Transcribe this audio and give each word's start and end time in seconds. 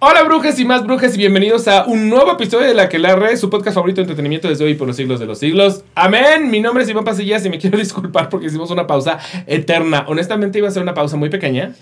Hola 0.00 0.22
brujas 0.22 0.56
y 0.60 0.64
más 0.64 0.84
brujas 0.84 1.14
y 1.16 1.18
bienvenidos 1.18 1.66
a 1.66 1.84
un 1.86 2.08
nuevo 2.08 2.30
episodio 2.30 2.68
de 2.68 2.74
La 2.74 2.88
que 2.88 3.00
la 3.00 3.16
red, 3.16 3.36
su 3.36 3.50
podcast 3.50 3.74
favorito 3.74 3.96
de 3.96 4.02
entretenimiento 4.02 4.48
desde 4.48 4.64
hoy 4.64 4.74
por 4.74 4.86
los 4.86 4.96
siglos 4.96 5.18
de 5.18 5.26
los 5.26 5.40
siglos. 5.40 5.82
Amén. 5.96 6.50
Mi 6.52 6.60
nombre 6.60 6.84
es 6.84 6.90
Iván 6.90 7.04
Pasillas 7.04 7.44
y 7.44 7.50
me 7.50 7.58
quiero 7.60 7.76
disculpar 7.76 8.28
porque 8.28 8.46
hicimos 8.46 8.70
una 8.70 8.86
pausa 8.86 9.18
eterna. 9.48 10.04
Honestamente 10.06 10.58
iba 10.58 10.68
a 10.68 10.70
ser 10.70 10.82
una 10.84 10.94
pausa 10.94 11.16
muy 11.16 11.30
pequeña. 11.30 11.74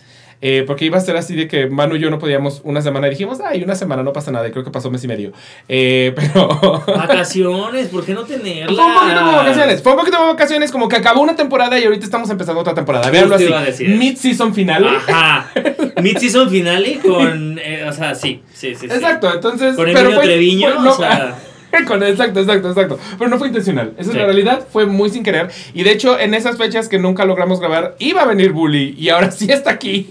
Eh, 0.42 0.64
porque 0.66 0.84
iba 0.84 0.98
a 0.98 1.00
ser 1.00 1.16
así 1.16 1.34
de 1.34 1.48
que 1.48 1.66
Manu 1.66 1.96
y 1.96 2.00
yo 2.00 2.10
no 2.10 2.18
podíamos 2.18 2.60
una 2.64 2.82
semana 2.82 3.06
y 3.06 3.10
dijimos, 3.10 3.38
ay, 3.40 3.62
una 3.62 3.74
semana 3.74 4.02
no 4.02 4.12
pasa 4.12 4.30
nada, 4.30 4.46
y 4.48 4.50
creo 4.52 4.64
que 4.64 4.70
pasó 4.70 4.90
mes 4.90 5.02
y 5.04 5.08
medio. 5.08 5.32
Eh, 5.68 6.12
pero. 6.16 6.82
Vacaciones, 6.86 7.88
¿por 7.88 8.04
qué 8.04 8.14
no 8.14 8.24
tenerlas? 8.24 8.76
Fue 8.76 8.84
un 8.86 8.94
poquito 8.94 9.18
como 9.24 9.36
vacaciones, 9.36 9.82
fue 9.82 9.92
un 9.92 9.98
poquito 9.98 10.16
como 10.18 10.28
vacaciones, 10.32 10.72
como 10.72 10.88
que 10.88 10.96
acabó 10.96 11.20
una 11.22 11.36
temporada 11.36 11.78
y 11.78 11.84
ahorita 11.84 12.04
estamos 12.04 12.28
empezando 12.30 12.60
otra 12.60 12.74
temporada. 12.74 13.10
Veanlo 13.10 13.34
así. 13.34 13.84
Mid-season 13.84 14.54
final. 14.54 14.86
Ajá. 14.86 15.50
Mid-season 16.02 16.50
finale 16.50 16.98
con. 16.98 17.58
eh, 17.62 17.86
o 17.88 17.92
sea, 17.92 18.14
sí, 18.14 18.42
sí, 18.52 18.74
sí. 18.74 18.86
sí. 18.88 18.94
Exacto, 18.94 19.32
entonces. 19.32 19.76
Con 19.76 19.86
pero 19.86 20.12
fue- 20.12 20.24
Treviño, 20.24 20.68
fue- 20.72 20.82
no, 20.84 20.92
o 20.92 20.96
sea. 20.96 21.34
con- 21.86 22.02
exacto, 22.02 22.40
exacto, 22.40 22.68
exacto. 22.68 22.98
Pero 23.18 23.30
no 23.30 23.38
fue 23.38 23.48
intencional. 23.48 23.92
Esa 23.98 24.10
es 24.10 24.16
la 24.16 24.24
realidad. 24.24 24.66
Fue 24.70 24.86
muy 24.86 25.10
sin 25.10 25.22
querer. 25.22 25.50
Y 25.74 25.82
de 25.82 25.92
hecho, 25.92 26.18
en 26.18 26.34
esas 26.34 26.56
fechas 26.56 26.88
que 26.88 26.98
nunca 26.98 27.24
logramos 27.24 27.60
grabar, 27.60 27.96
iba 27.98 28.22
a 28.22 28.26
venir 28.26 28.52
Bully. 28.52 28.94
Y 28.98 29.08
ahora 29.08 29.30
sí 29.30 29.46
está 29.50 29.70
aquí. 29.70 30.10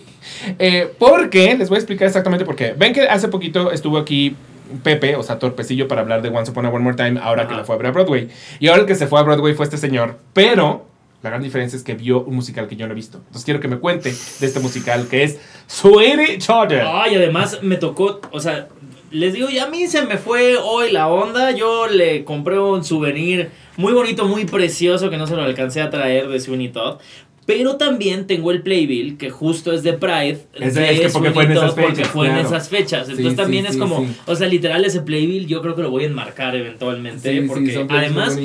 Eh, 0.59 0.91
porque, 0.97 1.55
les 1.57 1.69
voy 1.69 1.77
a 1.77 1.79
explicar 1.79 2.07
exactamente 2.07 2.45
por 2.45 2.55
qué. 2.55 2.73
Ven 2.77 2.93
que 2.93 3.01
hace 3.01 3.27
poquito 3.27 3.71
estuvo 3.71 3.97
aquí 3.97 4.35
Pepe, 4.83 5.15
o 5.15 5.23
sea, 5.23 5.39
Torpecillo, 5.39 5.87
para 5.87 6.01
hablar 6.01 6.21
de 6.21 6.29
Once 6.29 6.51
Upon 6.51 6.65
a 6.65 6.69
One 6.69 6.83
More 6.83 6.95
Time, 6.95 7.19
ahora 7.21 7.47
que 7.47 7.53
la 7.53 7.63
fue 7.63 7.75
a 7.75 7.77
ver 7.77 7.87
a 7.87 7.91
Broadway. 7.91 8.29
Y 8.59 8.67
ahora 8.67 8.81
el 8.81 8.87
que 8.87 8.95
se 8.95 9.07
fue 9.07 9.19
a 9.19 9.23
Broadway 9.23 9.53
fue 9.53 9.65
este 9.65 9.77
señor. 9.77 10.17
Pero. 10.33 10.93
La 11.23 11.31
gran 11.31 11.41
diferencia 11.41 11.75
es 11.75 11.81
que 11.81 11.95
vio 11.95 12.23
un 12.23 12.35
musical 12.35 12.67
que 12.67 12.75
yo 12.75 12.85
no 12.85 12.91
he 12.91 12.95
visto. 12.95 13.17
Entonces 13.17 13.45
quiero 13.45 13.59
que 13.59 13.67
me 13.67 13.79
cuente 13.79 14.11
de 14.11 14.45
este 14.45 14.59
musical 14.59 15.07
que 15.07 15.23
es 15.23 15.39
Sweetie 15.65 16.37
Charter. 16.37 16.83
Ay, 16.85 17.15
además 17.15 17.63
me 17.63 17.77
tocó, 17.77 18.21
o 18.31 18.39
sea, 18.39 18.67
les 19.15 19.33
digo, 19.33 19.49
ya 19.49 19.63
a 19.63 19.67
mí 19.67 19.87
se 19.87 20.01
me 20.05 20.17
fue 20.17 20.57
hoy 20.57 20.91
la 20.91 21.07
onda. 21.07 21.51
Yo 21.51 21.87
le 21.87 22.25
compré 22.25 22.59
un 22.59 22.83
souvenir 22.83 23.49
muy 23.77 23.93
bonito, 23.93 24.25
muy 24.25 24.45
precioso 24.45 25.09
que 25.09 25.17
no 25.17 25.25
se 25.25 25.35
lo 25.35 25.43
alcancé 25.43 25.81
a 25.81 25.89
traer 25.89 26.27
de 26.27 26.39
Sweeney 26.39 26.69
Todd. 26.69 26.99
Pero 27.45 27.75
también 27.75 28.25
tengo 28.25 28.49
el 28.49 28.63
playbill 28.63 29.17
que 29.17 29.29
justo 29.29 29.71
es 29.71 29.83
de 29.83 29.93
Pride. 29.93 30.45
Es 30.55 30.73
de 30.73 30.81
de- 30.81 30.91
es 30.93 30.99
que 31.01 31.09
porque 31.09 31.29
fue 31.29 31.43
en 31.43 31.53
Todd, 31.53 31.75
porque 31.75 31.95
fechas, 31.95 32.07
fue 32.07 32.27
en 32.27 32.37
esas 32.37 32.69
fechas. 32.69 33.07
Entonces 33.07 33.31
sí, 33.33 33.37
también 33.37 33.67
es 33.67 33.73
sí, 33.73 33.79
como, 33.79 34.03
o 34.25 34.35
sea, 34.35 34.47
literal 34.47 34.83
ese 34.83 35.01
playbill 35.01 35.45
yo 35.45 35.61
creo 35.61 35.75
que 35.75 35.83
lo 35.83 35.91
voy 35.91 36.05
a 36.05 36.07
enmarcar 36.07 36.55
eventualmente. 36.55 37.43
Porque 37.43 37.85
además 37.87 38.35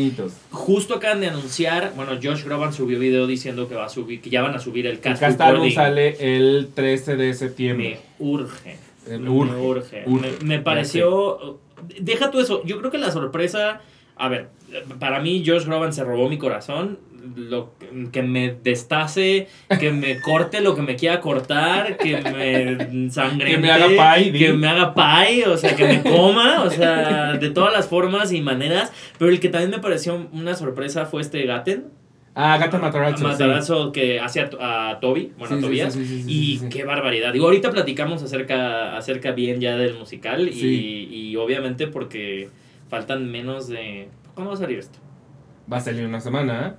justo 0.51 0.97
acaban 0.97 1.21
de 1.23 1.29
anunciar, 1.29 1.95
bueno, 1.97 2.13
Josh 2.23 2.45
Groban 2.45 2.75
subió 2.75 2.99
video 2.99 3.27
diciendo 3.27 3.69
que 3.69 3.75
va 3.75 3.87
a 3.87 3.89
subir, 3.89 4.21
que 4.21 4.29
ya 4.29 4.43
van 4.43 4.55
a 4.55 4.59
subir 4.59 4.87
el 4.87 4.93
El 4.95 5.01
cast 5.01 5.23
recording. 5.23 5.73
sale 5.75 6.17
el 6.37 6.69
13 6.75 7.17
de 7.17 7.29
Me 7.29 7.35
septiembre. 7.35 7.99
urge. 8.19 8.77
Eh, 9.09 9.17
Me 9.19 9.31
urge, 9.31 9.57
urge. 9.57 10.03
urge. 10.07 10.31
Me, 10.43 10.57
me 10.57 10.59
pareció. 10.63 11.59
Deja 11.99 12.31
tú 12.31 12.39
eso. 12.41 12.63
Yo 12.67 12.79
creo 12.79 12.91
que 12.91 12.99
la 12.99 13.11
sorpresa. 13.11 13.81
A 14.17 14.29
ver, 14.29 14.49
para 14.99 15.21
mí, 15.21 15.43
Josh 15.47 15.65
Groban 15.65 15.95
se 15.95 16.05
robó 16.05 16.29
mi 16.29 16.37
corazón. 16.37 16.99
Lo, 17.37 17.75
que 18.13 18.23
me 18.23 18.55
destace, 18.63 19.49
que 19.79 19.93
me 19.93 20.21
corte 20.21 20.61
lo 20.61 20.75
que 20.75 20.83
me 20.83 20.97
quiera 20.97 21.21
cortar, 21.21 21.97
que 21.97 22.17
me 22.19 23.11
sangre. 23.11 23.53
Que 23.53 23.59
me 23.59 23.71
haga 23.71 23.89
pie, 23.89 24.33
di. 24.33 24.39
Que 24.39 24.53
me 24.53 24.69
haga 24.69 24.95
pie, 24.95 25.47
o 25.47 25.57
sea, 25.57 25.77
que 25.77 25.87
me 25.87 26.03
coma, 26.03 26.63
o 26.63 26.71
sea, 26.71 27.35
de 27.35 27.51
todas 27.51 27.73
las 27.73 27.89
formas 27.89 28.33
y 28.33 28.41
maneras. 28.41 28.93
Pero 29.19 29.31
el 29.31 29.41
que 29.41 29.49
también 29.49 29.71
me 29.71 29.79
pareció 29.79 30.29
una 30.33 30.55
sorpresa 30.55 31.07
fue 31.07 31.23
este 31.23 31.45
Gaten. 31.45 31.87
Ah, 32.35 32.57
Gata 32.59 32.79
Matarazzo. 32.79 33.25
Matarazzo 33.27 33.93
que 33.93 34.21
hace 34.21 34.41
a, 34.41 34.91
a 34.91 35.01
Toby, 35.01 35.33
bueno, 35.37 35.57
Sí, 35.57 35.59
a 35.59 35.67
Tobias. 35.67 35.95
sí, 35.95 36.25
y 36.27 36.69
qué 36.69 36.85
barbaridad. 36.85 37.33
Digo, 37.33 37.47
ahorita 37.47 37.71
platicamos 37.71 38.23
acerca, 38.23 38.97
acerca 38.97 39.33
bien 39.33 39.61
ya 39.61 39.77
del 39.77 39.95
musical. 39.95 40.49
y-. 40.49 41.09
Y, 41.11 41.37
obviamente 41.37 41.87
porque 41.89 42.49
faltan 42.89 43.31
menos 43.31 43.69
de. 43.69 44.09
¿Cuándo 44.35 44.51
va 44.51 44.57
a 44.57 44.61
salir 44.61 44.79
esto? 44.79 44.99
Va 45.71 45.79
a 45.79 45.81
salir 45.81 46.07
una 46.07 46.21
semana. 46.21 46.77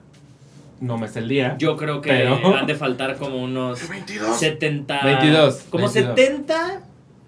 No 0.82 0.98
me 0.98 1.08
sé 1.08 1.20
el 1.20 1.30
día. 1.30 1.56
Yo 1.60 1.78
creo 1.78 2.02
que 2.02 2.10
Pero- 2.10 2.58
han 2.58 2.66
de 2.66 2.76
faltar 2.76 3.16
como 3.18 3.38
unos 3.42 3.88
22. 3.88 4.38
70. 4.38 5.00
22, 5.06 5.66
Como 5.70 5.84
22. 5.88 6.16
70 6.16 6.82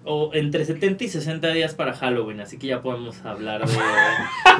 o 0.04 0.30
entre 0.34 0.64
70 0.64 1.04
y 1.04 1.08
60 1.08 1.48
días 1.48 1.74
para 1.74 1.94
Halloween. 1.94 2.40
Así 2.40 2.58
que 2.58 2.66
ya 2.68 2.82
podemos 2.82 3.16
hablar 3.24 3.66
de, 3.66 3.72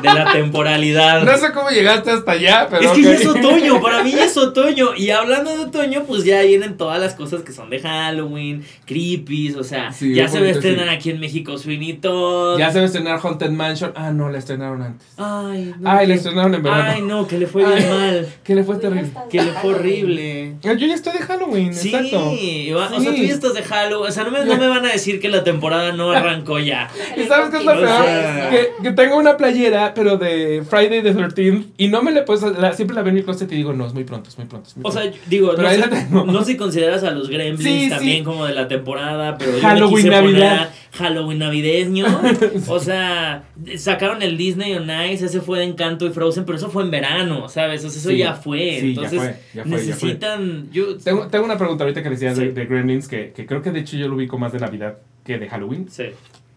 de 0.03 0.15
la 0.15 0.33
temporalidad. 0.33 1.23
No 1.23 1.37
sé 1.37 1.53
cómo 1.53 1.69
llegaste 1.71 2.11
hasta 2.11 2.33
allá, 2.33 2.67
pero. 2.71 2.83
Es 2.83 2.91
que 2.93 3.03
ya 3.03 3.13
es 3.13 3.27
otoño, 3.27 3.81
para 3.81 4.03
mí 4.03 4.13
ya 4.13 4.25
es 4.25 4.37
otoño. 4.37 4.95
Y 4.97 5.11
hablando 5.11 5.57
de 5.57 5.65
otoño, 5.65 6.05
pues 6.05 6.25
ya 6.25 6.43
vienen 6.43 6.77
todas 6.77 7.01
las 7.01 7.15
cosas 7.15 7.43
que 7.43 7.53
son 7.53 7.71
de 7.71 7.81
Halloween, 7.81 8.65
creepies, 8.87 9.57
o 9.57 9.65
sea, 9.65 9.93
Sí, 9.93 10.15
ya 10.15 10.29
se 10.29 10.41
va 10.41 10.47
a 10.47 10.51
estrenar 10.51 10.89
sí. 10.89 10.95
aquí 10.95 11.11
en 11.11 11.21
México 11.21 11.55
Todd. 12.01 12.59
Ya 12.59 12.71
se 12.71 12.79
va 12.79 12.83
a 12.83 12.87
estrenar 12.87 13.21
Haunted 13.23 13.51
Mansion. 13.51 13.93
Ah, 13.95 14.11
no, 14.11 14.31
la 14.31 14.39
estrenaron 14.39 14.83
antes. 14.83 15.07
Ay, 15.17 15.75
no. 15.79 15.91
Ay, 15.91 16.01
que- 16.01 16.07
la 16.09 16.15
estrenaron 16.15 16.55
en 16.55 16.63
verano. 16.63 16.85
Ay, 16.87 17.03
no, 17.03 17.27
que 17.27 17.39
le 17.39 17.47
fue 17.47 17.65
bien 17.65 17.79
Ay. 17.79 17.91
mal. 17.91 18.29
Que 18.43 18.55
le 18.55 18.65
fue 18.65 18.77
terrible. 18.77 19.11
Que 19.31 19.43
le 19.43 19.53
fue 19.53 19.75
horrible. 19.75 20.57
Ah, 20.65 20.73
Yo 20.75 20.87
ya 20.87 20.95
estoy 20.95 21.13
de 21.13 21.19
Halloween, 21.21 21.75
Sí, 21.75 21.89
exacto. 21.95 22.33
Iván, 22.41 22.93
o 22.95 23.01
sea, 23.01 23.13
Sí. 23.13 23.17
tú 23.21 23.27
ya 23.27 23.35
estás 23.35 23.55
de 23.55 23.63
Halloween. 23.63 24.09
O 24.11 24.13
sea, 24.13 24.25
no 24.25 24.31
me, 24.31 24.45
no 24.45 24.57
me 24.57 24.69
van 24.69 24.85
a 24.87 24.93
decir 24.93 25.21
que 25.21 25.29
la 25.35 25.45
temporada 25.45 25.93
no 25.93 26.11
arrancó 26.11 26.59
ya. 26.59 26.89
¿Y 27.17 27.25
sabes 27.25 27.51
qué 27.51 27.57
es 27.59 27.65
lo 27.65 27.73
peor? 27.73 28.05
Que, 28.51 28.69
que 28.83 28.91
tengo 28.93 29.17
una 29.17 29.37
playera, 29.37 29.93
pero 29.95 30.17
de 30.17 30.63
Friday 30.69 31.03
the 31.03 31.15
13th, 31.15 31.65
y 31.77 31.89
no 31.89 32.03
me 32.03 32.13
le 32.13 32.23
pues 32.23 32.43
la, 32.43 32.73
siempre 32.73 32.95
la 32.95 33.03
veo 33.03 33.11
en 33.11 33.17
mi 33.17 33.23
closet 33.23 33.51
y 33.53 33.57
digo, 33.57 33.73
no, 33.73 33.87
es 33.87 33.95
muy 33.95 34.05
pronto, 34.05 34.29
es 34.29 34.39
muy 34.39 34.47
pronto. 34.47 34.69
Es 34.69 34.77
muy 34.77 34.89
O 34.89 34.93
sea, 34.93 35.03
digo, 35.27 35.51
Pero 35.57 35.63
no 35.63 35.71
sé, 35.71 35.79
la 35.79 35.91
tengo. 35.91 36.25
no 36.25 36.39
sé 36.45 36.53
si 36.53 36.57
consideras 36.57 37.03
a 37.05 37.11
los 37.11 37.29
Gremlins 37.29 37.63
Sí, 37.63 37.85
sí. 37.85 37.91
también 37.91 38.25
como 38.25 38.47
de 38.47 38.55
la 38.55 38.69
temporada, 38.69 39.37
pero 39.39 39.53
yo 39.57 39.61
Halloween, 39.63 40.07
poner 40.07 40.23
Navidad. 40.25 40.71
Halloween 40.93 41.39
navideño. 41.41 42.07
O 42.69 42.79
sea, 42.79 43.45
sacaron 43.77 44.23
el 44.23 44.37
Disney 44.37 44.75
on 44.75 44.89
Ice, 45.11 45.27
ese 45.27 45.41
fue 45.41 45.59
de 45.59 45.65
Encanto 45.65 46.07
y 46.07 46.11
Frozen, 46.11 46.45
pero 46.45 46.57
eso 46.59 46.71
fue 46.71 46.83
en 46.85 46.91
verano, 46.91 47.49
¿sabes? 47.49 47.85
O 47.85 47.91
sea, 47.91 48.01
eso 48.01 48.11
Sí, 48.11 48.19
ya 48.19 48.35
fue. 48.35 48.77
ya 48.77 48.79
Entonces, 48.87 49.19
fue, 49.19 49.29
ya 49.29 49.35
fue, 49.35 49.53
ya 49.55 49.63
fue. 49.65 49.71
necesitan. 49.71 50.69
Yo, 50.73 50.97
Tengo, 50.99 51.27
tengo 51.29 51.45
una 51.45 51.59
pregunta 51.59 51.85
ahorita 51.85 52.03
que 52.03 52.11
decías 52.11 52.37
de, 52.37 52.53
de 52.53 52.67
Gremlins, 52.67 53.09
que, 53.09 53.33
que 53.35 53.45
creo 53.47 53.61
que 53.63 53.71
de 53.73 53.81
hecho 53.81 53.97
yo 53.97 54.09
lo 54.09 54.15
ubico 54.17 54.39
más 54.39 54.53
de 54.53 54.61
Navidad 54.61 54.99
que 55.25 55.39
de 55.39 55.49
Halloween. 55.49 55.89
sí. 55.91 56.05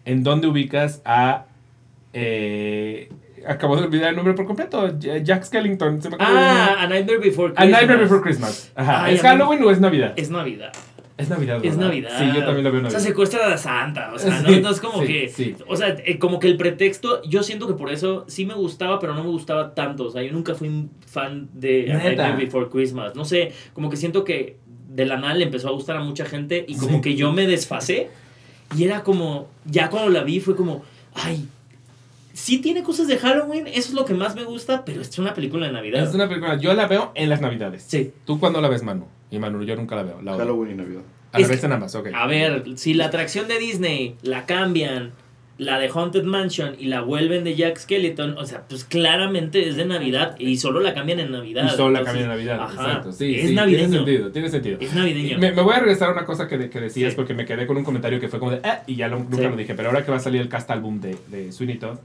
¿En 0.04 0.22
dónde 0.22 0.46
ubicas 0.46 1.02
a... 1.04 1.44
Eh, 2.14 3.10
acabo 3.46 3.76
de 3.76 3.82
olvidar 3.84 4.10
el 4.10 4.16
nombre 4.16 4.32
por 4.34 4.46
completo. 4.46 4.98
Jack 4.98 5.44
Skellington. 5.44 6.00
Se 6.02 6.08
me 6.10 6.16
Ah. 6.18 6.76
A 6.80 6.86
Nightmare 6.86 7.18
Before 7.18 7.52
A 7.52 7.56
Christmas. 7.56 7.70
Nightmare 7.80 8.00
Before 8.02 8.20
Christmas. 8.22 8.72
Ajá. 8.74 9.04
Ay, 9.04 9.14
¿Es 9.16 9.24
a 9.24 9.28
Halloween 9.28 9.62
o 9.64 9.70
es 9.70 9.80
Navidad? 9.80 10.14
Es 10.16 10.30
Navidad. 10.30 10.72
Es 11.18 11.28
Navidad. 11.28 11.56
Es 11.62 11.76
¿verdad? 11.76 11.88
Navidad. 11.88 12.10
Sí, 12.18 12.24
yo 12.34 12.44
también 12.44 12.64
lo 12.64 12.70
veo 12.70 12.80
O 12.80 12.82
Navidad. 12.84 12.90
sea, 13.00 13.00
secuestran 13.00 13.52
a 13.52 13.58
Santa. 13.58 14.12
O 14.14 14.18
sea, 14.18 14.40
¿no? 14.42 14.48
Entonces, 14.48 14.80
como 14.80 15.02
sí, 15.02 15.06
que. 15.06 15.28
sí. 15.28 15.56
O 15.66 15.76
sea, 15.76 15.88
eh, 16.04 16.18
como 16.18 16.38
que 16.38 16.46
el 16.46 16.56
pretexto. 16.56 17.22
Yo 17.24 17.42
siento 17.42 17.66
que 17.66 17.74
por 17.74 17.90
eso 17.92 18.24
sí 18.28 18.46
me 18.46 18.54
gustaba, 18.54 18.98
pero 19.00 19.14
no 19.14 19.22
me 19.24 19.30
gustaba 19.30 19.74
tanto. 19.74 20.04
O 20.04 20.10
sea, 20.10 20.22
yo 20.22 20.32
nunca 20.32 20.54
fui 20.54 20.68
un 20.68 20.90
fan 21.06 21.48
de 21.52 21.92
A. 21.92 21.96
Nightmare 21.98 22.36
Before 22.44 22.68
Christmas. 22.70 23.14
No 23.14 23.24
sé, 23.26 23.52
como 23.74 23.90
que 23.90 23.96
siento 23.96 24.24
que 24.24 24.56
de 24.88 25.04
la 25.04 25.16
nada 25.18 25.34
le 25.34 25.44
empezó 25.44 25.68
a 25.68 25.72
gustar 25.72 25.96
a 25.96 26.00
mucha 26.00 26.24
gente 26.24 26.64
y 26.66 26.76
como 26.76 26.94
Sí. 26.96 27.00
que 27.02 27.14
yo 27.14 27.32
me 27.32 27.46
desfasé. 27.46 28.08
Y 28.76 28.84
era 28.84 29.02
como. 29.02 29.48
Ya 29.64 29.90
cuando 29.90 30.10
la 30.10 30.22
vi 30.24 30.40
fue 30.40 30.56
como. 30.56 30.82
Ay. 31.14 31.48
Sí 32.32 32.58
tiene 32.58 32.84
cosas 32.84 33.08
de 33.08 33.18
Halloween, 33.18 33.66
eso 33.66 33.88
es 33.88 33.94
lo 33.94 34.04
que 34.04 34.14
más 34.14 34.36
me 34.36 34.44
gusta, 34.44 34.84
pero 34.84 35.00
es 35.02 35.18
una 35.18 35.34
película 35.34 35.66
de 35.66 35.72
Navidad. 35.72 36.04
Es 36.04 36.14
una 36.14 36.28
película, 36.28 36.56
yo 36.56 36.72
la 36.72 36.86
veo 36.86 37.10
en 37.16 37.28
las 37.30 37.40
Navidades. 37.40 37.84
Sí. 37.88 38.12
¿Tú 38.24 38.38
cuándo 38.38 38.60
la 38.60 38.68
ves, 38.68 38.84
Manu? 38.84 39.06
Y 39.30 39.40
Manu, 39.40 39.64
yo 39.64 39.74
nunca 39.74 39.96
la 39.96 40.04
veo. 40.04 40.22
La. 40.22 40.36
Halloween 40.36 40.72
y 40.72 40.74
Navidad. 40.76 41.02
A 41.32 41.38
la 41.38 41.42
Es 41.44 41.50
vez 41.50 41.60
que- 41.60 41.66
en 41.66 41.72
ambas, 41.72 41.94
ok. 41.96 42.08
A 42.14 42.26
ver, 42.28 42.64
si 42.76 42.94
la 42.94 43.06
atracción 43.06 43.48
de 43.48 43.58
Disney 43.58 44.14
la 44.22 44.46
cambian, 44.46 45.12
la 45.58 45.78
de 45.80 45.88
Haunted 45.88 46.22
Mansion 46.22 46.76
y 46.78 46.86
la 46.86 47.00
vuelven 47.00 47.42
de 47.44 47.56
Jack 47.56 47.78
Skeleton, 47.78 48.38
o 48.38 48.46
sea, 48.46 48.62
pues 48.68 48.84
claramente 48.84 49.68
es 49.68 49.76
de 49.76 49.84
Navidad 49.86 50.36
y 50.38 50.56
solo 50.56 50.78
la 50.80 50.94
cambian 50.94 51.18
en 51.20 51.32
Navidad. 51.32 51.64
Y 51.66 51.76
solo 51.76 51.90
la 51.90 51.98
Entonces, 51.98 52.04
cambia 52.06 52.22
en 52.22 52.28
Navidad. 52.28 52.60
ajá, 52.62 52.72
Exacto. 52.88 53.12
Sí, 53.12 53.34
es 53.34 53.48
sí, 53.48 53.54
navideño. 53.54 53.88
Tiene 53.88 53.96
sentido, 53.98 54.30
tiene 54.32 54.48
sentido. 54.50 54.78
Es 54.80 54.94
navideño. 54.94 55.38
Me, 55.38 55.50
me 55.52 55.62
voy 55.62 55.74
a 55.74 55.80
regresar 55.80 56.10
a 56.10 56.12
una 56.12 56.24
cosa 56.24 56.46
que, 56.46 56.70
que 56.70 56.80
decías 56.80 57.10
Sí. 57.12 57.16
porque 57.16 57.34
me 57.34 57.44
quedé 57.44 57.66
con 57.66 57.76
un 57.76 57.82
comentario 57.84 58.20
que 58.20 58.28
fue 58.28 58.38
como 58.38 58.52
de, 58.52 58.60
"Ah", 58.62 58.82
y 58.86 58.94
ya 58.96 59.08
lo- 59.08 59.18
nunca 59.18 59.48
lo 59.50 59.56
dije, 59.56 59.74
pero 59.74 59.88
ahora 59.88 60.04
que 60.04 60.10
va 60.12 60.18
a 60.18 60.20
salir 60.20 60.40
el 60.40 60.48
cast 60.48 60.70
album 60.70 61.00
de, 61.00 61.16
de 61.26 61.50
Sweeney 61.50 61.78
Todd, 61.78 61.98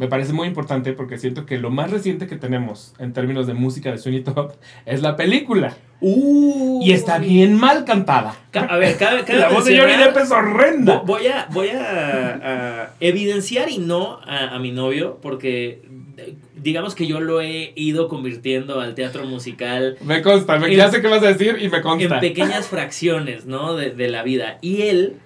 me 0.00 0.08
parece 0.08 0.32
muy 0.32 0.48
importante 0.48 0.94
porque 0.94 1.18
siento 1.18 1.44
que 1.44 1.58
lo 1.58 1.68
más 1.70 1.90
reciente 1.90 2.26
que 2.26 2.36
tenemos 2.36 2.94
en 2.98 3.12
términos 3.12 3.46
de 3.46 3.52
música 3.52 3.90
de 3.92 3.98
Sweeney 3.98 4.22
Todd 4.22 4.52
es 4.86 5.02
la 5.02 5.14
película. 5.14 5.76
Uh, 6.00 6.80
Y 6.82 6.92
está 6.92 7.18
bien 7.18 7.54
mal 7.54 7.84
cantada. 7.84 8.34
Ca- 8.50 8.62
A 8.62 8.78
ver, 8.78 8.96
cabe, 8.96 9.24
cabe 9.24 9.38
La 9.40 9.50
voz 9.50 9.66
de 9.66 9.78
Johnny 9.78 9.92
Depp 9.96 10.16
es 10.16 10.30
horrenda. 10.30 11.02
Vo- 11.02 11.04
Voy 11.04 11.26
a, 11.26 11.46
voy 11.52 11.68
a, 11.68 12.40
a 12.84 12.90
evidenciar 13.00 13.68
y 13.70 13.76
no 13.76 14.18
a, 14.24 14.54
a 14.54 14.58
mi 14.58 14.72
novio, 14.72 15.18
porque 15.20 15.82
eh, 16.16 16.34
digamos 16.56 16.94
que 16.94 17.06
yo 17.06 17.20
lo 17.20 17.42
he 17.42 17.72
ido 17.76 18.08
convirtiendo 18.08 18.80
al 18.80 18.94
teatro 18.94 19.26
musical 19.26 19.98
Me 20.00 20.22
consta, 20.22 20.58
me- 20.58 20.68
En- 20.68 20.76
ya 20.78 20.90
sé 20.90 21.02
qué 21.02 21.08
vas 21.08 21.22
a 21.22 21.26
decir 21.34 21.58
y 21.60 21.68
me 21.68 21.82
consta. 21.82 22.14
en 22.14 22.20
pequeñas 22.20 22.66
fracciones, 22.68 23.44
¿no? 23.44 23.74
De, 23.76 23.90
de 23.90 24.08
la 24.08 24.22
vida. 24.22 24.56
Y 24.62 24.80
él 24.82 25.16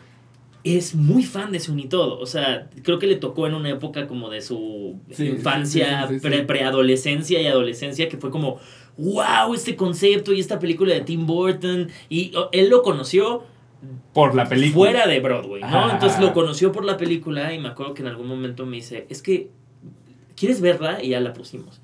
es 0.64 0.94
muy 0.94 1.22
fan 1.24 1.52
de 1.52 1.60
Sweeney 1.60 1.88
Todd. 1.88 2.20
O 2.22 2.26
sea, 2.26 2.70
creo 2.82 2.98
que 2.98 3.06
le 3.06 3.16
tocó 3.16 3.46
en 3.46 3.54
una 3.54 3.68
época 3.70 4.06
como 4.06 4.30
de 4.30 4.40
su 4.40 4.98
Sí, 5.12 5.26
infancia, 5.26 6.02
sí, 6.08 6.14
sí, 6.14 6.14
sí, 6.14 6.20
sí. 6.20 6.26
pre- 6.28 6.44
preadolescencia 6.44 7.40
y 7.40 7.46
adolescencia, 7.46 8.08
que 8.08 8.16
fue 8.16 8.30
como 8.30 8.58
wow, 8.96 9.52
este 9.54 9.76
concepto 9.76 10.32
y 10.32 10.40
esta 10.40 10.58
película 10.58 10.94
de 10.94 11.00
Tim 11.02 11.26
Burton. 11.26 11.88
Y 12.08 12.32
él 12.52 12.68
lo 12.70 12.82
conoció 12.82 13.42
Por 14.12 14.34
la 14.34 14.48
película. 14.48 14.74
fuera 14.90 15.06
de 15.06 15.20
Broadway, 15.20 15.60
¿no? 15.62 15.66
Ajá. 15.66 15.92
Entonces 15.94 16.18
lo 16.20 16.32
conoció 16.32 16.72
por 16.72 16.84
la 16.84 16.96
película 16.96 17.52
y 17.52 17.58
me 17.58 17.68
acuerdo 17.68 17.92
que 17.94 18.02
en 18.02 18.08
algún 18.08 18.26
momento 18.28 18.64
me 18.66 18.76
dice, 18.76 19.06
es 19.10 19.20
que, 19.20 19.50
¿quieres 20.36 20.60
verla? 20.60 21.02
Y 21.02 21.08
ya 21.10 21.20
la 21.20 21.32
pusimos. 21.32 21.80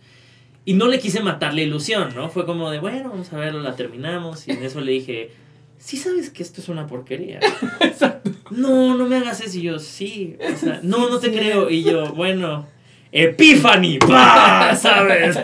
Y 0.64 0.74
no 0.74 0.86
le 0.88 1.00
quise 1.00 1.20
matar 1.22 1.52
la 1.52 1.62
ilusión, 1.62 2.14
¿no? 2.14 2.28
Fue 2.28 2.46
como 2.46 2.70
de, 2.70 2.78
bueno, 2.78 3.10
vamos 3.10 3.32
a 3.32 3.36
verla, 3.38 3.60
la 3.60 3.76
terminamos. 3.76 4.46
Y 4.46 4.52
en 4.52 4.62
eso 4.62 4.80
le 4.80 4.92
dije, 4.92 5.32
sí 5.80 5.96
sabes 5.96 6.30
que 6.30 6.42
esto 6.42 6.60
es 6.60 6.68
una 6.68 6.86
porquería. 6.86 7.40
Exacto. 7.80 8.30
No, 8.50 8.96
no 8.96 9.06
me 9.06 9.16
hagas 9.16 9.40
eso. 9.40 9.58
Y 9.58 9.62
yo, 9.62 9.78
sí. 9.78 10.36
O 10.54 10.56
sea, 10.56 10.80
no, 10.82 11.08
no 11.08 11.18
te 11.18 11.32
creo. 11.32 11.70
Y 11.70 11.82
yo, 11.82 12.12
bueno. 12.12 12.68
Epiphany, 13.12 13.98
¡pah! 13.98 14.74
¿sabes? 14.76 15.38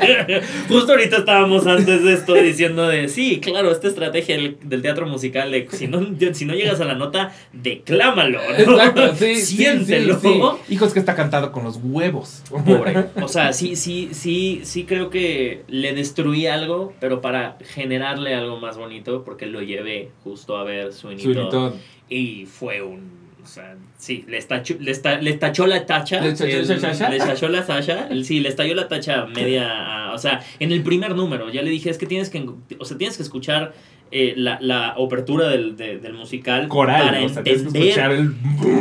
Justo 0.68 0.92
ahorita 0.92 1.18
estábamos 1.18 1.66
antes 1.66 2.02
de 2.02 2.14
esto 2.14 2.34
diciendo 2.34 2.88
de, 2.88 3.08
sí, 3.08 3.38
claro, 3.40 3.70
esta 3.70 3.88
estrategia 3.88 4.36
del, 4.36 4.56
del 4.62 4.80
teatro 4.80 5.06
musical 5.06 5.50
de, 5.50 5.68
si 5.70 5.88
no, 5.88 6.00
si 6.32 6.44
no 6.46 6.54
llegas 6.54 6.80
a 6.80 6.86
la 6.86 6.94
nota, 6.94 7.34
declámalo, 7.52 8.40
¿no? 8.40 8.54
Exacto, 8.56 9.14
sí, 9.16 9.36
Siéntelo. 9.36 10.18
sí, 10.18 10.28
sí. 10.28 10.72
Hijos 10.74 10.92
que 10.94 11.00
está 11.00 11.14
cantado 11.14 11.52
con 11.52 11.64
los 11.64 11.78
huevos. 11.82 12.42
Pobre. 12.48 13.06
O 13.20 13.28
sea, 13.28 13.52
sí, 13.52 13.76
sí, 13.76 14.10
sí, 14.12 14.60
sí 14.64 14.84
creo 14.84 15.10
que 15.10 15.64
le 15.68 15.92
destruí 15.92 16.46
algo, 16.46 16.94
pero 16.98 17.20
para 17.20 17.58
generarle 17.74 18.34
algo 18.34 18.58
más 18.58 18.78
bonito, 18.78 19.22
porque 19.24 19.46
lo 19.46 19.60
llevé 19.60 20.10
justo 20.24 20.56
a 20.56 20.64
ver 20.64 20.92
Sweeney 20.92 21.32
Todd. 21.34 21.50
Todd. 21.50 21.72
Y 22.08 22.46
fue 22.46 22.82
un. 22.82 23.21
O 23.52 23.54
sea, 23.54 23.74
sí, 23.98 24.24
le, 24.28 24.38
estacho- 24.38 24.78
le, 24.80 24.90
esta- 24.90 25.20
le 25.20 25.34
tachó 25.34 25.66
la 25.66 25.84
tacha. 25.84 26.22
¿Le 26.22 26.32
tachó- 26.32 27.48
la 27.50 27.66
tacha. 27.66 28.08
Sí, 28.24 28.40
le 28.40 28.48
estalló 28.48 28.74
la 28.74 28.88
tacha 28.88 29.26
media. 29.26 30.08
a- 30.08 30.14
o 30.14 30.18
sea, 30.18 30.40
en 30.58 30.72
el 30.72 30.82
primer 30.82 31.14
número. 31.14 31.50
Ya 31.50 31.60
le 31.60 31.68
dije, 31.68 31.90
es 31.90 31.98
que 31.98 32.06
tienes 32.06 32.30
que. 32.30 32.42
O 32.78 32.84
sea, 32.86 32.96
tienes 32.96 33.18
que 33.18 33.22
escuchar 33.22 33.74
eh, 34.10 34.32
la, 34.38 34.56
la 34.62 34.88
apertura 34.88 35.48
del, 35.48 35.76
de- 35.76 35.98
del 35.98 36.14
musical. 36.14 36.66
Coral, 36.68 37.04
para 37.04 37.24
o 37.24 37.28
sea, 37.28 37.42
tienes 37.42 37.62
que 37.62 37.68
entender 37.68 37.88
escuchar 37.90 38.12
el... 38.12 38.34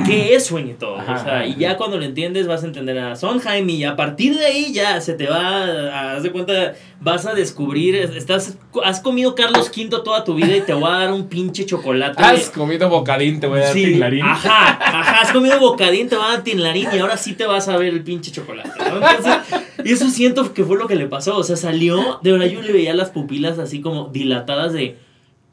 qué 0.08 0.36
es 0.36 0.54
Todd. 0.80 1.00
Ajá, 1.00 1.14
o 1.16 1.18
sea, 1.24 1.36
ajá. 1.40 1.46
y 1.48 1.56
ya 1.58 1.76
cuando 1.76 1.98
lo 1.98 2.06
entiendes 2.06 2.48
vas 2.48 2.64
a 2.64 2.68
entender 2.68 2.98
a 2.98 3.16
Sondheim 3.18 3.70
y 3.70 3.84
a 3.84 3.98
partir 3.98 4.38
de 4.38 4.46
ahí 4.46 4.72
ya 4.74 5.02
se 5.02 5.16
te 5.16 5.28
va, 5.28 5.66
a, 5.66 6.14
haz 6.16 6.24
de 6.24 6.32
cuenta, 6.32 6.76
vas 7.04 7.26
a 7.26 7.34
descubrir, 7.34 7.96
estás, 7.96 8.58
has 8.84 9.00
comido 9.00 9.34
Carlos 9.34 9.72
V 9.76 9.90
toda 10.04 10.24
tu 10.24 10.36
vida 10.36 10.56
y 10.56 10.62
te 10.62 10.74
voy 10.74 10.86
a 10.90 10.98
dar 11.00 11.12
un 11.14 11.28
pinche 11.28 11.66
chocolate. 11.66 12.22
Has 12.22 12.50
comido 12.52 12.90
bocadín, 12.90 13.40
te 13.40 13.48
voy 13.48 13.60
a 13.60 13.64
dar 13.64 13.74
Sí, 13.74 13.86
tinglarín. 13.86 14.22
Ajá, 14.24 14.78
ajá, 14.80 15.22
has 15.22 15.32
comido 15.32 15.60
bocadín, 15.60 16.08
te 16.10 16.16
va 16.16 16.28
a 16.28 16.32
dar 16.34 16.44
tinlarín 16.44 16.88
y 16.94 17.00
ahora 17.00 17.18
sí 17.18 17.34
te 17.34 17.46
vas 17.48 17.68
a 17.68 17.78
ver 17.78 17.90
el 17.94 18.04
pinche 18.04 18.32
chocolate. 18.32 18.70
¿no? 18.78 18.96
Entonces, 18.98 19.36
y 19.84 19.92
eso 19.92 20.10
siento 20.10 20.54
que 20.54 20.64
fue 20.64 20.78
lo 20.78 20.88
que 20.88 20.96
le 20.96 21.08
pasó. 21.08 21.38
O 21.38 21.44
sea, 21.44 21.56
salió, 21.56 22.20
de 22.22 22.32
verdad 22.34 22.46
yo 22.48 22.62
le 22.62 22.72
veía 22.72 22.94
las 22.94 23.10
pupilas 23.10 23.58
así 23.58 23.82
como 23.82 24.10
dilatadas 24.10 24.72
de, 24.74 24.98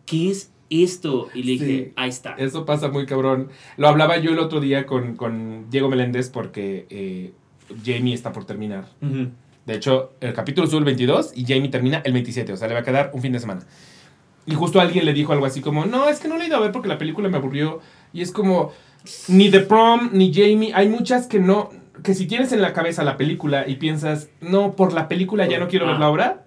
¿qué 0.05 0.31
es 0.31 0.53
esto? 0.69 1.29
Y 1.33 1.45
le 1.45 1.53
dije, 1.53 1.65
Sí. 1.67 1.93
ahí 1.97 2.11
está. 2.11 2.35
Eso 2.35 2.67
pasa 2.67 2.89
muy 2.89 3.07
cabrón. 3.07 3.49
Lo 3.79 3.89
hablaba 3.89 4.19
yo 4.19 4.33
el 4.33 4.39
otro 4.39 4.61
día 4.61 4.85
con, 4.85 5.17
con 5.17 5.71
Diego 5.71 5.89
Meléndez 5.89 6.29
porque 6.29 6.87
eh, 6.91 7.33
Jamie 7.87 8.13
está 8.13 8.33
por 8.33 8.45
terminar. 8.45 8.85
Ujú. 9.01 9.29
De 9.69 9.75
hecho, 9.75 10.15
el 10.23 10.33
capítulo 10.33 10.67
sube 10.67 10.79
el 10.79 10.85
22 10.87 11.33
y 11.37 11.45
Jamie 11.45 11.69
termina 11.69 12.01
el 12.03 12.15
27. 12.15 12.55
O 12.55 12.57
sea, 12.57 12.69
le 12.69 12.75
va 12.75 12.81
a 12.81 12.83
quedar 12.83 13.11
un 13.13 13.21
fin 13.21 13.33
de 13.33 13.39
semana. 13.39 13.61
Y 14.47 14.55
justo 14.55 14.81
alguien 14.81 15.05
le 15.05 15.13
dijo 15.13 15.35
algo 15.35 15.45
así 15.45 15.61
como, 15.61 15.85
no, 15.85 16.09
es 16.09 16.21
que 16.21 16.29
no 16.29 16.39
le 16.39 16.45
he 16.45 16.47
ido 16.47 16.57
a 16.57 16.61
ver 16.61 16.73
porque 16.73 16.89
la 16.89 16.97
película 16.97 17.29
me 17.29 17.37
aburrió. 17.37 17.81
Y 18.15 18.23
es 18.23 18.33
como, 18.33 18.73
ni 19.29 19.51
The 19.51 19.61
Prom, 19.61 20.09
ni 20.15 20.33
Jamie, 20.33 20.73
hay 20.75 20.89
muchas 20.89 21.27
que 21.27 21.39
no, 21.39 21.69
que 22.03 22.15
si 22.15 22.27
tienes 22.27 22.53
en 22.53 22.63
la 22.63 22.73
cabeza 22.73 23.05
la 23.05 23.19
película 23.19 23.69
y 23.69 23.77
piensas, 23.77 24.31
no, 24.41 24.73
por 24.73 24.95
la 24.95 25.07
película 25.07 25.47
ya 25.47 25.59
no 25.59 25.69
quiero 25.69 25.87
ver 25.87 25.99
la 25.99 26.09
obra, 26.09 26.47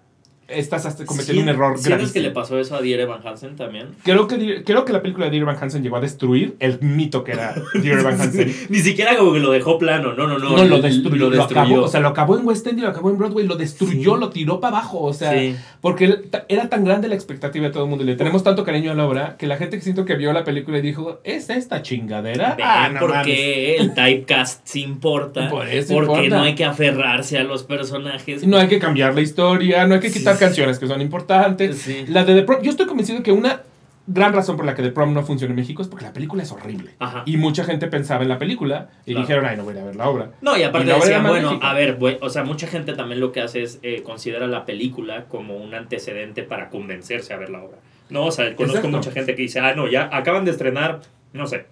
estás 0.53 0.86
hasta 0.86 1.06
cometiendo 1.06 1.42
un 1.44 1.50
error 1.50 1.74
¿Sientes 1.77 1.88
gravísimo. 1.89 2.13
que 2.13 2.19
le 2.21 2.31
pasó 2.31 2.59
eso 2.59 2.75
a 2.75 2.81
Dear 2.81 3.00
Evan 3.01 3.25
Hansen 3.25 3.56
también? 3.56 3.88
Creo 4.03 4.27
que, 4.27 4.63
creo 4.63 4.86
que 4.86 4.94
la 4.94 5.01
película 5.01 5.25
de 5.25 5.31
Dear 5.31 5.44
Evan 5.44 5.57
Hansen 5.62 5.83
llegó 5.83 5.98
a 5.98 6.01
destruir 6.01 6.56
el 6.59 6.80
mito 6.81 7.24
que 7.24 7.33
era 7.33 7.56
Dear 7.74 8.00
Evan 8.00 8.13
Hansen. 8.21 8.53
Ni 8.69 8.80
siquiera 8.80 9.15
como 9.18 9.33
que 9.33 9.39
lo 9.39 9.51
dejó 9.51 9.77
plano, 9.77 10.13
no, 10.13 10.27
no, 10.27 10.38
no. 10.39 10.57
No, 10.57 10.63
lo 10.65 10.81
destruyó. 10.81 11.12
Lo 11.18 11.30
Lo 11.30 11.38
destruyó. 11.38 11.62
acabó, 11.62 11.81
o 11.83 11.88
sea, 11.88 12.00
lo 12.00 12.07
acabó 12.09 12.38
en 12.38 12.45
West 12.48 12.65
End 12.68 12.80
y 12.80 12.81
lo 12.81 12.89
acabó 12.89 13.09
en 13.09 13.18
Broadway, 13.18 13.45
lo 13.48 13.56
destruyó, 13.56 14.15
Sí. 14.15 14.19
lo 14.19 14.30
tiró 14.30 14.59
para 14.59 14.77
abajo. 14.77 15.01
O 15.01 15.13
sea, 15.13 15.31
Sí. 15.33 15.56
porque 15.81 16.21
era 16.48 16.69
tan 16.69 16.83
grande 16.83 17.07
la 17.07 17.15
expectativa 17.15 17.65
de 17.68 17.71
todo 17.71 17.83
el 17.83 17.89
mundo 17.89 18.04
y 18.04 18.07
le 18.07 18.15
tenemos 18.15 18.44
tanto 18.44 18.63
cariño 18.63 18.92
a 18.92 18.95
la 18.95 19.06
obra 19.06 19.36
que 19.38 19.47
la 19.47 19.57
gente 19.57 19.77
que 19.77 19.83
siento 19.83 20.06
que 20.06 20.15
vio 20.15 20.33
la 20.33 20.44
película 20.44 20.77
y 20.77 20.81
dijo, 20.81 21.19
¿es 21.24 21.50
esta 21.50 21.81
chingadera? 21.81 22.56
Ven, 22.56 22.65
Ah, 22.68 22.89
no 22.89 23.01
mames". 23.07 23.15
porque 23.18 23.75
el 23.77 23.94
typecast 23.94 24.62
sí 24.65 24.81
importa. 24.81 25.50
Por 25.50 25.68
eso 25.68 25.94
porque 25.94 26.12
importa. 26.25 26.38
no 26.38 26.44
hay 26.44 26.56
que 26.56 26.65
aferrarse 26.65 27.38
a 27.38 27.44
los 27.44 27.63
personajes. 27.63 28.45
No 28.45 28.57
hay 28.57 28.68
que 28.68 28.80
cambiar 28.80 29.13
la 29.15 29.21
historia, 29.21 29.86
no 29.88 29.95
hay 29.95 30.00
que 30.00 30.09
Sí, 30.09 30.19
quitar 30.19 30.36
sí. 30.36 30.39
Canciones 30.46 30.80
que 30.80 30.88
son 30.88 31.02
importantes. 31.02 31.78
Sí. 31.80 32.06
La 32.08 32.26
de 32.26 32.36
The 32.36 32.44
Prom, 32.44 32.62
yo 32.62 32.72
estoy 32.72 32.86
convencido 32.88 33.22
que 33.24 33.32
una 33.32 33.62
gran 34.08 34.34
razón 34.34 34.58
por 34.58 34.66
la 34.66 34.74
que 34.76 34.82
The 34.82 34.92
Prom 34.92 35.14
no 35.14 35.24
funciona 35.24 35.52
en 35.52 35.56
México 35.56 35.82
es 35.82 35.88
porque 35.88 36.06
la 36.06 36.12
película 36.12 36.44
es 36.44 36.52
horrible. 36.52 36.96
Ajá. 37.00 37.24
Y 37.26 37.38
mucha 37.38 37.64
gente 37.64 37.88
pensaba 37.88 38.24
en 38.24 38.30
la 38.30 38.38
película 38.40 38.90
y 39.06 39.12
Claro. 39.12 39.22
dijeron, 39.22 39.46
ay, 39.46 39.58
no 39.58 39.64
voy 39.64 39.74
a 39.74 39.78
ir 39.78 39.82
a 39.84 39.86
ver 39.86 39.96
la 39.96 40.10
obra. 40.10 40.32
No, 40.42 40.58
y 40.58 40.64
aparte 40.64 40.90
Y 40.90 40.94
decían, 40.94 41.24
bueno, 41.26 41.60
a 41.62 41.74
ver, 41.74 41.98
o 42.22 42.30
sea, 42.30 42.44
mucha 42.44 42.68
gente 42.68 42.94
también 42.94 43.20
lo 43.22 43.32
que 43.32 43.42
hace 43.42 43.62
es 43.64 43.80
eh, 43.84 44.02
considera 44.04 44.48
la 44.48 44.66
película 44.66 45.26
como 45.26 45.56
un 45.56 45.74
antecedente 45.76 46.44
para 46.44 46.70
convencerse 46.70 47.34
a 47.34 47.38
ver 47.38 47.50
la 47.52 47.62
obra. 47.62 47.78
No, 48.10 48.26
o 48.26 48.32
sea, 48.32 48.48
conozco 48.56 48.80
Exacto. 48.80 48.98
mucha 48.98 49.12
gente 49.12 49.36
que 49.36 49.44
dice, 49.44 49.60
ah, 49.60 49.74
no, 49.76 49.88
ya 49.90 50.10
acaban 50.12 50.44
de 50.46 50.52
estrenar, 50.52 51.00
no 51.32 51.48
sé. 51.48 51.66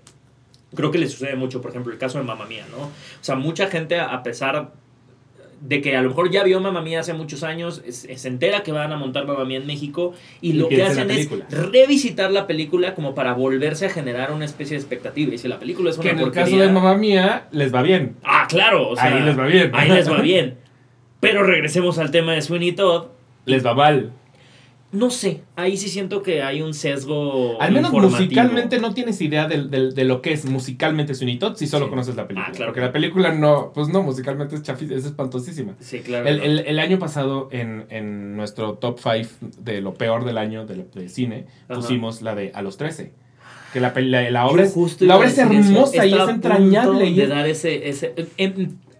Creo 0.75 0.91
que 0.91 0.99
le 0.99 1.09
sucede 1.09 1.35
mucho, 1.35 1.61
por 1.61 1.71
ejemplo, 1.71 1.91
el 1.91 1.97
caso 1.97 2.19
de 2.19 2.23
Mamma 2.23 2.45
Mía, 2.45 2.65
¿no? 2.71 2.77
O 2.83 2.91
sea, 3.21 3.35
mucha 3.35 3.67
gente, 3.67 3.99
a 3.99 4.21
pesar 4.23 4.71
de 5.61 5.81
que 5.81 5.95
a 5.97 6.01
lo 6.01 6.09
mejor 6.09 6.31
ya 6.31 6.43
vio 6.43 6.59
Mamma 6.61 6.81
Mía 6.81 7.01
hace 7.01 7.13
muchos 7.13 7.43
años, 7.43 7.81
es- 7.85 8.07
se 8.15 8.27
entera 8.27 8.63
que 8.63 8.71
van 8.71 8.91
a 8.91 8.97
montar 8.97 9.25
Mamma 9.27 9.45
Mía 9.45 9.57
en 9.57 9.67
México 9.67 10.13
y, 10.41 10.51
Y 10.51 10.53
lo 10.53 10.69
que 10.69 10.83
hacen 10.83 11.09
es 11.11 11.29
revisitar 11.49 12.31
la 12.31 12.47
película 12.47 12.95
como 12.95 13.13
para 13.15 13.33
volverse 13.33 13.85
a 13.85 13.89
generar 13.89 14.31
una 14.31 14.45
especie 14.45 14.75
de 14.77 14.81
expectativa. 14.81 15.33
Y 15.33 15.37
si 15.37 15.47
la 15.47 15.59
película 15.59 15.89
es 15.89 15.97
una 15.97 16.03
Que 16.03 16.09
en 16.11 16.19
el 16.19 16.31
caso 16.31 16.57
de 16.57 16.69
Mamá 16.69 16.95
Mía 16.95 17.47
les 17.51 17.73
va 17.73 17.81
bien. 17.81 18.15
Ah, 18.23 18.45
claro. 18.49 18.89
O 18.89 18.95
sea, 18.95 19.05
Ahí 19.15 19.21
les 19.23 19.37
va 19.37 19.45
bien. 19.45 19.71
Ahí 19.73 19.89
les 19.89 20.09
va 20.09 20.17
bien. 20.21 20.57
Pero 21.19 21.43
regresemos 21.43 21.97
al 21.99 22.11
tema 22.11 22.33
de 22.33 22.41
Sweeney 22.41 22.71
Todd. 22.71 23.07
Les 23.45 23.65
va 23.65 23.73
mal. 23.73 24.13
No 24.91 25.11
sé, 25.11 25.43
ahí 25.55 25.77
sí 25.77 25.87
siento 25.87 26.23
que 26.23 26.41
hay 26.41 26.63
un 26.63 26.73
sesgo. 26.73 27.61
Al 27.61 27.71
menos 27.73 27.91
informativo. 27.93 28.21
musicalmente 28.23 28.79
no 28.79 28.93
tienes 28.95 29.21
idea 29.21 29.47
del- 29.47 29.69
del- 29.69 29.93
de, 29.93 30.03
lo 30.03 30.23
que 30.23 30.33
es 30.33 30.45
musicalmente 30.45 31.13
Todd 31.37 31.55
si 31.57 31.67
solo 31.67 31.85
Sí. 31.85 31.89
conoces 31.91 32.15
la 32.15 32.27
película. 32.27 32.47
Ah, 32.49 32.55
claro. 32.55 32.71
Porque 32.71 32.81
la 32.81 32.91
película 32.91 33.31
no, 33.31 33.71
pues 33.73 33.87
no, 33.89 34.01
musicalmente 34.01 34.55
es 34.55 34.63
chafi, 34.63 34.85
es 34.91 35.05
espantosísima. 35.05 35.75
Sí, 35.79 35.99
claro. 35.99 36.27
El, 36.27 36.37
¿no? 36.37 36.43
el- 36.43 36.59
el 36.59 36.79
año 36.79 36.97
pasado 36.97 37.49
en, 37.51 37.85
en 37.91 38.35
nuestro 38.35 38.73
top 38.79 38.99
5 38.99 39.29
de 39.59 39.81
lo 39.81 39.93
peor 39.93 40.25
del 40.25 40.39
año 40.39 40.65
de, 40.65 40.87
de 40.91 41.07
cine 41.07 41.45
Ajá. 41.67 41.79
pusimos 41.81 42.23
la 42.23 42.33
de 42.33 42.51
A 42.55 42.63
los 42.63 42.77
13. 42.77 43.13
Que 43.73 43.79
la, 43.79 43.93
la, 43.95 44.31
la 44.31 44.47
obra, 44.47 44.63
es, 44.63 44.75
la 45.01 45.17
obra 45.17 45.27
es 45.27 45.37
hermosa 45.37 46.03
y 46.03 46.13
es 46.15 46.27
entrañable. 46.29 47.05
Y 47.05 47.13
De 47.13 47.23
es- 47.25 47.29
dar 47.29 47.47
ese. 47.47 47.89
ese 47.89 48.15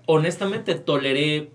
honestamente, 0.05 0.75
toleré 0.75 1.49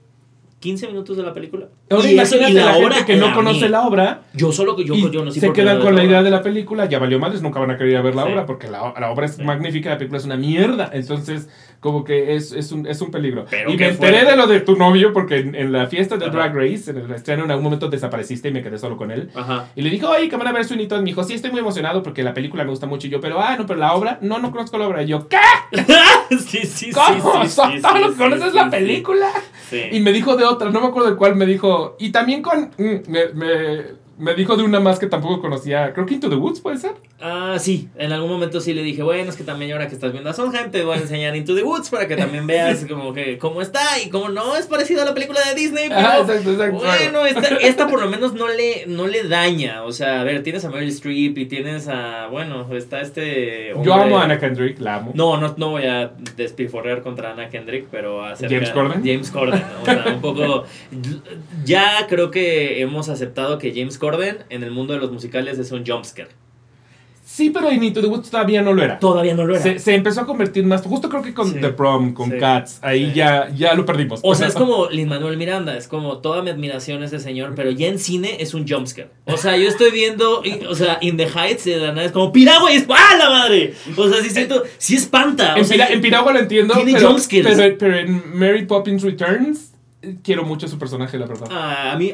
15 0.60 0.86
minutos 0.88 1.16
de 1.16 1.22
la 1.22 1.32
película. 1.34 1.68
Ahora 1.90 2.08
y 2.08 2.14
imagínate 2.14 2.50
y 2.50 2.54
la, 2.54 2.64
la 2.64 2.76
obra 2.78 2.94
gente 2.96 3.12
que 3.12 3.16
no 3.18 3.34
conoce 3.34 3.62
mí. 3.66 3.68
la 3.68 3.82
obra 3.86 4.22
Yo 4.32 4.50
solo 4.52 4.76
yo, 4.80 4.94
y 4.94 5.10
yo 5.10 5.22
no 5.24 5.30
sé 5.30 5.40
se 5.40 5.52
quedan 5.52 5.80
con 5.82 5.94
la 5.94 6.02
idea 6.02 6.22
de 6.22 6.30
la 6.30 6.40
película, 6.42 6.86
ya 6.86 6.98
valió 6.98 7.18
madres, 7.18 7.42
nunca 7.42 7.60
van 7.60 7.70
a 7.72 7.76
querer 7.76 7.92
ir 7.92 7.98
a 7.98 8.02
ver 8.02 8.14
la 8.14 8.24
Sí. 8.24 8.32
obra 8.32 8.46
porque 8.46 8.68
la, 8.68 8.94
la 8.98 9.10
obra 9.10 9.26
es 9.26 9.34
Sí. 9.36 9.42
magnífica, 9.44 9.90
la 9.90 9.98
película 9.98 10.18
es 10.18 10.24
una 10.24 10.36
mierda. 10.36 10.90
Entonces, 10.94 11.48
como 11.80 12.02
que 12.02 12.34
es, 12.36 12.52
es, 12.52 12.72
un, 12.72 12.86
es 12.86 13.02
un 13.02 13.10
peligro. 13.10 13.44
Pero 13.50 13.70
y 13.70 13.76
me 13.76 13.88
enteré 13.88 14.24
de 14.24 14.34
lo 14.34 14.46
de 14.46 14.60
tu 14.60 14.76
novio 14.76 15.12
porque 15.12 15.36
en, 15.40 15.54
en 15.54 15.72
la 15.72 15.86
fiesta 15.86 16.16
de 16.16 16.24
Ajá. 16.24 16.32
Drag 16.34 16.54
Race, 16.56 16.90
en 16.90 16.96
el 16.96 17.10
estreno, 17.10 17.44
en 17.44 17.50
algún 17.50 17.64
momento 17.64 17.88
desapareciste 17.90 18.48
y 18.48 18.52
me 18.52 18.62
quedé 18.62 18.78
solo 18.78 18.96
con 18.96 19.10
él. 19.10 19.28
Ajá. 19.34 19.66
Y 19.76 19.82
le 19.82 19.90
dije, 19.90 20.06
oye, 20.06 20.30
que 20.30 20.36
van 20.36 20.46
a 20.48 20.52
ver 20.52 20.64
Sweeney 20.64 20.88
Todd. 20.88 21.00
Me 21.00 21.04
dijo, 21.06 21.22
sí, 21.22 21.34
estoy 21.34 21.50
muy 21.50 21.60
emocionado 21.60 22.02
porque 22.02 22.22
la 22.22 22.32
película 22.32 22.64
me 22.64 22.70
gusta 22.70 22.86
mucho. 22.86 23.06
Y 23.06 23.10
yo, 23.10 23.20
pero, 23.20 23.38
ah, 23.42 23.56
no, 23.58 23.66
pero 23.66 23.78
la 23.78 23.92
obra, 23.92 24.18
no, 24.22 24.38
no 24.38 24.50
conozco 24.50 24.78
la 24.78 24.88
obra. 24.88 25.02
Y 25.02 25.08
yo, 25.08 25.28
¿qué? 25.28 25.36
sí, 26.30 26.60
sí, 26.60 26.66
sí. 26.66 26.90
¿Cómo? 26.92 27.44
sí, 27.44 27.50
sí, 27.50 27.80
¿Solo 27.82 28.08
sí, 28.12 28.16
conoces 28.16 28.54
la 28.54 28.70
película? 28.70 29.28
Y 29.92 30.00
me 30.00 30.12
dijo 30.12 30.36
de 30.36 30.44
otra, 30.44 30.70
no 30.70 30.80
me 30.80 30.86
acuerdo 30.86 31.10
de 31.10 31.16
cuál, 31.16 31.36
me 31.36 31.44
dijo. 31.46 31.73
Y 31.98 32.10
también 32.10 32.42
con. 32.42 32.70
mm, 32.76 34.03
me 34.18 34.34
dijo 34.34 34.56
de 34.56 34.62
una 34.62 34.80
más 34.80 34.98
que 34.98 35.06
tampoco 35.06 35.40
conocía. 35.40 35.92
Creo 35.92 36.06
que 36.06 36.14
Into 36.14 36.28
the 36.28 36.36
Woods 36.36 36.60
puede 36.60 36.78
ser. 36.78 36.92
Ah, 37.20 37.56
sí, 37.58 37.88
en 37.96 38.12
algún 38.12 38.30
momento 38.30 38.60
sí 38.60 38.74
le 38.74 38.82
dije, 38.82 39.02
bueno, 39.02 39.30
es 39.30 39.36
que 39.36 39.44
también 39.44 39.72
ahora 39.72 39.88
que 39.88 39.94
estás 39.94 40.12
viendo 40.12 40.30
a 40.30 40.32
Sondheim 40.34 40.70
te 40.70 40.84
voy 40.84 40.96
a 40.98 41.00
enseñar 41.00 41.34
Into 41.34 41.54
the 41.54 41.62
Woods 41.62 41.90
para 41.90 42.06
que 42.06 42.16
también 42.16 42.46
veas 42.46 42.84
como 42.88 43.12
que 43.12 43.38
cómo 43.38 43.62
está 43.62 43.80
y 44.04 44.10
cómo 44.10 44.28
no 44.28 44.56
es 44.56 44.66
parecido 44.66 45.02
a 45.02 45.04
la 45.04 45.14
película 45.14 45.40
de 45.48 45.54
Disney, 45.54 45.88
pero 45.88 46.00
Ah, 46.00 46.18
exacto, 46.20 46.50
exacto. 46.52 46.78
bueno, 46.78 47.26
esta, 47.26 47.56
esta 47.56 47.88
por 47.88 48.00
lo 48.00 48.08
menos 48.08 48.34
no 48.34 48.48
le, 48.48 48.84
no 48.86 49.06
le 49.06 49.24
daña, 49.26 49.84
o 49.84 49.92
sea, 49.92 50.20
a 50.20 50.24
ver, 50.24 50.42
tienes 50.42 50.64
a 50.64 50.70
Meryl 50.70 50.88
Streep 50.88 51.38
y 51.38 51.46
tienes 51.46 51.88
a, 51.88 52.26
bueno, 52.28 52.66
está 52.74 53.00
este... 53.00 53.72
Yo 53.82 53.94
amo 53.94 54.18
a 54.18 54.24
Anna 54.24 54.38
Kendrick, 54.38 54.78
la 54.80 54.96
amo. 54.96 55.12
No, 55.14 55.38
no, 55.38 55.54
no 55.56 55.70
voy 55.70 55.86
a 55.86 56.12
despiforrear 56.36 57.02
contra 57.02 57.32
Anna 57.32 57.48
Kendrick, 57.48 57.86
pero 57.90 58.24
acerca 58.24 58.54
¿James 58.54 58.70
Corden? 58.70 59.02
James 59.04 59.30
Corden, 59.30 59.64
o 59.82 59.84
sea, 59.84 60.04
un 60.14 60.20
poco... 60.20 60.64
Ya 61.64 62.06
creo 62.08 62.30
que 62.30 62.80
hemos 62.82 63.08
aceptado 63.08 63.58
que 63.58 63.72
James 63.74 63.96
Corden 63.96 64.03
en 64.50 64.62
el 64.62 64.70
mundo 64.70 64.92
de 64.94 65.00
los 65.00 65.10
musicales 65.12 65.58
es 65.58 65.72
un 65.72 65.84
jumpscare. 65.86 66.28
Sí, 67.26 67.48
pero 67.48 67.70
en 67.70 67.82
Into 67.82 68.02
the 68.02 68.06
Woods 68.06 68.30
todavía 68.30 68.60
no 68.60 68.74
lo 68.74 68.82
era. 68.82 68.98
Todavía 68.98 69.34
no 69.34 69.46
lo 69.46 69.54
era. 69.54 69.62
Se, 69.62 69.78
se 69.78 69.94
empezó 69.94 70.20
a 70.20 70.26
convertir 70.26 70.62
más, 70.66 70.82
justo 70.82 71.08
creo 71.08 71.22
que 71.22 71.32
con 71.32 71.50
Sí. 71.50 71.58
The 71.58 71.70
Prom, 71.70 72.12
con 72.12 72.30
Sí. 72.30 72.36
Cats, 72.38 72.78
ahí 72.82 73.06
Sí. 73.06 73.12
ya, 73.14 73.48
ya 73.56 73.72
lo 73.74 73.86
perdimos. 73.86 74.20
O 74.22 74.34
sea, 74.34 74.46
es 74.48 74.54
como 74.54 74.88
Lin 74.90 75.08
Manuel 75.08 75.38
Miranda, 75.38 75.74
es 75.76 75.88
como 75.88 76.18
toda 76.18 76.42
mi 76.42 76.50
admiración 76.50 77.02
a 77.02 77.06
ese 77.06 77.18
señor, 77.18 77.54
pero 77.56 77.70
ya 77.70 77.88
en 77.88 77.98
cine 77.98 78.36
es 78.40 78.52
un 78.52 78.68
jumpscare. 78.68 79.08
O 79.24 79.38
sea, 79.38 79.56
yo 79.56 79.66
estoy 79.68 79.90
viendo, 79.90 80.42
o 80.68 80.74
sea, 80.74 80.98
In 81.00 81.16
the 81.16 81.26
Heights 81.26 81.64
de 81.64 81.78
la 81.78 81.88
nada 81.92 82.04
es 82.04 82.12
como 82.12 82.30
Piragua 82.30 82.70
y 82.70 82.76
es 82.76 82.86
¡ah, 82.90 83.16
la 83.16 83.30
madre! 83.30 83.72
O 83.96 84.06
sea, 84.08 84.22
sí 84.22 84.28
siento, 84.28 84.62
sí 84.76 84.94
espanta. 84.94 85.54
O 85.54 85.58
En, 85.58 85.64
sea, 85.64 85.76
Pira- 85.78 85.92
en 85.94 86.00
Piragua 86.02 86.32
lo 86.34 86.40
entiendo, 86.40 86.74
tiene 86.74 86.92
pero, 86.92 87.16
pero, 87.56 87.78
pero 87.78 87.96
en 87.96 88.38
Mary 88.38 88.66
Poppins 88.66 89.02
Returns 89.02 89.72
eh, 90.02 90.16
quiero 90.22 90.44
mucho 90.44 90.68
su 90.68 90.78
personaje, 90.78 91.16
la 91.18 91.24
verdad. 91.26 91.48
ah, 91.50 91.92
a 91.92 91.96
mí 91.96 92.12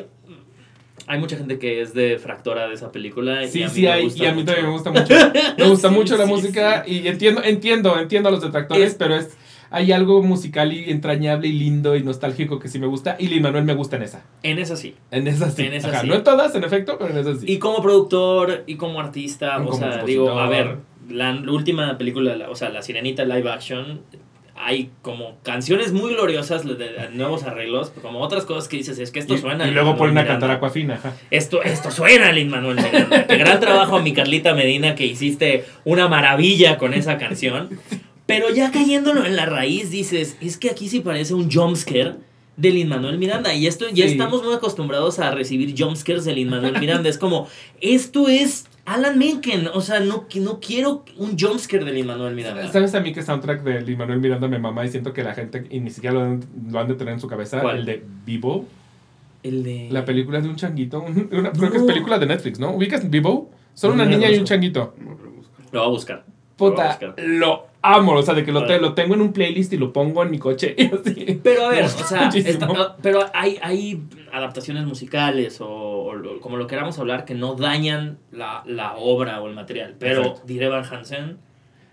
hay 1.06 1.18
mucha 1.18 1.36
gente 1.36 1.58
que 1.58 1.80
es 1.80 1.92
de 1.94 2.18
fractora 2.18 2.68
de 2.68 2.74
esa 2.74 2.92
película. 2.92 3.42
y 3.44 3.48
Sí, 3.48 3.62
a 3.62 3.66
mí 3.68 3.72
sí 3.74 3.82
me 3.82 3.88
hay, 3.92 4.04
gusta 4.04 4.22
y 4.22 4.26
a 4.26 4.30
mí 4.32 4.40
mucho. 4.42 4.46
también 4.46 4.66
me 4.66 4.72
gusta 4.72 4.90
mucho. 4.90 5.14
Me 5.58 5.68
gusta 5.68 5.88
Sí, 5.90 5.94
mucho 5.94 6.16
la 6.16 6.24
sí, 6.26 6.30
música 6.30 6.84
y 6.86 7.06
entiendo, 7.08 7.42
entiendo, 7.44 7.98
entiendo 7.98 8.28
a 8.28 8.32
los 8.32 8.42
detractores, 8.42 8.88
Es- 8.90 8.94
pero 8.94 9.14
es 9.16 9.36
hay 9.72 9.92
algo 9.92 10.20
musical 10.24 10.72
y 10.72 10.90
entrañable 10.90 11.46
y 11.46 11.52
lindo 11.52 11.94
y 11.94 12.02
nostálgico 12.02 12.58
que 12.58 12.66
sí 12.68 12.80
me 12.80 12.88
gusta 12.88 13.14
y 13.20 13.28
Lin 13.28 13.42
Manuel 13.42 13.62
me 13.64 13.74
gusta 13.74 13.94
en 13.96 14.02
esa. 14.02 14.24
En 14.42 14.58
esa 14.58 14.74
sí. 14.74 14.96
En 15.12 15.28
esa 15.28 15.48
sí. 15.50 15.62
En 15.62 15.74
esa 15.74 15.88
Ajá, 15.90 16.00
sí. 16.00 16.08
No 16.08 16.14
en 16.16 16.24
todas, 16.24 16.52
en 16.56 16.64
efecto, 16.64 16.96
pero 16.98 17.10
en 17.12 17.18
esa 17.18 17.36
sí. 17.36 17.46
Y 17.48 17.58
como 17.60 17.80
productor 17.80 18.64
y 18.66 18.74
como 18.74 18.98
artista, 19.00 19.58
o 19.60 19.66
como 19.66 19.78
sea, 19.78 20.02
digo, 20.04 20.30
a 20.40 20.48
ver, 20.48 20.78
la, 21.08 21.32
última 21.48 21.96
película, 21.98 22.34
la- 22.34 22.50
o 22.50 22.56
sea, 22.56 22.68
La 22.70 22.82
Sirenita 22.82 23.24
live 23.24 23.48
action, 23.48 24.00
hay 24.62 24.90
como 25.02 25.36
canciones 25.42 25.92
muy 25.92 26.12
gloriosas 26.14 26.64
de, 26.66 26.74
de 26.74 27.08
nuevos 27.12 27.42
arreglos, 27.44 27.90
como 28.02 28.20
otras 28.20 28.44
cosas 28.44 28.68
que 28.68 28.76
dices, 28.76 28.98
es 28.98 29.10
que 29.10 29.18
esto 29.20 29.34
y, 29.34 29.38
suena. 29.38 29.66
y 29.66 29.70
luego 29.70 29.96
ponen 29.96 30.18
a 30.18 30.26
cantar 30.26 30.50
Aquafina. 30.50 30.94
Ajá. 30.94 31.14
Esto, 31.30 31.62
esto 31.62 31.90
suena, 31.90 32.30
Lin 32.32 32.48
Manuel 32.50 32.76
Miranda. 32.76 33.26
Qué 33.26 33.36
gran 33.36 33.58
trabajo 33.60 33.96
a 33.96 34.02
mi 34.02 34.12
Carlita 34.12 34.54
Medina 34.54 34.94
que 34.94 35.06
hiciste 35.06 35.64
una 35.84 36.08
maravilla 36.08 36.78
con 36.78 36.94
esa 36.94 37.18
canción. 37.18 37.70
Pero 38.26 38.50
ya 38.50 38.70
cayéndolo 38.70 39.24
en 39.26 39.34
la 39.34 39.46
raíz, 39.46 39.90
dices, 39.90 40.36
es 40.40 40.56
que 40.56 40.70
aquí 40.70 40.88
sí 40.88 41.00
parece 41.00 41.34
un 41.34 41.50
jumpscare 41.50 42.14
de 42.56 42.70
Lin 42.70 42.88
Manuel 42.88 43.18
Miranda. 43.18 43.52
Y 43.54 43.66
esto 43.66 43.86
ya 43.88 44.04
Sí. 44.06 44.12
estamos 44.12 44.44
muy 44.44 44.54
acostumbrados 44.54 45.18
a 45.18 45.30
recibir 45.32 45.74
jumpscares 45.76 46.24
de 46.26 46.34
Lin 46.34 46.48
Manuel 46.50 46.78
Miranda. 46.78 47.08
Es 47.08 47.18
como, 47.18 47.48
esto 47.80 48.28
es 48.28 48.66
Alan 48.94 49.18
Menken. 49.18 49.68
O 49.72 49.80
sea, 49.80 50.00
no, 50.00 50.26
no 50.36 50.60
quiero 50.60 51.04
un 51.16 51.38
jumpscare 51.38 51.84
de 51.84 51.92
Lin 51.92 52.06
Manuel 52.06 52.34
Miranda. 52.34 52.70
¿Sabes 52.72 52.94
a 52.94 53.00
mí 53.00 53.12
qué 53.12 53.22
soundtrack 53.22 53.62
de 53.62 53.80
Lin 53.82 53.98
Manuel 53.98 54.20
Miranda 54.20 54.48
me 54.48 54.58
mama 54.58 54.84
y 54.84 54.88
siento 54.88 55.12
que 55.12 55.22
la 55.22 55.34
gente 55.34 55.64
y 55.70 55.80
ni 55.80 55.90
siquiera 55.90 56.14
lo, 56.14 56.22
han- 56.22 56.44
lo 56.70 56.78
han 56.80 56.88
de 56.88 56.94
tener 56.94 57.14
en 57.14 57.20
su 57.20 57.28
cabeza? 57.28 57.60
¿Cuál? 57.60 57.78
El 57.78 57.84
de 57.86 58.04
Vivo. 58.26 58.66
El 59.42 59.62
de. 59.62 59.88
La 59.90 60.04
película 60.04 60.40
de 60.40 60.48
un 60.48 60.56
changuito. 60.56 61.00
Una, 61.32 61.52
Creo 61.52 61.70
que 61.70 61.78
es 61.78 61.82
película 61.84 62.18
de 62.18 62.26
Netflix, 62.26 62.58
¿no? 62.58 62.72
¿Ubicas 62.72 63.08
Vivo? 63.08 63.50
Solo 63.74 63.94
No, 63.94 64.02
una 64.02 64.10
niña 64.10 64.28
lo 64.28 64.34
y 64.34 64.38
un 64.38 64.44
changuito. 64.44 64.94
Lo 65.72 65.80
voy 65.80 65.86
a 65.88 65.90
buscar. 65.90 66.24
Lo 66.26 66.34
Puta, 66.56 66.88
buscar. 66.88 67.14
lo 67.18 67.66
amo. 67.80 68.12
O 68.12 68.22
sea, 68.22 68.34
de 68.34 68.44
que 68.44 68.52
lo, 68.52 68.66
te- 68.66 68.78
lo 68.78 68.92
tengo 68.92 69.14
en 69.14 69.22
un 69.22 69.32
playlist 69.32 69.72
y 69.72 69.78
lo 69.78 69.92
pongo 69.94 70.22
en 70.22 70.30
mi 70.30 70.38
coche. 70.38 70.74
Y 70.78 70.84
así. 70.86 71.40
Pero 71.42 71.66
a 71.66 71.68
ver, 71.70 71.84
o 71.84 71.88
sea, 71.88 72.30
pero 73.00 73.20
hay, 73.32 73.58
hay 73.62 74.02
adaptaciones 74.32 74.84
musicales 74.86 75.58
o, 75.60 76.12
como 76.40 76.56
lo 76.56 76.66
queramos 76.66 76.98
hablar 76.98 77.24
que 77.24 77.34
no 77.34 77.54
dañan 77.54 78.18
la, 78.32 78.62
la 78.66 78.94
obra 78.96 79.40
o 79.40 79.48
el 79.48 79.54
material. 79.54 79.94
Pero 79.98 80.36
diré 80.46 80.68
Van 80.68 80.84
Hansen, 80.84 81.38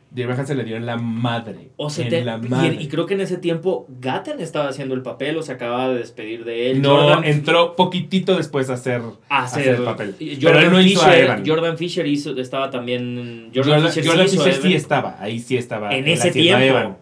Dirk 0.09 0.29
Van 0.29 0.47
se 0.47 0.55
le 0.55 0.63
dio 0.63 0.77
en 0.77 0.85
la 0.85 0.95
madre. 0.95 1.71
o 1.75 1.89
se 1.89 2.03
en 2.03 2.09
te- 2.09 2.23
la 2.23 2.37
y- 2.41 2.47
madre. 2.47 2.77
y, 2.79 2.87
creo 2.87 3.05
que 3.05 3.15
en 3.15 3.19
ese 3.21 3.37
tiempo 3.37 3.85
Gaten 3.99 4.39
estaba 4.39 4.69
haciendo 4.69 4.95
el 4.95 5.01
papel 5.01 5.35
o 5.37 5.41
se 5.43 5.51
acababa 5.51 5.89
de 5.89 5.97
despedir 5.97 6.45
de 6.45 6.71
él. 6.71 6.81
no, 6.81 6.95
Jordan, 6.95 7.23
entró 7.25 7.75
poquitito 7.75 8.37
después 8.37 8.69
a 8.69 8.75
hacer, 8.75 9.01
a 9.27 9.43
hacer 9.43 9.61
hacer 9.63 9.75
el 9.75 9.83
papel. 9.83 10.15
Pero 10.17 10.59
él 10.59 10.71
no 10.71 10.79
hizo 10.79 11.01
a 11.01 11.09
Fisher, 11.09 11.23
Evan. 11.25 11.43
Jordan 11.45 11.77
Fisher 11.77 12.07
hizo, 12.07 12.37
estaba 12.37 12.69
también. 12.69 13.51
Jordan, 13.53 13.73
Jordan, 13.81 13.91
Fisher, 13.91 14.07
Jordan 14.07 14.29
sí 14.29 14.37
Fisher 14.37 14.53
sí 14.61 14.73
estaba. 14.75 15.17
Ahí 15.19 15.39
sí 15.39 15.57
estaba. 15.57 15.93
En 15.93 16.07
ese 16.07 16.31
tiempo. 16.31 16.63
Evan. 16.63 16.97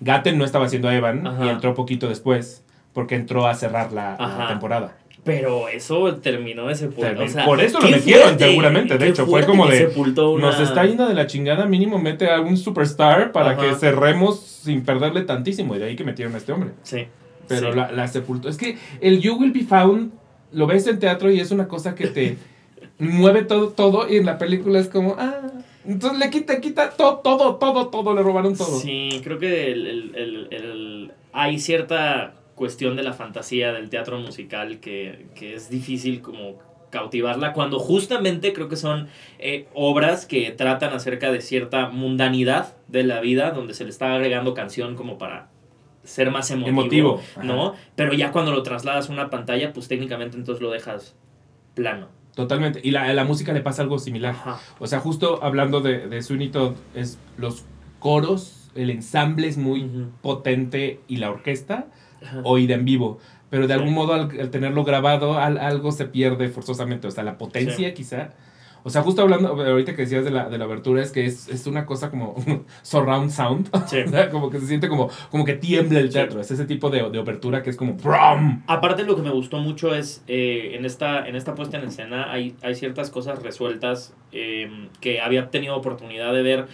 Gaten 0.00 0.38
no 0.38 0.44
estaba 0.46 0.64
haciendo 0.66 0.88
a 0.88 0.94
Evan 0.96 1.26
Ajá. 1.26 1.44
y 1.44 1.48
entró 1.50 1.74
poquito 1.74 2.08
después. 2.08 2.64
Porque 2.96 3.14
entró 3.14 3.46
a 3.46 3.54
cerrar 3.54 3.92
la, 3.92 4.46
temporada. 4.48 4.96
Pero 5.22 5.68
eso 5.68 6.14
terminó 6.14 6.68
de 6.68 6.74
sepultar. 6.76 7.10
Terminó- 7.10 7.26
O 7.26 7.28
sea, 7.34 7.44
por 7.44 7.60
eso 7.60 7.78
lo 7.78 7.90
metieron, 7.90 8.22
fuerte, 8.28 8.46
seguramente. 8.48 8.96
De 8.96 9.08
hecho, 9.08 9.26
fue 9.26 9.44
como 9.44 9.66
de, 9.66 9.76
sepultó 9.80 10.30
una- 10.30 10.46
Nos 10.46 10.60
está 10.60 10.86
yendo 10.86 11.06
de 11.06 11.12
la 11.12 11.26
chingada, 11.26 11.66
mínimo 11.66 11.98
mete 11.98 12.30
a 12.30 12.36
algún 12.36 12.56
superstar 12.56 13.32
para 13.32 13.50
Ajá. 13.50 13.60
que 13.60 13.74
cerremos 13.74 14.40
sin 14.40 14.82
perderle 14.82 15.20
tantísimo. 15.24 15.76
Y 15.76 15.78
de 15.78 15.84
ahí 15.84 15.94
que 15.96 16.04
metieron 16.04 16.34
a 16.34 16.38
este 16.38 16.52
hombre. 16.52 16.70
Sí. 16.84 17.04
Pero 17.48 17.70
sí. 17.72 17.76
la, 17.76 17.92
la 17.92 18.08
sepultó. 18.08 18.48
Es 18.48 18.56
que 18.56 18.78
el 19.02 19.20
You 19.20 19.34
Will 19.36 19.52
Be 19.52 19.64
Found 19.64 20.10
lo 20.52 20.66
ves 20.66 20.86
en 20.86 20.98
teatro 20.98 21.30
y 21.30 21.38
es 21.38 21.50
una 21.50 21.68
cosa 21.68 21.94
que 21.94 22.06
te 22.06 22.38
mueve 22.98 23.42
todo, 23.42 23.68
todo. 23.68 24.08
Y 24.10 24.16
en 24.16 24.24
la 24.24 24.38
película 24.38 24.78
es 24.78 24.88
como, 24.88 25.16
ah. 25.18 25.42
Entonces 25.86 26.18
le 26.18 26.30
quita, 26.30 26.60
quita 26.62 26.90
todo, 26.90 27.18
todo, 27.18 27.56
todo, 27.56 27.88
todo. 27.88 28.14
Le 28.14 28.22
robaron 28.22 28.56
todo. 28.56 28.80
Sí, 28.80 29.20
creo 29.22 29.38
que 29.38 29.70
el- 29.70 29.86
el- 29.86 30.14
el- 30.16 30.48
el- 30.50 31.12
hay 31.34 31.58
cierta 31.58 32.32
cuestión 32.56 32.96
de 32.96 33.04
la 33.04 33.12
fantasía 33.12 33.72
del 33.72 33.88
teatro 33.90 34.18
musical 34.18 34.80
que, 34.80 35.28
que 35.36 35.54
es 35.54 35.70
difícil 35.70 36.20
como 36.22 36.58
cautivarla 36.90 37.52
cuando 37.52 37.78
justamente 37.78 38.52
creo 38.52 38.68
que 38.68 38.76
son 38.76 39.08
eh, 39.38 39.68
obras 39.74 40.26
que 40.26 40.50
tratan 40.50 40.92
acerca 40.92 41.30
de 41.30 41.40
cierta 41.40 41.88
mundanidad 41.90 42.76
de 42.88 43.04
la 43.04 43.20
vida 43.20 43.50
donde 43.50 43.74
se 43.74 43.84
le 43.84 43.90
está 43.90 44.14
agregando 44.14 44.54
canción 44.54 44.96
como 44.96 45.18
para 45.18 45.50
ser 46.04 46.30
más 46.30 46.50
emotivo, 46.50 46.80
Emotivo, 46.80 47.20
ajá. 47.36 47.42
¿no? 47.42 47.74
Pero 47.94 48.14
ya 48.14 48.32
cuando 48.32 48.52
lo 48.52 48.62
trasladas 48.62 49.10
a 49.10 49.12
una 49.12 49.28
pantalla, 49.28 49.72
pues 49.72 49.88
técnicamente 49.88 50.36
entonces 50.36 50.62
lo 50.62 50.70
dejas 50.70 51.14
plano. 51.74 52.08
Totalmente. 52.34 52.80
Y 52.82 52.92
la, 52.92 53.04
a 53.04 53.12
la 53.12 53.24
música 53.24 53.52
le 53.52 53.60
pasa 53.60 53.82
algo 53.82 53.98
similar. 53.98 54.34
Ajá. 54.34 54.60
O 54.78 54.86
sea, 54.86 55.00
justo 55.00 55.40
hablando 55.42 55.80
de, 55.80 56.06
de 56.06 56.22
Sweeney 56.22 56.48
Todd, 56.50 56.74
es 56.94 57.18
los 57.36 57.64
coros, 57.98 58.70
el 58.74 58.90
ensamble 58.90 59.48
es 59.48 59.58
muy 59.58 59.90
potente 60.22 61.00
y 61.08 61.16
la 61.16 61.30
orquesta, 61.30 61.86
Ajá. 62.22 62.40
oída 62.44 62.74
en 62.74 62.84
vivo. 62.84 63.18
Pero 63.50 63.66
de 63.68 63.74
Sí. 63.74 63.78
algún 63.80 63.94
modo, 63.94 64.12
al, 64.14 64.30
al 64.40 64.50
tenerlo 64.50 64.82
grabado, 64.84 65.38
al- 65.38 65.58
algo 65.58 65.92
se 65.92 66.06
pierde 66.06 66.48
forzosamente. 66.48 67.06
O 67.06 67.10
sea, 67.10 67.22
la 67.24 67.38
potencia 67.38 67.92
quizá. 67.94 68.30
O 68.82 68.90
sea, 68.90 69.02
justo 69.02 69.22
hablando, 69.22 69.48
ahorita 69.48 69.96
que 69.96 70.02
decías 70.02 70.24
de 70.24 70.30
la, 70.30 70.48
de 70.48 70.58
la 70.58 70.64
abertura, 70.64 71.02
es 71.02 71.10
que 71.10 71.26
es, 71.26 71.48
es 71.48 71.66
una 71.66 71.86
cosa 71.86 72.08
como 72.08 72.36
surround 72.82 73.30
sound. 73.30 73.68
Sí. 73.88 73.98
O 74.06 74.08
sea, 74.08 74.30
como 74.30 74.48
que 74.48 74.60
se 74.60 74.66
siente 74.68 74.88
como, 74.88 75.10
como 75.30 75.44
que 75.44 75.54
tiembla 75.54 75.98
el 76.00 76.08
Sí. 76.08 76.14
teatro. 76.14 76.40
Es 76.40 76.50
ese 76.52 76.66
tipo 76.66 76.88
de, 76.90 77.08
de 77.10 77.18
abertura 77.18 77.62
que 77.64 77.70
es 77.70 77.76
como 77.76 77.94
¡brum! 77.94 78.62
Aparte 78.68 79.02
lo 79.04 79.16
que 79.16 79.22
me 79.22 79.30
gustó 79.30 79.58
mucho 79.58 79.92
es 79.94 80.22
eh, 80.28 80.72
en, 80.74 80.84
esta, 80.84 81.26
en 81.26 81.34
esta 81.34 81.54
puesta 81.56 81.78
en 81.78 81.84
escena 81.88 82.30
hay, 82.30 82.54
hay 82.62 82.74
ciertas 82.76 83.10
cosas 83.10 83.42
resueltas 83.42 84.14
eh, 84.30 84.70
que 85.00 85.20
había 85.20 85.50
tenido 85.50 85.74
oportunidad 85.76 86.32
de 86.32 86.42
ver. 86.42 86.66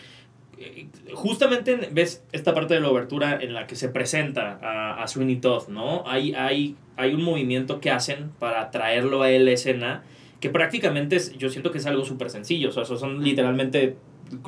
Eh, 0.64 0.86
Justamente 1.14 1.72
en- 1.72 1.94
ves 1.94 2.22
esta 2.32 2.54
parte 2.54 2.74
de 2.74 2.80
la 2.80 2.88
obertura 2.90 3.38
en 3.40 3.52
la 3.54 3.66
que 3.66 3.76
se 3.76 3.88
presenta 3.88 4.58
a, 4.62 5.02
a 5.02 5.06
Sweeney 5.08 5.36
Todd, 5.36 5.68
¿no? 5.68 6.04
Hay, 6.06 6.34
hay, 6.34 6.76
hay 6.96 7.14
un 7.14 7.22
movimiento 7.22 7.80
que 7.80 7.90
hacen 7.90 8.30
para 8.38 8.70
traerlo 8.70 9.22
a 9.22 9.30
él 9.30 9.48
escena 9.48 10.02
que 10.40 10.50
prácticamente 10.50 11.16
es, 11.16 11.36
yo 11.38 11.48
siento 11.50 11.70
que 11.70 11.78
es 11.78 11.86
algo 11.86 12.04
súper 12.04 12.28
sencillo. 12.30 12.70
O 12.70 12.72
sea, 12.72 12.84
son 12.84 13.22
literalmente 13.22 13.96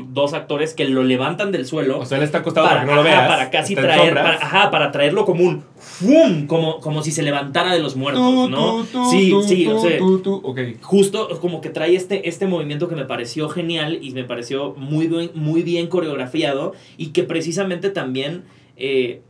dos 0.08 0.32
actores 0.32 0.74
que 0.74 0.84
lo 0.86 1.02
levantan 1.04 1.52
del 1.52 1.66
suelo 1.66 1.98
O 2.00 2.06
sea, 2.06 2.18
él 2.18 2.24
está 2.24 2.38
acostado 2.38 2.66
para, 2.66 2.80
que 2.80 2.86
no 2.86 2.94
lo 2.94 3.00
ajá, 3.02 3.10
veas. 3.10 3.28
para 3.28 3.50
casi 3.50 3.74
traer, 3.74 4.14
para, 4.14 4.34
ajá, 4.34 4.70
para 4.70 4.90
traerlo 4.92 5.24
como 5.24 5.44
un 5.44 5.62
¡fum! 5.78 6.46
Como, 6.46 6.80
como 6.80 7.02
si 7.02 7.10
se 7.10 7.22
levantara 7.22 7.72
de 7.74 7.80
los 7.80 7.96
muertos, 7.96 8.22
Tú, 8.22 8.48
¿no? 8.48 8.84
tú, 8.84 8.86
tú, 8.92 9.10
sí, 9.10 9.30
tú, 9.30 9.42
sí, 9.42 9.64
tú, 9.64 9.76
o 9.76 9.80
sea, 9.80 9.98
tú, 9.98 10.18
tú. 10.20 10.40
Ok. 10.42 10.58
justo 10.80 11.28
como 11.40 11.60
que 11.60 11.70
trae 11.70 11.94
este, 11.94 12.28
este 12.28 12.46
movimiento 12.46 12.88
que 12.88 12.96
me 12.96 13.04
pareció 13.04 13.48
genial 13.48 13.98
y 14.00 14.12
me 14.12 14.24
pareció 14.24 14.74
muy 14.76 15.06
bien, 15.06 15.30
muy 15.34 15.62
bien 15.62 15.88
coreografiado 15.88 16.72
y 16.96 17.08
que 17.08 17.24
precisamente 17.24 17.90
también 17.90 18.44
eh, 18.76 19.22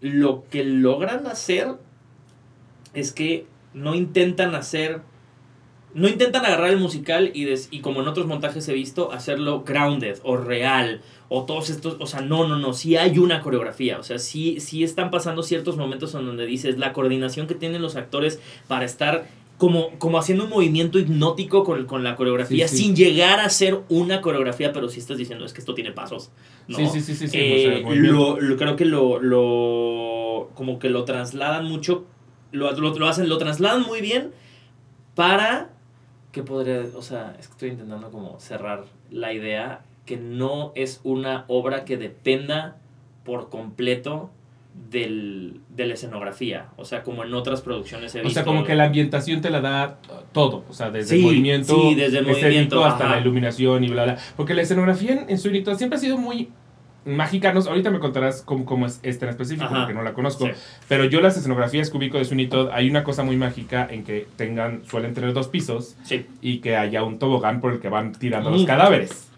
lo 0.00 0.44
que 0.50 0.64
logran 0.64 1.26
hacer 1.26 1.68
es 2.94 3.12
que 3.12 3.46
no 3.72 3.94
intentan 3.94 4.54
hacer 4.54 5.00
no 5.94 6.08
intentan 6.08 6.44
agarrar 6.44 6.70
el 6.70 6.78
musical 6.78 7.30
y, 7.34 7.44
des- 7.44 7.68
y 7.70 7.80
como 7.80 8.00
en 8.02 8.08
otros 8.08 8.26
montajes 8.26 8.68
he 8.68 8.72
visto, 8.72 9.12
hacerlo 9.12 9.62
grounded 9.64 10.18
o 10.22 10.36
real 10.36 11.00
o 11.28 11.44
todos 11.44 11.70
estos, 11.70 11.96
o 12.00 12.06
sea, 12.06 12.20
no, 12.20 12.46
no, 12.48 12.56
no, 12.58 12.72
sí 12.72 12.96
hay 12.96 13.18
una 13.18 13.40
coreografía, 13.40 13.98
o 13.98 14.02
sea, 14.02 14.18
sí, 14.18 14.58
sí 14.60 14.82
están 14.84 15.10
pasando 15.10 15.42
ciertos 15.42 15.76
momentos 15.76 16.14
en 16.14 16.26
donde 16.26 16.46
dices 16.46 16.78
la 16.78 16.92
coordinación 16.92 17.46
que 17.46 17.54
tienen 17.54 17.82
los 17.82 17.96
actores 17.96 18.40
para 18.68 18.84
estar 18.84 19.26
como, 19.58 19.90
como 19.98 20.18
haciendo 20.18 20.44
un 20.44 20.50
movimiento 20.50 20.98
hipnótico 20.98 21.64
con, 21.64 21.84
con 21.86 22.02
la 22.02 22.16
coreografía 22.16 22.66
Sí, 22.66 22.76
sí. 22.78 22.82
sin 22.84 22.96
llegar 22.96 23.40
a 23.40 23.48
ser 23.50 23.80
una 23.90 24.22
coreografía, 24.22 24.72
pero 24.72 24.88
sí 24.88 25.00
estás 25.00 25.18
diciendo 25.18 25.44
es 25.44 25.52
que 25.52 25.60
esto 25.60 25.74
tiene 25.74 25.92
pasos. 25.92 26.30
¿no? 26.66 26.78
Sí, 26.78 26.86
sí, 26.86 27.00
sí, 27.02 27.14
sí. 27.14 27.28
sí, 27.28 27.36
Eh, 27.38 27.66
o 27.68 27.72
sea, 27.76 27.82
movimiento. 27.86 28.12
lo, 28.12 28.40
lo- 28.40 28.56
creo 28.56 28.76
que 28.76 28.84
lo, 28.86 29.20
lo 29.20 30.50
como 30.54 30.78
que 30.78 30.88
lo 30.88 31.04
trasladan 31.04 31.66
mucho 31.66 32.06
lo, 32.52 32.72
lo, 32.72 32.98
lo 32.98 33.06
hacen 33.08 33.28
lo 33.28 33.36
trasladan 33.38 33.82
muy 33.82 34.00
bien 34.00 34.32
para 35.14 35.70
que 36.32 36.42
podría 36.42 36.82
o 36.96 37.02
sea 37.02 37.34
es 37.38 37.46
que 37.48 37.52
estoy 37.52 37.70
intentando 37.70 38.10
como 38.10 38.38
cerrar 38.38 38.84
la 39.10 39.32
idea 39.32 39.80
que 40.06 40.16
no 40.16 40.72
es 40.74 41.00
una 41.04 41.44
obra 41.48 41.84
que 41.84 41.96
dependa 41.96 42.76
por 43.24 43.48
completo 43.48 44.30
del, 44.90 45.60
de 45.68 45.86
la 45.86 45.94
escenografía. 45.94 46.68
O 46.76 46.84
sea, 46.84 47.02
como 47.02 47.24
en 47.24 47.34
otras 47.34 47.60
producciones 47.60 48.14
he 48.14 48.20
O 48.20 48.22
visto. 48.24 48.34
sea, 48.34 48.44
como 48.44 48.64
que 48.64 48.74
la 48.74 48.84
ambientación 48.84 49.40
te 49.40 49.50
la 49.50 49.60
da 49.60 49.98
todo. 50.32 50.64
O 50.68 50.72
sea, 50.72 50.90
desde 50.90 51.16
Sí, 51.16 51.20
el 51.20 51.22
movimiento, 51.26 51.74
sí, 51.74 51.94
desde 51.94 52.18
el 52.18 52.26
movimiento, 52.26 52.84
hasta 52.84 53.04
ajá. 53.04 53.14
la 53.16 53.20
iluminación 53.20 53.84
y 53.84 53.88
bla, 53.88 54.04
bla. 54.04 54.18
Porque 54.36 54.54
la 54.54 54.62
escenografía 54.62 55.26
en, 55.28 55.38
Sweeney 55.38 55.62
Todd 55.62 55.76
siempre 55.76 55.96
ha 55.96 56.00
sido 56.00 56.18
muy 56.18 56.48
mágica. 57.04 57.52
No, 57.52 57.60
ahorita 57.60 57.90
me 57.90 57.98
contarás 57.98 58.42
cómo, 58.42 58.64
cómo 58.64 58.86
es 58.86 59.00
esta 59.02 59.26
en 59.26 59.30
específico, 59.30 59.66
Ajá. 59.66 59.78
porque 59.80 59.94
no 59.94 60.02
la 60.02 60.12
conozco. 60.12 60.46
Sí. 60.46 60.52
Pero 60.88 61.04
yo 61.04 61.20
las 61.20 61.36
escenografías 61.36 61.90
que 61.90 61.96
ubico 61.96 62.18
de 62.18 62.24
Sweeney 62.24 62.48
Todd, 62.48 62.68
hay 62.72 62.88
una 62.90 63.04
cosa 63.04 63.22
muy 63.22 63.36
mágica 63.36 63.86
en 63.90 64.04
que 64.04 64.26
tengan, 64.36 64.82
suelen 64.88 65.14
tener 65.14 65.32
dos 65.32 65.48
pisos 65.48 65.96
Sí. 66.04 66.26
y 66.40 66.58
que 66.58 66.76
haya 66.76 67.02
un 67.02 67.18
tobogán 67.18 67.60
por 67.60 67.72
el 67.72 67.80
que 67.80 67.88
van 67.88 68.12
tirando 68.12 68.50
los 68.50 68.60
Ujú. 68.60 68.66
cadáveres. 68.66 69.28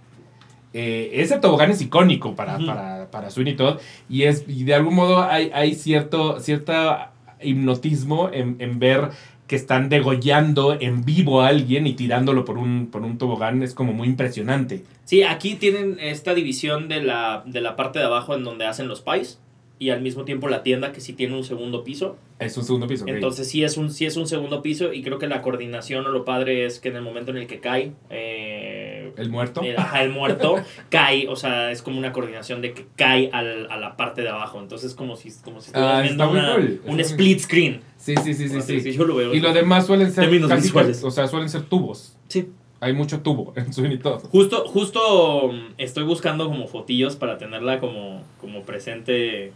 Eh, 0.75 1.11
ese 1.21 1.39
tobogán 1.39 1.71
es 1.71 1.83
icónico 1.83 2.35
para, 2.35 2.57
Ujú. 2.57 2.67
para, 2.67 3.11
para 3.11 3.31
Sweeney 3.31 3.57
Todd 3.57 3.79
y, 4.09 4.23
es, 4.23 4.45
y 4.49 4.65
de 4.65 4.75
algún 4.75 4.95
modo 4.95 5.23
hay, 5.23 5.51
hay 5.53 5.75
cierto 5.75 6.41
cierta 6.41 7.13
hipnotismo 7.43 8.31
en, 8.33 8.57
en 8.59 8.79
ver 8.79 9.11
que 9.53 9.57
están 9.57 9.91
degollando 9.91 10.79
en 10.81 11.05
vivo 11.05 11.43
a 11.43 11.49
alguien 11.49 11.87
y 11.87 11.93
tirándolo 11.93 12.47
por 12.47 12.57
un, 12.57 12.89
por 12.91 13.03
un 13.03 13.19
tobogán. 13.19 13.63
Es 13.63 13.75
como 13.75 13.93
muy 13.93 14.09
impresionante. 14.09 14.83
Sí, 15.05 15.25
aquí 15.25 15.57
tienen 15.57 15.99
esta 16.01 16.33
división 16.33 16.89
de 16.89 17.03
la, 17.03 17.43
de 17.45 17.61
la 17.61 17.77
parte 17.77 17.99
de 17.99 18.07
abajo 18.07 18.35
en 18.35 18.45
donde 18.45 18.65
hacen 18.65 18.89
los 18.89 19.03
pies 19.03 19.41
y 19.83 19.91
al 19.91 20.01
mismo 20.01 20.25
tiempo 20.25 20.49
la 20.49 20.63
tienda 20.63 20.93
que 20.93 21.01
sí 21.01 21.13
tiene 21.13 21.35
un 21.37 21.43
segundo 21.45 21.83
piso. 21.83 22.17
Es 22.39 22.57
un 22.57 22.65
segundo 22.65 22.87
piso. 22.87 23.05
Entonces 23.09 23.49
sí 23.49 23.65
es, 23.65 23.77
un, 23.77 23.91
sí 23.91 24.07
es 24.07 24.17
un 24.17 24.27
segundo 24.29 24.63
piso 24.63 24.93
y 24.93 25.03
creo 25.03 25.19
que 25.19 25.27
la 25.27 25.43
coordinación 25.43 26.07
o 26.07 26.11
lo 26.11 26.25
padre 26.25 26.67
es 26.67 26.79
que 26.79 26.89
en 26.91 26.97
el 26.97 27.03
momento 27.03 27.31
en 27.33 27.39
el 27.39 27.47
que 27.47 27.59
cae, 27.61 27.93
eh, 28.11 29.13
el 29.17 29.29
muerto. 29.31 29.63
eh, 29.65 29.75
ajá, 29.77 30.03
el 30.03 30.11
muerto 30.11 30.57
cae, 30.89 31.29
o 31.29 31.37
sea, 31.37 31.71
es 31.71 31.83
como 31.83 31.99
una 31.99 32.13
coordinación 32.13 32.63
de 32.63 32.73
que 32.73 32.87
cae 32.97 33.29
al- 33.33 33.71
a 33.71 33.77
la 33.77 33.97
parte 33.97 34.23
de 34.23 34.29
abajo. 34.29 34.61
Entonces 34.61 34.91
es 34.91 34.97
como 34.97 35.17
si, 35.17 35.31
como 35.43 35.61
si 35.61 35.71
Ah, 35.75 36.01
viendo 36.03 36.23
está 36.25 36.27
muy 36.33 36.39
una- 36.41 36.55
cool, 36.55 36.65
está 36.75 36.89
un 36.89 36.95
muy 36.95 37.03
split 37.03 37.39
screen. 37.41 37.81
Sí, 37.97 38.15
sí, 38.23 38.35
sí, 38.35 38.49
sí. 38.49 38.81
Sí. 38.81 38.93
yo 38.93 39.05
lo 39.05 39.15
veo. 39.17 39.35
Y 39.35 39.41
lo 39.41 39.53
demás 39.53 39.87
suelen 39.87 40.11
ser 40.13 40.25
Términos 40.25 40.49
casi 40.49 40.63
visuales. 40.63 41.03
o 41.05 41.11
sea, 41.11 41.27
suelen 41.27 41.49
ser 41.49 41.63
tubos. 41.63 42.17
Sí. 42.29 42.49
Hay 42.81 42.95
mucho 42.95 43.21
tubo 43.21 43.53
en 43.55 43.73
Sweeney 43.73 43.99
Todd. 43.99 44.25
Justo, 44.33 44.65
justo 44.67 45.53
mm, 45.53 45.75
estoy 45.79 46.03
buscando 46.03 46.49
como 46.49 46.67
fotillos 46.67 47.15
para 47.15 47.39
tenerla 47.39 47.79
como, 47.79 48.23
como 48.41 48.63
presente 48.63 49.47
en 49.47 49.53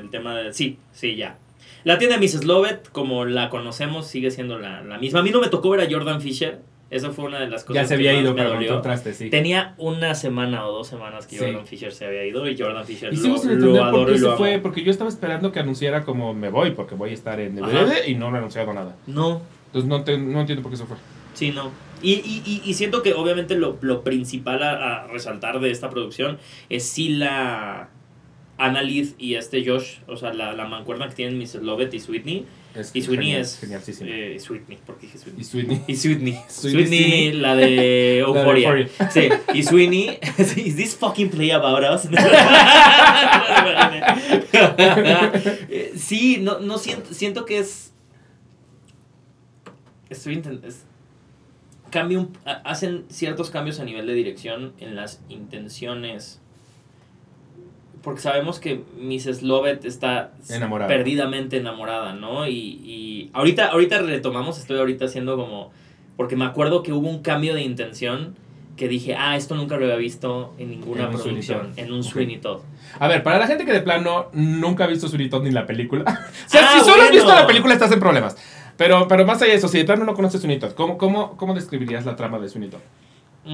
el 0.00 0.10
tema 0.10 0.34
de... 0.36 0.52
Sí, 0.52 0.78
sí, 0.92 1.16
ya. 1.16 1.38
La 1.84 1.98
tienda 1.98 2.18
de 2.18 2.26
Mrs. 2.26 2.44
Lovett, 2.44 2.90
como 2.90 3.24
la 3.24 3.48
conocemos, 3.48 4.06
sigue 4.06 4.30
siendo 4.30 4.58
la, 4.58 4.82
la 4.82 4.98
misma. 4.98 5.20
A 5.20 5.22
mí 5.22 5.30
no 5.30 5.40
me 5.40 5.48
tocó 5.48 5.70
ver 5.70 5.80
a 5.80 5.90
Jordan 5.90 6.20
Fisher. 6.20 6.60
Eso 6.90 7.12
fue 7.12 7.26
una 7.26 7.38
de 7.38 7.48
las 7.48 7.62
cosas 7.62 7.82
Ya 7.84 7.88
se 7.88 7.94
que 7.94 7.94
había 8.08 8.12
más 8.14 8.22
ido, 8.22 8.34
me 8.34 8.42
pero 8.42 8.54
dolió. 8.54 8.82
sí. 9.14 9.30
Tenía 9.30 9.74
una 9.78 10.14
semana 10.16 10.66
o 10.66 10.72
dos 10.72 10.88
semanas 10.88 11.26
que 11.28 11.38
Sí. 11.38 11.44
Jordan 11.44 11.64
Fisher 11.66 11.92
se 11.92 12.04
había 12.04 12.26
ido 12.26 12.48
y 12.48 12.58
Jordan 12.58 12.84
Fisher 12.84 13.12
Y 13.12 13.16
lo, 13.16 13.22
sin 13.22 13.32
lo 13.32 13.52
entender 13.54 13.70
por 13.82 13.88
adoro 13.88 14.06
qué 14.06 14.12
y 14.12 14.18
lo 14.18 14.30
se 14.32 14.36
fue, 14.36 14.58
porque 14.58 14.82
yo 14.82 14.90
estaba 14.90 15.08
esperando 15.08 15.52
que 15.52 15.60
anunciara 15.60 16.02
como 16.04 16.34
me 16.34 16.48
voy, 16.50 16.72
porque 16.72 16.96
voy 16.96 17.10
a 17.10 17.14
estar 17.14 17.38
en 17.38 17.54
DVD 17.54 18.08
y 18.08 18.16
no 18.16 18.30
me 18.30 18.38
ha 18.38 18.40
anunciado 18.40 18.72
nada. 18.74 18.96
No, 19.06 19.40
Entonces 19.66 19.88
no, 19.88 20.02
te- 20.02 20.18
no 20.18 20.40
entiendo 20.40 20.62
por 20.62 20.72
qué 20.72 20.78
se 20.78 20.84
fue. 20.84 20.96
Sí, 21.34 21.52
no. 21.52 21.70
Y, 22.02 22.14
y, 22.14 22.62
y, 22.64 22.74
siento 22.74 23.02
que 23.02 23.14
obviamente 23.14 23.54
lo, 23.56 23.78
lo 23.82 24.02
principal 24.02 24.62
a, 24.62 25.04
a 25.04 25.06
resaltar 25.06 25.60
de 25.60 25.70
esta 25.70 25.90
producción 25.90 26.38
es 26.70 26.88
sí 26.88 27.10
la 27.10 27.90
Annalise 28.64 29.14
y 29.18 29.34
este 29.34 29.64
Josh, 29.64 29.98
o 30.06 30.16
sea, 30.16 30.32
la, 30.34 30.52
la 30.52 30.66
mancuerna 30.66 31.08
que 31.08 31.14
tienen 31.14 31.38
Mrs. 31.38 31.56
Lovett 31.62 31.92
y 31.94 32.00
Sweetney. 32.00 32.46
Es 32.74 32.90
Y 32.94 33.02
Sweetney 33.02 33.26
genial, 33.26 33.82
es... 33.86 34.00
Eh, 34.02 34.36
Sweetney, 34.38 34.78
¿por 34.86 34.96
qué 34.98 35.06
dije 35.08 35.18
y 35.18 35.44
Sweetney? 35.44 35.44
Sweetney. 35.44 35.82
Y 35.88 35.96
Sweetney. 35.96 36.38
Sweetney, 36.48 36.84
Sweetney, 36.86 37.00
Sweetney. 37.00 37.32
la 37.32 37.56
de 37.56 37.62
La 37.76 37.82
de 37.82 38.18
Euphoria. 38.20 38.68
Euphoria. 38.68 39.10
Sí, 39.10 39.28
y 39.54 39.62
Sweeney, 39.64 40.18
¿is 40.38 40.76
this 40.76 40.94
fucking 40.94 41.30
play 41.30 41.50
about 41.50 41.82
us? 41.82 42.08
Sí, 45.96 46.38
no, 46.40 46.60
no 46.60 46.78
siento, 46.78 47.12
siento 47.14 47.44
que 47.44 47.58
es. 47.58 47.92
Estoy 50.08 50.34
intentando. 50.34 50.74
Cambio 51.90 52.28
ha- 52.44 52.62
hacen 52.64 53.04
ciertos 53.08 53.50
cambios 53.50 53.80
a 53.80 53.84
nivel 53.84 54.06
de 54.06 54.14
dirección 54.14 54.72
en 54.78 54.94
las 54.94 55.20
intenciones. 55.28 56.40
Porque 58.02 58.20
sabemos 58.20 58.60
que 58.60 58.82
Mrs. 58.98 59.42
Lovett 59.42 59.84
está 59.84 60.32
Enamorada. 60.48 60.88
perdidamente 60.88 61.58
enamorada, 61.58 62.14
¿no? 62.14 62.46
Y, 62.46 62.52
y 62.52 63.30
ahorita, 63.34 63.66
ahorita 63.66 64.00
retomamos, 64.02 64.58
estoy 64.58 64.78
ahorita 64.78 65.04
haciendo 65.04 65.36
como. 65.36 65.70
Porque 66.16 66.36
me 66.36 66.44
acuerdo 66.44 66.82
que 66.82 66.92
hubo 66.92 67.08
un 67.08 67.22
cambio 67.22 67.54
de 67.54 67.62
intención 67.62 68.36
que 68.76 68.88
dije, 68.88 69.14
ah, 69.14 69.36
esto 69.36 69.54
nunca 69.54 69.76
lo 69.76 69.84
había 69.84 69.96
visto 69.96 70.54
en 70.58 70.70
ninguna 70.70 71.04
En 71.04 71.10
producción, 71.10 71.72
en 71.76 71.92
un. 71.92 72.02
Sweeney 72.02 72.38
Todd. 72.38 72.60
A 72.98 73.08
ver, 73.08 73.22
para 73.22 73.38
la 73.38 73.46
gente 73.46 73.66
que 73.66 73.72
de 73.72 73.82
plano 73.82 74.28
nunca 74.32 74.84
ha 74.84 74.86
visto 74.86 75.06
Sweeney 75.08 75.28
Todd 75.28 75.42
ni 75.42 75.50
la 75.50 75.66
película. 75.66 76.04
o 76.46 76.48
sea, 76.48 76.62
Ah, 76.64 76.78
si 76.78 76.84
solo 76.90 77.02
has 77.02 77.10
visto 77.10 77.28
la 77.28 77.46
película 77.46 77.74
estás 77.74 77.92
en 77.92 78.00
problemas. 78.00 78.36
Pero, 78.78 79.06
pero 79.08 79.26
más 79.26 79.42
allá 79.42 79.50
de 79.52 79.58
eso, 79.58 79.68
si 79.68 79.76
de 79.76 79.84
plano 79.84 80.06
no 80.06 80.14
conoces 80.14 80.40
Sweeney 80.40 80.58
Todd, 80.58 80.72
¿cómo, 80.72 80.96
cómo, 80.96 81.36
¿cómo 81.36 81.52
describirías 81.52 82.06
la 82.06 82.16
trama 82.16 82.38
de 82.38 82.48
Sweeney 82.48 82.70
Todd? 82.70 82.80
Mm, 83.44 83.50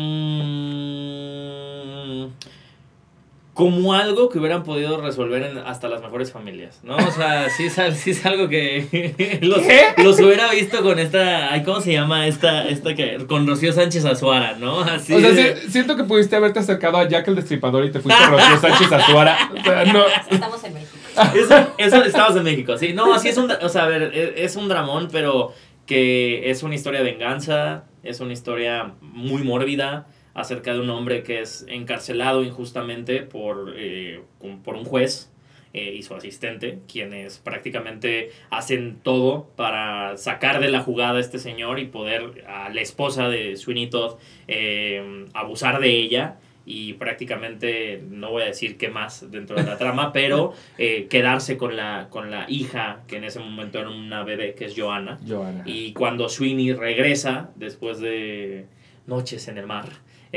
como 3.56 3.94
algo 3.94 4.28
que 4.28 4.38
hubieran 4.38 4.64
podido 4.64 5.00
resolver 5.00 5.42
en 5.42 5.56
hasta 5.58 5.88
las 5.88 6.02
mejores 6.02 6.30
familias, 6.30 6.78
¿no? 6.84 6.94
O 6.94 7.10
sea, 7.10 7.48
sí 7.48 7.64
es, 7.66 7.74
sí 7.98 8.10
es 8.10 8.24
algo 8.26 8.48
que 8.48 9.38
los, 9.40 9.60
¿Qué? 9.60 9.80
los 10.04 10.20
hubiera 10.20 10.50
visto 10.50 10.82
con 10.82 10.98
esta, 10.98 11.50
ay, 11.52 11.62
¿cómo 11.64 11.80
se 11.80 11.92
llama 11.94 12.26
esta, 12.26 12.68
esta 12.68 12.94
que, 12.94 13.24
con 13.26 13.46
Rocío 13.46 13.72
Sánchez 13.72 14.04
Azuara, 14.04 14.56
¿no? 14.60 14.80
Así 14.82 15.14
o 15.14 15.20
sea, 15.20 15.30
de- 15.30 15.56
si- 15.56 15.70
siento 15.72 15.96
que 15.96 16.04
pudiste 16.04 16.36
haberte 16.36 16.58
acercado 16.58 16.98
a 16.98 17.08
Jack 17.08 17.28
el 17.28 17.36
Destripador 17.36 17.86
y 17.86 17.90
te 17.90 18.00
fuiste 18.00 18.22
a 18.22 18.28
Rocío 18.28 18.58
Sánchez 18.60 18.92
Azuara. 18.92 19.38
O 19.58 19.64
sea, 19.64 19.84
no. 19.86 20.04
Estamos 20.30 20.62
en 20.62 20.74
México. 20.74 20.92
Eso, 21.34 21.66
eso 21.78 22.04
estamos 22.04 22.36
en 22.36 22.42
México, 22.42 22.76
sí. 22.76 22.92
No, 22.92 23.14
así 23.14 23.28
es 23.30 23.38
un, 23.38 23.50
o 23.50 23.68
sea, 23.70 23.84
a 23.84 23.88
ver, 23.88 24.12
e- 24.14 24.44
es 24.44 24.54
un 24.56 24.68
dramón, 24.68 25.08
pero 25.10 25.54
que 25.86 26.50
es 26.50 26.62
una 26.62 26.74
historia 26.74 27.02
de 27.02 27.10
venganza, 27.12 27.84
es 28.02 28.20
una 28.20 28.34
historia 28.34 28.92
muy 29.00 29.42
mórbida 29.44 30.08
acerca 30.36 30.74
de 30.74 30.80
un 30.80 30.90
hombre 30.90 31.22
que 31.22 31.40
es 31.40 31.64
encarcelado 31.66 32.44
injustamente 32.44 33.22
por, 33.22 33.72
eh, 33.74 34.20
por 34.62 34.76
un 34.76 34.84
juez 34.84 35.32
eh, 35.72 35.94
y 35.94 36.02
su 36.02 36.14
asistente, 36.14 36.78
quienes 36.90 37.38
prácticamente 37.38 38.30
hacen 38.50 38.98
todo 39.02 39.48
para 39.56 40.16
sacar 40.18 40.60
de 40.60 40.68
la 40.68 40.80
jugada 40.80 41.16
a 41.16 41.20
este 41.20 41.38
señor 41.38 41.78
y 41.78 41.86
poder 41.86 42.44
a 42.46 42.68
la 42.68 42.80
esposa 42.80 43.28
de 43.28 43.56
Sweeney 43.56 43.88
Todd 43.88 44.16
eh, 44.46 45.26
abusar 45.32 45.80
de 45.80 45.88
ella 45.88 46.36
y 46.66 46.94
prácticamente 46.94 48.02
no 48.10 48.30
voy 48.30 48.42
a 48.42 48.46
decir 48.46 48.76
qué 48.76 48.88
más 48.90 49.30
dentro 49.30 49.56
de 49.56 49.62
la 49.62 49.78
trama, 49.78 50.12
pero 50.14 50.52
eh, 50.76 51.06
quedarse 51.08 51.56
con 51.56 51.76
la, 51.76 52.08
con 52.10 52.30
la 52.30 52.44
hija 52.48 53.04
que 53.06 53.16
en 53.16 53.24
ese 53.24 53.38
momento 53.38 53.78
era 53.78 53.88
una 53.88 54.22
bebé 54.24 54.54
que 54.54 54.66
es 54.66 54.74
Joanna. 54.76 55.18
Joana. 55.26 55.62
Y 55.64 55.92
cuando 55.94 56.28
Sweeney 56.28 56.74
regresa 56.74 57.50
después 57.54 58.00
de 58.00 58.66
noches 59.06 59.48
en 59.48 59.58
el 59.58 59.66
mar, 59.66 59.88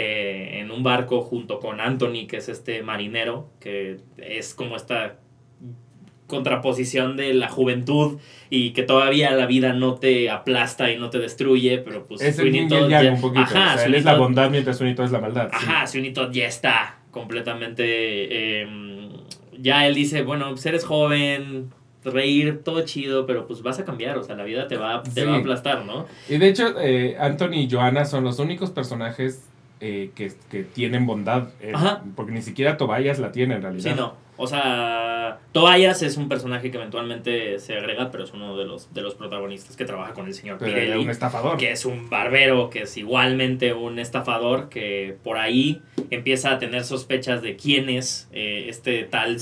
eh, 0.02 0.60
en 0.60 0.72
un 0.72 0.82
barco 0.84 1.22
junto 1.22 1.60
con 1.60 1.82
Anthony, 1.82 2.26
que 2.28 2.38
es 2.38 2.48
este 2.48 2.84
marinero, 2.84 3.50
que 3.60 3.98
es 4.18 4.54
como 4.54 4.76
esta 4.78 5.18
contraposición 6.28 7.18
de 7.18 7.34
la 7.34 7.50
juventud 7.50 8.20
y 8.52 8.72
que 8.72 8.84
todavía 8.84 9.32
la 9.32 9.48
vida 9.48 9.74
no 9.74 9.96
te 9.96 10.30
aplasta 10.30 10.92
y 10.92 10.98
no 10.98 11.10
te 11.10 11.18
destruye, 11.18 11.80
pero 11.80 12.06
pues 12.06 12.22
es 12.22 12.38
el 12.38 12.52
Sweeney 12.52 12.68
Todd 12.68 12.88
ya- 12.90 13.02
un 13.12 13.20
poquito. 13.22 13.42
Ajá, 13.42 13.74
o 13.74 13.78
sea, 13.78 13.86
él 13.88 13.96
es 13.96 14.06
la 14.06 14.16
bondad 14.16 14.50
mientras 14.52 14.78
Sweeney 14.78 14.96
Todd 14.96 15.06
es 15.06 15.12
la 15.12 15.20
maldad. 15.22 15.50
sí. 15.52 15.56
Ajá, 15.66 15.88
Sweeney 15.88 16.14
Todd 16.14 16.32
ya 16.32 16.46
está 16.48 17.00
completamente. 17.12 17.84
eh, 17.86 18.68
ya 19.62 19.88
él 19.88 19.96
dice, 19.96 20.22
bueno, 20.22 20.52
pues 20.52 20.66
eres 20.68 20.86
joven, 20.86 21.72
reír, 22.06 22.62
todo 22.64 22.86
chido, 22.86 23.26
pero 23.26 23.46
pues 23.46 23.62
vas 23.62 23.78
a 23.80 23.84
cambiar, 23.84 24.18
o 24.18 24.24
sea, 24.24 24.36
la 24.36 24.44
vida 24.46 24.68
te 24.70 24.78
va, 24.78 25.04
te 25.04 25.12
Sí. 25.12 25.22
va 25.28 25.36
a 25.36 25.40
aplastar, 25.40 25.84
¿no? 25.86 26.06
Y 26.30 26.38
de 26.38 26.48
hecho, 26.48 26.80
eh, 26.80 27.18
Anthony 27.20 27.56
y 27.56 27.70
Joanna 27.70 28.06
son 28.06 28.24
los 28.24 28.40
únicos 28.40 28.70
personajes 28.72 29.44
eh, 29.82 30.12
que, 30.16 30.32
que 30.50 30.64
tienen 30.64 31.06
bondad. 31.06 31.50
eh, 31.62 31.74
porque 32.16 32.32
ni 32.32 32.42
siquiera 32.42 32.78
Tobias 32.78 33.20
la 33.20 33.32
tiene 33.32 33.56
en 33.56 33.62
realidad. 33.62 33.92
Sí, 33.92 33.96
no. 33.98 34.14
O 34.42 34.48
sea, 34.48 35.40
Tobias 35.52 36.02
es 36.02 36.16
un 36.16 36.30
personaje 36.30 36.72
que 36.72 36.78
eventualmente 36.78 37.60
se 37.60 37.78
agrega, 37.78 38.10
pero 38.10 38.24
es 38.24 38.32
uno 38.32 38.56
de 38.56 38.64
los, 38.64 38.94
de 38.94 39.02
los 39.02 39.16
protagonistas 39.16 39.76
que 39.76 39.84
trabaja 39.84 40.14
con 40.14 40.28
el 40.28 40.34
señor 40.34 40.58
Pero 40.60 40.74
Pirelli. 40.74 41.04
un 41.04 41.10
estafador. 41.10 41.58
que 41.58 41.72
es 41.72 41.86
un 41.86 42.10
barbero, 42.10 42.70
que 42.70 42.84
es 42.84 42.96
igualmente 42.96 43.74
un 43.74 44.00
estafador, 44.00 44.70
que 44.70 45.18
por 45.26 45.38
ahí 45.38 45.82
empieza 46.10 46.52
a 46.52 46.58
tener 46.60 46.86
sospechas 46.86 47.42
de 47.42 47.58
quién 47.58 47.90
es 47.90 48.30
eh, 48.32 48.68
este 48.70 49.04
tal 49.04 49.38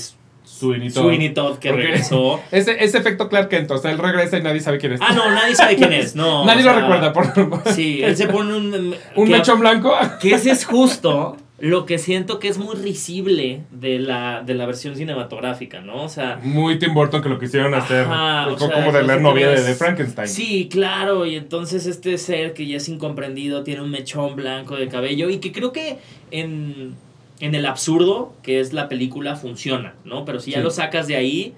Sweeney 0.48 0.90
Todd. 0.90 1.02
Sweeney 1.02 1.34
Todd 1.34 1.58
que 1.58 1.72
regresó. 1.72 2.40
Ese, 2.50 2.82
ese 2.82 2.98
efecto 2.98 3.28
Clark 3.28 3.48
Kent, 3.48 3.70
o 3.70 3.78
sea, 3.78 3.90
él 3.90 3.98
regresa 3.98 4.38
y 4.38 4.42
nadie 4.42 4.60
sabe 4.60 4.78
quién 4.78 4.92
es. 4.92 5.00
Ah, 5.02 5.12
no, 5.12 5.30
nadie 5.30 5.54
sabe 5.54 5.76
quién 5.76 5.92
es, 5.92 6.16
no. 6.16 6.44
nadie 6.46 6.64
lo 6.64 6.72
sea, 6.72 6.80
recuerda. 6.80 7.12
Por, 7.12 7.72
Sí, 7.74 8.02
él 8.02 8.16
se 8.16 8.26
pone 8.26 8.54
un... 8.54 8.94
un 9.16 9.26
que- 9.26 9.32
mechón 9.32 9.60
blanco. 9.60 9.92
Que 10.20 10.34
ese 10.34 10.50
es 10.50 10.64
justo 10.64 11.36
lo 11.60 11.86
que 11.86 11.98
siento 11.98 12.38
que 12.38 12.46
es 12.48 12.56
muy 12.56 12.76
risible 12.76 13.62
de 13.72 13.98
la, 13.98 14.42
de 14.46 14.54
la 14.54 14.64
versión 14.64 14.94
cinematográfica, 14.94 15.80
¿no? 15.80 16.04
O 16.04 16.08
sea... 16.08 16.38
Muy 16.42 16.78
Tim 16.78 16.94
Burton 16.94 17.20
que 17.20 17.28
lo 17.28 17.38
quisieron 17.38 17.74
hacer. 17.74 18.06
Ajá, 18.06 18.48
o 18.48 18.56
como 18.56 18.70
sea, 18.72 18.84
como 18.84 18.96
de 18.96 19.02
la 19.02 19.16
novia 19.16 19.48
de, 19.48 19.62
de 19.62 19.74
Frankenstein. 19.74 20.28
Sí, 20.28 20.68
claro, 20.70 21.26
y 21.26 21.34
entonces 21.34 21.86
este 21.86 22.16
ser 22.16 22.54
que 22.54 22.66
ya 22.66 22.76
es 22.76 22.88
incomprendido 22.88 23.64
tiene 23.64 23.82
un 23.82 23.90
mechón 23.90 24.36
blanco 24.36 24.76
de 24.76 24.88
cabello 24.88 25.30
y 25.30 25.38
que 25.38 25.50
creo 25.50 25.72
que 25.72 25.98
en, 26.30 26.94
en 27.40 27.54
el 27.54 27.66
absurdo 27.66 28.34
que 28.42 28.60
es 28.60 28.72
la 28.72 28.88
película 28.88 29.36
funciona, 29.36 29.94
¿no? 30.04 30.24
Pero 30.24 30.40
si 30.40 30.50
ya 30.52 30.58
Sí. 30.58 30.64
lo 30.64 30.70
sacas 30.70 31.06
de 31.06 31.16
ahí, 31.16 31.54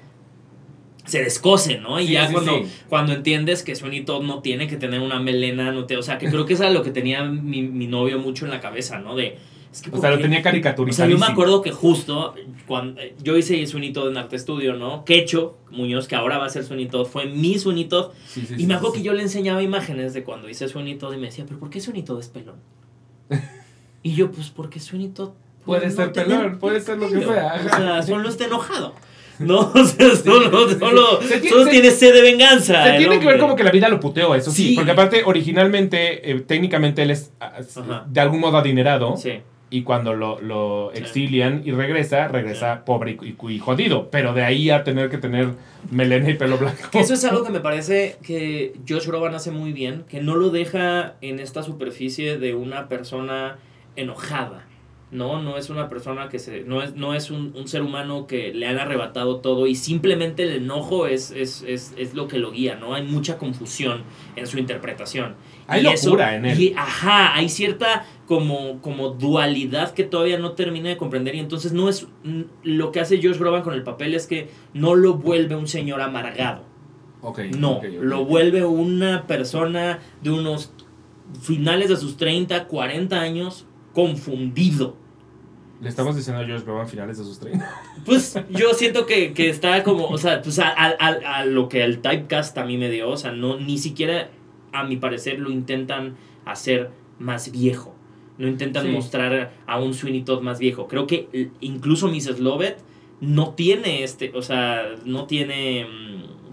se 1.07 1.23
descose, 1.25 1.79
¿no? 1.79 1.99
Y 2.01 2.07
Sí, 2.09 2.13
ya 2.13 2.27
sí, 2.29 2.33
cuando, 2.35 2.59
sí. 2.59 2.65
cuando 2.89 3.13
entiendes 3.15 3.63
que 3.63 3.75
Sweeney 3.75 4.05
Todd 4.05 4.23
no 4.23 4.41
tiene 4.43 4.67
que 4.69 4.77
tener 4.77 5.01
una 5.01 5.19
melena, 5.19 5.73
no 5.73 5.87
te, 5.87 5.97
o 5.97 6.03
sea, 6.03 6.19
que 6.19 6.29
creo 6.29 6.45
que 6.47 6.53
es 6.55 6.61
lo 6.61 6.83
que 6.83 6.91
tenía 6.91 7.25
mi, 7.25 7.63
mi 7.63 7.87
novio 7.87 8.19
mucho 8.19 8.45
en 8.45 8.51
la 8.51 8.61
cabeza, 8.61 8.99
¿no? 8.99 9.17
De, 9.17 9.39
es 9.73 9.83
que 9.83 9.89
O 9.89 9.93
¿por 9.93 10.01
sea, 10.01 10.11
lo 10.11 10.19
tenía 10.19 10.39
O 10.39 10.43
sea, 10.43 10.51
caricaturizado. 10.51 11.09
yo 11.09 11.17
me 11.19 11.27
acuerdo 11.27 11.63
que 11.63 11.71
justo 11.73 12.35
cuando 12.67 13.01
yo 13.23 13.37
hice 13.37 13.65
Sweeney 13.67 13.93
Todd 13.93 14.11
en 14.11 14.19
Arte 14.19 14.37
Estudio, 14.37 14.75
¿no? 14.75 15.05
Quecho 15.05 15.57
Muñoz, 15.71 16.07
que 16.09 16.17
ahora 16.17 16.39
va 16.39 16.47
a 16.47 16.49
ser 16.51 16.65
Sweeney 16.65 16.87
Todd, 16.89 17.07
fue 17.07 17.27
mi 17.27 17.59
Sweeney 17.59 17.87
Todd. 17.87 18.11
y 18.59 18.67
me 18.67 18.75
acuerdo 18.75 18.95
que 18.97 19.03
yo 19.03 19.13
le 19.15 19.23
enseñaba 19.23 19.63
imágenes 19.63 20.13
de 20.13 20.23
cuando 20.25 20.49
hice 20.49 20.69
Sweeney 20.69 20.97
Todd 20.97 21.15
y 21.15 21.17
me 21.19 21.27
decía, 21.27 21.45
¿pero 21.47 21.59
por 21.59 21.71
qué 21.71 21.81
Sweeney 21.81 22.03
Todd 22.03 22.21
es 22.21 22.29
pelón? 22.29 22.57
y 24.03 24.15
yo, 24.15 24.31
pues 24.31 24.51
porque 24.51 24.81
Sweeney 24.81 25.09
Todd 25.09 25.31
Puede 25.65 25.87
no 25.87 25.93
ser 25.93 26.13
pelón, 26.13 26.59
puede 26.59 26.81
ser 26.81 26.99
lo 26.99 27.09
que 27.09 27.21
sea. 27.21 27.55
O 27.65 27.69
sea, 27.77 28.03
solo 28.07 28.29
está 28.29 28.45
enojado. 28.47 28.95
No, 29.39 29.59
o 29.75 29.85
sea, 29.85 30.15
solo, 30.17 30.69
sí, 30.69 30.75
sí. 30.75 30.79
solo, 30.79 31.23
Se 31.23 31.39
tiene- 31.39 31.49
solo 31.51 31.65
se- 31.65 31.71
tiene 31.71 31.91
sed 31.91 32.13
de 32.13 32.23
venganza. 32.23 32.85
Se 32.85 32.99
tiene 32.99 33.19
que 33.21 33.27
ver 33.27 33.39
como 33.39 33.57
que 33.57 33.65
la 33.65 33.71
vida 33.71 33.89
lo 33.89 33.99
puteó, 33.99 34.35
eso 34.35 34.51
sí. 34.51 34.75
Porque 34.75 34.91
aparte, 34.91 35.23
originalmente, 35.25 36.31
eh, 36.31 36.41
técnicamente 36.41 37.03
él 37.03 37.11
es 37.11 37.33
ah, 37.41 37.55
Ajá. 37.77 38.05
de 38.07 38.21
algún 38.21 38.41
modo 38.41 38.59
adinerado. 38.59 39.17
Sí. 39.17 39.41
Y 39.73 39.83
cuando 39.83 40.15
lo, 40.15 40.91
exilian 40.93 41.63
y 41.65 41.71
regresa, 41.71 42.27
regresa 42.29 42.85
pobre 42.85 43.17
y, 43.23 43.29
y- 43.49 43.53
y 43.55 43.59
jodido. 43.61 44.11
Pero 44.11 44.35
de 44.35 44.43
ahí 44.43 44.69
a 44.69 44.83
tener 44.85 45.09
que 45.09 45.17
tener 45.17 45.51
melena 45.91 46.29
y 46.29 46.35
pelo 46.35 46.59
blanco. 46.59 46.91
Que 46.91 46.99
eso 47.01 47.15
es 47.15 47.25
algo 47.25 47.45
que 47.45 47.51
me 47.53 47.61
parece 47.61 48.17
que 48.23 48.75
Josh 48.89 49.07
Groban 49.07 49.35
hace 49.35 49.53
muy 49.53 49.73
bien, 49.73 50.05
que 50.09 50.21
no 50.21 50.35
lo 50.37 50.51
deja 50.51 51.15
en 51.21 51.39
esta 51.39 51.63
superficie 51.63 52.37
de 52.37 52.55
una 52.55 52.89
persona 52.89 53.59
enojada. 53.97 54.67
No, 55.13 55.43
no 55.43 55.57
es 55.57 55.71
una 55.71 55.89
persona 55.89 56.29
que 56.29 56.39
se. 56.39 56.61
No 56.63 56.83
es, 56.83 56.95
no 56.95 57.15
es 57.15 57.33
un, 57.33 57.53
un 57.57 57.67
ser 57.67 57.83
humano 57.83 58.29
que 58.29 58.55
le 58.55 58.69
han 58.69 58.79
arrebatado 58.79 59.39
todo 59.41 59.67
y 59.67 59.75
simplemente 59.75 60.45
el 60.45 60.51
enojo 60.51 61.09
es, 61.09 61.33
es, 61.33 61.65
es, 61.67 61.95
es 61.97 62.15
lo 62.15 62.29
que 62.29 62.39
lo 62.39 62.53
guía, 62.53 62.77
¿no? 62.77 62.95
Hay 62.95 63.03
mucha 63.03 63.37
confusión 63.37 64.03
en 64.37 64.47
su 64.47 64.59
interpretación. 64.59 65.35
Hay 65.67 65.83
Y 65.85 65.89
eso- 65.89 66.11
locura 66.11 66.37
en 66.37 66.47
él. 66.47 66.61
y, 66.61 66.75
ajá, 66.77 67.35
hay 67.35 67.49
cierta 67.49 68.07
como, 68.27 68.81
como 68.83 69.09
dualidad 69.09 69.93
que 69.95 70.05
todavía 70.05 70.39
no 70.39 70.53
termina 70.53 70.89
de 70.91 70.97
comprender. 70.97 71.35
Y 71.35 71.41
entonces 71.41 71.73
no 71.73 71.89
es. 71.89 72.07
Lo 72.63 72.93
que 72.93 73.01
hace 73.01 73.17
Josh 73.21 73.37
Groban 73.39 73.63
con 73.63 73.75
el 73.75 73.83
papel 73.83 74.15
es 74.15 74.29
que 74.29 74.49
no 74.75 74.95
lo 74.95 75.15
vuelve 75.15 75.57
un 75.57 75.67
señor 75.67 76.03
amargado. 76.03 76.63
No, 77.59 77.81
lo 78.01 78.25
vuelve 78.25 78.65
una 78.65 79.27
persona 79.27 79.99
de 80.23 80.31
unos 80.31 80.73
finales 81.43 81.89
de 81.89 81.97
sus 81.97 82.17
30, 82.17 82.67
40 82.69 83.21
años 83.21 83.67
confundido. 83.93 84.97
Le 85.81 85.89
estamos 85.89 86.15
diciendo 86.15 86.43
a 86.43 86.45
George 86.47 86.65
Groban 86.65 86.89
finales 86.89 87.19
de 87.19 87.25
sus 87.25 87.39
30. 87.39 87.69
Pues 88.05 88.39
yo 88.51 88.75
siento 88.75 89.07
que, 89.07 89.33
que 89.33 89.49
está 89.49 89.83
como, 89.83 90.07
o 90.09 90.19
sea, 90.19 90.43
pues 90.43 90.59
a, 90.59 90.69
a- 90.69 90.95
a- 90.99 91.39
a 91.39 91.45
lo 91.47 91.69
que 91.69 91.83
el 91.85 92.01
typecast 92.01 92.57
a 92.59 92.65
mí 92.65 92.77
me 92.77 92.91
dio, 92.91 93.09
o 93.11 93.17
sea, 93.17 93.33
no, 93.33 93.57
ni 93.59 93.79
siquiera 93.79 94.31
a 94.73 94.85
mi 94.85 94.97
parecer 94.97 95.39
lo 95.39 95.51
intentan 95.51 96.17
hacer 96.45 96.91
más 97.19 97.51
viejo. 97.53 97.95
No 98.39 98.49
intentan 98.49 98.85
Sí. 98.87 98.91
mostrar 98.93 99.53
a 99.67 99.79
un 99.81 99.93
Sweeney 99.95 100.23
Todd 100.23 100.41
más 100.43 100.59
viejo. 100.59 100.87
Creo 100.89 101.07
que 101.07 101.29
l- 101.33 101.51
incluso 101.61 102.09
Mrs. 102.09 102.41
Lovett 102.41 102.79
no 103.21 103.51
tiene 103.55 104.03
este, 104.03 104.33
o 104.35 104.41
sea, 104.43 104.83
no 105.05 105.27
tiene... 105.27 105.87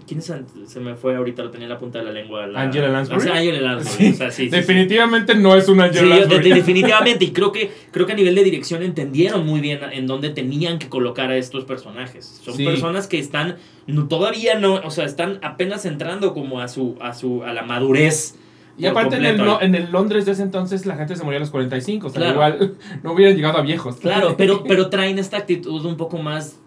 ¿Quién 0.08 0.20
es? 0.20 0.32
Se 0.66 0.80
me 0.80 0.94
fue 0.96 1.14
ahorita, 1.16 1.42
lo 1.44 1.50
tenía 1.50 1.66
en 1.66 1.70
la 1.72 1.78
punta 1.78 1.98
de 1.98 2.06
la 2.06 2.10
lengua. 2.12 2.46
la- 2.46 2.62
Angela 2.62 2.88
Lansbury. 2.88 3.20
O 3.20 3.22
sea, 3.22 3.34
Angela 3.34 3.60
Lansbury. 3.60 4.06
Sí, 4.06 4.12
o 4.12 4.16
sea, 4.16 4.30
sí, 4.30 4.44
sí, 4.44 4.50
sí. 4.50 4.56
Definitivamente 4.56 5.34
no 5.34 5.54
es 5.54 5.68
una 5.68 5.84
Angela 5.84 6.16
Lansbury. 6.16 6.48
de- 6.48 6.54
definitivamente. 6.56 7.24
Y 7.26 7.30
creo 7.32 7.52
que, 7.52 7.70
creo 7.92 8.06
que 8.06 8.12
a 8.12 8.16
nivel 8.16 8.34
de 8.34 8.42
dirección 8.44 8.82
entendieron 8.82 9.44
muy 9.46 9.60
bien 9.60 9.80
en 9.92 10.06
dónde 10.06 10.30
tenían 10.30 10.78
que 10.78 10.88
colocar 10.88 11.30
a 11.30 11.36
estos 11.36 11.64
personajes. 11.66 12.40
Son 12.42 12.56
personas 12.56 13.06
que 13.06 13.18
están 13.18 13.56
no, 13.86 14.08
todavía 14.08 14.58
no, 14.58 14.74
o 14.76 14.90
sea, 14.90 15.04
están 15.04 15.38
apenas 15.42 15.84
entrando 15.86 16.34
como 16.34 16.60
a 16.60 16.68
su, 16.68 16.96
a 17.00 17.12
su, 17.14 17.42
a 17.44 17.52
la 17.52 17.62
madurez. 17.62 18.34
Y 18.76 18.86
aparte 18.86 19.16
en 19.16 19.24
el, 19.24 19.40
en 19.60 19.74
el 19.74 19.90
Londres 19.90 20.24
de 20.24 20.32
ese 20.32 20.42
entonces 20.42 20.86
la 20.86 20.94
gente 20.96 21.16
se 21.16 21.24
moría 21.24 21.38
a 21.38 21.40
los 21.40 21.50
45. 21.50 22.06
O 22.06 22.10
sea, 22.10 22.20
Claro. 22.20 22.34
igual 22.34 22.74
no 23.02 23.12
hubieran 23.12 23.34
llegado 23.36 23.58
a 23.58 23.62
viejos. 23.62 23.96
Claro, 23.96 24.36
pero, 24.38 24.62
pero 24.68 24.88
traen 24.88 25.18
esta 25.18 25.36
actitud 25.36 25.84
un 25.84 25.96
poco 25.96 26.18
más 26.18 26.60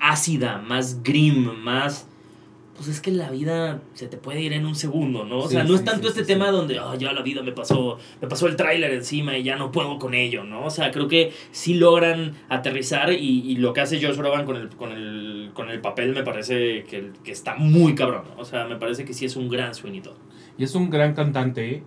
ácida, 0.00 0.58
más 0.66 1.02
grim, 1.02 1.50
más... 1.62 2.07
Pues 2.78 2.88
es 2.88 3.00
que 3.00 3.10
la 3.10 3.28
vida 3.30 3.82
se 3.94 4.06
te 4.06 4.16
puede 4.16 4.40
ir 4.40 4.52
en 4.52 4.64
un 4.64 4.74
segundo, 4.76 5.24
¿no? 5.24 5.40
O 5.40 5.48
Sí, 5.48 5.54
sea, 5.54 5.64
no 5.64 5.74
es 5.74 5.84
tanto 5.84 6.04
sí, 6.04 6.08
este 6.20 6.24
tema 6.24 6.50
donde, 6.52 6.78
"Ah, 6.78 6.94
ya 6.96 7.12
la 7.12 7.22
vida 7.22 7.42
me 7.42 7.50
pasó, 7.52 7.98
me 8.22 8.28
pasó 8.28 8.46
el 8.46 8.54
tráiler 8.54 8.92
encima 8.92 9.36
y 9.36 9.42
ya 9.42 9.56
no 9.56 9.72
puedo 9.72 9.98
con 9.98 10.14
ello, 10.14 10.44
¿no? 10.44 10.64
O 10.64 10.70
sea, 10.70 10.92
creo 10.92 11.08
que 11.08 11.32
sí 11.50 11.74
logran 11.74 12.36
aterrizar 12.48 13.12
y, 13.12 13.16
y 13.50 13.56
lo 13.56 13.72
que 13.72 13.80
hace 13.80 14.00
Josh 14.00 14.16
Groban 14.16 14.46
con 14.46 14.56
el, 14.56 14.68
con 14.70 14.92
el, 14.92 15.50
con 15.54 15.68
el 15.70 15.80
papel 15.80 16.14
me 16.14 16.22
parece 16.22 16.84
que, 16.84 17.10
que 17.24 17.32
está 17.32 17.56
muy 17.56 17.94
cabrón. 17.96 18.22
O 18.38 18.44
sea, 18.44 18.64
me 18.66 18.76
parece 18.76 19.04
que 19.04 19.12
sí 19.12 19.24
es 19.24 19.34
un 19.36 19.48
gran 19.48 19.72
Todd. 19.72 20.14
Y 20.56 20.64
es 20.64 20.74
un 20.76 20.88
gran 20.88 21.14
cantante 21.14 21.82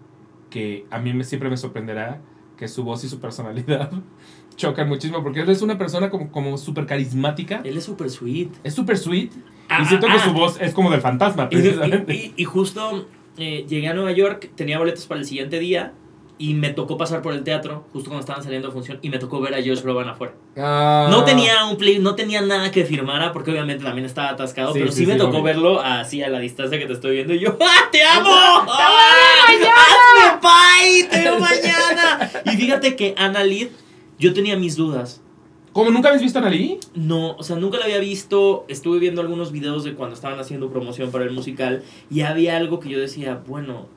que 0.50 0.86
a 0.92 1.00
mí 1.00 1.14
me, 1.14 1.24
siempre 1.24 1.50
me 1.50 1.56
sorprenderá 1.58 2.22
que 2.58 2.68
su 2.68 2.84
voz 2.84 3.04
y 3.04 3.10
su 3.10 3.20
personalidad 3.20 3.92
chocan 4.62 4.88
muchísimo 4.88 5.22
porque 5.24 5.42
él 5.42 5.50
es 5.50 5.62
una 5.62 5.78
persona 5.78 6.10
como, 6.10 6.32
como 6.32 6.58
súper 6.58 6.86
carismática. 6.86 7.62
Él 7.64 7.78
es 7.78 7.84
súper 7.84 8.10
sweet. 8.10 8.50
Es 8.64 8.74
súper 8.76 8.98
sweet. 8.98 9.32
Ah, 9.70 9.80
y 9.82 9.86
siento 9.86 10.08
ah, 10.08 10.14
que 10.14 10.20
ah. 10.20 10.24
su 10.26 10.34
voz 10.34 10.58
es 10.62 10.74
como 10.74 10.92
del 10.92 11.02
fantasma, 11.02 11.48
Y, 11.52 11.56
precisamente. 11.56 12.14
y- 12.14 12.34
y 12.38 12.44
justo 12.46 13.08
eh, 13.38 13.66
llegué 13.68 13.88
a 13.88 13.94
Nueva 13.94 14.12
York, 14.12 14.50
tenía 14.56 14.78
boletos 14.78 15.06
para 15.08 15.20
el 15.22 15.26
siguiente 15.26 15.60
día 15.60 15.94
y 16.38 16.56
me 16.56 16.70
tocó 16.72 16.98
pasar 16.98 17.22
por 17.22 17.34
el 17.34 17.44
teatro 17.44 17.86
justo 17.94 18.10
cuando 18.10 18.22
estaban 18.22 18.42
saliendo 18.44 18.68
de 18.70 18.74
función 18.74 18.98
y 19.04 19.10
me 19.10 19.20
tocó 19.20 19.40
ver 19.42 19.54
a 19.54 19.58
Josh 19.58 19.82
Groban 19.84 20.08
afuera. 20.10 20.34
Ah. 20.58 21.08
No 21.12 21.24
tenía 21.24 21.66
un 21.66 21.78
play, 21.78 22.00
no 22.00 22.16
tenía 22.16 22.42
nada 22.42 22.72
que 22.72 22.84
firmara 22.84 23.32
porque 23.32 23.52
obviamente 23.52 23.84
también 23.84 24.06
estaba 24.06 24.30
atascado, 24.30 24.74
Sí, 24.74 24.80
pero 24.80 24.92
sí, 24.92 25.02
sí, 25.02 25.06
me 25.06 25.14
sí, 25.14 25.20
tocó 25.20 25.42
verlo 25.44 25.80
así 25.82 26.22
a 26.24 26.30
la 26.30 26.40
distancia 26.40 26.80
que 26.80 26.88
te 26.88 26.94
estoy 26.94 27.12
viendo 27.18 27.34
y 27.36 27.40
yo 27.40 27.58
¡Ah, 27.62 27.90
te 27.92 28.04
amo! 28.04 28.30
¡Ah, 28.32 29.46
¡Hazme 29.48 30.42
pay! 30.42 31.04
¡Te 31.10 31.20
veo 31.22 31.40
mañana! 31.40 32.32
Y 32.46 32.50
fíjate 32.58 32.96
que 32.96 33.14
Annalid, 33.18 33.68
yo 34.22 34.34
tenía 34.34 34.56
mis 34.56 34.78
dudas. 34.78 35.22
¿Cómo 35.74 35.90
nunca 35.90 36.10
habéis 36.10 36.22
visto 36.22 36.40
a 36.40 36.42
Nali? 36.42 36.80
No, 36.96 37.36
o 37.38 37.44
sea, 37.44 37.56
nunca 37.56 37.78
la 37.80 37.86
había 37.86 38.00
visto. 38.00 38.66
Estuve 38.68 39.00
viendo 39.00 39.22
algunos 39.22 39.52
videos 39.52 39.84
de 39.84 39.94
cuando 39.96 40.16
estaban 40.16 40.40
haciendo 40.40 40.70
promoción 40.70 41.12
para 41.12 41.24
el 41.24 41.32
musical 41.32 41.84
y 42.10 42.22
había 42.22 42.58
algo 42.58 42.80
que 42.80 42.90
yo 42.90 43.00
decía, 43.00 43.42
bueno, 43.48 43.88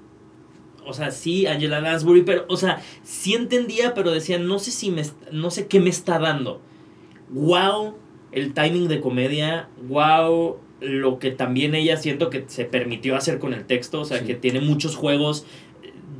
o 0.87 0.92
sea, 0.94 1.10
sí, 1.10 1.46
Angela 1.46 1.80
Lansbury, 1.80 2.22
pero, 2.22 2.44
o 2.48 2.56
sea, 2.56 2.80
sí 3.02 3.34
entendía, 3.34 3.92
pero 3.94 4.10
decía, 4.12 4.38
no 4.38 4.58
sé 4.58 4.70
si 4.70 4.90
me, 4.90 5.02
no 5.32 5.50
sé 5.50 5.66
qué 5.66 5.80
me 5.80 5.90
está 5.90 6.18
dando. 6.18 6.60
Wow, 7.30 7.94
el 8.32 8.52
timing 8.54 8.88
de 8.88 9.00
comedia, 9.00 9.68
wow, 9.88 10.58
lo 10.80 11.18
que 11.18 11.30
también 11.30 11.74
ella 11.74 11.96
siento 11.96 12.30
que 12.30 12.44
se 12.46 12.64
permitió 12.66 13.16
hacer 13.16 13.38
con 13.38 13.54
el 13.54 13.64
texto, 13.64 14.00
o 14.02 14.04
sea, 14.04 14.18
Sí. 14.20 14.26
que 14.26 14.34
tiene 14.34 14.60
muchos 14.60 14.94
juegos. 14.96 15.46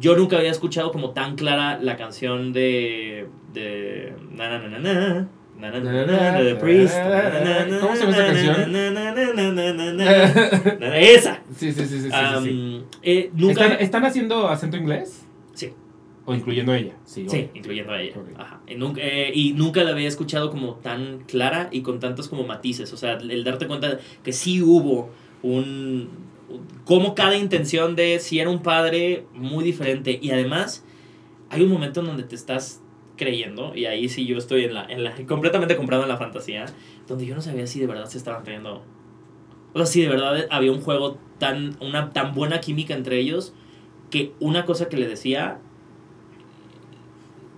Yo 0.01 0.17
nunca 0.17 0.37
había 0.37 0.51
escuchado 0.51 0.93
como 0.93 1.11
tan 1.11 1.37
clara 1.37 1.79
la 1.81 1.97
canción 1.97 2.53
de. 2.53 3.29
de. 3.53 4.15
Na, 4.31 4.59
na, 4.59 4.69
na, 4.69 4.79
na, 4.79 5.29
The 6.39 6.57
Priest. 6.57 6.95
¿Cómo 7.81 7.95
se 7.95 8.01
llama 8.01 8.13
esa 8.13 8.27
canción? 8.27 8.77
Esa. 10.95 11.43
Sí, 11.57 11.73
sí, 11.73 11.87
sí, 11.87 12.01
sí. 12.01 12.11
sí, 12.11 12.85
eh, 13.03 13.31
nunca. 13.35 13.65
¿Están, 13.65 13.81
¿Están 13.81 14.05
haciendo 14.05 14.49
acento 14.49 14.77
inglés? 14.77 15.25
Sí. 15.55 15.73
¿O 16.27 16.35
incluyendo 16.35 16.73
a 16.73 16.79
ella? 16.79 16.95
Sí. 17.05 17.27
Sí, 17.29 17.51
incluyendo 17.55 17.93
a 17.93 18.01
ella. 18.01 18.17
Ajá. 18.39 18.61
Eh, 18.67 19.33
y 19.35 19.53
nunca 19.53 19.85
la 19.85 19.91
había 19.91 20.09
escuchado 20.09 20.51
como 20.51 20.77
tan 20.77 21.21
clara 21.27 21.69
y 21.71 21.83
con 21.83 22.01
tantos 22.01 22.29
como 22.29 22.45
matices. 22.45 22.93
O 22.93 22.97
sea, 22.97 23.15
el 23.15 23.45
darte 23.45 23.67
cuenta 23.67 23.99
que 24.23 24.33
sí 24.33 24.63
hubo 24.63 25.11
un... 25.43 26.09
Como 26.85 27.15
cada 27.15 27.37
intención 27.37 27.97
de 27.97 28.19
si 28.19 28.41
era 28.41 28.51
un 28.51 28.63
padre 28.63 29.27
muy 29.35 29.65
diferente. 29.65 30.19
Y 30.21 30.31
además, 30.31 30.85
hay 31.51 31.63
un 31.63 31.71
momento 31.71 32.01
en 32.01 32.07
donde 32.07 32.25
te 32.25 32.35
estás 32.35 32.83
creyendo, 33.17 33.75
y 33.77 33.87
ahí 33.87 34.09
sí 34.09 34.27
yo 34.27 34.37
estoy 34.37 34.65
en 34.65 34.75
la, 34.75 34.85
en 34.87 35.05
la 35.05 35.15
completamente 35.27 35.77
comprado 35.77 36.03
en 36.03 36.09
la 36.09 36.17
fantasía, 36.17 36.67
donde 37.07 37.27
yo 37.27 37.35
no 37.35 37.43
sabía 37.43 37.67
si 37.67 37.81
de 37.81 37.87
verdad 37.87 38.07
se 38.07 38.19
estaban 38.19 38.43
creyendo. 38.43 38.83
O 39.73 39.79
sea, 39.79 39.87
si 39.87 40.03
de 40.03 40.09
verdad 40.09 40.47
había 40.51 40.73
un 40.73 40.81
juego 40.81 41.19
tan, 41.39 41.77
una 41.81 42.11
tan 42.13 42.35
buena 42.35 42.61
química 42.61 42.95
entre 42.95 43.19
ellos, 43.19 43.55
que 44.11 44.33
una 44.41 44.65
cosa 44.65 44.89
que 44.89 44.97
le 44.97 45.09
decía 45.09 45.61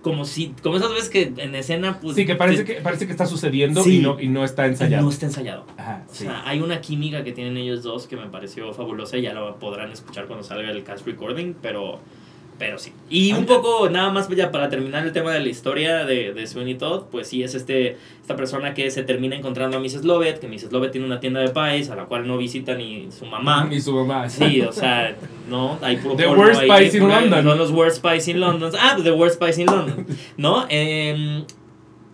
como 0.09 0.25
si 0.25 0.53
como 0.63 0.77
esas 0.77 0.89
veces 0.91 1.09
que 1.09 1.33
en 1.37 1.55
escena 1.55 1.99
pues 1.99 2.15
Sí, 2.15 2.25
que 2.25 2.35
parece, 2.35 2.63
que 2.65 2.75
parece 2.75 3.05
que 3.05 3.11
está 3.11 3.25
sucediendo 3.25 3.83
Sí. 3.83 3.99
y, 3.99 4.01
no, 4.01 4.19
y 4.19 4.27
no 4.27 4.43
está 4.43 4.65
ensayado. 4.65 5.03
no 5.03 5.09
está 5.09 5.25
ensayado 5.27 5.65
Ajá, 5.77 6.05
o 6.09 6.13
sea 6.13 6.43
hay 6.47 6.59
una 6.61 6.81
química 6.81 7.23
que 7.23 7.31
tienen 7.33 7.57
ellos 7.57 7.83
dos 7.83 8.07
que 8.07 8.15
me 8.15 8.27
pareció 8.27 8.73
fabulosa 8.73 9.17
y 9.17 9.21
ya 9.23 9.33
lo 9.33 9.57
podrán 9.59 9.91
escuchar 9.91 10.25
cuando 10.27 10.43
salga 10.43 10.69
el 10.71 10.83
cast 10.83 11.05
recording 11.05 11.53
pero 11.61 11.99
pero 12.59 12.77
sí 12.79 12.91
y 13.09 13.33
un 13.33 13.45
poco 13.45 13.89
nada 13.89 14.09
más 14.11 14.27
ya 14.29 14.51
para 14.51 14.67
terminar 14.69 15.05
el 15.05 15.11
tema 15.13 15.31
de 15.31 15.39
la 15.41 15.47
historia 15.47 16.05
de, 16.05 16.33
de 16.33 16.47
Sweeney 16.47 16.75
Todd 16.75 17.03
pues 17.11 17.27
sí 17.27 17.43
es 17.43 17.53
este 17.55 17.97
esta 18.21 18.35
persona 18.35 18.73
que 18.73 18.89
se 18.91 19.03
termina 19.03 19.35
encontrando 19.35 19.77
a 19.77 19.79
Mrs. 19.79 20.03
Lovett 20.05 20.39
que 20.39 20.47
Mrs. 20.47 20.71
Lovett 20.71 20.91
tiene 20.91 21.05
una 21.07 21.19
tienda 21.19 21.39
de 21.39 21.49
pies 21.49 21.89
a 21.89 21.95
la 21.95 22.05
cual 22.05 22.27
no 22.27 22.37
visita 22.37 22.73
ni 22.75 23.09
su 23.11 23.25
mamá 23.25 23.69
Y 23.71 23.79
su 23.79 23.93
mamá. 23.93 24.27
Sí, 24.27 24.61
o 24.61 24.71
sea, 24.71 25.15
no, 25.49 25.77
hay 25.81 25.97
puro 25.97 26.15
The 26.15 26.23
polvo 26.25 26.41
worst 26.41 26.61
pies 26.63 26.93
in 26.95 27.01
puro- 27.01 27.13
London. 27.13 27.43
Son 27.45 27.57
los 27.57 27.71
worst 27.71 28.03
pies 28.03 28.27
in 28.27 28.39
London. 28.39 28.71
Ah, 28.79 28.97
the 29.01 29.11
worst 29.11 29.39
pies 29.39 29.57
in 29.59 29.67
London. 29.67 30.05
¿No? 30.37 30.65
Em, 30.69 31.43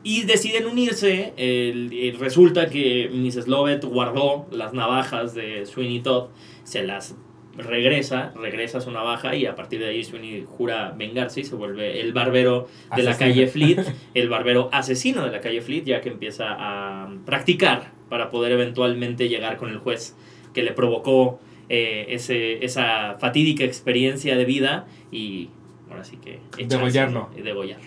Y 0.03 0.23
deciden 0.23 0.65
unirse. 0.67 1.33
el- 1.37 1.93
y 1.93 2.11
resulta 2.11 2.69
que 2.69 3.09
Mrs. 3.13 3.47
Lovett 3.47 3.85
guardó 3.85 4.45
las 4.51 4.73
navajas 4.73 5.33
de 5.33 5.65
Sweeney 5.65 6.01
Todd, 6.01 6.25
se 6.65 6.83
las 6.83 7.15
regresa, 7.57 8.31
regresa 8.35 8.81
su 8.81 8.91
navaja 8.91 9.35
y 9.35 9.45
a 9.45 9.55
partir 9.55 9.79
de 9.79 9.87
ahí 9.87 10.03
Sweeney 10.03 10.45
jura 10.47 10.93
vengarse 10.97 11.41
y 11.41 11.43
se 11.43 11.55
vuelve 11.55 12.01
el 12.01 12.13
barbero 12.13 12.67
de 12.95 13.03
la 13.03 13.17
calle 13.17 13.47
Fleet, 13.47 13.83
el 14.13 14.29
barbero 14.29 14.69
asesino 14.71 15.23
de 15.25 15.31
la 15.31 15.39
calle 15.39 15.61
Fleet, 15.61 15.83
ya 15.83 16.01
que 16.01 16.09
empieza 16.09 16.47
a 16.49 17.09
practicar 17.25 17.91
para 18.09 18.31
poder 18.31 18.53
eventualmente 18.53 19.29
llegar 19.29 19.57
con 19.57 19.69
el 19.69 19.77
juez 19.77 20.15
que 20.53 20.63
le 20.63 20.71
provocó 20.71 21.39
eh, 21.69 22.07
ese, 22.09 22.63
esa 22.65 23.17
fatídica 23.19 23.63
experiencia 23.63 24.35
de 24.35 24.45
vida 24.45 24.85
y 25.11 25.49
ahora 25.89 26.03
sí 26.03 26.17
que 26.17 26.39
Degollarlo. 26.57 27.29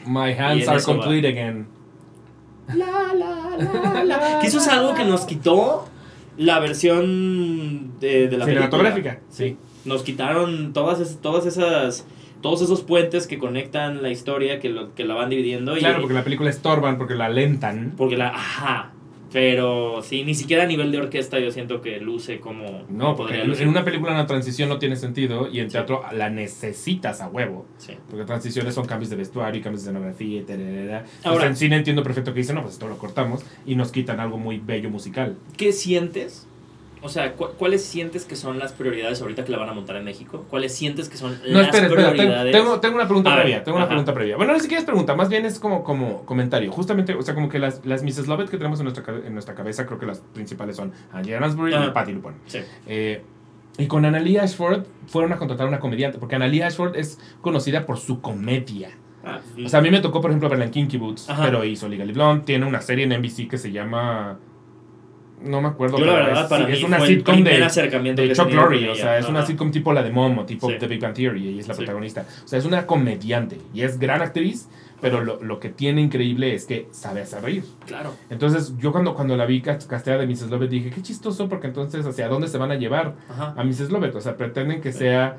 My 0.07 0.33
hands 0.33 0.69
are 0.69 0.79
va. 0.79 0.85
complete 0.85 1.29
again. 1.29 1.67
La, 2.69 3.13
la, 3.15 3.57
la, 3.57 4.05
la. 4.05 4.39
Que 4.41 4.49
eso 4.49 4.59
es 4.59 4.69
algo 4.69 4.95
que 4.95 5.05
nos 5.05 5.25
quitó 5.25 5.89
la 6.37 6.59
versión 6.61 7.99
de, 8.01 8.29
de 8.29 8.37
la 8.37 8.45
película. 8.45 8.67
Cinematográfica, 8.71 9.21
sí. 9.31 9.57
Nos 9.85 10.03
quitaron 10.03 10.73
todas, 10.73 11.01
esas- 11.01 11.21
todas 11.21 11.47
esas 11.47 12.07
todos 12.43 12.61
esos 12.63 12.83
puentes 12.83 13.27
que 13.27 13.39
conectan 13.39 14.03
la 14.03 14.11
historia, 14.11 14.61
que, 14.61 14.69
lo, 14.69 14.95
que 14.95 15.05
la 15.05 15.15
van 15.15 15.31
dividiendo. 15.31 15.77
y- 15.77 15.81
Claro, 15.81 16.01
porque 16.01 16.15
la 16.15 16.23
película 16.23 16.51
estorban, 16.51 16.99
porque 16.99 17.15
la 17.15 17.25
alentan. 17.27 17.95
porque 17.97 18.17
la... 18.17 18.29
Ajá. 18.29 18.93
Pero 19.37 20.01
sí, 20.03 20.25
ni 20.25 20.35
siquiera 20.35 20.63
a 20.63 20.67
nivel 20.67 20.91
de 20.91 20.97
orquesta 20.97 21.39
yo 21.39 21.51
siento 21.51 21.83
que 21.83 22.01
luce 22.01 22.41
como... 22.41 22.87
No, 22.89 23.15
porque 23.15 23.35
podría 23.45 23.63
en, 23.65 23.69
una 23.69 23.85
película 23.85 24.13
una 24.13 24.27
transición 24.27 24.71
no 24.71 24.79
tiene 24.79 24.97
sentido 24.97 25.47
y 25.53 25.61
en 25.61 25.67
Sí. 25.69 25.73
teatro 25.75 26.01
la 26.15 26.31
necesitas 26.31 27.21
a 27.21 27.29
huevo. 27.29 27.67
Sí. 27.77 27.93
Porque 28.09 28.25
transiciones 28.25 28.75
son 28.75 28.87
cambios 28.87 29.11
de 29.11 29.17
vestuario, 29.17 29.61
cambios 29.63 29.85
de 29.85 29.91
escenografía, 29.91 30.47
tararara. 30.47 31.01
Entonces, 31.01 31.27
Ahora- 31.27 31.47
en 31.49 31.57
cine 31.57 31.77
entiendo 31.77 32.03
perfecto 32.03 32.33
que 32.33 32.39
dicen, 32.41 32.55
no, 32.55 32.63
pues 32.63 32.73
esto 32.77 32.89
lo 32.89 32.97
cortamos 32.97 33.45
y 33.67 33.75
nos 33.75 33.93
quitan 33.93 34.21
algo 34.21 34.39
muy 34.39 34.57
bello 34.57 34.89
musical. 34.89 35.37
¿Qué 35.59 35.73
sientes? 35.73 36.47
O 37.03 37.09
sea, 37.09 37.35
¿cu- 37.35 37.51
¿cuáles 37.59 37.85
sientes 37.85 38.25
que 38.25 38.35
son 38.37 38.59
las 38.59 38.73
prioridades 38.73 39.21
ahorita 39.21 39.45
que 39.45 39.53
la 39.53 39.59
van 39.59 39.69
a 39.69 39.73
montar 39.75 39.97
en 39.97 40.05
México? 40.05 40.45
¿Cuáles 40.51 40.75
sientes 40.75 41.09
que 41.09 41.17
son 41.17 41.33
No, 41.47 41.59
las 41.59 41.67
espera, 41.67 41.87
espera, 41.87 42.03
tengo, 42.09 42.11
prioridades? 42.17 42.53
tengo, 42.53 42.81
tengo 42.81 42.95
una 42.97 43.05
pregunta 43.07 43.31
ver, 43.31 43.41
previa, 43.43 43.63
tengo 43.65 43.77
una 43.79 43.87
pregunta 43.87 44.15
previa. 44.15 44.37
Bueno, 44.37 44.55
ni 44.55 44.61
siquiera 44.61 44.81
es 44.81 44.87
pregunta, 44.87 45.15
más 45.15 45.29
bien 45.29 45.45
es 45.47 45.59
como, 45.61 45.85
como 45.85 46.25
comentario. 46.25 46.73
Justamente, 46.73 47.15
o 47.15 47.23
sea, 47.23 47.35
como 47.35 47.49
que 47.49 47.59
las, 47.59 47.85
las 47.85 48.03
Mrs. 48.03 48.27
Lovett 48.29 48.49
que 48.49 48.57
tenemos 48.57 48.81
en 48.81 48.85
nuestra, 48.87 49.05
en 49.25 49.33
nuestra 49.35 49.55
cabeza, 49.55 49.87
creo 49.87 49.99
que 49.99 50.07
las 50.07 50.21
principales 50.21 50.77
son 50.77 50.93
Angie 51.13 51.39
Lansbury 51.39 51.73
y 51.73 51.75
Ajá. 51.75 51.93
Patty 51.93 52.13
LuPone. 52.13 52.35
Sí. 52.47 52.59
Eh, 52.87 53.23
y 53.79 53.87
con 53.87 54.05
Annalie 54.07 54.41
Ashford 54.41 54.85
fueron 55.07 55.33
a 55.35 55.37
contratar 55.37 55.67
a 55.67 55.69
una 55.69 55.79
comediante, 55.81 56.19
porque 56.19 56.35
Annalie 56.37 56.65
Ashford 56.65 56.97
es 56.97 57.21
conocida 57.43 57.85
por 57.85 57.99
su 57.99 58.21
comedia. 58.23 58.91
Ah, 59.23 59.41
O 59.65 59.69
sea, 59.69 59.81
a 59.81 59.83
mí 59.83 59.91
me 59.91 60.01
tocó, 60.01 60.21
por 60.21 60.31
ejemplo, 60.31 60.49
verla 60.49 60.65
en 60.65 60.71
Kinky 60.71 60.97
Boots, 60.97 61.29
Ajá. 61.29 61.45
pero 61.45 61.63
hizo 61.65 61.89
Legally 61.89 62.13
Blonde. 62.13 62.45
Tiene 62.45 62.65
una 62.65 62.81
serie 62.81 63.05
en 63.05 63.11
NBC 63.21 63.49
que 63.49 63.59
se 63.59 63.71
llama... 63.73 64.39
No 65.43 65.61
me 65.61 65.69
acuerdo. 65.69 65.99
yo 65.99 66.07
la 66.07 66.15
verdad 66.15 66.43
es, 66.45 66.49
para 66.49 66.69
es 66.69 66.79
mí 66.81 66.85
una 66.87 66.97
fue 66.99 67.07
el 67.09 67.15
sitcom 67.17 67.45
de, 67.45 67.63
acercamiento 67.65 68.23
de 68.23 68.33
Chuck 68.33 68.51
Lorre. 68.53 68.89
O 68.91 68.95
sea, 68.95 69.19
es 69.19 69.29
una 69.29 69.45
sitcom 69.45 69.71
tipo 69.71 69.93
la 69.93 70.03
de 70.03 70.11
Momo, 70.11 70.45
tipo 70.47 70.69
Sí. 70.71 70.77
The 70.81 70.87
Big 70.87 71.01
Bang 71.01 71.15
Theory, 71.15 71.49
y 71.51 71.59
es 71.61 71.69
la 71.69 71.75
Sí. 71.75 71.79
protagonista. 71.81 72.25
O 72.45 72.49
sea, 72.49 72.59
es 72.59 72.65
una 72.65 72.87
comediante 72.87 73.59
y 73.75 73.83
es 73.83 73.99
gran 73.99 74.23
actriz, 74.23 74.69
pero 75.01 75.23
lo, 75.23 75.43
lo 75.43 75.61
que 75.61 75.69
tiene 75.69 76.01
increíble 76.01 76.55
es 76.55 76.65
que 76.65 76.89
sabe 76.91 77.21
hacer 77.21 77.43
reír. 77.43 77.65
Claro. 77.87 78.15
Entonces, 78.31 78.75
yo 78.79 78.93
cuando, 78.93 79.15
cuando 79.15 79.37
la 79.37 79.45
vi 79.45 79.61
cas- 79.61 79.87
casteada 79.87 80.21
de 80.21 80.27
Mrs. 80.27 80.49
Lovett 80.51 80.71
dije, 80.71 80.91
qué 80.91 81.03
chistoso, 81.03 81.49
porque 81.51 81.67
entonces, 81.67 82.07
¿hacia 82.07 82.29
dónde 82.29 82.49
se 82.49 82.57
van 82.57 82.71
a 82.71 82.77
llevar 82.77 83.15
Ajá. 83.29 83.55
a 83.59 83.63
Mrs. 83.63 83.91
Lovett? 83.91 84.15
O 84.15 84.21
sea, 84.23 84.37
pretenden 84.39 84.81
que 84.81 84.93
sea 84.93 85.37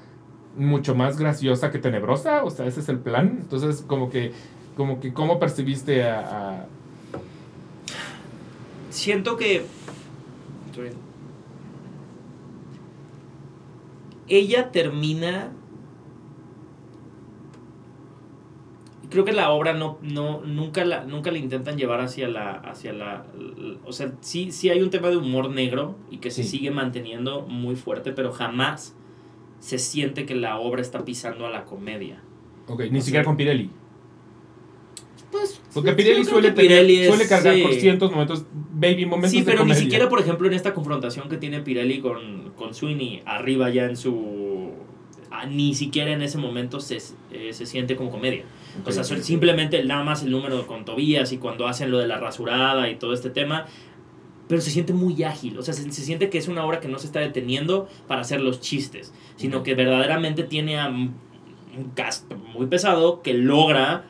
mucho 0.56 0.94
más 0.96 1.18
graciosa 1.18 1.72
que 1.72 1.80
tenebrosa, 1.80 2.44
o 2.44 2.52
sea, 2.52 2.68
ese 2.68 2.82
es 2.82 2.90
el 2.90 3.00
plan. 3.00 3.40
Entonces, 3.42 3.84
como 3.86 4.10
que, 4.12 4.32
como 4.76 5.00
que, 5.00 5.12
¿cómo 5.12 5.40
percibiste 5.40 6.04
a... 6.04 6.20
a- 6.20 6.66
Siento 8.98 9.38
que. 9.38 9.64
Ella 14.28 14.72
termina. 14.72 15.54
Creo 19.12 19.24
que 19.24 19.34
la 19.34 19.52
obra 19.52 19.74
no, 19.74 20.00
no 20.02 20.42
nunca 20.42 20.84
la 20.84 21.06
nunca 21.06 21.30
la 21.32 21.38
intentan 21.38 21.78
llevar 21.78 22.02
hacia 22.02 22.28
la 22.28 22.54
hacia 22.54 22.92
la, 22.92 23.28
o 23.86 23.94
sea, 23.94 24.14
sí 24.22 24.52
sí 24.52 24.70
hay 24.72 24.82
un 24.82 24.90
tema 24.90 25.10
de 25.10 25.18
humor 25.18 25.52
negro 25.52 25.96
y 26.10 26.18
que 26.18 26.32
se 26.32 26.44
sigue 26.44 26.72
manteniendo 26.72 27.44
muy 27.44 27.76
fuerte, 27.76 28.12
pero 28.12 28.34
jamás 28.34 28.96
se 29.60 29.78
siente 29.78 30.26
que 30.26 30.36
la 30.36 30.58
obra 30.58 30.82
está 30.82 31.06
pisando 31.06 31.46
a 31.46 31.52
la 31.52 31.66
comedia. 31.66 32.22
Ok, 32.68 32.82
ni 32.92 32.98
O 32.98 33.02
siquiera 33.02 33.24
sea, 33.24 33.26
con 33.26 33.38
Pirelli. 33.38 33.70
Pues 35.40 35.62
Porque 35.74 35.94
Pirelli 35.94 36.26
suele, 36.26 36.50
que 36.50 36.62
Pirelli 36.62 36.94
tener- 36.96 37.10
es- 37.10 37.16
suele 37.16 37.30
cargar 37.30 37.56
sí. 37.56 37.62
por 37.62 37.74
ciertos 37.74 38.12
momentos, 38.12 38.46
baby 38.74 39.06
momentos 39.06 39.32
Sí, 39.32 39.40
de 39.42 39.46
pero 39.46 39.66
ni 39.66 39.74
siquiera, 39.76 40.10
por 40.10 40.20
ejemplo, 40.20 40.48
en 40.48 40.54
esta 40.54 40.74
confrontación 40.74 41.30
que 41.30 41.38
tiene 41.38 41.60
Pirelli 41.62 42.00
con, 42.00 42.52
con 42.56 42.74
Sweeney, 42.74 43.22
arriba 43.26 43.70
ya 43.70 43.86
en 43.86 43.96
su... 43.98 44.72
ah, 45.32 45.46
ni 45.46 45.74
siquiera 45.76 46.12
en 46.12 46.22
ese 46.22 46.38
momento 46.38 46.80
se, 46.80 46.98
eh, 47.32 47.54
se 47.54 47.66
siente 47.66 47.96
como 47.96 48.10
comedia. 48.12 48.44
O 48.86 48.92
sea, 48.92 49.04
simplemente 49.04 49.84
nada 49.84 50.04
más 50.04 50.24
el 50.24 50.32
número 50.32 50.68
con 50.68 50.86
Tobías 50.86 51.32
y 51.34 51.38
cuando 51.38 51.68
hacen 51.68 51.90
lo 51.92 51.98
de 52.00 52.08
la 52.08 52.18
rasurada 52.20 52.90
y 52.90 52.96
todo 52.96 53.14
este 53.14 53.30
tema. 53.30 53.66
Pero 54.48 54.62
se 54.62 54.72
siente 54.72 54.94
muy 54.94 55.24
ágil, 55.24 55.58
o 55.58 55.62
sea, 55.62 55.74
se, 55.74 55.92
se 55.92 56.02
siente 56.04 56.30
que 56.30 56.38
es 56.38 56.48
una 56.48 56.64
obra 56.66 56.80
que 56.80 56.88
no 56.88 57.00
se 57.00 57.08
está 57.08 57.20
deteniendo 57.20 57.90
para 58.08 58.22
hacer 58.22 58.40
los 58.40 58.62
chistes, 58.62 59.14
sino 59.36 59.62
que 59.62 59.76
verdaderamente 59.76 60.44
tiene 60.44 60.80
a 60.80 60.88
un 60.88 61.16
cast 61.96 62.32
muy 62.54 62.68
pesado 62.68 63.22
que 63.22 63.34
logra 63.34 64.06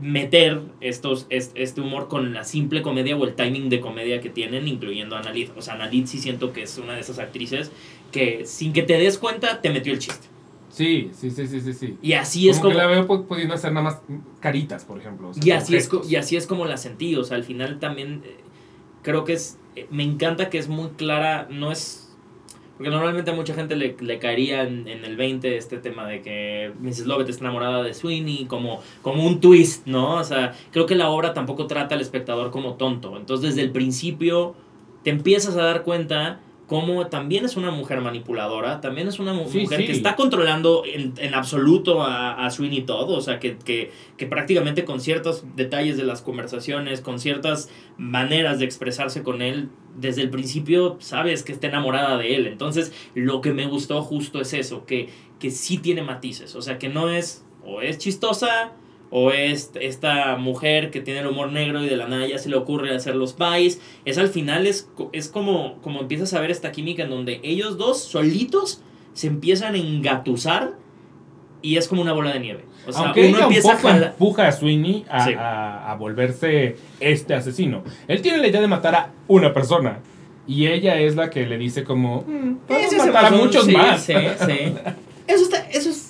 meter 0.00 0.62
estos, 0.80 1.26
es- 1.30 1.52
este 1.54 1.80
humor 1.80 2.08
con 2.08 2.32
la 2.34 2.44
simple 2.44 2.82
comedia 2.82 3.16
o 3.16 3.24
el 3.24 3.34
timing 3.34 3.68
de 3.68 3.80
comedia 3.80 4.20
que 4.20 4.30
tienen, 4.30 4.66
incluyendo 4.68 5.16
a 5.16 5.20
Annalise. 5.20 5.52
O 5.56 5.62
sea, 5.62 5.74
Annalise 5.74 6.06
sí 6.12 6.18
siento 6.18 6.52
que 6.52 6.62
es 6.62 6.78
una 6.78 6.94
de 6.94 7.00
esas 7.00 7.18
actrices 7.18 7.70
que 8.12 8.44
sin 8.46 8.72
que 8.72 8.82
te 8.82 8.94
des 8.98 9.18
cuenta 9.18 9.60
te 9.60 9.70
metió 9.70 9.92
el 9.92 9.98
chiste. 9.98 10.26
Sí, 10.70 11.10
sí, 11.12 11.30
sí, 11.30 11.46
sí, 11.48 11.60
sí, 11.60 11.72
sí. 11.72 11.96
Y 12.00 12.12
así 12.12 12.48
es 12.48 12.58
como 12.58 12.70
que 12.70 12.76
la 12.78 12.86
veo 12.86 13.06
pu- 13.08 13.26
pudiendo 13.26 13.54
hacer 13.54 13.72
nada 13.72 13.84
más 13.90 13.98
caritas, 14.38 14.84
por 14.84 14.98
ejemplo. 15.00 15.30
o 15.30 15.34
sea, 15.34 15.42
Y 15.44 15.50
así, 15.50 15.74
es, 15.76 15.90
y 16.08 16.14
así 16.16 16.36
es 16.36 16.46
como 16.46 16.64
la 16.64 16.76
sentí, 16.76 17.16
o 17.16 17.24
sea, 17.24 17.36
al 17.36 17.44
final 17.44 17.80
también 17.80 18.22
eh, 18.24 18.36
creo 19.02 19.24
que 19.24 19.32
es, 19.32 19.58
eh, 19.74 19.86
me 19.90 20.04
encanta 20.04 20.48
que 20.48 20.58
es 20.58 20.68
muy 20.68 20.90
clara, 20.90 21.48
no 21.50 21.72
es, 21.72 21.99
porque 22.80 22.92
normalmente 22.92 23.30
a 23.30 23.34
mucha 23.34 23.52
gente 23.52 23.76
le, 23.76 23.94
le 24.00 24.18
caería 24.18 24.62
en, 24.62 24.88
el 24.88 25.14
20 25.14 25.58
este 25.58 25.76
tema 25.76 26.08
de 26.08 26.22
que 26.22 26.72
Mrs. 26.80 27.04
Lovett 27.04 27.28
está 27.28 27.44
enamorada 27.44 27.82
de 27.82 27.92
Sweeney 27.92 28.46
como, 28.46 28.80
como 29.02 29.26
un 29.26 29.38
twist, 29.38 29.86
¿no? 29.86 30.14
O 30.14 30.24
sea, 30.24 30.54
creo 30.72 30.86
que 30.86 30.94
la 30.94 31.10
obra 31.10 31.34
tampoco 31.34 31.66
trata 31.66 31.94
al 31.94 32.00
espectador 32.00 32.50
como 32.50 32.76
tonto, 32.76 33.18
entonces 33.18 33.50
desde 33.50 33.66
el 33.66 33.70
principio 33.70 34.54
te 35.04 35.10
empiezas 35.10 35.58
a 35.58 35.62
dar 35.62 35.82
cuenta 35.82 36.40
cómo 36.70 37.08
también 37.08 37.44
es 37.44 37.56
una 37.56 37.72
mujer 37.72 38.00
manipuladora, 38.00 38.80
también 38.80 39.08
es 39.08 39.18
una 39.18 39.32
mu- 39.32 39.48
Sí, 39.50 39.62
mujer 39.62 39.80
sí. 39.80 39.86
que 39.86 39.92
está 39.92 40.14
controlando 40.14 40.84
en, 40.86 41.14
en 41.16 41.34
absoluto 41.34 42.00
a, 42.04 42.46
a 42.46 42.48
Sweeney 42.52 42.82
Todd, 42.82 43.10
o 43.10 43.20
sea, 43.20 43.40
que, 43.40 43.56
que, 43.58 43.90
que 44.16 44.26
prácticamente 44.26 44.84
con 44.84 45.00
ciertos 45.00 45.42
detalles 45.56 45.96
de 45.96 46.04
las 46.04 46.22
conversaciones, 46.22 47.00
con 47.00 47.18
ciertas 47.18 47.68
maneras 47.98 48.60
de 48.60 48.66
expresarse 48.66 49.24
con 49.24 49.42
él, 49.42 49.68
desde 49.96 50.22
el 50.22 50.30
principio 50.30 50.96
sabes 51.00 51.42
que 51.42 51.50
está 51.50 51.66
enamorada 51.66 52.16
de 52.18 52.36
él. 52.36 52.46
Entonces, 52.46 52.92
lo 53.16 53.40
que 53.40 53.52
me 53.52 53.66
gustó 53.66 54.00
justo 54.02 54.40
es 54.40 54.52
eso, 54.52 54.86
que, 54.86 55.08
que 55.40 55.50
sí 55.50 55.78
tiene 55.78 56.02
matices, 56.02 56.54
o 56.54 56.62
sea, 56.62 56.78
que 56.78 56.88
no 56.88 57.10
es 57.10 57.44
o 57.64 57.82
es 57.82 57.98
chistosa 57.98 58.70
o 59.10 59.32
es 59.32 59.72
esta 59.80 60.36
mujer 60.36 60.90
que 60.90 61.00
tiene 61.00 61.20
el 61.20 61.26
humor 61.26 61.50
negro 61.52 61.82
y 61.82 61.88
de 61.88 61.96
la 61.96 62.06
nada 62.06 62.26
ya 62.28 62.38
se 62.38 62.48
le 62.48 62.56
ocurre 62.56 62.94
hacer 62.94 63.16
los 63.16 63.32
pies. 63.32 63.80
Es 64.04 64.18
al 64.18 64.28
final, 64.28 64.66
es, 64.66 64.88
es 65.12 65.28
como, 65.28 65.78
como 65.82 66.00
empiezas 66.00 66.32
a 66.34 66.40
ver 66.40 66.50
esta 66.50 66.70
química 66.72 67.02
en 67.02 67.10
donde 67.10 67.40
ellos 67.42 67.76
dos 67.76 68.02
solitos 68.02 68.82
se 69.12 69.26
empiezan 69.26 69.74
a 69.74 69.78
engatusar 69.78 70.74
y 71.62 71.76
es 71.76 71.88
como 71.88 72.02
una 72.02 72.12
bola 72.12 72.32
de 72.32 72.40
nieve. 72.40 72.64
O 72.86 72.92
sea, 72.92 73.02
Aunque 73.06 73.20
uno 73.20 73.28
ella 73.28 73.38
un 73.38 73.42
empieza 73.52 73.72
a 73.72 73.76
jalar. 73.76 74.10
empuja 74.12 74.48
a 74.48 74.52
Sweeney 74.52 75.04
a, 75.10 75.24
Sí. 75.26 75.32
a- 75.36 75.90
a 75.92 75.94
volverse 75.96 76.76
este 77.00 77.34
asesino. 77.34 77.82
Él 78.08 78.22
tiene 78.22 78.38
la 78.38 78.46
idea 78.48 78.60
de 78.60 78.68
matar 78.68 78.94
a 78.94 79.10
una 79.28 79.52
persona. 79.52 79.98
Y 80.46 80.66
ella 80.68 80.98
es 80.98 81.16
la 81.16 81.28
que 81.30 81.46
le 81.46 81.58
dice 81.58 81.84
como, 81.84 82.22
"Mm, 82.26 82.56
matar 82.96 83.08
a 83.26 83.28
pasó, 83.30 83.36
muchos 83.44 83.64
sí, 83.66 83.72
más. 83.72 84.02
Sí, 84.02 84.14
sí. 84.14 84.74
Eso 85.26 85.44
está, 85.44 85.58
eso 85.70 85.90
es. 85.90 86.09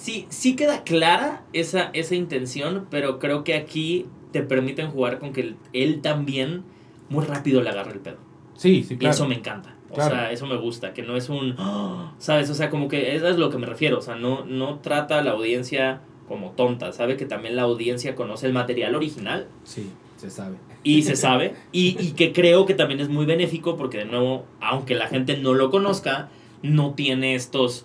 Sí, 0.00 0.24
sí 0.30 0.56
queda 0.56 0.82
clara 0.82 1.42
esa, 1.52 1.90
esa 1.92 2.14
intención, 2.14 2.86
pero 2.90 3.18
creo 3.18 3.44
que 3.44 3.52
aquí 3.54 4.06
te 4.32 4.42
permiten 4.42 4.88
jugar 4.90 5.18
con 5.18 5.34
que 5.34 5.42
él, 5.42 5.56
él 5.74 6.00
también 6.00 6.62
muy 7.10 7.24
rápido 7.26 7.60
le 7.60 7.68
agarra 7.68 7.92
el 7.92 7.98
pedo. 8.00 8.16
Sí, 8.54 8.82
sí, 8.82 8.94
Y 8.94 8.96
claro. 8.96 9.14
eso 9.14 9.28
me 9.28 9.34
encanta. 9.34 9.76
O 9.90 9.94
Claro. 9.94 10.14
sea, 10.14 10.32
eso 10.32 10.46
me 10.46 10.56
gusta, 10.56 10.94
que 10.94 11.02
no 11.02 11.16
es 11.16 11.28
un, 11.28 11.54
¿sabes? 12.18 12.48
O 12.48 12.54
sea, 12.54 12.70
como 12.70 12.88
que 12.88 13.14
eso 13.14 13.28
es 13.28 13.36
lo 13.36 13.50
que 13.50 13.58
me 13.58 13.66
refiero. 13.66 13.98
O 13.98 14.02
sea, 14.02 14.14
no, 14.16 14.44
no 14.46 14.78
trata 14.78 15.18
a 15.18 15.22
la 15.22 15.32
audiencia 15.32 16.00
como 16.28 16.52
tonta. 16.52 16.92
Sabe 16.92 17.18
que 17.18 17.26
también 17.26 17.54
la 17.56 17.62
audiencia 17.62 18.14
conoce 18.14 18.46
el 18.46 18.54
material 18.54 18.94
original 18.94 19.48
Sí, 19.64 19.90
se 20.16 20.30
sabe. 20.30 20.56
y 20.82 21.02
se 21.02 21.14
sabe. 21.16 21.54
Y, 21.72 21.96
y 22.00 22.12
que 22.12 22.32
creo 22.32 22.64
que 22.64 22.72
también 22.74 23.00
es 23.00 23.10
muy 23.10 23.26
benéfico 23.26 23.76
porque, 23.76 23.98
de 23.98 24.04
nuevo, 24.06 24.46
aunque 24.62 24.94
la 24.94 25.08
gente 25.08 25.36
no 25.36 25.52
lo 25.52 25.70
conozca, 25.70 26.30
no 26.62 26.94
tiene 26.94 27.34
estos 27.34 27.84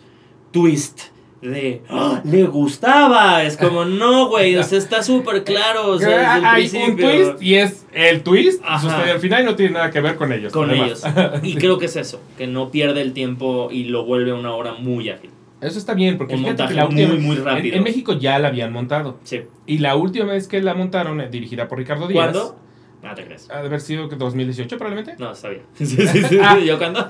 twists 0.51 1.11
de 1.49 1.81
¡Ah! 1.89 2.21
le 2.23 2.43
gustaba. 2.43 3.43
Es 3.43 3.57
como, 3.57 3.85
no, 3.85 4.27
güey, 4.29 4.55
o 4.57 4.63
sea, 4.63 4.77
está 4.77 5.01
súper 5.03 5.43
claro. 5.43 5.87
O 5.91 5.99
sea, 5.99 6.35
desde 6.35 6.37
el 6.39 6.45
Hay 6.45 6.89
un 6.91 6.97
twist 6.97 7.41
y 7.41 7.55
es 7.55 7.85
el 7.93 8.21
twist. 8.23 8.63
Sucede 8.81 9.11
al 9.11 9.19
final 9.19 9.43
y 9.43 9.45
no 9.45 9.55
tiene 9.55 9.73
nada 9.73 9.91
que 9.91 10.01
ver 10.01 10.15
con 10.15 10.31
ellos. 10.31 10.51
con 10.51 10.71
ellos. 10.71 11.03
Y 11.43 11.51
Sí. 11.53 11.55
creo 11.57 11.77
que 11.77 11.85
es 11.85 11.95
eso, 11.95 12.21
que 12.37 12.47
no 12.47 12.71
pierde 12.71 13.01
el 13.01 13.13
tiempo 13.13 13.69
y 13.71 13.85
lo 13.85 14.05
vuelve 14.05 14.33
una 14.33 14.53
hora 14.53 14.73
muy 14.73 15.09
ágil. 15.09 15.29
Eso 15.61 15.79
está 15.79 15.93
bien, 15.93 16.17
porque 16.17 16.35
Un 16.35 16.41
montaje 16.41 16.73
que 16.73 16.79
la 16.79 16.85
última, 16.85 17.07
muy, 17.07 17.17
muy 17.19 17.37
en- 17.37 17.45
rápido. 17.45 17.77
En, 17.77 17.83
México 17.83 18.13
ya 18.13 18.37
la 18.39 18.49
habían 18.49 18.71
montado. 18.73 19.17
Sí. 19.23 19.41
Y 19.65 19.77
la 19.79 19.95
última 19.95 20.25
vez 20.25 20.47
que 20.47 20.61
la 20.61 20.73
montaron, 20.75 21.21
eh, 21.21 21.29
dirigida 21.31 21.67
por 21.67 21.77
Ricardo 21.79 22.07
Díaz. 22.07 22.31
¿Cuándo? 22.31 22.59
No 23.05 23.13
te 23.15 23.23
crees. 23.25 23.49
Ha 23.51 23.61
de 23.61 23.67
haber 23.67 23.81
sido 23.81 24.09
que 24.09 24.15
2018 24.15 24.77
probablemente. 24.77 25.15
No, 25.19 25.31
está 25.31 25.49
bien. 25.49 25.61
Sí, 25.75 25.85
sí, 26.07 26.23
sí, 26.23 26.39
Ah. 26.41 26.57
¿Yo 26.59 26.77
cuándo? 26.77 27.09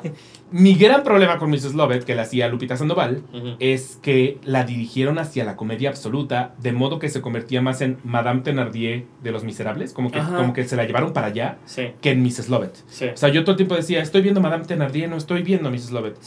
Mi 0.51 0.75
gran 0.75 1.03
problema 1.03 1.37
con 1.37 1.49
Mrs. 1.49 1.73
Lovett, 1.73 2.03
que 2.03 2.13
la 2.15 2.21
hacía 2.21 2.47
Lupita 2.47 2.77
Sandoval, 2.77 3.23
es 3.59 3.97
que 4.01 4.37
la 4.43 4.63
dirigieron 4.63 5.17
hacia 5.17 5.43
la 5.43 5.55
comedia 5.55 5.89
absoluta, 5.89 6.53
de 6.59 6.71
modo 6.71 6.99
que 6.99 7.09
se 7.09 7.19
convertía 7.19 7.61
más 7.61 7.81
en 7.81 7.97
Madame 8.03 8.41
Thenardier 8.41 9.05
de 9.23 9.31
Los 9.31 9.43
Miserables, 9.43 9.91
como 9.91 10.11
que, 10.11 10.19
Ajá. 10.19 10.37
como 10.37 10.53
que 10.53 10.63
se 10.65 10.75
la 10.75 10.85
llevaron 10.85 11.13
para 11.13 11.27
allá, 11.27 11.57
que 12.01 12.11
en 12.11 12.21
Mrs. 12.23 12.49
Lovett. 12.49 12.77
O 13.13 13.17
sea, 13.17 13.29
yo 13.29 13.41
todo 13.43 13.51
el 13.51 13.57
tiempo 13.57 13.75
decía, 13.75 14.01
estoy 14.01 14.21
viendo 14.21 14.39
Madame 14.39 14.65
Thenardier, 14.65 15.09
no 15.09 15.17
estoy 15.17 15.41
viendo 15.41 15.71
Mrs. 15.71 15.91
Lovett. 15.91 16.17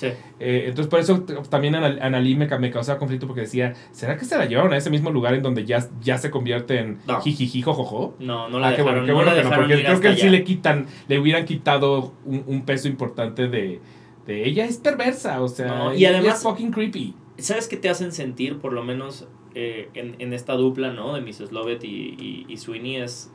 Eh, 0.41 0.65
entonces, 0.67 0.89
por 0.89 0.99
eso 1.01 1.21
también 1.49 1.77
Ana- 1.77 1.99
Annalí 2.05 2.35
me, 2.35 2.47
me 2.59 2.71
causaba 2.71 2.99
conflicto 2.99 3.27
porque 3.29 3.43
decía, 3.43 3.75
¿será 3.93 4.17
que 4.17 4.25
se 4.25 4.37
la 4.37 4.47
llevaron 4.47 4.73
a 4.73 4.77
ese 4.77 4.91
mismo 4.91 5.11
lugar 5.11 5.35
en 5.35 5.43
donde 5.43 5.65
ya, 5.65 5.87
ya 6.03 6.19
se 6.19 6.31
convierte 6.31 6.81
en 6.81 6.99
No. 7.07 7.21
jijiji, 7.21 7.63
jojojo? 7.63 8.17
No, 8.19 8.49
no 8.49 8.59
la 8.59 8.69
Ah, 8.69 8.71
qué 8.73 8.79
dejaron, 8.83 8.85
bueno, 8.95 9.07
qué 9.07 9.13
no 9.13 9.15
bueno 9.15 9.31
la 9.31 9.37
dejaron 9.37 9.58
porque 9.61 9.75
ir 9.75 9.81
creo 9.83 9.95
hasta 9.95 10.09
que 10.11 10.15
sí 10.17 10.23
allá. 10.23 10.31
le 10.33 10.45
quitan, 10.45 10.87
le 11.09 11.19
hubieran 11.19 11.45
quitado 11.45 12.13
un, 12.25 12.45
un 12.47 12.63
peso 12.65 12.89
importante 12.89 13.49
de, 13.49 13.81
de 14.27 14.47
ella 14.49 14.65
es 14.65 14.79
perversa, 14.79 15.41
o 15.43 15.49
sea, 15.49 15.67
No, 15.67 15.95
y 15.95 15.99
ella 15.99 16.19
además- 16.19 16.37
es 16.39 16.43
fucking 16.43 16.71
creepy. 16.71 17.15
¿Sabes 17.39 17.69
qué 17.69 17.77
te 17.77 17.89
hacen 17.89 18.11
sentir, 18.13 18.59
por 18.59 18.73
lo 18.73 18.83
menos 18.83 19.27
eh, 19.55 19.89
en, 19.95 20.17
en 20.19 20.33
esta 20.33 20.55
dupla, 20.55 20.93
¿no? 20.93 21.15
De 21.15 21.21
Mrs. 21.21 21.53
Lovett 21.53 21.85
y, 21.85 21.89
y, 21.89 22.47
y 22.49 22.57
Sweeney 22.57 22.97
es 22.97 23.31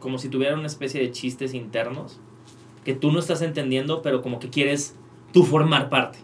como 0.00 0.18
si 0.18 0.28
tuvieran 0.28 0.58
una 0.58 0.66
especie 0.66 1.00
de 1.00 1.10
chistes 1.12 1.54
internos 1.54 2.20
que 2.84 2.94
tú 2.94 3.10
no 3.12 3.20
estás 3.20 3.40
entendiendo, 3.42 4.02
pero 4.02 4.20
como 4.20 4.38
que 4.38 4.50
quieres 4.50 4.96
tú 5.32 5.44
formar 5.44 5.88
parte, 5.88 6.18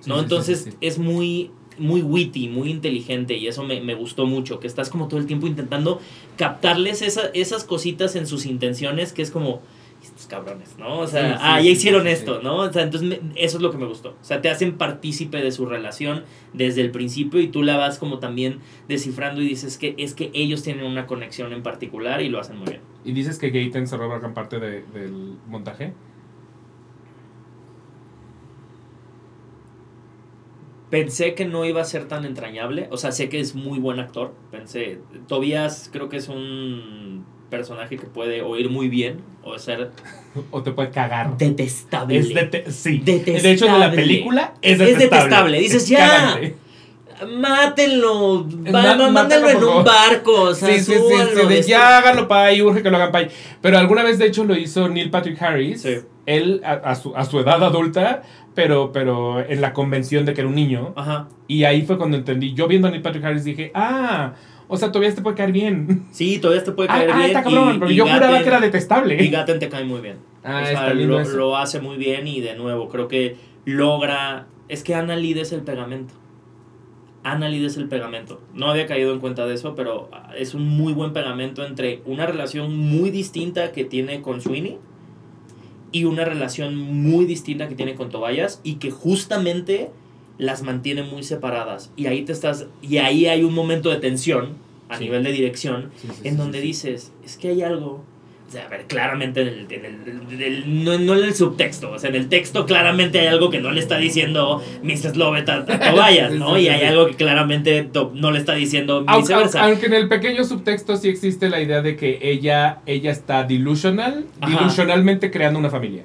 Sí, 0.00 0.08
¿no? 0.08 0.14
sí, 0.14 0.20
sí, 0.20 0.24
Entonces 0.24 0.58
sí, 0.62 0.70
sí. 0.70 0.76
es 0.80 0.98
muy 0.98 1.50
muy 1.78 2.02
witty, 2.02 2.48
muy 2.48 2.70
inteligente 2.70 3.34
y 3.36 3.46
eso 3.48 3.62
me, 3.64 3.80
me 3.80 3.94
gustó 3.94 4.26
mucho, 4.26 4.60
que 4.60 4.66
estás 4.66 4.90
como 4.90 5.08
todo 5.08 5.18
el 5.20 5.26
tiempo 5.26 5.46
intentando 5.46 6.00
captarles 6.36 7.02
esa- 7.02 7.28
esas 7.34 7.64
cositas 7.64 8.16
en 8.16 8.26
sus 8.26 8.46
intenciones 8.46 9.12
que 9.12 9.22
es 9.22 9.30
como 9.30 9.60
estos 10.02 10.26
cabrones, 10.26 10.76
¿no? 10.78 10.98
O 10.98 11.06
sea, 11.06 11.22
Sí, 11.22 11.32
sí, 11.32 11.38
ah, 11.42 11.60
ya 11.62 11.70
hicieron 11.70 12.02
sí, 12.02 12.08
esto, 12.10 12.42
¿no? 12.42 12.56
O 12.56 12.70
sea, 12.72 12.82
entonces 12.82 13.08
me- 13.08 13.20
eso 13.40 13.56
es 13.56 13.62
lo 13.62 13.70
que 13.70 13.78
me 13.78 13.86
gustó. 13.86 14.10
O 14.20 14.24
sea, 14.24 14.42
te 14.42 14.50
hacen 14.50 14.76
partícipe 14.76 15.38
de 15.40 15.50
su 15.50 15.64
relación 15.64 16.24
desde 16.52 16.82
el 16.82 16.90
principio 16.90 17.40
y 17.40 17.48
tú 17.48 17.62
la 17.62 17.78
vas 17.78 17.98
como 17.98 18.18
también 18.18 18.58
descifrando 18.86 19.40
y 19.40 19.48
dices 19.48 19.78
que 19.78 19.94
es 19.96 20.12
que 20.12 20.30
ellos 20.34 20.62
tienen 20.62 20.84
una 20.84 21.06
conexión 21.06 21.54
en 21.54 21.62
particular 21.62 22.20
y 22.20 22.28
lo 22.28 22.38
hacen 22.38 22.58
muy 22.58 22.68
bien. 22.68 22.80
¿Y 23.06 23.12
dices 23.12 23.38
que 23.38 23.48
Gaten 23.48 23.86
se 23.86 23.96
roba 23.96 24.18
gran 24.18 24.34
parte 24.34 24.60
de- 24.60 24.82
del 24.92 25.36
montaje? 25.48 25.94
Pensé 30.94 31.34
que 31.34 31.44
no 31.44 31.64
iba 31.64 31.80
a 31.82 31.84
ser 31.84 32.06
tan 32.06 32.24
entrañable, 32.24 32.86
o 32.92 32.96
sea, 32.96 33.10
sé 33.10 33.28
que 33.28 33.40
es 33.40 33.56
muy 33.56 33.80
buen 33.80 33.98
actor, 33.98 34.32
pensé, 34.52 35.00
Tobias 35.26 35.90
creo 35.92 36.08
que 36.08 36.18
es 36.18 36.28
un 36.28 37.24
personaje 37.50 37.96
que 37.96 38.06
puede 38.06 38.42
oír 38.42 38.70
muy 38.70 38.88
bien 38.88 39.18
o 39.42 39.58
ser 39.58 39.90
¿O 40.52 40.62
te 40.62 40.70
puede 40.70 40.90
cagar? 40.90 41.36
detestable. 41.36 42.16
Es 42.18 42.28
dete- 42.32 42.70
sí. 42.70 42.98
Detestable. 43.04 43.42
De 43.42 43.50
hecho, 43.52 43.64
de 43.66 43.78
la 43.78 43.90
película 43.90 44.54
es 44.62 44.72
Es 44.74 44.78
detestable. 44.78 45.04
detestable. 45.04 45.58
Dices, 45.58 45.82
Es 45.82 45.88
ya. 45.88 46.38
Mátenlo, 47.28 48.44
va- 48.44 48.82
Ma- 48.82 48.94
má- 48.96 49.10
mándenlo 49.10 49.48
en 49.48 49.64
un 49.64 49.84
barco, 49.84 50.42
o 50.42 50.54
sea, 50.54 50.68
Sí, 50.68 50.80
sí, 50.80 50.92
sí, 50.94 51.46
de 51.48 51.58
este- 51.58 51.70
ya 51.70 51.98
háganlo 51.98 52.26
pa' 52.28 52.46
ahí, 52.46 52.60
urge 52.62 52.82
que 52.82 52.90
lo 52.90 52.96
hagan 52.96 53.12
pa' 53.12 53.18
ahí. 53.18 53.28
Pero 53.60 53.78
alguna 53.78 54.02
vez, 54.02 54.18
de 54.18 54.26
hecho, 54.26 54.44
lo 54.44 54.56
hizo 54.56 54.88
Neil 54.88 55.10
Patrick 55.10 55.40
Harris. 55.40 55.86
Él, 56.26 56.60
a, 56.64 56.72
a 56.72 56.94
su, 56.94 57.14
a 57.14 57.24
su 57.24 57.38
edad 57.38 57.62
adulta, 57.62 58.22
pero, 58.54 58.92
pero 58.92 59.40
en 59.40 59.60
la 59.60 59.72
convención 59.72 60.24
de 60.24 60.34
que 60.34 60.40
era 60.42 60.48
un 60.48 60.54
niño. 60.54 60.92
Ajá. 60.96 61.28
Y 61.48 61.64
ahí 61.64 61.82
fue 61.82 61.98
cuando 61.98 62.16
entendí. 62.16 62.54
Yo 62.54 62.68
viendo 62.68 62.88
a 62.88 62.90
Neil 62.90 63.02
Patrick 63.02 63.24
Harris 63.24 63.44
dije, 63.44 63.70
ah, 63.74 64.34
o 64.68 64.76
sea, 64.76 64.90
todavía 64.92 65.14
te 65.14 65.20
puede 65.22 65.36
caer 65.36 65.52
bien. 65.52 66.06
Sí, 66.10 66.38
todavía 66.38 66.64
te 66.64 66.72
puede 66.72 66.88
Ah, 66.90 66.94
caer 66.96 67.10
ah, 67.10 67.16
bien. 67.16 67.26
está 67.28 67.42
cabrón, 67.42 67.74
y- 67.74 67.78
porque 67.78 67.92
y 67.94 67.96
yo 67.96 68.04
juraba 68.06 68.38
Gaten- 68.38 68.42
que 68.42 68.48
era 68.48 68.60
detestable. 68.60 69.22
Y 69.22 69.28
Gaten 69.28 69.58
te 69.58 69.68
cae 69.68 69.84
muy 69.84 70.00
bien. 70.00 70.16
Ah, 70.42 70.60
o 70.62 70.66
sea, 70.66 70.94
lo, 70.94 71.20
lo 71.24 71.56
hace 71.56 71.80
muy 71.80 71.96
bien 71.96 72.26
y 72.26 72.40
de 72.40 72.54
nuevo, 72.54 72.88
creo 72.88 73.08
que 73.08 73.36
logra. 73.64 74.46
Es 74.68 74.82
que 74.82 74.94
Ana 74.94 75.16
Lid 75.16 75.36
es 75.38 75.52
el 75.52 75.62
pegamento. 75.62 76.14
Ana 77.22 77.48
Lid 77.48 77.64
es 77.64 77.76
el 77.78 77.88
pegamento. 77.88 78.42
No 78.52 78.66
había 78.68 78.86
caído 78.86 79.12
en 79.14 79.18
cuenta 79.20 79.46
de 79.46 79.54
eso, 79.54 79.74
pero 79.74 80.08
ah, 80.12 80.30
es 80.36 80.54
un 80.54 80.68
muy 80.68 80.92
buen 80.92 81.12
pegamento 81.14 81.64
entre 81.64 82.02
una 82.04 82.26
relación 82.26 82.76
muy 82.76 83.10
distinta 83.10 83.72
que 83.72 83.84
tiene 83.84 84.20
con 84.20 84.40
Sweeney 84.42 84.78
y 85.94 86.04
una 86.06 86.24
relación 86.24 86.76
muy 86.76 87.24
distinta 87.24 87.68
que 87.68 87.76
tiene 87.76 87.94
con 87.94 88.10
Tobias 88.10 88.60
y 88.64 88.74
que 88.74 88.90
justamente 88.90 89.90
las 90.38 90.62
mantiene 90.64 91.04
muy 91.04 91.22
separadas. 91.22 91.92
Y 91.96 92.06
ahí 92.06 92.22
te 92.24 92.32
estás. 92.32 92.66
Y 92.82 92.96
ahí 92.96 93.26
hay 93.26 93.44
un 93.44 93.54
momento 93.54 93.90
de 93.90 93.98
tensión 93.98 94.54
a 94.88 94.98
Sí. 94.98 95.04
nivel 95.04 95.22
de 95.22 95.30
dirección 95.30 95.92
Sí, 96.02 96.08
sí, 96.12 96.28
en 96.28 96.36
donde 96.36 96.60
dices, 96.60 97.12
es 97.24 97.36
que 97.36 97.48
hay 97.50 97.62
algo. 97.62 98.02
O 98.54 98.56
sea, 98.56 98.66
a 98.66 98.68
ver, 98.68 98.84
claramente 98.86 99.40
en 99.42 99.48
el, 99.48 99.66
en 99.68 99.84
el- 99.84 100.32
en 100.32 100.42
el- 100.42 100.84
no, 100.84 100.96
no 100.96 101.14
en 101.18 101.24
el 101.24 101.34
subtexto, 101.34 101.90
o 101.90 101.98
sea, 101.98 102.08
en 102.10 102.14
el 102.14 102.28
texto 102.28 102.66
claramente 102.66 103.18
hay 103.18 103.26
algo 103.26 103.50
que 103.50 103.58
no 103.58 103.72
le 103.72 103.80
está 103.80 103.98
diciendo 103.98 104.62
Mrs. 104.84 105.16
Lovett 105.16 105.48
a, 105.48 105.56
a 105.56 105.64
Tobias, 105.66 106.30
Sí, 106.32 106.38
¿no? 106.38 106.54
sí, 106.54 106.60
y 106.62 106.68
hay 106.68 106.84
algo 106.84 107.06
que 107.08 107.14
claramente 107.14 107.90
no 108.14 108.30
le 108.30 108.38
está 108.38 108.54
diciendo 108.54 109.02
Aunque, 109.08 109.32
viceversa. 109.32 109.64
aunque 109.64 109.86
en 109.86 109.94
el 109.94 110.08
pequeño 110.08 110.44
subtexto 110.44 110.96
sí 110.96 111.08
existe 111.08 111.48
la 111.50 111.60
idea 111.60 111.82
de 111.82 111.96
que 111.96 112.20
ella, 112.22 112.80
ella 112.86 113.10
está 113.10 113.42
delusional, 113.42 114.26
Ajá. 114.40 114.56
delusionalmente 114.56 115.32
creando 115.32 115.58
una 115.58 115.70
familia. 115.70 116.04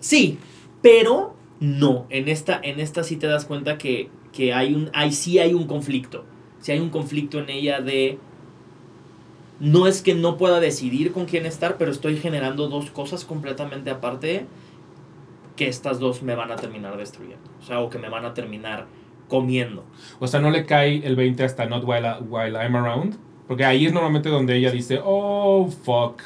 Sí, 0.00 0.36
pero 0.82 1.34
no. 1.60 2.06
En 2.10 2.28
esta, 2.28 2.60
en 2.62 2.78
esta 2.78 3.02
sí 3.04 3.16
te 3.16 3.26
das 3.26 3.46
cuenta 3.46 3.78
que, 3.78 4.10
que 4.34 4.52
hay 4.52 4.74
un, 4.74 4.90
hay, 4.92 5.12
sí 5.12 5.38
hay 5.38 5.54
un 5.54 5.66
conflicto. 5.66 6.26
Sí 6.60 6.72
hay 6.72 6.80
un 6.80 6.90
conflicto 6.90 7.38
en 7.38 7.48
ella 7.48 7.80
de. 7.80 8.18
No 9.60 9.86
es 9.86 10.02
que 10.02 10.14
no 10.14 10.36
pueda 10.36 10.60
decidir 10.60 11.12
con 11.12 11.26
quién 11.26 11.46
estar, 11.46 11.76
pero 11.78 11.90
estoy 11.92 12.16
generando 12.18 12.68
dos 12.68 12.90
cosas 12.90 13.24
completamente 13.24 13.90
aparte 13.90 14.46
que 15.56 15.68
estas 15.68 16.00
dos 16.00 16.22
me 16.22 16.34
van 16.34 16.50
a 16.50 16.56
terminar 16.56 16.96
destruyendo. 16.96 17.48
O 17.60 17.64
sea, 17.64 17.80
o 17.80 17.88
que 17.90 17.98
me 17.98 18.08
van 18.08 18.24
a 18.24 18.34
terminar 18.34 18.86
comiendo. 19.28 19.84
O 20.18 20.26
sea, 20.26 20.40
no 20.40 20.50
le 20.50 20.66
cae 20.66 21.06
el 21.06 21.14
20 21.16 21.44
hasta 21.44 21.66
Not 21.66 21.84
While, 21.86 22.08
I- 22.08 22.22
while 22.28 22.58
I'm 22.58 22.74
Around. 22.76 23.16
Porque 23.46 23.64
ahí 23.64 23.86
es 23.86 23.92
normalmente 23.92 24.28
donde 24.30 24.56
ella 24.56 24.70
dice, 24.70 25.00
oh, 25.04 25.68
fuck. 25.84 26.22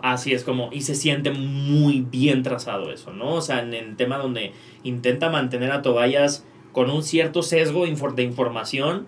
Así 0.00 0.32
es 0.32 0.44
como, 0.44 0.70
y 0.72 0.80
se 0.82 0.94
siente 0.94 1.30
muy 1.30 2.00
bien 2.00 2.42
trazado 2.42 2.90
eso, 2.92 3.12
¿no? 3.12 3.34
O 3.34 3.40
sea, 3.40 3.60
en 3.60 3.74
el 3.74 3.96
tema 3.96 4.16
donde 4.18 4.52
intenta 4.82 5.28
mantener 5.28 5.72
a 5.72 5.82
Tobayas 5.82 6.44
con 6.72 6.90
un 6.90 7.02
cierto 7.02 7.42
sesgo 7.42 7.84
de 7.84 8.22
información, 8.22 9.06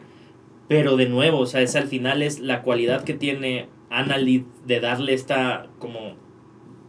pero 0.70 0.96
de 0.96 1.08
nuevo, 1.08 1.40
o 1.40 1.46
sea, 1.46 1.62
es 1.62 1.74
al 1.74 1.88
final 1.88 2.22
es 2.22 2.38
la 2.38 2.62
cualidad 2.62 3.02
que 3.02 3.12
tiene 3.12 3.66
Annalid 3.90 4.42
de 4.68 4.78
darle 4.78 5.14
esta 5.14 5.66
como 5.80 6.14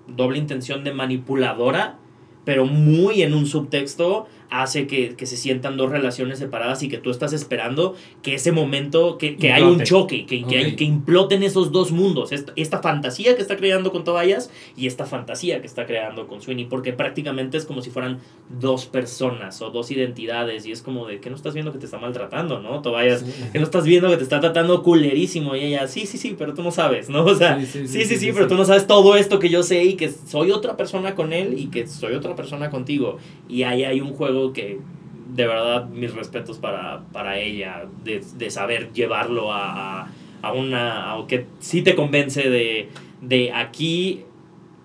doble 0.06 0.38
intención 0.38 0.84
de 0.84 0.94
manipuladora, 0.94 1.98
pero 2.46 2.67
muy 2.67 3.24
en 3.24 3.34
un 3.34 3.48
subtexto 3.48 4.28
hace 4.51 4.85
que, 4.85 5.15
que 5.15 5.25
se 5.25 5.37
sientan 5.37 5.77
dos 5.77 5.89
relaciones 5.89 6.37
separadas 6.37 6.83
y 6.83 6.89
que 6.89 6.97
tú 6.97 7.09
estás 7.09 7.33
esperando 7.33 7.95
que 8.21 8.35
ese 8.35 8.51
momento, 8.51 9.17
que, 9.17 9.37
que 9.37 9.51
hay 9.53 9.63
un 9.63 9.81
choque, 9.83 10.25
que, 10.25 10.43
que, 10.45 10.57
hay- 10.57 10.71
Ok. 10.73 10.75
que 10.77 10.83
imploten 10.83 11.41
esos 11.41 11.71
dos 11.71 11.91
mundos, 11.91 12.31
esta, 12.31 12.51
esta 12.57 12.79
fantasía 12.81 13.35
que 13.35 13.41
está 13.41 13.55
creando 13.57 13.91
con 13.91 14.03
Tobias 14.03 14.51
y 14.77 14.87
esta 14.87 15.05
fantasía 15.05 15.61
que 15.61 15.67
está 15.67 15.85
creando 15.85 16.27
con 16.27 16.41
Sweeney, 16.41 16.65
porque 16.65 16.93
prácticamente 16.93 17.57
es 17.57 17.65
como 17.65 17.81
si 17.81 17.89
fueran 17.89 18.19
dos 18.59 18.85
personas 18.85 19.61
o 19.61 19.69
dos 19.71 19.89
identidades 19.91 20.65
y 20.65 20.71
es 20.71 20.81
como 20.81 21.07
de 21.07 21.19
que 21.19 21.29
no 21.29 21.35
estás 21.37 21.53
viendo 21.53 21.71
que 21.71 21.79
te 21.79 21.85
está 21.85 21.97
maltratando, 21.97 22.59
¿no? 22.59 22.81
Tobias, 22.81 23.23
que 23.51 23.57
no 23.57 23.63
estás 23.63 23.85
viendo 23.85 24.09
que 24.09 24.17
te 24.17 24.23
está 24.23 24.39
tratando 24.41 24.83
culerísimo 24.83 25.55
y 25.55 25.61
ella, 25.63 25.87
sí, 25.87 26.05
sí, 26.05 26.17
sí, 26.17 26.35
pero 26.37 26.53
tú 26.53 26.61
no 26.61 26.71
sabes, 26.71 27.09
¿no? 27.09 27.23
O 27.23 27.35
sea, 27.35 27.57
Sí, 27.59 27.65
sí, 27.65 27.71
sí, 27.71 27.87
sí, 27.87 27.99
sí, 28.01 28.05
sí, 28.05 28.17
sí, 28.17 28.31
pero 28.33 28.45
sí. 28.45 28.49
tú 28.49 28.55
no 28.55 28.65
sabes 28.65 28.85
todo 28.85 29.15
esto 29.15 29.39
que 29.39 29.47
yo 29.49 29.63
sé 29.63 29.83
y 29.85 29.93
que 29.95 30.09
soy 30.09 30.51
otra 30.51 30.75
persona 30.75 31.15
con 31.15 31.31
él 31.31 31.55
y 31.57 31.67
que 31.67 31.87
soy 31.87 32.13
otra 32.15 32.35
persona 32.35 32.69
contigo. 32.69 33.17
Y 33.47 33.63
ahí 33.63 33.83
hay 33.83 34.01
un 34.01 34.13
juego 34.13 34.40
que, 34.54 34.80
de 35.34 35.47
verdad, 35.47 35.88
mis 35.88 36.13
respetos 36.13 36.58
para, 36.58 37.04
para 37.13 37.38
ella, 37.39 37.86
de, 38.04 38.23
de 38.38 38.49
saber 38.49 38.91
llevarlo 38.93 39.54
a, 39.54 40.01
a, 40.04 40.08
a 40.41 40.54
una, 40.54 41.13
a 41.13 41.27
que 41.27 41.45
sí 41.60 41.82
te 41.84 41.95
convence 41.95 42.49
de, 42.49 42.89
de 43.21 43.51
aquí, 43.54 44.23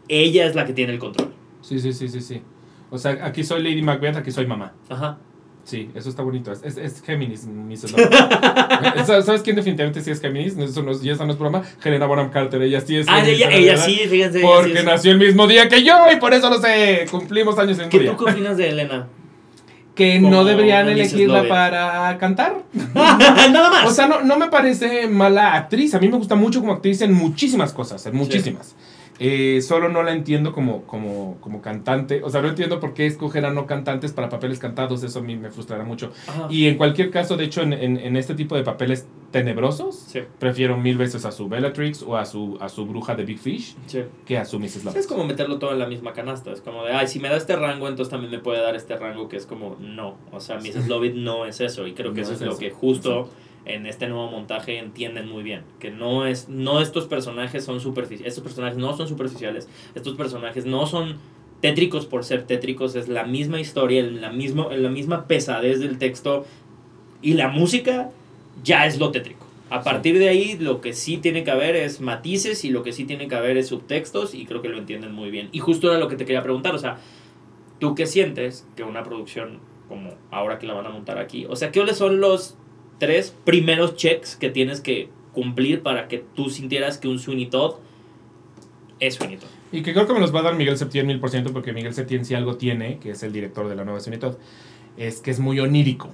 ella 0.08 0.46
es 0.46 0.54
la 0.54 0.64
que 0.66 0.72
tiene 0.72 0.92
el 0.92 0.98
control. 0.98 1.32
Sí, 1.62 1.80
sí, 1.80 1.92
sí, 1.92 2.08
sí, 2.08 2.20
sí. 2.20 2.42
O 2.90 2.98
sea, 2.98 3.18
aquí 3.22 3.42
soy 3.42 3.62
Lady 3.62 3.82
Macbeth, 3.82 4.16
aquí 4.16 4.30
soy 4.30 4.46
mamá. 4.46 4.72
Ajá. 4.88 5.18
Sí, 5.64 5.90
eso 5.96 6.08
está 6.08 6.22
bonito. 6.22 6.52
Es, 6.52 6.62
es, 6.62 6.76
es 6.76 7.02
Géminis. 7.02 7.44
Lovett. 7.46 8.12
¿Sabes 9.04 9.42
quién 9.42 9.56
definitivamente 9.56 10.00
sí 10.00 10.12
es 10.12 10.20
Géminis? 10.20 10.56
No, 10.56 10.62
Eso 10.64 10.80
no, 10.84 10.92
y 11.02 11.10
esa 11.10 11.26
no 11.26 11.32
es 11.32 11.38
broma. 11.40 11.64
Helena 11.82 12.06
Bonham 12.06 12.30
Carter, 12.30 12.62
ella 12.62 12.80
sí 12.80 12.98
es 12.98 13.08
Ah, 13.08 13.16
Géminis, 13.24 13.40
ella, 13.40 13.50
ella 13.56 13.76
sí, 13.76 13.96
fíjense. 14.08 14.38
ella 14.38 14.48
Porque 14.48 14.76
sí 14.78 14.84
nació 14.86 15.10
el 15.10 15.18
mismo 15.18 15.48
día 15.48 15.68
que 15.68 15.82
yo 15.82 15.96
y 16.14 16.20
por 16.20 16.32
eso 16.34 16.48
lo 16.50 16.60
sé. 16.60 17.06
Cumplimos 17.10 17.58
años 17.58 17.80
en 17.80 17.88
¿Qué 17.88 17.98
día. 17.98 18.16
tú 18.16 18.24
qué 18.24 18.30
opinas 18.30 18.56
de 18.56 18.68
Elena? 18.68 19.08
que 19.96 20.20
Como 20.20 20.30
no 20.30 20.44
deberían 20.44 20.88
elegirla 20.88 21.38
Lovett. 21.38 21.48
para 21.50 22.18
cantar. 22.18 22.58
Nada 22.94 23.70
más. 23.70 23.86
O 23.86 23.90
sea, 23.90 24.06
no, 24.06 24.20
no 24.20 24.36
me 24.36 24.48
parece 24.48 25.08
mala 25.08 25.54
actriz. 25.54 25.94
A 25.94 25.98
mí 25.98 26.08
me 26.08 26.18
gusta 26.18 26.36
mucho 26.36 26.60
como 26.60 26.74
actriz 26.74 27.00
en 27.00 27.12
muchísimas 27.12 27.72
cosas, 27.72 28.04
en 28.06 28.14
muchísimas. 28.14 28.76
Eh, 29.18 29.62
solo 29.62 29.88
no 29.88 30.02
la 30.02 30.12
entiendo 30.12 30.52
como, 30.52 30.82
como, 30.82 31.38
como 31.40 31.62
cantante. 31.62 32.22
O 32.22 32.28
sea, 32.30 32.42
no 32.42 32.48
entiendo 32.48 32.80
por 32.80 32.92
qué 32.94 33.06
escoger 33.06 33.46
a 33.46 33.50
no 33.50 33.66
cantantes 33.66 34.12
para 34.12 34.28
papeles 34.28 34.58
cantados. 34.58 35.02
Eso 35.02 35.20
a 35.20 35.22
mí 35.22 35.36
me 35.36 35.50
frustrará 35.50 35.84
mucho. 35.84 36.12
Ajá. 36.28 36.48
Y 36.50 36.66
en 36.66 36.76
cualquier 36.76 37.10
caso, 37.10 37.36
de 37.36 37.44
hecho, 37.44 37.62
en, 37.62 37.72
en- 37.72 37.96
en 37.98 38.16
este 38.16 38.34
tipo 38.34 38.56
de 38.56 38.62
papeles 38.62 39.06
tenebrosos, 39.30 39.96
Sí, 39.96 40.20
prefiero 40.38 40.76
mil 40.76 40.96
veces 40.96 41.24
a 41.24 41.32
su 41.32 41.48
Bellatrix 41.48 42.02
o 42.02 42.16
a 42.16 42.24
su, 42.24 42.56
a 42.60 42.68
su 42.68 42.86
bruja 42.86 43.14
de 43.14 43.24
Big 43.24 43.38
Fish 43.38 43.76
sí. 43.86 44.02
que 44.24 44.38
a 44.38 44.44
su 44.44 44.58
Mrs. 44.58 44.84
Love. 44.84 44.96
Es 44.96 45.06
como 45.06 45.24
meterlo 45.24 45.58
todo 45.58 45.72
en 45.72 45.78
la 45.78 45.86
misma 45.86 46.12
canasta. 46.12 46.52
Es 46.52 46.60
como 46.60 46.84
de, 46.84 46.92
ay, 46.92 47.08
si 47.08 47.18
me 47.18 47.28
da 47.28 47.36
este 47.36 47.56
rango, 47.56 47.88
entonces 47.88 48.10
también 48.10 48.30
me 48.30 48.38
puede 48.38 48.60
dar 48.62 48.74
este 48.76 48.96
rango 48.96 49.28
que 49.28 49.36
es 49.36 49.46
como, 49.46 49.76
no. 49.80 50.16
O 50.32 50.40
sea, 50.40 50.56
Mrs. 50.58 50.88
Lovett 50.88 51.14
no 51.14 51.44
es 51.46 51.60
eso. 51.60 51.86
Y 51.86 51.92
creo 51.94 52.12
que 52.12 52.20
No 52.20 52.26
eso 52.26 52.32
es 52.34 52.40
lo 52.42 52.56
que 52.56 52.70
justo 52.70 53.28
en 53.66 53.86
este 53.86 54.08
nuevo 54.08 54.30
montaje 54.30 54.78
entienden 54.78 55.28
muy 55.28 55.42
bien. 55.42 55.62
Que 55.78 55.90
no 55.90 56.26
es, 56.26 56.48
no 56.48 56.80
estos 56.80 57.06
personajes 57.06 57.64
son 57.64 57.80
superficiales. 57.80 58.32
Estos 58.32 58.44
personajes 58.44 58.78
no 58.78 58.96
son 58.96 59.08
superficiales. 59.08 59.68
Estos 59.94 60.14
personajes 60.14 60.66
no 60.66 60.86
son 60.86 61.16
tétricos 61.60 62.06
por 62.06 62.24
ser 62.24 62.46
tétricos. 62.46 62.94
Es 62.96 63.08
la 63.08 63.24
misma 63.24 63.60
historia, 63.60 64.02
la, 64.02 64.30
mismo, 64.30 64.70
la 64.70 64.88
misma 64.88 65.26
pesadez 65.26 65.80
del 65.80 65.98
texto. 65.98 66.46
Y 67.22 67.34
la 67.34 67.48
música 67.48 68.10
ya 68.62 68.86
es 68.86 68.98
lo 68.98 69.10
tétrico. 69.10 69.46
A 69.68 69.82
partir 69.82 70.18
de 70.18 70.28
ahí, 70.28 70.56
lo 70.58 70.80
que 70.80 70.92
sí 70.92 71.16
tiene 71.16 71.42
que 71.42 71.50
haber 71.50 71.74
es 71.74 72.00
matices 72.00 72.64
y 72.64 72.70
lo 72.70 72.84
que 72.84 72.92
sí 72.92 73.04
tiene 73.04 73.26
que 73.26 73.34
haber 73.34 73.56
es 73.56 73.66
subtextos 73.66 74.32
y 74.34 74.46
creo 74.46 74.62
que 74.62 74.68
lo 74.68 74.78
entienden 74.78 75.12
muy 75.12 75.30
bien. 75.30 75.48
Y 75.50 75.58
justo 75.58 75.90
era 75.90 75.98
lo 75.98 76.06
que 76.06 76.14
te 76.14 76.24
quería 76.24 76.42
preguntar, 76.44 76.74
o 76.74 76.78
sea, 76.78 76.98
¿tú 77.80 77.96
qué 77.96 78.06
sientes 78.06 78.64
que 78.76 78.84
una 78.84 79.02
producción 79.02 79.58
como 79.88 80.10
ahora 80.30 80.60
que 80.60 80.68
la 80.68 80.74
van 80.74 80.86
a 80.86 80.90
montar 80.90 81.18
aquí? 81.18 81.46
O 81.48 81.56
sea, 81.56 81.72
¿qué 81.72 81.84
son 81.94 82.20
los 82.20 82.56
tres 82.98 83.34
primeros 83.44 83.96
checks 83.96 84.36
que 84.36 84.50
tienes 84.50 84.80
que 84.80 85.10
cumplir 85.32 85.82
para 85.82 86.08
que 86.08 86.24
tú 86.34 86.50
sintieras 86.50 86.98
que 86.98 87.08
un 87.08 87.18
Sweeney 87.18 87.46
Todd 87.46 87.76
es 89.00 89.14
Sweeney 89.14 89.36
Todd? 89.36 89.48
Y 89.72 89.82
que 89.82 89.92
creo 89.92 90.06
que 90.06 90.14
me 90.14 90.20
los 90.20 90.34
va 90.34 90.40
a 90.40 90.42
dar 90.42 90.54
Miguel 90.54 90.78
Septién 90.78 91.06
mil 91.06 91.20
por 91.20 91.30
ciento, 91.30 91.52
porque 91.52 91.72
Miguel 91.72 91.92
Septién 91.92 92.24
si 92.24 92.34
algo 92.34 92.56
tiene, 92.56 92.98
que 92.98 93.10
es 93.10 93.22
el 93.22 93.32
director 93.32 93.68
de 93.68 93.74
la 93.74 93.84
nueva 93.84 94.00
Sweeney 94.00 94.20
Todd, 94.20 94.36
es 94.96 95.20
que 95.20 95.30
es 95.30 95.40
muy 95.40 95.60
onírico. 95.60 96.10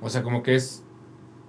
O 0.00 0.08
sea, 0.08 0.22
como 0.22 0.42
que 0.42 0.54
es. 0.54 0.84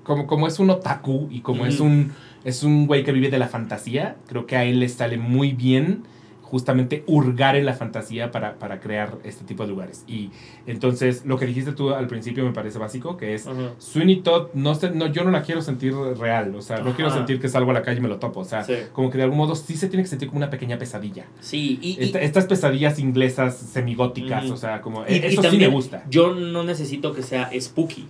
Como, 0.03 0.25
como 0.25 0.47
es 0.47 0.57
un 0.57 0.69
otaku 0.71 1.27
y 1.29 1.41
como 1.41 1.65
es 1.65 1.79
un. 1.79 2.13
Es 2.43 2.63
un 2.63 2.87
güey 2.87 3.03
que 3.03 3.11
vive 3.11 3.29
de 3.29 3.37
la 3.37 3.47
fantasía. 3.47 4.15
Creo 4.27 4.47
que 4.47 4.55
a 4.55 4.63
él 4.63 4.79
le 4.79 4.89
sale 4.89 5.17
muy 5.17 5.51
bien 5.51 6.03
justamente 6.49 7.03
hurgar 7.05 7.55
en 7.55 7.65
la 7.65 7.73
fantasía 7.73 8.31
para, 8.31 8.55
para 8.55 8.79
crear 8.79 9.17
este 9.23 9.45
tipo 9.45 9.63
de 9.63 9.69
lugares. 9.69 10.03
Y 10.07 10.31
entonces, 10.65 11.23
lo 11.25 11.37
que 11.37 11.45
dijiste 11.45 11.73
tú 11.73 11.91
al 11.91 12.07
principio 12.07 12.43
me 12.43 12.51
parece 12.53 12.79
básico, 12.79 13.17
que 13.17 13.35
es. 13.35 13.45
Ajá. 13.47 13.73
Sweeney 13.77 14.21
Todd, 14.21 14.47
no, 14.55 14.73
sé, 14.75 14.89
no, 14.91 15.07
yo 15.07 15.23
no 15.23 15.31
la 15.31 15.43
quiero 15.43 15.61
sentir 15.61 15.93
real, 16.19 16.55
o 16.55 16.61
sea, 16.61 16.79
no 16.79 16.93
quiero 16.95 17.11
sentir 17.11 17.39
que 17.39 17.47
salgo 17.49 17.71
a 17.71 17.73
la 17.75 17.81
calle 17.83 17.99
y 17.99 18.01
me 18.01 18.09
lo 18.09 18.17
topo, 18.17 18.39
o 18.39 18.45
sea, 18.45 18.63
Sí. 18.63 18.73
como 18.93 19.09
que 19.11 19.17
de 19.17 19.25
algún 19.25 19.37
modo 19.37 19.55
sí 19.55 19.77
se 19.77 19.87
tiene 19.89 20.03
que 20.03 20.09
sentir 20.09 20.27
como 20.27 20.37
una 20.39 20.49
pequeña 20.49 20.77
pesadilla. 20.77 21.25
Sí, 21.39 21.79
y, 21.81 21.91
y- 21.91 22.03
Esta- 22.05 22.21
estas 22.21 22.45
pesadillas 22.45 22.99
inglesas 22.99 23.55
semigóticas, 23.57 24.49
o 24.49 24.57
sea, 24.57 24.81
como 24.81 25.03
y- 25.07 25.13
y 25.13 25.17
eso 25.17 25.29
sí 25.29 25.37
me 25.37 25.43
también 25.43 25.71
gusta. 25.71 26.03
Yo 26.09 26.33
no 26.33 26.63
necesito 26.63 27.13
que 27.13 27.21
sea 27.23 27.49
spooky. 27.59 28.05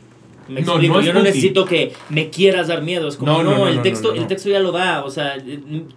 Me 0.48 0.62
No, 0.62 0.72
explico, 0.74 0.96
no 0.96 1.02
yo 1.02 1.14
no 1.14 1.22
necesito 1.22 1.66
que 1.66 1.94
me 2.10 2.32
quieras 2.32 2.68
dar 2.70 2.82
miedo. 2.82 3.08
Es 3.08 3.18
como, 3.18 3.32
No, 3.34 3.44
no, 3.44 3.52
no, 3.52 3.58
no, 3.60 3.68
el, 3.68 3.76
no, 3.76 3.82
texto, 3.84 4.08
no, 4.10 4.16
no. 4.16 4.22
el 4.22 4.28
texto 4.28 4.50
ya 4.50 4.60
lo 4.60 4.72
da. 4.72 5.04
O 5.06 5.12
sea, 5.12 5.36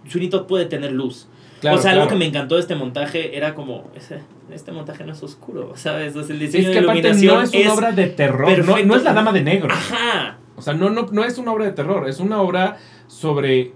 Sweeney 0.07 0.29
Todd 0.29 0.45
puede 0.45 0.65
tener 0.65 0.91
luz. 0.91 1.27
Claro, 1.63 1.77
o 1.77 1.81
sea, 1.81 1.91
algo 1.91 2.03
claro. 2.03 2.09
que 2.09 2.19
me 2.19 2.25
encantó 2.25 2.55
de 2.55 2.61
este 2.61 2.75
montaje 2.75 3.37
era 3.37 3.55
como, 3.55 3.89
este 3.95 4.71
montaje 4.73 5.05
no 5.05 5.13
es 5.13 5.23
oscuro, 5.23 5.71
¿sabes? 5.77 6.13
O 6.13 6.21
sea, 6.21 6.33
el 6.33 6.41
diseño 6.41 6.67
Es 6.67 6.75
que 6.75 6.81
de 6.81 6.85
iluminación 6.85 7.35
no 7.35 7.41
es 7.41 7.53
una 7.53 7.73
obra 7.73 7.91
de 7.93 8.07
terror, 8.07 8.65
no, 8.65 8.83
no 8.83 8.95
es 8.97 9.03
la 9.03 9.13
dama 9.13 9.31
de 9.31 9.43
negro. 9.43 9.73
Ajá. 9.73 10.39
O 10.57 10.61
sea, 10.61 10.73
no, 10.73 10.89
no, 10.89 11.07
no 11.09 11.23
es 11.23 11.37
una 11.37 11.53
obra 11.53 11.63
de 11.63 11.71
terror, 11.71 12.09
es 12.09 12.19
una 12.19 12.41
obra 12.41 12.79
sobre 13.07 13.71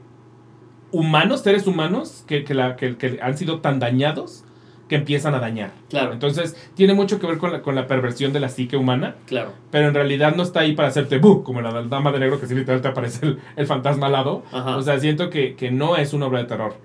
humanos, 0.91 1.43
seres 1.43 1.65
humanos, 1.65 2.25
que, 2.27 2.43
que, 2.43 2.53
la, 2.53 2.75
que, 2.75 2.97
que 2.97 3.19
han 3.21 3.37
sido 3.37 3.61
tan 3.61 3.79
dañados 3.79 4.43
que 4.89 4.95
empiezan 4.95 5.33
a 5.33 5.39
dañar. 5.39 5.71
Claro, 5.89 6.11
Entonces, 6.11 6.57
tiene 6.75 6.93
mucho 6.93 7.21
que 7.21 7.27
ver 7.27 7.37
con 7.37 7.53
la, 7.53 7.61
con 7.61 7.73
la 7.73 7.87
perversión 7.87 8.33
de 8.33 8.41
la 8.41 8.49
psique 8.49 8.75
humana, 8.75 9.15
claro. 9.27 9.53
pero 9.71 9.87
en 9.87 9.93
realidad 9.93 10.35
no 10.35 10.43
está 10.43 10.59
ahí 10.59 10.73
para 10.73 10.89
hacerte 10.89 11.19
¡bu! 11.19 11.41
como 11.43 11.61
la 11.61 11.71
dama 11.83 12.11
de 12.11 12.19
negro, 12.19 12.37
que 12.37 12.47
sí 12.47 12.55
literal 12.55 12.81
te 12.81 12.89
aparece 12.89 13.25
el, 13.25 13.39
el 13.55 13.65
fantasma 13.65 14.07
al 14.07 14.11
lado. 14.11 14.43
Ajá. 14.51 14.75
O 14.75 14.81
sea, 14.81 14.99
siento 14.99 15.29
que, 15.29 15.55
que 15.55 15.71
no 15.71 15.95
es 15.95 16.11
una 16.11 16.25
obra 16.27 16.39
de 16.39 16.45
terror. 16.45 16.75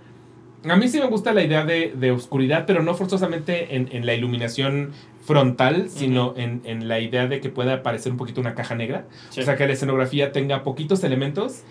A 0.69 0.77
mí 0.77 0.89
sí 0.89 1.01
me 1.01 1.07
gusta 1.07 1.33
la 1.33 1.43
idea 1.43 1.65
de, 1.65 1.93
de 1.97 2.13
oscuridad, 2.13 2.65
pero 2.67 2.83
no 2.83 2.95
forzosamente 2.95 3.75
en, 3.75 3.89
en 3.91 4.07
la 4.07 4.15
iluminación 4.15 4.93
frontal, 5.25 5.89
sino 5.89 6.35
en, 6.37 6.63
en 6.65 6.89
la 6.89 6.99
idea 6.99 7.27
de 7.29 7.41
que 7.41 7.49
pueda 7.49 7.83
parecer 7.83 8.11
un 8.11 8.19
poquito 8.19 8.41
una 8.41 8.55
caja 8.55 8.75
negra. 8.75 9.07
Sí. 9.31 9.41
O 9.41 9.45
sea, 9.45 9.57
que 9.57 9.67
la 9.67 9.73
escenografía 9.73 10.33
tenga 10.33 10.63
poquitos 10.65 11.05
elementos 11.05 11.63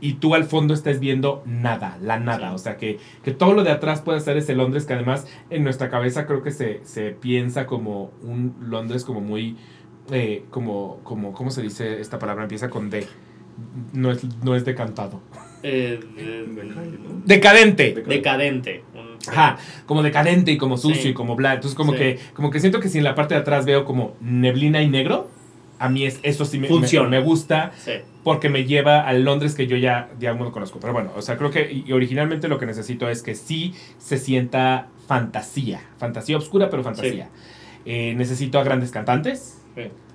y 0.00 0.14
tú 0.14 0.34
al 0.34 0.44
fondo 0.44 0.74
estés 0.74 1.00
viendo 1.00 1.42
nada, 1.44 1.98
la 2.00 2.18
nada. 2.18 2.50
Sí. 2.50 2.54
O 2.54 2.58
sea, 2.58 2.76
que, 2.76 2.98
que 3.24 3.32
todo 3.32 3.52
lo 3.52 3.64
de 3.64 3.70
atrás 3.70 4.00
puede 4.00 4.20
ser 4.20 4.36
ese 4.36 4.54
Londres 4.54 4.84
que 4.84 4.94
además 4.94 5.26
en 5.50 5.64
nuestra 5.64 5.90
cabeza 5.90 6.26
creo 6.26 6.42
que 6.42 6.52
se, 6.52 6.80
se 6.84 7.10
piensa 7.10 7.66
como 7.66 8.12
un 8.22 8.54
Londres 8.60 9.04
como 9.04 9.20
muy, 9.20 9.56
eh, 10.12 10.44
como, 10.50 11.00
como, 11.02 11.32
¿cómo 11.32 11.50
se 11.50 11.62
dice 11.62 12.00
esta 12.00 12.18
palabra? 12.18 12.44
Empieza 12.44 12.70
con 12.70 12.90
D. 12.90 13.06
No 13.92 14.10
es, 14.12 14.24
no 14.42 14.54
es 14.54 14.64
decantado. 14.64 15.20
Eh, 15.62 16.00
de- 16.16 16.46
Decadente. 17.26 17.94
decadente. 18.06 18.84
Un- 18.94 19.10
Ajá, 19.28 19.58
como 19.86 20.02
decadente 20.02 20.50
y 20.52 20.56
como 20.56 20.76
sucio 20.78 21.02
Sí. 21.02 21.08
y 21.10 21.12
como 21.14 21.36
bla. 21.36 21.54
Entonces 21.54 21.76
como 21.76 21.92
Sí. 21.92 21.98
que 21.98 22.18
como 22.34 22.50
que 22.50 22.60
siento 22.60 22.80
que 22.80 22.88
si 22.88 22.98
en 22.98 23.04
la 23.04 23.14
parte 23.14 23.34
de 23.34 23.40
atrás 23.40 23.66
veo 23.66 23.84
como 23.84 24.16
neblina 24.20 24.80
y 24.82 24.88
negro, 24.88 25.30
a 25.78 25.88
mí 25.90 26.04
es, 26.06 26.20
eso 26.22 26.44
sí 26.44 26.58
me, 26.58 26.68
Funciona. 26.68 27.08
me, 27.08 27.18
me 27.18 27.24
gusta 27.24 27.72
Sí. 27.78 27.92
porque 28.24 28.48
me 28.48 28.64
lleva 28.64 29.06
al 29.06 29.22
Londres 29.24 29.54
que 29.54 29.66
yo 29.66 29.76
ya 29.76 30.08
de 30.18 30.28
algún 30.28 30.42
modo 30.44 30.52
conozco. 30.52 30.78
Pero 30.80 30.92
bueno, 30.94 31.10
o 31.16 31.20
sea, 31.22 31.36
creo 31.36 31.50
que 31.50 31.70
y 31.86 31.92
originalmente 31.92 32.48
lo 32.48 32.58
que 32.58 32.66
necesito 32.66 33.08
es 33.10 33.22
que 33.22 33.34
sí 33.34 33.74
se 33.98 34.16
sienta 34.18 34.88
fantasía. 35.06 35.80
Fantasía 35.98 36.36
oscura, 36.38 36.70
pero 36.70 36.82
fantasía. 36.82 37.28
Eh, 37.84 38.14
necesito 38.16 38.58
a 38.58 38.64
grandes 38.64 38.90
cantantes. 38.90 39.58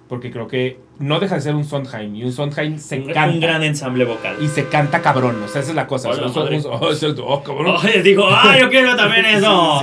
Sí. 0.06 0.10
Porque 0.10 0.30
creo 0.32 0.48
que 0.48 0.80
no 1.00 1.20
deja 1.20 1.36
de 1.36 1.42
ser 1.42 1.56
un 1.56 1.64
Sondheim. 1.66 2.16
Y 2.16 2.24
un 2.24 2.32
Sondheim 2.32 2.78
se 2.78 3.00
Un, 3.00 3.06
canta. 3.08 3.28
un 3.34 3.40
gran 3.40 3.64
ensamble 3.64 4.06
vocal. 4.06 4.36
Y 4.40 4.48
se 4.48 4.66
canta 4.68 5.02
cabrón. 5.02 5.42
O 5.44 5.48
sea, 5.48 5.62
esa 5.62 5.72
es 5.72 5.76
la 5.76 5.88
cosa. 5.88 6.10
O 6.10 6.14
sea, 6.14 6.22
Hola, 6.22 6.28
un 6.28 6.34
Son- 6.34 6.44
madre. 6.44 6.58
un- 6.60 6.66
oh, 6.80 6.92
es 6.92 7.02
el- 7.04 7.16
oh, 7.26 7.42
cabrón. 7.44 7.76
Oye, 7.84 8.04
digo, 8.04 8.28
ah, 8.30 8.56
yo 8.60 8.70
quiero 8.70 8.96
también 8.96 9.26
eso. 9.26 9.82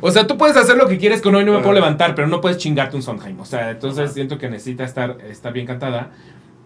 O 0.00 0.10
sea, 0.12 0.26
tú 0.26 0.36
puedes 0.36 0.56
hacer 0.56 0.76
lo 0.76 0.86
que 0.86 0.98
quieres 0.98 1.20
con 1.22 1.34
hoy 1.34 1.44
no 1.44 1.52
me 1.52 1.58
puedo 1.58 1.72
levantar, 1.74 2.14
pero 2.14 2.28
no 2.28 2.40
puedes 2.40 2.58
chingarte 2.58 2.94
un 2.96 3.02
Sondheim. 3.02 3.40
O 3.40 3.44
sea, 3.44 3.70
entonces 3.72 4.04
Ajá. 4.04 4.12
siento 4.14 4.38
que 4.38 4.48
necesita 4.48 4.84
estar, 4.84 5.18
estar 5.28 5.52
bien 5.52 5.66
cantada. 5.66 6.12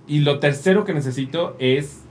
Y 0.06 0.18
lo 0.20 0.38
tercero 0.38 0.84
que 0.84 0.92
necesito 0.92 1.56
es, 1.58 2.02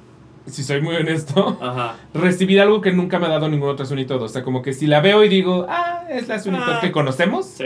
si 0.48 0.64
soy 0.64 0.82
muy 0.82 0.96
honesto, 0.96 1.60
Ajá. 1.62 1.96
recibir 2.16 2.60
algo 2.60 2.82
que 2.82 2.92
nunca 2.92 3.20
me 3.20 3.28
ha 3.28 3.30
dado 3.30 3.50
ningún 3.50 3.70
otro 3.70 3.86
Sweeney 3.86 4.06
Todd. 4.06 4.24
O 4.24 4.28
sea, 4.30 4.42
como 4.44 4.62
que 4.64 4.74
si 4.74 4.88
la 4.88 5.00
veo 5.02 5.24
y 5.24 5.30
digo, 5.30 5.68
ah, 5.70 6.06
es 6.10 6.28
la 6.28 6.42
Todd 6.42 6.56
Ah. 6.56 6.80
que 6.82 6.92
conocemos, 6.92 7.46
Sí. 7.46 7.66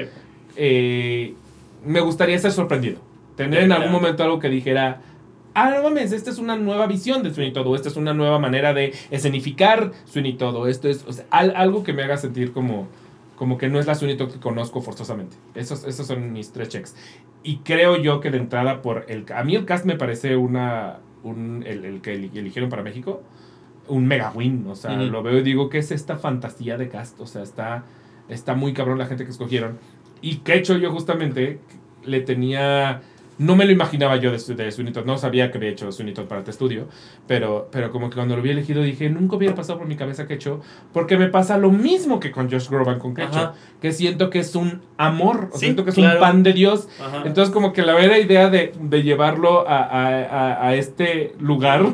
eh, 0.57 1.35
me 1.85 1.99
gustaría 2.01 2.37
ser 2.39 2.51
sorprendido. 2.51 2.99
Tener 3.35 3.63
en 3.63 3.71
algún 3.71 3.91
momento 3.91 4.23
algo 4.23 4.39
que 4.39 4.49
dijera, 4.49 5.01
ah, 5.55 5.71
no 5.71 5.83
mames, 5.83 6.11
esta 6.11 6.29
es 6.29 6.37
una 6.37 6.55
nueva 6.55 6.87
visión 6.87 7.23
de 7.23 7.33
Sweeney 7.33 7.53
Todd, 7.53 7.67
o 7.67 7.75
esta 7.75 7.89
es 7.89 7.95
una 7.95 8.13
nueva 8.13 8.37
manera 8.39 8.73
de 8.73 8.93
escenificar 9.11 9.91
Sweeney 10.05 10.33
Todd, 10.33 10.55
o 10.55 10.67
esto 10.67 10.87
es 10.87 11.03
o 11.07 11.13
sea, 11.13 11.25
al- 11.31 11.55
algo 11.55 11.83
que 11.83 11.93
me 11.93 12.03
haga 12.03 12.17
sentir 12.17 12.53
como, 12.53 12.87
como 13.35 13.57
que 13.57 13.69
no 13.69 13.79
es 13.79 13.87
la 13.87 13.95
Sweeney 13.95 14.17
Todd 14.17 14.31
que 14.31 14.39
conozco 14.39 14.81
forzosamente. 14.81 15.35
Esos, 15.55 15.83
esos 15.85 16.05
son 16.07 16.31
mis 16.31 16.51
tres 16.51 16.69
checks. 16.69 16.95
Y 17.43 17.57
creo 17.57 17.97
yo 17.97 18.19
que 18.19 18.29
de 18.31 18.37
entrada 18.37 18.81
por 18.81 19.05
el... 19.09 19.25
A 19.35 19.43
mí 19.43 19.55
el 19.55 19.65
cast 19.65 19.85
me 19.85 19.95
parece 19.95 20.35
una... 20.37 20.99
Un, 21.23 21.63
el, 21.65 21.85
el 21.85 22.01
que 22.01 22.13
eli- 22.13 22.31
eligieron 22.37 22.69
para 22.69 22.83
México, 22.83 23.21
un 23.87 24.05
mega 24.07 24.31
win. 24.35 24.65
O 24.69 24.75
sea, 24.75 24.91
lo 24.97 25.23
veo 25.23 25.37
y 25.39 25.41
digo, 25.41 25.69
¿qué 25.69 25.77
es 25.79 25.91
esta 25.91 26.17
fantasía 26.17 26.77
de 26.77 26.89
cast? 26.89 27.19
O 27.21 27.27
sea, 27.27 27.43
está, 27.43 27.85
está 28.29 28.55
muy 28.55 28.73
cabrón 28.73 28.97
la 28.97 29.05
gente 29.05 29.23
que 29.23 29.31
escogieron. 29.31 29.77
Y 30.23 30.37
que 30.37 30.53
he 30.53 30.57
hecho 30.57 30.75
yo 30.77 30.91
justamente, 30.91 31.59
le 32.03 32.21
tenía... 32.21 33.01
No 33.39 33.55
me 33.55 33.65
lo 33.65 33.71
imaginaba 33.71 34.15
yo 34.17 34.31
de, 34.31 34.37
de 34.53 34.91
Todd, 34.91 35.05
no 35.05 35.17
sabía 35.17 35.51
que 35.51 35.57
había 35.57 35.71
hecho 35.71 35.89
Todd 36.13 36.25
para 36.27 36.39
este 36.41 36.51
estudio, 36.51 36.87
pero, 37.27 37.67
pero 37.71 37.91
como 37.91 38.09
que 38.11 38.15
cuando 38.15 38.35
lo 38.35 38.41
había 38.41 38.51
elegido 38.51 38.83
dije, 38.83 39.09
nunca 39.09 39.35
hubiera 39.37 39.55
pasado 39.55 39.79
por 39.79 39.87
mi 39.87 39.95
cabeza 39.95 40.27
que 40.27 40.35
hecho, 40.35 40.61
porque 40.93 41.17
me 41.17 41.27
pasa 41.29 41.57
lo 41.57 41.71
mismo 41.71 42.19
que 42.19 42.31
con 42.31 42.49
Josh 42.49 42.69
Groban 42.69 42.99
con 42.99 43.15
Ajá. 43.19 43.53
que 43.81 43.91
siento 43.91 44.29
que 44.29 44.37
es 44.37 44.55
un 44.55 44.81
amor, 44.97 45.49
Sí, 45.53 45.61
siento 45.61 45.83
que 45.83 45.89
es 45.89 45.95
claro. 45.95 46.19
un 46.19 46.21
pan 46.21 46.43
de 46.43 46.53
Dios, 46.53 46.87
Ajá. 47.03 47.23
entonces 47.25 47.51
como 47.51 47.73
que 47.73 47.81
la 47.81 47.95
vera 47.95 48.19
idea 48.19 48.51
de, 48.51 48.71
de 48.79 49.01
llevarlo 49.01 49.67
a, 49.67 49.79
a- 49.79 50.23
a- 50.25 50.67
a 50.67 50.75
este 50.75 51.33
lugar, 51.39 51.87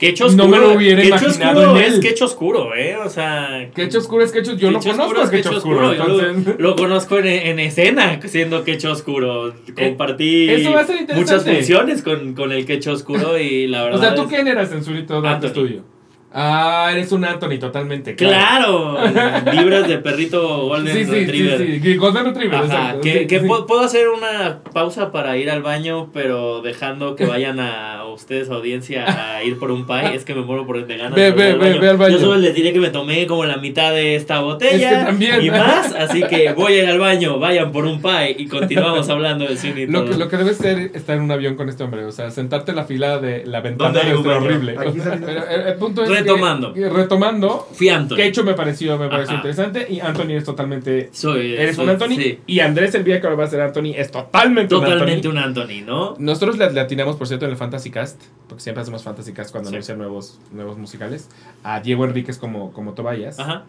Quecho 0.00 0.24
no 0.24 0.44
oscuro. 0.44 0.48
me 0.48 0.58
lo 0.58 0.72
hubiera 0.72 1.04
imaginado 1.04 1.60
oscuro 1.60 1.76
en 1.76 1.84
él. 1.84 1.92
es 1.92 2.00
quecho 2.00 2.24
oscuro, 2.24 2.74
¿eh? 2.74 2.96
O 2.96 3.08
sea. 3.10 3.70
Quecho 3.74 3.98
Oscuro 3.98 4.24
es 4.24 4.32
Quecho, 4.32 4.54
yo 4.56 4.70
no 4.70 4.80
conozco 4.80 5.22
es 5.22 5.30
Quecho 5.30 5.50
Oscuro, 5.50 5.94
Yo 5.94 6.04
lo- 6.08 6.20
entonces... 6.26 6.54
lo, 6.58 6.74
conozco 6.74 7.18
en, 7.18 7.26
en 7.26 7.58
escena 7.58 8.18
siendo 8.24 8.64
quecho 8.64 8.90
oscuro. 8.92 9.52
Compartí 9.76 10.48
Eh, 10.48 10.54
eso 10.62 10.72
va 10.72 10.80
a 10.80 10.86
ser 10.86 11.02
interesante. 11.02 11.32
muchas 11.34 11.44
funciones 11.44 12.02
con, 12.02 12.34
con 12.34 12.50
el 12.50 12.64
quecho 12.66 12.92
oscuro 12.92 13.38
y 13.38 13.66
la 13.68 13.82
O 13.82 13.84
verdad. 13.84 14.00
sea, 14.00 14.14
¿tú 14.14 14.22
es- 14.22 14.28
quién 14.28 14.48
eras 14.48 14.72
en 14.72 14.82
Todd 14.82 14.96
en 14.96 15.06
tu 15.06 15.14
Anthony. 15.28 15.46
estudio? 15.46 15.84
Ah, 16.32 16.90
eres 16.92 17.10
un 17.12 17.24
Anthony 17.24 17.58
totalmente. 17.58 18.14
Claro, 18.14 18.96
vibras 19.52 19.88
de 19.88 19.98
perrito 19.98 20.66
Golden 20.68 20.94
Sí, 20.96 21.04
sí, 21.04 21.10
Retriever. 21.10 21.58
sí, 21.58 21.80
sí. 21.82 21.96
Golden 21.96 22.24
Retriever, 22.26 22.54
Ajá, 22.58 22.64
exacto. 22.66 23.00
que, 23.00 23.18
Sí, 23.20 23.26
que 23.26 23.40
sí. 23.40 23.46
pu- 23.46 23.66
puedo 23.66 23.80
hacer 23.82 24.08
una 24.08 24.60
pausa 24.72 25.10
para 25.10 25.36
ir 25.36 25.50
al 25.50 25.62
baño, 25.62 26.10
pero 26.12 26.62
dejando 26.62 27.16
que 27.16 27.26
vayan 27.26 27.58
a 27.58 28.04
ustedes, 28.06 28.48
audiencia, 28.50 29.36
a 29.36 29.42
ir 29.42 29.58
por 29.58 29.70
un 29.72 29.86
pie. 29.86 30.14
Es 30.14 30.24
que 30.24 30.34
me 30.34 30.42
muero 30.42 30.66
por 30.66 30.84
de 30.86 30.96
ganas. 30.96 31.14
Ve, 31.14 31.32
ve, 31.32 31.54
ve, 31.54 31.78
ve 31.78 31.88
al 31.88 31.96
baño. 31.96 32.12
Yo 32.16 32.20
solo 32.20 32.36
les 32.36 32.54
diré 32.54 32.72
que 32.72 32.80
me 32.80 32.90
tomé 32.90 33.26
como 33.26 33.44
la 33.44 33.56
mitad 33.56 33.92
de 33.92 34.14
esta 34.14 34.40
botella. 34.40 34.90
Es 34.92 34.98
que 34.98 35.04
también. 35.06 35.42
Y 35.44 35.50
más, 35.50 35.92
así 35.94 36.22
que 36.22 36.52
voy 36.52 36.74
a 36.74 36.82
ir 36.84 36.88
al 36.88 36.98
baño, 37.00 37.38
vayan 37.40 37.72
por 37.72 37.84
un 37.86 38.00
pie 38.00 38.36
y 38.38 38.46
continuamos 38.46 39.08
hablando 39.08 39.46
del 39.46 39.58
cine 39.58 39.80
y 39.82 39.86
Lo 39.88 40.02
todo. 40.02 40.12
que, 40.12 40.16
lo 40.18 40.28
que 40.28 40.36
debe 40.36 40.54
ser 40.54 40.78
estar 40.94 41.16
en 41.16 41.22
un 41.22 41.30
avión 41.32 41.56
con 41.56 41.68
este 41.68 41.82
hombre, 41.82 42.04
o 42.04 42.12
sea, 42.12 42.30
sentarte 42.30 42.70
en 42.70 42.76
la 42.76 42.84
fila 42.84 43.18
de 43.18 43.44
la 43.46 43.60
ventana 43.60 43.90
¿Dónde 43.90 44.00
hay 44.00 44.06
debe 44.06 44.18
un 44.18 44.24
ser 44.24 44.32
horrible. 44.34 44.76
Aquí 44.78 44.98
saliendo. 45.00 45.26
Pero 45.26 45.48
el, 45.48 45.60
el 45.68 45.74
punto 45.74 46.04
es 46.04 46.19
Retomando. 46.22 46.72
que 46.74 46.88
retomando, 46.88 47.68
Fui 47.72 47.88
Anthony. 47.88 48.16
que 48.16 48.26
hecho 48.26 48.44
me 48.44 48.54
pareció, 48.54 48.98
me 48.98 49.08
pareció 49.08 49.36
Ajá. 49.36 49.46
interesante 49.48 49.86
y 49.92 50.00
Anthony 50.00 50.30
es 50.36 50.44
totalmente... 50.44 51.08
Soy, 51.12 51.54
Eres 51.54 51.76
soy- 51.76 51.84
un 51.84 51.90
Anthony 51.90 52.16
sí, 52.16 52.38
y 52.46 52.60
Andrés 52.60 52.94
el 52.94 53.04
día 53.04 53.20
que 53.20 53.26
ahora 53.26 53.36
va 53.38 53.44
a 53.44 53.48
ser 53.48 53.60
Anthony 53.60 53.92
es 53.96 54.10
totalmente, 54.10 54.74
totalmente 54.74 55.28
un 55.28 55.38
Anthony. 55.38 55.60
un 55.60 55.60
Anthony, 55.82 55.84
¿no? 55.86 56.14
Nosotros 56.18 56.58
le, 56.58 56.70
le 56.72 56.80
atinamos, 56.80 57.16
por 57.16 57.26
cierto, 57.26 57.44
en 57.46 57.50
el 57.52 57.56
Fantasy 57.56 57.90
Cast, 57.90 58.20
porque 58.48 58.62
siempre 58.62 58.82
hacemos 58.82 59.02
Fantasy 59.02 59.32
Cast 59.32 59.50
cuando 59.52 59.70
Sí. 59.70 59.76
anuncian 59.76 59.98
nuevos, 59.98 60.38
nuevos 60.52 60.76
musicales, 60.78 61.28
a 61.62 61.80
Diego 61.80 62.04
Enríquez 62.04 62.38
como, 62.38 62.72
como 62.72 62.92
Tobias 62.94 63.38
Ajá. 63.38 63.64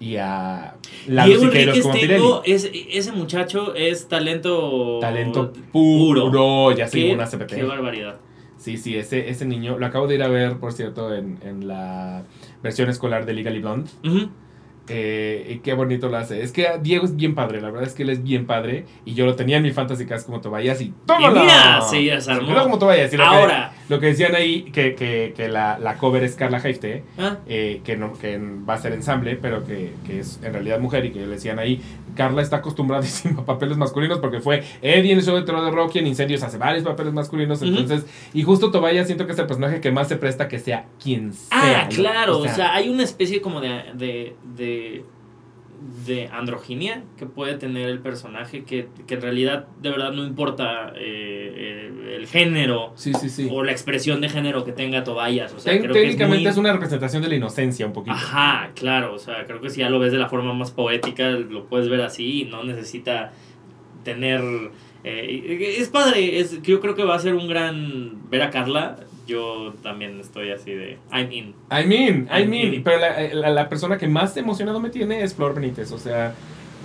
y 0.00 0.16
a 0.16 0.74
Lalo 1.06 1.28
Diego 1.28 1.44
Enríquez 1.52 1.82
como 1.82 1.94
tengo, 1.94 2.42
es, 2.44 2.70
ese 2.90 3.12
muchacho 3.12 3.74
es 3.74 4.08
talento... 4.08 4.98
Talento 5.00 5.52
puro, 5.72 6.72
ya 6.72 6.86
se 6.88 7.12
una 7.12 7.26
CPT. 7.26 7.54
qué 7.54 7.62
barbaridad. 7.64 8.16
Sí, 8.58 8.76
sí, 8.76 8.96
ese, 8.96 9.30
ese 9.30 9.46
niño, 9.46 9.78
lo 9.78 9.86
acabo 9.86 10.08
de 10.08 10.16
ir 10.16 10.22
a 10.22 10.28
ver, 10.28 10.58
por 10.58 10.72
cierto, 10.72 11.14
en, 11.14 11.38
en 11.42 11.68
la 11.68 12.24
versión 12.62 12.90
escolar 12.90 13.24
de 13.24 13.32
Legally 13.32 13.60
Blonde. 13.60 13.88
Ujú. 14.04 14.30
Eh, 14.88 15.46
y 15.54 15.58
qué 15.58 15.74
bonito 15.74 16.08
lo 16.08 16.16
hace. 16.16 16.42
Es 16.42 16.52
que 16.52 16.66
Diego 16.82 17.04
es 17.04 17.14
bien 17.16 17.34
padre, 17.34 17.60
la 17.60 17.70
verdad 17.70 17.88
es 17.88 17.94
que 17.94 18.02
él 18.04 18.10
es 18.10 18.22
bien 18.22 18.46
padre. 18.46 18.86
Y 19.04 19.14
yo 19.14 19.26
lo 19.26 19.34
tenía 19.36 19.56
en 19.58 19.62
mi 19.62 19.70
Fantasy 19.72 20.06
Cast 20.06 20.26
como 20.26 20.40
Tobias 20.40 20.80
y 20.80 20.92
¡tómala! 21.06 21.40
Y 21.40 21.42
mira, 21.44 21.80
sí, 21.82 22.04
ya 22.06 22.20
se 22.20 22.30
armó. 22.32 22.46
como. 22.48 22.78
Y 23.12 23.16
lo 23.16 23.22
que- 23.24 23.28
Ahora. 23.28 23.72
lo 23.88 24.00
que 24.00 24.06
decían 24.06 24.34
ahí, 24.34 24.62
que, 24.72 24.94
que, 24.94 25.32
que 25.36 25.48
la, 25.48 25.78
la 25.78 25.96
cover 25.96 26.22
es 26.24 26.34
Carla 26.36 26.58
Heifte, 26.58 27.04
Ah, 27.18 27.38
eh, 27.46 27.80
que, 27.84 27.96
no, 27.96 28.12
que 28.14 28.38
va 28.38 28.74
a 28.74 28.78
ser 28.78 28.92
ensamble, 28.92 29.36
pero 29.36 29.64
que, 29.64 29.92
que 30.06 30.20
es 30.20 30.40
en 30.42 30.52
realidad 30.52 30.78
mujer. 30.80 31.04
Y 31.04 31.10
que 31.10 31.20
le 31.20 31.26
decían 31.26 31.58
ahí, 31.58 31.80
Carla 32.16 32.42
está 32.42 32.56
acostumbradísima 32.56 33.40
a 33.42 33.44
papeles 33.44 33.76
masculinos 33.76 34.18
porque 34.18 34.40
fue 34.40 34.62
Eddie 34.82 35.12
en 35.12 35.18
el 35.18 35.24
show 35.24 35.36
de 35.36 35.42
terror 35.42 35.64
de 35.64 35.70
Rocky, 35.70 35.98
en 35.98 36.06
Incendios 36.06 36.42
hace 36.42 36.58
varios 36.58 36.84
papeles 36.84 37.12
masculinos. 37.12 37.60
Entonces, 37.62 38.06
y 38.34 38.42
justo 38.42 38.70
Tobias 38.70 39.06
siento 39.06 39.26
que 39.26 39.32
es 39.32 39.38
el 39.38 39.46
personaje 39.46 39.80
que 39.80 39.90
más 39.92 40.08
se 40.08 40.16
presta 40.16 40.48
que 40.48 40.58
sea 40.58 40.86
quien 41.02 41.32
sea. 41.32 41.82
Ah, 41.82 41.88
claro, 41.88 42.38
o 42.38 42.48
sea, 42.48 42.74
hay 42.74 42.88
una 42.88 43.02
especie 43.02 43.40
como 43.40 43.60
de, 43.60 43.82
de, 43.94 44.36
de, 44.56 44.77
de 46.06 46.26
androginia 46.32 47.04
que 47.16 47.24
puede 47.26 47.54
tener 47.54 47.88
el 47.88 48.00
personaje 48.00 48.64
que, 48.64 48.88
que 49.06 49.14
en 49.14 49.20
realidad 49.22 49.68
de 49.80 49.90
verdad 49.90 50.12
no 50.12 50.26
importa 50.26 50.92
eh, 50.96 51.86
el, 51.88 52.08
el 52.14 52.26
género 52.26 52.92
Sí, 52.96 53.12
sí, 53.14 53.28
sí. 53.28 53.48
o 53.48 53.62
la 53.62 53.70
expresión 53.70 54.20
de 54.20 54.28
género 54.28 54.64
que 54.64 54.72
tenga 54.72 55.04
Tobias. 55.04 55.52
O 55.54 55.60
sea, 55.60 55.72
Ten- 55.72 55.82
creo 55.82 55.92
que 55.94 56.00
es, 56.00 56.04
técnicamente 56.06 56.42
muy- 56.42 56.50
es, 56.50 56.56
una 56.56 56.72
representación 56.72 57.22
de 57.22 57.28
la 57.28 57.36
inocencia 57.36 57.86
un 57.86 57.92
poquito. 57.92 58.16
Ajá, 58.16 58.72
claro, 58.74 59.14
o 59.14 59.18
sea, 59.18 59.44
creo 59.46 59.60
que 59.60 59.70
si 59.70 59.78
ya 59.80 59.88
lo 59.88 60.00
ves 60.00 60.10
de 60.10 60.18
la 60.18 60.28
forma 60.28 60.52
más 60.52 60.72
poética, 60.72 61.30
lo 61.30 61.66
puedes 61.66 61.88
ver 61.88 62.00
así 62.00 62.42
y 62.42 62.44
no 62.46 62.64
necesita 62.64 63.32
tener... 64.02 64.40
eh, 65.04 65.76
es 65.78 65.88
padre, 65.90 66.40
es, 66.40 66.60
yo 66.62 66.80
creo 66.80 66.96
que 66.96 67.04
va 67.04 67.14
a 67.14 67.18
ser 67.20 67.34
un 67.34 67.46
gran... 67.46 68.28
Ver 68.30 68.42
a 68.42 68.50
Carla, 68.50 68.96
yo 69.28 69.72
también 69.84 70.18
estoy 70.18 70.50
así 70.50 70.72
de... 70.72 70.98
I'm 71.12 71.30
in. 71.30 71.54
I 71.70 71.86
mean, 71.86 72.28
I 72.32 72.42
I 72.42 72.46
mean, 72.46 72.70
mean. 72.70 72.82
pero 72.82 72.98
la, 72.98 73.20
la- 73.32 73.50
la 73.50 73.68
persona 73.68 73.96
que 73.98 74.08
más 74.08 74.36
emocionado 74.36 74.80
me 74.80 74.90
tiene 74.90 75.22
es 75.22 75.34
Flor 75.34 75.54
Benítez, 75.54 75.92
o 75.92 75.98
sea, 75.98 76.34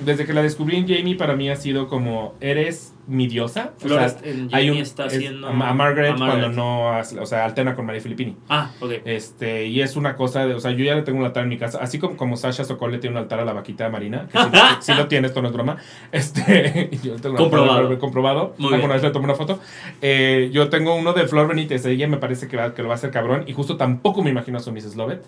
desde 0.06 0.26
que 0.28 0.34
la 0.34 0.44
descubrí 0.44 0.76
en 0.78 0.88
Jamie 0.88 1.16
para 1.16 1.36
mí 1.36 1.50
ha 1.50 1.56
sido 1.56 1.88
como, 1.88 2.36
eres 2.42 2.93
mi 3.06 3.28
diosa, 3.28 3.72
o 3.84 3.88
sea, 3.90 4.08
en 4.24 4.50
hay 4.54 4.68
Jamie 4.68 4.72
un, 4.72 4.78
está 4.78 5.06
es- 5.08 5.14
haciendo... 5.16 5.48
a, 5.48 5.52
a 5.52 5.74
Margaret 5.74 6.16
cuando 6.18 6.50
no, 6.50 6.92
o 6.98 7.26
sea, 7.26 7.44
alterna 7.46 7.76
con 7.76 7.86
María 7.86 8.02
Filippini. 8.02 8.36
Ah, 8.50 8.72
ok. 8.80 8.92
Este, 9.06 9.66
y 9.68 9.82
es 9.82 9.96
una 9.96 10.16
cosa 10.16 10.46
de, 10.46 10.54
o 10.54 10.60
sea, 10.60 10.72
yo 10.72 10.86
ya 10.86 10.96
le 10.96 11.02
tengo 11.02 11.20
un 11.20 11.26
altar 11.26 11.44
en 11.44 11.50
mi 11.50 11.58
casa, 11.58 11.80
así 11.82 12.00
como, 12.00 12.16
como 12.18 12.38
Sasha 12.38 12.64
Sokol 12.64 12.92
le 12.94 13.00
tiene 13.00 13.16
un 13.18 13.22
altar 13.24 13.40
a 13.40 13.46
la 13.46 13.54
vaquita 13.54 13.90
marina, 13.90 14.28
que 14.32 14.40
sí 14.82 14.94
lo 14.94 15.08
tiene, 15.08 15.28
esto 15.28 15.42
no 15.42 15.48
es 15.50 15.54
broma. 15.54 15.78
Este, 16.12 16.90
yo 17.04 17.16
tengo 17.18 17.36
Comprobado. 17.36 17.90
de- 17.90 17.98
comprobado. 17.98 18.56
Muy 18.58 18.78
bien. 18.78 18.88
Vez 18.90 19.02
le 19.04 19.10
tomé 19.12 19.26
una 19.26 19.36
foto. 19.36 19.60
Eh, 20.02 20.50
yo 20.54 20.70
tengo 20.70 20.96
uno 20.96 21.14
de 21.14 21.28
Flor 21.28 21.48
Benítez, 21.48 21.86
ella 21.86 22.08
me 22.08 22.18
parece 22.18 22.48
que, 22.48 22.56
va- 22.58 22.74
que 22.74 22.82
lo 22.84 22.88
va 22.88 22.94
a 22.94 22.98
hacer 22.98 23.12
cabrón, 23.12 23.44
y 23.48 23.54
justo 23.54 23.76
tampoco 23.78 24.24
me 24.24 24.30
imagino 24.30 24.58
a 24.58 24.62
su 24.62 24.72
Mrs. 24.72 24.96
Lovett, 24.96 25.24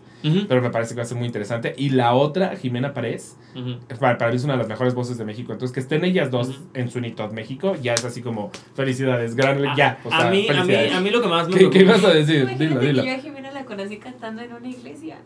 pero 0.47 0.61
me 0.61 0.69
parece 0.69 0.93
que 0.93 0.97
va 0.99 1.03
a 1.03 1.07
ser 1.07 1.17
muy 1.17 1.25
interesante. 1.27 1.73
Y 1.77 1.89
la 1.89 2.13
otra, 2.13 2.55
Jimena 2.55 2.93
Párez, 2.93 3.37
ujú. 3.55 3.79
para, 3.99 4.17
para 4.17 4.29
mí 4.31 4.37
es 4.37 4.43
una 4.43 4.53
de 4.53 4.59
las 4.59 4.67
mejores 4.67 4.93
voces 4.93 5.17
de 5.17 5.25
México. 5.25 5.51
Entonces, 5.51 5.73
que 5.73 5.79
estén 5.79 6.05
ellas 6.05 6.31
dos 6.31 6.61
en 6.73 6.89
su 6.89 6.99
Unitod 6.99 7.31
México, 7.71 7.83
ya 7.83 7.93
es 7.93 8.05
así 8.05 8.21
como, 8.21 8.51
felicidades, 8.75 9.35
gran, 9.35 9.65
A- 9.65 9.75
ya, 9.75 9.99
o 10.03 10.09
sea, 10.09 10.27
a, 10.27 10.29
mí, 10.31 10.47
a, 10.49 10.63
mí, 10.63 10.75
a 10.75 10.99
mí 11.01 11.09
lo 11.09 11.21
que 11.21 11.27
más 11.27 11.47
me 11.47 11.55
¿Qué, 11.57 11.69
qué 11.69 11.79
ibas 11.79 12.03
a 12.03 12.09
decir? 12.13 12.41
Imagínate 12.41 12.63
Dilo, 12.67 12.79
que 12.79 12.85
dilo. 12.87 13.03
yo 13.05 13.11
a 13.13 13.17
Jimena 13.17 13.51
la 13.51 13.65
conocí 13.65 13.97
cantando 13.97 14.41
en 14.41 14.53
una 14.53 14.67
iglesia. 14.67 15.17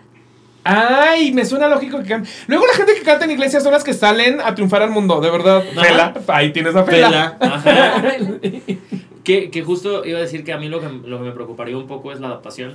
Ay, 0.63 1.31
me 1.31 1.45
suena 1.45 1.67
lógico 1.69 1.99
que 1.99 2.05
cante. 2.09 2.29
Luego 2.47 2.67
la 2.67 2.73
gente 2.73 2.93
que 2.93 3.01
canta 3.01 3.25
en 3.25 3.31
iglesias 3.31 3.63
son 3.63 3.71
las 3.71 3.83
que 3.83 3.93
salen 3.93 4.39
a 4.41 4.53
triunfar 4.55 4.81
al 4.81 4.91
mundo, 4.91 5.21
de 5.21 5.31
verdad. 5.31 5.63
Ajá. 5.71 5.81
Fela, 5.83 6.13
ahí 6.27 6.51
tienes 6.51 6.75
a 6.75 6.83
Fela. 6.83 7.37
Ajá. 7.39 8.03
que, 9.23 9.49
que 9.51 9.63
justo 9.63 10.05
iba 10.05 10.17
a 10.17 10.21
decir 10.21 10.43
que 10.43 10.51
a 10.53 10.57
mí 10.57 10.67
lo 10.67 10.81
que, 10.81 10.89
lo 10.89 11.17
que 11.19 11.23
me 11.23 11.31
preocuparía 11.31 11.77
un 11.77 11.87
poco 11.87 12.11
es 12.11 12.19
la 12.19 12.27
adaptación 12.27 12.73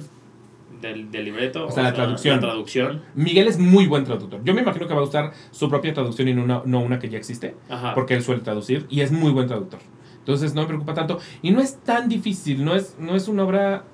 del, 0.89 1.11
del 1.11 1.25
libreto. 1.25 1.67
O 1.67 1.71
sea, 1.71 1.83
la 1.83 1.93
traducción. 1.93 2.37
La 2.37 2.41
traducción. 2.41 3.03
Miguel 3.15 3.49
es 3.49 3.59
muy 3.59 3.87
buen 3.87 4.05
traductor. 4.05 4.41
Yo 4.45 4.55
me 4.55 4.63
imagino 4.63 4.87
que 4.87 4.95
va 4.95 5.01
a 5.01 5.05
usar 5.05 5.33
su 5.51 5.69
propia 5.69 5.93
traducción 5.95 6.29
y 6.29 6.35
no 6.35 6.43
una, 6.45 6.63
no 6.65 6.81
una 6.81 6.99
que 6.99 7.09
ya 7.09 7.19
existe, 7.19 7.55
Ajá. 7.69 7.95
porque 7.95 8.15
él 8.15 8.23
suele 8.23 8.41
traducir 8.43 8.87
y 8.89 9.01
es 9.01 9.11
muy 9.13 9.33
buen 9.33 9.47
traductor. 9.49 9.81
Entonces 10.19 10.55
no 10.55 10.63
me 10.63 10.69
preocupa 10.69 10.95
tanto. 10.95 11.19
Y 11.43 11.51
no 11.51 11.61
es 11.61 11.77
tan 11.83 12.09
difícil, 12.09 12.65
no 12.65 12.75
es, 12.75 12.97
no 12.99 13.15
es 13.15 13.29
una 13.29 13.45
obra 13.45 13.85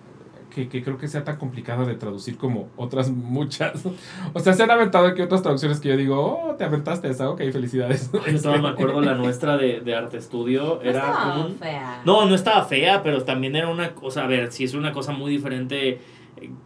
que, 0.54 0.68
que 0.68 0.82
creo 0.82 0.98
que 0.98 1.06
sea 1.06 1.22
tan 1.22 1.36
complicada 1.36 1.84
de 1.84 1.94
traducir 1.94 2.36
como 2.36 2.68
otras 2.76 3.10
muchas. 3.10 3.82
O 4.32 4.38
sea, 4.40 4.52
se 4.52 4.62
han 4.62 4.70
aventado 4.70 5.06
aquí 5.06 5.22
otras 5.22 5.42
traducciones 5.42 5.80
que 5.80 5.88
yo 5.88 5.96
digo, 5.96 6.20
oh, 6.20 6.54
te 6.54 6.62
aventaste 6.64 7.08
esa, 7.08 7.30
ok, 7.30 7.38
felicidades. 7.52 8.10
Yo 8.12 8.40
todavía 8.40 8.62
me 8.62 8.68
acuerdo 8.68 9.00
la 9.00 9.14
nuestra 9.14 9.56
de, 9.56 9.80
de 9.80 9.94
arte 9.94 10.16
estudio. 10.18 10.80
No 10.82 10.88
Era 10.90 11.00
estaba 11.00 11.46
un- 11.46 11.56
fea. 11.56 12.02
No, 12.04 12.26
no 12.26 12.34
estaba 12.34 12.64
fea, 12.64 13.02
pero 13.02 13.22
también 13.24 13.54
era 13.56 13.68
una 13.68 13.94
cosa, 13.94 14.24
a 14.24 14.26
ver, 14.26 14.52
si 14.52 14.64
es 14.64 14.74
una 14.74 14.92
cosa 14.92 15.12
muy 15.12 15.30
diferente 15.32 16.00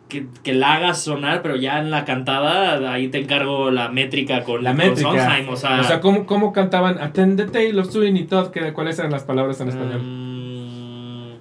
que, 0.08 0.26
que 0.42 0.52
la 0.54 0.74
hagas 0.74 1.02
sonar, 1.02 1.42
pero 1.42 1.56
ya 1.56 1.78
en 1.80 1.90
la 1.90 2.04
cantada, 2.04 2.92
ahí 2.92 3.08
te 3.08 3.18
encargo 3.18 3.70
la 3.70 3.88
métrica 3.88 4.42
con, 4.44 4.62
La 4.62 4.70
con 4.70 4.78
métrica. 4.78 5.08
Sondheim, 5.10 5.48
o 5.48 5.56
sea... 5.56 5.80
O 5.80 5.84
sea, 5.84 6.00
¿cómo, 6.00 6.26
cómo 6.26 6.52
cantaban 6.52 6.98
Attend 7.00 7.36
the 7.36 7.46
Tale 7.46 7.80
of 7.80 7.90
Sweeney 7.90 8.24
Todd? 8.24 8.50
¿Qué- 8.50 8.72
¿Cuáles 8.72 8.98
eran 8.98 9.10
las 9.10 9.24
palabras 9.24 9.60
en 9.60 9.68
español? 9.68 10.00
mm, 10.02 11.32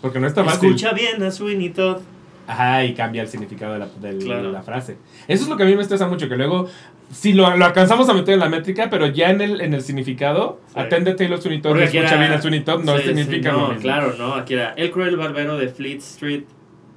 Porque 0.00 0.18
no 0.20 0.26
está 0.26 0.44
fácil. 0.44 0.70
escucha 0.70 0.92
bien 0.92 1.22
a 1.22 1.30
Sweeney 1.30 1.70
Todd. 1.70 1.98
Ajá, 2.46 2.84
y 2.84 2.94
cambia 2.94 3.22
el 3.22 3.28
significado 3.28 3.74
de 3.74 3.78
la, 3.78 3.86
Claro. 4.18 4.42
de 4.48 4.52
la 4.52 4.62
frase. 4.62 4.96
Eso 5.28 5.44
es 5.44 5.48
lo 5.48 5.56
que 5.56 5.62
a 5.62 5.66
mí 5.66 5.76
me 5.76 5.82
estresa 5.82 6.08
mucho, 6.08 6.28
que 6.28 6.34
luego, 6.36 6.66
si 7.12 7.32
lo, 7.32 7.56
lo 7.56 7.64
alcanzamos 7.64 8.08
a 8.08 8.14
meter 8.14 8.34
en 8.34 8.40
la 8.40 8.48
métrica, 8.48 8.88
pero 8.90 9.06
ya 9.06 9.30
en 9.30 9.40
el, 9.40 9.60
en 9.60 9.72
el 9.72 9.82
significado, 9.82 10.58
Sí. 10.68 10.74
Tale 10.88 11.34
of 11.34 11.42
Sweeney 11.42 11.60
escucha 11.84 12.16
bien 12.16 12.32
a 12.32 12.40
Sweeney 12.40 12.60
Todd, 12.64 12.82
no 12.82 12.96
Sí, 12.98 13.04
significa 13.04 13.52
lo 13.52 13.58
no, 13.58 13.66
mismo. 13.68 13.82
claro, 13.82 14.14
no, 14.18 14.34
aquí 14.34 14.54
era 14.54 14.72
El 14.76 14.90
Cruel 14.90 15.16
Barbero 15.16 15.56
de 15.58 15.68
Fleet 15.68 15.98
Street. 15.98 16.42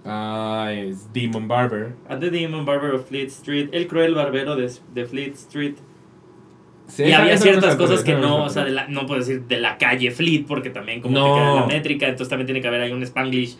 Ah, 0.05 0.69
es 0.73 1.11
Demon 1.13 1.47
Barber. 1.47 1.93
At 2.09 2.19
the 2.19 2.29
Demon 2.29 2.65
Barber 2.65 2.93
of 2.93 3.07
Fleet 3.07 3.27
Street. 3.27 3.69
El 3.71 3.87
Cruel 3.87 4.13
Barbero 4.15 4.55
de, 4.55 4.69
de 4.93 5.05
Fleet 5.05 5.33
Street. 5.33 5.75
Sí, 6.87 7.03
y 7.03 7.13
había 7.13 7.37
ciertas 7.37 7.75
cosas 7.77 8.03
que 8.03 8.13
no, 8.13 8.43
o 8.43 8.49
sea, 8.49 8.65
de 8.65 8.71
la, 8.71 8.87
no 8.89 9.05
puedo 9.05 9.19
decir 9.21 9.43
de 9.43 9.59
la 9.59 9.77
calle 9.77 10.11
Fleet, 10.11 10.43
porque 10.45 10.69
también 10.69 11.01
como 11.01 11.17
No. 11.17 11.25
te 11.33 11.39
queda 11.39 11.49
en 11.49 11.55
la 11.55 11.65
métrica, 11.67 12.05
entonces 12.07 12.27
también 12.29 12.45
tiene 12.45 12.61
que 12.61 12.67
haber 12.67 12.81
ahí 12.81 12.91
un 12.91 13.01
Spanglish 13.03 13.55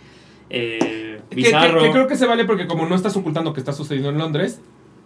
eh, 0.50 1.20
Que, 1.30 1.30
que- 1.30 1.36
bizarro. 1.38 1.82
que 1.82 1.91
creo 1.91 2.08
que 2.08 2.18
se 2.18 2.26
vale 2.28 2.44
porque 2.44 2.68
como 2.68 2.86
no 2.86 2.96
estás 2.96 3.16
ocultando 3.16 3.54
que 3.54 3.62
está 3.62 3.72
sucediendo 3.72 4.10
en 4.10 4.18
Londres, 4.18 4.62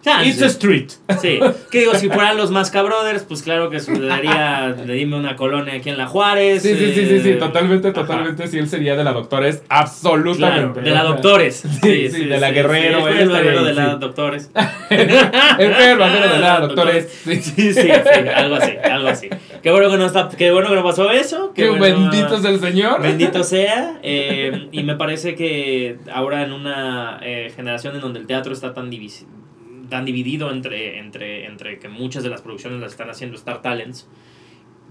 Chance. 0.07 0.29
it's 0.29 0.41
a 0.41 0.45
street. 0.47 0.89
Sí, 1.21 1.39
que 1.71 1.79
digo, 1.79 1.95
si 1.95 2.07
fueran 2.09 2.37
los 2.37 2.51
Masca 2.51 2.81
Brothers, 2.81 3.23
pues 3.23 3.41
claro 3.43 3.69
que 3.69 3.79
sucedería 3.79 4.73
de 4.75 4.93
dime 4.93 5.15
una 5.17 5.35
colonia 5.35 5.73
aquí 5.75 5.89
en 5.89 5.97
la 5.97 6.07
Juárez. 6.07 6.61
Sí, 6.63 6.75
sí, 6.75 6.93
sí, 6.93 7.05
sí, 7.07 7.19
sí, 7.21 7.29
eh, 7.31 7.33
totalmente, 7.35 7.91
totalmente, 7.91 8.47
sí, 8.47 8.57
él 8.57 8.67
sería 8.69 8.95
de 8.95 9.03
la 9.03 9.13
Doctores, 9.13 9.63
absolutamente. 9.69 10.81
Claro, 10.81 10.81
de 10.81 10.91
la 10.91 11.03
Doctores. 11.03 11.63
Sí, 11.81 12.09
sí, 12.09 12.25
de 12.25 12.39
la 12.39 12.51
Guerrero, 12.51 13.07
El 13.07 13.17
él 13.19 13.29
barbero 13.29 13.63
de 13.63 13.73
la 13.73 13.91
sí. 13.93 13.97
Doctores. 13.99 14.51
el 14.89 15.09
el 15.09 15.97
barbero 15.97 16.33
de 16.33 16.39
la 16.39 16.59
Doctores. 16.59 17.07
Sí. 17.23 17.35
Sí, 17.41 17.73
sí, 17.73 17.81
sí, 17.81 17.89
algo 18.35 18.55
así, 18.55 18.73
algo 18.83 19.07
así. 19.07 19.29
Qué 19.61 19.71
bueno 19.71 19.89
que 19.89 19.97
no, 19.97 20.05
está, 20.05 20.29
qué 20.37 20.51
bueno 20.51 20.69
que 20.69 20.75
no 20.75 20.83
pasó 20.83 21.11
eso. 21.11 21.51
Qué 21.53 21.69
bueno- 21.69 22.09
bendito 22.09 22.35
es 22.37 22.45
el 22.45 22.59
Señor. 22.59 23.01
Bendito 23.01 23.43
sea. 23.43 23.99
eh, 24.03 24.67
y 24.71 24.83
me 24.83 24.95
parece 24.95 25.35
que 25.35 25.97
ahora 26.13 26.43
en 26.43 26.53
una 26.53 27.19
eh, 27.23 27.51
generación 27.55 27.95
en 27.95 28.01
donde 28.01 28.19
el 28.19 28.27
teatro 28.27 28.53
está 28.53 28.73
tan, 28.73 28.89
divis- 28.91 29.25
tan 29.89 30.05
dividido 30.05 30.51
entre, 30.51 30.99
entre, 30.99 31.45
entre 31.45 31.79
que 31.79 31.89
muchas 31.89 32.23
de 32.23 32.29
las 32.29 32.41
producciones 32.41 32.79
las 32.79 32.91
están 32.91 33.09
haciendo 33.09 33.35
Star 33.35 33.61
Talents, 33.61 34.07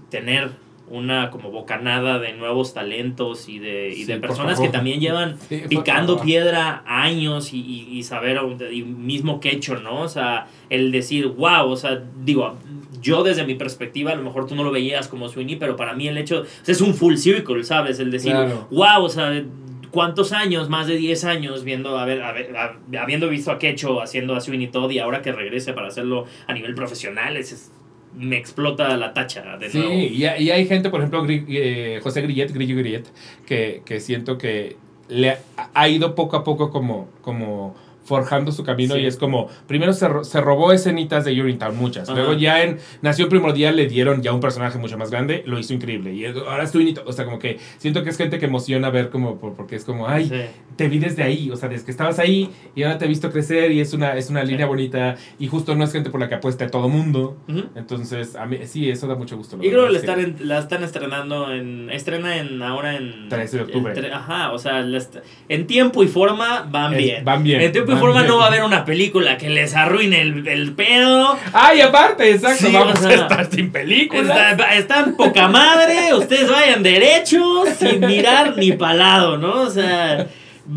tener 0.09 0.49
una 0.89 1.31
como 1.31 1.51
bocanada 1.51 2.17
de 2.17 2.31
nuevos 2.31 2.73
talentos 2.73 3.49
y 3.49 3.59
de, 3.59 3.89
y 3.89 3.95
Sí, 3.95 4.05
de 4.05 4.19
personas 4.19 4.57
que 4.59 4.69
también 4.69 5.01
llevan 5.01 5.35
Sí, 5.49 5.63
picando 5.67 6.21
piedra 6.21 6.81
años 6.87 7.51
y, 7.51 7.59
y, 7.59 7.97
y 7.97 8.03
saber, 8.03 8.39
y 8.71 8.83
mismo 8.83 9.41
quecho, 9.41 9.75
¿no? 9.81 10.01
O 10.03 10.07
sea, 10.07 10.47
el 10.69 10.91
decir, 10.93 11.27
wow, 11.27 11.69
o 11.69 11.75
sea, 11.75 12.01
digo, 12.23 12.55
yo 13.01 13.23
desde 13.23 13.45
mi 13.45 13.55
perspectiva, 13.55 14.13
a 14.13 14.15
lo 14.15 14.23
mejor 14.23 14.47
tú 14.47 14.55
no 14.55 14.63
lo 14.63 14.71
veías 14.71 15.09
como 15.09 15.27
Sweeney, 15.27 15.57
pero 15.57 15.75
para 15.75 15.93
mí 15.93 16.07
el 16.07 16.17
hecho, 16.17 16.43
o 16.43 16.45
sea, 16.63 16.71
es 16.71 16.79
un 16.79 16.93
full 16.93 17.15
circle, 17.17 17.65
¿sabes? 17.65 17.99
El 17.99 18.09
decir, 18.09 18.31
Claro. 18.31 18.67
wow, 18.71 19.03
o 19.03 19.09
sea, 19.09 19.43
¿cuántos 19.91 20.31
años? 20.33 20.69
Más 20.69 20.87
de 20.87 20.95
10 20.97 21.23
años 21.25 21.63
viendo, 21.63 21.97
a 21.97 22.05
ver, 22.05 22.21
a 22.21 22.31
ver, 22.31 22.55
a- 22.57 22.77
habiendo 23.01 23.29
visto 23.29 23.51
a 23.51 23.59
Quecho 23.59 24.01
haciendo 24.01 24.35
a 24.35 24.41
Sweeney 24.41 24.67
Todd 24.67 24.89
y 24.91 24.99
ahora 24.99 25.21
que 25.21 25.31
regrese 25.31 25.73
para 25.73 25.87
hacerlo 25.87 26.25
a 26.47 26.53
nivel 26.53 26.75
profesional, 26.75 27.37
es, 27.37 27.51
es- 27.51 27.71
me 28.15 28.37
explota 28.37 28.95
la 28.97 29.13
tacha 29.13 29.57
de 29.57 29.69
Sí, 29.69 29.77
nuevo. 29.77 29.93
y, 29.93 30.25
hay- 30.25 30.43
y 30.45 30.51
hay 30.51 30.65
gente, 30.65 30.89
por 30.89 31.01
ejemplo, 31.01 31.23
Gri- 31.23 31.45
eh, 31.49 31.99
José 32.01 32.21
Grillet, 32.21 32.51
Grillo 32.53 32.75
Grillet, 32.77 33.03
que, 33.45 33.81
que 33.85 33.99
siento 33.99 34.37
que 34.37 34.75
le 35.09 35.31
ha, 35.31 35.39
ha 35.73 35.87
ido 35.87 36.15
poco 36.15 36.35
a 36.37 36.43
poco 36.43 36.69
como, 36.71 37.09
como 37.21 37.75
forjando 38.07 38.51
su 38.51 38.63
camino 38.63 38.95
Sí. 38.95 39.01
y 39.01 39.05
es 39.05 39.17
como, 39.17 39.49
primero 39.67 39.91
se, 39.93 40.07
ro- 40.07 40.23
se 40.23 40.39
robó 40.41 40.71
escenitas 40.71 41.25
de 41.25 41.39
Urinetown, 41.39 41.75
muchas. 41.77 42.09
Ajá. 42.09 42.17
Luego 42.17 42.33
ya 42.33 42.63
en 42.63 42.77
Nación 43.01 43.27
Primordial 43.29 43.75
le 43.75 43.85
dieron 43.87 44.21
ya 44.23 44.31
un 44.33 44.39
personaje 44.39 44.77
mucho 44.79 44.97
más 44.97 45.11
grande, 45.11 45.43
lo 45.45 45.59
hizo 45.59 45.73
increíble. 45.73 46.13
Y 46.13 46.25
ahora 46.25 46.63
es 46.63 46.71
Todd, 46.71 46.81
o 47.05 47.11
sea, 47.11 47.25
como 47.25 47.37
que 47.39 47.59
siento 47.77 48.03
que 48.03 48.09
es 48.09 48.17
gente 48.17 48.39
que 48.39 48.45
emociona 48.45 48.89
ver 48.89 49.09
como, 49.09 49.37
por- 49.37 49.53
porque 49.55 49.75
es 49.75 49.83
como, 49.83 50.07
ay, 50.07 50.29
Sí. 50.29 50.41
te 50.77 50.87
vi 50.87 50.99
desde 50.99 51.23
ahí, 51.23 51.51
o 51.51 51.55
sea, 51.57 51.67
desde 51.69 51.85
que 51.85 51.91
estabas 51.91 52.17
ahí 52.19 52.49
y 52.75 52.83
ahora 52.83 52.97
te 52.97 53.05
he 53.05 53.07
visto 53.09 53.29
crecer 53.31 53.71
y 53.73 53.81
es 53.81 53.93
una, 53.93 54.15
es 54.15 54.29
una 54.29 54.43
línea 54.43 54.65
bonita 54.65 55.15
y 55.37 55.47
justo 55.47 55.75
no 55.75 55.83
es 55.83 55.91
gente 55.91 56.09
por 56.09 56.19
la 56.21 56.29
que 56.29 56.35
apuesta 56.35 56.65
a 56.65 56.69
todo 56.69 56.87
mundo. 56.89 57.37
Entonces, 57.75 58.35
a 58.35 58.45
mí 58.45 58.59
sí, 58.65 58.89
eso 58.89 59.07
da 59.07 59.15
mucho 59.15 59.35
gusto. 59.37 59.57
Y 59.61 59.69
creo 59.69 59.87
que 59.87 59.93
la 59.93 59.99
están, 59.99 60.19
en- 60.19 60.35
la 60.47 60.59
están 60.59 60.83
estrenando 60.83 61.51
en. 61.53 61.89
Estrena 61.89 62.37
en 62.37 62.61
ahora 62.61 62.95
en. 62.95 63.27
13 63.29 63.57
de 63.57 63.63
octubre. 63.63 63.93
en 63.97 64.13
ajá, 64.13 64.51
o 64.53 64.57
sea, 64.59 64.79
est- 64.81 65.17
en 65.49 65.67
tiempo 65.67 66.03
y 66.03 66.07
forma 66.07 66.67
van 66.69 66.93
Es- 66.93 66.99
bien. 67.03 67.25
van 67.25 67.43
bien, 67.43 67.61
En 67.61 67.71
tiempo 67.71 67.91
y 67.91 67.95
van 67.97 68.13
forma 68.13 68.23
no 68.23 68.37
va 68.37 68.45
a 68.45 68.47
haber 68.47 68.63
una 68.63 68.85
película 68.85 69.37
que 69.37 69.49
les 69.49 69.75
arruine 69.75 70.21
el, 70.21 70.47
el 70.47 70.73
pedo. 70.73 71.37
Ay, 71.53 71.81
aparte, 71.81 72.31
exacto, 72.31 72.67
Sí, 72.67 72.73
vamos 72.73 72.99
o 72.99 73.01
sea, 73.01 73.09
a 73.09 73.13
estar 73.13 73.51
sin 73.51 73.71
película. 73.71 74.51
Está, 74.51 74.75
están 74.75 75.15
poca 75.15 75.47
madre, 75.47 76.13
ustedes 76.13 76.49
vayan 76.49 76.83
derechos 76.83 77.69
sin 77.77 77.99
mirar 78.01 78.57
ni 78.57 78.71
palado, 78.73 79.37
¿no? 79.37 79.61
O 79.61 79.69
sea, 79.69 80.27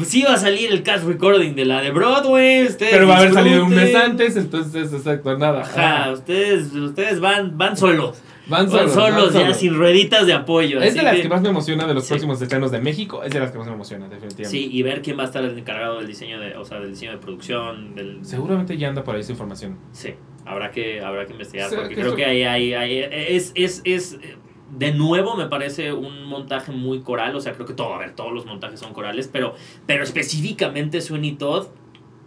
sí 0.05 0.23
va 0.23 0.35
a 0.35 0.39
salir 0.39 0.71
el 0.71 0.83
cast 0.83 1.05
recording 1.05 1.55
de 1.55 1.65
la 1.65 1.81
de 1.81 1.91
Broadway, 1.91 2.65
ustedes 2.65 2.93
Pero 2.93 3.07
va 3.07 3.17
a 3.17 3.19
haber 3.19 3.35
salido 3.35 3.65
un 3.65 3.75
mes 3.75 3.95
antes, 3.95 4.37
entonces, 4.37 4.93
exacto, 4.93 5.37
nada. 5.37 5.63
Ajá, 5.63 6.13
ustedes, 6.13 6.73
ustedes 6.73 7.21
van, 7.21 7.57
van 7.57 7.77
solos. 7.77 8.23
Van 8.47 8.69
Van 8.71 8.91
solos, 8.91 9.33
ya 9.33 9.53
sin 9.55 9.75
rueditas 9.77 10.27
de 10.27 10.33
apoyo. 10.33 10.81
Es 10.81 10.95
de 10.95 11.03
las 11.03 11.17
que- 11.17 11.23
que 11.23 11.29
más 11.29 11.43
me 11.43 11.51
emociona 11.51 11.87
de 11.87 11.95
los 11.95 12.05
Sí. 12.05 12.11
próximos 12.11 12.41
estrenos 12.43 12.71
de 12.71 12.81
México, 12.81 13.23
es 13.23 13.31
de 13.33 13.39
las 13.41 13.51
que 13.53 13.59
más 13.59 13.67
me 13.69 13.75
emociona, 13.75 14.09
definitivamente. 14.09 14.49
Sí, 14.51 14.69
y 14.73 14.83
ver 14.83 15.03
quién 15.03 15.19
va 15.19 15.23
a 15.23 15.27
estar 15.27 15.45
el 15.45 15.57
encargado 15.59 15.99
del 15.99 16.07
diseño 16.07 16.41
de, 16.41 16.57
o 16.57 16.65
sea, 16.65 16.81
del 16.81 16.91
diseño 16.91 17.13
de 17.13 17.19
producción, 17.19 17.95
del 17.95 18.25
Seguramente 18.25 18.77
ya 18.79 18.89
anda 18.89 19.05
por 19.05 19.15
ahí 19.15 19.21
esa 19.21 19.33
información. 19.33 19.79
sí, 19.93 20.15
habrá 20.47 20.71
que 20.71 21.01
habrá 21.01 21.27
que 21.27 21.33
investigar 21.33 21.69
porque 21.71 21.89
que 21.91 21.95
creo 21.95 22.07
eso- 22.09 22.17
que 22.17 22.25
ahí 22.25 22.43
hay, 22.43 22.75
hay- 22.75 22.99
es 23.37 23.53
es 23.55 23.83
es 23.85 24.19
de 24.77 24.93
nuevo 24.93 25.37
me 25.37 25.47
parece 25.47 25.93
un 25.93 26.25
montaje 26.25 26.73
muy 26.73 27.01
coral, 27.01 27.35
o 27.37 27.41
sea, 27.41 27.53
creo 27.55 27.67
que 27.67 27.75
todo, 27.75 27.93
a 27.95 27.99
ver, 27.99 28.15
todos 28.15 28.33
los 28.33 28.47
montajes 28.47 28.81
son 28.81 28.93
corales, 28.93 29.29
pero 29.31 29.55
pero 29.87 30.03
específicamente 30.03 31.01
Sweeney 31.01 31.33
Todd 31.33 31.67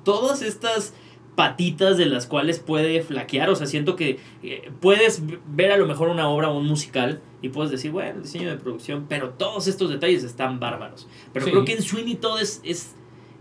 todas 0.03 0.41
estas 0.41 0.93
patitas 1.35 1.97
de 1.97 2.05
las 2.05 2.27
cuales 2.27 2.59
puede 2.59 3.01
flaquear, 3.01 3.49
o 3.49 3.55
sea, 3.55 3.65
siento 3.67 3.95
que 3.95 4.19
eh, 4.43 4.71
puedes 4.79 5.23
ver 5.47 5.71
a 5.71 5.77
lo 5.77 5.85
mejor 5.87 6.09
una 6.09 6.27
obra 6.29 6.49
o 6.49 6.57
un 6.57 6.67
musical 6.67 7.21
y 7.41 7.49
puedes 7.49 7.71
decir, 7.71 7.91
bueno, 7.91 8.21
diseño 8.21 8.49
de 8.49 8.57
producción, 8.57 9.05
pero 9.09 9.31
todos 9.31 9.67
estos 9.67 9.89
detalles 9.89 10.23
están 10.23 10.59
bárbaros. 10.59 11.07
Pero 11.33 11.45
Sí. 11.45 11.51
creo 11.51 11.65
que 11.65 11.73
en 11.73 11.81
Sweeney 11.81 12.15
Todd 12.15 12.39
es, 12.39 12.61
es, 12.63 12.95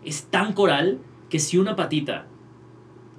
es 0.04 0.24
tan 0.24 0.52
coral 0.54 0.98
que 1.28 1.38
si 1.38 1.58
una 1.58 1.76
patita 1.76 2.26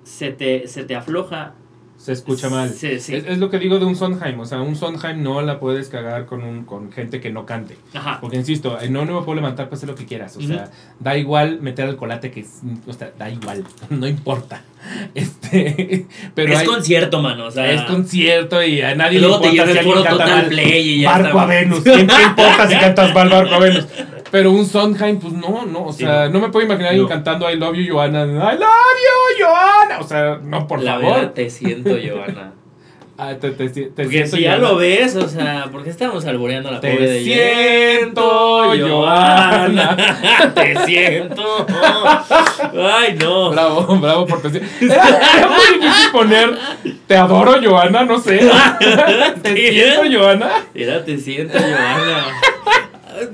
se 0.03 0.31
te, 0.31 0.67
se 0.67 0.83
te 0.83 0.95
afloja, 0.95 1.55
Se 2.03 2.11
escucha 2.11 2.49
mal. 2.49 2.69
Sí, 2.69 2.99
sí. 2.99 3.15
Es, 3.15 3.25
es 3.25 3.37
lo 3.37 3.49
que 3.49 3.59
digo 3.59 3.79
de 3.79 3.85
un 3.85 3.95
Sondheim, 3.95 4.37
o 4.41 4.45
sea, 4.45 4.59
un 4.61 4.75
Sondheim 4.75 5.23
no 5.23 5.41
la 5.41 5.59
puedes 5.59 5.87
cagar 5.87 6.25
con, 6.25 6.43
un, 6.43 6.65
con 6.65 6.91
gente 6.91 7.21
que 7.21 7.29
no 7.29 7.45
cante. 7.45 7.77
Ajá. 7.93 8.17
Porque 8.19 8.35
insisto, 8.35 8.77
en 8.81 8.91
no, 8.91 9.05
no 9.05 9.19
me 9.19 9.25
puedo 9.25 9.35
levantar, 9.37 9.69
pues 9.69 9.81
haz 9.83 9.87
lo 9.87 9.95
que 9.95 10.05
quieras. 10.05 10.35
O 10.35 10.41
sea, 10.41 10.69
da 10.99 11.17
igual 11.17 11.59
meter 11.61 11.87
el 11.87 11.95
colate 11.95 12.29
que. 12.29 12.41
es- 12.41 12.59
O 12.87 12.91
sea, 12.91 13.11
da 13.17 13.29
igual. 13.29 13.63
No 13.89 14.05
importa. 14.07 14.61
Este. 15.15 16.07
Pero 16.35 16.51
es 16.53 16.59
hay- 16.59 16.65
concierto, 16.65 17.21
mano. 17.21 17.45
O 17.45 17.51
sea, 17.51 17.71
es 17.71 17.81
concierto 17.83 18.61
y 18.61 18.81
a 18.81 18.95
nadie 18.95 19.19
luego 19.19 19.37
le 19.39 19.43
te 19.43 19.47
importa 19.55 19.71
lleva 19.71 19.81
si 19.81 19.89
alguien 19.89 20.03
canta 20.17 20.35
mal. 20.35 20.45
play 20.47 20.89
y 20.89 21.01
ya 21.01 21.11
Barco 21.11 21.27
está. 21.27 21.41
a 21.41 21.45
Venus. 21.45 21.79
¿Quién 21.83 22.07
te 22.07 22.21
importa 22.23 22.67
si 22.67 22.75
cantas 22.75 23.13
mal 23.15 23.29
Barco 23.29 23.55
a 23.55 23.59
Venus? 23.65 23.85
Pero 24.33 24.49
un 24.51 24.65
Sondheim, 24.65 25.19
pues 25.19 25.31
no, 25.33 25.63
no. 25.67 25.85
O 25.85 25.93
Sí, 25.93 26.03
sea, 26.03 26.27
no. 26.27 26.39
me 26.39 26.49
puedo 26.49 26.65
imaginar 26.65 26.89
alguien 26.89 27.03
No. 27.03 27.09
cantando 27.09 27.47
I 27.51 27.55
love 27.55 27.75
you, 27.75 27.93
Johanna. 27.93 28.23
I 28.23 28.57
love 28.57 28.97
you, 29.37 29.45
Johanna. 29.45 29.99
O 29.99 30.03
sea, 30.07 30.39
no, 30.43 30.67
por 30.67 30.81
La 30.81 30.93
favor. 30.95 31.13
verdad 31.17 31.33
te 31.33 31.49
siento, 31.51 31.91
Joana. 31.91 32.51
Ah, 33.15 33.35
te, 33.39 33.51
te, 33.51 33.69
te 33.69 33.83
Porque 33.89 34.25
si 34.25 34.41
ya 34.41 34.53
Johanna. 34.55 34.69
lo 34.69 34.77
ves, 34.77 35.15
o 35.15 35.29
sea, 35.29 35.67
¿por 35.71 35.83
qué 35.83 35.91
estamos 35.91 36.25
alboreando 36.25 36.71
la 36.71 36.79
Te 36.79 36.91
pobre 36.93 37.07
de 37.11 37.23
siento, 37.23 38.73
Joana? 38.75 39.95
te 40.55 40.75
siento. 40.83 41.43
Ay, 42.73 43.15
no. 43.21 43.51
Bravo, 43.51 43.97
bravo 43.99 44.25
por 44.25 44.41
te 44.41 44.49
siento. 44.49 44.67
Era, 44.81 45.07
era 45.37 45.47
muy 45.47 45.79
difícil 45.79 46.11
poner 46.11 46.57
Te 47.05 47.15
adoro, 47.15 47.53
Johanna, 47.63 48.03
no 48.03 48.17
sé. 48.19 48.49
Te 49.43 49.55
Sí. 49.55 49.67
siento, 49.73 50.19
Johanna. 50.19 50.49
Mira, 50.73 51.05
te 51.05 51.15
siento, 51.19 51.59
Joana. 51.59 52.25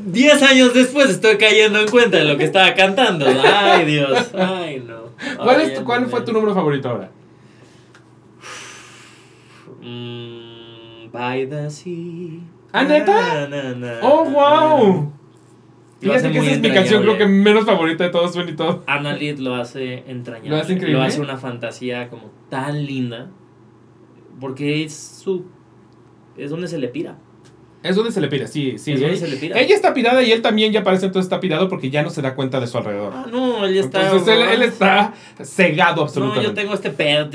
Diez 0.06 0.42
años 0.44 0.74
después 0.74 1.10
estoy 1.10 1.38
cayendo 1.38 1.80
en 1.80 1.88
cuenta 1.90 2.18
de 2.18 2.26
lo 2.26 2.38
que 2.38 2.44
estaba 2.46 2.74
cantando. 2.74 3.26
Ay, 3.28 3.86
Dios. 3.86 4.32
Ay, 4.34 4.84
no. 4.86 5.00
¿Cuál, 5.38 5.60
Ay, 5.62 5.68
es 5.68 5.74
tu- 5.76 5.84
¿Cuál 5.84 6.06
fue 6.08 6.22
tu 6.22 6.32
número 6.32 6.54
favorito 6.54 6.90
ahora? 6.90 7.12
Mm, 9.82 11.12
by 11.12 11.48
the 11.50 11.70
sea. 11.70 12.40
¿Ah, 12.72 12.84
neta? 12.84 13.48
Na, 13.48 13.48
na, 13.48 13.76
na, 13.76 14.00
¡Oh, 14.04 14.26
wow! 14.26 15.14
Fíjate 16.00 16.32
que 16.32 16.38
esa 16.38 16.52
es 16.52 16.62
mi 16.62 16.72
canción, 16.72 17.02
creo 17.02 17.18
que 17.18 17.26
menos 17.26 17.66
favorita 17.66 18.06
de 18.06 18.10
todos, 18.10 18.32
Suena 18.34 18.52
y 18.52 18.56
todo. 18.56 18.84
Anna 18.88 19.14
Lid 19.14 19.40
lo 19.40 19.56
hace 19.56 20.04
entrañable. 20.08 20.50
Lo 20.52 20.56
hace 20.58 20.74
increíble. 20.74 21.00
Lo 21.00 21.06
hace 21.06 21.20
una 21.20 21.38
fantasía 21.38 22.10
como 22.10 22.32
tan 22.50 22.86
linda. 22.86 23.30
Porque 24.40 24.84
es 24.86 24.94
su. 24.94 25.46
Es 26.38 26.52
donde 26.52 26.70
se 26.70 26.78
le 26.78 26.88
pira. 26.88 27.18
Es 27.82 27.96
donde 27.96 28.12
se 28.12 28.20
le 28.20 28.28
pira, 28.28 28.46
sí, 28.46 28.76
sí. 28.78 28.92
Es 28.92 29.00
donde 29.00 29.16
Ella, 29.16 29.26
se 29.26 29.32
le 29.32 29.38
pira. 29.38 29.58
ella 29.60 29.74
está 29.74 29.94
pirada 29.94 30.22
y 30.22 30.34
él 30.34 30.42
también 30.42 30.74
ya 30.74 30.84
parece 30.84 31.06
entonces 31.06 31.28
está 31.28 31.40
pirado 31.40 31.70
porque 31.70 31.90
ya 31.90 32.02
no 32.04 32.10
se 32.10 32.22
da 32.22 32.36
cuenta 32.36 32.60
de 32.60 32.68
su 32.68 32.78
alrededor. 32.78 33.14
Ah, 33.16 33.26
no, 33.32 33.66
él 33.66 33.78
está. 33.78 34.04
Entonces 34.04 34.28
él, 34.36 34.42
él 34.42 34.62
está 34.64 35.14
cegado 35.44 35.96
No, 35.98 36.02
absolutamente. 36.04 36.48
yo 36.50 36.54
tengo 36.54 36.74
este 36.74 36.90
pedo. 36.90 37.30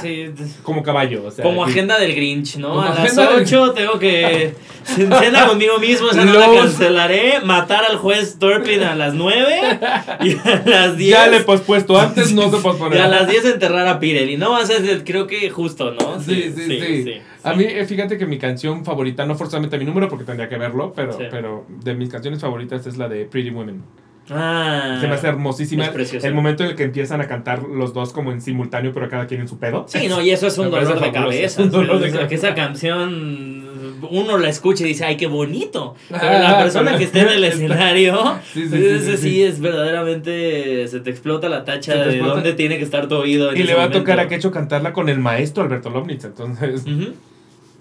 sí, 0.00 0.26
Como 0.62 0.84
caballo, 0.84 1.24
o 1.26 1.30
sea. 1.32 1.42
como 1.42 1.64
agenda 1.64 1.98
del 1.98 2.14
Grinch, 2.14 2.56
¿no? 2.58 2.68
Como 2.68 2.82
a 2.82 2.90
las 2.90 2.98
agenda 3.00 3.26
del- 3.32 3.42
8 3.42 3.72
tengo 3.72 3.98
que. 3.98 4.54
Cena 4.84 5.46
conmigo 5.48 5.78
mismo, 5.80 6.08
esa 6.10 6.24
no 6.24 6.32
la 6.32 6.46
Los- 6.46 6.56
cancelaré. 6.60 7.40
Matar 7.44 7.84
al 7.84 7.96
juez 7.96 8.38
Turpin 8.38 8.82
a 8.84 8.94
las 8.94 9.14
9. 9.14 9.60
Y 10.20 10.32
a 10.48 10.62
las 10.64 10.96
10. 10.96 11.10
Ya 11.10 11.26
le 11.26 11.38
he 11.38 11.40
pospuesto 11.40 11.98
antes, 11.98 12.32
no 12.32 12.50
se 12.50 12.58
pospone. 12.58 12.96
Y 12.96 12.98
a 13.00 13.08
las 13.08 13.28
10 13.28 13.44
enterrar 13.46 13.86
a 13.88 13.98
Pirelli. 13.98 14.36
No, 14.36 14.52
o 14.52 14.64
sea, 14.64 14.76
creo 15.04 15.26
que 15.26 15.50
justo, 15.50 15.90
¿no? 15.90 16.20
Sí, 16.20 16.52
sí, 16.56 17.02
sí. 17.04 17.14
A 17.44 17.54
mí, 17.54 17.64
eh, 17.64 17.84
fíjate 17.84 18.18
que 18.18 18.26
mi 18.26 18.38
canción 18.38 18.84
favorita, 18.84 19.24
no 19.26 19.34
forzosamente 19.36 19.78
mi 19.78 19.84
número 19.84 20.08
porque 20.08 20.24
tendría 20.24 20.48
que 20.48 20.58
verlo, 20.58 20.92
pero, 20.94 21.12
Sí. 21.12 21.24
pero 21.30 21.64
de 21.68 21.94
mis 21.94 22.08
canciones 22.10 22.40
favoritas 22.40 22.86
es 22.86 22.96
la 22.98 23.08
de 23.08 23.24
Pretty 23.26 23.50
Women. 23.50 23.82
Ah. 24.30 24.98
Se 25.00 25.06
me 25.08 25.14
hace 25.14 25.28
hermosísima. 25.28 25.84
Es 25.84 25.90
preciosa. 25.90 26.26
El 26.26 26.34
momento 26.34 26.64
en 26.64 26.70
el 26.70 26.76
que 26.76 26.84
empiezan 26.84 27.20
a 27.20 27.26
cantar 27.28 27.62
los 27.62 27.92
dos 27.94 28.12
como 28.12 28.32
en 28.32 28.40
simultáneo, 28.42 28.92
pero 28.92 29.08
cada 29.08 29.26
quien 29.26 29.40
en 29.40 29.48
su 29.48 29.58
pedo. 29.58 29.86
Sí, 29.88 30.06
no, 30.08 30.20
y 30.22 30.30
eso 30.30 30.46
es 30.46 30.58
un 30.58 30.70
parece 30.70 30.92
dolor 30.94 31.04
de 31.04 31.12
fabuloso. 31.12 31.36
cabeza. 31.36 31.62
Un 31.62 31.70
dolor 31.70 31.98
de 32.00 32.08
O 32.08 32.10
sea, 32.10 32.10
cabeza. 32.12 32.28
que 32.28 32.34
esa 32.34 32.54
canción 32.54 33.68
uno 34.10 34.38
la 34.38 34.48
escucha 34.48 34.84
y 34.84 34.88
dice, 34.88 35.04
ay, 35.04 35.16
qué 35.16 35.26
bonito. 35.26 35.94
Pero 36.08 36.20
Ah, 36.22 36.38
la 36.38 36.58
persona 36.58 36.86
pero- 36.86 36.98
que 36.98 37.04
esté 37.04 37.20
en 37.20 37.28
el 37.28 37.44
escenario, 37.52 38.38
Sí, 38.52 38.62
sí, 38.62 38.68
sí, 38.68 38.76
ese 38.86 39.16
sí, 39.16 39.22
sí, 39.22 39.30
sí. 39.30 39.42
es 39.42 39.60
verdaderamente, 39.60 40.86
se 40.88 41.00
te 41.00 41.10
explota 41.10 41.48
la 41.48 41.64
tacha 41.64 41.94
de 41.96 42.10
explota. 42.10 42.34
dónde 42.34 42.52
tiene 42.54 42.78
que 42.78 42.84
estar 42.84 43.08
tu 43.08 43.16
oído. 43.16 43.50
en 43.50 43.56
Y 43.56 43.60
ese 43.60 43.68
le 43.68 43.74
va 43.74 43.82
a 43.84 43.86
momento. 43.86 44.00
tocar 44.04 44.20
a 44.20 44.28
Quecho 44.28 44.50
cantarla 44.50 44.92
con 44.92 45.08
el 45.08 45.18
maestro 45.18 45.64
Alberto 45.64 45.90
Lomnitz. 45.90 46.24
Entonces, 46.24 46.82
Ujú. 46.86 47.12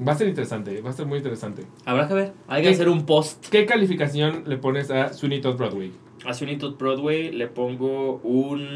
va 0.07 0.13
a 0.13 0.15
ser 0.15 0.27
interesante, 0.27 0.81
va 0.81 0.89
a 0.89 0.93
ser 0.93 1.05
muy 1.05 1.17
interesante. 1.19 1.63
Habrá 1.85 2.07
que 2.07 2.13
ver, 2.15 2.33
hay 2.47 2.63
que 2.63 2.69
hacer 2.69 2.89
un 2.89 3.05
post. 3.05 3.45
¿Qué 3.49 3.65
calificación 3.65 4.43
le 4.47 4.57
pones 4.57 4.89
a 4.91 5.13
Sweeney 5.13 5.41
Todd 5.41 5.55
Broadway? 5.57 5.91
A 6.25 6.33
Sunito 6.33 6.73
Broadway 6.73 7.31
le 7.31 7.47
pongo 7.47 8.19
un 8.23 8.67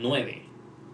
9. 0.00 0.42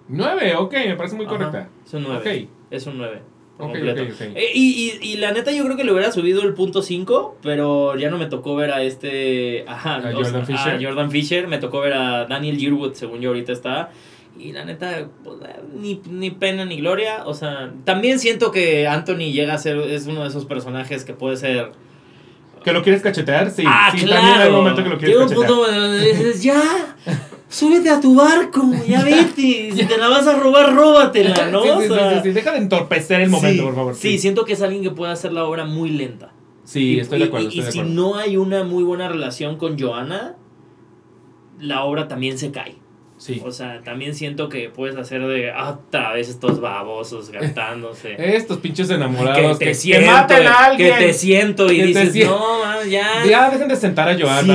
9, 0.09 0.55
ok, 0.57 0.73
me 0.87 0.97
parece 0.97 1.17
muy 1.17 1.27
Ajá, 1.27 1.37
correcta. 1.37 1.69
Es 1.85 1.95
un 1.95 2.03
9. 2.05 2.19
Ok. 2.19 2.49
Es 2.71 2.87
un 2.87 2.99
9. 2.99 3.23
Ok, 3.57 3.71
completo. 3.71 4.03
ok, 4.03 4.09
ok. 4.15 4.21
Eh, 4.35 4.51
y, 4.55 4.99
y, 5.01 5.13
y 5.13 5.17
la 5.17 5.33
neta 5.33 5.53
yo 5.53 5.65
creo 5.65 5.77
que 5.77 5.85
le 5.85 5.93
hubiera 5.93 6.11
subido 6.13 6.43
el 6.43 6.55
punto 6.55 6.83
5, 6.83 7.39
pero 7.43 7.97
ya 7.97 8.11
no 8.11 8.19
me 8.19 8.27
tocó 8.27 8.57
ver 8.57 8.73
a 8.73 8.83
este... 8.83 9.65
Ajá, 9.67 9.97
¿A 9.97 9.99
o 9.99 10.03
sea, 10.03 10.13
Jordan 10.13 10.47
Fisher? 10.47 10.75
a 10.75 10.81
Jordan 10.83 11.11
Fisher, 11.11 11.49
me 11.49 11.59
tocó 11.59 11.81
ver 11.81 11.93
a 11.95 12.27
Daniel 12.27 12.59
Yearwood, 12.59 12.95
según 12.95 13.21
yo 13.21 13.31
ahorita 13.31 13.53
está. 13.53 13.91
Y 14.39 14.53
la 14.53 14.65
neta, 14.65 15.09
pues, 15.23 15.37
eh, 15.43 15.61
ni, 15.73 16.01
ni 16.11 16.33
pena 16.33 16.65
ni 16.65 16.79
gloria. 16.79 17.23
O 17.27 17.35
sea, 17.35 17.73
también 17.85 18.19
siento 18.19 18.51
que 18.51 18.89
Anthony 18.89 19.33
llega 19.33 19.55
a 19.55 19.59
ser, 19.59 19.79
es 19.79 20.07
uno 20.07 20.23
de 20.23 20.29
esos 20.29 20.45
personajes 20.47 21.05
que 21.05 21.15
puede 21.15 21.37
ser... 21.37 21.73
¿Que 22.65 22.73
lo 22.73 22.83
quieres 22.83 23.03
cachetear? 23.03 23.51
Sí. 23.51 23.63
ah, 23.67 23.91
sí, 23.95 24.05
claro. 24.05 24.23
también 24.23 24.41
hay 24.41 24.49
un 24.49 24.55
momento 24.55 24.83
que 24.83 24.89
lo 24.89 24.99
quieres 24.99 25.17
cachetear. 25.19 25.47
punto 25.47 25.71
donde 25.71 26.01
dices, 26.07 26.43
ya, 26.43 26.97
súbete 27.49 27.91
a 27.91 28.01
tu 28.01 28.15
barco, 28.15 28.63
ya 28.89 29.03
vete. 29.05 29.71
Si 29.77 29.85
te 29.85 29.99
la 29.99 30.09
vas 30.09 30.27
a 30.27 30.39
robar, 30.39 30.75
róbatela, 30.75 31.49
¿no? 31.51 31.63
Sí, 31.63 31.69
sí, 31.69 31.75
O 31.75 31.81
sí, 31.83 31.89
sea, 31.89 32.11
sí, 32.23 32.29
sí. 32.29 32.33
Deja 32.33 32.53
de 32.53 32.59
entorpecer 32.59 33.21
el 33.21 33.29
momento, 33.31 33.65
por 33.65 33.75
favor. 33.75 33.95
Sí, 33.95 34.19
siento 34.19 34.45
que 34.47 34.55
es 34.55 34.63
alguien 34.63 34.83
que 34.83 34.91
puede 34.91 35.13
hacer 35.13 35.33
la 35.33 35.45
obra 35.45 35.65
muy 35.67 35.91
lenta. 35.91 36.33
Sí, 36.65 36.95
Y- 36.95 37.01
estoy 37.01 37.19
de 37.19 37.27
acuerdo. 37.27 37.45
Y, 37.47 37.49
estoy 37.49 37.65
de 37.67 37.73
si 37.73 37.79
acuerdo. 37.81 37.95
no 37.95 38.17
hay 38.17 38.37
una 38.39 38.65
muy 38.65 38.83
buena 38.83 39.09
relación 39.09 39.57
con 39.59 39.79
Joanna, 39.79 40.37
la 41.61 41.85
obra 41.85 42.09
también 42.09 42.39
se 42.39 42.51
cae. 42.51 42.77
Sí. 43.25 43.41
O 43.43 43.51
sea, 43.51 43.81
también 43.83 44.15
siento 44.15 44.51
que 44.51 44.69
puedes 44.69 44.97
hacer 44.97 45.27
de 45.27 45.51
"Ah, 45.51 45.79
otra 45.89 46.13
vez 46.13 46.29
estos 46.29 46.61
babosos 46.61 47.31
cantándose. 47.31 48.17
Estos 48.19 48.59
pinches 48.59 48.91
enamorados 48.91 49.59
que, 49.59 49.65
te 49.65 49.71
que 49.71 49.75
siento, 49.75 50.11
maten 50.13 50.47
a 50.47 50.77
que 50.77 50.91
te 50.91 51.13
siento 51.15 51.73
y 51.73 51.77
Que 51.79 51.87
dices, 51.87 52.27
no, 52.27 52.59
man, 52.59 52.87
ya. 52.87 53.25
Ya 53.27 53.49
dejen 53.49 53.69
de 53.69 53.77
sentar 53.77 54.11
a 54.11 54.19
Joana. 54.19 54.55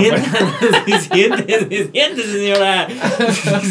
siéntese, 1.11 1.89
siéntese, 1.91 2.31
señora. 2.31 2.87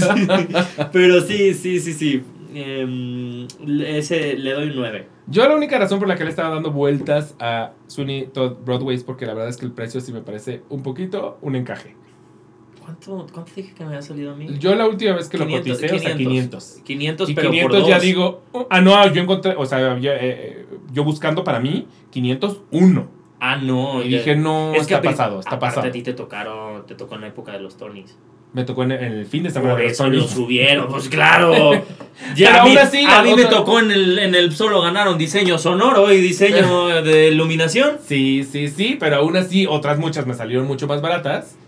Pero 0.92 1.20
sí, 1.20 1.55
sí, 1.55 1.78
sí, 1.78 1.92
sí. 1.92 2.24
Em, 2.53 3.46
ese 3.86 4.34
le 4.36 4.53
doy 4.53 4.72
9. 4.74 5.07
Yo 5.28 5.46
la 5.49 5.55
única 5.55 5.78
razón 5.78 6.01
por 6.01 6.09
la 6.09 6.16
que 6.16 6.24
le 6.24 6.30
estaba 6.30 6.55
dando 6.55 6.72
vueltas 6.72 7.36
a 7.38 7.70
Sweeney 7.86 8.30
Todd 8.32 8.57
Broadway 8.64 8.96
es 8.96 9.05
porque 9.05 9.26
la 9.26 9.34
verdad 9.34 9.51
es 9.51 9.59
que 9.59 9.66
el 9.66 9.70
precio 9.72 10.01
sí 10.01 10.12
me 10.12 10.22
parece 10.22 10.62
un 10.70 10.82
poquito 10.82 11.38
un 11.40 11.55
encaje. 11.55 11.94
¿Cuánto, 12.89 13.26
¿Cuánto 13.34 13.53
dije 13.55 13.74
que 13.76 13.84
me 13.84 13.91
había 13.91 14.01
salido 14.03 14.32
a 14.32 14.34
mí? 14.34 14.47
Yo 14.59 14.74
la 14.74 14.86
última 14.86 15.14
vez 15.14 15.28
que 15.28 15.36
500, 15.36 15.66
lo 15.68 15.74
coticé, 15.74 15.95
o 15.95 15.99
sea, 15.99 16.16
500. 16.16 16.80
500, 16.84 17.28
Y 17.28 17.34
pero 17.34 17.51
500 17.51 17.80
por 17.80 17.89
ya 17.89 17.95
dos. 17.97 18.03
digo, 18.03 18.43
oh, 18.53 18.66
ah, 18.70 18.80
no, 18.80 19.12
yo 19.12 19.20
encontré, 19.22 19.55
o 19.59 19.66
sea, 19.66 19.99
yo, 19.99 20.11
eh, 20.14 20.64
yo 20.91 21.05
buscando 21.05 21.45
para 21.45 21.61
mí, 21.61 21.86
501. 22.11 23.09
Ah, 23.41 23.57
no. 23.57 24.03
Y 24.03 24.09
ya- 24.09 24.18
dije, 24.18 24.36
no, 24.36 24.72
es 24.74 24.80
está 24.82 25.03
pasado, 25.03 25.39
está 25.41 25.59
pasado. 25.59 25.86
a 25.86 25.91
ti 25.91 26.01
te 26.03 26.14
tocaron, 26.14 26.86
te 26.86 26.95
tocó 26.95 27.16
en 27.16 27.20
la 27.20 27.26
época 27.26 27.53
de 27.53 27.61
los 27.61 27.76
Tonys. 27.76 28.16
Me 28.55 28.64
tocó 28.64 28.84
en, 28.84 28.93
el 28.93 29.26
fin 29.26 29.43
de 29.43 29.51
semana 29.51 29.72
Por 29.74 29.80
de 29.82 29.89
los 29.89 29.93
eso 29.93 30.05
Sony. 30.05 30.11
lo 30.12 30.26
subieron, 30.26 30.89
pues 30.89 31.09
claro. 31.11 31.72
Ya 32.34 32.62
a 32.62 32.64
mí, 32.64 32.70
aún 32.70 32.78
así, 32.78 33.05
a 33.07 33.22
mí 33.22 33.34
me 33.34 33.45
tocó 33.45 33.80
en 33.80 33.91
el, 33.91 34.18
en 34.18 34.34
el 34.34 34.55
solo 34.57 34.80
ganaron 34.80 35.18
diseño 35.18 35.59
sonoro 35.59 36.11
y 36.11 36.22
diseño 36.22 36.86
de 37.03 37.28
iluminación. 37.28 37.99
Sí, 38.03 38.45
sí, 38.51 38.68
sí, 38.68 38.97
pero 38.99 39.16
aún 39.16 39.36
así 39.36 39.66
otras 39.66 39.99
muchas 39.99 40.26
me 40.26 40.32
salieron 40.32 40.66
mucho 40.66 40.86
más 40.86 41.03
baratas. 41.03 41.59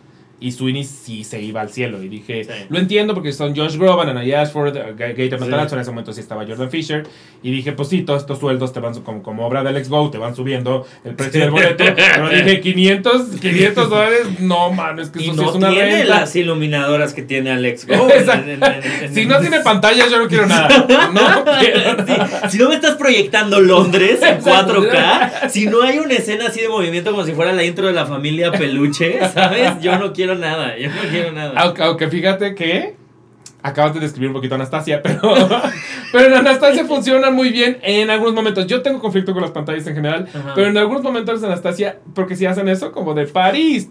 Y 0.40 0.52
Sweeney 0.52 0.84
sí 0.84 1.22
se 1.22 1.40
iba 1.42 1.60
al 1.60 1.68
cielo. 1.70 2.02
Y 2.02 2.08
dije, 2.08 2.44
Sí. 2.44 2.50
lo 2.70 2.78
entiendo 2.78 3.12
porque 3.14 3.32
son 3.32 3.54
Josh 3.54 3.76
Groban, 3.76 4.08
Anna 4.08 4.22
Ashford, 4.40 4.74
uh, 4.74 4.96
Ga- 4.96 5.14
Gator 5.14 5.38
Sí. 5.38 5.44
Matarazzo, 5.44 5.74
en 5.74 5.82
ese 5.82 5.90
momento 5.90 6.12
sí 6.14 6.20
estaba 6.20 6.46
Jordan 6.46 6.70
Fisher. 6.70 7.06
Y 7.42 7.50
dije, 7.50 7.72
pues 7.72 7.88
sí, 7.90 8.02
todos 8.02 8.22
estos 8.22 8.38
sueldos 8.38 8.72
te 8.72 8.80
van, 8.80 8.94
como, 9.02 9.22
como 9.22 9.46
obra 9.46 9.60
del 9.60 9.68
Alex 9.68 9.88
Go, 9.90 10.10
te 10.10 10.18
van 10.18 10.34
subiendo 10.34 10.86
el 11.04 11.14
precio 11.14 11.40
del 11.42 11.50
boleto. 11.50 11.84
pero 11.94 12.28
dije, 12.30 12.60
500, 12.60 13.22
500 13.40 13.90
dólares, 13.90 14.20
no, 14.40 14.72
mano, 14.72 15.02
es 15.02 15.10
que 15.10 15.20
Y 15.20 15.24
eso 15.24 15.32
sí 15.34 15.40
no 15.40 15.50
es 15.50 15.56
una 15.56 15.70
tiene 15.70 15.96
renta. 15.98 16.20
las 16.20 16.34
iluminadoras 16.36 17.12
que 17.14 17.22
tiene 17.22 17.50
Alex 17.50 17.86
Go. 17.86 18.08
Si 19.12 19.26
no 19.26 19.38
tiene 19.40 19.60
pantalla, 19.60 20.06
yo 20.08 20.18
no 20.18 20.28
quiero 20.28 20.46
nada. 20.46 20.68
No 21.12 21.44
quiero 21.60 21.96
nada. 21.96 22.40
Sí, 22.48 22.50
Si 22.50 22.58
no 22.58 22.68
me 22.68 22.74
estás 22.76 22.96
proyectando 22.96 23.60
Londres 23.60 24.20
en 24.22 24.40
4K, 24.40 25.48
si 25.50 25.66
no 25.66 25.82
hay 25.82 25.98
una 25.98 26.14
escena 26.14 26.46
así 26.48 26.60
de 26.60 26.68
movimiento 26.68 27.10
como 27.10 27.24
si 27.24 27.32
fuera 27.32 27.52
la 27.52 27.64
intro 27.64 27.86
de 27.86 27.92
la 27.92 28.06
familia 28.06 28.52
Peluche, 28.52 29.18
¿sabes? 29.32 29.72
Yo 29.80 29.98
no 29.98 30.12
quiero 30.12 30.29
nada, 30.34 30.76
yo 30.76 30.88
no 30.88 31.00
quiero 31.10 31.32
nada. 31.32 31.52
Aunque, 31.60 31.82
aunque 31.82 32.08
fíjate 32.08 32.54
que 32.54 32.96
acabas 33.62 33.92
de 33.92 34.00
describir 34.00 34.28
un 34.28 34.34
poquito 34.34 34.54
a 34.54 34.56
Anastasia, 34.56 35.02
pero, 35.02 35.20
pero 36.12 36.26
en 36.28 36.34
Anastasia 36.34 36.84
funcionan 36.86 37.34
muy 37.34 37.50
bien 37.50 37.78
en 37.82 38.08
algunos 38.10 38.34
momentos. 38.34 38.66
Yo 38.66 38.80
tengo 38.82 39.00
conflicto 39.00 39.32
con 39.34 39.42
las 39.42 39.50
pantallas 39.50 39.86
en 39.86 39.94
general, 39.94 40.26
Ajá. 40.34 40.52
pero 40.54 40.68
en 40.68 40.78
algunos 40.78 41.02
momentos 41.02 41.42
Anastasia, 41.44 41.98
porque 42.14 42.36
si 42.36 42.46
hacen 42.46 42.68
eso, 42.68 42.90
como 42.90 43.12
de 43.14 43.26
París, 43.26 43.86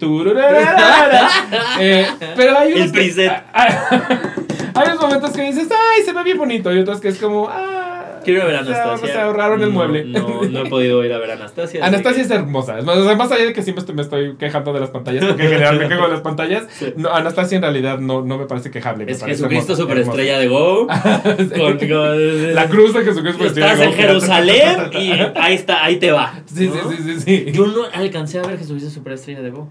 eh, 1.80 2.06
pero 2.36 2.58
hay 2.58 2.72
unos 2.72 2.86
El 2.86 2.92
que- 2.92 2.98
preset. 2.98 3.30
hay 3.54 4.86
unos 4.88 5.00
momentos 5.00 5.30
que 5.30 5.42
dices, 5.42 5.68
ay, 5.70 6.02
se 6.04 6.12
ve 6.12 6.22
bien 6.24 6.38
bonito, 6.38 6.74
y 6.74 6.78
otros 6.80 7.00
que 7.00 7.08
es 7.08 7.18
como, 7.18 7.48
ah, 7.48 7.79
Quiero 8.24 8.46
ver 8.46 8.56
a 8.56 8.60
Anastasia. 8.60 9.06
Se 9.12 9.18
ahorraron 9.18 9.62
el 9.62 9.68
No, 9.68 9.74
mueble. 9.74 10.04
No, 10.04 10.42
no 10.42 10.60
he 10.66 10.68
podido 10.68 11.04
ir 11.04 11.12
a 11.12 11.18
ver 11.18 11.30
a 11.30 11.34
Anastasia. 11.34 11.84
Anastasia 11.84 12.22
es 12.22 12.30
hermosa. 12.30 12.78
Es 12.78 12.84
más, 12.84 13.32
allá 13.32 13.44
de 13.44 13.52
que 13.52 13.62
siempre 13.62 13.84
me 13.94 14.02
estoy 14.02 14.36
quejando 14.36 14.72
de 14.72 14.80
las 14.80 14.90
pantallas, 14.90 15.24
porque 15.24 15.42
en 15.44 15.48
general 15.50 15.78
me 15.78 15.88
quejo 15.88 16.02
de 16.04 16.08
las 16.12 16.20
pantallas, 16.20 16.64
Sí. 16.70 16.92
no, 16.96 17.10
Anastasia 17.10 17.56
en 17.56 17.62
realidad 17.62 17.98
no, 17.98 18.22
no 18.22 18.38
me 18.38 18.46
parece 18.46 18.70
quejable. 18.70 19.04
me 19.06 19.12
Es 19.12 19.18
parece 19.20 19.38
Jesucristo 19.38 19.72
hermosa, 19.72 19.82
superestrella 19.82 20.38
de 20.38 20.48
Go. 20.48 20.86
con- 21.56 21.78
con- 21.78 22.54
La 22.54 22.68
cruz 22.68 22.94
de 22.94 23.00
Jesucristo 23.04 23.48
superestrella 23.48 23.72
Estás 23.72 23.78
de 23.78 23.84
en 23.84 23.90
Go. 23.90 23.96
Jerusalén 23.96 24.76
y 24.98 25.10
ahí 25.38 25.54
está, 25.54 25.84
ahí 25.84 25.96
te 25.98 26.12
va. 26.12 26.34
Sí, 26.46 26.68
sí, 26.68 26.78
sí, 26.96 27.02
sí, 27.02 27.20
sí. 27.20 27.52
Yo 27.52 27.66
no 27.66 27.82
alcancé 27.92 28.38
a 28.38 28.42
ver 28.42 28.58
Jesucristo 28.58 28.90
superestrella 28.90 29.40
de 29.42 29.50
Go. 29.50 29.68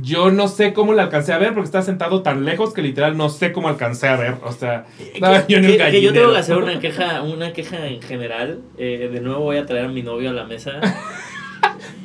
Yo 0.00 0.30
no 0.30 0.48
sé 0.48 0.72
cómo 0.72 0.92
la 0.92 1.04
alcancé 1.04 1.32
a 1.32 1.38
ver 1.38 1.54
porque 1.54 1.66
está 1.66 1.82
sentado 1.82 2.22
tan 2.22 2.44
lejos 2.44 2.74
que 2.74 2.82
literal 2.82 3.16
no 3.16 3.28
sé 3.28 3.52
cómo 3.52 3.68
alcancé 3.68 4.08
a 4.08 4.16
ver. 4.16 4.36
O 4.42 4.52
sea, 4.52 4.86
estaba 4.98 5.46
yo 5.46 5.58
en 5.58 5.64
el 5.66 5.76
que, 5.78 5.90
que 5.90 6.02
yo 6.02 6.12
tengo 6.12 6.32
que 6.32 6.38
hacer 6.38 6.56
una 6.56 6.80
queja, 6.80 7.22
una 7.22 7.52
queja 7.52 7.86
en 7.86 8.02
general. 8.02 8.60
Eh, 8.76 9.08
de 9.12 9.20
nuevo 9.20 9.40
voy 9.40 9.58
a 9.58 9.66
traer 9.66 9.86
a 9.86 9.88
mi 9.88 10.02
novio 10.02 10.30
a 10.30 10.32
la 10.32 10.44
mesa. 10.44 10.80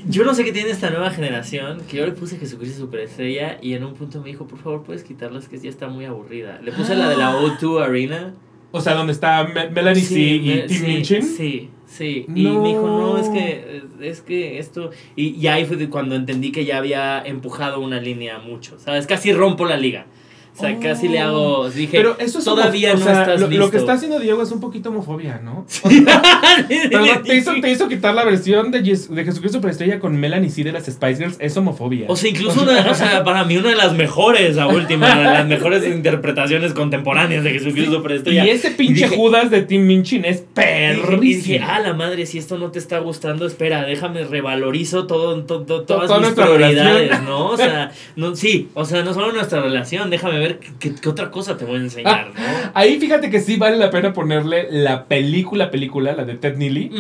Yo 0.08 0.24
no 0.24 0.34
sé 0.34 0.44
qué 0.44 0.52
tiene 0.52 0.70
esta 0.70 0.90
nueva 0.90 1.12
generación, 1.12 1.82
que 1.88 1.98
yo 1.98 2.06
le 2.06 2.14
puse 2.14 2.38
Jesucristo 2.38 2.80
Superestrella 2.80 3.60
y 3.62 3.74
en 3.74 3.84
un 3.84 3.94
punto 3.94 4.20
me 4.22 4.30
dijo, 4.30 4.48
por 4.48 4.58
favor, 4.58 4.84
puedes 4.84 5.04
quitarla, 5.04 5.40
es 5.40 5.48
que 5.48 5.60
ya 5.60 5.70
está 5.70 5.88
muy 5.88 6.06
aburrida. 6.06 6.60
Le 6.64 6.72
puse 6.72 6.96
la 6.96 7.10
de 7.10 7.18
la 7.18 7.36
O2 7.36 7.84
Arena. 7.84 8.34
O 8.72 8.82
sea, 8.82 8.93
donde 8.93 9.13
está 9.13 9.43
Me- 9.45 9.70
Melanie 9.70 10.01
C 10.01 10.20
y 10.20 10.39
me- 10.47 10.61
Tim 10.63 10.78
sí, 10.78 10.86
Minchin. 10.86 11.24
Sí, 11.24 11.70
sí. 11.88 12.26
Y 12.36 12.43
me 12.43 12.67
dijo, 12.70 12.88
no, 12.88 13.17
es 13.17 13.30
que, 13.30 13.82
es 14.01 14.22
que 14.22 14.59
esto... 14.59 14.91
Y, 15.15 15.30
y 15.36 15.47
ahí 15.47 15.65
fue 15.65 15.89
cuando 15.89 16.15
entendí 16.15 16.51
que 16.51 16.65
ya 16.65 16.78
había 16.78 17.22
empujado 17.26 17.80
una 17.80 17.99
línea 17.99 18.39
mucho, 18.39 18.78
¿sabes? 18.80 19.07
Casi 19.07 19.34
rompo 19.34 19.65
la 19.65 19.78
liga. 19.78 20.05
O 20.60 20.62
sea, 20.62 20.76
Oh. 20.78 20.80
casi 20.82 21.07
le 21.07 21.20
hago... 21.20 21.70
Dije, 21.70 21.95
Pero 21.97 22.18
eso 22.20 22.39
es 22.39 22.45
todavía 22.45 22.93
no 22.93 22.99
o 22.99 23.03
sea, 23.03 23.22
estás 23.22 23.39
lo, 23.39 23.47
listo. 23.47 23.66
lo 23.66 23.72
que 23.72 23.78
está 23.78 23.93
haciendo 23.93 24.20
Diego 24.20 24.43
es 24.43 24.51
un 24.51 24.60
poquito 24.60 24.89
homofobia, 24.89 25.39
¿no? 25.41 25.66
Pero 26.68 27.05
no, 27.05 27.22
te, 27.22 27.38
hizo, 27.38 27.53
te 27.62 27.72
hizo 27.72 27.88
quitar 27.88 28.14
la 28.14 28.24
versión 28.26 28.72
de, 28.72 28.84
Jes- 28.84 29.07
de 29.07 29.24
Jesucristo 29.24 29.57
Superestrella 29.60 29.99
con 29.99 30.18
Melanie 30.18 30.49
C 30.49 30.64
de 30.64 30.72
las 30.72 30.86
Spice 30.86 31.16
Girls. 31.18 31.38
Es 31.39 31.55
homofobia. 31.57 32.05
O 32.10 32.16
sea, 32.16 32.30
incluso 32.30 32.64
una, 32.64 32.89
o 32.89 32.93
sea, 32.93 33.24
para 33.24 33.43
mí 33.45 33.57
una 33.57 33.70
de 33.70 33.76
las 33.76 33.93
mejores, 33.93 34.55
la 34.55 34.68
última, 34.68 35.16
de 35.16 35.24
las 35.24 35.47
mejores 35.47 35.86
interpretaciones 35.88 36.74
contemporáneas 36.74 37.43
de 37.43 37.51
Jesucristo 37.51 37.93
Superestrella. 37.93 38.45
Y 38.45 38.49
ese 38.49 38.72
pinche 38.72 39.05
Dije- 39.05 39.16
Judas 39.16 39.49
de 39.51 39.62
Tim 39.64 39.86
Minchin 39.86 40.26
es 40.26 40.38
Y 40.38 40.41
dije, 40.41 40.45
perrísimo. 40.53 41.66
ah, 41.70 41.80
la 41.80 41.93
madre, 41.93 42.26
si 42.26 42.38
esto 42.38 42.57
no 42.57 42.72
te 42.72 42.80
está 42.80 42.99
gustando, 42.99 43.45
espera, 43.45 43.84
déjame 43.86 44.24
revalorizo 44.26 45.07
todo, 45.07 45.41
todo- 45.43 45.62
todo- 45.66 45.84
todas 45.84 46.07
toda 46.07 46.20
mis 46.20 46.30
prioridades, 46.32 47.03
relación. 47.10 47.26
¿no? 47.26 47.47
O 47.47 47.57
sea, 47.57 47.91
no, 48.16 48.36
sí, 48.36 48.70
o 48.74 48.86
sea, 48.86 49.03
no 49.03 49.14
solo 49.14 49.32
nuestra 49.32 49.62
relación, 49.62 50.10
déjame 50.10 50.39
ver 50.39 50.49
qué, 50.58 50.70
qué- 50.80 50.95
qué 50.95 51.10
otra 51.10 51.30
cosa 51.30 51.58
te 51.58 51.66
voy 51.66 51.76
a 51.76 51.80
enseñar, 51.82 52.28
¿no? 52.30 52.72
Ahí 52.74 53.00
fíjate 53.00 53.30
que 53.30 53.39
sí 53.39 53.58
vale 53.58 53.78
la 53.78 53.91
pena 53.91 54.14
ponerle 54.14 54.68
la 54.72 55.06
película, 55.06 55.70
película, 55.70 56.14
la 56.14 56.26
de 56.26 56.36
Ted 56.36 56.58
Neely. 56.58 56.91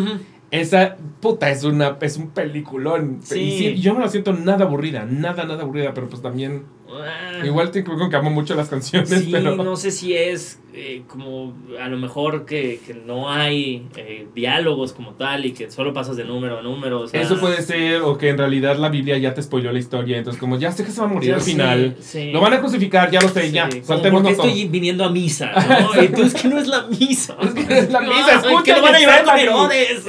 Esa 0.51 0.97
puta 1.21 1.49
es 1.51 1.63
una 1.63 1.97
es 2.01 2.17
un 2.17 2.29
peliculón. 2.31 3.19
Sí. 3.23 3.39
Y 3.39 3.57
sí, 3.57 3.81
yo 3.81 3.93
no 3.93 3.99
la 3.99 4.07
siento 4.09 4.33
nada 4.33 4.65
aburrida, 4.65 5.05
nada, 5.05 5.43
nada 5.45 5.61
aburrida, 5.63 5.93
pero 5.93 6.09
pues 6.09 6.21
también. 6.21 6.63
Ah. 6.91 7.45
Igual 7.45 7.71
te 7.71 7.83
creo 7.83 8.09
que 8.09 8.15
amo 8.15 8.29
mucho 8.29 8.55
las 8.55 8.69
canciones, 8.69 9.09
Sí, 9.09 9.29
pero. 9.31 9.55
no 9.55 9.75
sé 9.75 9.91
si 9.91 10.13
es 10.15 10.59
eh, 10.73 11.03
como 11.07 11.53
a 11.81 11.87
lo 11.87 11.97
mejor 11.97 12.45
que, 12.45 12.79
que 12.85 12.93
no 12.93 13.29
hay 13.29 13.87
eh, 13.95 14.27
diálogos 14.35 14.93
como 14.93 15.11
tal 15.13 15.45
y 15.45 15.51
que 15.51 15.69
solo 15.71 15.93
pasas 15.93 16.15
de 16.17 16.23
número 16.25 16.59
a 16.59 16.61
número. 16.61 17.01
o 17.01 17.07
sea, 17.07 17.21
Eso 17.21 17.39
puede 17.39 17.61
ser, 17.61 18.01
o 18.01 18.17
que 18.17 18.29
en 18.29 18.37
realidad 18.37 18.77
la 18.77 18.89
Biblia 18.89 19.17
ya 19.17 19.33
te 19.33 19.41
spoiló 19.41 19.71
la 19.71 19.79
historia, 19.79 20.17
entonces 20.17 20.39
como 20.39 20.57
ya 20.57 20.71
sé 20.71 20.83
que 20.85 20.91
se 20.91 20.99
va 21.01 21.07
a 21.07 21.09
morir 21.09 21.29
ya 21.29 21.35
al 21.35 21.41
final. 21.41 21.95
sí. 21.99 22.31
Lo 22.31 22.39
van 22.41 22.53
a 22.53 22.59
crucificar, 22.59 23.09
ya 23.11 23.21
lo 23.21 23.29
sé, 23.29 23.51
ya. 23.51 23.65
Sí, 23.69 23.81
como, 23.81 23.85
Saltémonos 23.87 24.21
¿Por 24.23 24.31
qué 24.31 24.35
todo. 24.37 24.47
estoy 24.47 24.67
viniendo 24.67 25.03
a 25.05 25.09
misa? 25.09 25.51
¿no? 25.51 26.01
Y 26.03 26.07
tú 26.09 26.23
es 26.23 26.33
que 26.33 26.47
no 26.47 26.59
es 26.59 26.67
la 26.67 26.83
misa. 26.87 27.35
Es 27.41 27.49
que 27.53 27.63
no 27.65 27.75
es 27.75 27.91
la 27.91 28.01
misa, 28.01 28.25
Ay, 28.27 28.35
escucha 28.37 28.63
que 28.63 28.79
lo 28.79 28.81
van 28.81 28.95
a 28.95 28.99
llevar 28.99 29.23
con 29.23 29.33
Getsemaní. 29.35 29.75
Herodes. 29.75 30.05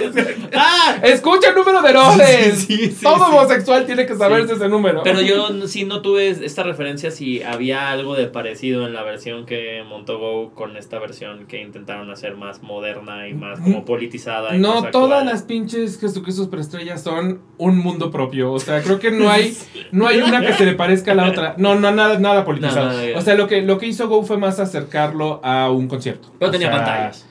¡Ah! 0.55 0.97
Escucha 1.03 1.49
el 1.51 1.55
número 1.55 1.83
de 1.83 1.91
Herodes. 1.91 2.69
Todo 3.03 3.27
homosexual 3.27 3.87
tiene 3.87 4.07
que 4.07 4.15
saberse 4.17 4.55
ese 4.55 4.69
número. 4.69 5.03
Pero 5.03 5.21
yo 5.21 5.67
sí 5.67 5.85
no 5.85 6.01
tuve 6.03 6.29
esta 6.31 6.63
referencia 6.71 7.11
si 7.11 7.43
había 7.43 7.91
algo 7.91 8.15
de 8.15 8.27
parecido 8.27 8.87
en 8.87 8.93
la 8.95 9.03
versión 9.03 9.47
que 9.47 9.83
montó 9.89 10.19
Go 10.19 10.53
con 10.55 10.77
esta 10.77 10.99
versión 10.99 11.47
que 11.47 11.61
intentaron 11.61 12.11
hacer 12.11 12.37
más 12.37 12.63
moderna 12.63 13.29
y 13.29 13.35
más 13.35 13.61
como 13.61 13.85
politizada. 13.85 14.55
Y 14.55 14.59
No, 14.59 14.83
más 14.83 14.91
todas 14.91 15.25
las 15.25 15.43
pinches 15.43 15.99
Jesucristo 16.01 16.45
superestrellas 16.45 17.03
son 17.03 17.41
un 17.59 17.79
mundo 17.79 18.11
propio. 18.11 18.53
O 18.53 18.59
sea, 18.59 18.83
creo 18.83 18.99
que 18.99 19.11
no 19.11 19.29
hay, 19.31 19.57
no 19.93 20.07
hay 20.07 20.19
una 20.21 20.41
que 20.41 20.53
se 20.55 20.65
le 20.65 20.75
parezca 20.75 21.13
a 21.13 21.15
la 21.15 21.29
otra. 21.29 21.55
No, 21.59 21.75
no, 21.75 21.91
nada, 21.93 22.19
nada 22.19 22.45
politizado. 22.45 22.87
No, 22.91 22.93
nada, 22.97 23.19
o 23.19 23.21
sea, 23.21 23.35
lo 23.35 23.47
que, 23.47 23.63
lo 23.63 23.79
que 23.79 23.87
hizo 23.87 24.09
Go 24.09 24.23
fue 24.23 24.37
más 24.39 24.59
acercarlo 24.61 25.41
a 25.45 25.71
un 25.71 25.89
concierto. 25.89 26.33
Pero 26.39 26.49
O 26.49 26.53
tenía 26.53 26.69
sea, 26.69 26.77
pantallas. 26.79 27.27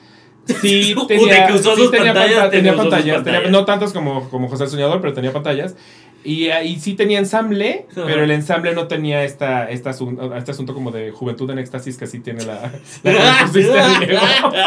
Sí, 0.46 0.94
tenía, 1.08 1.42
de 1.42 1.46
que 1.46 1.52
usó 1.52 1.76
sí 1.76 1.82
sus 1.82 1.90
tenía, 1.90 2.12
pantallas, 2.12 2.38
panta- 2.38 2.50
tenía 2.50 2.70
tenía 2.70 2.72
usó 2.72 2.82
sus 2.82 2.90
pantallas, 2.90 3.24
tenía- 3.24 3.38
pantallas. 3.40 3.50
no 3.52 3.64
tantas 3.64 3.92
como, 3.92 4.28
como 4.30 4.48
José 4.48 4.64
el 4.64 4.70
Soñador, 4.70 5.00
pero 5.00 5.12
tenía 5.12 5.32
pantallas. 5.32 5.76
Y 6.22 6.50
ahí 6.50 6.78
sí 6.78 6.94
tenía 6.94 7.18
ensamble, 7.18 7.86
Ajá. 7.92 8.02
pero 8.06 8.24
el 8.24 8.30
ensamble 8.30 8.74
no 8.74 8.88
tenía 8.88 9.24
esta, 9.24 9.70
esta 9.70 9.90
asun- 9.92 10.36
este 10.36 10.50
asunto 10.50 10.74
como 10.74 10.90
de 10.90 11.12
juventud 11.12 11.48
en 11.50 11.58
éxtasis 11.58 11.96
que 11.96 12.06
sí 12.06 12.20
tiene 12.20 12.44
la. 12.44 12.70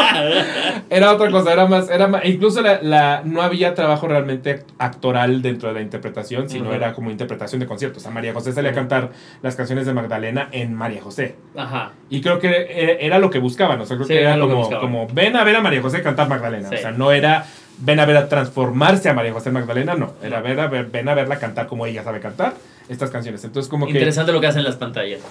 Era 0.90 1.12
otra 1.12 1.30
cosa, 1.30 1.52
era 1.52 1.66
más, 1.66 1.90
era 1.90 2.08
más, 2.08 2.24
incluso 2.24 2.60
la, 2.60 2.80
la- 2.82 3.22
no 3.24 3.42
había 3.42 3.74
trabajo 3.74 4.06
realmente 4.08 4.64
actoral 4.78 5.42
dentro 5.42 5.68
de 5.68 5.74
la 5.74 5.80
interpretación, 5.80 6.48
sino 6.48 6.66
Ajá. 6.66 6.76
era 6.76 6.92
como 6.92 7.10
interpretación 7.10 7.60
de 7.60 7.66
conciertos. 7.66 8.06
A 8.06 8.10
María 8.10 8.32
José 8.32 8.52
salía 8.52 8.70
a 8.70 8.74
cantar 8.74 9.10
las 9.42 9.56
canciones 9.56 9.86
de 9.86 9.94
Magdalena 9.94 10.48
en 10.52 10.74
María 10.74 11.02
José. 11.02 11.36
Ajá. 11.56 11.92
Y 12.10 12.20
creo 12.20 12.38
que 12.38 12.48
era, 12.48 12.92
era 13.00 13.18
lo 13.18 13.30
que 13.30 13.38
buscaban, 13.38 13.80
o 13.80 13.86
sea, 13.86 13.96
creo 13.96 14.06
Sí, 14.06 14.14
que 14.14 14.20
era 14.20 14.30
era 14.34 14.38
lo 14.38 14.68
que 14.68 14.76
como, 14.76 15.06
ven 15.12 15.36
a 15.36 15.44
ver 15.44 15.56
a 15.56 15.60
María 15.60 15.82
José 15.82 16.02
cantar 16.02 16.28
Magdalena. 16.28 16.68
Sí. 16.68 16.76
O 16.76 16.78
sea, 16.78 16.90
no 16.92 17.12
era 17.12 17.44
ven 17.78 18.00
a 18.00 18.06
ver 18.06 18.16
a 18.16 18.28
transformarse 18.28 19.08
a 19.08 19.14
María 19.14 19.32
José 19.32 19.50
Magdalena, 19.50 19.94
no. 19.94 20.12
Era 20.22 20.40
ver 20.40 20.60
a 20.60 20.68
ver, 20.68 20.86
ven 20.86 21.08
a 21.08 21.14
verla 21.14 21.38
cantar 21.38 21.66
como 21.66 21.86
ella 21.86 22.02
sabe 22.04 22.20
cantar 22.20 22.54
estas 22.88 23.10
canciones. 23.10 23.42
Entonces, 23.44 23.70
como 23.70 23.86
que. 23.86 23.92
Interesante 23.92 24.32
lo 24.32 24.40
que 24.40 24.46
hacen 24.46 24.64
las 24.64 24.76
pantallas. 24.76 25.20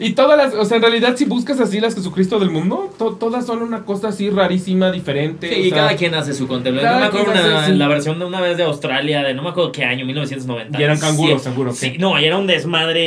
Y 0.00 0.12
todas 0.14 0.36
las, 0.36 0.54
o 0.54 0.64
sea, 0.64 0.76
en 0.78 0.82
realidad 0.82 1.14
si 1.16 1.24
buscas 1.24 1.60
así 1.60 1.78
las 1.78 1.94
Jesucristo 1.94 2.40
del 2.40 2.50
mundo, 2.50 2.92
to- 2.98 3.14
todas 3.14 3.46
son 3.46 3.62
una 3.62 3.84
cosa 3.84 4.08
así 4.08 4.28
rarísima, 4.28 4.90
diferente. 4.90 5.48
Sí, 5.48 5.54
o 5.54 5.58
y 5.66 5.68
sea, 5.68 5.78
cada 5.78 5.96
quien 5.96 6.14
hace 6.16 6.34
su 6.34 6.48
contenido. 6.48 6.82
Yo 6.82 6.98
me 6.98 7.04
acuerdo 7.06 7.30
hace, 7.30 7.72
sí. 7.72 7.78
la 7.78 7.86
versión 7.86 8.18
de 8.18 8.24
una 8.24 8.40
vez 8.40 8.56
de 8.56 8.64
Australia, 8.64 9.22
de 9.22 9.34
no 9.34 9.42
me 9.42 9.50
acuerdo 9.50 9.70
qué 9.70 9.84
año, 9.84 10.04
1990. 10.04 10.80
Y 10.80 10.82
eran 10.82 10.98
canguros, 10.98 11.42
seguro, 11.42 11.72
Sí, 11.72 11.96
no, 11.98 12.18
y 12.20 12.24
era 12.24 12.36
un 12.38 12.46
desmadre 12.48 13.00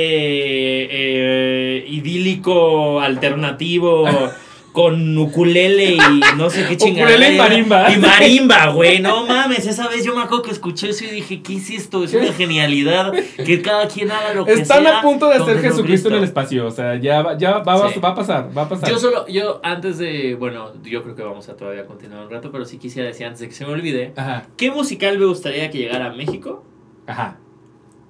eh, 0.89 1.85
idílico, 1.87 3.01
alternativo. 3.01 4.05
Con 4.77 5.17
ukulele 5.17 5.93
y 5.95 5.99
no 6.37 6.51
sé 6.51 6.67
qué 6.67 6.77
chingada. 6.77 7.07
Ukulele 7.09 7.33
y 7.33 7.37
marimba. 7.39 7.91
Y 7.91 7.97
marimba, 7.97 8.67
güey. 8.67 8.99
No 8.99 9.25
mames, 9.25 9.65
esa 9.65 9.87
vez 9.87 10.05
yo 10.05 10.15
me 10.15 10.21
acuerdo 10.21 10.43
que 10.43 10.51
escuché 10.51 10.89
eso 10.89 11.03
y 11.03 11.07
dije, 11.07 11.41
¿qué 11.41 11.55
es 11.55 11.71
esto? 11.71 12.03
Es 12.03 12.13
una 12.13 12.31
genialidad. 12.31 13.11
Que 13.43 13.59
cada 13.63 13.87
quien 13.87 14.11
haga 14.11 14.35
lo 14.35 14.45
que 14.45 14.53
Están 14.53 14.83
sea 14.83 14.99
a 14.99 15.01
punto 15.01 15.29
de 15.29 15.37
hacer 15.37 15.59
Jesucristo 15.61 16.09
en 16.09 16.15
el 16.15 16.23
espacio. 16.25 16.67
O 16.67 16.69
sea, 16.69 16.95
ya, 16.95 17.23
va- 17.23 17.35
ya 17.35 17.57
va, 17.57 17.89
Sí. 17.91 17.99
va 17.99 18.09
a 18.09 18.15
pasar, 18.15 18.55
va 18.55 18.61
a 18.61 18.69
pasar. 18.69 18.87
Yo 18.87 18.99
solo, 18.99 19.27
yo 19.27 19.59
antes 19.63 19.97
de, 19.97 20.35
bueno, 20.35 20.71
yo 20.83 21.01
creo 21.01 21.15
que 21.15 21.23
vamos 21.23 21.49
a 21.49 21.55
todavía 21.55 21.87
continuar 21.87 22.23
un 22.25 22.29
rato, 22.29 22.51
pero 22.51 22.63
sí 22.63 22.77
quisiera 22.77 23.07
decir 23.07 23.25
antes 23.25 23.39
de 23.41 23.47
que 23.47 23.55
se 23.55 23.65
me 23.65 23.71
olvide, 23.71 24.13
Ajá, 24.15 24.45
¿qué 24.57 24.69
musical 24.69 25.17
me 25.17 25.25
gustaría 25.25 25.71
que 25.71 25.79
llegara 25.79 26.05
a 26.05 26.13
México? 26.13 26.63
ajá. 27.07 27.39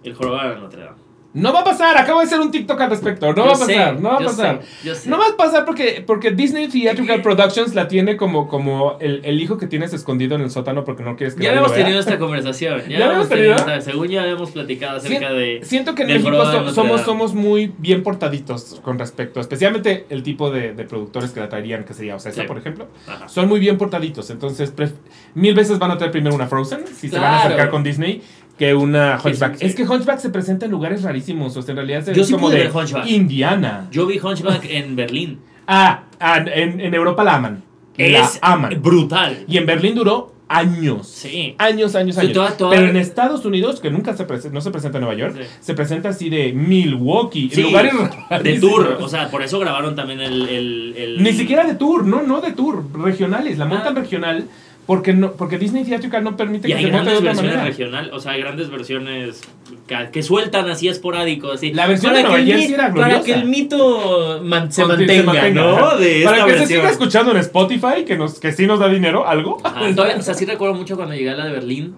El 0.03 0.13
Jorobado 0.15 0.49
de 0.49 0.55
Notre 0.59 0.84
Dame. 0.84 1.07
No 1.41 1.53
va 1.53 1.59
a 1.59 1.63
pasar, 1.63 1.97
acabo 1.97 2.19
de 2.19 2.25
hacer 2.25 2.39
un 2.39 2.51
TikTok 2.51 2.79
al 2.81 2.89
respecto. 2.89 3.27
No 3.33 3.35
Yo 3.35 3.45
va 3.45 3.51
a 3.51 3.55
sé, 3.55 3.65
pasar, 3.75 3.99
no 3.99 4.09
va 4.09 4.15
a 4.15 4.19
pasar. 4.19 4.61
sé, 4.63 4.88
yo 4.88 4.95
sé. 4.95 5.09
No 5.09 5.17
va 5.17 5.25
a 5.27 5.38
pasar 5.38 5.65
porque, 5.65 6.03
porque 6.05 6.31
Disney 6.31 6.67
Theatrical 6.67 7.21
Productions 7.21 7.75
la 7.75 7.88
tiene 7.88 8.17
como, 8.17 8.47
como 8.47 8.97
el, 8.99 9.21
el 9.23 9.41
hijo 9.41 9.57
que 9.57 9.67
tienes 9.67 9.93
escondido 9.93 10.35
en 10.35 10.41
el 10.41 10.49
sótano 10.51 10.83
porque 10.83 11.03
no 11.03 11.15
quieres 11.15 11.35
que 11.35 11.43
Ya 11.43 11.49
habíamos 11.49 11.73
tenido 11.73 11.99
esta 11.99 12.17
conversación. 12.17 12.81
Ya, 12.89 12.99
¿Ya 12.99 13.05
habíamos 13.05 13.29
tenido 13.29 13.55
esta- 13.55 13.81
según 13.81 14.07
ya 14.07 14.21
habíamos 14.23 14.51
platicado 14.51 14.97
acerca 14.97 15.31
de. 15.31 15.59
Siento 15.63 15.93
que 15.95 16.03
en 16.03 16.07
México 16.09 16.43
so- 16.45 16.73
somos, 16.73 17.01
somos 17.01 17.33
muy 17.33 17.71
bien 17.77 18.03
portaditos 18.03 18.79
con 18.83 18.97
respecto, 18.97 19.39
especialmente 19.39 20.05
el 20.09 20.23
tipo 20.23 20.49
de, 20.51 20.73
de 20.73 20.83
productores 20.85 21.31
que 21.31 21.39
la 21.39 21.49
traerían, 21.49 21.83
que 21.83 21.93
sería 21.93 22.15
Ocesa, 22.15 22.41
Sí. 22.41 22.47
por 22.47 22.57
ejemplo. 22.57 22.88
Ajá. 23.07 23.27
Son 23.29 23.47
muy 23.47 23.59
bien 23.59 23.77
portaditos, 23.77 24.29
entonces 24.29 24.75
pref- 24.75 24.93
mil 25.35 25.53
veces 25.53 25.77
van 25.79 25.91
a 25.91 25.97
traer 25.97 26.11
primero 26.11 26.35
una 26.35 26.47
Frozen, 26.47 26.85
si 26.88 27.09
se 27.09 27.19
van 27.19 27.33
a 27.33 27.39
acercar 27.43 27.69
con 27.69 27.83
Disney, 27.83 28.21
que 28.58 28.74
una 28.74 29.20
Hunchback. 29.24 29.53
sí, 29.53 29.60
sí. 29.60 29.66
Es 29.66 29.76
que 29.76 29.84
Hunchback 29.84 30.20
se 30.20 30.30
presenta 30.30 30.66
en 30.66 30.72
lugares 30.72 31.03
rarísimos, 31.03 31.55
o 31.58 31.62
sea, 31.62 31.72
en 31.74 31.78
realidad 31.78 32.05
Yo 32.14 32.22
es 32.22 32.28
sí 32.28 32.34
como 32.34 32.47
pude 32.47 32.58
de 32.58 32.64
ver 32.66 32.76
Hunchback. 32.76 33.08
Indiana. 33.08 33.88
Yo 33.91 34.05
vi 34.08 34.20
Hunchback 34.20 34.66
en 34.70 34.95
Berlín. 34.95 35.39
Ah, 35.68 36.03
ah, 36.20 36.38
en, 36.53 36.80
en 36.82 36.93
Europa 36.93 37.24
la 37.24 37.36
aman. 37.36 37.64
La 37.97 38.05
Es 38.05 38.39
aman. 38.41 38.82
brutal. 38.82 39.43
Y 39.47 39.58
en 39.58 39.66
Berlín 39.66 39.95
duró 39.95 40.34
años. 40.49 41.08
Sí. 41.10 41.55
Años, 41.58 41.93
años, 41.95 42.18
años. 42.18 42.32
toda- 42.32 42.55
toda- 42.55 42.70
Pero 42.72 42.88
en 42.88 42.95
Estados 42.95 43.43
Unidos, 43.43 43.82
que 43.82 43.91
nunca 43.91 44.16
se 44.16 44.26
prese- 44.26 44.49
no 44.49 44.62
se 44.62 44.72
presenta 44.72 44.97
en 44.99 45.03
Nueva 45.03 45.20
York, 45.20 45.36
Sí. 45.38 45.43
se 45.60 45.74
presenta 45.74 46.10
así 46.10 46.30
de 46.30 46.53
Milwaukee, 46.53 47.49
Sí, 47.51 47.60
en 47.62 47.68
lugares 47.68 47.93
de 47.93 48.10
rarísimos. 48.30 48.60
tour. 48.62 48.97
O 49.01 49.10
sea, 49.10 49.30
por 49.30 49.41
eso 49.43 49.60
grabaron 49.60 49.95
también 49.95 50.22
el. 50.22 50.47
el, 50.47 50.93
el- 50.97 51.24
Ni 51.24 51.34
siquiera 51.34 51.66
de 51.66 51.76
tour, 51.76 52.05
no, 52.05 52.22
no 52.24 52.39
de 52.39 52.53
tour, 52.53 52.84
regionales, 52.97 53.58
la 53.58 53.66
montan 53.66 53.97
Ah. 53.97 53.99
regional 53.99 54.45
porque 54.88 55.13
no 55.13 55.33
porque 55.33 55.59
Disney 55.59 55.83
Theatrical 55.83 56.23
no 56.23 56.35
permite 56.35 56.67
Y 56.67 56.71
que 56.71 56.77
hay 56.77 56.83
se 56.85 56.88
de 56.88 56.91
grandes 56.93 57.13
otra 57.17 57.25
versiones 57.31 57.53
manera. 57.53 57.69
regional, 57.69 58.09
o 58.13 58.19
sea, 58.19 58.31
hay 58.31 58.39
grandes 58.41 58.69
versiones 58.71 59.41
que, 59.85 60.09
que 60.11 60.23
sueltan 60.23 60.67
así 60.69 60.88
esporádico, 60.88 61.51
así. 61.51 61.73
La 61.73 61.85
versión 61.88 62.13
Para 62.13 62.17
de 62.29 62.35
que 62.35 62.41
Nueva 62.41 62.45
Jersey 62.57 62.73
era 62.73 62.83
Para 62.89 62.93
gloriosa. 62.93 63.23
que 63.25 63.33
el 63.33 63.45
mito 63.45 64.39
man- 64.43 64.71
se, 64.71 64.85
mantenga, 64.85 65.49
¿no? 65.51 65.97
De 65.97 66.21
Para 66.23 66.45
que 66.45 66.57
se 66.59 66.65
siga 66.67 66.89
escuchando 66.89 67.31
en 67.31 67.38
Spotify, 67.38 68.05
que 68.07 68.17
nos 68.17 68.39
que 68.39 68.51
sí 68.51 68.65
nos 68.65 68.79
da 68.79 68.88
dinero, 68.89 69.27
algo. 69.27 69.57
Ajá, 69.63 69.81
todavía- 69.93 70.17
o 70.17 70.21
sea, 70.23 70.33
sí 70.33 70.45
recuerdo 70.45 70.73
mucho 70.73 70.95
cuando 70.95 71.13
llegué 71.13 71.29
a 71.31 71.35
la 71.35 71.45
de 71.45 71.51
Berlín, 71.51 71.93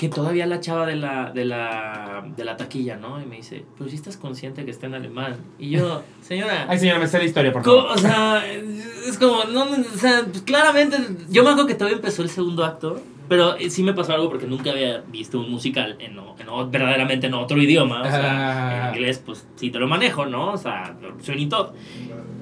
que 0.00 0.08
todavía 0.08 0.46
la 0.46 0.60
chava 0.60 0.86
de 0.86 0.96
la, 0.96 1.30
de 1.30 1.44
la, 1.44 2.24
de 2.34 2.42
la 2.42 2.56
taquilla, 2.56 2.96
¿no? 2.96 3.20
Y 3.20 3.26
me 3.26 3.36
dice, 3.36 3.66
pero 3.76 3.90
si 3.90 3.96
estás 3.96 4.16
consciente 4.16 4.64
que 4.64 4.70
está 4.70 4.86
en 4.86 4.94
alemán. 4.94 5.36
Y 5.58 5.68
yo, 5.68 6.02
señora... 6.22 6.64
Ay, 6.70 6.78
señora, 6.78 6.98
me 6.98 7.06
sé 7.06 7.18
la 7.18 7.24
historia, 7.24 7.52
por 7.52 7.62
favor. 7.62 7.84
O 7.90 7.98
sea, 7.98 8.42
es 8.50 9.18
como, 9.18 9.44
no, 9.44 9.64
o 9.64 9.98
sea, 9.98 10.22
pues 10.24 10.40
claramente, 10.40 10.96
yo 11.28 11.44
me 11.44 11.50
acuerdo 11.50 11.66
que 11.68 11.74
todavía 11.74 11.96
empezó 11.96 12.22
el 12.22 12.30
segundo 12.30 12.64
acto, 12.64 12.98
pero 13.28 13.56
eh, 13.56 13.68
sí 13.68 13.82
me 13.82 13.92
pasó 13.92 14.14
algo 14.14 14.30
porque 14.30 14.46
nunca 14.46 14.70
había 14.70 15.02
visto 15.02 15.38
un 15.38 15.50
musical 15.50 15.98
en, 16.00 16.12
en 16.18 16.70
verdaderamente 16.70 17.26
en 17.26 17.34
otro 17.34 17.60
idioma, 17.60 18.00
o 18.00 18.04
sea, 18.06 18.84
Ah. 18.86 18.88
en 18.88 18.94
inglés, 18.94 19.22
pues 19.24 19.46
sí 19.56 19.70
te 19.70 19.78
lo 19.78 19.86
manejo, 19.86 20.24
¿no? 20.24 20.52
O 20.52 20.56
sea, 20.56 20.96
suena 21.20 21.42
y 21.42 21.46
todo. 21.46 21.74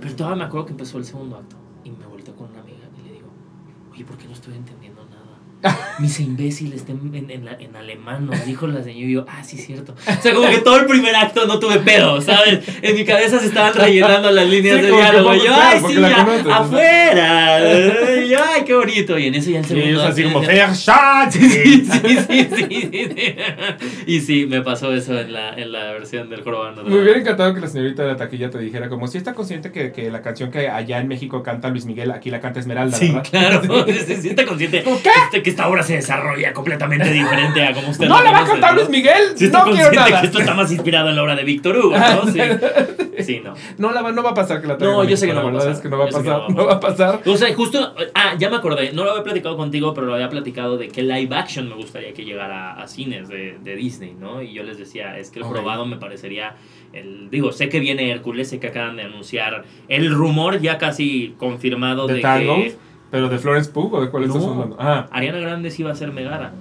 Pero 0.01 0.15
todavía 0.15 0.37
me 0.37 0.45
acuerdo 0.45 0.67
que 0.67 0.73
empezó 0.75 0.97
el 0.99 1.05
segundo 1.05 1.37
acto 1.39 1.57
y 1.83 1.91
me 1.91 2.07
volteé 2.07 2.33
con 2.35 2.51
una 2.51 2.61
amiga 2.61 2.79
y 3.03 3.09
le 3.09 3.15
digo, 3.15 3.29
oye, 3.93 4.05
¿por 4.05 4.17
qué 4.17 4.27
no 4.27 4.33
estoy 4.35 4.55
entendiendo 4.55 4.78
dice 5.99 6.23
imbécil, 6.23 6.73
está 6.73 6.93
en, 6.93 7.13
en, 7.15 7.31
en 7.31 7.45
la- 7.45 7.53
en 7.59 7.75
alemán, 7.75 8.27
nos 8.27 8.45
dijo 8.47 8.67
la 8.67 8.83
señora. 8.83 9.07
Y 9.09 9.13
yo, 9.13 9.25
ah, 9.29 9.43
sí, 9.45 9.57
cierto. 9.59 9.95
O 10.07 10.23
sea, 10.23 10.33
como 10.35 10.49
que 10.49 10.59
todo 10.59 10.79
el 10.81 10.87
primer 10.87 11.15
acto 11.17 11.47
no 11.47 11.59
tuve 11.59 11.79
pedo, 11.81 12.21
¿sabes? 12.21 12.61
En 12.83 12.95
mi 12.97 13.05
cabeza 13.05 13.39
se 13.41 13.47
estaban 13.47 13.75
rellenando 13.75 14.31
las 14.31 14.49
líneas 14.49 14.77
Sí, 14.77 14.83
de 14.83 14.91
diálogo. 14.93 15.35
Y 15.35 15.39
yo, 15.39 15.45
claro, 15.47 15.61
ay, 15.63 15.81
sí, 15.95 16.01
ya, 16.01 16.25
conoces, 16.25 16.45
¿no? 16.47 16.55
afuera. 16.55 18.23
Y 18.25 18.29
yo, 18.29 18.39
ay, 18.55 18.63
qué 18.65 18.75
bonito. 18.75 19.19
Y 19.19 19.27
en 19.27 19.35
eso 19.35 19.51
ya 19.51 19.59
el 19.61 19.65
Y 19.65 19.69
segundo 19.69 19.89
ellos 19.91 20.03
así 20.05 20.23
como 20.25 20.43
ya- 20.43 20.49
Verstappen. 20.49 21.29
Sí, 21.49 21.85
sí, 21.85 22.17
sí, 22.29 22.49
sí, 22.57 22.69
sí, 22.93 23.09
sí. 23.17 23.35
Y 24.07 24.21
sí, 24.21 24.47
me 24.47 24.63
pasó 24.63 24.93
eso 24.95 25.19
en 25.19 25.33
la, 25.33 25.55
en 25.55 25.73
la 25.73 25.93
versión 25.93 26.29
del 26.31 26.43
jorobado. 26.43 26.85
Me 26.85 27.01
hubiera 27.01 27.19
encantado 27.19 27.55
que 27.55 27.61
la 27.61 27.69
señorita 27.69 28.03
de 28.03 28.09
la 28.09 28.17
taquilla 28.17 28.51
te 28.51 28.59
dijera 28.59 28.89
como 28.89 29.07
si 29.09 29.19
está 29.19 29.35
consciente 29.35 29.73
que, 29.73 29.93
que 29.93 30.11
la 30.11 30.23
canción 30.23 30.51
que 30.51 30.69
allá 30.69 30.99
en 31.01 31.09
México 31.09 31.43
canta 31.43 31.69
Luis 31.69 31.85
Miguel, 31.87 32.11
aquí 32.11 32.31
la 32.31 32.41
canta 32.41 32.61
Esmeralda, 32.61 32.97
Sí, 32.97 33.09
¿verdad? 33.09 33.27
claro. 33.31 33.87
Sí, 33.89 33.95
sí, 34.07 34.17
sí, 34.23 34.29
está 34.31 34.45
consciente 34.47 34.83
¿Cómo 34.83 35.01
qué? 35.03 35.11
Que, 35.49 35.51
esta 35.51 35.69
obra 35.69 35.83
se 35.83 35.95
desarrolla 35.95 36.53
completamente 36.53 37.11
diferente 37.11 37.63
a 37.63 37.73
como 37.73 37.91
usted 37.91 38.09
No 38.09 38.23
la 38.23 38.33
va 38.33 38.39
a 38.41 38.45
cantar. 38.45 38.75
Luis 38.75 38.89
Miguel, 38.89 39.35
está 39.39 39.65
no 39.65 39.73
quiero 39.73 39.93
nada. 39.93 40.21
que 40.21 40.27
esto 40.27 40.39
está 40.41 40.55
más 40.55 40.71
inspirado 40.73 41.09
en 41.09 41.17
la 41.17 41.23
obra 41.23 41.35
de 41.37 41.45
Víctor 41.45 41.77
Hugo, 41.77 41.97
¿no? 41.99 42.31
Sí, 42.33 42.41
sí 43.21 43.41
no. 43.43 43.55
No, 43.79 43.93
la 43.93 44.03
va- 44.03 44.13
no 44.13 44.23
va 44.23 44.31
a 44.31 44.35
pasar 44.35 44.61
que 44.61 44.67
la 44.67 44.79
traigan 44.79 44.97
No, 44.99 45.05
yo 45.05 45.17
sé 45.17 45.27
que 45.27 45.33
no 45.33 45.43
va 45.45 45.51
a 45.51 45.53
pasar. 45.53 45.73
es 45.73 45.79
que 45.81 45.89
no 45.89 45.99
va 45.99 46.05
a 46.05 46.09
pasar, 46.09 46.51
no 46.51 46.67
va 46.67 46.73
a 46.75 46.81
pasar. 46.81 47.21
O 47.27 47.37
sea, 47.37 47.55
justo. 47.55 47.95
Ah, 48.15 48.35
ya 48.39 48.51
me 48.51 48.57
acordé. 48.57 48.93
No 48.93 49.05
lo 49.05 49.11
había 49.11 49.23
platicado 49.25 49.57
contigo, 49.57 49.95
pero 49.95 50.07
lo 50.07 50.15
había 50.15 50.29
platicado 50.29 50.77
de 50.77 50.89
que 50.89 51.03
live 51.03 51.35
action 51.35 51.69
me 51.69 51.75
gustaría 51.75 52.13
que 52.13 52.25
llegara 52.25 52.75
a 52.81 52.87
cines 52.87 53.29
de, 53.29 53.59
de 53.63 53.77
Disney, 53.77 54.15
¿no? 54.19 54.43
Y 54.43 54.53
yo 54.53 54.63
les 54.63 54.79
decía, 54.79 55.19
es 55.19 55.31
que 55.31 55.41
el 55.41 55.47
probado 55.47 55.87
me 55.87 55.97
parecería. 55.97 56.55
El, 56.93 57.29
digo, 57.31 57.53
sé 57.53 57.69
que 57.69 57.81
viene 57.81 58.11
Hércules, 58.11 58.49
sé 58.49 58.59
que 58.61 58.69
acaban 58.69 58.97
de 58.97 59.03
anunciar 59.03 59.65
el 59.89 60.11
rumor 60.11 60.61
ya 60.61 60.79
casi 60.79 61.35
confirmado 61.39 62.07
de, 62.07 62.15
¿De 62.15 62.21
que. 62.21 62.77
¿Pero 63.11 63.29
de 63.29 63.39
Florence 63.39 63.71
Pugh 63.71 63.95
o 63.95 64.01
de 64.03 64.11
cuál 64.11 64.25
estás 64.25 64.43
No. 64.45 64.53
hablando? 64.53 64.77
Ah. 64.79 65.07
Ariana 65.11 65.39
Grande 65.39 65.71
sí 65.71 65.83
va 65.83 65.93
a 65.93 65.95
ser 65.95 66.13
Megara. 66.13 66.53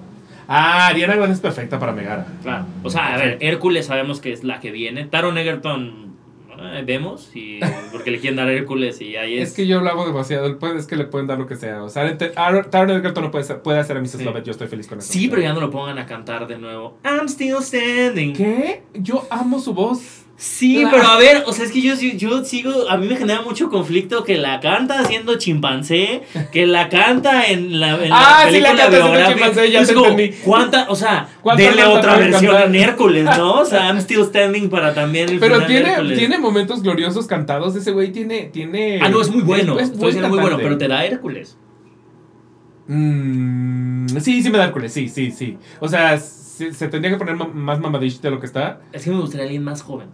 ah, 0.48 0.88
Ariana 0.88 1.16
Grande 1.16 1.34
es 1.36 1.42
perfecta 1.42 1.78
para 1.80 1.92
Megara. 1.92 2.26
Claro. 2.42 2.66
O 2.84 2.90
sea, 2.90 3.14
a 3.14 3.18
ver, 3.18 3.38
Hércules 3.42 3.86
sabemos 3.88 4.22
que 4.22 4.32
es 4.32 4.44
la 4.44 4.60
que 4.60 4.72
viene. 4.72 5.06
Taron 5.06 5.38
Egerton. 5.38 6.08
eh, 6.60 6.82
vemos, 6.84 7.30
y, 7.36 7.60
porque 7.92 8.10
le 8.10 8.20
quieren 8.20 8.38
dar 8.38 8.48
a 8.48 8.52
Hércules 8.52 9.00
y 9.00 9.16
ahí 9.16 9.38
es. 9.38 9.50
Es 9.50 9.56
que 9.56 9.68
yo 9.68 9.80
lo 9.82 9.90
hago 9.92 10.08
demasiado, 10.08 10.58
es 10.76 10.88
que 10.88 10.96
le 10.96 11.04
pueden 11.04 11.28
dar 11.28 11.38
lo 11.38 11.46
que 11.46 11.56
sea. 11.56 11.84
O 11.84 11.90
sea, 11.90 12.18
Taron 12.18 12.90
Egerton 12.98 13.26
no 13.26 13.30
puede, 13.30 13.44
ser- 13.44 13.62
puede 13.62 13.78
hacer 13.78 13.96
a 13.96 14.02
Mrs. 14.02 14.12
Sí. 14.14 14.24
Lovett, 14.24 14.44
yo 14.44 14.52
estoy 14.54 14.68
feliz 14.68 14.88
con 14.88 14.98
eso. 14.98 15.14
Sí, 15.14 15.28
pero 15.28 15.42
ya 15.44 15.54
no 15.54 15.60
lo 15.62 15.70
pongan 15.70 16.00
a 16.00 16.08
cantar 16.08 16.48
de 16.48 16.58
nuevo. 16.58 16.98
I'm 17.06 17.28
still 17.28 17.58
standing. 17.62 18.34
¿Qué? 18.34 18.82
Yo 18.96 19.28
amo 19.30 19.60
su 19.60 19.74
voz. 19.76 20.24
Sí, 20.40 20.86
pero 20.92 21.02
a 21.04 21.18
ver, 21.18 21.46
o 21.48 21.52
sea, 21.52 21.66
es 21.66 21.72
que 21.72 21.82
yo, 21.82 21.96
yo 21.96 22.46
sigo, 22.46 22.88
a 22.92 22.98
mí 22.98 23.08
me 23.08 23.16
genera 23.16 23.42
mucho 23.42 23.70
conflicto 23.72 24.24
que 24.24 24.38
la 24.38 24.60
canta 24.60 25.00
haciendo 25.00 25.40
chimpancé, 25.40 26.22
que 26.52 26.68
la 26.68 26.90
canta 26.90 27.48
en 27.48 27.80
la, 27.80 27.96
en 28.06 28.12
Ah, 28.14 28.44
la 28.46 28.52
sí, 28.52 28.60
la 28.60 28.70
película 28.70 28.76
canta 28.78 28.98
biográfica. 28.98 29.34
chimpancé, 29.48 29.72
ya 29.72 29.80
entendí. 29.82 30.32
¿cuánta, 30.46 30.86
o 30.90 30.96
sea, 30.96 31.28
¿Cuánta 31.42 31.64
denle 31.64 31.84
otra 31.86 32.18
versión 32.18 32.52
cantar? 32.54 32.68
en 32.68 32.76
Hércules, 32.76 33.24
¿no? 33.26 33.54
O 33.62 33.66
sea, 33.66 33.88
I'm 33.88 33.98
still 33.98 34.24
standing 34.30 34.70
para 34.70 34.94
también 34.94 35.28
el 35.28 35.40
Pero 35.40 35.66
tiene, 35.66 35.90
Hércules. 35.94 36.20
tiene 36.20 36.38
momentos 36.38 36.84
gloriosos 36.84 37.26
cantados. 37.26 37.76
Ese 37.76 37.90
güey 37.92 38.12
tiene, 38.12 38.44
tiene. 38.54 39.00
Ah, 39.02 39.10
no, 39.10 39.20
es 39.22 39.32
muy 39.32 39.42
bueno, 39.42 39.80
Es, 39.80 39.98
diciendo 40.00 40.30
muy 40.30 40.38
bueno, 40.40 40.58
pero 40.58 40.78
te 40.78 40.88
da 40.88 41.04
Hércules. 41.04 41.58
Mm, 42.88 44.08
sí, 44.20 44.42
sí 44.44 44.50
me 44.52 44.58
da 44.60 44.66
Hércules, 44.66 44.94
sí, 44.94 45.10
sí, 45.10 45.32
sí. 45.32 45.58
O 45.80 45.88
sea, 45.88 46.18
se, 46.20 46.74
se 46.74 46.88
tendría 46.90 47.12
que 47.12 47.18
poner 47.18 47.36
más 47.36 47.80
mamadish 47.80 48.22
de 48.22 48.30
lo 48.30 48.40
que 48.40 48.46
está. 48.46 48.82
Es 48.94 49.04
que 49.04 49.10
me 49.10 49.20
gustaría 49.20 49.46
alguien 49.46 49.64
más 49.64 49.82
joven. 49.82 50.10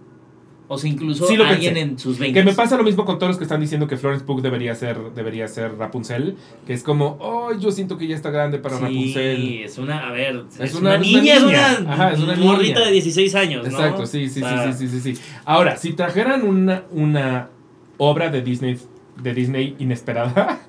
O 0.73 0.77
sea, 0.77 0.89
incluso 0.89 1.25
Sí 1.27 1.35
lo 1.35 1.45
alguien 1.45 1.73
pensé. 1.73 1.89
en 1.91 1.99
sus 1.99 2.19
20. 2.19 2.39
Que 2.39 2.45
me 2.45 2.53
pasa 2.53 2.75
lo 2.77 2.83
mismo 2.83 3.05
con 3.05 3.17
todos 3.19 3.29
los 3.31 3.37
que 3.37 3.43
están 3.43 3.61
diciendo 3.61 3.87
que 3.87 3.97
Florence 3.97 4.25
Pugh 4.25 4.41
debería 4.41 4.75
ser, 4.75 4.97
debería 5.15 5.47
ser 5.47 5.77
Rapunzel. 5.77 6.35
Que 6.67 6.73
es 6.73 6.83
como, 6.83 7.17
oh, 7.19 7.53
yo 7.57 7.71
siento 7.71 7.97
que 7.97 8.07
ya 8.07 8.15
está 8.15 8.29
grande 8.31 8.59
para 8.59 8.77
Rapunzel. 8.79 9.37
Sí, 9.37 9.61
es 9.63 9.77
una, 9.77 10.07
a 10.07 10.11
ver, 10.11 10.43
es, 10.59 10.73
una- 10.75 10.95
una, 10.95 10.95
es 10.95 11.11
una 11.11 11.19
niña, 11.19 11.35
es 11.35 11.43
una, 11.43 11.71
Ajá, 11.93 12.11
es 12.11 12.19
una 12.19 12.35
morrita 12.35 12.79
niña. 12.79 12.85
de 12.87 12.91
16 12.93 13.35
años, 13.35 13.63
¿no? 13.63 13.69
Exacto, 13.69 14.05
sí, 14.05 14.29
sí, 14.29 14.41
O 14.41 14.47
sea, 14.47 14.71
sí, 14.73 14.87
sí, 14.87 14.99
sí, 15.01 15.15
sí. 15.15 15.21
Ahora, 15.45 15.77
si 15.77 15.93
trajeran 15.93 16.43
una, 16.43 16.83
una 16.91 17.49
obra 17.97 18.29
de 18.29 18.41
Disney, 18.41 18.77
de 19.21 19.33
Disney 19.33 19.75
inesperada, 19.79 20.59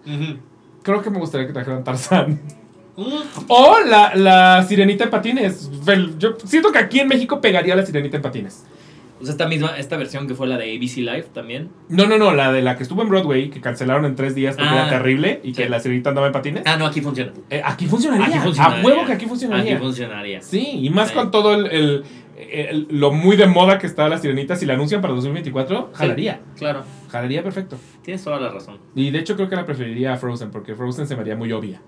creo 0.82 1.02
que 1.02 1.10
me 1.10 1.18
gustaría 1.18 1.46
que 1.46 1.52
trajeran 1.52 1.82
Tarzán. 1.84 2.40
O 3.48 3.76
la, 3.84 4.14
la 4.14 4.64
sirenita 4.68 5.04
en 5.04 5.10
patines. 5.10 5.68
Yo 6.18 6.36
siento 6.44 6.70
que 6.70 6.78
aquí 6.78 7.00
en 7.00 7.08
México 7.08 7.40
pegaría 7.40 7.74
la 7.74 7.84
sirenita 7.84 8.16
en 8.18 8.22
patines. 8.22 8.64
O 9.20 9.24
sea, 9.24 9.32
esta 9.32 9.46
misma, 9.46 9.76
esta 9.78 9.96
versión 9.96 10.26
que 10.26 10.34
fue 10.34 10.46
la 10.46 10.56
de 10.58 10.76
ABC 10.76 10.96
Live 10.98 11.26
también. 11.32 11.70
No, 11.88 12.06
no, 12.06 12.18
no, 12.18 12.32
la 12.32 12.52
de 12.52 12.62
la 12.62 12.76
que 12.76 12.82
estuvo 12.82 13.02
en 13.02 13.08
Broadway, 13.08 13.48
que 13.50 13.60
cancelaron 13.60 14.04
en 14.04 14.16
tres 14.16 14.34
días 14.34 14.56
porque 14.56 14.70
Ah, 14.70 14.86
era 14.88 14.90
terrible 14.90 15.40
y 15.44 15.52
que 15.52 15.68
la 15.68 15.78
sirenita 15.80 16.10
andaba 16.10 16.26
en 16.26 16.32
patines. 16.32 16.62
Ah, 16.66 16.76
no, 16.76 16.84
aquí 16.86 17.00
funciona. 17.00 17.32
Eh, 17.50 17.62
aquí 17.64 17.86
funcionaría. 17.86 18.26
Aquí 18.26 18.38
funcionaría. 18.38 18.78
A 18.82 18.84
huevo 18.84 19.06
que 19.06 19.12
aquí 19.12 19.26
funcionaría. 19.26 19.74
Aquí 19.74 19.82
funcionaría. 19.82 20.42
Sí, 20.42 20.80
y 20.82 20.90
más 20.90 21.08
Sí. 21.10 21.14
con 21.14 21.30
todo 21.30 21.54
el, 21.54 21.66
el- 21.66 22.04
el- 22.36 22.88
lo 22.90 23.12
muy 23.12 23.36
de 23.36 23.46
moda 23.46 23.78
que 23.78 23.86
está 23.86 24.08
la 24.08 24.18
sirenita, 24.18 24.56
si 24.56 24.66
la 24.66 24.74
anuncian 24.74 25.00
para 25.00 25.14
2024, 25.14 25.90
jalaría. 25.94 26.40
Claro, 26.56 26.82
Jalaría 27.08 27.44
perfecto. 27.44 27.76
tienes 28.02 28.24
toda 28.24 28.40
la 28.40 28.50
razón. 28.50 28.78
Y 28.96 29.10
de 29.12 29.20
hecho 29.20 29.36
creo 29.36 29.48
que 29.48 29.54
la 29.54 29.64
preferiría 29.64 30.14
a 30.14 30.16
Frozen, 30.16 30.50
porque 30.50 30.74
Frozen 30.74 31.06
se 31.06 31.14
me 31.14 31.20
haría 31.22 31.36
muy 31.36 31.52
obvia. 31.52 31.80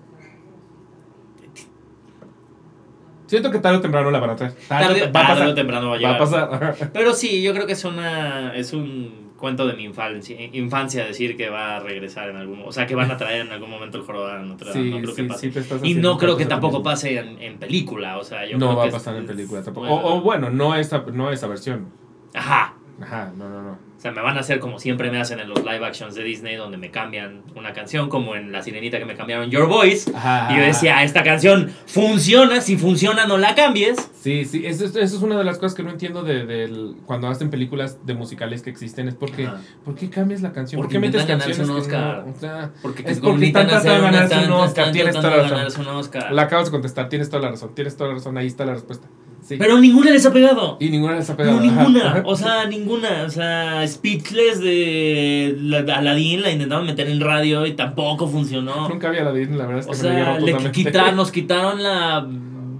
Siento 3.27 3.51
que 3.51 3.59
tarde 3.59 3.77
o 3.77 3.81
temprano 3.81 4.09
la 4.09 4.19
van 4.19 4.31
a 4.31 4.35
traer. 4.35 4.53
Tarde, 4.67 5.01
va 5.01 5.07
a 5.07 5.11
tarde 5.11 5.11
pasar. 5.33 5.47
o 5.49 5.53
temprano 5.53 5.89
va 5.89 5.95
a 5.95 5.99
Va 5.99 5.99
llegar. 5.99 6.15
a 6.15 6.17
pasar. 6.19 6.75
Pero 6.93 7.13
sí, 7.13 7.41
yo 7.43 7.53
creo 7.53 7.67
que 7.67 7.73
es 7.73 7.85
una 7.85 8.55
es 8.55 8.73
un 8.73 9.27
cuento 9.37 9.67
de 9.67 9.75
mi 9.75 9.83
infancia, 9.83 10.35
infancia 10.53 11.05
decir 11.05 11.37
que 11.37 11.49
va 11.49 11.75
a 11.75 11.79
regresar 11.79 12.27
en 12.29 12.37
algún 12.37 12.63
o 12.65 12.71
sea, 12.71 12.87
que 12.87 12.95
van 12.95 13.11
a 13.11 13.17
traer 13.17 13.41
en 13.45 13.51
algún 13.51 13.69
momento 13.69 13.97
el 13.99 14.03
jorobado 14.03 14.33
Dame. 14.33 14.55
Sí, 14.73 14.89
no 14.89 14.97
creo 15.01 15.15
que 15.15 15.21
sí, 15.21 15.27
pase. 15.27 15.39
sí 15.47 15.53
te 15.53 15.59
estás 15.59 15.83
y 15.83 15.93
no 15.93 16.17
creo 16.17 16.35
que 16.37 16.47
tampoco 16.47 16.81
pase 16.81 17.19
en, 17.19 17.39
en 17.39 17.59
película, 17.59 18.17
o 18.17 18.23
sea, 18.23 18.45
yo 18.47 18.57
No 18.57 18.65
creo 18.67 18.77
va 18.77 18.83
que 18.83 18.87
a 18.87 18.89
es- 18.89 18.93
pasar 18.95 19.15
en 19.17 19.27
película 19.27 19.61
tampoco. 19.61 19.85
bueno. 19.87 20.01
O, 20.07 20.15
o 20.17 20.21
bueno, 20.21 20.49
no 20.49 20.73
esa, 20.75 21.03
no 21.13 21.29
esa 21.31 21.45
versión. 21.45 21.85
Ajá. 22.33 22.73
Ajá, 23.01 23.31
no, 23.37 23.47
no, 23.49 23.61
no. 23.61 23.71
O 23.97 23.99
sea, 23.99 24.11
me 24.11 24.21
van 24.21 24.37
a 24.37 24.41
hacer 24.41 24.59
como 24.59 24.77
siempre 24.79 25.09
me 25.09 25.19
hacen 25.19 25.39
en 25.39 25.49
los 25.49 25.59
live 25.63 25.83
actions 25.83 26.13
de 26.13 26.23
Disney, 26.23 26.55
donde 26.55 26.77
me 26.77 26.91
cambian 26.91 27.41
una 27.55 27.73
canción, 27.73 28.09
como 28.09 28.35
en 28.35 28.51
La 28.51 28.61
Sirenita 28.61 28.99
que 28.99 29.05
me 29.05 29.15
cambiaron 29.15 29.49
Your 29.49 29.67
Voice. 29.67 30.11
Ajá. 30.15 30.49
Y 30.51 30.57
yo 30.57 30.61
decía, 30.63 30.97
"Ah, 30.99 31.03
esta 31.03 31.23
canción 31.23 31.71
funciona, 31.87 32.61
si 32.61 32.77
funciona 32.77 33.25
no 33.25 33.37
la 33.39 33.55
cambies. 33.55 33.97
Sí, 34.19 34.45
sí, 34.45 34.65
eso, 34.67 34.85
es- 34.85 34.95
eso 34.95 35.17
es 35.17 35.21
una 35.23 35.35
de 35.37 35.43
las 35.43 35.57
cosas 35.57 35.73
que 35.75 35.81
no 35.83 35.89
entiendo 35.89 36.21
de, 36.23 36.45
del- 36.45 36.95
cuando 37.07 37.27
hacen 37.27 37.49
películas 37.49 38.05
de 38.05 38.13
musicales 38.13 38.61
que 38.61 38.69
existen, 38.69 39.07
es 39.07 39.15
porque, 39.15 39.47
Ajá. 39.47 39.61
¿por 39.83 39.95
qué 39.95 40.09
cambias 40.11 40.41
la 40.41 40.53
canción? 40.53 40.79
Porque 40.79 40.95
¿Por 40.99 41.01
qué 41.01 41.07
metes 41.07 41.25
canciones 41.25 41.59
un 41.59 41.65
que 41.75 41.81
Oscar. 41.81 42.23
no? 42.25 42.31
O 42.31 42.35
sea, 42.39 42.71
Porque 42.83 43.03
Es 43.05 43.19
porque 43.19 43.51
tratando 43.51 43.79
de 43.93 43.99
una- 43.99 44.11
ganarse 44.11 44.45
un 44.45 44.51
Oscar, 44.51 44.91
tienes 44.91 45.15
toda 45.15 45.29
la 45.37 45.43
de 45.43 45.49
razón. 45.63 46.35
la 46.35 46.41
acabas 46.43 46.65
de 46.65 46.71
contestar, 46.71 47.09
tienes 47.09 47.29
toda 47.29 47.41
la 47.41 47.49
razón, 47.51 47.73
tienes 47.73 47.95
toda 47.97 48.09
la 48.09 48.15
razón, 48.15 48.37
ahí 48.37 48.47
está 48.47 48.63
la 48.65 48.73
respuesta. 48.73 49.07
Sí. 49.47 49.55
Pero 49.57 49.77
ninguna 49.79 50.11
les 50.11 50.25
ha 50.25 50.33
pegado. 50.33 50.75
y 50.81 50.89
ninguna 50.89 51.15
les 51.15 51.29
ha 51.29 51.37
pegado. 51.37 51.59
No, 51.61 51.63
ajá. 51.63 51.83
ninguna. 51.83 52.23
O 52.25 52.35
sea, 52.35 52.65
ninguna. 52.65 53.23
O 53.25 53.29
sea, 53.29 53.87
Speechless 53.87 54.59
de 54.59 55.55
la- 55.61 55.95
Aladdin 55.97 56.41
la 56.41 56.51
intentaron 56.51 56.85
meter 56.85 57.07
en 57.09 57.21
radio 57.21 57.65
y 57.65 57.71
tampoco 57.73 58.27
funcionó. 58.27 58.89
Nunca 58.89 59.07
había 59.07 59.23
la 59.23 59.31
Disney, 59.31 59.57
la 59.57 59.65
verdad 59.67 59.79
es 59.79 59.85
que 60.01 60.07
O 60.07 60.11
me 60.11 60.19
sea, 60.23 60.39
le 60.39 60.71
quitaron, 60.71 61.15
nos 61.15 61.31
quitaron 61.31 61.81
la 61.81 62.27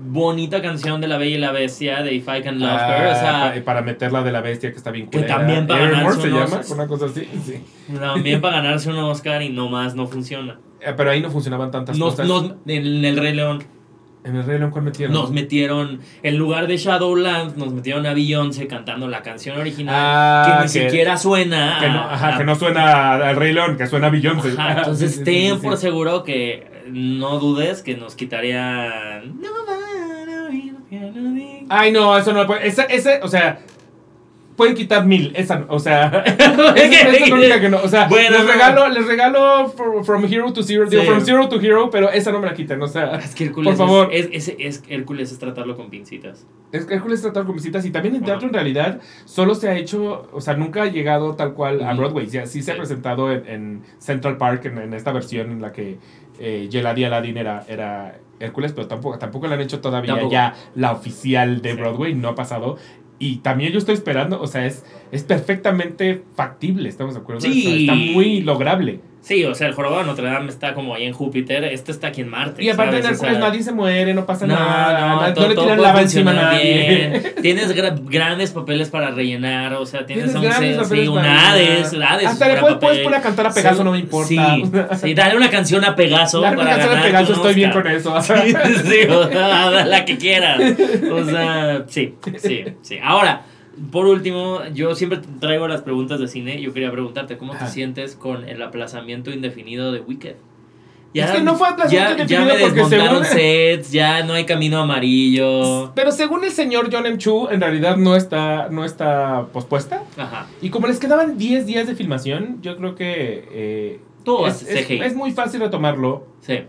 bonita 0.09 0.61
canción 0.61 0.99
de 0.99 1.07
La 1.07 1.17
Bella 1.17 1.35
y 1.35 1.39
la 1.39 1.51
Bestia 1.51 2.01
de 2.01 2.13
If 2.15 2.27
I 2.27 2.41
Can 2.41 2.59
Love 2.59 2.69
Her. 2.71 3.07
O 3.07 3.11
Ah, 3.11 3.15
sea, 3.15 3.53
pa- 3.55 3.63
para 3.65 3.81
meter 3.81 4.11
la 4.11 4.23
de 4.23 4.31
la 4.31 4.41
bestia 4.41 4.71
que 4.71 4.77
está 4.77 4.91
bien 4.91 5.09
que 5.09 5.19
también 5.19 5.67
para 5.67 5.89
ganarse 5.89 6.21
se 6.21 6.27
unos- 6.33 6.49
llama, 6.51 6.61
una 6.71 6.87
cosa 6.87 7.05
así, 7.05 7.27
sí. 7.45 7.53
también 7.99 8.41
para 8.41 8.57
ganarse 8.61 8.89
un 8.89 8.97
Oscar 8.97 9.41
y 9.41 9.49
no 9.49 9.69
más 9.69 9.95
no 9.95 10.07
funciona. 10.07 10.59
Eh, 10.81 10.93
Pero 10.95 11.11
ahí 11.11 11.21
no 11.21 11.29
funcionaban 11.31 11.71
tantas 11.71 11.97
Nos, 11.97 12.11
cosas. 12.15 12.27
nos- 12.27 12.51
en 12.67 13.05
el 13.05 13.17
Rey 13.17 13.33
León 13.33 13.63
En 14.27 14.35
el 14.35 14.43
Rey 14.45 14.59
León, 14.59 14.71
¿cuál 14.71 14.83
metieron? 14.83 15.13
nos 15.13 15.31
metieron, 15.31 16.01
en 16.21 16.37
lugar 16.37 16.67
de 16.67 16.75
Shadowlands, 16.77 17.55
nos 17.55 17.71
metieron 17.71 18.05
a 18.05 18.13
Beyoncé 18.13 18.67
cantando 18.67 19.07
la 19.07 19.21
canción 19.21 19.57
original 19.57 19.95
Ah, 19.97 20.43
que 20.45 20.67
ni 20.67 20.73
que- 20.73 20.89
siquiera 20.89 21.17
suena. 21.17 21.77
Que 21.79 21.87
no, 21.89 21.99
a- 22.01 22.13
ajá, 22.13 22.35
a- 22.35 22.37
que 22.37 22.43
no 22.43 22.55
suena 22.55 23.13
al 23.13 23.35
Rey 23.37 23.53
León, 23.53 23.77
que 23.77 23.87
suena 23.87 24.07
a 24.07 24.09
Beyoncé. 24.09 24.53
Ajá, 24.57 24.73
entonces 24.79 25.15
Sí, 25.15 25.23
ten 25.23 25.55
sí, 25.55 25.61
por 25.65 25.77
sí. 25.77 25.81
seguro 25.83 26.23
que 26.23 26.83
no 26.91 27.39
dudes 27.39 27.81
que 27.83 27.95
nos 27.95 28.15
quitarían. 28.15 29.39
Ay, 31.69 31.91
no, 31.91 32.17
eso 32.17 32.33
no 32.33 32.45
puede. 32.47 32.67
Esa, 32.67 32.83
ese, 32.83 33.19
o 33.23 33.27
sea, 33.27 33.59
pueden 34.57 34.75
quitar 34.75 35.05
mil. 35.05 35.31
Esa, 35.35 35.59
no, 35.59 35.67
o 35.69 35.79
sea, 35.79 36.23
Es 36.25 36.33
esa, 36.37 36.73
que- 36.75 36.81
esa 36.81 37.09
es 37.23 37.29
la 37.29 37.35
única 37.35 37.61
que 37.61 37.69
no. 37.69 37.77
O 37.81 37.87
sea, 37.87 38.07
Bueno, 38.09 38.31
les 38.37 38.45
no. 38.45 38.51
regalo, 38.51 38.89
les 38.89 39.07
regalo 39.07 39.69
From 40.03 40.25
Hero 40.25 40.51
to 40.51 40.63
Zero, 40.63 40.85
digo, 40.89 41.03
Sí. 41.03 41.07
From 41.07 41.21
Zero 41.21 41.47
to 41.47 41.61
Hero, 41.61 41.89
pero 41.89 42.09
esa 42.09 42.31
no 42.33 42.39
me 42.39 42.47
la 42.47 42.53
quiten, 42.53 42.81
o 42.81 42.87
sea. 42.87 43.15
Es 43.17 43.33
que 43.35 43.45
Hércules 43.45 43.75
Por 43.77 43.87
favor. 43.87 44.09
Es, 44.11 44.27
es, 44.33 44.47
es- 44.49 44.55
es- 44.59 44.83
Hércules 44.89 45.31
es 45.31 45.39
tratarlo 45.39 45.77
con 45.77 45.89
pincitas. 45.89 46.45
Es 46.73 46.85
que 46.85 46.95
Hércules 46.95 47.21
tratar 47.21 47.45
con 47.45 47.55
visitas 47.55 47.85
y 47.85 47.91
también 47.91 48.15
en 48.15 48.23
teatro 48.23 48.47
en 48.47 48.53
realidad 48.53 48.99
solo 49.25 49.55
se 49.55 49.69
ha 49.69 49.77
hecho, 49.77 50.27
o 50.33 50.41
sea, 50.41 50.55
nunca 50.55 50.83
ha 50.83 50.87
llegado 50.87 51.35
tal 51.35 51.53
cual 51.53 51.81
a. 51.83 51.93
Broadway. 51.93 52.27
Ya, 52.27 52.45
sí 52.47 52.61
se 52.61 52.71
ha 52.71 52.73
Sí. 52.73 52.79
presentado 52.79 53.31
en, 53.31 53.47
en 53.47 53.81
Central 53.99 54.37
Park, 54.37 54.65
en, 54.65 54.77
en 54.79 54.93
esta 54.93 55.11
versión 55.13 55.51
en 55.51 55.61
la 55.61 55.71
que 55.71 55.97
eh, 56.39 56.67
Yeladi 56.69 57.03
Aladdin 57.05 57.37
era, 57.37 57.63
era 57.67 58.19
Hércules, 58.39 58.71
pero 58.73 58.87
tampoco, 58.87 59.17
tampoco 59.17 59.47
la 59.47 59.55
han 59.55 59.61
hecho 59.61 59.79
todavía 59.81 60.13
Tampoco. 60.13 60.31
ya 60.31 60.53
la 60.75 60.91
oficial 60.91 61.61
de 61.61 61.71
Sí. 61.71 61.77
Broadway, 61.77 62.13
no 62.13 62.29
ha 62.29 62.35
pasado. 62.35 62.77
Y 63.19 63.37
también 63.37 63.71
yo 63.71 63.79
estoy 63.79 63.95
esperando, 63.95 64.39
o 64.39 64.47
sea, 64.47 64.65
es, 64.65 64.85
es 65.11 65.23
perfectamente 65.23 66.23
factible, 66.35 66.87
¿estamos 66.87 67.15
de 67.15 67.21
acuerdo? 67.21 67.41
Sí. 67.41 67.81
Está 67.81 67.95
muy 67.95 68.41
lograble. 68.41 68.99
Sí, 69.27 69.43
o 69.43 69.53
sea, 69.53 69.67
el 69.67 69.73
jorobado 69.73 70.03
de 70.03 70.07
Notre 70.07 70.25
Dame 70.29 70.47
está 70.47 70.73
como 70.73 70.95
ahí 70.95 71.03
en 71.03 71.11
Júpiter, 71.11 71.65
este 71.65 71.91
está 71.91 72.07
aquí 72.07 72.21
en 72.21 72.29
Marte. 72.29 72.63
Y 72.63 72.69
aparte 72.69 72.95
en 72.97 73.03
¿sabes? 73.03 73.19
O 73.19 73.25
Hércules 73.25 73.39
sea, 73.39 73.49
nadie 73.49 73.61
se 73.63 73.71
muere, 73.73 74.13
no 74.13 74.25
pasa 74.25 74.47
No, 74.47 74.55
nada, 74.55 74.99
no, 75.01 75.21
no, 75.27 75.33
todo- 75.33 75.47
le 75.49 75.55
todo 75.55 75.63
tiran 75.65 75.81
lava 75.81 76.01
encima 76.01 76.31
a 76.31 76.33
nadie. 76.33 76.87
bien. 77.11 77.33
Tienes 77.41 77.75
gra- 77.75 77.99
grandes 78.05 78.51
papeles 78.51 78.89
para 78.89 79.11
rellenar, 79.11 79.73
o 79.73 79.85
sea, 79.85 80.05
tienes, 80.05 80.31
Tienes 80.33 80.79
un, 80.79 80.85
sí, 80.85 81.07
un 81.09 81.17
Hades. 81.19 81.93
Hades. 81.93 82.27
Hasta 82.27 82.47
le 82.47 82.53
gran 82.55 82.79
puedes, 82.79 82.99
poner 82.99 83.19
a 83.19 83.21
cantar 83.21 83.47
a 83.47 83.51
Pegaso, 83.51 83.83
no 83.83 83.91
me 83.91 83.99
importa. 83.99 84.27
Sí, 84.29 84.63
sí, 85.01 85.13
dale 85.13 85.35
una 85.35 85.49
canción 85.49 85.83
a 85.83 85.93
Pegaso 85.95 86.39
Dale 86.39 86.55
para 86.55 86.69
una 86.69 86.77
canción 86.77 86.97
a 86.99 87.03
Pegaso, 87.03 87.33
estoy 87.33 87.53
bien 87.53 87.71
con 87.71 87.85
eso. 87.87 88.15
Sí, 88.21 88.33
sí, 88.85 89.09
o 89.09 89.27
sea, 89.27 89.85
la 89.85 90.05
que 90.05 90.17
quieras. 90.17 90.61
O 91.11 91.25
sea, 91.25 91.83
sí, 91.87 92.15
sí, 92.37 92.63
sí. 92.81 92.97
Ahora, 93.03 93.41
por 93.91 94.05
último, 94.07 94.61
yo 94.73 94.95
siempre 94.95 95.19
traigo 95.39 95.67
las 95.67 95.81
preguntas 95.81 96.19
de 96.19 96.27
cine. 96.27 96.61
Yo 96.61 96.73
quería 96.73 96.91
preguntarte, 96.91 97.37
¿cómo 97.37 97.55
te 97.55 97.67
sientes 97.67 98.15
con 98.15 98.47
el 98.47 98.61
aplazamiento 98.61 99.31
indefinido 99.31 99.91
de 99.91 100.01
Wicked? 100.01 100.35
Es 101.13 101.31
que 101.31 101.41
no 101.41 101.55
fue 101.55 101.69
aplazamiento 101.69 102.11
ya, 102.11 102.15
ya 102.17 102.23
indefinido 102.23 102.45
me 102.45 102.59
porque 102.61 102.79
desmontaron 102.81 103.25
según- 103.25 103.39
sets, 103.39 103.91
ya 103.91 104.23
no 104.23 104.33
hay 104.33 104.45
camino 104.45 104.77
amarillo. 104.79 105.91
Pero 105.95 106.11
según 106.11 106.43
el 106.43 106.51
señor 106.51 106.89
John 106.91 107.05
M. 107.07 107.17
Chu, 107.17 107.47
en 107.49 107.59
realidad 107.61 107.97
no 107.97 108.15
está, 108.15 108.67
no 108.69 108.85
está 108.85 109.47
pospuesta. 109.51 110.03
Ajá. 110.17 110.45
Y 110.61 110.69
como 110.69 110.85
les 110.87 110.99
quedaban 110.99 111.37
10 111.37 111.65
días 111.65 111.87
de 111.87 111.95
filmación, 111.95 112.59
yo 112.61 112.77
creo 112.77 112.93
que 112.93 113.47
eh, 113.51 113.99
Todo 114.23 114.47
es, 114.47 115.15
muy 115.15 115.31
fácil 115.31 115.61
retomarlo 115.61 116.27
Sí. 116.41 116.59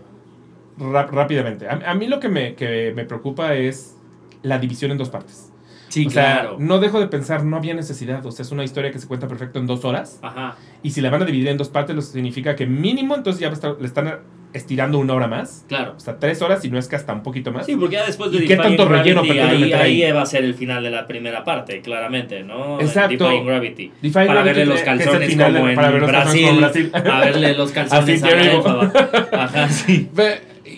rápidamente. 0.77 1.67
A, 1.67 1.81
a 1.91 1.93
mí 1.95 2.07
lo 2.07 2.19
que 2.19 2.29
me, 2.29 2.55
que 2.55 2.93
me 2.95 3.05
preocupa 3.05 3.53
es 3.55 3.95
la 4.41 4.57
división 4.57 4.91
en 4.91 4.97
dos 4.97 5.09
partes. 5.09 5.48
Sí, 5.89 6.05
o 6.07 6.09
sea, 6.09 6.41
claro. 6.41 6.55
no 6.59 6.79
dejo 6.79 6.99
de 6.99 7.07
pensar, 7.07 7.43
no 7.43 7.57
había 7.57 7.73
necesidad. 7.73 8.25
O 8.25 8.31
sea, 8.31 8.43
es 8.43 8.51
una 8.51 8.63
historia 8.63 8.91
que 8.91 8.99
se 8.99 9.07
cuenta 9.07 9.27
perfecto 9.27 9.59
en 9.59 9.67
dos 9.67 9.83
horas. 9.85 10.19
Ajá. 10.21 10.55
Y 10.83 10.91
si 10.91 11.01
la 11.01 11.09
van 11.09 11.21
a 11.23 11.25
dividir 11.25 11.47
en 11.49 11.57
dos 11.57 11.69
partes, 11.69 11.95
lo 11.95 12.01
significa 12.01 12.55
que 12.55 12.65
mínimo 12.67 13.15
entonces 13.15 13.39
ya 13.41 13.47
va 13.49 13.53
a 13.53 13.57
estar- 13.57 13.75
le 13.79 13.85
están 13.87 14.19
estirando 14.53 14.97
una 14.97 15.13
hora 15.13 15.27
más. 15.27 15.65
Claro. 15.67 15.93
O 15.97 15.99
sea, 15.99 16.17
tres 16.17 16.41
horas, 16.41 16.61
si 16.61 16.69
no 16.71 16.79
es 16.79 16.87
que 16.87 16.95
hasta 16.95 17.13
un 17.13 17.21
poquito 17.23 17.51
más. 17.51 17.65
Sí, 17.67 17.75
porque 17.75 17.95
ya 17.97 18.05
después 18.05 18.31
de 18.31 18.37
¿Y 18.37 18.41
qué 18.47 18.55
Defying 18.55 18.77
tanto 18.77 18.91
relleno 18.91 19.21
Gravity, 19.23 19.39
ahí, 19.39 19.73
ahí? 19.73 20.03
ahí 20.03 20.11
va 20.11 20.21
a 20.23 20.25
ser 20.25 20.43
el 20.43 20.53
final 20.55 20.81
de 20.83 20.89
la 20.91 21.05
primera 21.05 21.43
parte, 21.43 21.81
claramente, 21.81 22.43
¿no? 22.43 22.79
Exacto. 22.81 23.25
Defying 23.25 23.45
Gravity. 23.45 23.91
Defying 24.01 24.11
para 24.27 24.41
Gravity, 24.41 24.45
verle 24.59 24.65
los 24.65 24.79
que 24.79 24.85
calzones 24.85 25.29
final 25.29 25.53
como 25.55 25.69
en 25.69 25.75
para 25.75 25.89
ver 25.91 26.01
los 26.01 26.11
calzones 26.11 26.57
Brasil, 26.57 26.91
como 26.91 27.01
Brasil. 27.03 27.11
A 27.13 27.19
verle 27.25 27.53
los 27.55 27.71
calzones 27.73 28.23
Así 28.23 28.33
a 28.33 28.35
la. 28.37 29.23
Ajá, 29.43 29.69
sí. 29.69 30.09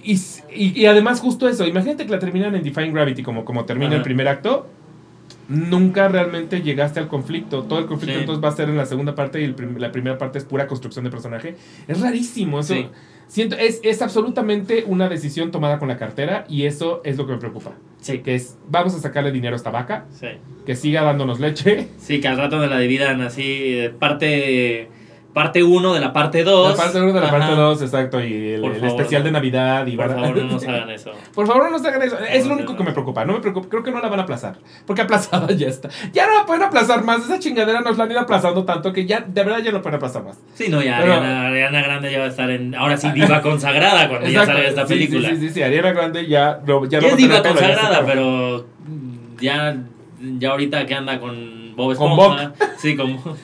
Y, 0.04 0.14
y- 0.54 0.82
y 0.82 0.86
además 0.86 1.20
justo 1.22 1.48
eso, 1.48 1.66
imagínate 1.66 2.06
que 2.06 2.12
la 2.12 2.20
terminan 2.20 2.56
en 2.56 2.64
Define 2.64 2.92
Gravity 2.92 3.24
como, 3.24 3.46
como 3.46 3.66
termina 3.66 3.88
Ajá. 3.92 3.98
el 3.98 4.04
primer 4.04 4.28
acto. 4.28 4.68
Nunca 5.50 6.08
realmente 6.08 6.62
llegaste 6.62 7.00
al 7.00 7.08
conflicto. 7.08 7.64
Todo 7.64 7.80
el 7.80 7.86
conflicto 7.86 8.16
Sí. 8.16 8.22
entonces 8.22 8.44
va 8.44 8.50
a 8.50 8.56
ser 8.56 8.70
en 8.70 8.78
la 8.78 8.86
segunda 8.86 9.16
parte 9.16 9.42
y 9.42 9.44
el 9.44 9.56
prim- 9.56 9.78
la 9.78 9.92
primera 9.92 10.18
parte 10.18 10.38
es 10.38 10.46
pura 10.46 10.68
construcción 10.68 11.04
de 11.06 11.12
personaje. 11.12 11.56
Es 11.88 12.00
rarísimo 12.00 12.60
eso. 12.62 12.74
Sí. 12.74 12.88
Siento, 13.28 13.56
es, 13.58 13.80
es 13.84 14.02
absolutamente 14.02 14.84
una 14.88 15.08
decisión 15.08 15.52
tomada 15.52 15.80
con 15.80 15.88
la 15.88 15.98
cartera 15.98 16.46
y 16.50 16.66
eso 16.66 17.02
es 17.06 17.18
lo 17.18 17.26
que 17.28 17.34
me 17.34 17.38
preocupa. 17.40 17.72
Sí. 18.02 18.20
Que 18.20 18.36
es, 18.36 18.58
vamos 18.70 18.94
a 18.96 19.00
sacarle 19.00 19.32
dinero 19.32 19.56
a 19.56 19.58
esta 19.58 19.72
vaca, 19.72 20.06
Sí. 20.12 20.28
que 20.66 20.76
siga 20.76 21.02
dándonos 21.04 21.40
leche. 21.40 21.88
Sí, 21.98 22.20
que 22.20 22.28
al 22.28 22.38
rato 22.38 22.58
me 22.58 22.68
la 22.68 22.80
dividan 22.80 23.22
así, 23.22 23.44
eh, 23.46 23.90
parte 23.98 24.90
parte 25.34 25.64
1 25.64 25.94
de 25.94 26.00
la 26.00 26.12
parte 26.14 26.44
2. 26.44 26.72
La 26.72 26.76
parte 26.84 27.02
1 27.02 27.14
de 27.14 27.20
la 27.22 27.28
Ajá. 27.28 27.38
parte 27.40 27.56
2, 27.56 27.82
exacto, 27.82 28.22
y 28.24 28.50
el, 28.54 28.62
Por 28.62 28.72
el 28.74 28.80
favor, 28.82 28.96
especial 29.00 29.22
no. 29.22 29.26
de 29.28 29.32
Navidad. 29.32 29.86
Y 29.88 29.96
Por 29.96 30.10
favor, 30.14 30.38
no 30.38 30.44
nos 30.52 30.64
hagan 30.68 30.90
eso. 30.90 31.12
Por 31.34 31.48
favor, 31.48 31.64
no 31.64 31.70
nos 31.72 31.86
hagan 31.86 32.02
eso. 32.02 32.18
Es 32.20 32.46
lo 32.46 32.54
único 32.56 32.74
no. 32.74 32.78
que 32.78 32.84
me 32.84 32.92
preocupa. 32.92 33.24
No 33.26 33.34
me 33.34 33.40
preocupa. 33.40 33.70
Creo 33.70 33.84
que 33.84 33.92
no 33.92 34.02
la 34.02 34.10
van 34.10 34.20
a 34.20 34.24
aplazar. 34.24 34.58
Porque 34.86 35.02
aplazada 35.02 35.52
ya 35.56 35.68
está. 35.68 35.90
Ya 36.14 36.28
no 36.28 36.34
la 36.38 36.46
pueden 36.46 36.64
aplazar 36.64 37.04
más. 37.04 37.24
Esa 37.24 37.40
chingadera 37.40 37.82
nos 37.82 37.98
la 37.98 38.04
han 38.04 38.12
ido 38.12 38.20
aplazando 38.20 38.64
tanto 38.66 38.92
que 38.94 39.06
ya, 39.06 39.22
de 39.22 39.44
verdad, 39.44 39.60
ya 39.60 39.72
no 39.72 39.82
pueden 39.82 39.96
aplazar 39.98 40.24
más. 40.24 40.38
Sí, 40.54 40.68
no, 40.70 40.82
ya 40.82 40.98
Pero- 41.02 41.14
Ariana, 41.14 41.48
Ariana 41.48 41.82
Grande 41.82 42.12
ya 42.12 42.20
va 42.20 42.26
a 42.26 42.30
estar 42.30 42.50
en. 42.50 42.76
Ahora 42.76 42.98
sí, 42.98 43.10
diva 43.12 43.42
consagrada 43.44 44.10
cuando 44.10 44.30
ya 44.30 44.46
salga 44.46 44.64
esta 44.68 44.86
Sí, 44.88 44.94
película. 44.94 45.30
Sí, 45.30 45.36
sí, 45.38 45.48
sí, 45.48 45.54
sí. 45.56 45.64
Ariana 45.64 45.92
Grande 45.92 46.28
ya, 46.28 46.60
no, 46.66 46.86
ya 46.86 47.00
Ya 47.00 47.08
es 47.10 47.18
diva 47.18 47.42
pelo, 47.42 47.56
consagrada, 47.56 48.04
pero 48.06 48.66
ya, 49.40 49.78
ya 50.40 50.50
ahorita 50.52 50.86
que 50.86 50.94
anda 50.94 51.20
con 51.20 51.76
Bob 51.76 51.96
Con 51.96 52.12
Esponja. 52.12 52.54
Sí, 52.78 52.96
como. 52.98 53.38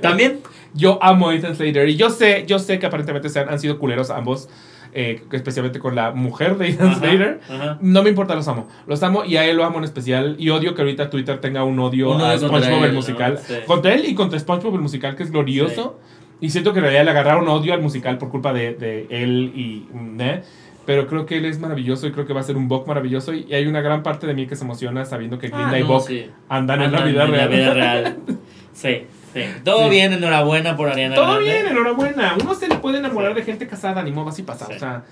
También. 0.00 0.40
Yo 0.74 0.98
amo 1.02 1.28
a 1.30 1.34
Ethan 1.34 1.54
Slater 1.54 1.88
y 1.88 1.96
yo 1.96 2.10
sé, 2.10 2.44
yo 2.46 2.58
sé 2.58 2.78
que 2.78 2.86
aparentemente 2.86 3.28
se 3.28 3.40
han, 3.40 3.48
han 3.48 3.58
sido 3.60 3.78
culeros 3.78 4.10
ambos, 4.10 4.48
eh, 4.92 5.22
especialmente 5.32 5.78
con 5.78 5.94
la 5.94 6.10
mujer 6.10 6.56
de 6.58 6.68
Ethan 6.70 6.88
Ajá, 6.88 6.98
Slater. 6.98 7.40
ajá. 7.48 7.78
No 7.80 8.02
me 8.02 8.08
importa, 8.10 8.34
los 8.34 8.46
amo. 8.48 8.68
Los 8.86 9.02
amo 9.02 9.24
y 9.24 9.36
a 9.36 9.44
él 9.46 9.56
lo 9.56 9.64
amo 9.64 9.78
en 9.78 9.84
especial. 9.84 10.36
Y 10.38 10.50
odio 10.50 10.74
que 10.74 10.82
ahorita 10.82 11.10
Twitter 11.10 11.38
tenga 11.40 11.64
un 11.64 11.78
odio 11.78 12.10
Un 12.10 12.20
a 12.20 12.36
SpongeBob 12.36 12.84
el 12.84 12.90
¿no? 12.90 12.96
musical. 12.96 13.38
Sí. 13.38 13.54
Contra 13.66 13.94
él 13.94 14.04
y 14.06 14.14
contra 14.14 14.38
SpongeBob 14.38 14.74
el 14.76 14.80
musical, 14.82 15.14
que 15.16 15.22
es 15.22 15.30
glorioso. 15.30 15.98
Y 16.40 16.50
siento 16.50 16.72
que 16.72 16.80
en 16.80 16.84
realidad 16.84 17.04
le 17.04 17.10
agarraron 17.12 17.48
odio 17.48 17.72
al 17.72 17.80
musical 17.80 18.18
por 18.18 18.28
culpa 18.30 18.52
de, 18.52 18.74
de 18.74 19.06
él 19.10 19.52
y... 19.54 19.86
mm, 19.92 20.20
¿eh? 20.20 20.42
Pero 20.86 21.06
creo 21.06 21.24
que 21.24 21.38
él 21.38 21.46
es 21.46 21.58
maravilloso 21.60 22.06
y 22.06 22.12
creo 22.12 22.26
que 22.26 22.34
va 22.34 22.40
a 22.40 22.42
ser 22.42 22.58
un 22.58 22.68
Bok 22.68 22.86
maravilloso. 22.86 23.32
Y 23.32 23.54
hay 23.54 23.66
una 23.66 23.80
gran 23.80 24.02
parte 24.02 24.26
de 24.26 24.34
mí 24.34 24.46
que 24.46 24.54
se 24.54 24.64
emociona 24.64 25.04
sabiendo 25.06 25.38
que 25.38 25.48
Glinda 25.48 25.70
Ah, 25.70 25.78
y 25.78 25.82
no, 25.82 25.88
Bok 25.88 26.06
sí. 26.08 26.26
andan 26.50 26.82
en 26.82 26.92
la 26.92 27.02
vida 27.04 27.24
en 27.24 27.30
real. 27.30 27.50
la 27.50 27.56
vida 27.56 27.72
real. 27.74 28.16
Sí, 28.74 29.02
sí. 29.34 29.40
Todo 29.64 29.84
Sí. 29.84 29.90
bien, 29.90 30.12
enhorabuena 30.14 30.76
por 30.76 30.88
Ariana 30.88 31.14
Todo 31.14 31.24
Grande. 31.34 31.44
bien, 31.52 31.66
enhorabuena. 31.66 32.34
Uno 32.42 32.54
se 32.54 32.68
le 32.68 32.76
puede 32.76 32.98
enamorar 32.98 33.34
de 33.34 33.42
gente 33.42 33.66
casada, 33.66 34.02
ni 34.02 34.12
modo 34.12 34.30
así 34.30 34.42
pasa. 34.42 34.66
O 34.74 34.78
sea, 34.78 35.04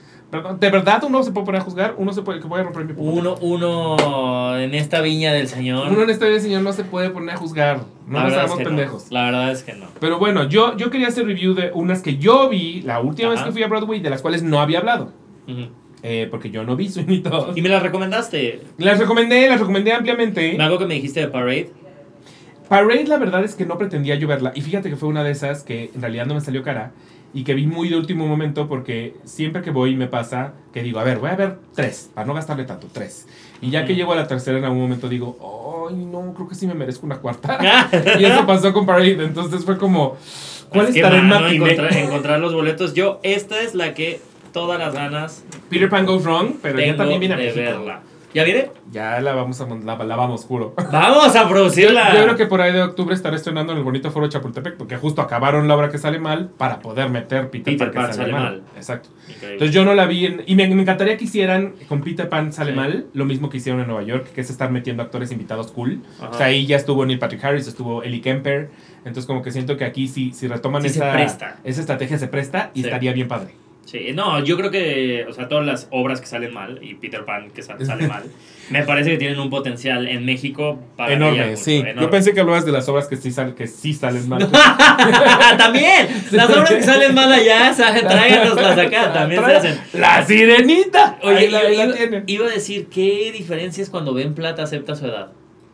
de 0.59 0.71
verdad 0.71 1.05
uno 1.05 1.23
se 1.23 1.31
puede 1.31 1.45
poner 1.45 1.61
a 1.61 1.65
juzgar, 1.65 1.95
uno 1.99 2.11
se 2.15 2.23
puede, 2.23 2.41
que 2.41 2.47
voy 2.49 2.61
a 2.61 2.63
romper 2.63 2.87
mi 2.87 2.95
puta. 2.95 3.11
Uno, 3.21 3.35
uno 3.43 4.59
en 4.59 4.75
esta 4.75 5.01
viña 5.03 5.33
del 5.33 5.49
Señor. 5.49 5.89
Uno 5.91 6.03
en 6.03 6.11
esta 6.11 6.27
vida, 6.27 6.41
señor, 6.41 6.63
no 6.63 6.73
se 6.73 6.85
puede 6.85 7.11
poner 7.11 7.35
a 7.35 7.37
juzgar. 7.37 7.81
No 8.07 8.19
la 8.19 8.25
nos 8.25 8.31
verdad 8.31 8.31
es 8.31 8.37
hagamos 8.39 8.59
que 8.59 8.65
no. 8.65 8.71
pendejos. 8.71 9.07
La 9.11 9.25
verdad 9.25 9.51
es 9.53 9.63
que 9.63 9.75
no. 9.75 9.87
Pero 10.01 10.19
bueno, 10.19 10.49
yo, 10.49 10.77
yo 10.77 10.91
quería 10.91 11.09
hacer 11.09 11.27
review 11.27 11.55
de 11.55 11.71
unas 11.75 12.01
que 12.03 12.17
yo 12.17 12.49
vi 12.49 12.81
la 12.83 13.01
última 13.01 13.29
vez 13.31 13.39
Ajá. 13.41 13.47
que 13.49 13.53
fui 13.53 13.63
a 13.63 13.69
Broadway, 13.69 14.01
de 14.01 14.11
las 14.11 14.23
cuales 14.23 14.43
no 14.43 14.61
había 14.61 14.79
hablado. 14.79 15.13
Ujú. 15.47 15.69
Eh, 16.03 16.27
porque 16.31 16.51
yo 16.51 16.65
no 16.65 16.77
vi 16.77 16.89
Sweeney 16.91 17.21
Todd. 17.21 17.57
Y 17.57 17.63
me 17.63 17.69
la 17.69 17.79
recomendaste. 17.81 18.63
Las 18.79 18.99
recomendé, 18.99 19.49
las 19.49 19.61
recomendé 19.61 19.93
ampliamente. 19.93 20.57
Algo 20.59 20.79
que 20.79 20.87
me 20.87 20.95
dijiste 20.95 21.21
de 21.21 21.29
Parade. 21.29 21.71
Parade, 22.73 23.05
la 23.07 23.19
verdad 23.19 23.45
es 23.45 23.55
que 23.55 23.67
no 23.67 23.77
pretendía 23.77 24.15
yo 24.15 24.27
verla. 24.27 24.51
Y 24.55 24.63
fíjate 24.63 24.89
que 24.89 24.97
fue 24.97 25.07
una 25.11 25.23
de 25.23 25.31
esas 25.31 25.63
que 25.63 25.91
en 25.95 26.01
realidad 26.01 26.25
no 26.25 26.33
me 26.33 26.41
salió 26.41 26.63
cara. 26.63 26.93
Y 27.35 27.45
que 27.45 27.53
vi 27.53 27.67
muy 27.67 27.91
de 27.91 27.99
último 27.99 28.27
momento 28.27 28.67
porque 28.67 29.15
siempre 29.25 29.61
que 29.61 29.71
voy 29.71 29.95
me 29.95 30.07
pasa 30.07 30.55
que 30.73 30.83
digo, 30.83 30.99
a 30.99 31.05
ver, 31.05 31.19
voy 31.19 31.29
a 31.29 31.37
ver 31.37 31.59
tres, 31.75 32.11
para 32.15 32.27
no 32.27 32.33
gastarle 32.33 32.65
tanto, 32.65 32.87
tres. 32.91 33.29
Y 33.61 33.69
ya 33.69 33.85
que 33.85 33.95
llego 33.95 34.15
a 34.15 34.17
la 34.17 34.27
tercera 34.27 34.57
en 34.57 34.65
algún 34.65 34.81
momento 34.81 35.11
digo, 35.11 35.87
ay, 35.91 35.97
no, 35.97 36.33
creo 36.33 36.49
que 36.49 36.55
sí 36.55 36.67
me 36.67 36.73
merezco 36.73 37.05
una 37.05 37.19
cuarta. 37.19 37.59
y 38.19 38.25
eso 38.25 38.47
pasó 38.47 38.73
con 38.73 38.87
Parade. 38.87 39.23
Entonces 39.23 39.67
fue 39.67 39.77
como, 39.77 40.17
¿cuál 40.71 40.89
Es 40.89 40.97
estará 40.97 41.19
en 41.19 41.29
mano, 41.29 41.43
matiné? 41.43 41.73
encontrar, 41.73 41.97
encontrar 41.99 42.41
los 42.41 42.55
boletos. 42.55 42.95
Yo, 42.95 43.21
esta 43.23 43.61
es 43.61 43.75
la 43.75 43.93
que 43.93 44.23
todas 44.55 44.79
las 44.79 44.95
ganas 44.95 45.45
Peter 45.69 45.91
Pan 45.91 46.07
Goes 46.07 46.25
Wrong, 46.25 46.55
pero 46.63 46.81
ya 46.81 46.97
también 46.97 47.21
viene 47.21 47.35
a 47.35 47.39
México. 47.39 47.61
verla. 47.61 48.01
¿Ya 48.35 48.45
viene? 48.45 48.71
Ya 48.91 49.21
la 49.21 49.35
vamos 49.35 49.61
a 49.61 49.67
la, 49.67 49.97
la 50.05 50.17
vamos, 50.17 50.45
juro. 50.45 50.75
Vamos 50.91 51.37
a 51.37 51.49
producirla. 51.49 52.15
Yo 52.15 52.23
creo 52.25 52.37
que 52.37 52.47
por 52.47 52.61
ahí 52.63 52.73
de 52.73 52.83
octubre 52.83 53.15
estaré 53.15 53.37
estrenando 53.37 53.73
en 53.73 53.79
el 53.79 53.85
bonito 53.85 54.11
foro 54.11 54.27
Chapultepec, 54.29 54.77
porque 54.77 54.97
justo 54.97 55.21
acabaron 55.21 55.69
la 55.69 55.77
obra 55.77 55.91
que 55.91 55.99
sale 55.99 56.19
mal 56.19 56.49
para 56.57 56.81
poder 56.81 57.11
meter 57.11 57.51
Peter, 57.51 57.75
Peter 57.77 57.93
Pan, 57.93 58.07
que 58.09 58.13
sale, 58.15 58.33
mal. 58.33 58.43
mal. 58.43 58.63
Exacto. 58.77 59.11
Increíble. 59.29 59.53
Entonces 59.53 59.75
yo 59.75 59.85
no 59.85 59.95
la 59.95 60.07
vi 60.07 60.27
en- 60.27 60.43
y 60.47 60.55
me, 60.55 60.67
me 60.69 60.81
encantaría 60.83 61.17
que 61.17 61.25
hicieran 61.25 61.75
con 61.89 62.01
Peter 62.03 62.29
Pan 62.29 62.53
sale 62.53 62.71
Sí. 62.73 62.77
mal 62.77 63.07
lo 63.13 63.25
mismo 63.27 63.51
que 63.51 63.59
hicieron 63.59 63.81
en 63.83 63.87
Nueva 63.89 64.03
York, 64.03 64.29
que 64.35 64.41
es 64.41 64.49
estar 64.51 64.71
metiendo 64.71 65.03
actores 65.03 65.31
invitados 65.31 65.71
cool. 65.73 66.01
Ajá. 66.19 66.31
O 66.31 66.35
sea, 66.35 66.47
ahí 66.47 66.67
ya 66.67 66.77
estuvo 66.77 67.05
Neil 67.05 67.19
Patrick 67.19 67.45
Harris, 67.45 67.67
estuvo 67.69 68.03
Ellie 68.03 68.21
Kemper. 68.23 68.71
Entonces 69.05 69.27
como 69.27 69.43
que 69.43 69.51
siento 69.51 69.77
que 69.77 69.85
aquí 69.85 70.09
sí, 70.09 70.33
si 70.33 70.47
retoman 70.49 70.81
Sí 70.83 70.89
se 70.91 71.01
esa, 71.01 71.13
presta. 71.13 71.57
esa 71.65 71.81
estrategia 71.81 72.19
se 72.19 72.29
presta 72.29 72.71
y 72.73 72.81
Sí. 72.81 72.87
estaría 72.87 73.13
bien 73.13 73.29
padre. 73.29 73.55
Sí, 73.85 74.13
no, 74.15 74.43
yo 74.43 74.57
creo 74.57 74.71
que, 74.71 75.27
o 75.29 75.33
sea, 75.33 75.49
todas 75.49 75.67
las 75.67 75.89
obras 75.91 76.21
que 76.21 76.27
salen 76.27 76.55
mal 76.55 76.79
y 76.83 76.95
Peter 76.95 77.25
Pan 77.25 77.51
que 77.51 77.63
sa- 77.63 77.77
sale 77.85 78.07
mal, 78.07 78.23
me 78.71 78.85
parece 78.85 79.11
que 79.11 79.19
tienen 79.19 79.39
un 79.41 79.51
potencial 79.51 80.07
en 80.09 80.25
México 80.25 80.79
para 80.97 81.13
enorme, 81.13 81.57
sí. 81.57 81.85
Yo 82.01 82.09
pensé 82.09 82.33
que 82.33 82.41
hablabas 82.41 82.65
de 82.65 82.73
las 82.73 82.89
obras 82.89 83.09
que 83.09 83.17
sí, 83.17 83.31
sal- 83.33 83.55
que 83.55 83.67
sí 83.67 83.93
salen 83.93 84.29
mal. 84.29 84.49
también, 85.59 86.09
las 86.31 86.49
obras 86.49 86.71
que 86.71 86.83
salen 86.83 87.15
mal 87.15 87.31
allá, 87.33 87.75
tráiganoslas 87.77 88.79
acá, 88.79 89.13
también 89.13 89.45
se 89.45 89.53
hacen. 89.55 89.81
La 89.95 90.25
sirenita. 90.25 91.19
Oye, 91.23 91.51
la, 91.51 91.63
la 91.65 91.73
iba, 91.73 91.95
tienen. 91.95 92.25
iba 92.27 92.47
a 92.47 92.51
decir, 92.51 92.87
¿qué 92.89 93.31
diferencia 93.33 93.83
es 93.83 93.91
cuando 93.91 94.15
Ben 94.15 94.35
Plata 94.35 94.63
acepta 94.63 94.95
su 94.95 95.07
edad? 95.07 95.33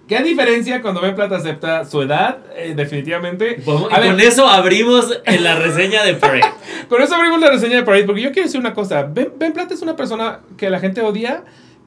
¿Qué 0.08 0.22
diferencia 0.22 0.80
cuando 0.80 1.02
Ben 1.02 1.14
Plata 1.14 1.36
acepta 1.36 1.84
su 1.84 2.00
edad? 2.00 2.38
Eh, 2.56 2.72
definitivamente. 2.74 3.62
A 3.90 4.04
y 4.04 4.08
con 4.08 4.20
eso 4.20 4.48
abrimos 4.48 5.20
en 5.26 5.44
la 5.44 5.56
reseña 5.56 6.02
de 6.02 6.14
Parade. 6.14 6.50
con 6.88 7.02
eso 7.02 7.14
abrimos 7.14 7.38
la 7.40 7.50
reseña 7.50 7.76
de 7.76 7.82
Parade, 7.82 8.04
porque 8.04 8.22
yo 8.22 8.32
quiero 8.32 8.46
decir 8.46 8.58
una 8.58 8.72
cosa. 8.72 9.02
Ben, 9.02 9.34
Ben 9.38 9.52
Plata 9.52 9.74
es 9.74 9.82
una 9.82 9.96
persona 9.96 10.40
que 10.56 10.70
la 10.70 10.80
gente 10.80 11.02
odia 11.02 11.44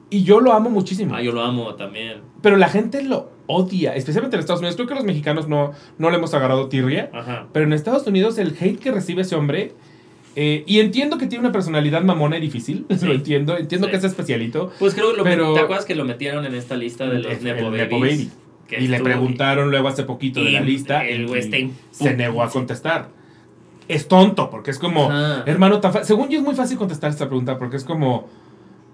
y 0.08 0.22
yo 0.22 0.40
lo 0.40 0.52
amo 0.52 0.70
muchísimo. 0.70 1.16
Ah, 1.16 1.20
yo 1.20 1.32
lo 1.32 1.42
amo 1.42 1.74
también. 1.74 2.20
Pero 2.42 2.56
la 2.56 2.68
gente 2.68 3.02
lo 3.02 3.32
odia, 3.48 3.96
especialmente 3.96 4.36
en 4.36 4.40
Estados 4.40 4.60
Unidos. 4.60 4.76
Creo 4.76 4.86
que 4.86 4.94
los 4.94 5.04
mexicanos 5.04 5.48
no, 5.48 5.72
no 5.98 6.10
le 6.10 6.16
hemos 6.16 6.32
agarrado 6.32 6.68
tirria. 6.68 7.10
Ajá. 7.12 7.48
Pero 7.52 7.66
en 7.66 7.72
Estados 7.72 8.06
Unidos 8.06 8.38
el 8.38 8.56
hate 8.60 8.78
que 8.78 8.92
recibe 8.92 9.22
ese 9.22 9.34
hombre... 9.34 9.74
eh, 10.36 10.64
y 10.66 10.80
entiendo 10.80 11.18
que 11.18 11.26
tiene 11.26 11.44
una 11.44 11.52
personalidad 11.52 12.02
mamona 12.02 12.38
y 12.38 12.40
difícil. 12.40 12.86
Sí. 12.98 13.06
Lo 13.06 13.12
entiendo. 13.12 13.56
Entiendo 13.56 13.86
Sí. 13.86 13.90
que 13.90 13.96
es 13.98 14.04
especialito. 14.04 14.72
Pues 14.78 14.94
creo 14.94 15.10
que 15.12 15.16
lo, 15.18 15.24
Pero- 15.24 15.54
¿te 15.54 15.60
acuerdas 15.60 15.84
que 15.84 15.94
lo 15.94 16.04
metieron 16.04 16.44
en 16.46 16.54
esta 16.54 16.76
lista 16.76 17.06
de 17.08 17.18
los 17.20 17.32
El- 17.32 17.44
Nepo 17.44 17.58
el 17.58 17.64
Babies? 17.66 17.80
Nepo 17.82 18.00
Baby. 18.00 18.30
Que 18.68 18.80
Y 18.80 18.88
le 18.88 19.00
preguntaron 19.00 19.70
luego 19.70 19.88
hace 19.88 20.04
poquito 20.04 20.42
de 20.42 20.50
la 20.52 20.60
lista. 20.60 21.04
el 21.06 21.24
y 21.28 21.72
se 21.90 22.16
negó 22.16 22.42
a 22.42 22.48
contestar. 22.50 23.08
Es 23.88 24.08
tonto, 24.08 24.48
porque 24.48 24.70
es 24.70 24.78
como, 24.78 25.10
Ajá. 25.10 25.42
hermano, 25.44 25.80
tan 25.80 26.04
según 26.06 26.28
yo 26.30 26.38
es 26.38 26.44
muy 26.44 26.54
fácil 26.54 26.78
contestar 26.78 27.10
esta 27.10 27.26
pregunta, 27.26 27.58
porque 27.58 27.76
es 27.76 27.84
como, 27.84 28.28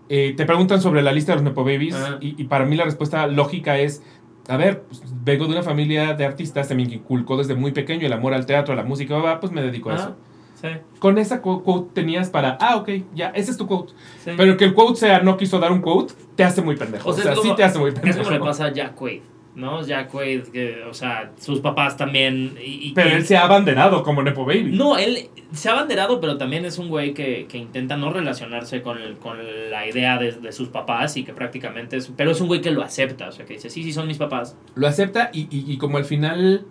eh, 0.09 0.35
te 0.37 0.47
preguntan 0.47 0.81
sobre 0.81 1.03
la 1.03 1.13
lista 1.13 1.33
de 1.33 1.37
los 1.37 1.45
Nepo 1.45 1.63
Babies, 1.63 1.95
y, 2.21 2.35
y 2.41 2.45
para 2.45 2.65
mí 2.65 2.75
la 2.75 2.85
respuesta 2.85 3.27
lógica 3.29 3.79
es, 3.79 4.03
a 4.49 4.57
ver, 4.57 4.81
pues, 4.89 5.03
vengo 5.23 5.45
de 5.45 5.53
una 5.53 5.63
familia 5.63 6.15
de 6.15 6.25
artistas, 6.25 6.67
se 6.67 6.75
me 6.75 6.83
inculcó 6.83 7.37
desde 7.37 7.55
muy 7.55 7.71
pequeño 7.73 8.07
el 8.07 8.13
amor 8.15 8.33
al 8.35 8.47
teatro, 8.47 8.73
a 8.73 8.77
la 8.77 8.83
música, 8.83 9.39
pues 9.41 9.53
me 9.53 9.63
dedico 9.63 9.91
a 9.91 9.93
Ah, 9.93 9.97
eso. 9.97 10.17
Sí, 10.61 10.69
Con 10.99 11.19
esa 11.19 11.41
qu- 11.41 11.63
quote 11.63 11.91
tenías 11.95 12.31
para, 12.31 12.59
ah, 12.61 12.77
ok, 12.77 12.89
ya, 13.15 13.29
ese 13.29 13.53
es 13.53 13.57
tu 13.57 13.67
quote. 13.69 13.93
sí. 14.25 14.33
Pero 14.37 14.57
que 14.57 14.65
el 14.65 14.75
quote 14.75 14.99
sea 14.99 15.21
no 15.21 15.37
quiso 15.37 15.59
dar 15.61 15.71
un 15.71 15.81
quote, 15.81 16.15
te 16.35 16.43
hace 16.43 16.63
muy 16.63 16.75
pendejo. 16.77 17.09
O 17.09 17.13
sea, 17.13 17.31
es 17.33 17.39
sí 17.39 17.43
como- 17.43 17.55
te 17.55 17.63
hace 17.65 17.79
muy 17.79 17.91
Es 17.91 17.95
pendejo. 17.95 18.19
como 18.25 18.31
le 18.33 18.41
pasa 18.41 18.65
a 18.67 18.73
Jack 18.73 18.95
Quaid, 18.97 19.21
¿no? 19.55 19.83
Jack 19.87 20.11
Quaid, 20.11 20.43
que, 20.49 20.83
o 20.83 20.93
sea, 20.95 21.31
sus 21.39 21.61
papás 21.61 21.97
también. 21.97 22.57
Y, 22.61 22.89
y- 22.89 22.93
Pero 22.93 23.11
él 23.11 23.25
se 23.25 23.37
ha 23.37 23.45
abanderado 23.45 24.03
como 24.03 24.21
Nepo 24.23 24.45
Baby. 24.45 24.73
No, 24.77 24.99
él 24.99 25.29
se 25.53 25.69
ha 25.69 25.73
abanderado, 25.75 26.21
pero 26.21 26.37
también 26.39 26.65
es 26.65 26.77
un 26.79 26.89
güey 26.89 27.15
que, 27.15 27.47
que 27.49 27.57
intenta 27.59 27.97
no 27.97 28.11
relacionarse 28.13 28.83
con, 28.83 28.99
el- 28.99 29.17
con 29.19 29.39
la 29.71 29.87
idea 29.87 30.19
de, 30.19 30.33
de 30.33 30.51
sus 30.53 30.69
papás 30.71 31.17
y 31.17 31.23
que 31.25 31.33
prácticamente 31.33 31.97
es. 31.99 32.13
Pero 32.17 32.33
es 32.33 32.41
un 32.41 32.49
güey 32.49 32.61
que 32.61 32.73
lo 32.73 32.83
acepta, 32.83 33.29
o 33.29 33.33
sea, 33.33 33.47
que 33.47 33.55
dice, 33.55 33.71
sí, 33.71 33.85
sí, 33.85 33.93
son 33.93 34.09
mis 34.09 34.19
papás. 34.19 34.57
lo 34.75 34.89
acepta 34.89 35.31
y, 35.33 35.43
y- 35.57 35.73
y 35.73 35.79
como 35.79 35.99
al 35.99 36.05
final 36.05 36.67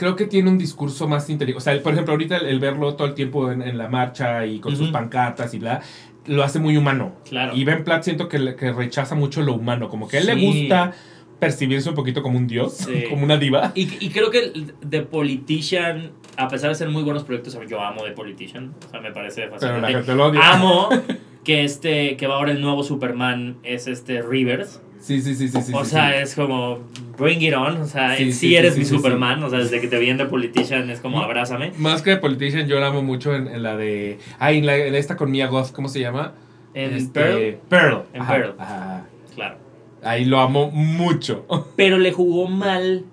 creo 0.00 0.16
que 0.16 0.24
tiene 0.24 0.48
un 0.48 0.56
discurso 0.56 1.06
más 1.06 1.28
inteligente. 1.28 1.58
O 1.58 1.60
sea, 1.60 1.82
por 1.82 1.92
ejemplo, 1.92 2.12
ahorita 2.12 2.38
el, 2.38 2.46
el 2.46 2.58
verlo 2.58 2.94
todo 2.96 3.06
el 3.06 3.12
tiempo 3.14 3.52
en, 3.52 3.60
en 3.60 3.76
la 3.76 3.86
marcha 3.88 4.46
y 4.46 4.58
con 4.58 4.74
sus 4.74 4.88
pancartas 4.88 5.52
y 5.52 5.58
bla, 5.58 5.82
lo 6.26 6.42
hace 6.42 6.58
muy 6.58 6.78
humano. 6.78 7.12
Claro. 7.28 7.54
Y 7.54 7.64
Ben 7.64 7.84
Platt 7.84 8.04
siento 8.04 8.26
que, 8.28 8.38
rechaza 8.72 9.14
mucho 9.14 9.42
lo 9.42 9.52
humano, 9.52 9.90
como 9.90 10.08
que 10.08 10.16
a 10.16 10.20
él 10.20 10.26
le 10.26 10.34
gusta 10.34 10.92
percibirse 11.38 11.90
un 11.90 11.94
poquito 11.94 12.22
como 12.22 12.38
un 12.38 12.46
dios, 12.46 12.78
Sí. 12.78 13.04
como 13.10 13.24
una 13.24 13.36
diva. 13.36 13.72
Y, 13.74 13.82
y 14.04 14.08
creo 14.08 14.30
que 14.30 14.52
The 14.88 15.02
Politician, 15.02 16.12
a 16.38 16.48
pesar 16.48 16.70
de 16.70 16.76
ser 16.76 16.88
muy 16.88 17.02
buenos 17.02 17.24
proyectos, 17.24 17.58
yo 17.68 17.82
amo 17.82 18.02
The 18.02 18.12
Politician, 18.12 18.74
o 18.86 18.90
sea, 18.90 19.00
me 19.00 19.12
parece 19.12 19.42
Pero 19.42 19.52
la 19.54 19.58
fascinante. 19.58 19.92
gente 19.92 20.14
lo 20.14 20.26
odia. 20.26 20.52
Amo 20.54 20.88
que 21.44 21.64
este, 21.64 22.16
que 22.16 22.26
va 22.26 22.36
ahora 22.36 22.52
el 22.52 22.60
nuevo 22.62 22.82
Superman 22.84 23.58
es 23.62 23.86
este 23.86 24.22
Rivers. 24.22 24.80
Sí, 25.00 25.20
sí, 25.22 25.34
sí, 25.34 25.48
sí. 25.48 25.62
sí 25.62 25.72
o 25.74 25.84
sí, 25.84 25.90
sea, 25.90 26.10
sí. 26.12 26.18
es 26.22 26.34
como, 26.34 26.80
bring 27.18 27.40
it 27.42 27.54
on. 27.54 27.78
O 27.80 27.86
sea, 27.86 28.16
Sí, 28.16 28.32
sí, 28.32 28.54
eres 28.54 28.76
mi. 28.76 28.84
Superman. 28.84 29.42
O 29.42 29.50
sea, 29.50 29.58
desde 29.60 29.80
que 29.80 29.88
te 29.88 29.98
vi 29.98 30.10
en 30.10 30.18
The 30.18 30.26
Politician 30.26 30.88
es 30.90 31.00
como, 31.00 31.20
abrázame. 31.22 31.72
Más 31.78 32.02
que 32.02 32.10
de 32.10 32.16
Politician, 32.18 32.66
yo 32.68 32.78
la 32.80 32.88
amo 32.88 33.02
mucho 33.02 33.34
en, 33.34 33.48
en 33.48 33.62
la 33.62 33.76
de. 33.76 34.18
Ay, 34.38 34.58
en, 34.58 34.66
la, 34.66 34.76
en 34.76 34.94
esta 34.94 35.16
con 35.16 35.30
Mia 35.30 35.46
Goth, 35.48 35.72
¿cómo 35.72 35.88
se 35.88 36.00
llama? 36.00 36.34
En 36.74 36.94
Este, 36.94 37.20
Pearl, 37.20 37.58
Pearl. 37.68 38.02
En 38.12 38.22
Ajá, 38.22 38.32
Pearl. 38.34 38.54
ajá. 38.58 39.06
claro. 39.34 39.56
Ahí 40.02 40.24
lo 40.24 40.38
amo 40.40 40.70
mucho. 40.70 41.46
Pero 41.76 41.98
le 41.98 42.12
jugó 42.12 42.46
mal. 42.48 43.04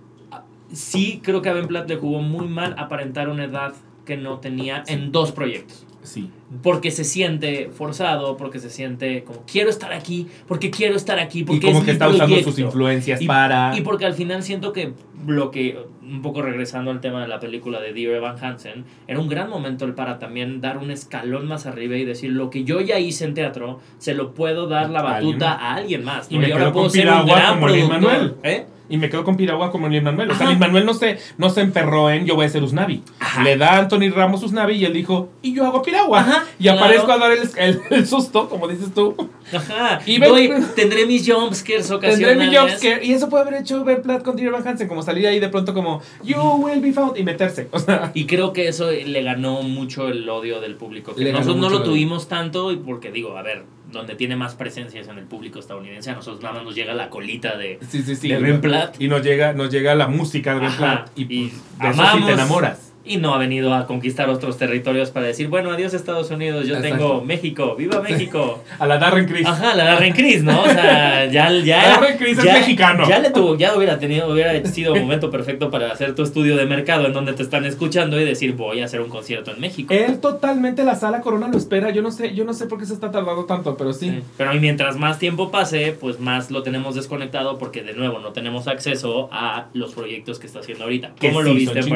Sí, 0.71 1.21
creo 1.23 1.41
que 1.41 1.49
a 1.49 1.53
Ben 1.53 1.67
Platt 1.67 1.87
le 1.89 1.95
jugó 1.95 2.21
muy 2.21 2.47
mal 2.47 2.75
aparentar 2.77 3.29
una 3.29 3.45
edad 3.45 3.73
que 4.05 4.17
no 4.17 4.39
tenía 4.39 4.83
en 4.87 5.11
dos 5.11 5.31
proyectos. 5.31 5.85
Sí. 6.03 6.29
Porque 6.63 6.91
se 6.91 7.03
siente 7.03 7.69
forzado, 7.73 8.37
porque 8.37 8.59
se 8.59 8.69
siente 8.69 9.23
como 9.25 9.43
quiero 9.45 9.69
estar 9.69 9.91
aquí, 9.91 10.27
porque 10.47 10.71
quiero 10.71 10.95
estar 10.95 11.19
aquí, 11.19 11.39
Y 11.39 11.43
porque 11.43 11.67
como 11.67 11.79
es 11.79 11.83
que 11.83 11.91
mi 11.91 11.93
está 11.93 12.07
usando 12.07 12.25
proyecto". 12.25 12.51
sus 12.51 12.59
influencias 12.59 13.21
Y- 13.21 13.27
para... 13.27 13.77
Y 13.77 13.81
porque 13.81 14.05
al 14.05 14.13
final 14.13 14.41
siento 14.43 14.71
que 14.71 14.93
lo 15.25 15.51
que, 15.51 15.77
un 16.01 16.21
poco 16.21 16.41
regresando 16.41 16.89
al 16.91 17.01
tema 17.01 17.21
de 17.21 17.27
la 17.27 17.41
película 17.41 17.81
de 17.81 17.91
Dear 17.91 18.15
Evan 18.15 18.41
Hansen, 18.41 18.85
era 19.07 19.19
un 19.19 19.27
gran 19.27 19.49
momento 19.49 19.83
el 19.83 19.93
para 19.93 20.19
también 20.19 20.61
dar 20.61 20.77
un 20.77 20.89
escalón 20.89 21.47
más 21.49 21.65
arriba 21.65 21.97
y 21.97 22.05
decir 22.05 22.31
lo 22.31 22.49
que 22.49 22.63
yo 22.63 22.79
ya 22.79 22.97
hice 22.97 23.25
en 23.25 23.33
teatro, 23.33 23.81
se 23.97 24.13
lo 24.13 24.33
puedo 24.33 24.67
dar 24.67 24.89
la 24.89 24.99
alguien 25.01 25.37
batuta 25.39 25.49
más. 25.55 25.61
a 25.63 25.73
alguien 25.75 26.05
más. 26.05 26.27
Y 26.31 26.35
¿no? 26.35 26.39
me 26.41 26.45
ahora 26.53 26.63
quedo 26.65 26.73
puedo 26.73 26.85
con 26.85 26.91
ser 26.93 27.09
un 27.09 27.25
gran 27.25 27.59
productor. 27.59 27.89
Manuel. 27.89 28.35
¿Eh? 28.43 28.65
Y 28.89 28.95
me 28.95 29.09
quedo 29.09 29.25
con 29.25 29.35
Piragua 29.35 29.69
como 29.69 29.89
Lin 29.89 30.01
Manuel. 30.05 30.31
O 30.31 30.35
sea. 30.35 30.47
Lin 30.47 30.59
Manuel 30.59 30.85
no 30.85 30.93
se, 30.93 31.17
no 31.37 31.49
se 31.49 31.59
emperró 31.59 32.09
en 32.09 32.25
yo 32.25 32.35
voy 32.35 32.45
a 32.45 32.49
ser 32.49 32.63
Usnavi. 32.63 33.03
Ajá. 33.19 33.43
Le 33.43 33.57
da 33.57 33.73
a 33.73 33.79
Anthony 33.79 34.09
Ramos 34.15 34.41
Usnavi 34.43 34.75
y 34.75 34.85
él 34.85 34.93
dijo, 34.93 35.27
y 35.41 35.53
yo 35.53 35.65
hago 35.65 35.81
Piragua. 35.81 36.21
Ajá, 36.21 36.36
y 36.59 36.63
claro. 36.63 36.79
aparezco 36.79 37.11
a 37.11 37.17
dar 37.17 37.31
el, 37.31 37.49
el- 37.57 37.81
el 37.91 38.07
susto, 38.07 38.49
como 38.49 38.67
dices 38.67 38.93
tú. 38.93 39.15
Ajá. 39.53 40.01
Y 40.05 40.19
ven- 40.19 40.29
Doy- 40.29 40.51
tendré 40.75 41.05
mis 41.05 41.29
jumpscares 41.31 41.87
Tendré 41.87 42.09
ocasionales. 42.09 42.49
mi 42.51 42.55
jumpscare. 42.57 43.05
Y 43.05 43.13
eso 43.13 43.29
puede 43.29 43.43
haber 43.47 43.61
hecho 43.61 43.83
Ben 43.83 44.01
Platt 44.01 44.23
con 44.23 44.35
Dear 44.35 44.53
Hansen, 44.65 44.87
como 44.87 45.01
salir 45.03 45.25
ahí 45.27 45.39
de 45.39 45.49
pronto 45.49 45.73
como, 45.73 46.01
you 46.23 46.37
will 46.39 46.81
be 46.81 46.91
found, 46.93 47.17
y 47.17 47.23
meterse. 47.23 47.67
O 47.71 47.79
sea, 47.79 48.11
Y 48.13 48.25
creo 48.25 48.53
que 48.53 48.67
eso 48.67 48.91
le 48.91 49.23
ganó 49.23 49.61
mucho 49.63 50.07
el 50.09 50.27
odio 50.29 50.59
del 50.61 50.75
público. 50.75 51.13
Que 51.15 51.31
nosotros 51.31 51.57
no 51.57 51.69
lo 51.69 51.83
tuvimos 51.83 52.27
tanto 52.27 52.71
y 52.71 52.77
porque 52.77 53.11
digo, 53.11 53.37
a 53.37 53.41
ver, 53.41 53.63
donde 53.91 54.15
tiene 54.15 54.35
más 54.35 54.55
presencia 54.55 54.99
es 54.99 55.07
en 55.07 55.17
el 55.17 55.23
público 55.25 55.59
estadounidense. 55.59 56.09
A 56.11 56.15
nosotros 56.15 56.41
nada 56.43 56.55
más 56.55 56.63
nos 56.65 56.75
llega 56.75 56.93
la 56.93 57.09
colita 57.09 57.55
de... 57.57 57.79
sí, 57.89 58.01
sí, 58.03 58.15
sí. 58.17 58.27
De 58.27 58.37
Ben 58.39 58.59
Platt. 58.59 58.99
Y 58.99 59.07
nos 59.07 59.23
llega, 59.23 59.53
nos 59.53 59.69
llega 59.71 59.95
la 59.95 60.07
música 60.07 60.53
de 60.55 60.59
Ben 60.59 60.69
Ajá, 60.69 60.77
Platt. 61.05 61.09
Y, 61.17 61.21
y 61.21 61.25
pues, 61.25 61.53
de 61.79 61.87
eso 61.89 61.93
sí 61.93 62.01
amamos. 62.01 62.27
te 62.27 62.33
enamoras. 62.33 62.86
Y 63.07 63.17
no 63.17 63.33
ha 63.33 63.37
venido 63.37 63.73
a 63.73 63.85
conquistar 63.85 64.29
otros 64.29 64.57
territorios 64.57 65.11
para 65.11 65.27
decir, 65.27 65.47
bueno, 65.47 65.71
adiós 65.71 65.93
Estados 65.93 66.29
Unidos, 66.31 66.67
yo 66.67 66.75
Exacto. 66.75 66.97
tengo 66.97 67.21
México, 67.21 67.75
viva 67.75 68.01
México. 68.01 68.63
A 68.79 68.85
la 68.85 68.97
Darren 68.97 69.25
Criss. 69.25 69.47
Ajá, 69.47 69.75
la 69.75 69.85
Darren 69.85 70.13
Criss, 70.13 70.43
¿no? 70.43 70.61
O 70.61 70.69
sea, 70.69 71.25
ya, 71.31 71.51
ya, 71.51 71.89
Darren 71.89 72.17
Criss 72.17 72.37
es 72.39 72.45
mexicano. 72.45 73.07
Ya 73.07 73.19
le 73.19 73.31
tuvo, 73.31 73.57
ya 73.57 73.75
hubiera 73.75 73.99
tenido, 73.99 74.31
hubiera 74.31 74.63
sido 74.65 74.93
un 74.93 75.01
momento 75.01 75.29
perfecto 75.29 75.69
para 75.71 75.91
hacer 75.91 76.15
tu 76.15 76.23
estudio 76.23 76.57
de 76.57 76.65
mercado 76.65 77.05
en 77.05 77.13
donde 77.13 77.33
te 77.33 77.43
están 77.43 77.65
escuchando 77.65 78.19
y 78.19 78.25
decir, 78.25 78.53
voy 78.53 78.81
a 78.81 78.85
hacer 78.85 79.01
un 79.01 79.09
concierto 79.09 79.51
en 79.51 79.59
México. 79.59 79.93
Él 79.93 80.19
totalmente 80.19 80.83
la 80.83 80.95
sala 80.95 81.21
Corona 81.21 81.47
lo 81.47 81.57
espera. 81.57 81.91
Yo 81.91 82.01
no 82.01 82.11
sé, 82.11 82.33
yo 82.33 82.43
no 82.45 82.53
sé 82.53 82.67
por 82.67 82.79
qué 82.79 82.85
se 82.85 82.93
está 82.93 83.11
tardando 83.11 83.45
tanto, 83.45 83.77
pero 83.77 83.93
sí. 83.93 84.09
Sí. 84.09 84.23
Pero 84.37 84.53
y 84.53 84.59
mientras 84.59 84.97
más 84.97 85.19
tiempo 85.19 85.51
pase, 85.51 85.95
pues 85.99 86.19
más 86.19 86.51
lo 86.51 86.63
tenemos 86.63 86.95
desconectado 86.95 87.57
porque 87.57 87.83
de 87.83 87.93
nuevo 87.93 88.19
no 88.19 88.31
tenemos 88.33 88.67
acceso 88.67 89.29
a 89.31 89.67
los 89.73 89.93
proyectos 89.93 90.39
que 90.39 90.47
está 90.47 90.59
haciendo 90.59 90.85
ahorita. 90.85 91.13
que 91.19 91.29
¿Cómo 91.29 91.41
sí 91.41 91.47
lo 91.47 91.53
viste 91.55 91.79
en 91.79 91.89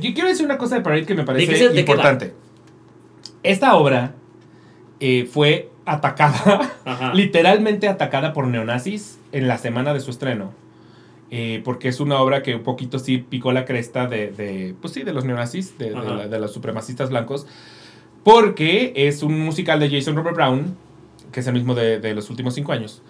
Yo 0.00 0.14
quiero 0.14 0.28
decir 0.28 0.44
una 0.46 0.58
cosa 0.58 0.76
de 0.76 0.80
Parade 0.82 1.04
que 1.06 1.14
me 1.14 1.22
¿De 1.24 1.24
qué 1.24 1.46
parece 1.46 1.80
importante. 1.80 2.34
Esta 3.42 3.74
obra 3.76 4.14
eh, 5.00 5.28
fue 5.30 5.70
atacada, 5.84 6.72
Ajá. 6.84 7.12
literalmente 7.14 7.88
atacada 7.88 8.32
por 8.32 8.46
neonazis 8.46 9.18
en 9.32 9.48
la 9.48 9.58
semana 9.58 9.92
de 9.92 10.00
su 10.00 10.10
estreno. 10.10 10.52
Eh, 11.30 11.60
porque 11.64 11.88
es 11.88 11.98
una 12.00 12.20
obra 12.20 12.42
que 12.42 12.54
un 12.54 12.62
poquito 12.62 12.98
sí 12.98 13.18
picó 13.18 13.52
la 13.52 13.64
cresta 13.64 14.06
de, 14.06 14.30
de, 14.30 14.74
pues 14.80 14.92
sí, 14.92 15.02
de 15.02 15.12
los 15.12 15.24
neonazis, 15.24 15.76
de, 15.78 15.90
de 15.90 15.96
Ajá. 15.96 16.14
la- 16.14 16.28
de 16.28 16.38
los 16.38 16.52
supremacistas 16.52 17.10
blancos. 17.10 17.46
Porque 18.22 18.92
es 18.94 19.22
un 19.22 19.38
musical 19.40 19.80
de 19.80 19.90
Jason 19.90 20.14
Robert 20.16 20.36
Brown, 20.36 20.76
que 21.32 21.40
es 21.40 21.46
el 21.46 21.54
mismo 21.54 21.74
de 21.74 22.14
los 22.14 22.30
últimos 22.30 22.54
cinco 22.54 22.72
años, 22.72 23.02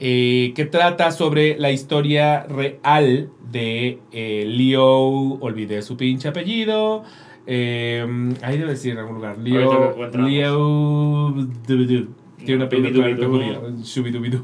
eh, 0.00 0.52
que 0.54 0.64
trata 0.66 1.10
sobre 1.10 1.58
la 1.58 1.70
historia 1.70 2.44
real 2.44 3.30
de 3.50 3.98
eh, 4.12 4.44
Leo, 4.46 5.38
olvidé 5.40 5.82
su 5.82 5.96
pinche 5.96 6.28
apellido, 6.28 7.04
eh, 7.46 8.04
ahí 8.42 8.58
debe 8.58 8.72
decir 8.72 8.92
en 8.92 8.98
algún 8.98 9.16
lugar, 9.16 9.38
Leo. 9.38 9.96
Leo, 10.14 11.30
Dubidu. 11.66 12.08
tiene 12.38 12.56
un 12.56 12.62
apellido 12.62 12.90
claramente 12.92 13.26
judío, 13.26 13.62
Shubidubidu. 13.82 14.40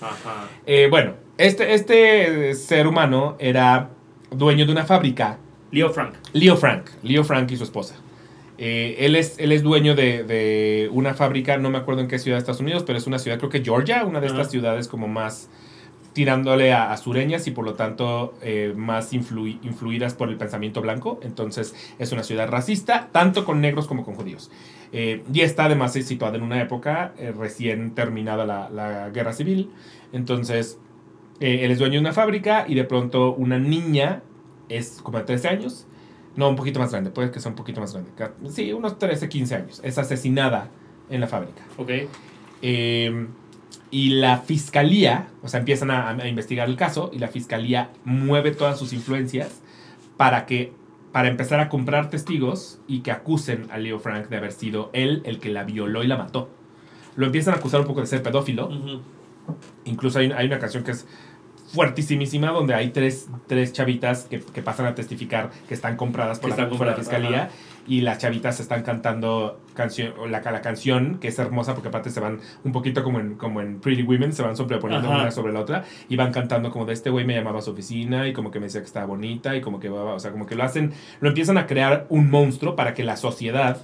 Ajá. 0.00 0.48
Eh, 0.66 0.88
bueno, 0.90 1.14
este, 1.38 1.74
este 1.74 2.54
ser 2.54 2.86
humano 2.86 3.36
era 3.38 3.90
dueño 4.30 4.66
de 4.66 4.72
una 4.72 4.84
fábrica 4.84 5.38
Leo 5.70 5.88
Frank. 5.88 6.14
Leo 6.34 6.56
Frank, 6.56 6.90
Leo 7.02 7.24
Frank 7.24 7.50
y 7.50 7.56
su 7.56 7.64
esposa. 7.64 7.96
Eh, 8.64 9.04
él, 9.06 9.16
es, 9.16 9.40
él 9.40 9.50
es 9.50 9.64
dueño 9.64 9.96
de, 9.96 10.22
de 10.22 10.88
una 10.92 11.14
fábrica, 11.14 11.56
no 11.56 11.68
me 11.68 11.78
acuerdo 11.78 12.00
en 12.00 12.06
qué 12.06 12.20
ciudad 12.20 12.36
de 12.36 12.42
Estados 12.42 12.60
Unidos, 12.60 12.84
pero 12.86 12.96
es 12.96 13.08
una 13.08 13.18
ciudad, 13.18 13.38
creo 13.38 13.50
que 13.50 13.60
Georgia, 13.64 14.04
una 14.04 14.20
de 14.20 14.28
estas 14.28 14.52
ciudades 14.52 14.86
como 14.86 15.08
más 15.08 15.50
tirándole 16.12 16.72
a, 16.72 16.92
a 16.92 16.96
sureñas 16.96 17.48
y 17.48 17.50
por 17.50 17.64
lo 17.64 17.74
tanto 17.74 18.34
eh, 18.40 18.72
más 18.76 19.12
influi- 19.14 19.58
influidas 19.62 20.14
por 20.14 20.28
el 20.28 20.36
pensamiento 20.36 20.80
blanco. 20.80 21.18
Entonces 21.24 21.74
es 21.98 22.12
una 22.12 22.22
ciudad 22.22 22.48
racista, 22.48 23.08
tanto 23.10 23.44
con 23.44 23.60
negros 23.60 23.88
como 23.88 24.04
con 24.04 24.14
judíos. 24.14 24.48
Eh, 24.92 25.24
y 25.32 25.40
está 25.40 25.64
además 25.64 25.94
situada 25.94 26.36
en 26.36 26.42
una 26.42 26.60
época 26.62 27.14
eh, 27.18 27.32
recién 27.36 27.94
terminada 27.96 28.44
la, 28.46 28.70
la 28.70 29.10
guerra 29.10 29.32
civil. 29.32 29.70
Entonces 30.12 30.78
él 31.40 31.70
es 31.72 31.78
dueño 31.80 31.94
de 31.94 32.00
una 32.00 32.12
fábrica 32.12 32.64
y 32.68 32.74
de 32.76 32.84
pronto 32.84 33.32
una 33.34 33.58
niña 33.58 34.22
es 34.68 35.00
como 35.02 35.18
de 35.18 35.24
13 35.24 35.48
años. 35.48 35.86
No, 36.36 36.48
un 36.48 36.56
poquito 36.56 36.80
más 36.80 36.90
grande, 36.90 37.10
puede 37.10 37.30
que 37.30 37.40
sea 37.40 37.50
un 37.50 37.56
poquito 37.56 37.80
más 37.80 37.92
grande. 37.92 38.10
Sí, 38.50 38.72
unos 38.72 38.98
13, 38.98 39.28
15 39.28 39.54
años. 39.54 39.80
Es 39.84 39.98
asesinada 39.98 40.68
en 41.10 41.20
la 41.20 41.28
fábrica. 41.28 41.62
Ok. 41.76 41.90
Eh, 42.62 43.26
y 43.90 44.08
la 44.10 44.38
fiscalía, 44.38 45.28
o 45.42 45.48
sea, 45.48 45.60
empiezan 45.60 45.90
a, 45.90 46.08
a 46.08 46.28
investigar 46.28 46.68
el 46.68 46.76
caso 46.76 47.10
y 47.12 47.18
la 47.18 47.28
fiscalía 47.28 47.90
mueve 48.04 48.52
todas 48.52 48.78
sus 48.78 48.92
influencias 48.92 49.60
para 50.16 50.46
que 50.46 50.72
para 51.12 51.28
empezar 51.28 51.60
a 51.60 51.68
comprar 51.68 52.08
testigos 52.08 52.80
y 52.88 53.00
que 53.00 53.10
acusen 53.10 53.66
a 53.70 53.76
Leo 53.76 54.00
Frank 54.00 54.28
de 54.28 54.38
haber 54.38 54.52
sido 54.52 54.88
él 54.94 55.20
el 55.24 55.38
que 55.38 55.50
la 55.50 55.62
violó 55.64 56.02
y 56.02 56.06
la 56.06 56.16
mató. 56.16 56.48
Lo 57.16 57.26
empiezan 57.26 57.52
a 57.52 57.58
acusar 57.58 57.80
un 57.80 57.86
poco 57.86 58.00
de 58.00 58.06
ser 58.06 58.22
pedófilo. 58.22 58.70
Incluso 59.84 60.18
hay, 60.18 60.32
hay 60.32 60.46
una 60.46 60.58
canción 60.58 60.82
que 60.82 60.92
es 60.92 61.06
fuertísimísima 61.72 62.50
donde 62.50 62.74
hay 62.74 62.90
tres, 62.90 63.28
tres 63.46 63.72
chavitas 63.72 64.24
que, 64.24 64.40
que 64.40 64.62
pasan 64.62 64.86
a 64.86 64.94
testificar 64.94 65.50
que 65.66 65.74
están 65.74 65.96
compradas 65.96 66.38
por, 66.38 66.56
la, 66.56 66.68
por 66.68 66.86
la 66.86 66.94
fiscalía 66.94 67.44
ajá. 67.44 67.50
y 67.86 68.02
las 68.02 68.18
chavitas 68.18 68.60
están 68.60 68.82
cantando 68.82 69.60
canción, 69.74 70.12
la, 70.30 70.40
la 70.42 70.60
canción 70.60 71.18
que 71.18 71.28
es 71.28 71.38
hermosa 71.38 71.74
porque 71.74 71.88
aparte 71.88 72.10
se 72.10 72.20
van 72.20 72.40
un 72.64 72.72
poquito 72.72 73.02
como 73.02 73.20
en, 73.20 73.36
como 73.36 73.62
en 73.62 73.80
Pretty 73.80 74.02
Women, 74.02 74.32
se 74.32 74.42
van 74.42 74.56
sobreponiendo 74.56 75.08
Ajá. 75.08 75.22
una 75.22 75.30
sobre 75.30 75.52
la 75.52 75.60
otra 75.60 75.84
y 76.08 76.16
van 76.16 76.30
cantando 76.30 76.70
como 76.70 76.84
de 76.84 76.92
este 76.92 77.08
güey 77.08 77.24
me 77.24 77.34
llamaba 77.34 77.60
a 77.60 77.62
su 77.62 77.70
oficina 77.70 78.28
y 78.28 78.32
como 78.32 78.50
que 78.50 78.60
me 78.60 78.66
decía 78.66 78.82
que 78.82 78.86
estaba 78.86 79.06
bonita 79.06 79.56
y 79.56 79.62
como 79.62 79.80
que, 79.80 79.88
o 79.88 80.18
sea, 80.18 80.30
como 80.30 80.46
que 80.46 80.54
lo 80.54 80.64
hacen, 80.64 80.92
lo 81.20 81.28
empiezan 81.28 81.56
a 81.56 81.66
crear 81.66 82.06
un 82.10 82.30
monstruo 82.30 82.76
para 82.76 82.92
que 82.92 83.02
la 83.02 83.16
sociedad 83.16 83.78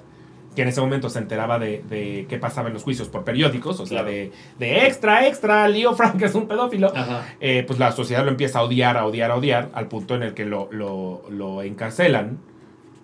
que 0.59 0.63
en 0.63 0.69
ese 0.71 0.81
momento 0.81 1.09
se 1.09 1.21
enteraba 1.21 1.61
de, 1.61 1.85
de 1.89 2.27
qué 2.29 2.37
pasaba 2.37 2.67
en 2.67 2.75
los 2.75 2.83
juicios 2.83 3.07
por 3.09 3.23
periódicos, 3.23 3.79
o 3.79 3.87
sea, 3.87 3.99
Claro. 4.01 4.09
de, 4.11 4.33
de 4.59 4.87
extra, 4.89 5.25
extra, 5.29 5.69
Leo 5.69 5.95
Frank 5.95 6.21
es 6.23 6.35
un 6.35 6.49
pedófilo, 6.49 6.93
eh, 7.39 7.63
pues 7.65 7.79
la 7.79 7.93
sociedad 7.93 8.25
lo 8.25 8.31
empieza 8.33 8.59
a 8.59 8.63
odiar, 8.65 8.97
a 8.97 9.07
odiar, 9.07 9.31
a 9.31 9.37
odiar, 9.37 9.71
al 9.73 9.87
punto 9.87 10.17
en 10.17 10.25
el 10.25 10.35
que 10.35 10.45
lo, 10.45 10.69
lo, 10.73 11.23
lo 11.31 11.63
encarcelan. 11.63 12.39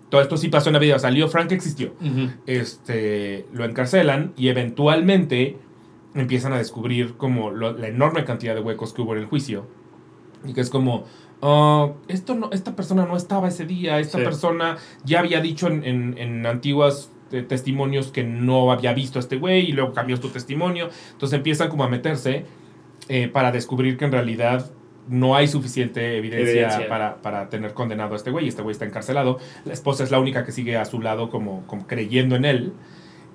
Todo 0.08 0.20
esto 0.20 0.36
sí 0.36 0.48
pasó 0.48 0.68
en 0.70 0.72
la 0.72 0.78
vida, 0.80 0.96
o 0.96 0.98
sea, 0.98 1.10
Leo 1.12 1.28
Frank 1.28 1.52
existió. 1.52 1.92
Este, 2.46 3.46
lo 3.52 3.64
encarcelan 3.64 4.32
y 4.36 4.48
eventualmente 4.48 5.56
empiezan 6.14 6.52
a 6.52 6.58
descubrir 6.58 7.14
como 7.16 7.50
lo- 7.50 7.72
la 7.72 7.86
enorme 7.88 8.24
cantidad 8.24 8.54
de 8.54 8.60
huecos 8.60 8.92
que 8.92 9.02
hubo 9.02 9.14
en 9.14 9.20
el 9.20 9.26
juicio. 9.26 9.66
Y 10.44 10.52
que 10.54 10.60
es 10.60 10.70
como, 10.70 11.04
ah, 11.42 11.90
esto 12.08 12.34
no, 12.34 12.50
esta 12.52 12.76
persona 12.76 13.06
no 13.06 13.16
estaba 13.16 13.48
ese 13.48 13.64
día, 13.64 13.98
esta 13.98 14.18
Sí. 14.18 14.24
persona 14.24 14.76
ya 15.04 15.20
había 15.20 15.40
dicho 15.40 15.68
en, 15.68 15.84
en, 15.84 16.18
en 16.18 16.46
antiguas 16.46 17.10
eh, 17.34 17.42
testimonios 17.42 18.12
que 18.12 18.24
no 18.24 18.70
había 18.72 18.92
visto 18.94 19.18
a 19.18 19.20
este 19.20 19.36
güey 19.36 19.68
y 19.68 19.72
luego 19.72 19.92
cambió 19.92 20.16
su 20.16 20.28
testimonio. 20.28 20.88
Entonces 21.12 21.36
empiezan 21.36 21.68
como 21.68 21.84
a 21.84 21.88
meterse 21.88 22.44
eh, 23.08 23.28
para 23.28 23.52
descubrir 23.52 23.96
que 23.96 24.04
en 24.04 24.12
realidad 24.12 24.70
no 25.08 25.36
hay 25.36 25.48
suficiente 25.48 26.16
evidencia, 26.16 26.52
Evidencia. 26.52 26.88
Para, 26.88 27.20
para 27.20 27.50
tener 27.50 27.74
condenado 27.74 28.14
a 28.14 28.16
este 28.16 28.30
güey. 28.30 28.48
Este 28.48 28.62
güey 28.62 28.72
está 28.72 28.84
encarcelado. 28.84 29.38
La 29.64 29.72
esposa 29.72 30.04
es 30.04 30.10
la 30.10 30.18
única 30.18 30.44
que 30.44 30.52
sigue 30.52 30.76
a 30.76 30.84
su 30.84 31.00
lado 31.00 31.28
como, 31.28 31.66
como 31.66 31.86
creyendo 31.86 32.36
en 32.36 32.44
él. 32.44 32.72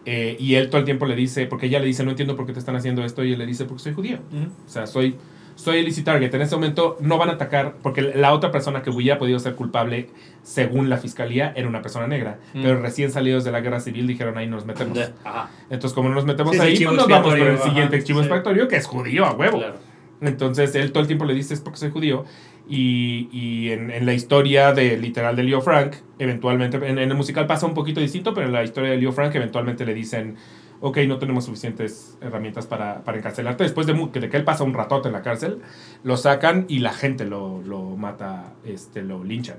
Eh, 0.06 0.38
y 0.40 0.56
él 0.56 0.70
todo 0.70 0.80
el 0.80 0.86
tiempo 0.86 1.06
le 1.06 1.16
dice, 1.16 1.46
porque 1.46 1.68
ella 1.68 1.80
le 1.80 1.86
dice, 1.86 2.04
no 2.04 2.12
entiendo 2.12 2.36
por 2.36 2.46
qué 2.46 2.54
te 2.54 2.60
están 2.60 2.76
haciendo 2.76 3.04
esto. 3.04 3.24
Y 3.24 3.34
él 3.34 3.40
le 3.40 3.46
dice, 3.46 3.66
porque 3.66 3.84
soy 3.84 3.94
judío. 3.94 4.20
O 4.66 4.70
sea, 4.70 4.88
soy, 4.88 5.16
soy 5.60 5.80
el 5.80 5.88
easy 5.88 6.04
target. 6.04 6.34
En 6.34 6.42
ese 6.42 6.56
momento 6.56 6.96
no 7.02 7.18
van 7.18 7.28
a 7.30 7.34
atacar, 7.34 7.76
porque 7.84 8.02
la 8.02 8.32
otra 8.34 8.50
persona 8.50 8.82
que 8.82 8.90
hubiera 8.90 9.18
podido 9.20 9.40
ser 9.40 9.56
culpable, 9.56 10.10
según 10.42 10.90
la 10.90 10.96
fiscalía, 10.98 11.52
era 11.54 11.68
una 11.68 11.82
persona 11.82 12.08
negra. 12.08 12.40
Mm. 12.54 12.62
Pero 12.62 12.82
recién 12.82 13.12
salidos 13.12 13.44
de 13.44 13.52
la 13.52 13.60
guerra 13.60 13.82
civil 13.82 14.08
dijeron, 14.08 14.38
ahí 14.38 14.48
nos 14.48 14.66
metemos. 14.66 14.98
De- 14.98 15.10
Ajá. 15.26 15.50
Entonces, 15.70 15.94
como 15.94 16.08
no 16.08 16.16
nos 16.16 16.26
metemos 16.26 16.56
Sí, 16.56 16.62
ahí, 16.62 16.84
pues 16.86 16.96
nos 16.96 17.08
vamos 17.10 17.36
con 17.36 17.42
el 17.48 17.58
siguiente 17.60 18.02
chivo 18.04 18.20
sí. 18.20 18.26
expiatorio, 18.28 18.68
que 18.70 18.78
es 18.78 18.86
judío 18.86 19.26
a 19.26 19.34
huevo. 19.34 19.58
Claro. 19.58 19.76
Entonces 20.22 20.76
él 20.76 20.92
todo 20.92 21.02
el 21.02 21.08
tiempo 21.08 21.24
le 21.26 21.34
dice 21.34 21.54
es 21.54 21.62
porque 21.62 21.78
soy 21.80 21.92
judío. 21.92 22.26
Y, 22.68 23.30
y 23.32 23.72
en, 23.72 23.90
en 23.90 24.06
la 24.06 24.14
historia 24.14 24.74
de 24.74 24.98
literal 24.98 25.36
de 25.36 25.44
Leo 25.44 25.60
Frank, 25.62 25.96
eventualmente, 26.20 26.78
en, 26.78 27.00
en 27.00 27.10
el 27.10 27.16
musical 27.16 27.48
pasa 27.48 27.66
un 27.66 27.74
poquito 27.74 28.00
distinto, 28.00 28.34
pero 28.34 28.48
en 28.48 28.54
la 28.54 28.64
historia 28.64 28.92
de 28.92 28.98
Leo 28.98 29.12
Frank 29.12 29.34
eventualmente 29.36 29.86
le 29.86 29.94
dicen, 29.94 30.36
ok, 30.82 30.98
no 31.08 31.18
tenemos 31.18 31.46
suficientes 31.46 32.18
herramientas 32.22 32.68
para, 32.68 33.04
para 33.04 33.18
encarcelarte. 33.18 33.64
Después 33.64 33.88
de, 33.88 33.94
de 33.94 34.30
que 34.30 34.38
él 34.38 34.44
pasa 34.44 34.64
un 34.64 34.74
ratote 34.74 35.08
en 35.10 35.14
la 35.14 35.22
cárcel, 35.22 35.62
lo 36.04 36.18
sacan 36.18 36.66
y 36.68 36.80
la 36.80 36.94
gente 36.94 37.26
lo, 37.26 37.62
lo 37.62 37.82
mata, 37.98 38.54
este, 38.66 39.02
lo 39.02 39.24
linchan. 39.24 39.58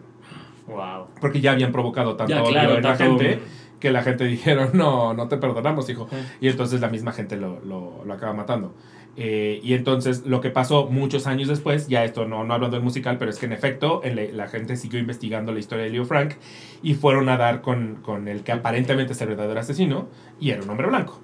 Wow. 0.66 1.08
porque 1.20 1.40
ya 1.40 1.50
habían 1.50 1.72
provocado 1.72 2.14
tanto 2.14 2.32
Ya, 2.32 2.42
odio 2.44 2.52
claro, 2.52 2.76
en 2.76 2.82
la 2.84 2.96
gente 2.96 3.40
que 3.80 3.90
la 3.90 4.02
gente 4.02 4.24
dijeron, 4.26 4.70
no, 4.74 5.14
no 5.14 5.26
te 5.26 5.36
perdonamos, 5.36 5.88
hijo. 5.88 6.08
Y 6.40 6.48
entonces 6.48 6.80
la 6.80 6.88
misma 6.88 7.12
gente 7.12 7.36
lo, 7.36 7.60
lo, 7.60 8.04
lo 8.04 8.14
acaba 8.14 8.32
matando. 8.32 8.74
Eh, 9.22 9.60
y 9.62 9.74
entonces 9.74 10.24
lo 10.24 10.40
que 10.40 10.48
pasó 10.48 10.86
muchos 10.86 11.26
años 11.26 11.46
después, 11.48 11.88
ya 11.88 12.04
esto 12.04 12.24
no, 12.26 12.42
no 12.44 12.54
hablando 12.54 12.76
del 12.78 12.82
musical, 12.84 13.18
pero 13.18 13.30
es 13.30 13.38
que 13.38 13.44
en 13.44 13.52
efecto 13.52 14.00
en 14.02 14.16
le- 14.16 14.32
la 14.32 14.48
gente 14.48 14.76
siguió 14.78 14.98
investigando 14.98 15.52
la 15.52 15.58
historia 15.58 15.84
de 15.84 15.90
Leo 15.90 16.06
Frank 16.06 16.36
y 16.82 16.94
fueron 16.94 17.28
a 17.28 17.36
dar 17.36 17.60
con, 17.60 17.96
con 17.96 18.28
el 18.28 18.42
que 18.44 18.52
aparentemente 18.52 19.12
es 19.12 19.20
el 19.20 19.28
verdadero 19.28 19.60
asesino 19.60 20.08
y 20.40 20.50
era 20.50 20.62
un 20.62 20.70
hombre 20.70 20.86
blanco. 20.86 21.20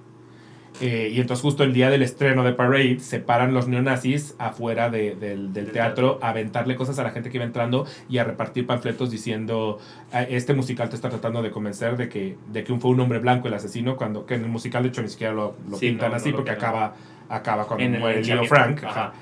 Eh, 0.82 1.09
y 1.10 1.20
entonces 1.23 1.43
justo 1.43 1.64
el 1.64 1.73
día 1.73 1.89
del 1.89 2.02
estreno 2.02 2.44
de 2.44 2.52
Parade 2.52 2.98
se 3.01 3.18
paran 3.18 3.55
los 3.55 3.66
neonazis 3.66 4.35
afuera 4.39 4.90
de- 4.90 5.14
del, 5.16 5.55
del 5.55 5.64
Del 5.64 5.70
teatro 5.73 6.18
a 6.20 6.28
aventarle 6.28 6.77
cosas 6.77 6.98
a 6.98 7.02
la 7.02 7.12
gente 7.12 7.31
que 7.31 7.39
iba 7.39 7.47
entrando 7.47 7.86
y 8.10 8.18
a 8.18 8.24
repartir 8.24 8.66
panfletos 8.66 9.10
diciendo 9.10 9.78
"Ah, 10.12 10.23
este 10.24 10.52
musical 10.52 10.90
te 10.90 10.97
está 10.97 11.09
tratando 11.09 11.40
de 11.40 11.51
convencer 11.51 11.97
de 11.97 12.10
que, 12.10 12.36
de 12.52 12.62
que 12.62 12.74
fue 12.77 12.90
un 12.90 13.01
hombre 13.01 13.20
blanco 13.20 13.48
el 13.48 13.55
asesino 13.55 13.97
cuando 13.97 14.27
que 14.27 14.35
en 14.35 14.43
el 14.44 14.51
musical 14.51 14.82
de 14.82 14.90
hecho 14.90 15.01
ni 15.01 15.09
siquiera 15.09 15.32
lo, 15.32 15.56
lo 15.66 15.78
Sí, 15.78 15.89
pintan 15.89 16.10
no, 16.10 16.16
así 16.18 16.28
no 16.28 16.36
porque 16.36 16.51
acaba, 16.51 16.94
acaba 17.28 17.66
cuando 17.66 17.85
En 17.85 17.94
el 17.94 18.01
muere 18.01 18.23
Leo. 18.24 18.44
Frank. 18.44 18.82
Ajá. 18.85 19.12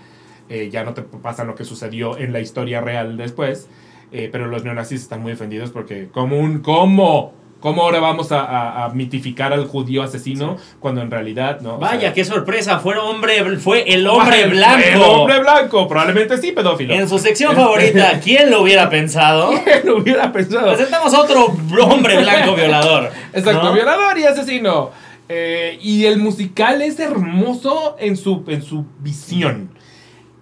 Eh, 0.48 0.68
ya 0.70 0.84
no 0.84 0.92
te 0.94 1.02
pasa 1.02 1.44
lo 1.44 1.54
que 1.54 1.64
sucedió 1.64 2.18
en 2.18 2.32
la 2.32 2.40
historia 2.40 2.80
real 2.80 3.16
después. 3.16 3.68
eh, 4.12 4.28
pero 4.30 4.46
los 4.46 4.62
neonazis 4.62 5.00
están 5.02 5.22
muy 5.22 5.32
ofendidos 5.32 5.70
porque, 5.70 6.08
como 6.12 6.38
un. 6.38 6.60
¿Cómo? 6.60 7.32
¿Cómo 7.60 7.80
ahora 7.82 7.98
vamos 7.98 8.30
a, 8.30 8.42
a- 8.42 8.84
a 8.84 8.88
mitificar 8.90 9.54
al 9.54 9.66
judío 9.66 10.02
asesino 10.02 10.58
cuando 10.80 11.00
en 11.00 11.10
realidad 11.10 11.60
no? 11.62 11.76
O 11.76 11.78
Vaya, 11.78 11.98
sea, 12.00 12.12
qué 12.12 12.22
sorpresa. 12.22 12.78
Fue, 12.78 12.94
hombre, 12.98 13.42
fue 13.56 13.90
el 13.94 14.06
hombre 14.06 14.46
blanco. 14.48 14.84
El 14.86 15.00
hombre 15.02 15.38
blanco, 15.40 15.88
probablemente 15.88 16.36
sí, 16.36 16.52
pedófilo. 16.52 16.92
En 16.92 17.08
su 17.08 17.18
sección 17.18 17.56
favorita, 17.56 18.20
¿quién 18.22 18.50
lo 18.50 18.60
hubiera 18.60 18.90
pensado? 18.90 19.50
¿Quién 19.64 19.80
lo 19.86 19.96
hubiera 19.96 20.30
pensado? 20.30 20.66
Presentamos 20.74 21.14
a 21.14 21.20
otro 21.22 21.46
hombre 21.82 22.18
blanco 22.18 22.54
violador. 22.54 23.10
Exacto, 23.32 23.62
¿no? 23.62 23.72
violador 23.72 24.18
y 24.18 24.24
asesino. 24.24 24.90
Eh, 25.28 25.78
y 25.80 26.04
el 26.04 26.18
musical 26.18 26.82
es 26.82 26.98
hermoso 26.98 27.96
en 27.98 28.16
su, 28.16 28.44
en 28.48 28.62
su 28.62 28.84
visión. 29.00 29.70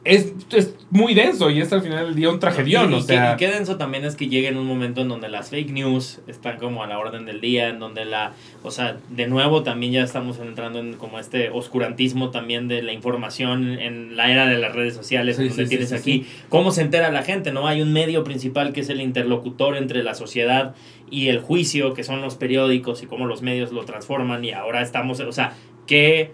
Es, 0.05 0.33
es 0.51 0.75
muy 0.91 1.15
denso 1.15 1.49
y 1.49 1.61
es 1.61 1.73
al 1.73 1.81
final 1.81 2.07
del 2.07 2.17
día 2.17 2.29
un 2.29 2.41
tragedión. 2.41 2.91
Y, 2.91 2.97
y 2.97 2.99
o 2.99 3.01
sea, 3.03 3.37
qué, 3.37 3.45
y 3.45 3.49
qué 3.49 3.55
denso 3.55 3.77
también 3.77 4.05
es 4.05 4.17
que 4.17 4.29
llega 4.29 4.49
en 4.49 4.57
un 4.57 4.67
momento 4.67 5.01
en 5.03 5.09
donde 5.09 5.29
las 5.29 5.51
fake 5.51 5.71
news 5.71 6.21
están 6.27 6.59
como 6.59 6.83
a 6.83 6.89
la 6.89 6.99
orden 6.99 7.25
del 7.25 7.41
día, 7.41 7.69
en 7.69 7.79
donde 7.79 8.05
la, 8.05 8.33
o 8.65 8.73
sea, 8.73 8.97
de 9.11 9.29
nuevo 9.29 9.63
también 9.63 9.93
ya 9.93 10.03
estamos 10.03 10.41
entrando 10.41 10.81
en 10.81 10.95
como 10.95 11.21
este 11.21 11.51
oscurantismo 11.51 12.31
también 12.31 12.67
de 12.67 12.83
la 12.83 12.93
información 12.93 13.79
en 13.79 14.17
la 14.17 14.31
era 14.31 14.47
de 14.47 14.59
las 14.59 14.75
redes 14.75 14.95
sociales, 14.95 15.37
Sí, 15.37 15.49
donde 15.49 15.65
sí, 15.65 15.69
tienes 15.69 15.91
sí, 15.91 15.95
aquí 15.95 16.27
cómo 16.49 16.73
se 16.73 16.83
entera 16.83 17.13
la 17.13 17.23
gente, 17.23 17.53
¿no? 17.53 17.69
Hay 17.69 17.81
un 17.81 17.93
medio 17.93 18.25
principal 18.25 18.73
que 18.73 18.81
es 18.81 18.89
el 18.89 19.01
interlocutor 19.01 19.77
entre 19.77 20.03
la 20.03 20.15
sociedad 20.15 20.75
y 21.13 21.29
el 21.29 21.39
juicio, 21.39 21.95
que 21.95 22.03
son 22.03 22.23
los 22.23 22.35
periódicos 22.35 23.05
y 23.05 23.07
cómo 23.07 23.27
los 23.27 23.43
medios 23.43 23.71
lo 23.71 23.85
transforman 23.85 24.45
y 24.45 24.51
ahora 24.51 24.83
estamos, 24.83 25.21
o 25.21 25.31
sea, 25.31 25.55
qué 25.87 26.33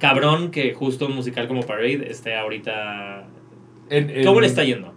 cabrón 0.00 0.50
que 0.50 0.74
justo 0.74 1.06
un 1.06 1.14
musical 1.14 1.46
como 1.46 1.62
Parade 1.62 2.10
esté 2.10 2.34
ahorita... 2.36 3.26
en- 3.90 4.10
en- 4.10 4.24
¿Cómo 4.24 4.40
le 4.40 4.46
está 4.48 4.64
yendo? 4.64 4.94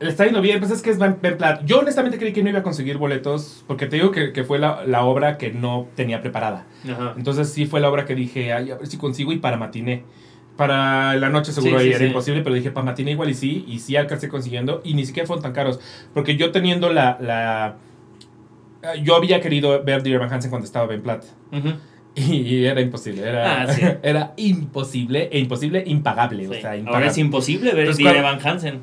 Le 0.00 0.08
está 0.10 0.24
yendo 0.24 0.40
bien, 0.42 0.58
pues 0.58 0.70
es 0.70 0.82
que 0.82 0.90
es 0.90 0.98
Ben, 0.98 1.16
Ben 1.22 1.38
Platt. 1.38 1.64
Yo 1.64 1.78
honestamente 1.78 2.18
creí 2.18 2.32
que 2.32 2.42
no 2.42 2.50
iba 2.50 2.58
a 2.58 2.62
conseguir 2.62 2.98
boletos, 2.98 3.64
porque 3.66 3.86
te 3.86 3.96
digo 3.96 4.10
que, 4.10 4.32
que 4.32 4.44
fue 4.44 4.58
la, 4.58 4.84
la 4.86 5.04
obra 5.04 5.38
que 5.38 5.50
no 5.52 5.86
tenía 5.94 6.20
preparada. 6.20 6.66
Ajá. 6.84 7.14
Entonces 7.16 7.48
sí 7.50 7.64
fue 7.66 7.80
la 7.80 7.88
obra 7.88 8.04
que 8.04 8.14
dije, 8.14 8.52
ay, 8.52 8.70
a 8.72 8.76
ver 8.76 8.86
si 8.86 8.98
consigo 8.98 9.32
y 9.32 9.38
para 9.38 9.56
matiné. 9.56 10.02
Para 10.56 11.14
la 11.16 11.30
noche 11.30 11.52
seguro 11.52 11.80
Sí, 11.80 11.88
era 11.88 11.98
sí. 11.98 12.04
imposible, 12.06 12.42
pero 12.42 12.54
dije, 12.54 12.70
para 12.70 12.84
matiné 12.84 13.12
igual 13.12 13.30
y 13.30 13.34
sí, 13.34 13.64
y 13.66 13.78
sí 13.78 13.96
alcancé 13.96 14.28
consiguiendo, 14.28 14.82
y 14.84 14.94
ni 14.94 15.06
siquiera 15.06 15.26
fueron 15.26 15.42
tan 15.42 15.52
caros. 15.52 15.80
Porque 16.12 16.36
yo 16.36 16.50
teniendo 16.52 16.92
la... 16.92 17.16
la 17.20 17.76
yo 19.02 19.16
había 19.16 19.40
querido 19.40 19.82
ver 19.82 20.02
Dear 20.02 20.16
Evan 20.16 20.30
Hansen 20.32 20.50
cuando 20.50 20.66
estaba 20.66 20.86
Ben 20.86 21.00
Platt. 21.02 21.24
Y 22.30 22.64
era 22.64 22.80
imposible, 22.80 23.22
era, 23.28 23.62
Ah, 23.62 23.72
sí. 23.72 23.82
era 24.02 24.32
imposible, 24.36 25.28
e 25.32 25.38
imposible, 25.38 25.82
impagable. 25.86 26.48
O 26.48 26.52
Sí. 26.54 26.60
sea, 26.60 26.70
Ahora 26.70 26.78
impagable. 26.80 27.06
es 27.08 27.18
imposible 27.18 27.70
ver 27.72 27.80
Entonces, 27.80 28.04
¿cuál- 28.04 28.16
Evan 28.16 28.38
Hansen. 28.46 28.80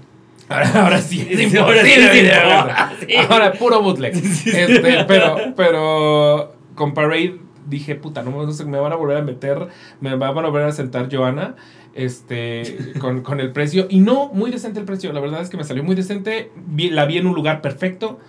Ahora, 0.50 0.84
ahora 0.84 1.02
sí, 1.02 1.22
es 1.22 1.40
imposible. 1.42 1.60
ahora 1.62 1.82
sí 1.84 1.92
Evan. 1.94 2.90
Sí. 3.08 3.16
Ahora 3.30 3.52
puro 3.54 3.82
bootleg. 3.82 4.14
Este, 4.16 5.06
pero, 5.08 5.38
pero 5.56 6.56
con 6.76 6.94
Parade 6.94 7.38
dije, 7.68 7.96
puta, 7.96 8.22
no, 8.24 8.32
no 8.32 8.52
sé, 8.52 8.66
me 8.66 8.80
van 8.80 8.92
a 8.92 8.96
volver 8.96 9.18
a 9.18 9.22
meter, 9.22 9.68
me 10.02 10.14
van 10.16 10.38
a 10.38 10.42
volver 10.50 10.64
a 10.66 10.72
sentar 10.74 11.08
Joana 11.14 11.56
este, 11.94 12.94
con, 13.00 13.22
con 13.22 13.40
el 13.40 13.52
precio. 13.52 13.88
Y 13.90 14.00
no, 14.00 14.30
muy 14.34 14.52
decente 14.52 14.80
el 14.80 14.86
precio. 14.86 15.14
La 15.14 15.20
verdad 15.22 15.42
es 15.42 15.50
que 15.50 15.58
me 15.58 15.64
salió 15.64 15.84
muy 15.84 15.96
decente. 15.96 16.52
Vi- 16.68 16.90
la 16.90 17.06
vi 17.06 17.18
en 17.18 17.28
un 17.28 17.34
lugar 17.36 17.62
perfecto. 17.62 18.20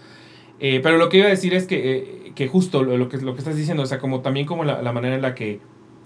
Eh, 0.65 0.79
pero 0.81 0.97
lo 0.97 1.09
que 1.09 1.19
iba 1.19 1.27
a 1.27 1.31
decir 1.31 1.53
es 1.55 1.67
que, 1.67 1.97
eh, 1.97 2.33
que 2.37 2.47
justo 2.47 2.83
lo, 2.85 2.97
lo 2.97 3.09
que, 3.09 3.19
lo 3.19 3.35
que 3.35 3.41
estás 3.41 3.57
diciendo, 3.57 3.83
o 3.83 3.87
sea, 3.87 3.99
como 3.99 4.21
también 4.21 4.47
como 4.47 4.63
la, 4.65 4.81
la 4.81 4.93
manera 4.93 5.17
en 5.17 5.23
la 5.23 5.35
que 5.35 5.61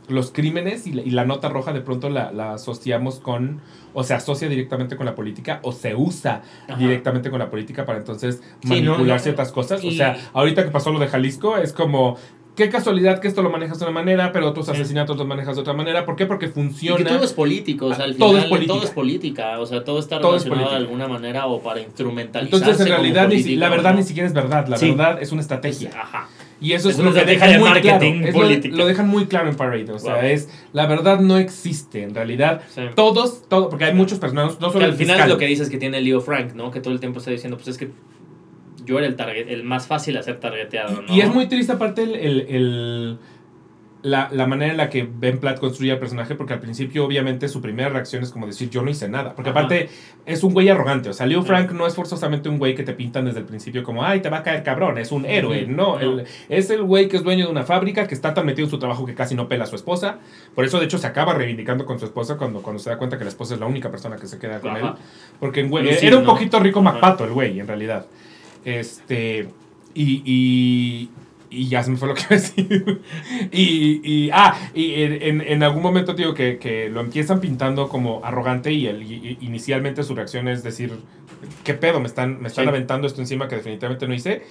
los 0.09 0.31
crímenes 0.31 0.87
y 0.87 0.93
la, 0.93 1.03
y 1.03 1.11
la 1.11 1.25
nota 1.27 1.49
roja 1.51 1.73
de 1.73 1.81
pronto 1.83 2.09
la, 2.09 2.33
la 2.33 2.55
asociamos 2.55 3.21
con, 3.21 3.61
o 3.93 4.03
se 4.03 4.15
asocia 4.15 4.49
directamente 4.49 4.97
con 4.97 5.05
la 5.05 5.15
política, 5.15 5.59
o 5.63 5.73
se 5.73 5.95
usa 5.95 6.43
Ajá. 6.69 6.79
directamente 6.79 7.29
con 7.29 7.39
la 7.39 7.51
política 7.51 7.85
para 7.85 7.99
entonces 7.99 8.41
Sí, 8.63 8.81
no, 8.81 8.93
manipular 8.93 9.19
no. 9.19 9.23
ciertas 9.23 9.53
cosas. 9.53 9.85
O 9.85 9.91
sea, 9.91 10.17
ahorita 10.33 10.65
que 10.65 10.71
pasó 10.71 10.91
lo 10.93 11.01
de 11.01 11.09
Jalisco, 11.09 11.57
es 11.59 11.73
como, 11.73 12.17
qué 12.57 12.69
casualidad 12.71 13.21
que 13.21 13.29
esto 13.29 13.43
lo 13.43 13.51
manejas 13.51 13.79
de 13.79 13.85
una 13.85 13.93
manera, 13.93 14.33
pero 14.33 14.49
otros 14.49 14.69
asesinatos 14.69 15.17
los 15.17 15.27
manejas 15.27 15.55
de 15.57 15.61
otra 15.63 15.75
manera. 15.75 16.05
¿Por 16.05 16.17
qué? 16.17 16.27
Porque 16.27 16.47
Y 16.47 16.49
funciona. 16.49 16.97
que 16.97 17.05
todo 17.05 17.23
es 17.23 17.33
político, 17.33 17.87
o 17.87 17.95
sea, 17.95 18.05
al 18.07 18.17
Todo 18.17 18.31
final 18.31 18.43
es 18.45 18.49
política. 18.51 18.75
todo 18.75 18.85
es 18.85 18.91
política, 18.91 19.61
o 19.61 19.67
sea, 19.67 19.85
todo 19.85 19.99
está 20.01 20.19
Todo 20.21 20.37
es 20.37 20.43
relacionado 20.45 20.73
de 20.73 20.77
alguna 20.85 21.07
manera 21.07 21.47
o 21.47 21.61
para 21.63 21.81
instrumentalizarse 21.81 22.57
Entonces, 22.65 22.81
en 22.87 22.93
como 22.93 23.03
realidad, 23.03 23.29
ni 23.29 23.57
la 23.57 23.69
verdad 23.69 23.91
¿no? 23.93 23.99
ni 23.99 24.03
siquiera 24.03 24.27
es 24.27 24.33
verdad. 24.35 24.67
La 24.67 24.79
Sí. 24.79 24.89
verdad 24.91 25.23
es 25.23 25.31
una 25.33 25.43
estrategia. 25.43 25.91
Ajá. 25.95 26.29
Y 26.59 26.73
eso 26.73 26.89
es, 26.89 26.99
lo 26.99 27.13
que 27.13 27.23
dejan 27.27 27.51
de 27.53 27.59
muy 27.59 27.69
claro. 27.69 27.85
marketing 27.91 28.23
Es 28.25 28.35
lo- 28.35 28.41
política. 28.41 28.77
Lo, 28.77 28.87
dejan 28.87 29.09
muy 29.09 29.27
claro 29.27 29.51
en 29.51 29.57
Parade. 29.57 29.93
O 29.93 29.99
sea, 29.99 30.15
Wow. 30.15 30.23
es 30.25 30.49
la 30.73 30.87
verdad 30.87 31.21
no 31.21 31.37
existe. 31.37 32.03
En 32.03 32.15
realidad, 32.15 32.63
Sí. 32.75 32.81
todos, 32.95 33.47
todo, 33.47 33.69
porque 33.69 33.85
hay 33.85 33.93
muchos 33.93 34.19
personajes, 34.19 34.59
no 34.59 34.69
Que 34.69 34.73
solo 34.73 34.85
al 34.87 34.93
el 34.93 34.97
final 34.97 35.17
fiscal. 35.17 35.29
lo 35.31 35.37
que 35.37 35.47
dices 35.47 35.69
que 35.69 35.77
tiene 35.77 36.01
Leo 36.01 36.23
Frank, 36.23 36.55
¿no? 36.55 36.71
Que 36.71 36.81
todo 36.81 36.95
el 36.95 37.01
tiempo 37.01 37.19
está 37.19 37.31
diciendo, 37.31 37.59
pues 37.59 37.69
es 37.69 37.77
que 37.77 37.91
yo 38.87 38.97
era 38.99 39.07
el 39.07 39.17
target, 39.17 39.49
el 39.49 39.63
más 39.65 39.87
fácil 39.87 40.17
a 40.17 40.23
ser 40.23 40.41
targeteado, 40.41 41.03
¿no? 41.03 41.15
Y 41.15 41.21
es 41.21 41.29
muy 41.33 41.47
triste 41.47 41.73
aparte 41.73 42.03
el, 42.05 42.15
el- 42.15 42.47
el- 42.49 43.19
la, 44.03 44.29
la 44.31 44.47
manera 44.47 44.71
en 44.71 44.77
la 44.77 44.89
que 44.89 45.09
Ben 45.13 45.39
Platt 45.41 45.59
construye 45.59 45.91
al 45.91 45.99
personaje, 45.99 46.37
porque 46.37 46.53
al 46.53 46.61
principio 46.61 47.05
obviamente 47.05 47.49
su 47.49 47.61
primera 47.61 47.89
reacción 47.89 48.23
es 48.23 48.31
como 48.31 48.47
decir 48.47 48.71
yo 48.71 48.83
no 48.83 48.91
hice 48.91 49.09
nada, 49.09 49.35
porque 49.35 49.51
Ajá. 49.51 49.59
aparte 49.59 49.89
es 50.27 50.45
un 50.45 50.53
güey 50.53 50.69
arrogante, 50.69 51.09
o 51.09 51.13
sea, 51.13 51.27
Leo. 51.27 51.43
Frank 51.43 51.73
no 51.73 51.89
es 51.89 51.97
forzosamente 51.97 52.49
un 52.49 52.59
güey 52.59 52.77
que 52.77 52.85
te 52.85 52.93
pintan 52.93 53.25
desde 53.25 53.41
el 53.41 53.47
principio 53.47 53.83
como, 53.83 54.05
ay, 54.05 54.21
te 54.21 54.29
va 54.29 54.39
a 54.39 54.43
caer 54.45 54.63
cabrón, 54.63 54.99
es 54.99 55.11
un 55.11 55.27
héroe, 55.27 55.67
no, 55.67 55.99
No. 55.99 56.01
el- 56.21 56.25
es 56.49 56.71
el 56.71 56.83
güey 56.85 57.09
que 57.09 57.17
es 57.17 57.25
dueño 57.25 57.47
de 57.47 57.51
una 57.51 57.65
fábrica, 57.65 58.07
que 58.07 58.15
está 58.15 58.33
tan 58.33 58.47
metido 58.47 58.67
en 58.67 58.71
su 58.71 58.79
trabajo 58.79 59.05
que 59.07 59.15
casi 59.15 59.35
no 59.35 59.49
pela 59.49 59.65
a 59.65 59.67
su 59.67 59.75
esposa, 59.75 60.19
por 60.55 60.65
eso 60.65 60.79
de 60.79 60.85
hecho 60.85 60.99
se 60.99 61.07
acaba 61.09 61.35
reivindicando 61.35 61.85
con 61.85 61.99
su 61.99 62.05
esposa 62.05 62.37
cuando, 62.37 62.63
cuando 62.63 62.79
se 62.79 62.91
da 62.91 62.99
cuenta 62.99 63.19
que 63.19 63.25
la 63.25 63.31
esposa 63.31 63.55
es 63.55 63.61
la 63.61 63.67
única 63.67 63.91
persona 63.91 64.15
que 64.17 64.29
se 64.29 64.39
queda 64.39 64.61
con 64.61 64.77
Ajá. 64.77 64.87
él, 64.99 65.05
porque 65.41 65.61
en 65.61 65.69
güey, 65.71 65.89
era 66.01 66.19
un 66.19 66.25
¿no? 66.25 66.31
poquito 66.33 66.61
rico 66.61 66.79
Ajá. 66.79 66.93
MacPato 66.93 67.25
el 67.25 67.33
güey, 67.33 67.59
en 67.59 67.67
realidad. 67.67 68.07
Este. 68.67 69.49
Y, 69.95 70.23
y, 70.27 71.09
y 71.49 71.69
ya 71.69 71.83
se 71.83 71.91
me 71.91 71.97
fue 71.97 72.09
lo 72.09 72.15
que 72.15 72.21
iba 72.23 72.37
a 72.37 72.39
decir. 72.39 73.01
y, 73.53 74.01
y, 74.05 74.31
ah, 74.33 74.55
y 74.75 74.93
en, 75.03 75.41
en- 75.41 75.63
algún 75.63 75.83
momento, 75.83 76.13
digo, 76.13 76.35
que, 76.35 76.59
que 76.59 76.91
lo 76.91 77.01
empiezan 77.01 77.41
pintando 77.41 77.89
como 77.89 78.23
arrogante 78.25 78.73
y, 78.73 78.87
el, 78.87 79.03
y 79.03 79.39
inicialmente 79.41 80.03
su 80.03 80.15
reacción 80.15 80.49
es 80.49 80.63
decir, 80.63 80.93
¿qué 81.65 81.73
pedo? 81.75 82.01
Me 82.01 82.07
están, 82.09 82.43
me 82.43 82.49
están 82.49 82.65
Sí. 82.65 82.69
aventando 82.69 83.07
esto 83.07 83.21
encima 83.23 83.49
que 83.49 83.57
definitivamente 83.57 84.07
no 84.07 84.13
hice. 84.15 84.43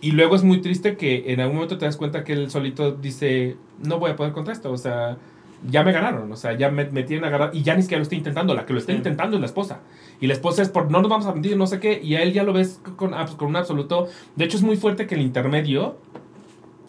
Y 0.00 0.12
luego 0.12 0.36
es 0.36 0.44
muy 0.44 0.60
triste 0.60 0.96
que 0.96 1.32
en 1.32 1.40
algún 1.40 1.56
momento 1.56 1.78
te 1.78 1.86
das 1.86 1.96
cuenta 1.96 2.22
que 2.24 2.34
él 2.34 2.50
solito 2.50 2.92
dice, 2.92 3.56
no 3.82 3.98
voy 3.98 4.10
a 4.10 4.16
poder 4.16 4.32
contra 4.32 4.52
esto, 4.52 4.70
o 4.70 4.76
sea, 4.76 5.16
ya 5.68 5.82
me 5.82 5.92
ganaron, 5.92 6.30
o 6.30 6.36
sea, 6.36 6.52
ya 6.56 6.70
me, 6.70 6.84
me 6.86 7.02
tienen 7.04 7.24
agarrado 7.24 7.52
y 7.54 7.62
ya 7.62 7.74
ni 7.74 7.82
siquiera 7.82 7.98
lo 8.00 8.02
está 8.04 8.14
intentando, 8.14 8.54
la 8.54 8.66
que 8.66 8.72
lo 8.72 8.78
está 8.78 8.92
Sí. 8.92 8.98
intentando 8.98 9.36
es 9.36 9.40
la 9.40 9.46
esposa. 9.46 9.80
Y 10.20 10.26
la 10.26 10.34
esposa 10.34 10.62
es 10.62 10.68
por, 10.68 10.90
no 10.90 11.00
nos 11.00 11.10
vamos 11.10 11.26
a 11.26 11.32
mentir, 11.32 11.56
no 11.56 11.66
sé 11.66 11.80
qué, 11.80 12.00
y 12.02 12.14
a 12.16 12.22
él 12.22 12.32
ya 12.32 12.42
lo 12.44 12.52
ves 12.52 12.80
con, 12.96 13.12
abs- 13.12 13.36
con 13.36 13.48
un 13.48 13.56
absoluto. 13.56 14.08
De 14.36 14.44
hecho, 14.44 14.56
es 14.56 14.62
muy 14.62 14.76
fuerte 14.76 15.06
que 15.06 15.14
el 15.14 15.22
intermedio 15.22 15.96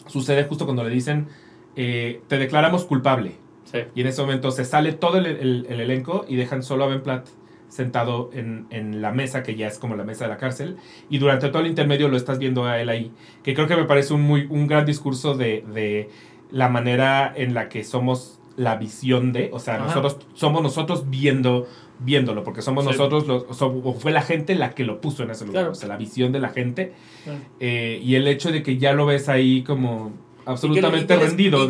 sucede 0.06 0.44
justo 0.44 0.64
cuando 0.64 0.84
le 0.84 0.90
dicen, 0.90 1.28
eh, 1.74 2.20
te 2.28 2.38
declaramos 2.38 2.84
culpable. 2.84 3.32
Sí. 3.64 3.78
Y 3.94 4.00
en 4.02 4.06
ese 4.06 4.22
momento 4.22 4.50
se 4.50 4.64
sale 4.64 4.92
todo 4.92 5.18
el, 5.18 5.26
el- 5.26 5.66
el 5.68 5.80
elenco 5.80 6.24
y 6.28 6.36
dejan 6.36 6.62
solo 6.62 6.84
a 6.84 6.86
Ben 6.88 7.02
Platt 7.02 7.26
sentado 7.68 8.30
en, 8.32 8.66
en 8.70 9.02
la 9.02 9.10
mesa, 9.10 9.42
que 9.42 9.56
ya 9.56 9.66
es 9.66 9.78
como 9.78 9.96
la 9.96 10.04
mesa 10.04 10.24
de 10.24 10.30
la 10.30 10.36
cárcel. 10.36 10.76
Y 11.10 11.18
durante 11.18 11.48
todo 11.48 11.62
el 11.62 11.68
intermedio 11.68 12.08
lo 12.08 12.16
estás 12.16 12.38
viendo 12.38 12.64
a 12.64 12.80
él 12.80 12.88
ahí. 12.88 13.10
Que 13.42 13.54
creo 13.54 13.66
que 13.66 13.76
me 13.76 13.84
parece 13.84 14.14
un, 14.14 14.22
muy, 14.22 14.46
un 14.48 14.66
gran 14.68 14.86
discurso 14.86 15.34
de, 15.34 15.64
de 15.74 16.08
la 16.52 16.68
manera 16.68 17.32
en 17.34 17.54
la 17.54 17.68
que 17.68 17.82
somos 17.82 18.35
la 18.56 18.76
visión 18.76 19.32
de, 19.32 19.50
o 19.52 19.58
sea, 19.58 19.74
Ajá. 19.76 19.84
nosotros 19.86 20.16
somos 20.34 20.62
nosotros 20.62 21.08
viendo 21.10 21.66
viéndolo, 21.98 22.42
porque 22.44 22.60
somos 22.62 22.84
Sí. 22.84 22.90
nosotros, 22.90 23.26
los, 23.26 23.56
so- 23.56 23.80
o 23.84 23.94
fue 23.94 24.12
la 24.12 24.20
gente 24.22 24.54
la 24.54 24.70
que 24.74 24.84
lo 24.84 25.00
puso 25.00 25.22
en 25.22 25.30
ese 25.30 25.44
lugar, 25.46 25.62
Claro. 25.62 25.72
o 25.72 25.74
sea, 25.74 25.88
la 25.88 25.96
visión 25.96 26.30
de 26.32 26.40
la 26.40 26.50
gente. 26.50 26.92
Claro. 27.24 27.38
Eh, 27.60 28.00
y 28.02 28.14
el 28.16 28.26
hecho 28.28 28.52
de 28.52 28.62
que 28.62 28.76
ya 28.76 28.92
lo 28.92 29.06
ves 29.06 29.28
ahí 29.30 29.62
como 29.62 30.12
absolutamente 30.44 31.04
Y 31.04 31.06
que 31.06 31.14
el- 31.14 31.20
y 31.20 31.20
que 31.20 31.24
el- 31.24 31.30
rendido 31.30 31.64
y 31.64 31.68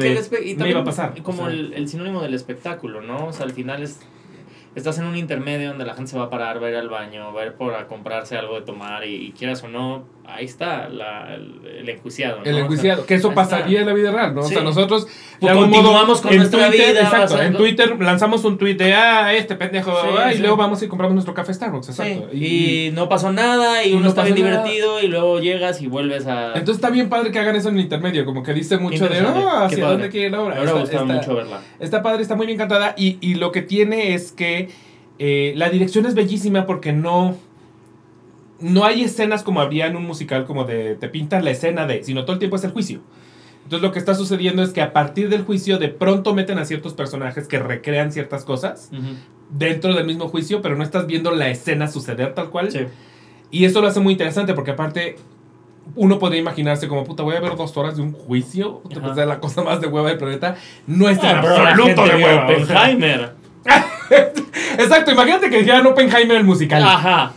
de 0.55 0.65
me 0.65 0.71
iba 0.71 0.81
a 0.81 0.85
pasar. 0.85 1.23
Como 1.23 1.43
o 1.43 1.47
sea. 1.47 1.55
el, 1.55 1.73
el 1.75 1.89
sinónimo 1.89 2.23
del 2.23 2.35
espectáculo, 2.35 3.01
¿no? 3.03 3.27
O 3.29 3.33
sea, 3.33 3.47
al 3.47 3.53
final 3.53 3.83
es 3.83 4.01
estás 4.75 4.99
en 4.99 5.07
un 5.07 5.17
intermedio 5.17 5.69
donde 5.69 5.87
la 5.87 5.95
gente 5.95 6.11
se 6.11 6.19
va 6.19 6.25
a 6.25 6.31
parar, 6.31 6.63
va 6.63 6.67
a 6.67 6.71
ir 6.71 6.77
al 6.77 6.91
baño, 6.91 7.33
va 7.33 7.43
a 7.43 7.47
ir 7.47 7.53
por 7.55 7.75
a 7.75 7.87
comprarse 7.87 8.37
algo 8.37 8.57
de 8.57 8.63
tomar 8.63 9.07
y, 9.07 9.15
y 9.29 9.33
quieras 9.33 9.63
o 9.63 9.69
no, 9.69 10.05
ahí 10.29 10.45
está 10.45 10.89
la, 10.89 11.35
el, 11.35 11.61
el 11.81 11.89
enjuiciado. 11.89 12.39
¿no? 12.39 12.43
El 12.45 12.51
O 12.51 12.55
sea, 12.55 12.63
enjuiciado, 12.65 13.07
que 13.07 13.15
eso 13.15 13.33
pasaría 13.33 13.67
está. 13.67 13.81
en 13.81 13.87
la 13.87 13.93
vida 13.95 14.11
real, 14.13 14.35
¿no? 14.35 14.41
O 14.43 14.45
sea, 14.49 14.63
nosotros 14.63 15.07
Pues 15.41 15.53
continuamos 15.55 16.21
con 16.21 16.33
en 16.33 16.39
nuestra 16.39 16.69
Twitter, 16.69 16.91
vida, 16.93 17.01
exacto, 17.03 17.41
en 17.43 17.55
Twitter 17.57 17.97
lanzamos 18.01 18.45
un 18.45 18.59
tweet 18.59 18.75
de, 18.75 18.95
ah, 18.95 19.33
este 19.35 19.55
pendejo, 19.57 19.93
Sí, 19.93 20.09
ah, 20.19 20.33
y 20.33 20.39
luego 20.39 20.57
vamos 20.57 20.83
y 20.83 20.89
compramos 20.89 21.15
nuestro 21.15 21.35
café 21.35 21.55
Starbucks, 21.55 21.89
exacto. 21.91 22.29
y, 22.35 22.91
no 22.95 23.09
pasó 23.09 23.33
nada 23.33 23.85
y, 23.85 23.91
y 23.91 23.93
uno 23.95 24.03
no 24.03 24.09
está 24.09 24.25
bien 24.25 24.41
nada. 24.43 24.63
divertido 24.63 25.03
y 25.03 25.09
luego 25.09 25.41
llegas 25.41 25.81
y 25.83 25.87
vuelves 25.87 26.27
a... 26.27 26.49
Entonces 26.49 26.77
está 26.77 26.91
bien 26.91 27.09
padre 27.09 27.31
que 27.31 27.39
hagan 27.39 27.57
eso 27.57 27.69
en 27.69 27.77
el 27.77 27.83
intermedio, 27.83 28.25
como 28.25 28.43
que 28.43 28.53
dice 28.53 28.79
mucho 28.79 29.09
de, 29.09 29.17
interesante, 29.19 29.41
oh, 29.47 29.51
hacia 29.51 29.87
dónde 29.87 30.09
quiere 30.11 30.39
hubiera 30.39 30.63
Está- 30.65 30.73
gustado 30.81 31.03
está- 31.05 31.15
mucho 31.15 31.35
verla. 31.35 31.61
Está 31.81 32.03
padre, 32.03 32.23
está 32.23 32.35
muy 32.37 32.47
bien 32.47 32.59
cantada 32.59 32.95
y, 32.97 33.19
y 33.21 33.35
lo 33.37 33.53
que 33.53 33.63
tiene 33.63 34.15
es 34.15 34.33
que 34.33 34.69
eh, 35.19 35.53
la 35.57 35.71
dirección 35.71 36.07
es 36.07 36.15
bellísima 36.15 36.67
porque 36.67 36.93
no... 36.93 37.37
No 38.61 38.85
hay 38.85 39.03
escenas 39.03 39.43
como 39.43 39.61
habría 39.61 39.87
en 39.87 39.97
un 39.97 40.05
musical 40.07 40.45
como 40.47 40.65
de 40.65 40.95
te 40.95 41.09
pintan 41.09 41.45
la 41.45 41.51
escena 41.51 41.87
de, 41.87 42.03
sino 42.05 42.23
todo 42.25 42.33
el 42.35 42.39
tiempo 42.39 42.57
es 42.57 42.65
el 42.65 42.71
juicio. 42.73 43.01
Entonces 43.65 43.83
lo 43.83 43.93
que 43.93 43.99
está 43.99 44.15
sucediendo 44.15 44.63
es 44.63 44.71
que 44.71 44.81
a 44.81 44.93
partir 44.93 45.29
del 45.29 45.43
juicio 45.43 45.79
de 45.79 45.89
pronto 45.89 46.35
meten 46.35 46.59
a 46.59 46.65
ciertos 46.65 46.95
personajes 46.95 47.49
que 47.49 47.59
recrean 47.59 48.13
ciertas 48.13 48.45
cosas 48.45 48.91
dentro 49.51 49.93
del 49.95 50.07
mismo 50.07 50.29
juicio, 50.29 50.63
pero 50.63 50.77
no 50.77 50.85
estás 50.85 51.07
viendo 51.07 51.33
la 51.33 51.49
escena 51.49 51.89
suceder 51.89 52.33
tal 52.35 52.51
cual. 52.51 52.71
Sí. 52.71 52.81
Y 53.51 53.65
eso 53.65 53.81
lo 53.81 53.89
hace 53.89 54.01
muy 54.01 54.13
interesante 54.13 54.55
porque 54.55 54.71
aparte 54.71 55.17
uno 55.97 56.19
podría 56.19 56.41
imaginarse 56.41 56.89
como, 56.89 57.05
puta, 57.05 57.23
voy 57.25 57.37
a 57.37 57.41
ver 57.41 57.57
dos 57.57 57.77
horas 57.77 57.97
de 57.97 58.03
un 58.03 58.13
juicio, 58.13 58.83
Ajá. 58.91 59.01
pues 59.03 59.19
es 59.19 59.27
la 59.27 59.39
cosa 59.41 59.63
más 59.63 59.81
de 59.81 59.87
hueva 59.89 60.09
del 60.11 60.19
planeta. 60.19 60.57
No 60.87 61.09
es 61.09 61.19
Ah, 61.23 61.39
absoluto 61.41 62.05
de 62.07 62.17
hueva. 62.25 62.47
Oppenheimer. 62.49 63.33
Exacto, 64.79 65.11
imagínate 65.13 65.51
que 65.51 65.59
dijeran 65.59 65.87
Oppenheimer 65.87 66.37
el 66.37 66.45
musical. 66.45 66.83
Ajá. 66.83 67.33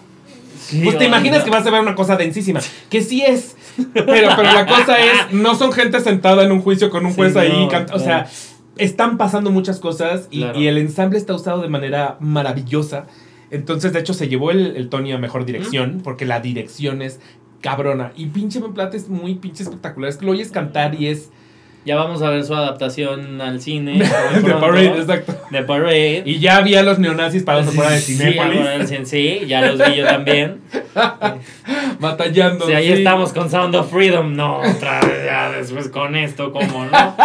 Sí, 0.69 0.81
Pues 0.83 0.97
te 0.97 1.05
imaginas 1.05 1.43
que 1.43 1.49
vas 1.49 1.65
a 1.65 1.71
ver 1.71 1.81
una 1.81 1.95
cosa 1.95 2.15
densísima. 2.15 2.59
Que 2.89 3.01
sí 3.01 3.21
es. 3.23 3.55
Pero, 3.93 4.05
pero 4.05 4.43
la 4.43 4.65
cosa 4.65 4.97
es, 4.99 5.33
no 5.33 5.55
son 5.55 5.71
gente 5.71 5.99
sentada 6.01 6.43
en 6.43 6.51
un 6.51 6.61
juicio 6.61 6.89
con 6.89 7.05
un 7.05 7.11
Sí, 7.11 7.17
juez 7.17 7.35
ahí. 7.35 7.51
no, 7.51 7.69
canta- 7.69 7.95
o 7.95 7.99
sea, 7.99 8.27
están 8.77 9.17
pasando 9.17 9.51
muchas 9.51 9.79
cosas 9.79 10.27
y, 10.31 10.39
Claro. 10.41 10.59
y 10.59 10.67
el 10.67 10.77
ensamble 10.77 11.17
está 11.17 11.33
usado 11.33 11.61
de 11.61 11.69
manera 11.69 12.17
maravillosa. 12.19 13.07
Entonces, 13.51 13.93
de 13.93 13.99
hecho, 13.99 14.13
se 14.13 14.27
llevó 14.27 14.51
el, 14.51 14.75
el 14.75 14.89
Tony 14.89 15.11
a 15.11 15.17
mejor 15.17 15.45
dirección 15.45 16.01
porque 16.03 16.25
la 16.25 16.39
dirección 16.39 17.01
es 17.01 17.19
cabrona. 17.61 18.11
Y 18.15 18.27
pinche 18.27 18.59
Ben 18.59 18.73
Platt 18.73 18.93
es 18.93 19.09
muy 19.09 19.35
pinche 19.35 19.63
espectacular. 19.63 20.09
Es 20.09 20.17
que 20.17 20.25
lo 20.25 20.31
oyes 20.33 20.51
cantar 20.51 20.95
y 20.95 21.07
es 21.07 21.29
Ya 21.85 21.95
vamos 21.95 22.21
a 22.21 22.29
ver 22.29 22.43
su 22.43 22.53
adaptación 22.53 23.39
al 23.41 23.61
cine. 23.61 23.99
de. 24.43 24.53
Parade, 24.53 24.99
exacto. 24.99 25.35
De 25.49 25.63
Parade. 25.63 26.23
Y 26.25 26.39
ya 26.39 26.57
había 26.57 26.83
los 26.83 26.99
neonazis 26.99 27.43
parados 27.43 27.69
afuera 27.69 27.91
de 27.91 27.99
Sí, 27.99 28.15
Cinépolis, 28.15 28.91
en 28.91 29.05
sí, 29.05 29.41
ya 29.47 29.61
los 29.61 29.77
vi 29.77 29.95
yo 29.97 30.05
también. 30.05 30.59
batallando. 31.99 32.65
Sí, 32.67 32.73
ahí 32.73 32.87
sí. 32.87 32.93
estamos 32.93 33.33
con 33.33 33.49
Sound 33.49 33.75
of 33.75 33.89
Freedom. 33.91 34.35
No, 34.35 34.57
otra 34.59 34.99
vez, 35.01 35.25
ya 35.25 35.51
después 35.51 35.89
con 35.89 36.15
esto, 36.15 36.51
¿cómo 36.51 36.85
no? 36.85 37.15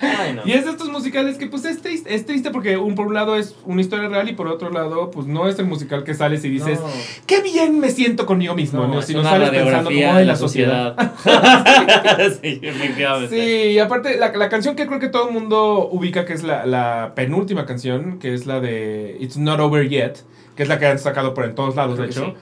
Ay, 0.00 0.34
no. 0.34 0.42
Y 0.44 0.52
es 0.52 0.64
de 0.64 0.70
estos 0.72 0.88
musicales 0.90 1.38
que 1.38 1.46
pues 1.46 1.64
es 1.64 1.80
triste, 1.80 2.14
es 2.14 2.26
triste 2.26 2.50
porque 2.50 2.76
un, 2.76 2.94
por 2.94 3.06
un 3.06 3.14
lado 3.14 3.36
es 3.36 3.56
una 3.64 3.80
historia 3.80 4.08
real 4.08 4.28
y 4.28 4.34
por 4.34 4.48
otro 4.48 4.70
lado 4.70 5.10
pues 5.10 5.26
no 5.26 5.48
es 5.48 5.58
el 5.58 5.66
musical 5.66 6.04
que 6.04 6.14
sales 6.14 6.44
y 6.44 6.50
dices, 6.50 6.78
No. 6.80 6.86
qué 7.26 7.40
bien 7.40 7.80
me 7.80 7.90
siento 7.90 8.26
conmigo 8.26 8.54
mismo, 8.54 8.82
No, 8.82 8.94
¿no? 8.94 9.02
Si 9.02 9.14
no 9.14 9.22
sales 9.22 9.50
pensando 9.50 9.90
como 9.90 10.14
de 10.14 10.20
en 10.20 10.26
la 10.26 10.36
sociedad. 10.36 10.94
sí, 12.42 12.60
efectivamente. 12.62 13.34
Sí, 13.34 13.70
y 13.70 13.78
aparte 13.92 14.18
la, 14.18 14.32
la 14.32 14.48
canción 14.48 14.74
que 14.76 14.86
creo 14.86 14.98
que 14.98 15.08
todo 15.08 15.28
el 15.28 15.34
mundo 15.34 15.88
ubica 15.90 16.24
que 16.24 16.32
es 16.32 16.42
la, 16.42 16.64
la 16.66 17.12
penúltima 17.14 17.66
canción, 17.66 18.18
que 18.18 18.32
es 18.34 18.46
la 18.46 18.60
de 18.60 19.16
It's 19.20 19.36
Not 19.36 19.60
Over 19.60 19.88
Yet, 19.88 20.14
que 20.56 20.62
es 20.62 20.68
la 20.68 20.78
que 20.78 20.86
han 20.86 20.98
sacado 20.98 21.34
por 21.34 21.44
en 21.44 21.54
todos 21.54 21.76
lados, 21.76 21.94
Creo 21.96 22.06
de 22.06 22.10
hecho. 22.12 22.24
sí. 22.26 22.32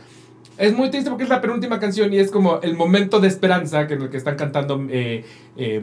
Es 0.58 0.74
muy 0.76 0.90
triste 0.90 1.08
porque 1.08 1.24
es 1.24 1.30
la 1.30 1.40
penúltima 1.40 1.80
canción 1.80 2.12
y 2.12 2.18
es 2.18 2.30
como 2.30 2.60
el 2.62 2.74
momento 2.76 3.18
de 3.18 3.28
esperanza 3.28 3.86
que 3.86 3.94
en 3.94 4.02
el 4.02 4.10
que 4.10 4.18
están 4.18 4.36
cantando 4.36 4.84
eh, 4.90 5.24
eh, 5.56 5.80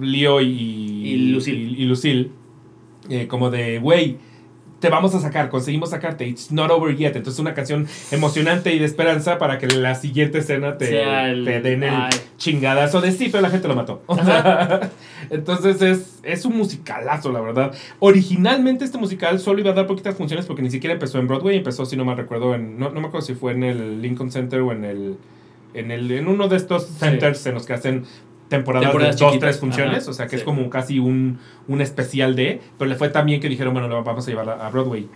Leo 0.00 0.40
y, 0.40 0.46
Y 0.48 1.16
Lucille. 1.32 1.60
y- 1.78 1.82
y 1.82 1.84
Lucille, 1.86 2.30
eh, 3.08 3.28
como 3.28 3.50
de, 3.50 3.78
güey, 3.78 4.16
te 4.80 4.88
vamos 4.88 5.14
a 5.14 5.20
sacar, 5.20 5.50
conseguimos 5.50 5.90
sacarte, 5.90 6.26
it's 6.26 6.50
not 6.50 6.70
over 6.70 6.96
yet. 6.96 7.14
Entonces 7.14 7.38
una 7.38 7.54
canción 7.54 7.86
emocionante 8.10 8.74
y 8.74 8.78
de 8.78 8.86
esperanza 8.86 9.38
para 9.38 9.58
que 9.58 9.66
la 9.68 9.94
siguiente 9.94 10.38
escena 10.38 10.78
te, 10.78 11.02
el- 11.30 11.44
te 11.44 11.60
den 11.60 11.82
el 11.84 11.94
ay. 11.94 12.10
chingadazo 12.38 13.00
de 13.00 13.12
sí, 13.12 13.28
pero 13.30 13.42
la 13.42 13.50
gente 13.50 13.68
lo 13.68 13.76
mató. 13.76 14.02
O 14.08 14.16
sea, 14.16 14.90
entonces 15.30 15.80
es, 15.82 16.18
es 16.22 16.44
un 16.44 16.56
musicalazo, 16.56 17.30
la 17.30 17.40
verdad. 17.40 17.72
Originalmente 17.98 18.84
este 18.84 18.98
musical 18.98 19.38
solo 19.38 19.60
iba 19.60 19.70
a 19.70 19.74
dar 19.74 19.86
poquitas 19.86 20.16
funciones 20.16 20.46
porque 20.46 20.62
ni 20.62 20.70
siquiera 20.70 20.94
empezó 20.94 21.18
en 21.18 21.28
Broadway, 21.28 21.58
empezó, 21.58 21.84
si 21.84 21.96
no 21.96 22.04
mal 22.04 22.16
recuerdo, 22.16 22.54
en, 22.54 22.78
no, 22.78 22.90
no 22.90 23.00
me 23.00 23.06
acuerdo 23.08 23.26
si 23.26 23.34
fue 23.34 23.52
en 23.52 23.62
el 23.64 24.02
Lincoln 24.02 24.30
Center 24.32 24.60
o 24.60 24.72
en 24.72 24.84
el... 24.84 25.16
En, 25.72 25.92
el, 25.92 26.10
en 26.10 26.26
uno 26.26 26.48
de 26.48 26.56
estos 26.56 26.84
centers 26.98 27.46
en 27.46 27.54
los 27.54 27.64
que 27.64 27.74
hacen 27.74 28.04
temporadas, 28.50 28.88
Temporadas 28.88 29.16
de 29.16 29.24
dos, 29.24 29.32
chiquitas. 29.32 29.48
tres 29.48 29.60
funciones, 29.60 30.02
Ajá, 30.02 30.10
o 30.10 30.12
sea 30.12 30.26
que 30.26 30.36
es 30.36 30.42
como 30.42 30.68
casi 30.68 30.98
un, 30.98 31.38
un 31.68 31.80
especial 31.80 32.36
de, 32.36 32.60
pero 32.78 32.90
le 32.90 32.96
fue 32.96 33.08
tan 33.08 33.24
bien 33.24 33.40
que 33.40 33.48
dijeron, 33.48 33.72
bueno, 33.72 33.88
lo 33.88 34.02
vamos 34.04 34.26
a 34.26 34.30
llevar 34.30 34.50
a, 34.50 34.66
a 34.66 34.70
Broadway. 34.70 35.08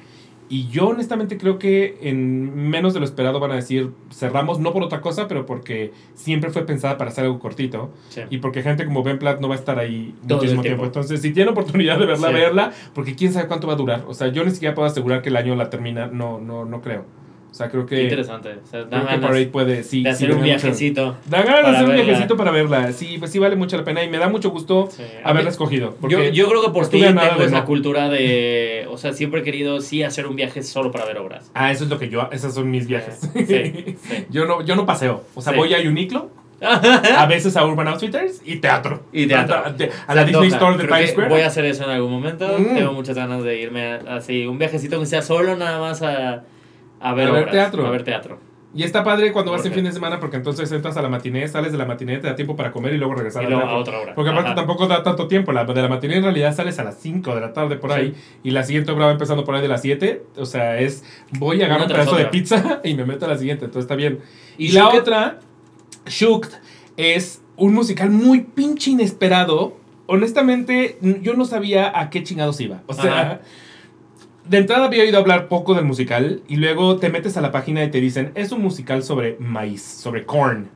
Y 0.51 0.69
yo 0.69 0.89
honestamente 0.89 1.39
creo 1.39 1.59
que 1.59 1.97
en 2.02 2.69
menos 2.69 2.93
de 2.93 3.01
lo 3.01 3.06
esperado 3.06 3.40
van 3.40 3.51
a 3.51 3.55
decir, 3.55 3.90
cerramos 4.12 4.59
no 4.61 4.74
por 4.74 4.82
otra 4.82 5.01
cosa, 5.01 5.27
pero 5.27 5.47
porque 5.47 5.93
siempre 6.12 6.51
fue 6.51 6.66
pensada 6.66 6.98
para 6.98 7.11
hacer 7.11 7.24
algo 7.24 7.39
cortito. 7.39 7.90
Sí. 8.11 8.20
Y 8.28 8.39
porque 8.39 8.62
gente 8.62 8.85
como 8.85 9.02
Ben 9.02 9.19
Platt 9.19 9.40
no 9.40 9.48
va 9.48 9.55
a 9.55 9.59
estar 9.59 9.78
ahí 9.78 10.15
Todo 10.28 10.36
muchísimo 10.36 10.61
tiempo. 10.61 10.82
tiempo. 10.82 10.85
Entonces, 10.85 11.23
si 11.23 11.32
tienen 11.32 11.51
oportunidad 11.52 11.98
de 11.98 12.05
verla, 12.06 12.28
Sí. 12.28 12.35
verla, 12.35 12.73
porque 12.94 13.15
quién 13.16 13.32
sabe 13.32 13.48
cuánto 13.48 13.66
va 13.66 13.73
a 13.73 13.77
durar. 13.77 14.05
O 14.06 14.12
sea, 14.12 14.28
yo 14.28 14.44
ni 14.44 14.51
siquiera 14.51 14.74
puedo 14.74 14.86
asegurar 14.86 15.23
que 15.23 15.31
el 15.31 15.36
año 15.39 15.56
la 15.56 15.70
termina, 15.70 16.09
no, 16.09 16.39
no, 16.39 16.66
no 16.66 16.82
creo. 16.82 17.06
O 17.55 17.56
sea, 17.56 17.70
creo 17.70 17.86
Qué 17.86 17.94
que, 17.94 18.02
interesante. 18.02 18.48
O 18.48 18.66
sea, 18.66 18.81
creo 18.81 18.86
dan 18.86 19.01
que 19.02 19.06
ganas 19.06 19.20
Parade 19.28 19.47
puede, 19.47 19.85
sí, 19.85 20.02
de 20.02 20.10
sí, 20.10 20.24
hacer 20.24 20.35
un 20.35 20.43
viajecito. 20.43 21.16
Da 21.26 21.43
ganas 21.43 21.62
de 21.62 21.68
hacer 21.68 21.82
un 21.85 21.89
verla. 21.90 22.02
viajecito 22.05 22.36
para 22.36 22.51
verla. 22.51 22.93
Sí, 22.93 23.14
pues 23.20 23.31
sí 23.31 23.39
vale 23.39 23.55
mucho 23.55 23.76
la 23.76 23.85
pena 23.85 24.02
y 24.02 24.09
me 24.10 24.18
da 24.18 24.28
mucho 24.28 24.51
gusto 24.51 24.89
Sí. 24.90 25.05
haberla 25.22 25.51
escogido. 25.51 25.97
Yo, 26.09 26.20
yo 26.24 26.48
creo 26.48 26.62
que 26.62 26.70
por 26.70 26.89
ti 26.89 27.01
tengo 27.01 27.20
de 27.39 27.44
esa 27.44 27.60
no. 27.60 27.64
cultura 27.64 28.09
de. 28.09 28.89
O 28.90 28.98
sea, 28.98 29.12
siempre 29.12 29.43
he 29.43 29.44
querido 29.44 29.81
sí 29.81 30.02
hacer 30.02 30.26
un 30.26 30.35
viaje 30.35 30.64
solo 30.64 30.90
para 30.90 31.05
ver 31.05 31.18
obras. 31.18 31.48
Ah, 31.55 31.70
eso 31.70 31.85
es 31.85 31.90
lo 31.90 31.97
que 32.01 32.09
yo, 32.09 32.28
esos 32.32 32.55
son 32.55 32.68
mis 32.72 32.89
viajes. 32.89 33.20
Sí, 33.32 33.47
sí. 33.47 33.97
yo, 34.31 34.47
no, 34.47 34.60
yo 34.64 34.74
no 34.74 34.85
paseo. 34.85 35.22
O 35.36 35.40
sea, 35.40 35.52
Sí. 35.52 35.59
voy 35.60 35.74
a 35.74 35.78
Uniqlo, 35.78 36.31
a 36.60 37.26
veces 37.26 37.56
a 37.56 37.64
Urban 37.64 37.86
Outfitters 37.86 38.43
y 38.44 38.56
teatro. 38.56 39.02
Y 39.12 39.26
teatro. 39.28 39.62
A, 40.09 40.14
la 40.16 40.24
Disney 40.24 40.48
Store 40.48 40.76
de 40.76 40.85
Creo 40.86 40.97
Times 40.97 41.10
Square. 41.12 41.28
Voy 41.28 41.40
a 41.43 41.47
hacer 41.47 41.64
eso 41.66 41.85
en 41.85 41.90
algún 41.90 42.10
momento. 42.10 42.48
Mm. 42.59 42.74
Tengo 42.74 42.93
muchas 42.94 43.14
ganas 43.14 43.44
de 43.44 43.60
irme 43.60 43.93
a- 43.93 44.16
así, 44.16 44.44
un 44.47 44.59
viajecito 44.59 44.98
que 44.98 45.06
sea 45.06 45.22
solo 45.22 45.56
nada 45.56 45.78
más 45.78 46.02
a, 46.02 46.43
a 47.05 47.14
ver 47.14 47.28
A 47.28 47.32
ver 47.32 47.43
obras, 47.43 47.52
teatro. 47.52 47.86
A 47.86 47.90
ver 47.90 48.02
teatro. 48.02 48.39
Y 48.74 48.82
está 48.82 49.05
padre 49.05 49.31
cuando 49.32 49.52
vas 49.52 49.64
en 49.64 49.72
fin 49.72 49.85
de 49.85 49.93
semana 49.93 50.18
porque 50.18 50.36
entonces 50.36 50.72
entras 50.72 50.97
a 50.97 51.02
la 51.02 51.09
matiné, 51.09 51.47
sales 51.47 51.70
de 51.70 51.78
la 51.78 51.85
matiné, 51.85 52.18
te 52.18 52.26
da 52.26 52.35
tiempo 52.35 52.56
para 52.56 52.72
comer 52.72 52.93
y 52.94 52.98
luego 52.98 53.14
regresar 53.14 53.44
Y 53.44 53.47
luego 53.47 53.62
a 53.62 53.76
otra 53.76 54.01
hora. 54.01 54.14
Porque 54.16 54.31
aparte 54.31 54.48
Ajá. 54.48 54.56
tampoco 54.56 54.89
da 54.89 55.05
tanto 55.05 55.28
tiempo. 55.28 55.52
La, 55.52 55.64
de 55.64 55.81
la 55.81 55.89
matiné 55.89 56.16
en 56.16 56.24
realidad 56.24 56.56
sales 56.56 56.78
a 56.81 56.85
las 56.85 56.98
5 56.98 57.35
de 57.36 57.40
la 57.40 57.52
tarde 57.52 57.76
por 57.76 57.93
ahí. 57.93 58.14
Y 58.43 58.51
la 58.51 58.64
siguiente 58.64 58.90
obra 58.90 59.06
va 59.06 59.12
empezando 59.12 59.44
por 59.44 59.55
ahí 59.55 59.62
de 59.62 59.68
las 59.68 59.82
7. 59.82 60.24
O 60.39 60.47
sea, 60.47 60.81
es 60.81 61.05
voy 61.39 61.62
a 61.62 61.66
agarrar 61.66 61.86
Una 61.86 61.94
un 61.94 62.01
pedazo 62.01 62.16
de 62.16 62.24
pizza 62.26 62.81
y 62.85 62.94
me 62.94 63.05
meto 63.05 63.26
a 63.26 63.28
la 63.28 63.39
siguiente. 63.39 63.66
Entonces 63.66 63.85
está 63.85 63.94
bien. 63.94 64.20
Y, 64.59 64.66
Y 64.66 64.72
la 64.72 64.89
otra, 64.89 65.39
Shooked, 66.06 66.51
es 66.97 67.43
un 67.56 67.74
musical 67.74 68.10
muy 68.10 68.40
pinche 68.40 68.90
inesperado. 68.90 69.76
Honestamente, 70.06 70.98
yo 71.22 71.35
no 71.35 71.44
sabía 71.44 71.97
a 71.97 72.10
qué 72.10 72.24
chingados 72.24 72.60
iba. 72.60 72.82
O 72.89 72.94
sea, 72.94 73.20
Ajá. 73.20 73.40
De 74.47 74.59
entrada 74.59 74.85
había 74.87 75.03
oído 75.03 75.19
hablar 75.19 75.49
poco 75.49 75.75
del 75.75 75.85
musical 75.85 76.43
y 76.49 76.57
luego 76.57 76.97
te 76.97 77.09
metes 77.11 77.37
a 77.37 77.41
la 77.41 77.51
página 77.53 77.83
y 77.85 77.91
te 77.91 78.01
dicen, 78.01 78.33
es 78.35 78.53
un 78.53 78.62
musical 78.62 79.03
sobre 79.03 79.37
maíz, 79.39 79.83
sobre 79.83 80.25
corn. 80.25 80.71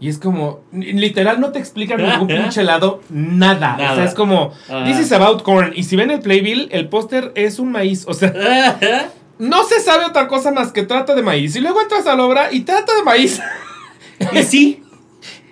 Y 0.00 0.08
es 0.08 0.18
como, 0.18 0.60
literal 0.72 1.40
no 1.40 1.52
te 1.52 1.58
explican 1.58 2.02
ningún 2.02 2.26
pinche 2.42 2.62
lado 2.64 3.00
nada. 3.10 3.74
O 3.74 3.78
sea, 3.78 3.88
Nada. 3.90 4.04
es 4.04 4.14
como, 4.14 4.52
this 4.84 4.98
is 4.98 5.12
about 5.12 5.42
corn. 5.42 5.72
Y 5.74 5.84
si 5.84 5.96
ven 5.96 6.10
el 6.10 6.20
playbill, 6.20 6.68
el 6.72 6.88
póster 6.88 7.32
es 7.36 7.58
un 7.58 7.70
maíz. 7.72 8.04
O 8.06 8.12
sea, 8.14 8.32
no 9.38 9.64
se 9.64 9.80
sabe 9.80 10.04
otra 10.04 10.26
cosa 10.28 10.50
más 10.50 10.72
que 10.72 10.82
trata 10.82 11.14
de 11.14 11.22
maíz. 11.22 11.56
Y 11.56 11.60
luego 11.60 11.80
entras 11.80 12.06
a 12.06 12.16
la 12.16 12.24
obra 12.24 12.48
y 12.52 12.60
trata 12.60 12.94
de 12.94 13.02
maíz. 13.02 13.40
y 14.32 14.42
sí, 14.42 14.80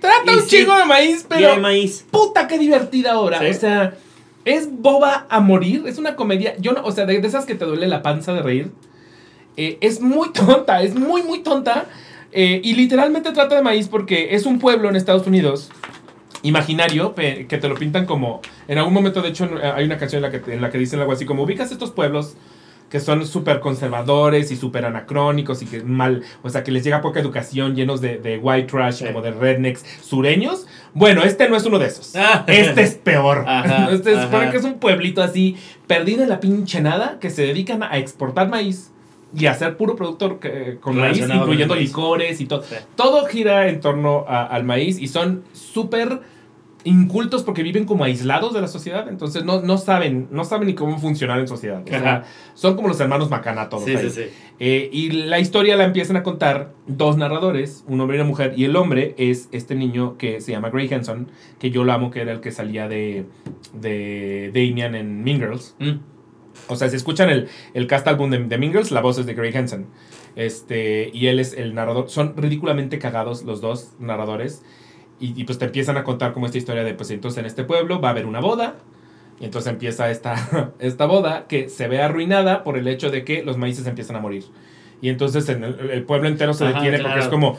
Trata 0.00 0.32
Y 0.32 0.34
un 0.34 0.42
sí, 0.42 0.48
chingo 0.48 0.76
de 0.76 0.84
maíz, 0.84 1.20
y 1.20 1.26
pero 1.28 1.52
hay 1.52 1.60
maíz. 1.60 2.04
puta 2.10 2.48
qué 2.48 2.58
divertida 2.58 3.20
obra. 3.20 3.38
Sí. 3.38 3.46
O 3.46 3.54
sea, 3.54 3.94
es 4.44 4.68
boba 4.70 5.26
a 5.28 5.40
morir. 5.40 5.84
Es 5.86 5.98
una 5.98 6.16
comedia. 6.16 6.54
Yo 6.58 6.72
no, 6.72 6.82
o 6.84 6.92
sea, 6.92 7.06
de, 7.06 7.20
de 7.20 7.28
esas 7.28 7.44
que 7.46 7.54
te 7.54 7.64
duele 7.64 7.86
la 7.88 8.02
panza 8.02 8.32
de 8.32 8.42
reír. 8.42 8.70
Eh, 9.56 9.78
es 9.80 10.00
muy 10.00 10.32
tonta, 10.32 10.82
es 10.82 10.94
muy, 10.94 11.22
muy 11.22 11.42
tonta. 11.42 11.86
Eh, 12.32 12.60
y 12.64 12.74
literalmente 12.74 13.30
trata 13.32 13.54
de 13.56 13.62
maíz 13.62 13.88
porque 13.88 14.34
es 14.34 14.46
un 14.46 14.58
pueblo 14.58 14.88
en 14.88 14.96
Estados 14.96 15.26
Unidos 15.26 15.70
imaginario 16.42 17.14
que 17.14 17.44
te 17.58 17.68
lo 17.68 17.74
pintan 17.76 18.06
como. 18.06 18.40
En 18.68 18.78
algún 18.78 18.94
momento, 18.94 19.22
de 19.22 19.28
hecho, 19.28 19.44
en- 19.44 19.58
hay 19.58 19.84
una 19.84 19.98
canción 19.98 20.24
en 20.24 20.32
la 20.32 20.40
que, 20.40 20.52
en 20.52 20.60
la 20.60 20.70
que 20.70 20.78
dicen 20.78 20.98
algo 21.00 21.12
así 21.12 21.24
como: 21.24 21.42
ubicas 21.44 21.70
estos 21.72 21.90
pueblos 21.90 22.34
que 22.90 23.00
son 23.00 23.26
súper 23.26 23.60
conservadores 23.60 24.50
y 24.50 24.56
súper 24.56 24.84
anacrónicos 24.84 25.62
y 25.62 25.66
que 25.66 25.82
mal, 25.82 26.24
o 26.42 26.50
sea, 26.50 26.62
que 26.62 26.70
les 26.70 26.84
llega 26.84 27.00
poca 27.00 27.20
educación, 27.20 27.74
llenos 27.74 28.02
de, 28.02 28.18
de 28.18 28.36
white 28.36 28.68
trash, 28.68 28.96
Sí. 28.96 29.06
como 29.06 29.22
de 29.22 29.30
rednecks 29.30 29.82
sureños. 30.02 30.66
Bueno, 30.94 31.22
este 31.22 31.48
no 31.48 31.56
es 31.56 31.64
uno 31.64 31.78
de 31.78 31.86
esos. 31.86 32.14
Ah. 32.16 32.44
Este 32.46 32.82
es 32.82 32.94
peor. 32.94 33.44
Ajá, 33.48 33.90
este 33.92 34.14
ajá. 34.16 34.50
que 34.50 34.56
es 34.58 34.64
un 34.64 34.74
pueblito 34.74 35.22
así, 35.22 35.56
perdido 35.86 36.22
en 36.22 36.28
la 36.28 36.40
pinche 36.40 36.80
nada, 36.80 37.18
que 37.20 37.30
se 37.30 37.42
dedican 37.46 37.82
a 37.82 37.96
exportar 37.98 38.48
maíz 38.48 38.90
y 39.34 39.46
hacer 39.46 39.76
puro 39.78 39.96
producto 39.96 40.38
que- 40.38 40.76
con 40.80 40.96
maíz, 40.96 41.26
con 41.26 41.34
incluyendo 41.36 41.74
licores 41.74 42.40
y 42.40 42.46
todo. 42.46 42.62
Sí. 42.62 42.76
Todo 42.96 43.24
gira 43.26 43.68
en 43.68 43.80
torno 43.80 44.26
a- 44.28 44.44
al 44.44 44.64
maíz 44.64 44.98
y 44.98 45.08
son 45.08 45.44
súper 45.54 46.20
incultos 46.84 47.42
porque 47.42 47.62
viven 47.62 47.84
como 47.84 48.04
aislados 48.04 48.54
de 48.54 48.60
la 48.60 48.68
sociedad, 48.68 49.08
entonces 49.08 49.44
no, 49.44 49.62
no 49.62 49.78
saben, 49.78 50.28
no 50.30 50.44
saben 50.44 50.68
ni 50.68 50.74
cómo 50.74 50.98
funcionar 50.98 51.38
en 51.40 51.48
sociedad. 51.48 51.82
O 51.84 51.88
sea, 51.88 51.98
Ajá. 51.98 52.24
son 52.54 52.74
como 52.76 52.88
los 52.88 52.98
hermanos 53.00 53.30
Macana 53.30 53.68
todos 53.68 53.84
Sí, 53.84 53.96
ahí. 53.96 54.10
sí, 54.10 54.22
sí. 54.22 54.30
Eh, 54.58 54.88
y 54.92 55.10
la 55.10 55.38
historia 55.40 55.76
la 55.76 55.84
empiezan 55.84 56.16
a 56.16 56.22
contar 56.22 56.72
dos 56.86 57.16
narradores, 57.16 57.84
un 57.88 58.00
hombre 58.00 58.16
y 58.16 58.20
una 58.20 58.28
mujer, 58.28 58.54
y 58.56 58.64
el 58.64 58.76
hombre 58.76 59.14
es 59.18 59.48
este 59.52 59.74
niño 59.74 60.16
que 60.18 60.40
se 60.40 60.52
llama 60.52 60.70
Gray 60.70 60.88
Henson, 60.92 61.28
que 61.58 61.70
yo 61.70 61.84
lo 61.84 61.92
amo, 61.92 62.10
que 62.10 62.20
era 62.20 62.32
el 62.32 62.40
que 62.40 62.50
salía 62.52 62.88
de, 62.88 63.26
de 63.74 64.50
Damian 64.54 64.94
en 64.94 65.22
Mean 65.24 65.38
Girls. 65.38 65.74
Mm. 65.78 65.98
O 66.68 66.76
sea, 66.76 66.88
si 66.88 66.96
escuchan 66.96 67.30
el, 67.30 67.48
el 67.74 67.86
cast 67.86 68.06
álbum 68.06 68.30
de, 68.30 68.38
de 68.44 68.58
Mean 68.58 68.72
Girls, 68.72 68.90
la 68.90 69.00
voz 69.00 69.18
es 69.18 69.26
de 69.26 69.34
Gray 69.34 69.52
Henson. 69.54 69.86
Este, 70.36 71.10
y 71.12 71.26
él 71.26 71.40
es 71.40 71.54
el 71.54 71.74
narrador. 71.74 72.08
Son 72.08 72.34
ridículamente 72.36 72.98
cagados 72.98 73.42
los 73.42 73.60
dos 73.60 73.92
narradores. 73.98 74.62
Y, 75.22 75.40
y 75.40 75.44
pues 75.44 75.58
te 75.58 75.64
empiezan 75.66 75.96
a 75.96 76.04
contar 76.04 76.32
como 76.32 76.46
esta 76.46 76.58
historia 76.58 76.82
de, 76.84 76.94
pues 76.94 77.10
entonces 77.10 77.38
en 77.38 77.46
este 77.46 77.64
pueblo 77.64 78.00
va 78.00 78.08
a 78.08 78.10
haber 78.10 78.26
una 78.26 78.40
boda. 78.40 78.74
Y 79.40 79.44
entonces 79.44 79.72
empieza 79.72 80.10
esta, 80.10 80.72
esta 80.80 81.06
boda 81.06 81.46
que 81.48 81.68
se 81.68 81.88
ve 81.88 82.02
arruinada 82.02 82.64
por 82.64 82.76
el 82.76 82.86
hecho 82.88 83.10
de 83.10 83.24
que 83.24 83.42
los 83.42 83.56
maíces 83.56 83.86
empiezan 83.86 84.16
a 84.16 84.20
morir. 84.20 84.44
Y 85.00 85.08
entonces 85.08 85.48
en 85.48 85.64
el, 85.64 85.90
el 85.90 86.02
pueblo 86.04 86.28
entero 86.28 86.52
se 86.54 86.64
Ajá, 86.64 86.74
detiene 86.74 86.98
claro. 86.98 87.14
porque 87.14 87.24
es 87.24 87.28
como, 87.30 87.58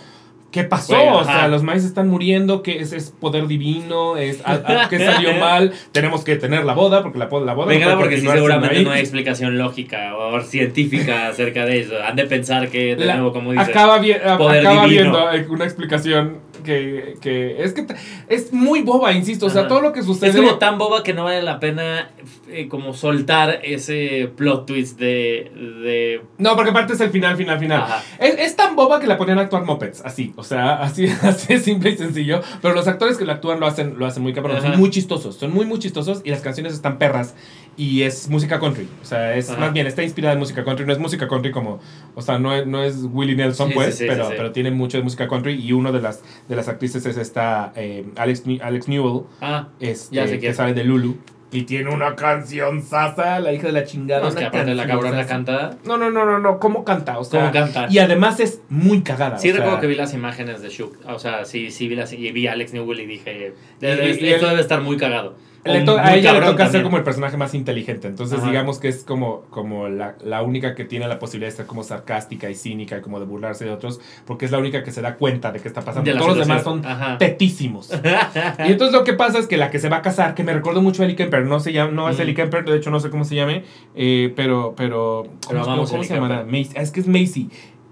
¿qué 0.52 0.64
pasó? 0.64 0.94
Güey, 0.96 1.08
o 1.10 1.20
ajá. 1.20 1.40
sea, 1.40 1.48
los 1.50 1.62
maíces 1.64 1.88
están 1.90 2.08
muriendo, 2.08 2.64
que 2.64 2.80
es, 2.80 2.94
es 2.94 3.12
poder 3.12 3.48
divino, 3.48 4.16
es 4.18 4.42
a- 4.46 4.84
a- 4.84 4.90
¿qué 4.90 5.00
salió 5.00 5.34
mal? 5.40 5.74
Tenemos 5.92 6.24
que 6.24 6.36
tener 6.38 6.64
la 6.64 6.74
boda 6.74 7.02
porque 7.02 7.18
la, 7.20 7.26
la 7.26 7.30
boda... 7.54 7.54
no 7.54 7.66
Venga, 7.66 7.86
puede 7.88 7.98
porque 7.98 8.18
sí, 8.22 8.28
seguramente 8.28 8.84
no 8.84 8.92
hay 8.92 9.02
explicación 9.02 9.58
lógica 9.58 10.16
o 10.16 10.40
científica 10.42 11.28
acerca 11.30 11.66
de 11.66 11.80
eso. 11.82 11.96
Han 12.02 12.16
de 12.16 12.26
pensar 12.28 12.70
que, 12.70 12.96
de 12.96 13.06
La- 13.06 13.16
nuevo, 13.16 13.34
como 13.34 13.52
dice. 13.52 13.64
acaba, 13.64 14.00
vi- 14.00 14.14
poder 14.38 14.66
acaba 14.66 14.86
divino. 14.86 14.88
viendo 15.02 15.32
eh, 15.34 15.46
una 15.50 15.66
explicación 15.66 16.38
que, 16.64 17.18
que 17.22 17.64
es 17.64 17.74
que 17.74 17.86
es 18.28 18.54
muy 18.54 18.82
boba, 18.82 19.14
insisto. 19.14 19.46
O 19.46 19.50
sea, 19.50 19.68
todo 19.68 19.82
lo 19.82 19.94
que 19.94 20.02
sucede. 20.02 20.30
Es 20.32 20.36
como 20.36 20.56
tan 20.56 20.78
boba 20.78 21.04
que 21.04 21.14
no 21.14 21.26
vale 21.26 21.42
la 21.42 21.60
pena 21.60 22.12
eh, 22.50 22.68
como 22.68 22.94
soltar 22.94 23.60
ese 23.64 24.32
plot 24.36 24.66
twist 24.66 25.00
de... 25.00 25.52
de 25.56 26.22
No, 26.38 26.56
porque 26.56 26.72
aparte 26.72 26.94
es 26.94 27.02
el 27.02 27.10
final, 27.10 27.36
final, 27.38 27.60
final. 27.60 27.86
Es, 28.20 28.36
es 28.38 28.56
tan 28.56 28.76
boba 28.76 29.00
que 29.00 29.08
la 29.08 29.18
ponían 29.18 29.40
a 29.40 29.42
actuar 29.42 29.64
mopeds, 29.66 30.02
así. 30.06 30.34
O 30.36 30.44
sea, 30.44 30.76
así, 30.84 31.08
así 31.22 31.54
es 31.54 31.64
simple 31.64 31.92
y 31.92 31.98
sencillo. 31.98 32.42
Pero 32.62 32.74
los 32.74 32.88
actores 32.88 33.18
que 33.18 33.26
lo 33.26 33.32
actúan 33.32 33.60
lo 33.60 33.68
hacen, 33.68 33.98
lo 33.98 34.06
hacen 34.06 34.24
muy 34.24 34.34
cabrón. 34.34 34.58
Ajá. 34.58 34.70
Son 34.70 34.80
muy 34.80 34.90
chistosos. 34.90 35.36
Son 35.36 35.54
muy, 35.54 35.66
muy 35.66 35.80
chistosos. 35.80 36.22
Y 36.24 36.32
las 36.32 36.42
canciones 36.42 36.74
están 36.74 36.98
perras. 36.98 37.36
Y 37.76 38.04
es 38.04 38.30
música 38.30 38.60
country. 38.60 38.88
O 39.02 39.06
sea, 39.06 39.36
es 39.36 39.50
Ajá. 39.50 39.60
más 39.60 39.74
bien, 39.74 39.88
está 39.88 40.04
inspirada 40.04 40.34
en 40.34 40.40
música 40.40 40.64
country. 40.64 40.86
No 40.86 40.94
es 40.94 41.00
música 41.00 41.28
country 41.28 41.52
como. 41.52 41.80
O 42.14 42.22
sea, 42.22 42.38
no 42.38 42.54
es, 42.54 42.68
no 42.68 42.84
es 42.84 42.98
Willie 43.12 43.36
Nelson, 43.36 43.70
Sí, 43.70 43.74
pues. 43.74 43.96
sí, 43.96 44.04
sí, 44.04 44.06
pero, 44.08 44.30
pero 44.30 44.52
tiene 44.52 44.70
mucho 44.72 44.98
de 44.98 45.04
música 45.04 45.28
country. 45.28 45.54
Y 45.56 45.72
uno 45.74 45.92
de 45.92 46.02
las, 46.02 46.22
de 46.48 46.56
las 46.56 46.68
actrices 46.68 47.06
es 47.06 47.18
esta 47.18 47.74
eh, 47.76 48.06
Alex, 48.16 48.44
Alex 48.62 48.88
Newell. 48.88 49.24
Ah, 49.42 49.70
este, 49.80 50.16
Ya 50.16 50.28
sé 50.28 50.40
que 50.40 50.54
sale 50.54 50.74
de 50.74 50.84
Lulu. 50.84 51.18
Y 51.52 51.64
tiene 51.64 51.92
una 51.92 52.16
canción 52.16 52.82
sasa, 52.82 53.40
la 53.40 53.54
hija 53.54 53.68
de 53.68 53.74
la 53.74 53.84
chingada. 53.86 54.22
no, 54.24 54.28
es 54.30 54.34
que 54.34 54.40
una 54.40 54.48
aparte 54.48 54.74
la 54.74 54.88
cabrona 54.88 55.26
canta... 55.28 55.78
No, 55.86 55.98
no, 55.98 56.10
no, 56.10 56.26
no, 56.26 56.40
no. 56.40 56.58
¿Cómo 56.60 56.84
canta? 56.84 57.20
O 57.20 57.24
sea, 57.24 57.42
¿Cómo 57.42 57.52
canta? 57.54 57.86
Y 57.92 58.00
además 58.00 58.40
es 58.40 58.62
muy 58.70 59.02
cagada. 59.02 59.38
Sí 59.38 59.50
o 59.50 59.52
sea, 59.52 59.60
recuerdo 59.62 59.82
que 59.82 59.86
vi 59.88 59.94
las 59.96 60.16
imágenes 60.16 60.64
de 60.64 60.70
Shook. 60.70 60.98
O 61.08 61.20
sea, 61.20 61.46
sí, 61.46 61.70
sí 61.70 61.88
vi 61.88 61.96
las 61.96 62.12
y 62.12 62.32
vi 62.32 62.48
a 62.48 62.54
Alex 62.54 62.74
Newell 62.74 63.02
y 63.02 63.06
dije, 63.06 63.54
Y- 63.80 63.86
"Debe- 63.86 64.20
y- 64.20 64.26
y 64.26 64.30
esto 64.30 64.48
debe 64.48 64.62
estar 64.62 64.82
muy 64.82 64.98
cagado. 64.98 65.36
To- 65.64 65.98
a 65.98 66.16
ella 66.16 66.34
le 66.34 66.42
toca 66.42 66.68
ser 66.70 66.84
como 66.84 66.98
el 66.98 67.04
personaje 67.04 67.38
más 67.38 67.54
inteligente. 67.54 68.08
Entonces, 68.08 68.40
Ajá. 68.40 68.48
digamos 68.48 68.80
que 68.80 68.90
es 68.90 69.04
como, 69.04 69.42
como 69.50 69.88
la, 69.88 70.16
la 70.24 70.42
única 70.42 70.76
que 70.76 70.84
tiene 70.86 71.08
la 71.08 71.20
posibilidad 71.20 71.50
de 71.52 71.56
ser 71.58 71.66
como 71.66 71.84
sarcástica 71.84 72.50
y 72.50 72.56
cínica 72.56 72.98
y 72.98 73.02
como 73.02 73.20
de 73.20 73.26
burlarse 73.26 73.64
de 73.66 73.72
otros, 73.72 74.02
porque 74.26 74.46
es 74.46 74.52
la 74.52 74.58
única 74.60 74.84
que 74.84 74.92
se 74.92 75.02
da 75.02 75.16
cuenta 75.16 75.52
de 75.52 75.60
qué 75.60 75.68
está 75.68 75.82
pasando. 75.82 76.12
Todos 76.14 76.38
los 76.38 76.48
demás 76.48 76.64
son 76.64 76.86
Ajá. 76.86 77.18
tetísimos. 77.18 77.90
y 78.68 78.72
entonces 78.72 78.94
lo 78.94 79.04
que 79.04 79.14
pasa 79.14 79.40
es 79.40 79.48
que 79.48 79.58
la 79.58 79.72
que 79.72 79.80
se 79.80 79.90
va 79.90 79.98
a 79.98 80.02
casar, 80.02 80.36
que 80.36 80.44
me 80.44 80.54
recuerdo 80.54 80.82
mucho 80.82 81.02
a 81.02 81.06
Ellie 81.06 81.16
Kemper, 81.16 81.46
no 81.46 81.60
se 81.60 81.72
llama, 81.74 81.92
no 81.92 82.10
es 82.10 82.18
Mm. 82.18 82.22
Ellie 82.22 82.34
Kemper, 82.36 82.66
de 82.66 82.78
hecho 82.78 82.90
no 82.92 83.00
sé 83.00 83.10
cómo 83.10 83.24
se 83.24 83.36
llame, 83.36 83.64
eh, 83.96 84.34
pero, 84.36 84.74
pero, 84.76 85.24
Pero 85.48 85.62
¿cómo, 85.62 85.66
vamos, 85.76 85.90
cómo 85.90 86.02
Ellie 86.04 86.08
se 86.10 86.16
llama? 86.16 86.44
Macy, 86.46 86.70
es 86.76 86.92
que 86.92 87.00
es 87.00 87.08
Macy. 87.08 87.50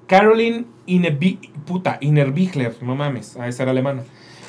Caroline 0.08 0.66
Inebi, 0.88 1.40
puta, 1.66 1.98
Inerbichler, 2.02 2.76
no 2.82 2.96
mames, 2.96 3.38
a 3.38 3.48
esa 3.48 3.64
era 3.64 3.72
alemana. 3.72 4.04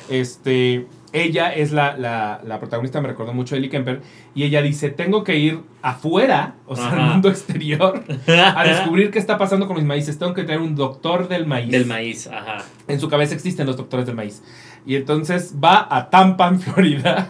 Este, 0.09 0.85
ella 1.13 1.53
es 1.53 1.71
la, 1.71 1.95
la, 1.95 2.41
la 2.43 2.59
protagonista, 2.59 2.99
me 2.99 3.07
recordó 3.07 3.33
mucho 3.33 3.55
a 3.55 3.59
Ellie 3.59 3.69
Kemper, 3.69 4.01
y 4.33 4.43
ella 4.43 4.61
dice, 4.61 4.89
tengo 4.89 5.23
que 5.23 5.37
ir 5.37 5.61
afuera, 5.83 6.55
o 6.65 6.75
sea, 6.75 6.91
al 6.91 7.11
mundo 7.11 7.29
exterior, 7.29 8.03
a 8.27 8.63
descubrir 8.67 9.11
qué 9.11 9.19
está 9.19 9.37
pasando 9.37 9.67
con 9.67 9.77
mis 9.77 9.85
maíces. 9.85 10.17
Tengo 10.17 10.33
que 10.33 10.43
tener 10.43 10.59
un 10.59 10.75
doctor 10.75 11.27
del 11.27 11.45
maíz. 11.45 11.71
Del 11.71 11.85
maíz, 11.85 12.27
ajá. 12.27 12.65
En 12.87 12.99
su 12.99 13.09
cabeza 13.09 13.35
existen 13.35 13.67
los 13.67 13.77
doctores 13.77 14.07
del 14.07 14.15
maíz. 14.15 14.41
Y 14.85 14.95
entonces 14.95 15.55
va 15.63 15.87
a 15.89 16.09
Tampa, 16.09 16.47
en 16.47 16.59
Florida, 16.59 17.29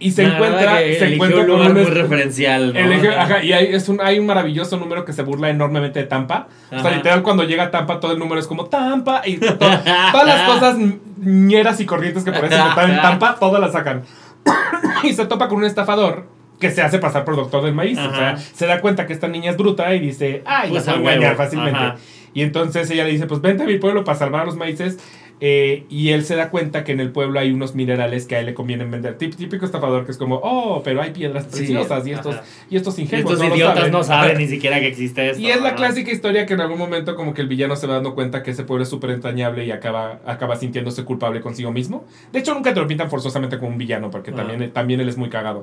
y 0.00 0.10
se 0.12 0.24
encuentra, 0.24 0.78
se 0.78 1.14
encuentra 1.14 1.40
un 1.40 1.46
con 1.46 1.56
lugar 1.56 1.70
un 1.72 1.82
muy 1.82 1.90
referencial, 1.90 2.72
¿no? 2.72 2.78
Elige- 2.80 3.14
ajá, 3.16 3.42
y 3.42 3.52
hay, 3.52 3.74
es 3.74 3.88
un, 3.88 4.00
hay 4.00 4.18
un 4.18 4.26
maravilloso 4.26 4.76
número 4.76 5.04
que 5.04 5.12
se 5.12 5.22
burla 5.22 5.50
enormemente 5.50 5.98
de 6.00 6.06
Tampa. 6.06 6.48
O 6.66 6.70
sea, 6.70 6.78
Ajá. 6.80 6.90
literal, 6.90 7.22
cuando 7.22 7.42
llega 7.44 7.64
a 7.64 7.70
Tampa, 7.70 7.98
todo 8.00 8.12
el 8.12 8.18
número 8.18 8.40
es 8.40 8.46
como 8.46 8.66
Tampa. 8.66 9.22
Y 9.26 9.38
to- 9.38 9.54
todas 9.58 10.26
las 10.26 10.42
cosas 10.42 10.76
ñeras 11.18 11.80
y 11.80 11.86
corrientes 11.86 12.24
que 12.24 12.30
parecen 12.32 12.60
estar 12.60 12.88
en 12.90 12.96
Tampa, 13.00 13.36
todas 13.40 13.60
las 13.60 13.72
sacan. 13.72 14.02
y 15.02 15.12
se 15.12 15.26
topa 15.26 15.48
con 15.48 15.58
un 15.58 15.64
estafador 15.64 16.26
que 16.60 16.70
se 16.70 16.82
hace 16.82 16.98
pasar 16.98 17.24
por 17.24 17.36
doctor 17.36 17.64
del 17.64 17.74
maíz. 17.74 17.98
O 17.98 18.10
sea, 18.14 18.30
Ajá. 18.30 18.36
se 18.38 18.66
da 18.66 18.80
cuenta 18.80 19.06
que 19.06 19.12
esta 19.12 19.28
niña 19.28 19.50
es 19.50 19.56
bruta 19.56 19.94
y 19.94 20.00
dice, 20.00 20.42
ay, 20.46 20.70
Pues 20.70 20.86
la 20.86 20.92
a 20.92 20.94
puedo 20.96 21.10
engañar 21.10 21.36
fácilmente. 21.36 21.78
Ajá. 21.78 21.96
Y 22.34 22.42
entonces 22.42 22.88
ella 22.90 23.04
le 23.04 23.10
dice, 23.10 23.26
pues 23.26 23.40
vente 23.40 23.62
a 23.64 23.66
mi 23.66 23.78
pueblo 23.78 24.04
para 24.04 24.18
salvar 24.18 24.42
a 24.42 24.44
los 24.44 24.54
maíces. 24.56 24.98
Eh, 25.40 25.84
y 25.88 26.08
él 26.10 26.24
se 26.24 26.34
da 26.34 26.50
cuenta 26.50 26.82
que 26.82 26.90
en 26.90 26.98
el 26.98 27.12
pueblo 27.12 27.38
hay 27.38 27.52
unos 27.52 27.76
minerales 27.76 28.26
que 28.26 28.34
a 28.34 28.40
él 28.40 28.46
le 28.46 28.54
convienen 28.54 28.90
vender. 28.90 29.16
Típico 29.18 29.64
estafador 29.64 30.04
que 30.04 30.10
es 30.10 30.18
como, 30.18 30.40
oh, 30.42 30.82
pero 30.82 31.00
hay 31.00 31.12
piedras 31.12 31.44
Sí, 31.50 31.58
preciosas 31.58 32.04
y 32.08 32.10
estos, 32.10 32.34
ajá. 32.34 32.44
y 32.68 32.76
estos 32.76 32.98
Y 32.98 33.02
ingenuos 33.02 33.32
Estos 33.34 33.44
no 33.44 33.48
lo 33.50 33.54
idiotas 33.56 33.76
saben". 33.76 33.92
no 33.92 34.02
saben 34.04 34.38
ni 34.38 34.48
siquiera 34.48 34.80
que 34.80 34.88
existe 34.88 35.30
esto. 35.30 35.40
Y 35.40 35.46
es 35.50 35.62
la 35.62 35.76
clásica 35.76 36.10
historia 36.10 36.44
que 36.44 36.54
en 36.54 36.60
algún 36.60 36.78
momento 36.78 37.14
como 37.14 37.34
que 37.34 37.42
el 37.42 37.46
villano 37.46 37.76
se 37.76 37.86
va 37.86 37.94
dando 37.94 38.16
cuenta 38.16 38.42
que 38.42 38.50
ese 38.50 38.64
pueblo 38.64 38.82
es 38.82 38.88
súper 38.88 39.10
entrañable 39.10 39.64
y 39.64 39.70
acaba, 39.70 40.20
acaba 40.26 40.56
sintiéndose 40.56 41.04
culpable 41.04 41.40
consigo 41.40 41.70
mismo. 41.70 42.04
De 42.32 42.40
hecho, 42.40 42.52
nunca 42.54 42.74
te 42.74 42.80
lo 42.80 42.88
pintan 42.88 43.08
forzosamente 43.08 43.58
como 43.58 43.70
un 43.70 43.78
villano, 43.78 44.10
porque 44.10 44.32
también, 44.32 44.72
también 44.72 45.00
él 45.00 45.08
es 45.08 45.16
muy 45.16 45.28
cagado. 45.30 45.62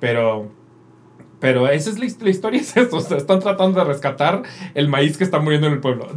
Pero... 0.00 0.50
Pero 1.38 1.68
esa 1.68 1.90
es 1.90 1.98
la, 1.98 2.04
his- 2.06 2.20
la 2.22 2.30
historia, 2.30 2.60
es 2.60 2.76
esto. 2.76 2.96
O 2.96 3.00
sea, 3.00 3.16
están 3.18 3.40
tratando 3.40 3.78
de 3.80 3.84
rescatar 3.84 4.42
el 4.74 4.88
maíz 4.88 5.16
que 5.16 5.24
está 5.24 5.38
muriendo 5.40 5.66
en 5.68 5.74
el 5.74 5.80
pueblo. 5.80 6.08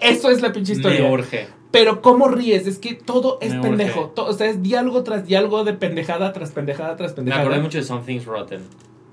Eso 0.00 0.30
es 0.30 0.40
la 0.42 0.52
pinche 0.52 0.72
historia. 0.74 1.00
Me 1.02 1.10
urge. 1.10 1.48
Pero 1.70 2.00
cómo 2.00 2.28
ríes, 2.28 2.66
es 2.66 2.78
que 2.78 2.94
todo 2.94 3.38
es 3.42 3.54
Me 3.54 3.60
pendejo. 3.60 4.00
urge. 4.00 4.12
To- 4.14 4.24
o 4.26 4.32
sea, 4.32 4.46
es 4.48 4.62
diálogo 4.62 5.02
tras 5.04 5.26
diálogo 5.26 5.64
de 5.64 5.74
pendejada 5.74 6.32
tras 6.32 6.50
pendejada 6.52 6.96
tras 6.96 7.10
Me 7.10 7.16
pendejada. 7.16 7.42
acordé 7.42 7.60
mucho 7.60 7.76
de 7.78 7.84
Something's 7.84 8.24
Rotten. 8.24 8.60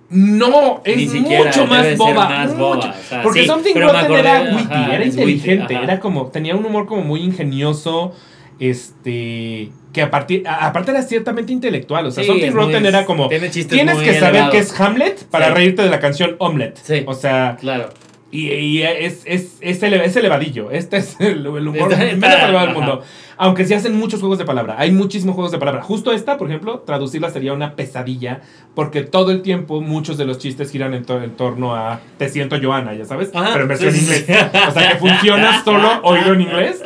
No, 0.10 0.82
es 0.86 0.98
Ni 0.98 1.07
siquiera, 1.07 1.45
mucho 1.45 1.65
más 1.65 1.98
boba. 1.98 2.30
más 2.30 2.49
mucho. 2.53 2.60
boba, 2.60 2.90
o 2.98 3.03
sea, 3.10 3.23
Porque 3.23 3.41
sí, 3.41 3.48
Something 3.48 3.73
me 3.73 3.82
Rotten 3.82 3.99
acordé, 4.02 4.19
era 4.19 4.36
ajá, 4.38 4.56
witty, 4.56 4.73
era 4.73 4.91
witty, 5.03 5.06
inteligente, 5.10 5.73
era 5.73 5.99
como, 5.99 6.27
tenía 6.27 6.56
un 6.56 6.64
humor 6.65 6.86
como 6.86 7.02
muy 7.02 7.22
ingenioso, 7.22 8.14
este, 8.60 9.72
que 9.94 10.02
a 10.02 10.11
partir, 10.11 10.48
a- 10.48 10.68
aparte 10.68 10.91
era 10.91 11.02
ciertamente 11.02 11.52
intelectual, 11.53 12.06
o 12.06 12.11
sea, 12.11 12.23
Sí, 12.23 12.30
Something 12.30 12.52
muy- 12.52 12.56
Rotten 12.65 12.86
era 12.86 13.06
como, 13.06 13.27
tiene 13.30 13.49
chistes 13.49 13.76
tienes 13.76 13.95
muy 13.95 14.06
que 14.06 14.19
saber 14.19 14.49
qué 14.52 14.60
es 14.60 14.80
Hamlet 14.80 15.26
para 15.26 15.48
Sí. 15.48 15.53
reírte 15.53 15.82
de 15.82 15.90
la 15.90 15.99
canción 15.99 16.36
Omelette. 16.40 16.77
Sí. 16.84 17.03
O 17.07 17.14
sea, 17.14 17.57
Claro. 17.60 17.90
Y, 18.36 18.52
y 18.53 18.82
es, 18.84 19.24
es, 19.26 19.57
es, 19.62 19.84
ele- 19.84 20.03
es 20.06 20.16
elevadillo. 20.16 20.72
Este 20.72 20.98
es 20.98 21.20
el, 21.20 21.45
el 21.45 21.68
humor 21.68 21.90
menos 21.90 22.22
elevado 22.44 22.66
del 22.68 22.76
mundo. 22.76 23.02
Aunque 23.38 23.66
se 23.66 23.76
hacen 23.76 23.95
muchos 23.98 24.22
juegos 24.22 24.38
de 24.38 24.45
palabra. 24.45 24.76
Hay 24.78 24.91
muchísimos 24.91 25.36
juegos 25.36 25.52
de 25.52 25.57
palabra. 25.57 25.82
Justo 25.82 26.14
esta, 26.14 26.38
por 26.38 26.48
ejemplo, 26.48 26.80
traducirla 26.80 27.30
sería 27.30 27.52
una 27.53 27.76
pesadilla. 27.76 28.41
Porque 28.76 29.02
todo 29.02 29.32
el 29.32 29.41
tiempo 29.41 29.82
muchos 29.82 30.18
de 30.18 30.24
los 30.26 30.38
chistes 30.38 30.72
giran 30.72 30.94
en, 30.94 31.03
to- 31.03 31.22
en 31.22 31.32
torno 31.32 31.76
a 31.76 31.99
Te 32.18 32.30
siento 32.30 32.56
Joana, 32.62 32.94
ya 32.94 33.03
sabes. 33.06 33.32
Ajá, 33.36 33.49
pero 33.52 33.64
en 33.64 33.68
versión 33.68 33.91
sí, 33.91 33.99
sí, 33.99 34.06
inglés. 34.24 34.26
sí. 34.52 34.60
O 34.70 34.72
sea, 34.72 34.91
que 34.91 34.95
funciona 34.98 35.64
solo 35.66 35.90
oído 36.03 36.34
en 36.34 36.41
inglés. 36.41 36.82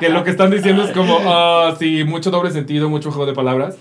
Que 0.00 0.08
lo 0.08 0.24
que 0.24 0.30
están 0.30 0.50
diciendo 0.50 0.82
es 0.84 0.90
como, 0.90 1.18
ah, 1.22 1.76
sí, 1.78 2.02
mucho 2.04 2.30
doble 2.32 2.50
sentido, 2.50 2.88
mucho 2.90 3.10
juego 3.10 3.26
de 3.26 3.34
palabras. 3.34 3.76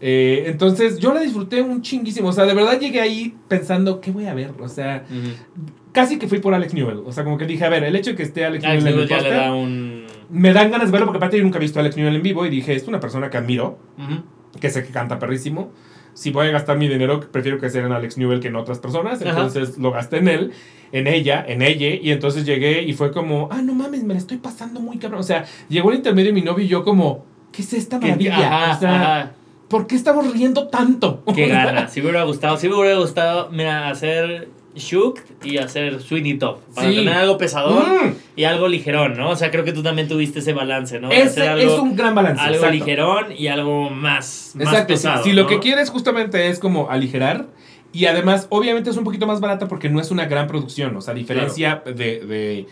Eh, 0.00 0.44
entonces, 0.46 0.98
yo 0.98 1.14
la 1.14 1.20
disfruté 1.20 1.62
un 1.62 1.80
chinguísimo. 1.82 2.28
O 2.28 2.32
sea, 2.32 2.44
de 2.44 2.52
verdad 2.54 2.78
llegué 2.78 3.00
ahí 3.00 3.34
pensando, 3.48 4.00
¿qué 4.00 4.10
voy 4.12 4.26
a 4.26 4.34
ver? 4.34 4.52
O 4.60 4.68
sea. 4.68 5.04
Casi 5.96 6.18
que 6.18 6.28
fui 6.28 6.40
por 6.40 6.52
Alex 6.52 6.74
Newell. 6.74 7.02
O 7.06 7.12
sea, 7.12 7.24
como 7.24 7.38
que 7.38 7.46
dije, 7.46 7.64
a 7.64 7.70
ver, 7.70 7.82
el 7.82 7.96
hecho 7.96 8.10
de 8.10 8.16
que 8.16 8.22
esté 8.22 8.44
Alex, 8.44 8.62
Alex 8.66 8.84
Newell 8.84 8.98
en 8.98 9.02
el 9.04 9.08
ya 9.08 9.16
le 9.16 9.22
póster, 9.22 9.40
da 9.40 9.54
un. 9.54 10.06
me 10.28 10.52
dan 10.52 10.70
ganas 10.70 10.88
de 10.88 10.92
verlo 10.92 11.06
porque 11.06 11.16
aparte 11.16 11.38
yo 11.38 11.42
nunca 11.42 11.56
he 11.56 11.60
visto 11.62 11.78
a 11.78 11.82
Alex 11.82 11.96
Newell 11.96 12.16
en 12.16 12.22
vivo 12.22 12.44
y 12.44 12.50
dije, 12.50 12.74
es 12.74 12.86
una 12.86 13.00
persona 13.00 13.30
que 13.30 13.38
admiro, 13.38 13.78
que 14.60 14.68
sé 14.68 14.84
que 14.84 14.90
canta 14.92 15.18
perrísimo. 15.18 15.72
Si 16.12 16.30
voy 16.30 16.48
a 16.48 16.50
gastar 16.50 16.76
mi 16.76 16.86
dinero, 16.86 17.20
prefiero 17.32 17.58
que 17.58 17.70
sea 17.70 17.86
en 17.86 17.92
Alex 17.92 18.18
Newell 18.18 18.40
que 18.40 18.48
en 18.48 18.56
otras 18.56 18.78
personas. 18.78 19.22
Ajá. 19.22 19.30
Entonces 19.30 19.78
lo 19.78 19.90
gasté 19.90 20.18
en 20.18 20.28
él, 20.28 20.52
en 20.92 21.06
ella, 21.06 21.42
en 21.48 21.62
ella. 21.62 21.88
Y 21.88 22.10
entonces 22.10 22.44
llegué 22.44 22.82
y 22.82 22.92
fue 22.92 23.10
como, 23.10 23.48
ah, 23.50 23.62
no 23.62 23.74
mames, 23.74 24.02
me 24.04 24.12
la 24.12 24.20
estoy 24.20 24.36
pasando 24.36 24.80
muy 24.80 24.98
cabrón. 24.98 25.20
O 25.20 25.24
sea, 25.24 25.46
llegó 25.70 25.90
el 25.90 25.96
intermedio 25.96 26.30
y 26.30 26.34
mi 26.34 26.42
novio 26.42 26.64
y 26.66 26.68
yo 26.68 26.84
como, 26.84 27.24
¿qué 27.52 27.62
es 27.62 27.72
esta 27.72 27.98
maravilla? 27.98 28.36
ajá, 28.36 28.76
o 28.76 28.80
sea, 28.80 28.96
ajá. 28.96 29.32
¿por 29.68 29.86
qué 29.86 29.96
estamos 29.96 30.30
riendo 30.30 30.68
tanto? 30.68 31.22
Qué 31.34 31.48
gana. 31.48 31.88
Si 31.88 32.00
me 32.00 32.08
hubiera 32.08 32.24
gustado, 32.24 32.58
si 32.58 32.68
me 32.68 32.74
hubiera 32.74 32.98
gustado, 32.98 33.48
mira, 33.50 33.88
hacer 33.88 34.48
Shook 34.76 35.20
y 35.42 35.58
hacer 35.58 36.00
Sweeney 36.00 36.38
Top. 36.38 36.60
Para 36.74 36.88
Sí. 36.90 36.96
tener 36.96 37.14
algo 37.14 37.38
pesadón 37.38 37.84
Mm. 38.10 38.14
y 38.36 38.44
algo 38.44 38.68
ligerón, 38.68 39.16
¿no? 39.16 39.30
O 39.30 39.36
sea, 39.36 39.50
creo 39.50 39.64
que 39.64 39.72
tú 39.72 39.82
también 39.82 40.06
tuviste 40.08 40.38
ese 40.40 40.52
balance, 40.52 41.00
¿no? 41.00 41.10
Ese 41.10 41.48
algo, 41.48 41.72
es 41.74 41.78
un 41.78 41.96
gran 41.96 42.14
balance. 42.14 42.40
algo 42.42 42.56
exacto. 42.56 42.74
ligerón 42.74 43.26
y 43.36 43.48
algo 43.48 43.90
más, 43.90 44.52
más 44.54 44.68
Exacto, 44.68 44.88
pesado. 44.94 45.22
si, 45.24 45.30
si 45.30 45.36
lo 45.36 45.46
que 45.46 45.58
quieres 45.58 45.90
justamente 45.90 46.48
es 46.48 46.58
como 46.58 46.90
aligerar 46.90 47.46
y 47.92 48.04
además 48.06 48.46
obviamente 48.50 48.90
es 48.90 48.96
un 48.96 49.04
poquito 49.04 49.26
más 49.26 49.40
barata 49.40 49.66
porque 49.68 49.88
no 49.88 50.00
es 50.00 50.10
una 50.10 50.26
gran 50.26 50.46
producción, 50.46 50.94
o 50.96 51.00
sea, 51.00 51.12
a 51.12 51.16
diferencia 51.16 51.82
de, 51.86 51.92
de, 51.94 52.66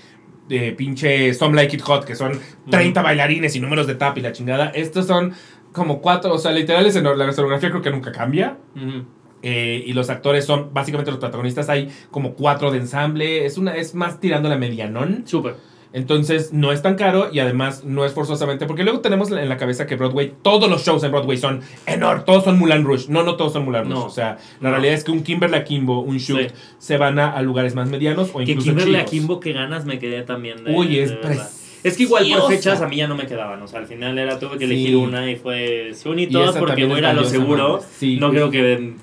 de 0.49 0.73
pinche 0.73 1.33
Some 1.33 1.57
Like 1.57 1.77
It 1.77 1.83
Hot, 1.83 2.05
que 2.05 2.15
son 2.15 2.39
30 2.71 3.01
bailarines 3.01 3.57
y 3.57 3.61
números 3.61 3.87
de 3.87 3.95
tap 3.95 4.19
y 4.19 4.21
la 4.21 4.33
chingada, 4.33 4.67
estos 4.75 5.07
son 5.07 5.33
como 5.73 6.01
cuatro, 6.03 6.35
o 6.35 6.39
sea, 6.39 6.53
literales 6.53 6.95
en 6.97 7.05
la 7.05 7.29
escenografía 7.31 7.71
creo 7.71 7.83
que 7.83 7.91
nunca 7.91 8.13
cambia. 8.13 8.59
Ujú. 8.77 9.05
Eh, 9.45 9.85
y 9.87 9.93
los 9.93 10.11
actores 10.11 10.45
son 10.45 10.71
básicamente 10.73 11.11
los 11.13 11.21
protagonistas. 11.21 11.69
Hay 11.69 11.91
como 12.11 12.33
cuatro 12.35 12.71
de 12.73 12.79
ensamble. 12.79 13.45
Es, 13.47 13.59
una, 13.59 13.77
es 13.77 13.95
más 13.95 14.19
tirando 14.21 14.49
la 14.49 14.57
medianón. 14.57 15.23
Súper. 15.27 15.55
Entonces 15.93 16.53
no 16.53 16.73
es 16.73 16.83
tan 16.83 16.97
caro 16.97 17.29
y 17.33 17.39
además 17.39 17.85
no 17.85 18.05
es 18.05 18.13
forzosamente. 18.13 18.67
Porque 18.67 18.83
luego 18.83 18.99
tenemos 18.99 19.31
en 19.31 19.49
la 19.49 19.57
cabeza 19.57 19.87
que 19.87 19.95
Broadway, 19.95 20.33
todos 20.43 20.69
los 20.69 20.85
shows 20.85 21.05
en 21.05 21.13
Broadway 21.13 21.39
son 21.39 21.61
enormes, 21.87 22.25
todos 22.25 22.43
son 22.43 22.59
Moulin 22.59 22.83
Rouge. 22.85 23.05
No, 23.09 23.23
no 23.23 23.37
todos 23.37 23.53
son 23.53 23.65
Rouge. 23.67 23.85
No. 23.89 24.07
O 24.07 24.11
sea, 24.11 24.39
la 24.61 24.71
No. 24.71 24.71
realidad 24.71 24.95
es 24.95 25.05
que 25.05 25.13
un 25.13 25.23
Kimberly 25.23 25.55
Akimbo, 25.55 26.01
un 26.01 26.19
Shoot, 26.19 26.41
Sí. 26.49 26.55
se 26.79 26.97
van 26.97 27.21
a, 27.21 27.31
a 27.31 27.43
lugares 27.43 27.77
más 27.77 27.89
medianos 27.89 28.31
o 28.35 28.39
Que 28.39 28.45
incluso 28.51 28.71
Kimberly 28.71 28.95
chicos. 28.95 29.07
Akimbo, 29.07 29.39
que 29.41 29.53
ganas 29.53 29.85
me 29.85 30.01
quedé 30.01 30.23
también 30.23 30.65
de. 30.65 30.73
Uy, 30.75 30.99
es 30.99 31.11
de. 31.11 31.39
Es 31.85 31.99
que 31.99 32.05
igual 32.05 32.27
por 32.41 32.51
fechas 32.51 32.81
a 32.81 32.89
mí 32.89 32.97
ya 32.97 33.07
no 33.07 33.15
me 33.15 33.27
quedaban. 33.27 33.61
O 33.63 33.69
sea, 33.69 33.79
al 33.79 33.87
final 33.87 34.19
era 34.19 34.39
tuve 34.41 34.57
que 34.59 34.65
elegir 34.65 34.89
Sí. 34.89 34.95
una 34.95 35.31
y 35.31 35.37
fue 35.37 35.93
Y 36.17 36.27
Todd 36.29 36.49
esa 36.49 36.59
porque 36.59 36.87
voy 36.87 37.05
a 37.05 37.13
lo 37.13 37.25
seguro. 37.25 37.81
Sí. 37.99 38.17
No 38.19 38.31
creo 38.31 38.51
que 38.51 38.95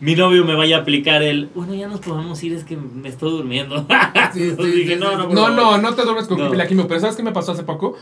mi 0.00 0.14
novio 0.14 0.44
me 0.44 0.54
vaya 0.54 0.78
a 0.78 0.80
aplicar 0.80 1.22
el. 1.22 1.48
Bueno, 1.54 1.74
ya 1.74 1.88
nos 1.88 2.00
podemos 2.00 2.42
ir, 2.42 2.52
es 2.52 2.64
que 2.64 2.76
me 2.76 3.08
estoy 3.08 3.30
durmiendo. 3.30 3.86
Sí, 4.32 4.40
sí, 4.42 4.48
Entonces 4.50 4.74
dije, 4.74 4.94
sí, 4.94 5.00
no, 5.00 5.12
no, 5.16 5.28
no, 5.28 5.34
favor. 5.34 5.50
no, 5.52 5.78
no 5.78 5.94
te 5.94 6.02
duermes 6.02 6.26
con 6.26 6.36
No. 6.38 6.44
Kimberly 6.44 6.64
Akimbo. 6.64 6.86
Pero 6.88 7.00
¿sabes 7.00 7.16
qué 7.16 7.22
me 7.22 7.32
pasó 7.32 7.52
hace 7.52 7.62
poco? 7.62 7.94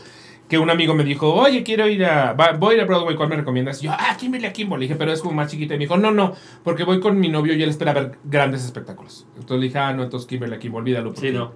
Que 0.49 0.57
un 0.59 0.69
amigo 0.69 0.93
me 0.93 1.03
dijo, 1.03 1.33
oye, 1.33 1.63
quiero 1.63 1.87
ir 1.87 2.03
a. 2.05 2.33
va- 2.33 2.51
voy 2.53 2.73
a 2.73 2.77
ir 2.77 2.81
a 2.83 2.85
Broadway, 2.85 3.15
¿cuál 3.15 3.29
me 3.29 3.35
recomiendas? 3.35 3.81
Y 3.81 3.85
yo, 3.85 3.91
ah, 3.93 4.15
Kimberly 4.19 4.45
Akimbo. 4.47 4.75
Le 4.77 4.83
dije, 4.83 4.95
pero 4.95 5.11
es 5.13 5.21
como 5.21 5.33
más 5.33 5.49
chiquita. 5.51 5.73
Y 5.75 5.77
me 5.77 5.85
dijo, 5.85 5.97
no, 5.97 6.11
no, 6.11 6.33
porque 6.63 6.83
voy 6.83 6.99
con 6.99 7.19
mi 7.19 7.29
novio 7.29 7.55
y 7.55 7.63
él 7.63 7.69
espera 7.69 7.93
ver 7.93 8.17
grandes 8.25 8.63
espectáculos. 8.65 9.25
Entonces 9.35 9.57
le 9.59 9.65
dije, 9.67 9.77
ah, 9.79 9.93
no, 9.93 10.03
entonces 10.03 10.27
Kimberly 10.27 10.55
Akimbo, 10.55 10.77
olvídalo. 10.79 11.13
porque 11.13 11.29
Sí, 11.31 11.33
no. 11.35 11.51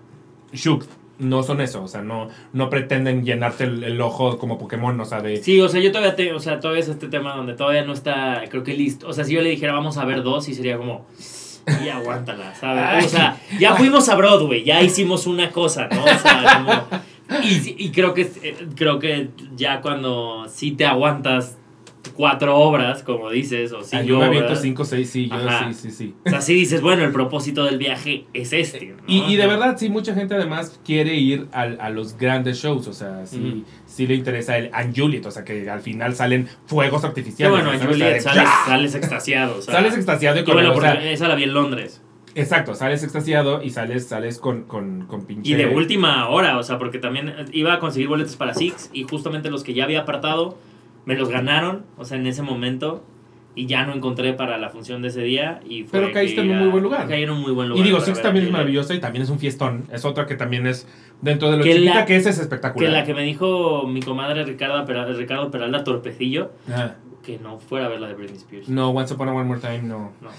Shook 0.54 0.86
no 1.20 1.44
son 1.44 1.62
eso. 1.62 1.84
O 1.84 1.88
sea, 1.88 2.02
no, 2.02 2.30
no 2.54 2.70
pretenden 2.70 3.24
llenarte 3.24 3.66
el, 3.66 3.84
el 3.84 4.02
ojo 4.02 4.38
como 4.38 4.58
Pokémon, 4.58 5.00
o 5.00 5.06
sea, 5.06 5.22
de. 5.22 5.38
Sí, 5.38 5.60
o 5.60 5.70
sea, 5.70 5.80
yo 5.82 5.92
todavía 5.92 6.16
te, 6.16 6.34
o 6.34 6.40
sea, 6.40 6.60
todavía 6.60 6.82
es 6.82 6.90
este 6.90 7.08
tema 7.08 7.36
donde 7.36 7.54
todavía 7.54 7.84
no 7.84 7.94
está, 7.94 8.44
creo 8.50 8.64
que 8.64 8.74
listo. 8.74 9.08
O 9.08 9.14
sea, 9.14 9.26
si 9.26 9.34
yo 9.34 9.42
le 9.42 9.50
dijera 9.50 9.74
vamos 9.74 9.98
a 9.98 10.06
ver 10.06 10.24
dos, 10.24 10.50
y 10.50 10.56
sería 10.56 10.78
como, 10.78 11.06
y 11.86 11.90
aguántala, 11.90 12.56
¿sabes? 12.56 12.84
Ay. 12.88 13.06
O 13.06 13.10
sea, 13.10 13.38
ya 13.60 13.76
fuimos 13.76 14.10
a 14.10 14.16
Broadway, 14.16 14.64
ya 14.64 14.82
hicimos 14.82 15.28
una 15.28 15.52
cosa, 15.52 15.88
¿no? 15.92 16.04
O 16.04 16.08
sea, 16.08 16.64
como, 16.64 17.44
y, 17.44 17.86
y 17.86 17.92
creo 17.92 18.14
que 18.14 18.22
eh, 18.42 18.68
creo 18.76 18.98
que 18.98 19.30
ya 19.56 19.82
cuando 19.82 20.48
sí 20.50 20.72
te 20.72 20.86
aguantas 20.86 21.59
cuatro 22.12 22.58
obras, 22.58 23.04
como 23.04 23.30
dices, 23.30 23.72
o 23.72 23.80
Ah, 23.80 23.84
cinco 23.84 24.04
yo 24.04 24.20
me 24.20 24.26
aviento 24.26 24.48
obras, 24.48 24.62
5 24.62 24.86
6, 24.86 25.10
sí, 25.10 25.30
yo 25.30 25.36
Ajá. 25.36 25.72
sí, 25.72 25.90
sí, 25.90 25.92
sí. 25.92 26.16
o 26.26 26.30
sea, 26.30 26.42
sí 26.42 26.54
dices, 26.54 26.82
bueno, 26.82 27.04
el 27.04 27.12
propósito 27.12 27.66
del 27.66 27.78
viaje 27.78 28.26
es 28.34 28.54
este. 28.54 28.86
¿no? 28.86 29.04
Y, 29.08 29.24
y 29.24 29.36
de 29.36 29.46
O 29.46 29.50
verdad, 29.50 29.78
sí, 29.78 29.90
mucha 29.90 30.14
gente 30.14 30.36
además 30.36 30.80
quiere 30.86 31.16
ir 31.16 31.48
a, 31.52 31.90
los 31.90 32.18
grandes 32.18 32.58
shows. 32.58 32.88
O 32.88 32.94
sea, 32.94 33.26
sí, 33.26 33.64
sí 33.86 34.08
le 34.08 34.16
interesa 34.16 34.58
el 34.58 34.70
And 34.74 34.98
Juliet. 34.98 35.26
O 35.26 35.32
sea, 35.32 35.44
que 35.44 35.70
al 35.70 35.82
final 35.82 36.16
salen 36.16 36.48
fuegos 36.66 37.04
artificiales. 37.04 37.52
bueno, 37.52 37.72
¿sabes? 37.72 37.82
en 37.82 37.88
Juliet 37.90 38.18
O 38.18 38.22
sea, 38.22 38.34
sales, 38.34 38.50
¡ya! 38.50 38.66
sales 38.66 38.96
extasiado. 38.96 39.58
o 39.58 39.62
sea, 39.62 39.74
Sales 39.76 39.96
extasiado 39.96 40.40
y 40.40 40.44
con 40.44 40.54
bueno, 40.54 40.72
o 40.72 40.74
porque 40.74 40.90
sea, 40.90 41.12
esa 41.12 41.28
la 41.28 41.36
vi 41.36 41.44
en 41.44 41.54
Londres. 41.54 42.02
Exacto, 42.36 42.76
sales 42.76 43.04
extasiado 43.04 43.62
y 43.64 43.72
sales, 43.72 44.08
sales 44.08 44.38
con, 44.38 44.64
con, 44.64 45.08
con 45.08 45.26
pinche. 45.26 45.52
Y 45.52 45.56
de 45.56 45.66
última 45.66 46.30
hora, 46.30 46.58
o 46.58 46.64
sea, 46.64 46.78
porque 46.78 47.00
también 47.00 47.34
iba 47.52 47.74
a 47.74 47.80
conseguir 47.80 48.08
boletos 48.08 48.36
para 48.36 48.54
Six 48.54 48.92
y 48.94 49.04
justamente 49.04 49.50
los 49.50 49.64
que 49.64 49.74
ya 49.74 49.84
había 49.84 50.02
apartado 50.02 50.58
me 51.06 51.16
los 51.16 51.30
ganaron, 51.30 51.86
o 51.98 52.06
sea, 52.06 52.18
en 52.18 52.28
ese 52.28 52.42
momento 52.42 53.04
y 53.56 53.66
ya 53.66 53.86
no 53.86 53.94
encontré 53.94 54.34
para 54.34 54.58
la 54.58 54.70
función 54.70 55.02
de 55.02 55.08
ese 55.10 55.22
día 55.22 55.60
y 55.68 55.84
fue 55.84 56.00
Pero 56.00 56.14
caíste 56.14 56.42
en 56.42 56.52
un 56.52 56.60
muy 56.60 56.68
buen 56.70 56.84
lugar. 56.84 57.08
Caí 57.08 57.24
en 57.24 57.30
un 57.32 57.42
muy 57.42 57.52
buen 57.52 57.68
lugar. 57.70 57.84
Y 57.84 57.88
digo, 57.88 58.00
Six 58.00 58.22
también 58.22 58.46
a 58.46 58.48
es 58.48 58.54
maravillosa 58.54 58.94
y 58.94 59.00
también 59.00 59.24
es 59.24 59.30
un 59.30 59.40
fiestón. 59.40 59.86
Es 59.92 60.06
otra 60.06 60.26
que 60.28 60.36
también 60.36 60.66
es 60.68 60.88
dentro 61.22 61.50
de 61.52 61.58
lo 61.58 61.64
Que 61.64 61.74
chiquita 61.74 61.96
la- 61.96 62.06
que 62.06 62.16
es, 62.16 62.26
es 62.26 62.36
Que 62.38 62.42
espectacular. 62.44 62.92
la 62.92 63.04
que 63.04 63.14
me 63.14 63.24
dijo 63.24 63.86
mi 63.88 64.02
comadre 64.02 64.46
Ricardo, 64.46 64.86
Peral- 64.86 65.16
Ricardo 65.18 65.50
Peralta 65.52 65.84
Torpecillo, 65.84 66.52
Ajá. 66.70 66.98
que 67.24 67.38
no 67.40 67.60
fuera 67.60 67.88
a 67.88 67.90
ver 67.90 68.00
la 68.00 68.08
de 68.08 68.14
Britney 68.14 68.38
Spears. 68.38 68.70
No, 68.70 68.92
Once 68.92 69.14
Upon 69.14 69.28
a 69.30 69.34
One 69.34 69.46
More 69.46 69.60
Time, 69.60 69.82
no. 69.82 70.12
No. 70.22 70.30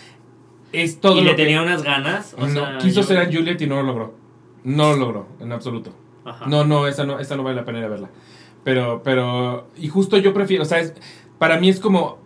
Es 0.72 1.00
todo 1.00 1.14
y 1.18 1.24
lo 1.24 1.30
le 1.30 1.36
que- 1.36 1.42
tenía 1.42 1.60
unas 1.62 1.82
ganas, 1.82 2.34
o 2.38 2.46
no, 2.46 2.52
sea, 2.52 2.78
quiso 2.78 3.00
yo- 3.00 3.06
ser 3.06 3.18
Anne 3.18 3.34
Juliet 3.36 3.60
y 3.60 3.66
no 3.66 3.76
lo 3.76 3.82
logró. 3.82 4.14
No 4.62 4.92
lo 4.92 4.96
logró, 4.96 5.26
en 5.40 5.50
absoluto. 5.52 5.92
Ajá. 6.24 6.46
No, 6.46 6.64
no, 6.64 6.86
esa 6.86 7.04
no, 7.04 7.18
esa 7.18 7.36
no 7.36 7.42
vale 7.42 7.56
la 7.56 7.64
pena 7.64 7.78
ir 7.80 7.84
a 7.84 7.88
verla. 7.88 8.08
Pero, 8.64 9.02
pero, 9.02 9.66
y 9.76 9.88
justo 9.88 10.16
yo 10.18 10.32
prefiero, 10.34 10.62
o 10.62 10.66
sea, 10.66 10.78
es- 10.80 10.94
para 11.38 11.58
mí 11.58 11.68
es 11.68 11.80
como, 11.80 12.18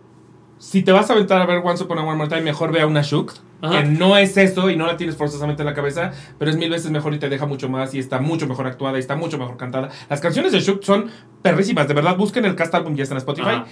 si 0.57 0.83
te 0.83 0.91
vas 0.91 1.09
a 1.09 1.13
aventar 1.13 1.41
a 1.41 1.45
ver 1.45 1.61
Once 1.63 1.83
Upon 1.83 1.99
a 1.99 2.03
One 2.03 2.15
More 2.17 2.29
Time, 2.29 2.41
mejor 2.41 2.71
ve 2.71 2.81
a 2.81 2.87
una 2.87 3.01
Shook, 3.01 3.33
Ajá. 3.61 3.81
que 3.81 3.87
no 3.87 4.17
es 4.17 4.35
eso 4.37 4.69
y 4.69 4.75
no 4.75 4.85
la 4.85 4.97
tienes 4.97 5.15
forzosamente 5.15 5.61
en 5.61 5.65
la 5.67 5.73
cabeza, 5.73 6.11
pero 6.37 6.51
es 6.51 6.57
mil 6.57 6.69
veces 6.69 6.91
mejor 6.91 7.13
y 7.13 7.19
te 7.19 7.29
deja 7.29 7.45
mucho 7.45 7.69
más 7.69 7.93
y 7.93 7.99
está 7.99 8.19
mucho 8.19 8.47
mejor 8.47 8.67
actuada 8.67 8.97
y 8.97 8.99
está 8.99 9.15
mucho 9.15 9.37
mejor 9.37 9.55
cantada. 9.57 9.89
Las 10.09 10.19
canciones 10.19 10.51
de 10.51 10.59
Shook 10.59 10.83
son 10.83 11.09
perrísimas, 11.41 11.87
de 11.87 11.93
verdad, 11.93 12.17
busquen 12.17 12.43
el 12.45 12.55
cast 12.55 12.75
album, 12.75 12.95
ya 12.95 13.03
está 13.03 13.15
en 13.15 13.19
Spotify. 13.19 13.47
Ajá. 13.49 13.65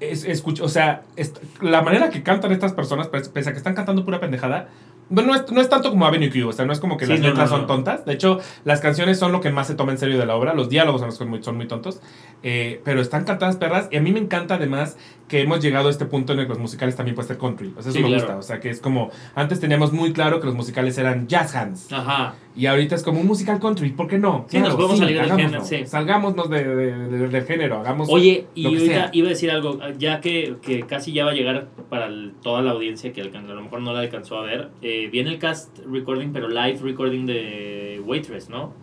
Es, 0.00 0.26
o 0.60 0.68
sea, 0.68 1.02
es- 1.16 1.32
la 1.60 1.80
manera 1.80 2.10
que 2.10 2.22
cantan 2.22 2.50
estas 2.52 2.72
personas, 2.72 3.06
pese 3.08 3.30
pese 3.30 3.50
a 3.50 3.52
que 3.52 3.58
están 3.58 3.74
cantando 3.74 4.04
pura 4.04 4.18
pendejada, 4.20 4.68
no 5.12 5.34
es, 5.34 5.50
no 5.52 5.60
es 5.60 5.68
tanto 5.68 5.90
como 5.90 6.06
Avenue 6.06 6.30
Q, 6.30 6.48
o 6.48 6.52
sea, 6.52 6.64
no 6.64 6.72
es 6.72 6.80
como 6.80 6.96
que 6.96 7.06
Sí, 7.06 7.12
las 7.12 7.20
no, 7.20 7.28
letras 7.28 7.50
no, 7.50 7.58
son 7.58 7.66
tontas. 7.66 8.04
De 8.04 8.14
hecho, 8.14 8.40
las 8.64 8.80
canciones 8.80 9.18
son 9.18 9.32
lo 9.32 9.40
que 9.40 9.50
más 9.50 9.66
se 9.66 9.74
toma 9.74 9.92
en 9.92 9.98
serio 9.98 10.18
de 10.18 10.26
la 10.26 10.36
obra, 10.36 10.54
los 10.54 10.68
diálogos 10.68 11.14
son 11.14 11.28
muy, 11.28 11.42
son 11.42 11.56
muy 11.56 11.68
tontos, 11.68 12.00
eh, 12.42 12.80
pero 12.84 13.00
están 13.00 13.24
cantadas 13.24 13.56
perras 13.56 13.88
y 13.90 13.96
a 13.96 14.00
mí 14.00 14.12
me 14.12 14.20
encanta 14.20 14.54
además 14.54 14.96
que 15.32 15.40
hemos 15.40 15.60
llegado 15.60 15.88
a 15.88 15.90
este 15.90 16.04
punto 16.04 16.34
en 16.34 16.40
el 16.40 16.44
que 16.44 16.50
los 16.50 16.58
musicales 16.58 16.94
también 16.94 17.14
pueden 17.14 17.26
ser 17.28 17.38
country. 17.38 17.68
O 17.74 17.80
sea, 17.80 17.88
eso 17.88 17.92
Sí, 17.92 18.00
me 18.02 18.08
claro. 18.08 18.22
gusta, 18.24 18.36
o 18.36 18.42
sea, 18.42 18.60
que 18.60 18.68
es 18.68 18.80
como, 18.82 19.10
antes 19.34 19.60
teníamos 19.60 19.90
muy 19.90 20.12
claro 20.12 20.40
que 20.40 20.44
los 20.46 20.54
musicales 20.54 20.98
eran 20.98 21.26
jazz 21.26 21.56
hands. 21.56 21.90
Ajá. 21.90 22.34
Y 22.54 22.66
ahorita 22.66 22.94
es 22.96 23.02
como 23.02 23.18
un 23.18 23.26
musical 23.26 23.58
country, 23.58 23.88
¿por 23.92 24.08
qué 24.08 24.18
no? 24.18 24.44
Sí, 24.50 24.58
nos 24.58 24.74
podemos 24.74 24.98
salir 24.98 25.18
del 25.18 25.32
género, 25.32 25.64
sí. 25.64 25.86
Salgámonos 25.86 26.50
de, 26.50 26.64
de- 26.64 27.08
de- 27.08 27.28
del 27.28 27.44
género, 27.46 27.78
hagamos 27.78 28.10
Oye, 28.10 28.46
y 28.54 28.76
sea. 28.80 29.08
iba 29.14 29.28
a 29.28 29.30
decir 29.30 29.50
algo, 29.50 29.78
ya 29.98 30.20
que, 30.20 30.56
que 30.60 30.82
casi 30.82 31.14
ya 31.14 31.24
va 31.24 31.30
a 31.30 31.34
llegar 31.34 31.68
para 31.88 32.08
el- 32.08 32.34
toda 32.42 32.60
la 32.60 32.72
audiencia 32.72 33.14
que 33.14 33.22
a 33.22 33.24
lo 33.24 33.62
mejor 33.62 33.80
no 33.80 33.94
la 33.94 34.00
alcanzó 34.00 34.36
a 34.36 34.42
ver, 34.42 34.68
eh, 34.82 35.08
viene 35.10 35.30
el 35.30 35.38
cast 35.38 35.78
recording, 35.90 36.34
pero 36.34 36.48
live 36.50 36.78
recording 36.82 37.24
de 37.24 38.02
Waitress, 38.04 38.50
¿no? 38.50 38.74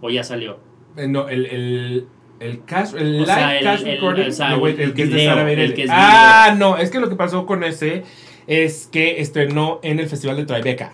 ¿O 0.00 0.10
ya 0.10 0.22
salió? 0.22 0.58
Eh, 0.96 1.08
No, 1.08 1.28
el, 1.28 1.46
el, 1.46 2.06
el 2.40 2.64
cash, 2.64 2.94
el 2.96 3.16
O 3.16 3.20
live 3.20 3.26
sea, 3.26 3.60
cash 3.62 3.82
el- 3.86 4.00
no, 4.00 4.58
wait, 4.58 4.78
el 4.78 4.94
que 4.94 5.02
es 5.02 5.10
de 5.10 5.24
Sara 5.24 5.40
el 5.42 5.46
Bareilles. 5.46 5.74
que 5.74 5.82
es 5.84 5.90
Ah, 5.92 6.54
no, 6.58 6.76
es 6.78 6.90
que 6.90 7.00
lo 7.00 7.08
que 7.08 7.16
pasó 7.16 7.46
con 7.46 7.64
ese 7.64 8.04
es 8.46 8.88
que 8.90 9.20
estrenó 9.20 9.80
en 9.82 9.98
el 9.98 10.08
Festival 10.08 10.36
de 10.36 10.44
Tribeca 10.46 10.92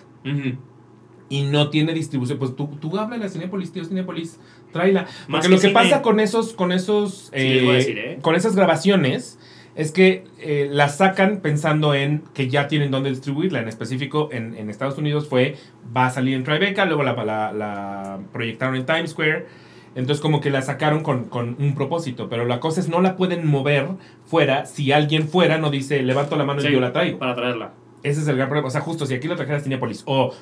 y 1.28 1.42
no 1.42 1.70
tiene 1.70 1.92
distribución. 1.94 2.38
Pues 2.38 2.54
tú, 2.56 2.68
tú 2.80 2.96
háblale 2.98 3.24
a 3.24 3.28
Cinepolis, 3.28 3.72
tío 3.72 3.84
Cinepolis, 3.84 4.38
tráela. 4.72 5.06
Porque 5.30 5.48
que 5.48 5.54
lo 5.54 5.60
que 5.60 5.68
pasa 5.70 6.02
con 6.02 6.20
esos, 6.20 6.52
con 6.52 6.72
esos, 6.72 7.30
Sí, 7.34 7.40
eh, 7.40 7.72
decir, 7.72 7.98
¿eh? 7.98 8.18
con 8.20 8.34
esas 8.34 8.54
grabaciones 8.56 9.38
es 9.74 9.90
que 9.90 10.24
eh, 10.38 10.68
las 10.70 10.98
sacan 10.98 11.40
pensando 11.40 11.94
en 11.94 12.22
que 12.34 12.48
ya 12.48 12.68
tienen 12.68 12.90
dónde 12.90 13.10
distribuirla. 13.10 13.60
En 13.60 13.68
específico, 13.68 14.28
en, 14.32 14.54
en 14.56 14.70
Estados 14.70 14.98
Unidos 14.98 15.28
fue, 15.28 15.56
va 15.96 16.06
a 16.06 16.10
salir 16.10 16.34
en 16.36 16.44
Tribeca, 16.44 16.84
luego 16.84 17.02
la, 17.02 17.14
la, 17.24 17.52
la 17.52 18.20
proyectaron 18.32 18.76
en 18.76 18.86
Times 18.86 19.10
Square. 19.10 19.46
Entonces 19.94 20.20
como 20.20 20.40
que 20.40 20.50
la 20.50 20.62
sacaron 20.62 21.02
con, 21.02 21.24
con 21.24 21.56
un 21.58 21.74
propósito, 21.74 22.28
pero 22.28 22.44
la 22.44 22.60
cosa 22.60 22.80
es 22.80 22.88
no 22.88 23.00
la 23.00 23.16
pueden 23.16 23.46
mover 23.46 23.88
fuera 24.26 24.66
si 24.66 24.92
alguien 24.92 25.28
fuera 25.28 25.58
no 25.58 25.70
dice 25.70 26.02
levanto 26.02 26.36
la 26.36 26.44
mano 26.44 26.60
Sí, 26.60 26.68
y 26.68 26.72
yo 26.72 26.80
la 26.80 26.92
traigo. 26.92 27.18
Para 27.18 27.34
traerla. 27.34 27.72
Ese 28.02 28.20
es 28.20 28.28
el 28.28 28.36
gran 28.36 28.48
problema. 28.48 28.68
O 28.68 28.70
sea, 28.70 28.80
justo 28.80 29.06
si 29.06 29.14
aquí 29.14 29.28
lo 29.28 29.36
trajeras 29.36 29.62
Cinepolis 29.62 30.02
o 30.06 30.34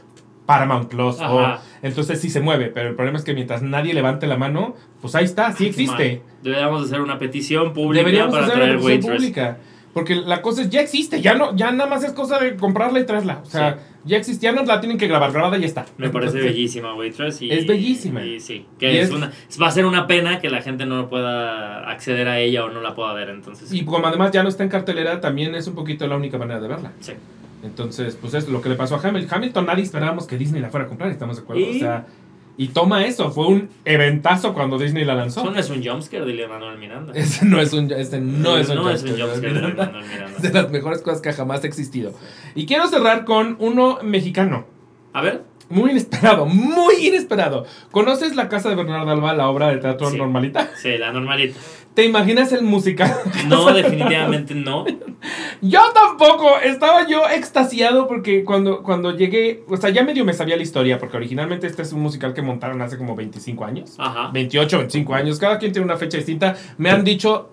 Paramount 0.46 0.88
Plus 0.88 1.20
Ajá. 1.20 1.32
o 1.32 1.58
entonces 1.82 2.20
sí 2.20 2.28
se 2.28 2.40
mueve, 2.40 2.66
pero 2.66 2.88
el 2.88 2.94
problema 2.94 3.18
es 3.18 3.24
que 3.24 3.34
mientras 3.34 3.62
nadie 3.62 3.94
levante 3.94 4.26
la 4.26 4.36
mano, 4.36 4.74
pues 5.00 5.14
ahí 5.14 5.24
está, 5.24 5.52
sí 5.52 5.66
existe. 5.66 6.22
Man, 6.24 6.42
Deberíamos 6.42 6.84
hacer 6.84 7.00
una 7.00 7.18
petición 7.18 7.72
pública 7.72 8.04
Deberíamos 8.04 8.34
para 8.34 8.46
hacer 8.46 8.56
traer 8.56 8.76
una 8.76 8.84
petición 8.86 9.16
pública. 9.16 9.58
Porque 9.94 10.14
la 10.14 10.40
cosa 10.40 10.62
es, 10.62 10.70
ya 10.70 10.80
existe, 10.80 11.20
ya 11.20 11.34
no, 11.34 11.54
ya 11.54 11.70
nada 11.70 11.88
más 11.88 12.02
es 12.02 12.12
cosa 12.12 12.38
de 12.38 12.56
comprarla 12.56 13.00
y 13.00 13.04
traerla. 13.04 13.40
O 13.42 13.46
sea, 13.46 13.78
ya 14.04 14.16
existe, 14.16 14.44
ya 14.44 14.52
no 14.52 14.64
la 14.64 14.80
tienen 14.80 14.96
que 14.96 15.06
grabar, 15.06 15.32
grabada 15.32 15.58
y 15.58 15.60
ya 15.60 15.66
está. 15.66 15.84
Me 15.98 16.08
parece 16.08 16.38
Entonces, 16.38 16.44
bellísima 16.54 16.94
Waitress. 16.94 17.42
Y, 17.42 17.50
Es 17.50 17.66
bellísima. 17.66 18.24
Y 18.24 18.40
sí, 18.40 18.64
que 18.78 18.90
Y 18.92 18.96
es 18.96 19.08
es- 19.08 19.14
una, 19.14 19.30
va 19.60 19.66
a 19.66 19.70
ser 19.70 19.84
una 19.84 20.06
pena 20.06 20.40
que 20.40 20.48
la 20.48 20.62
gente 20.62 20.86
no 20.86 21.10
pueda 21.10 21.90
acceder 21.90 22.26
a 22.28 22.38
ella 22.40 22.64
o 22.64 22.70
no 22.70 22.80
la 22.80 22.94
pueda 22.94 23.12
ver. 23.12 23.28
Entonces, 23.28 23.70
Y 23.72 23.84
como 23.84 24.06
además 24.06 24.30
ya 24.30 24.42
no 24.42 24.48
está 24.48 24.62
en 24.62 24.70
cartelera, 24.70 25.20
también 25.20 25.54
es 25.54 25.66
un 25.66 25.74
poquito 25.74 26.06
la 26.06 26.16
única 26.16 26.38
manera 26.38 26.58
de 26.60 26.68
verla. 26.68 26.92
sí. 27.00 27.12
Entonces, 27.64 28.18
pues 28.20 28.34
es 28.34 28.48
lo 28.48 28.60
que 28.60 28.68
le 28.68 28.74
pasó 28.74 28.96
a 28.96 29.00
Hamilton. 29.06 29.36
Hamilton 29.38 29.66
nadie 29.66 29.84
esperábamos 29.84 30.26
que 30.26 30.36
Disney 30.36 30.60
la 30.60 30.68
fuera 30.70 30.86
a 30.86 30.88
comprar, 30.88 31.10
¿estamos 31.12 31.36
de 31.36 31.42
acuerdo? 31.42 31.62
Y- 31.62 31.76
O 31.76 31.78
sea, 31.78 32.06
y 32.62 32.68
toma 32.68 33.04
eso, 33.04 33.32
fue 33.32 33.48
un 33.48 33.70
eventazo 33.84 34.54
cuando 34.54 34.78
Disney 34.78 35.04
la 35.04 35.16
lanzó. 35.16 35.40
Eso 35.40 35.50
no 35.50 35.58
es 35.58 35.68
un 35.68 35.84
jumpscare 35.84 36.24
de 36.24 36.46
Manuel 36.46 36.78
Miranda. 36.78 37.12
Ese 37.12 37.44
no 37.44 37.60
es 37.60 37.72
un, 37.72 37.90
este 37.90 38.20
no 38.20 38.56
es 38.56 38.68
un 38.68 38.76
no 38.76 38.88
es 38.88 39.02
un 39.02 39.08
jumpscare, 39.08 39.20
jumpscare 39.20 39.54
de. 39.54 39.74
Manuel 39.74 40.06
Miranda. 40.06 40.36
Es 40.36 40.42
de 40.42 40.52
las 40.52 40.70
mejores 40.70 41.02
cosas 41.02 41.20
que 41.20 41.32
jamás 41.32 41.64
ha 41.64 41.66
existido. 41.66 42.12
Y 42.54 42.66
quiero 42.66 42.86
cerrar 42.86 43.24
con 43.24 43.56
uno 43.58 43.98
mexicano. 44.04 44.64
A 45.12 45.22
ver. 45.22 45.42
Muy 45.72 45.90
inesperado, 45.92 46.44
muy 46.44 47.06
inesperado. 47.06 47.64
¿Conoces 47.90 48.36
La 48.36 48.48
Casa 48.50 48.68
de 48.68 48.74
Bernardo 48.74 49.10
Alba, 49.10 49.32
la 49.32 49.48
obra 49.48 49.68
de 49.68 49.78
teatro 49.78 50.10
Sí. 50.10 50.18
normalita? 50.18 50.68
Sí, 50.76 50.98
la 50.98 51.12
normalita. 51.12 51.58
¿Te 51.94 52.04
imaginas 52.04 52.52
el 52.52 52.62
musical? 52.62 53.10
No, 53.48 53.72
definitivamente 53.72 54.54
no. 54.54 54.84
Yo 55.62 55.80
tampoco, 55.94 56.58
estaba 56.62 57.06
yo 57.08 57.22
extasiado 57.28 58.06
porque 58.06 58.44
cuando, 58.44 58.82
cuando 58.82 59.16
llegué, 59.16 59.64
o 59.68 59.76
sea, 59.78 59.88
ya 59.90 60.02
medio 60.02 60.24
me 60.26 60.34
sabía 60.34 60.56
la 60.56 60.62
historia, 60.62 60.98
porque 60.98 61.16
originalmente 61.16 61.66
este 61.66 61.82
es 61.82 61.92
un 61.92 62.00
musical 62.00 62.34
que 62.34 62.42
montaron 62.42 62.82
hace 62.82 62.98
como 62.98 63.14
25 63.16 63.64
años. 63.64 63.94
Ajá. 63.98 64.30
28, 64.32 64.76
25 64.78 65.14
años, 65.14 65.38
cada 65.38 65.58
quien 65.58 65.72
tiene 65.72 65.86
una 65.86 65.96
fecha 65.96 66.18
distinta. 66.18 66.54
Me 66.76 66.90
han 66.90 67.02
dicho 67.02 67.50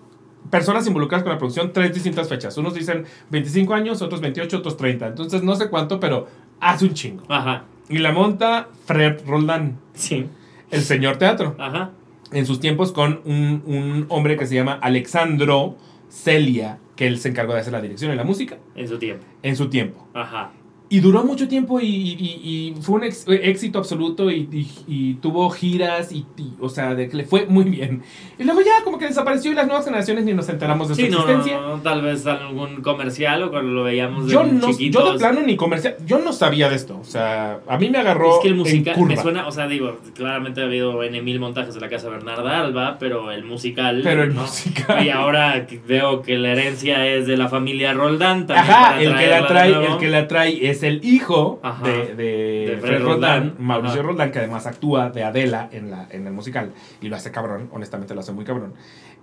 personas 0.50 0.86
involucradas 0.86 1.22
con 1.22 1.32
la 1.32 1.38
producción 1.38 1.72
tres 1.72 1.94
distintas 1.94 2.28
fechas. 2.28 2.56
Unos 2.58 2.74
dicen 2.74 3.04
25 3.30 3.72
años, 3.72 4.02
otros 4.02 4.20
28, 4.20 4.58
otros 4.58 4.76
30. 4.76 5.06
Entonces 5.08 5.42
no 5.42 5.54
sé 5.56 5.68
cuánto, 5.70 5.98
pero 6.00 6.26
hace 6.60 6.84
un 6.84 6.92
chingo. 6.94 7.22
Ajá. 7.28 7.64
Y 7.90 7.98
la 7.98 8.12
monta 8.12 8.68
Fred 8.86 9.20
Roldán, 9.26 9.78
Sí. 9.94 10.26
el 10.70 10.80
señor 10.82 11.16
teatro, 11.16 11.56
Ajá. 11.58 11.90
en 12.32 12.46
sus 12.46 12.60
tiempos 12.60 12.92
con 12.92 13.20
un, 13.24 13.62
un 13.66 14.06
hombre 14.08 14.36
que 14.36 14.46
se 14.46 14.54
llama 14.54 14.78
Alexandro 14.80 15.76
Celia, 16.08 16.78
que 16.96 17.06
él 17.06 17.18
se 17.18 17.28
encargó 17.30 17.52
de 17.54 17.60
hacer 17.60 17.72
la 17.72 17.80
dirección 17.80 18.12
y 18.12 18.16
la 18.16 18.24
música 18.24 18.56
En 18.76 18.86
su 18.88 18.98
tiempo. 18.98 19.24
en 19.42 19.56
su 19.56 19.68
tiempo. 19.68 20.06
Ajá. 20.14 20.52
Y 20.92 20.98
duró 20.98 21.22
mucho 21.22 21.46
tiempo 21.46 21.78
y, 21.80 21.86
y- 21.86 22.74
y 22.76 22.82
fue 22.82 22.96
un 22.96 23.04
ex- 23.04 23.24
éxito 23.28 23.78
absoluto 23.78 24.28
y, 24.28 24.48
y- 24.88 25.14
tuvo 25.22 25.48
giras 25.50 26.10
y, 26.10 26.26
o 26.60 26.68
sea, 26.68 26.96
de 26.96 27.08
que 27.08 27.16
le 27.18 27.24
fue 27.24 27.46
muy 27.46 27.64
bien. 27.64 28.02
Y 28.40 28.42
luego 28.44 28.60
ya 28.60 28.82
como 28.82 28.98
que 28.98 29.06
desapareció 29.06 29.52
y 29.52 29.54
las 29.54 29.66
nuevas 29.68 29.84
generaciones 29.84 30.24
ni 30.24 30.32
nos 30.34 30.48
enteramos 30.48 30.88
de 30.88 30.96
su 30.96 31.00
existencia. 31.02 31.60
no, 31.60 31.76
no, 31.76 31.82
tal 31.82 32.02
vez 32.02 32.26
algún 32.26 32.82
comercial 32.82 33.42
o 33.44 33.50
cuando 33.50 33.70
lo 33.70 33.84
veíamos 33.84 34.26
de 34.26 34.32
Yo 34.32 34.42
no, 34.42 34.66
chiquitos. 34.66 35.04
yo 35.04 35.12
de 35.12 35.18
plano 35.20 35.42
ni 35.46 35.54
comercial, 35.56 35.94
yo 36.06 36.18
no 36.18 36.32
sabía 36.32 36.68
de 36.68 36.74
esto, 36.74 36.98
o 37.00 37.04
sea, 37.04 37.60
a 37.68 37.78
mí 37.78 37.88
me 37.88 37.98
agarró 37.98 38.34
Es 38.36 38.42
que 38.42 38.48
el 38.48 38.56
musical 38.56 38.96
me 39.06 39.16
suena, 39.16 39.46
o 39.46 39.52
sea, 39.52 39.68
digo, 39.68 39.98
claramente 40.16 40.60
ha 40.60 40.64
habido 40.64 41.00
N 41.04 41.22
mil 41.22 41.38
montajes 41.38 41.74
de 41.74 41.80
la 41.80 41.88
casa 41.88 42.08
Bernarda 42.08 42.60
Alba, 42.62 42.96
pero 42.98 43.30
el 43.30 43.44
musical. 43.44 44.00
Pero 44.02 44.24
el 44.24 44.32
musical. 44.32 45.06
Y 45.06 45.10
ahora 45.10 45.66
veo 45.86 46.22
que 46.22 46.36
la 46.36 46.50
herencia 46.50 47.06
es 47.06 47.28
de 47.28 47.36
la 47.36 47.48
familia 47.48 47.92
Roldán 47.92 48.48
también. 48.48 48.70
Ajá, 48.74 49.00
el 49.00 49.14
que 49.16 49.26
la 49.28 49.46
trae, 49.46 49.70
el 49.86 49.96
que 49.98 50.08
la 50.08 50.26
trae 50.26 50.68
es 50.68 50.79
el 50.82 51.04
hijo 51.04 51.60
Ajá. 51.62 51.86
de, 51.86 52.14
de, 52.14 52.14
De 52.14 52.76
Fred, 52.78 52.80
Fred 52.80 53.02
Roldán, 53.02 53.40
Roldán. 53.50 53.54
Mauricio 53.58 54.00
Ajá. 54.00 54.08
Roldán, 54.08 54.32
que 54.32 54.38
además 54.40 54.66
actúa 54.66 55.10
de 55.10 55.24
Adela 55.24 55.68
en, 55.72 55.90
la, 55.90 56.06
en 56.10 56.26
el 56.26 56.32
musical. 56.32 56.72
Y 57.00 57.08
lo 57.08 57.16
hace 57.16 57.30
cabrón, 57.30 57.68
honestamente 57.72 58.14
lo 58.14 58.20
hace 58.20 58.32
muy 58.32 58.44
cabrón. 58.44 58.74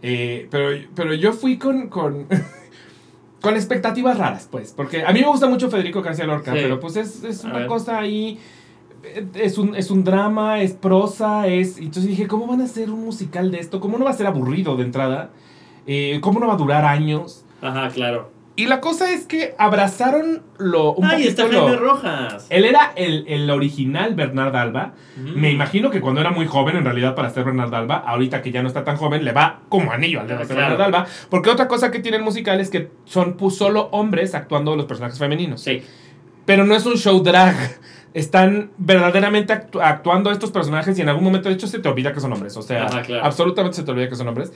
Eh, 0.02 0.48
pero, 0.52 0.70
pero 0.96 1.14
yo 1.14 1.34
fui 1.34 1.58
con, 1.58 1.90
con, 1.90 2.28
con 3.42 3.56
expectativas 3.56 4.18
raras, 4.18 4.48
pues. 4.52 4.74
Porque 4.76 5.04
a 5.06 5.12
mí 5.14 5.22
me 5.22 5.28
gusta 5.28 5.48
mucho 5.48 5.70
Federico 5.70 6.02
García 6.02 6.26
Lorca, 6.26 6.52
Sí. 6.54 6.60
pero 6.62 6.80
pues 6.80 6.96
es, 6.96 7.24
es 7.24 7.44
una 7.44 7.60
ver. 7.60 7.68
cosa 7.68 8.00
ahí... 8.00 8.40
Es 9.36 9.58
un, 9.58 9.74
es 9.76 9.90
un 9.90 10.04
drama, 10.04 10.60
es 10.62 10.74
prosa, 10.74 11.48
es... 11.48 11.78
Entonces 11.78 12.08
dije, 12.08 12.28
¿cómo 12.28 12.46
van 12.48 12.60
a 12.62 12.66
hacer 12.66 12.90
un 12.90 13.06
musical 13.06 13.52
de 13.52 13.60
esto? 13.60 13.80
¿Cómo 13.80 13.98
no 13.98 14.04
va 14.06 14.12
a 14.12 14.14
ser 14.14 14.28
aburrido 14.28 14.76
de 14.76 14.84
entrada? 14.84 15.30
Eh, 15.86 16.20
¿Cómo 16.22 16.40
no 16.42 16.48
va 16.48 16.54
a 16.56 16.58
durar 16.58 16.84
años? 16.84 17.46
Ajá, 17.62 17.88
claro. 17.90 18.32
Y 18.58 18.66
la 18.66 18.82
cosa 18.82 19.14
es 19.14 19.26
que 19.28 19.54
abrazaron 19.60 20.42
lo 20.58 20.94
un 20.94 21.06
Ay, 21.06 21.28
está 21.28 21.46
lo- 21.48 21.62
Jaime 21.68 21.76
Rojas. 21.78 22.48
Él 22.50 22.66
era 22.66 22.92
el, 22.96 23.24
el 23.28 23.50
original 23.52 24.16
Bernard 24.16 24.56
Alba. 24.56 24.94
Mm. 25.16 25.40
Me 25.40 25.52
imagino 25.52 25.92
que 25.92 26.02
cuando 26.02 26.20
era 26.22 26.32
muy 26.32 26.48
joven, 26.48 26.76
en 26.76 26.84
realidad, 26.84 27.14
para 27.14 27.30
ser 27.30 27.44
Bernard 27.46 27.74
Alba, 27.74 27.98
ahorita 27.98 28.42
que 28.42 28.52
ya 28.52 28.62
no 28.64 28.68
está 28.68 28.84
tan 28.84 28.98
joven, 28.98 29.24
le 29.24 29.32
va 29.32 29.60
como 29.70 29.92
anillo 29.92 30.20
al 30.22 30.28
dedo 30.28 30.40
ser 30.40 30.56
claro. 30.58 30.72
Bernard 30.78 30.82
Alba. 30.96 31.06
Porque 31.30 31.52
otra 31.52 31.68
cosa 31.68 31.92
que 31.92 32.00
tiene 32.00 32.18
el 32.18 32.24
musical 32.24 32.60
es 32.60 32.70
que 32.72 32.90
son 33.06 33.38
solo 33.52 33.90
hombres 33.92 34.34
actuando 34.34 34.76
los 34.76 34.86
personajes 34.88 35.20
femeninos. 35.20 35.62
Sí. 35.62 35.84
Pero 36.46 36.66
no 36.66 36.76
es 36.76 36.86
un 36.88 36.96
show 36.96 37.22
drag. 37.22 37.56
Están 38.16 38.72
verdaderamente 38.80 39.54
actu- 39.54 39.80
actuando 39.84 40.32
estos 40.32 40.50
personajes 40.50 40.98
y 40.98 41.02
en 41.04 41.10
algún 41.10 41.24
momento, 41.26 41.50
de 41.50 41.56
hecho, 41.56 41.68
se 41.68 41.78
te 41.78 41.88
olvida 41.88 42.12
que 42.14 42.20
son 42.22 42.34
hombres. 42.34 42.58
O 42.58 42.64
sea, 42.64 42.86
Ajá, 42.86 43.04
claro. 43.04 43.24
absolutamente 43.24 43.76
se 43.78 43.84
te 43.84 43.92
olvida 43.92 44.10
que 44.10 44.16
son 44.16 44.28
hombres. 44.28 44.52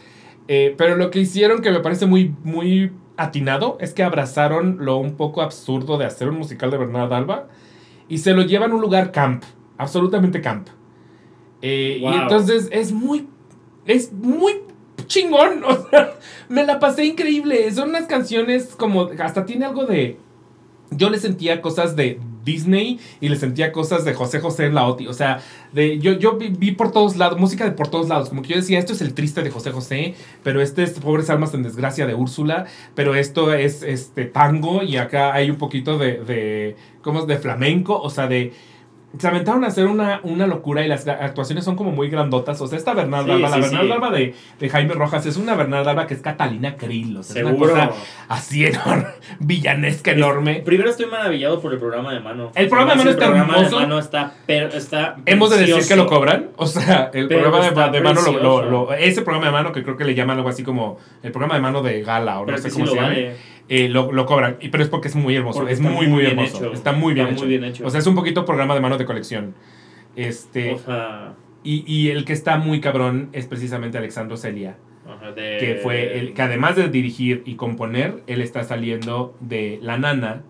Eh, 0.47 0.75
pero 0.77 0.95
lo 0.95 1.11
que 1.11 1.19
hicieron, 1.19 1.61
que 1.61 1.71
me 1.71 1.79
parece 1.79 2.05
muy, 2.05 2.35
muy 2.43 2.91
atinado, 3.17 3.77
es 3.79 3.93
que 3.93 4.03
abrazaron 4.03 4.77
lo 4.79 4.97
un 4.97 5.15
poco 5.15 5.41
absurdo 5.41 5.97
de 5.97 6.05
hacer 6.05 6.29
un 6.29 6.37
musical 6.37 6.71
de 6.71 6.77
Bernard 6.77 7.13
Alba 7.13 7.47
y 8.09 8.17
se 8.17 8.33
lo 8.33 8.41
llevan 8.41 8.71
a 8.71 8.75
un 8.75 8.81
lugar 8.81 9.11
camp, 9.11 9.43
absolutamente 9.77 10.41
camp. 10.41 10.67
Eh, 11.61 11.99
Y 12.01 12.05
entonces 12.05 12.67
es 12.71 12.91
muy, 12.91 13.27
es 13.85 14.11
muy 14.11 14.53
chingón. 15.07 15.63
O 15.67 15.89
sea, 15.89 16.15
me 16.49 16.65
la 16.65 16.79
pasé 16.79 17.05
increíble. 17.05 17.71
Son 17.71 17.89
unas 17.89 18.05
canciones 18.07 18.75
como, 18.75 19.09
hasta 19.19 19.45
tiene 19.45 19.65
algo 19.65 19.85
de... 19.85 20.17
Yo 20.89 21.09
le 21.09 21.19
sentía 21.19 21.61
cosas 21.61 21.95
de 21.95 22.19
Disney 22.43 22.99
y 23.19 23.29
le 23.29 23.35
sentía 23.35 23.71
cosas 23.71 24.05
de 24.05 24.13
José 24.13 24.39
José 24.39 24.65
en 24.65 24.75
la 24.75 24.87
OTI. 24.87 25.07
O 25.07 25.13
sea, 25.13 25.41
de, 25.73 25.99
yo, 25.99 26.13
yo 26.13 26.37
vi, 26.37 26.49
vi 26.49 26.71
por 26.71 26.91
todos 26.91 27.17
lados, 27.17 27.39
música 27.39 27.65
de 27.65 27.71
por 27.71 27.87
todos 27.87 28.09
lados. 28.09 28.29
Como 28.29 28.41
que 28.41 28.49
yo 28.49 28.55
decía, 28.55 28.79
esto 28.79 28.93
es 28.93 29.01
el 29.01 29.13
triste 29.13 29.43
de 29.43 29.49
José 29.49 29.71
José, 29.71 30.15
pero 30.43 30.61
este 30.61 30.83
es 30.83 30.91
Pobres 30.91 31.29
Almas 31.29 31.53
en 31.53 31.63
Desgracia 31.63 32.05
de 32.05 32.15
Úrsula, 32.15 32.65
pero 32.95 33.15
esto 33.15 33.53
es 33.53 33.83
este 33.83 34.25
tango 34.25 34.83
y 34.83 34.97
acá 34.97 35.33
hay 35.33 35.49
un 35.49 35.57
poquito 35.57 35.97
de, 35.97 36.23
de 36.23 36.75
¿cómo 37.01 37.19
es? 37.19 37.27
De 37.27 37.37
flamenco, 37.37 37.99
o 37.99 38.09
sea, 38.09 38.27
de... 38.27 38.53
Se 39.17 39.27
aventaron 39.27 39.63
a 39.65 39.67
hacer 39.67 39.87
una, 39.87 40.21
una 40.23 40.47
locura 40.47 40.85
y 40.85 40.87
las 40.87 41.05
actuaciones 41.07 41.65
son 41.65 41.75
como 41.75 41.91
muy 41.91 42.09
grandotas. 42.09 42.61
O 42.61 42.67
sea, 42.67 42.77
esta 42.77 42.93
Bernarda 42.93 43.25
Sí, 43.25 43.31
Alba, 43.31 43.49
la 43.49 43.57
Bernarda 43.57 43.85
sí. 43.87 43.91
Alba 43.91 44.09
de, 44.11 44.35
de 44.59 44.69
Jaime 44.69 44.93
Rojas 44.93 45.25
es 45.25 45.35
una 45.37 45.55
Bernarda 45.55 45.91
Alba 45.91 46.07
que 46.07 46.13
es 46.13 46.21
Catalina 46.21 46.77
Krill. 46.77 47.17
O 47.17 47.23
sea, 47.23 47.41
es 47.41 47.47
una 47.47 47.51
Seguro. 47.53 47.71
cosa 47.73 47.91
así 48.29 48.65
enorme, 48.65 49.05
villanesca 49.39 50.11
enorme. 50.11 50.61
Primero 50.65 50.89
estoy 50.89 51.07
maravillado 51.07 51.59
por 51.59 51.73
el 51.73 51.79
programa 51.79 52.13
de 52.13 52.19
mano. 52.21 52.51
El 52.55 52.67
programa 52.69 52.91
de 52.91 52.97
mano 52.99 53.09
está 53.11 53.25
El 53.25 53.31
programa 53.31 53.53
hermoso. 53.57 53.75
de 53.79 53.81
mano 53.85 53.99
está, 53.99 54.33
pero 54.45 54.67
está 54.69 55.15
Hemos 55.25 55.49
de 55.49 55.57
decir 55.65 55.87
que 55.87 55.95
lo 55.95 56.07
cobran. 56.07 56.49
O 56.55 56.65
sea, 56.67 57.09
el 57.13 57.27
Pero 57.27 57.41
programa 57.51 57.69
de, 57.91 57.91
de 57.91 58.01
mano, 58.01 58.21
lo, 58.21 58.31
lo- 58.31 58.31
precioso. 58.31 58.61
lo- 58.71 58.93
ese 58.93 59.21
programa 59.23 59.47
de 59.47 59.51
mano 59.51 59.71
que 59.73 59.83
creo 59.83 59.97
que 59.97 60.05
le 60.05 60.15
llaman 60.15 60.37
algo 60.37 60.49
así 60.49 60.63
como 60.63 60.97
el 61.23 61.31
programa 61.31 61.55
de 61.55 61.61
mano 61.61 61.81
de 61.81 62.01
gala 62.01 62.39
o 62.39 62.45
Pero 62.45 62.57
no 62.57 62.63
sé 62.63 62.71
cómo 62.71 62.87
se 62.87 62.95
llama. 62.95 63.07
vale. 63.09 63.35
Eh, 63.69 63.87
lo, 63.89 64.11
lo 64.11 64.25
cobran. 64.25 64.57
Y, 64.61 64.69
pero 64.69 64.83
es 64.83 64.89
porque 64.89 65.07
es 65.07 65.15
muy 65.15 65.35
hermoso. 65.35 65.59
Porque 65.59 65.73
es 65.73 65.79
muy, 65.79 65.91
muy 65.93 66.07
muy 66.07 66.19
bien 66.21 66.31
hermoso. 66.39 66.57
hecho. 66.57 66.73
Está 66.73 66.91
muy 66.91 67.13
bien, 67.13 67.27
Está 67.27 67.35
hecho. 67.37 67.45
muy 67.45 67.49
bien 67.57 67.63
hecho. 67.63 67.85
O 67.85 67.89
sea, 67.89 67.99
es 67.99 68.07
un 68.07 68.15
poquito 68.15 68.45
programa 68.45 68.73
de 68.75 68.81
mano 68.81 68.97
de 68.97 69.05
colección. 69.05 69.55
Este, 70.15 70.73
O 70.73 70.77
sea, 70.79 71.33
y, 71.63 71.83
y 71.87 72.09
el 72.09 72.25
que 72.25 72.33
está 72.33 72.57
muy 72.57 72.81
cabrón 72.81 73.29
es 73.33 73.45
precisamente 73.47 73.97
Alexandro 73.97 74.35
Celia. 74.37 74.77
ajá, 75.07 75.31
de- 75.31 75.57
Que 75.59 75.79
fue 75.81 76.19
el 76.19 76.33
que 76.33 76.41
además 76.41 76.75
de 76.75 76.89
dirigir 76.89 77.43
y 77.45 77.55
componer, 77.55 78.23
él 78.27 78.41
está 78.41 78.63
saliendo 78.63 79.35
de 79.39 79.79
La 79.81 79.97
Nana. 79.97 80.43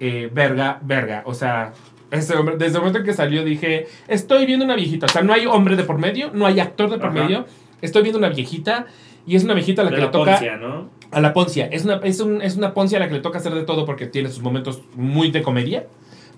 eh, 0.00 0.30
verga, 0.32 0.78
verga. 0.82 1.22
O 1.26 1.34
sea, 1.34 1.72
ese 2.12 2.34
hombre, 2.36 2.54
desde 2.56 2.74
el 2.76 2.78
momento 2.82 3.00
en 3.00 3.04
que 3.04 3.12
salió 3.12 3.44
dije, 3.44 3.86
estoy 4.06 4.46
viendo 4.46 4.64
una 4.64 4.76
viejita. 4.76 5.06
O 5.06 5.08
sea, 5.08 5.22
no 5.22 5.32
hay 5.32 5.44
hombre 5.46 5.74
de 5.76 5.82
por 5.82 5.98
medio, 5.98 6.30
no 6.32 6.46
hay 6.46 6.60
actor 6.60 6.88
de 6.88 6.98
por 6.98 7.08
Ajá. 7.10 7.20
medio. 7.24 7.46
Estoy 7.82 8.02
viendo 8.02 8.18
una 8.18 8.28
viejita 8.28 8.86
y 9.26 9.34
es 9.36 9.42
una 9.44 9.54
viejita 9.54 9.82
a 9.82 9.84
la 9.86 9.90
de 9.90 9.96
que 9.96 10.00
la 10.02 10.06
le 10.06 10.12
toca... 10.12 10.30
Poncia, 10.32 10.56
¿no? 10.56 10.88
A 11.10 11.20
la 11.20 11.32
Poncia. 11.32 11.68
Es 11.72 11.84
una, 11.84 12.00
es, 12.04 12.20
un- 12.20 12.42
es 12.42 12.56
una 12.56 12.74
Poncia 12.74 12.98
a 12.98 13.00
la 13.00 13.08
que 13.08 13.14
le 13.14 13.20
toca 13.20 13.38
hacer 13.38 13.54
de 13.54 13.62
todo 13.62 13.84
porque 13.86 14.06
tiene 14.06 14.28
sus 14.28 14.42
momentos 14.42 14.82
muy 14.94 15.30
de 15.30 15.42
comedia. 15.42 15.86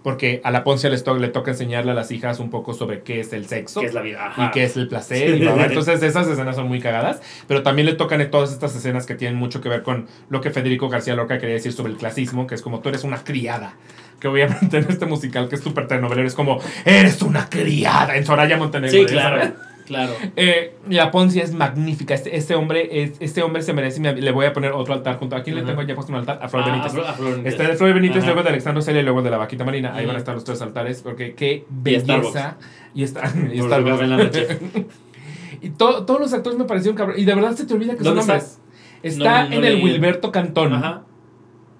Porque 0.03 0.41
a 0.45 0.51
la 0.51 0.65
Poncia 0.65 0.89
les 0.89 1.05
to- 1.05 1.19
le 1.19 1.29
toca 1.29 1.51
enseñarle 1.51 1.91
a 1.91 1.95
las 1.95 2.11
hijas 2.11 2.41
un 2.41 2.49
poco 2.49 2.73
sobre 2.73 3.03
qué 3.03 3.21
es 3.21 3.35
el 3.35 3.47
sexo 3.47 3.81
Que 3.81 3.87
es 3.89 3.93
la 3.93 4.01
vida. 4.01 4.29
Ajá. 4.29 4.47
y 4.47 4.51
qué 4.51 4.65
es 4.65 4.75
el 4.79 4.89
placer. 4.89 5.37
y 5.37 5.41
bla, 5.41 5.53
bla. 5.53 5.67
Entonces 5.67 6.03
esas 6.03 6.27
escenas 6.27 6.57
son 6.57 6.69
muy 6.69 6.81
cagadas. 6.81 7.21
Pero 7.47 7.63
también 7.63 7.85
le 7.85 7.93
tocan 7.93 8.27
todas 8.31 8.51
estas 8.51 8.75
escenas 8.75 9.05
que 9.05 9.15
tienen 9.15 9.37
mucho 9.37 9.61
que 9.61 9.69
ver 9.69 9.83
con 9.83 10.07
lo 10.31 10.41
que 10.41 10.51
Federico 10.51 10.89
García 10.89 11.15
Lorca 11.15 11.39
quería 11.39 11.57
decir 11.57 11.73
sobre 11.75 11.93
el 11.93 11.99
clasismo, 11.99 12.47
que 12.47 12.55
es 12.55 12.63
como 12.63 12.81
tú 12.81 12.89
eres 12.89 13.05
una 13.05 13.23
criada. 13.25 13.75
Que 14.21 14.29
obviamente 14.29 14.79
en 14.79 14.87
este 14.89 15.05
musical 15.05 15.49
que 15.51 15.57
es 15.57 15.61
súper 15.61 15.87
telenovelero 15.87 16.27
es 16.27 16.35
como, 16.35 16.61
eres 16.87 17.21
una 17.21 17.51
criada 17.51 18.17
en 18.17 18.25
Soraya 18.25 18.57
Montenegro. 18.57 18.97
Sí, 18.97 19.03
¿ya 19.05 19.07
claro. 19.13 19.37
sabes? 19.43 19.53
Claro. 19.91 20.13
Eh, 20.37 20.77
la 20.89 21.11
Poncia 21.11 21.43
es 21.43 21.53
magnífica. 21.53 22.15
Este, 22.15 22.37
este 22.37 22.55
hombre 22.55 23.03
es, 23.03 23.15
este 23.19 23.43
hombre 23.43 23.61
se 23.63 23.73
merece. 23.73 24.01
Le 24.01 24.31
voy 24.31 24.47
a 24.47 24.53
poner 24.53 24.71
otro 24.71 24.95
altar 24.95 25.19
junto. 25.19 25.35
¿A 25.35 25.43
quién 25.43 25.57
le 25.57 25.63
tengo 25.63 25.83
ya 25.83 25.97
puesto 25.97 26.13
un 26.13 26.19
altar? 26.21 26.39
A 26.41 26.49
Flor 26.49 26.63
Ah, 26.65 26.71
Benítez. 26.71 26.93
a 26.95 27.13
Flor- 27.15 27.31
Benítez. 27.33 27.53
Está 27.55 27.69
de 27.69 27.75
Flor 27.77 27.95
Benítez, 27.95 28.25
luego 28.25 28.43
de 28.45 28.51
Alexandro 28.51 28.83
Celia 28.83 29.01
y 29.01 29.05
luego 29.05 29.21
de 29.23 29.31
la 29.31 29.37
Vaquita 29.39 29.65
Marina. 29.65 29.93
Ahí 29.93 30.07
van 30.07 30.15
a 30.15 30.21
estar 30.21 30.33
los 30.33 30.45
tres 30.45 30.63
altares 30.63 31.03
porque 31.03 31.35
qué 31.35 31.53
Y 31.53 31.65
belleza. 31.69 32.57
Y 32.95 33.03
está, 33.03 33.33
y 33.53 33.59
la 33.59 34.17
noche. 34.17 34.47
y 35.61 35.71
to- 35.71 36.05
todos 36.05 36.21
los 36.21 36.33
actores 36.33 36.57
me 36.57 36.67
parecieron 36.67 36.97
cabrón. 36.97 37.17
Y 37.19 37.25
de 37.25 37.35
verdad 37.35 37.53
se 37.57 37.67
te 37.67 37.75
olvida 37.75 37.93
que 37.97 38.05
son 38.05 38.17
¿Dónde 38.17 38.21
está? 38.21 38.33
hombres. 38.35 38.59
Está 39.03 39.43
No, 39.45 39.51
no 39.51 39.57
en 39.57 39.65
el. 39.65 39.83
Wilberto 39.83 40.31
Cantón. 40.31 40.73
Ajá. 40.73 41.03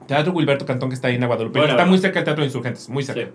Teatro 0.09 0.33
Wilberto 0.33 0.67
Cantón 0.67 0.89
que 0.89 0.97
está 0.97 1.07
ahí 1.07 1.15
en 1.15 1.25
Guadalupe. 1.25 1.61
Bueno, 1.61 1.67
está 1.75 1.83
bueno. 1.85 1.91
muy 1.91 1.99
cerca 2.01 2.19
del 2.19 2.25
Teatro 2.25 2.43
de 2.43 2.47
Insurgentes, 2.49 2.89
muy 2.89 3.05
cerca. 3.05 3.23
Sí. 3.27 3.29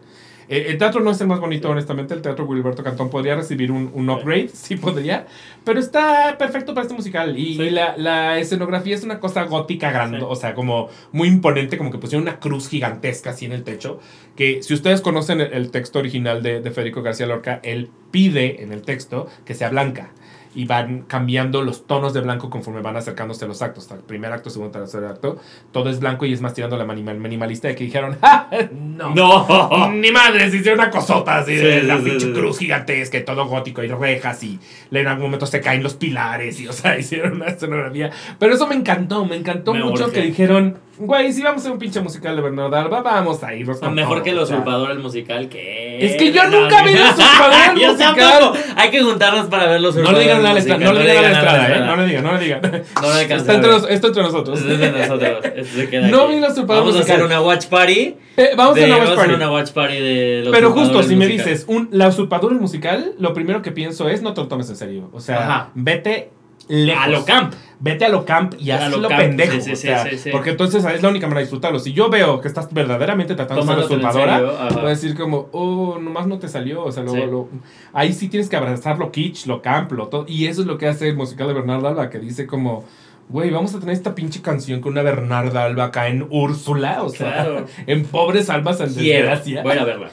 Eh, 0.48 0.68
el 0.70 0.78
teatro 0.78 1.02
no 1.02 1.12
es 1.12 1.20
el 1.22 1.28
más 1.28 1.40
bonito, 1.40 1.70
honestamente. 1.70 2.14
El 2.14 2.22
Teatro 2.22 2.46
Wilberto 2.46 2.84
Cantón 2.84 3.10
podría 3.10 3.36
recibir 3.36 3.72
un, 3.72 3.90
un 3.94 4.10
upgrade, 4.10 4.50
sí 4.54 4.76
podría. 4.76 5.26
Pero 5.64 5.80
está 5.80 6.38
perfecto 6.38 6.74
para 6.74 6.84
este 6.84 6.96
musical. 6.96 7.38
Y, 7.38 7.56
Sí. 7.56 7.70
la, 7.70 7.96
la 7.98 8.38
escenografía 8.40 8.96
es 8.96 9.04
una 9.04 9.20
cosa 9.20 9.44
gótica 9.44 9.92
grande, 9.92 10.20
Sí. 10.20 10.26
o 10.28 10.36
sea, 10.36 10.54
como 10.54 10.90
muy 11.12 11.28
imponente, 11.28 11.78
como 11.78 11.92
que 11.92 11.98
pusieron 11.98 12.24
una 12.28 12.40
cruz 12.40 12.70
gigantesca 12.70 13.32
así 13.32 13.46
en 13.46 13.54
el 13.54 13.64
techo. 13.64 14.00
Que 14.36 14.62
si 14.62 14.74
ustedes 14.74 15.02
conocen 15.02 15.42
el, 15.42 15.54
el 15.54 15.72
texto 15.72 16.00
original 16.00 16.44
de, 16.44 16.62
de 16.62 16.72
Federico 16.72 17.02
García 17.02 17.26
Lorca, 17.26 17.60
él 17.64 17.90
pide 18.12 18.62
en 18.64 18.72
el 18.72 18.82
texto 18.84 19.28
que 19.46 19.54
sea 19.56 19.70
blanca. 19.70 20.12
Y 20.56 20.66
van 20.66 21.02
cambiando 21.04 21.62
los 21.62 21.86
tonos 21.86 22.14
de 22.14 22.22
blanco 22.22 22.50
conforme 22.50 22.82
van 22.82 22.96
acercándose 22.98 23.46
a 23.46 23.48
los 23.48 23.62
actos. 23.62 23.92
El 23.92 24.00
primer 24.00 24.32
acto, 24.32 24.50
segundo, 24.50 24.72
tercer 24.80 25.04
acto, 25.06 25.38
todo 25.72 25.90
es 25.90 26.00
blanco 26.00 26.26
y 26.26 26.34
es 26.34 26.42
más 26.42 26.54
tirando 26.54 26.78
la 26.78 26.86
manimal- 26.86 27.18
minimalista 27.20 27.68
de 27.68 27.76
que 27.76 27.84
dijeron, 27.84 28.18
¡Ja! 28.22 28.50
No. 28.72 29.14
No. 29.14 29.90
Ni 29.92 30.10
madres, 30.12 30.54
hicieron 30.54 30.80
una 30.80 30.90
cosota 30.90 31.40
así 31.40 31.54
de 31.56 31.84
la 31.84 31.98
sí, 32.02 32.32
cruz 32.34 32.58
gigantesca 32.60 33.18
y 33.18 33.26
todo 33.26 33.46
gótico 33.46 33.84
y 33.84 33.88
rejas 33.90 34.42
y 34.44 34.60
en 34.92 35.08
algún 35.08 35.26
momento 35.26 35.46
se 35.46 35.60
caen 35.60 35.84
los 35.84 35.96
pilares 35.96 36.60
y, 36.62 36.68
o 36.68 36.74
sea, 36.74 36.98
hicieron 37.00 37.34
una 37.34 37.48
escenografía. 37.48 38.10
Pero 38.40 38.54
eso 38.56 38.66
me 38.68 38.76
encantó, 38.76 39.26
me 39.26 39.36
encantó 39.36 39.74
Me 39.74 39.84
mucho 39.84 40.06
urge. 40.06 40.14
que 40.14 40.22
dijeron, 40.28 40.78
güey, 40.98 41.32
si 41.34 41.42
vamos 41.42 41.58
a 41.58 41.62
hacer 41.62 41.72
un 41.72 41.78
pinche 41.80 42.00
musical 42.02 42.36
de 42.36 42.42
Bernardo 42.42 42.76
Alba, 42.76 43.02
vamos 43.02 43.44
a 43.44 43.54
irnos 43.54 43.80
con 43.80 43.94
Mejor 43.94 44.16
todo", 44.18 44.24
que 44.24 44.30
el 44.32 44.40
usurpador 44.40 44.92
el 44.92 45.00
musical 45.00 45.50
que 45.50 46.06
Es 46.06 46.16
que 46.16 46.32
yo 46.32 46.44
nunca 46.50 46.84
vi 46.84 46.92
El 46.94 47.02
Usurpador, 47.04 47.54
el 47.70 47.76
musical. 47.92 48.16
tampoco. 48.16 48.58
Hay 48.76 48.90
que 48.90 49.02
juntarnos 49.04 49.48
para 49.48 49.68
ver 49.68 49.82
los 49.82 49.96
No 49.96 50.12
le 50.12 50.20
digan 50.22 50.46
a 50.46 50.54
la 50.54 50.60
estrada, 50.60 50.84
no 50.84 50.94
le 50.94 51.02
digan 51.02 51.18
a 51.18 51.22
la 51.22 51.32
estrada, 51.38 51.76
¿eh? 51.76 51.80
No 51.86 51.96
le 51.96 52.06
digan, 52.08 52.24
no 52.24 52.34
le 52.34 52.40
digan. 52.40 52.62
No 53.02 53.14
le 53.14 53.22
Está 53.36 53.52
a 53.52 53.56
entre 53.56 53.72
nos- 53.72 53.90
esto 53.90 54.08
entre 54.08 54.24
nosotros. 54.24 54.60
Es 54.62 54.80
de 54.80 54.92
nosotros. 54.92 55.46
Esto 55.56 55.76
se 55.78 55.90
queda 55.90 56.08
No 56.08 56.28
vi 56.28 56.40
los 56.40 56.52
usurpador 56.54 56.84
Vamos 56.84 56.96
a 56.96 56.98
musical. 57.00 57.16
hacer 57.18 57.26
una 57.26 57.42
watch 57.42 57.66
party. 57.68 58.16
Eh, 58.38 58.50
vamos 58.58 58.78
a 58.78 58.80
de- 58.80 58.86
una 58.86 58.96
watch 58.98 59.06
vamos 59.08 59.18
a 59.18 59.22
party. 59.22 59.34
una 59.36 59.52
watch 59.52 59.72
party 59.72 60.00
de 60.00 60.42
los 60.46 60.54
Pero 60.54 60.72
justo, 60.72 61.04
si 61.04 61.16
me 61.16 61.28
dices, 61.28 61.66
un, 61.68 61.88
la 61.92 62.08
usurpadora 62.10 62.54
el 62.54 62.60
musical, 62.62 63.14
lo 63.20 63.34
primero 63.34 63.62
que 63.62 63.72
pienso 63.72 64.10
es 64.10 64.22
no 64.22 64.34
te 64.34 64.42
lo 64.42 64.48
tomes 64.48 64.70
en 64.70 64.76
serio. 64.76 65.10
O 65.14 65.20
sea, 65.22 65.38
Ajá. 65.44 65.70
vete 65.74 66.32
lejos. 66.68 67.04
A 67.04 67.08
lo 67.08 67.26
camp. 67.26 67.54
Vete 67.78 68.06
a 68.06 68.10
lo 68.10 68.24
camp 68.26 68.54
y 68.58 68.68
lo 68.68 68.76
hazlo 68.76 69.08
camp, 69.10 69.20
pendejo. 69.22 69.52
sí, 69.56 69.62
sí, 69.62 69.72
o 69.72 69.76
sí, 69.76 69.82
sea, 69.88 70.10
sí, 70.10 70.18
sí. 70.18 70.30
Porque 70.32 70.52
entonces 70.52 70.84
es 70.86 71.04
la 71.04 71.10
única 71.10 71.28
manera 71.28 71.40
de 71.40 71.44
disfrutarlo. 71.46 71.78
Si 71.80 71.92
yo 71.92 72.10
veo 72.10 72.40
que 72.40 72.48
estás 72.48 72.74
verdaderamente 72.74 73.36
tratando 73.36 73.64
de 73.66 73.74
ser 73.84 73.84
usurpadora, 73.86 74.38
a 74.82 74.88
decir 74.88 75.16
como, 75.16 75.50
oh, 75.52 75.98
nomás 76.00 76.26
no 76.26 76.40
te 76.40 76.48
salió. 76.48 76.84
O 76.86 76.92
sea, 76.92 77.04
lo- 77.04 77.14
lo- 77.26 77.50
ahí 77.94 78.14
sí 78.14 78.30
tienes 78.30 78.48
que 78.50 78.56
abrazar 78.56 78.98
lo 78.98 79.12
kitsch, 79.12 79.46
lo 79.46 79.62
camp, 79.62 79.92
lo 79.92 80.08
todo. 80.08 80.26
Y 80.28 80.46
eso 80.48 80.62
es 80.62 80.68
lo 80.68 80.78
que 80.78 80.88
hace 80.88 81.10
el 81.10 81.16
musical 81.18 81.48
de 81.48 81.54
Bernardo 81.54 81.88
Alba, 81.88 82.10
que 82.10 82.20
dice 82.20 82.48
como... 82.48 82.86
Güey, 83.28 83.50
vamos 83.50 83.74
a 83.74 83.80
tener 83.80 83.94
esta 83.96 84.14
pinche 84.14 84.42
canción 84.44 84.82
con 84.82 84.92
una 84.92 85.02
Bernarda 85.02 85.64
Alba 85.64 85.86
acá 85.86 86.08
en 86.10 86.28
Úrsula, 86.30 87.02
o 87.02 87.10
sea, 87.10 87.34
Claro. 87.34 87.66
en 87.88 88.06
pobres 88.06 88.52
almas 88.52 88.80
en 88.82 88.94
desgracia 88.94 89.64
Voy 89.64 89.78
a 89.80 89.84
verla. 89.84 90.10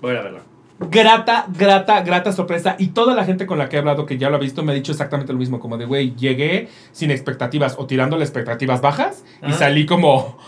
Voy 0.00 0.14
a 0.16 0.22
verla. 0.22 0.40
Grata, 0.78 1.46
grata, 1.56 2.02
grata 2.02 2.32
sorpresa. 2.32 2.76
Y 2.78 2.88
toda 2.88 3.14
la 3.14 3.24
gente 3.24 3.46
con 3.46 3.58
la 3.58 3.68
que 3.68 3.76
he 3.76 3.78
hablado 3.78 4.06
que 4.06 4.18
ya 4.18 4.30
lo 4.30 4.36
ha 4.36 4.40
visto 4.40 4.62
me 4.62 4.72
ha 4.72 4.74
dicho 4.74 4.92
exactamente 4.92 5.32
lo 5.32 5.38
mismo. 5.38 5.60
Como 5.60 5.76
de, 5.76 5.84
güey, 5.84 6.14
llegué 6.16 6.68
sin 6.92 7.10
expectativas 7.10 7.76
o 7.78 7.86
tirándole 7.86 8.24
expectativas 8.24 8.80
bajas 8.80 9.24
y 9.42 9.46
Ajá. 9.46 9.58
salí 9.58 9.86
como, 9.86 10.38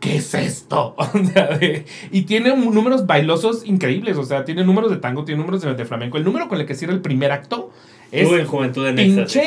¿qué 0.00 0.16
es 0.16 0.34
esto? 0.34 0.96
Y 2.10 2.22
tiene 2.22 2.54
números 2.56 3.06
bailosos 3.06 3.66
increíbles. 3.66 4.16
O 4.16 4.24
sea, 4.24 4.44
tiene 4.44 4.64
números 4.64 4.90
de 4.90 4.96
tango, 4.98 5.24
tiene 5.24 5.40
números 5.40 5.62
de, 5.62 5.74
de 5.74 5.84
flamenco. 5.84 6.16
El 6.16 6.24
número 6.24 6.48
con 6.48 6.60
el 6.60 6.66
que 6.66 6.74
cierra 6.74 6.94
el 6.94 7.00
primer 7.00 7.32
acto 7.32 7.70
es 8.12 8.22
Estuve 8.22 8.40
en 8.40 8.46
Juventud 8.46 8.86
en 8.86 8.98
Éxtasis. 8.98 9.42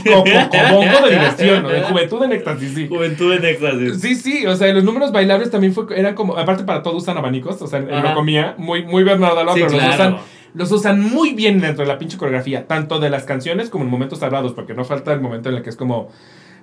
pinche 0.00 0.48
cobongo 0.50 1.06
de 1.06 1.10
diversión, 1.10 1.62
¿no? 1.62 1.68
De 1.68 1.80
juventud 1.82 2.22
en 2.24 2.32
éxtasis, 2.32 2.72
sí. 2.74 2.88
Juventud 2.88 3.32
en 3.32 3.44
Éxtasis. 3.44 4.00
Sí, 4.00 4.14
sí, 4.14 4.46
o 4.46 4.54
sea, 4.56 4.72
los 4.72 4.84
números 4.84 5.12
bailables 5.12 5.50
también 5.50 5.74
fue, 5.74 5.84
eran 5.98 6.14
como, 6.14 6.36
aparte 6.36 6.64
para 6.64 6.82
todo 6.82 6.96
usan 6.96 7.18
abanicos, 7.18 7.60
o 7.60 7.66
sea, 7.66 7.80
lo 7.80 8.14
comía, 8.14 8.54
muy, 8.58 8.84
muy 8.84 9.02
Bernardo 9.04 9.38
Alba, 9.40 9.54
Sí, 9.54 9.60
pero 9.66 9.76
los 9.80 9.94
usan, 9.94 10.16
los 10.54 10.72
usan 10.72 11.00
muy 11.02 11.34
bien 11.34 11.60
dentro 11.60 11.84
de 11.84 11.88
la 11.88 11.98
pinche 11.98 12.16
coreografía, 12.16 12.66
tanto 12.66 12.98
de 13.00 13.10
las 13.10 13.24
canciones 13.24 13.68
como 13.68 13.84
en 13.84 13.90
momentos 13.90 14.22
hablados, 14.22 14.52
porque 14.52 14.72
no 14.74 14.84
falta 14.84 15.12
el 15.12 15.20
momento 15.20 15.48
en 15.50 15.56
el 15.56 15.62
que 15.62 15.70
es 15.70 15.76
como, 15.76 16.10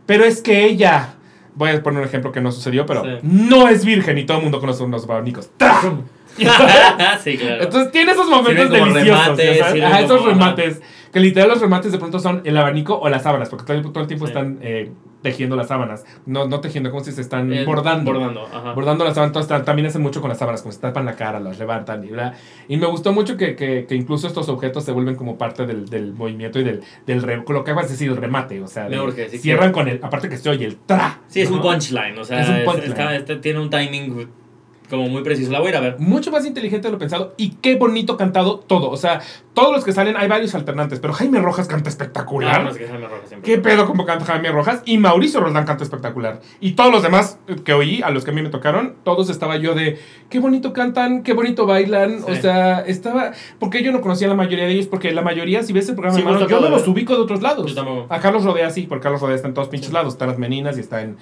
pero 0.06 0.24
es 0.26 0.42
que 0.42 0.66
ella, 0.66 1.16
voy 1.56 1.70
a 1.70 1.84
poner 1.84 2.00
un 2.02 2.08
ejemplo 2.08 2.32
que 2.32 2.42
no 2.42 2.52
sucedió, 2.52 2.86
pero 2.88 3.04
Sí. 3.04 3.10
no 3.22 3.68
es 3.68 3.86
virgen 3.86 4.18
y 4.18 4.24
todo 4.26 4.38
el 4.38 4.44
mundo 4.44 4.60
conoce 4.60 4.84
unos 4.84 5.04
abanicos. 5.04 5.50
Sí, 6.36 7.38
claro. 7.38 7.64
Entonces 7.64 7.92
tiene 7.92 8.12
esos 8.14 8.28
momentos 8.28 8.68
deliciosos, 8.72 9.38
remates, 9.38 10.04
esos 10.04 10.26
remates. 10.26 10.82
Que 11.14 11.20
literal 11.20 11.48
los 11.50 11.62
remates 11.62 11.92
de 11.92 12.00
pronto 12.00 12.20
son 12.20 12.42
el 12.44 12.58
abanico 12.58 12.98
o 13.00 13.08
las 13.08 13.22
sábanas, 13.24 13.48
porque 13.50 13.66
todo 13.66 13.78
el, 13.78 13.84
todo 13.84 14.02
el 14.02 14.08
tiempo 14.08 14.26
Sí. 14.26 14.32
están 14.32 14.58
eh, 14.62 14.92
tejiendo 15.22 15.56
las 15.56 15.68
sábanas. 15.68 16.04
No, 16.26 16.48
no 16.48 16.60
tejiendo, 16.60 16.90
como 16.92 17.04
si 17.04 17.12
se 17.12 17.22
están 17.22 17.54
Eh, 17.54 17.64
bordando. 17.66 18.12
Bordando, 18.12 18.46
ajá. 18.52 18.74
Bordando 18.74 19.06
las 19.06 19.14
sábanas, 19.16 19.48
también 19.64 19.86
hacen 19.88 20.02
mucho 20.02 20.20
con 20.22 20.30
las 20.30 20.40
sábanas, 20.40 20.64
como 20.64 20.72
se 20.74 20.80
tapan 20.82 21.06
la 21.06 21.16
cara, 21.16 21.40
las 21.40 21.60
levantan 21.60 22.04
y 22.04 22.08
bla. 22.08 22.34
Y 22.68 22.78
me 22.78 22.88
gustó 22.88 23.14
mucho 23.14 23.38
que, 23.38 23.56
que, 23.56 23.86
que 23.88 23.96
incluso 23.96 24.28
estos 24.28 24.50
objetos 24.50 24.84
se 24.84 24.92
vuelven 24.92 25.16
como 25.16 25.38
parte 25.38 25.66
del, 25.68 25.88
del 25.88 26.14
movimiento 26.14 26.60
y 26.60 26.64
del, 26.64 26.82
del 27.06 27.22
re- 27.22 27.44
lo 27.48 27.64
que 27.64 27.72
hago 27.72 27.82
es 27.82 27.90
decir, 27.90 28.10
el 28.10 28.18
remate. 28.18 28.60
O 28.62 28.68
sea, 28.68 28.90
de- 28.90 29.00
urge, 29.00 29.30
sí 29.30 29.38
cierran 29.38 29.72
con 29.72 29.88
el, 29.88 30.00
aparte 30.04 30.28
que 30.30 30.38
se 30.38 30.50
oye 30.50 30.66
el 30.66 30.78
tra. 30.78 31.22
Sí, 31.28 31.42
es 31.42 31.50
un 31.52 31.62
punchline, 31.62 32.18
o 32.18 32.24
sea, 32.26 32.42
Es 32.42 32.50
un 32.50 32.56
es- 32.56 32.64
punchline. 32.66 32.90
está- 32.92 33.16
este 33.16 33.36
tiene 33.38 33.60
un 33.60 33.70
timing 33.70 34.28
como 34.94 35.10
muy 35.10 35.24
preciso. 35.24 35.52
La 35.52 35.60
voy 35.60 35.68
a 35.68 35.70
ir 35.72 35.76
a 35.78 35.82
ver. 35.82 36.00
Mucho 36.00 36.32
más 36.32 36.46
inteligente 36.46 36.88
de 36.88 36.92
lo 36.92 36.98
pensado 36.98 37.34
y 37.38 37.52
qué 37.62 37.76
bonito 37.76 38.18
cantado 38.18 38.60
todo. 38.60 38.90
O 38.90 38.98
sea, 38.98 39.22
todos 39.54 39.72
los 39.72 39.84
que 39.84 39.92
salen, 39.92 40.16
hay 40.18 40.28
varios 40.28 40.56
alternantes, 40.56 41.00
pero 41.00 41.14
Jaime 41.14 41.40
Rojas 41.40 41.68
canta 41.68 41.90
espectacular. 41.90 42.62
Ah, 42.62 42.64
no, 42.64 42.70
es 42.70 42.78
que 42.78 42.88
Jaime 42.88 43.08
Rojas 43.08 43.28
siempre. 43.28 43.52
¿Qué 43.52 43.60
pedo 43.60 43.86
como 43.86 44.06
canta 44.06 44.26
Jaime 44.26 44.52
Rojas? 44.52 44.82
Y 44.86 44.98
Mauricio 44.98 45.40
Roldán 45.40 45.66
canta 45.66 45.84
espectacular. 45.84 46.42
Y 46.60 46.74
todos 46.74 46.92
los 46.92 47.04
demás 47.04 47.38
que 47.66 47.74
oí, 47.74 48.02
a 48.02 48.10
los 48.12 48.24
que 48.24 48.32
a 48.32 48.34
mí 48.34 48.42
me 48.42 48.50
tocaron, 48.50 48.96
todos 49.04 49.30
estaba 49.30 49.58
yo 49.58 49.76
de, 49.76 50.00
qué 50.30 50.40
bonito 50.40 50.74
cantan, 50.74 51.24
qué 51.24 51.34
bonito 51.34 51.66
bailan. 51.66 52.20
Sí. 52.20 52.32
O 52.32 52.36
sea, 52.36 52.80
estaba... 52.82 53.32
Porque 53.60 53.84
yo 53.84 53.92
no 53.92 54.02
conocía 54.02 54.28
a 54.28 54.30
la 54.30 54.36
mayoría 54.36 54.66
de 54.66 54.72
ellos, 54.72 54.88
porque 54.88 55.12
la 55.12 55.22
mayoría, 55.22 55.64
si 55.64 55.74
ves 55.74 55.90
el 55.90 55.96
programa 55.96 56.16
Sí, 56.16 56.22
de 56.22 56.26
mano, 56.26 56.40
justo 56.40 56.50
yo 56.52 56.62
no 56.62 56.70
los 56.70 56.88
ubico 56.88 57.16
de 57.16 57.22
otros 57.22 57.42
lados. 57.42 57.74
Yo. 57.76 58.06
A 58.10 58.20
Carlos 58.20 58.44
Rodea 58.44 58.70
sí, 58.70 58.84
porque 58.88 59.04
Carlos 59.04 59.22
Rodea 59.22 59.36
está 59.36 59.48
en 59.48 59.54
todos 59.54 59.70
pinches 59.70 59.90
Sí. 59.90 59.94
lados. 59.94 60.14
Está 60.14 60.26
en 60.26 60.32
las 60.32 60.40
meninas 60.40 60.78
y 60.78 60.82
está 60.82 61.02
en 61.02 61.18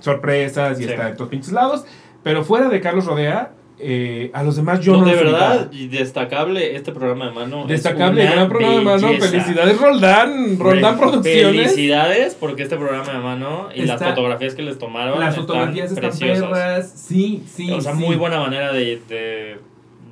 sorpresas 0.00 0.80
y 0.80 0.84
está 0.84 1.08
en 1.08 1.16
todos 1.16 1.30
pinches 1.30 1.52
lados. 1.52 1.84
Pero 2.22 2.44
fuera 2.44 2.68
de 2.68 2.80
Carlos 2.80 3.04
Rodea, 3.06 3.52
eh, 3.84 4.30
a 4.32 4.44
los 4.44 4.54
demás 4.54 4.78
yo 4.80 4.92
no, 4.92 4.98
no, 5.00 5.04
de 5.06 5.12
los 5.24 5.24
verdad, 5.32 5.72
y 5.72 5.88
destacable 5.88 6.76
este 6.76 6.92
programa 6.92 7.26
de 7.26 7.32
mano. 7.32 7.62
es 7.62 7.68
Destacable, 7.68 8.24
gran 8.24 8.48
programa 8.48 8.76
de 8.78 8.84
mano. 8.84 9.08
belleza. 9.08 9.28
Felicidades, 9.28 9.80
Roldán. 9.80 10.58
Roldán 10.58 10.94
Fe- 10.94 11.00
Producciones. 11.00 11.62
Felicidades 11.72 12.34
porque 12.38 12.62
este 12.62 12.76
programa 12.76 13.12
de 13.12 13.18
mano 13.18 13.68
y 13.74 13.82
las 13.82 14.00
Está- 14.00 14.10
fotografías 14.10 14.54
que 14.54 14.62
les 14.62 14.78
tomaron. 14.78 15.18
Las 15.18 15.30
están 15.30 15.46
fotografías 15.46 15.88
están 15.90 16.10
preciosas. 16.10 16.44
perras. 16.48 16.92
Sí, 16.94 17.42
sí. 17.52 17.72
O 17.72 17.80
sea, 17.80 17.94
sí. 17.94 17.98
muy 17.98 18.14
buena 18.14 18.38
manera 18.38 18.72
de, 18.72 19.00
de, 19.08 19.58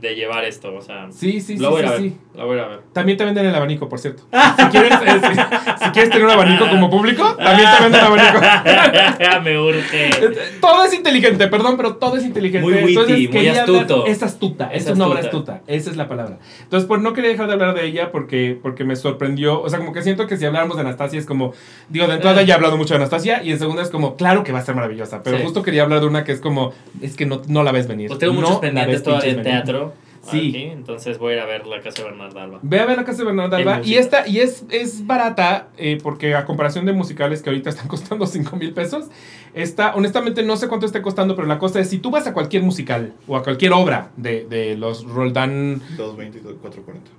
de 0.00 0.14
llevar 0.14 0.44
esto. 0.44 0.74
O 0.74 0.80
sea, 0.80 1.08
Sí, 1.10 1.40
sí, 1.40 1.56
sí. 1.58 1.64
voy 1.64 1.74
sí, 1.74 1.78
ir 1.80 1.86
a 1.86 1.90
ver. 1.92 2.00
sí. 2.00 2.16
La 2.34 2.44
voy 2.44 2.58
a 2.58 2.66
ver. 2.66 2.80
También 2.92 3.18
te 3.18 3.24
venden 3.24 3.46
el 3.46 3.54
abanico, 3.54 3.88
por 3.88 3.98
cierto. 3.98 4.22
Si 4.60 4.64
quieres, 4.66 4.92
eh, 4.92 5.20
si, 5.78 5.84
si 5.84 5.90
quieres 5.90 6.10
tener 6.10 6.24
un 6.24 6.30
abanico 6.30 6.68
como 6.68 6.88
público, 6.90 7.34
también 7.36 7.68
te 7.76 7.82
venden 7.82 8.00
el 8.00 8.06
abanico. 8.06 8.40
Me 9.44 9.58
urge. 9.58 10.10
Todo 10.60 10.84
es 10.84 10.94
inteligente, 10.94 11.46
perdón, 11.48 11.76
pero 11.76 11.96
todo 11.96 12.16
es 12.16 12.24
inteligente. 12.24 12.60
Muy 12.66 12.74
witty, 12.74 12.88
Entonces, 12.94 13.30
muy 13.30 13.48
astuto. 13.48 14.06
es 14.06 14.22
astuta, 14.22 14.70
Es 14.72 14.86
es, 14.86 14.92
una 14.92 15.06
obra 15.06 15.20
astuta. 15.20 15.62
Esa 15.66 15.90
es 15.90 15.96
la 15.96 16.08
palabra. 16.08 16.38
Entonces, 16.62 16.86
pues 16.86 17.00
no 17.00 17.12
quería 17.12 17.30
dejar 17.30 17.46
de 17.46 17.52
hablar 17.54 17.74
de 17.74 17.84
ella 17.86 18.10
porque, 18.12 18.58
porque 18.60 18.84
me 18.84 18.96
sorprendió. 18.96 19.60
O 19.62 19.68
sea, 19.68 19.78
como 19.78 19.92
que 19.92 20.02
siento 20.02 20.26
que 20.26 20.36
si 20.36 20.44
habláramos 20.44 20.76
de 20.76 20.82
Anastasia 20.82 21.18
es 21.18 21.26
como. 21.26 21.52
Digo, 21.88 22.06
de 22.06 22.14
entrada 22.14 22.42
Eh. 22.42 22.46
ya 22.46 22.54
he 22.54 22.56
hablado 22.56 22.76
mucho 22.76 22.94
de 22.94 22.98
Anastasia 22.98 23.42
y 23.42 23.50
en 23.52 23.58
segunda 23.58 23.82
es 23.82 23.90
como, 23.90 24.16
claro 24.16 24.44
que 24.44 24.52
va 24.52 24.58
a 24.60 24.64
ser 24.64 24.74
maravillosa. 24.74 25.22
Pero 25.22 25.38
Sí. 25.38 25.44
justo 25.44 25.62
quería 25.62 25.82
hablar 25.82 26.00
de 26.00 26.06
una 26.06 26.24
que 26.24 26.32
es 26.32 26.40
como, 26.40 26.72
es 27.00 27.16
que 27.16 27.26
no, 27.26 27.42
no 27.48 27.62
la 27.62 27.72
ves 27.72 27.86
venir. 27.88 28.08
Pues 28.08 28.18
tengo 28.18 28.34
No 28.34 28.40
muchos 28.40 28.58
pendientes 28.58 29.02
todavía 29.02 29.30
venir. 29.30 29.42
teatro. 29.44 29.89
Sí. 30.22 30.50
Aquí, 30.50 30.56
entonces 30.64 31.18
voy 31.18 31.32
a 31.32 31.36
ir 31.36 31.42
a 31.42 31.46
ver 31.46 31.66
la 31.66 31.80
casa 31.80 32.02
de 32.02 32.10
Bernardo 32.10 32.38
Alba. 32.40 32.58
Ve 32.62 32.78
a 32.80 32.84
ver 32.86 32.96
la 32.98 33.04
casa 33.04 33.18
de 33.18 33.24
Bernardo 33.24 33.56
Alba. 33.56 33.80
Y 33.82 33.94
esta, 33.94 34.28
y 34.28 34.40
es, 34.40 34.64
es 34.70 35.06
barata, 35.06 35.68
eh, 35.78 35.98
porque 36.02 36.34
a 36.34 36.44
comparación 36.44 36.84
de 36.84 36.92
musicales 36.92 37.42
que 37.42 37.48
ahorita 37.50 37.70
están 37.70 37.88
costando 37.88 38.26
5 38.26 38.54
mil 38.56 38.72
pesos, 38.74 39.06
esta, 39.54 39.94
honestamente 39.96 40.42
no 40.42 40.56
sé 40.56 40.68
cuánto 40.68 40.84
esté 40.86 41.00
costando, 41.00 41.34
pero 41.36 41.48
la 41.48 41.58
cosa 41.58 41.80
es, 41.80 41.88
si 41.88 41.98
tú 41.98 42.10
vas 42.10 42.26
a 42.26 42.34
cualquier 42.34 42.62
musical 42.62 43.14
o 43.26 43.36
a 43.36 43.42
cualquier 43.42 43.72
obra 43.72 44.10
de, 44.16 44.44
de 44.44 44.76
los 44.76 45.04
Roldán 45.06 45.80
220 45.96 46.38
y 46.38 46.40
440. 46.42 47.10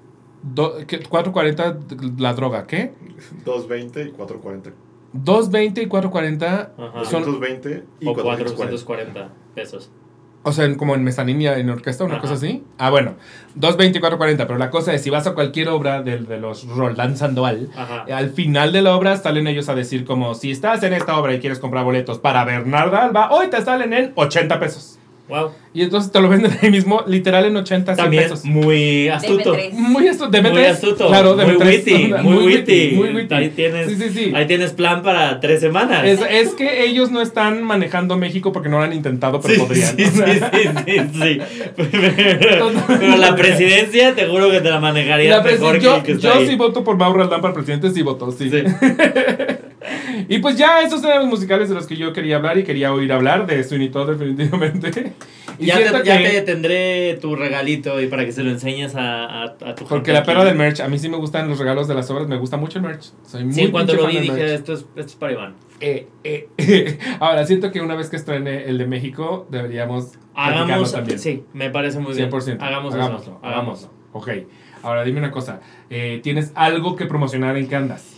do- 0.44 0.78
¿qué? 0.86 1.00
440, 1.00 1.80
la 2.20 2.34
droga, 2.36 2.68
¿qué? 2.68 2.94
220 3.46 4.02
y 4.04 4.12
440. 4.12 4.72
220 5.14 5.82
y 5.82 5.88
440 5.88 6.74
Ajá. 6.78 7.06
son, 7.06 7.24
220 7.26 7.84
y 8.00 8.08
O 8.08 8.14
440. 8.14 8.56
440 8.56 9.30
pesos. 9.56 9.92
O 10.44 10.52
sea, 10.52 10.66
en- 10.66 10.76
como 10.76 10.96
en 10.96 11.04
mezanilla, 11.04 11.58
en 11.58 11.70
orquesta, 11.70 12.04
una 12.04 12.16
Ajá. 12.16 12.22
cosa 12.22 12.34
así. 12.34 12.64
Ah, 12.78 12.90
bueno, 12.90 13.14
220 13.56 13.98
y 13.98 14.02
440, 14.02 14.48
pero 14.48 14.58
la 14.58 14.70
cosa 14.70 14.94
es, 14.94 15.02
si 15.04 15.10
vas 15.10 15.28
a 15.28 15.34
cualquier 15.34 15.70
obra 15.70 16.02
de, 16.02 16.18
de 16.20 16.38
los 16.40 16.68
Roldán 16.68 17.16
Sandoval, 17.18 17.70
Ajá. 17.76 18.06
Al 18.12 18.32
final 18.32 18.72
de 18.72 18.82
la 18.82 18.96
obra 18.96 19.18
salen 19.18 19.48
ellos 19.48 19.70
a 19.70 19.76
decir 19.76 20.04
como 20.06 20.34
si 20.36 20.52
estás 20.52 20.82
en 20.84 20.94
esta 20.94 21.18
obra 21.18 21.34
y 21.34 21.40
quieres 21.40 21.60
comprar 21.60 21.84
boletos 21.84 22.18
para 22.20 22.44
Bernarda 22.44 23.04
Alba, 23.04 23.32
hoy 23.32 23.50
te 23.50 23.62
salen 23.62 23.94
en 23.94 24.12
80 24.16 24.60
pesos. 24.60 24.98
Wow. 25.32 25.52
Y 25.74 25.84
entonces 25.84 26.12
te 26.12 26.20
lo 26.20 26.28
venden 26.28 26.52
ahí 26.62 26.70
mismo, 26.70 27.06
literal 27.08 27.46
en 27.46 27.56
80, 27.56 27.96
100 27.96 28.04
También 28.04 28.24
pesos. 28.24 28.44
muy 28.44 29.08
astuto. 29.08 29.56
MP3. 29.56 29.72
Muy 29.72 30.08
astuto, 30.10 30.30
de 30.30 30.42
Muy 30.42 30.52
B3, 30.52 30.66
astuto. 30.72 31.08
Claro, 31.08 31.36
muy 31.38 31.46
B3, 31.56 31.66
witty. 31.66 32.14
Muy, 32.22 32.46
witty. 32.46 32.92
Muy 32.98 33.10
witty. 33.16 33.34
Ahí 33.34 33.50
tienes, 33.52 33.88
Sí, 33.88 33.96
sí, 33.96 34.10
sí. 34.10 34.34
Ahí 34.36 34.46
tienes 34.46 34.74
plan 34.74 35.02
para 35.04 35.40
tres 35.40 35.62
semanas. 35.62 36.04
Es, 36.06 36.20
es 36.30 36.50
que 36.56 36.84
ellos 36.84 37.12
no 37.12 37.22
están 37.22 37.64
manejando 37.64 38.18
México 38.18 38.52
porque 38.52 38.68
no 38.68 38.80
lo 38.80 38.84
han 38.84 38.92
intentado, 38.92 39.40
pero 39.40 39.54
Sí, 39.54 39.60
podrían. 39.62 39.96
sí, 39.96 40.06
sí, 40.06 40.22
sí, 40.52 40.70
sí, 40.86 41.00
sí. 41.14 41.40
Pero 41.78 42.72
la 43.18 43.34
presidencia 43.38 44.14
te 44.14 44.26
juro 44.28 44.52
que 44.52 44.60
te 44.60 44.70
la 44.70 44.82
manejaría 44.82 45.38
La 45.38 45.44
mejor 45.44 45.76
que 45.78 45.84
yo 45.86 45.96
el 45.96 46.04
que 46.04 46.12
está 46.12 46.28
yo 46.28 46.34
ahí. 46.42 46.48
sí 46.48 46.56
voto 46.56 46.84
por 46.84 46.98
Mauro 46.98 47.24
Aldán 47.24 47.40
para 47.40 47.54
presidente, 47.54 47.90
sí 47.92 48.02
voto, 48.02 48.30
sí. 48.34 48.52
Y 50.28 50.40
pues 50.40 50.58
ya, 50.58 50.82
esos 50.82 51.04
eran 51.04 51.20
los 51.20 51.28
musicales 51.28 51.70
de 51.70 51.76
los 51.76 51.88
que 51.88 51.96
yo 51.98 52.14
quería 52.14 52.38
hablar 52.38 52.58
y 52.58 52.64
quería 52.64 52.94
oír 52.94 53.12
hablar 53.14 53.46
de 53.48 53.64
Sweeney 53.64 53.90
Todd 53.90 54.10
definitivamente. 54.12 55.14
Y 55.60 55.66
Ya, 55.68 55.76
te, 55.78 55.84
ya 56.06 56.18
te 56.18 56.42
tendré 56.42 57.20
tu 57.22 57.36
regalito 57.36 58.02
y 58.02 58.08
para 58.08 58.26
que 58.26 58.32
se 58.32 58.42
lo 58.42 58.50
enseñes 58.50 58.96
a, 58.96 59.26
a, 59.26 59.44
a 59.44 59.56
tu 59.58 59.66
gente. 59.66 59.86
Porque 59.90 60.12
la 60.12 60.24
perra 60.24 60.44
del 60.44 60.56
merch, 60.56 60.80
a 60.80 60.88
mí 60.88 60.98
sí 60.98 61.08
me 61.08 61.18
gustan 61.18 61.48
los 61.50 61.60
regalos 61.60 61.88
de 61.88 61.94
las 61.94 62.10
obras, 62.10 62.28
me 62.28 62.38
gusta 62.38 62.58
mucho 62.58 62.80
el 62.80 62.86
merch. 62.86 63.12
Soy 63.28 63.44
muy 63.44 63.54
Sí, 63.54 63.68
pinche 63.68 63.94
lo 63.94 64.08
vi 64.08 64.20
dije, 64.22 64.56
esto 64.56 64.74
es, 64.74 64.80
esto 64.96 65.02
es 65.02 65.16
para 65.16 65.34
Iván. 65.34 65.56
Eh, 65.80 66.08
eh, 66.24 66.98
Ahora, 67.20 67.46
siento 67.46 67.72
que 67.72 67.80
una 67.82 67.94
vez 67.96 68.10
que 68.10 68.16
estrene 68.16 68.64
el 68.66 68.80
de 68.80 68.88
México, 68.88 69.46
deberíamos 69.52 70.14
Hagamos, 70.34 70.94
también. 70.94 71.20
sí, 71.20 71.44
me 71.54 71.70
parece 71.70 72.00
muy 72.00 72.16
bien. 72.16 72.32
100%. 72.32 72.58
Hagamos 72.60 72.96
hagámoslo, 72.96 73.34
eso. 73.34 73.40
hagámoslo. 73.44 73.90
Ok. 74.14 74.30
Ahora, 74.82 75.04
dime 75.04 75.20
una 75.20 75.32
cosa. 75.32 75.60
eh, 75.92 76.22
¿Tienes 76.24 76.54
algo 76.56 76.96
que 76.96 77.06
promocionar 77.06 77.56
en 77.58 77.68
qué 77.68 77.76
andas? 77.76 78.16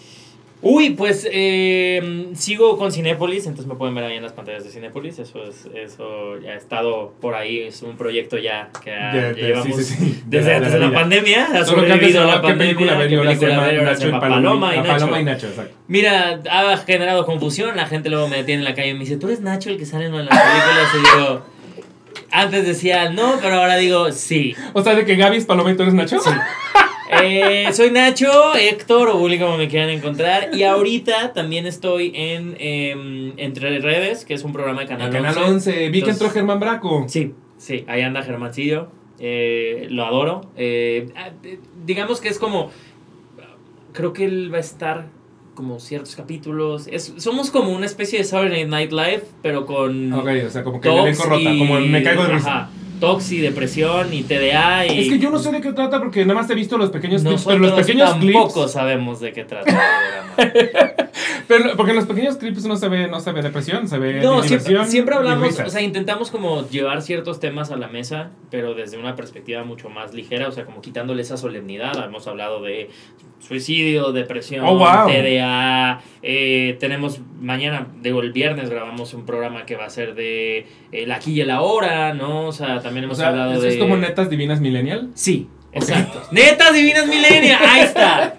Uy, 0.65 0.91
pues 0.91 1.27
eh, 1.31 2.29
sigo 2.35 2.77
con 2.77 2.91
Cinépolis, 2.91 3.45
entonces 3.47 3.67
me 3.67 3.75
pueden 3.75 3.93
ver 3.95 4.05
ahí 4.05 4.15
en 4.15 4.23
las 4.23 4.31
pantallas 4.31 4.63
de 4.63 4.69
Cinépolis. 4.69 5.19
Eso 5.19 5.43
es, 5.43 5.67
eso 5.75 6.39
ya 6.39 6.51
ha 6.51 6.55
estado 6.55 7.13
por 7.19 7.35
ahí, 7.35 7.59
es 7.59 7.81
un 7.81 7.97
proyecto 7.97 8.37
ya 8.37 8.69
que 8.83 8.93
ha- 8.93 9.11
De- 9.13 9.33
de- 9.33 9.41
llevamos 9.41 9.75
sí, 9.77 9.83
sí, 9.83 9.95
sí, 9.95 10.23
de 10.25 10.37
desde 10.37 10.55
antes 10.55 10.71
de 10.73 10.79
la 10.79 10.87
la 10.87 10.93
pandemia. 10.93 11.45
Ha 11.53 11.65
Solo 11.65 11.83
que 11.85 11.91
antes 11.91 12.13
sobrevivido 12.13 12.21
a 12.21 12.25
la 12.25 12.31
llamaba 12.35 12.47
¿Qué 12.47 12.53
película 12.59 12.91
pandemia. 12.97 13.19
¿Qué 13.21 13.27
película 13.27 13.67
ver? 13.67 14.19
Paloma, 14.19 14.19
Paloma 14.21 14.73
y 14.75 14.77
Nacho. 14.77 14.89
Paloma 14.93 15.19
y 15.19 15.23
Nacho, 15.25 15.47
exacto. 15.47 15.75
Mira, 15.87 16.41
ha 16.49 16.77
generado 16.77 17.25
confusión. 17.25 17.75
La 17.75 17.85
gente 17.87 18.09
luego 18.09 18.27
me 18.29 18.37
detiene 18.37 18.61
en 18.61 18.65
la 18.65 18.73
calle 18.73 18.89
y 18.89 18.93
me 18.93 19.01
dice, 19.01 19.17
¿tú 19.17 19.27
eres 19.27 19.41
Nacho 19.41 19.69
el 19.69 19.77
que 19.77 19.85
sale 19.85 20.05
en 20.05 20.13
las 20.13 20.27
películas? 20.29 20.89
Y 20.93 21.17
digo, 21.17 21.41
antes 22.31 22.65
decía 22.65 23.09
no, 23.09 23.37
pero 23.41 23.55
ahora 23.55 23.75
digo 23.75 24.11
sí. 24.13 24.55
O 24.73 24.81
sea, 24.81 24.95
de 24.95 25.03
que 25.05 25.15
Gaby 25.17 25.37
es 25.37 25.45
Paloma 25.45 25.71
y 25.71 25.75
tú 25.75 25.81
eres 25.83 25.93
Nacho. 25.93 26.19
Sí. 26.19 26.29
Eh, 27.11 27.67
soy 27.73 27.91
Nacho, 27.91 28.55
Héctor 28.55 29.09
o 29.09 29.17
Bully 29.17 29.37
como 29.39 29.57
me 29.57 29.67
quieran 29.67 29.89
encontrar. 29.89 30.49
Y 30.55 30.63
ahorita 30.63 31.33
también 31.33 31.65
estoy 31.65 32.11
en 32.15 32.55
em, 32.59 33.33
Entre 33.37 33.79
Redes, 33.79 34.25
que 34.25 34.33
es 34.33 34.43
un 34.43 34.53
programa 34.53 34.81
de 34.81 34.87
Canal, 34.87 35.11
Canal 35.11 35.35
11. 35.37 35.49
11. 35.51 35.89
Vi 35.89 36.01
que 36.01 36.11
entró 36.11 36.29
Germán 36.29 36.59
Braco. 36.59 37.05
Sí, 37.07 37.33
sí, 37.57 37.83
ahí 37.87 38.01
anda 38.01 38.21
Germancillo. 38.23 38.87
eh, 39.19 39.87
lo 39.89 40.05
adoro. 40.05 40.49
eh, 40.57 41.07
eh, 41.43 41.59
digamos 41.85 42.19
que 42.21 42.29
es 42.29 42.39
como. 42.39 42.71
Creo 43.93 44.11
que 44.13 44.25
él 44.25 44.51
va 44.51 44.57
a 44.57 44.61
estar 44.61 45.05
como 45.53 45.79
ciertos 45.79 46.15
capítulos. 46.15 46.87
Es, 46.91 47.13
somos 47.17 47.51
como 47.51 47.71
una 47.71 47.85
especie 47.85 48.17
de 48.17 48.25
Saturday 48.25 48.65
Night 48.65 48.91
Live, 48.91 49.23
pero 49.43 49.65
con. 49.67 50.11
Ok, 50.13 50.27
o 50.47 50.49
sea, 50.49 50.63
como 50.63 50.81
que 50.81 50.89
el 50.89 50.97
elenco 50.97 51.23
rota, 51.25 51.41
y- 51.41 51.59
como 51.59 51.79
me 51.79 52.01
caigo 52.01 52.23
de 52.23 52.33
risa. 52.33 52.49
ajá, 52.49 52.69
tox 53.03 53.33
y 53.33 53.39
depresión 53.39 54.13
y 54.13 54.23
TDA. 54.23 54.85
Y 54.87 54.99
Es 55.01 55.09
que 55.09 55.19
yo 55.19 55.29
no 55.29 55.37
sé 55.37 55.51
de 55.51 55.59
qué 55.59 55.73
trata 55.73 55.99
porque 55.99 56.25
nada 56.25 56.39
más 56.39 56.49
he 56.49 56.55
visto 56.55 56.77
los 56.77 56.89
pequeños 56.89 57.21
clips, 57.21 57.43
pero 57.45 57.59
los 57.59 57.73
pequeños 57.73 58.11
tampoco 58.11 58.53
clips, 58.53 58.71
sabemos 58.71 59.19
de 59.19 59.33
qué 59.33 59.43
trata 59.43 60.33
pero 61.47 61.75
porque 61.75 61.91
en 61.91 61.97
los 61.97 62.05
pequeños 62.05 62.37
clips 62.37 62.65
no 62.65 62.77
se 62.77 62.87
ve 62.87 63.07
no 63.07 63.19
se 63.19 63.31
ve 63.33 63.41
depresión, 63.41 63.87
se 63.89 63.97
ve 63.97 64.21
No, 64.21 64.41
siempre, 64.43 64.85
siempre 64.85 65.15
hablamos, 65.15 65.59
o 65.59 65.69
sea, 65.69 65.81
intentamos 65.81 66.31
como 66.31 66.67
llevar 66.69 67.01
ciertos 67.01 67.39
temas 67.39 67.71
a 67.71 67.75
la 67.75 67.87
mesa, 67.87 68.31
pero 68.49 68.73
desde 68.73 68.97
una 68.97 69.15
perspectiva 69.15 69.63
mucho 69.63 69.89
más 69.89 70.13
ligera, 70.13 70.47
o 70.47 70.51
sea, 70.51 70.65
como 70.65 70.81
quitándole 70.81 71.21
esa 71.23 71.35
solemnidad. 71.37 71.91
Hemos 72.05 72.27
hablado 72.27 72.61
de 72.61 72.89
suicidio, 73.39 74.11
depresión, 74.13 74.65
Oh, 74.65 74.77
wow. 74.77 75.07
TDA. 75.07 76.01
eh, 76.21 76.77
tenemos 76.79 77.19
mañana, 77.41 77.87
digo, 78.01 78.21
el 78.21 78.31
viernes 78.31 78.69
grabamos 78.69 79.13
un 79.13 79.25
programa 79.25 79.65
que 79.65 79.75
va 79.75 79.85
a 79.85 79.89
ser 79.89 80.15
de 80.15 80.65
el 80.91 81.11
aquí 81.11 81.33
y 81.33 81.41
el 81.41 81.49
ahora, 81.51 82.13
¿no? 82.13 82.47
O 82.47 82.51
sea, 82.53 82.79
también 82.79 82.92
o 83.01 83.05
hemos 83.07 83.17
sea, 83.17 83.29
hablado 83.29 83.53
¿eso 83.53 83.61
de. 83.61 83.69
es 83.69 83.77
como 83.77 83.97
netas 83.97 84.29
divinas 84.29 84.61
millennial. 84.61 85.09
Sí, 85.15 85.47
exacto. 85.71 86.21
Netas 86.31 86.73
Divinas 86.73 87.07
Milenia, 87.07 87.59
ahí 87.61 87.81
está. 87.81 88.35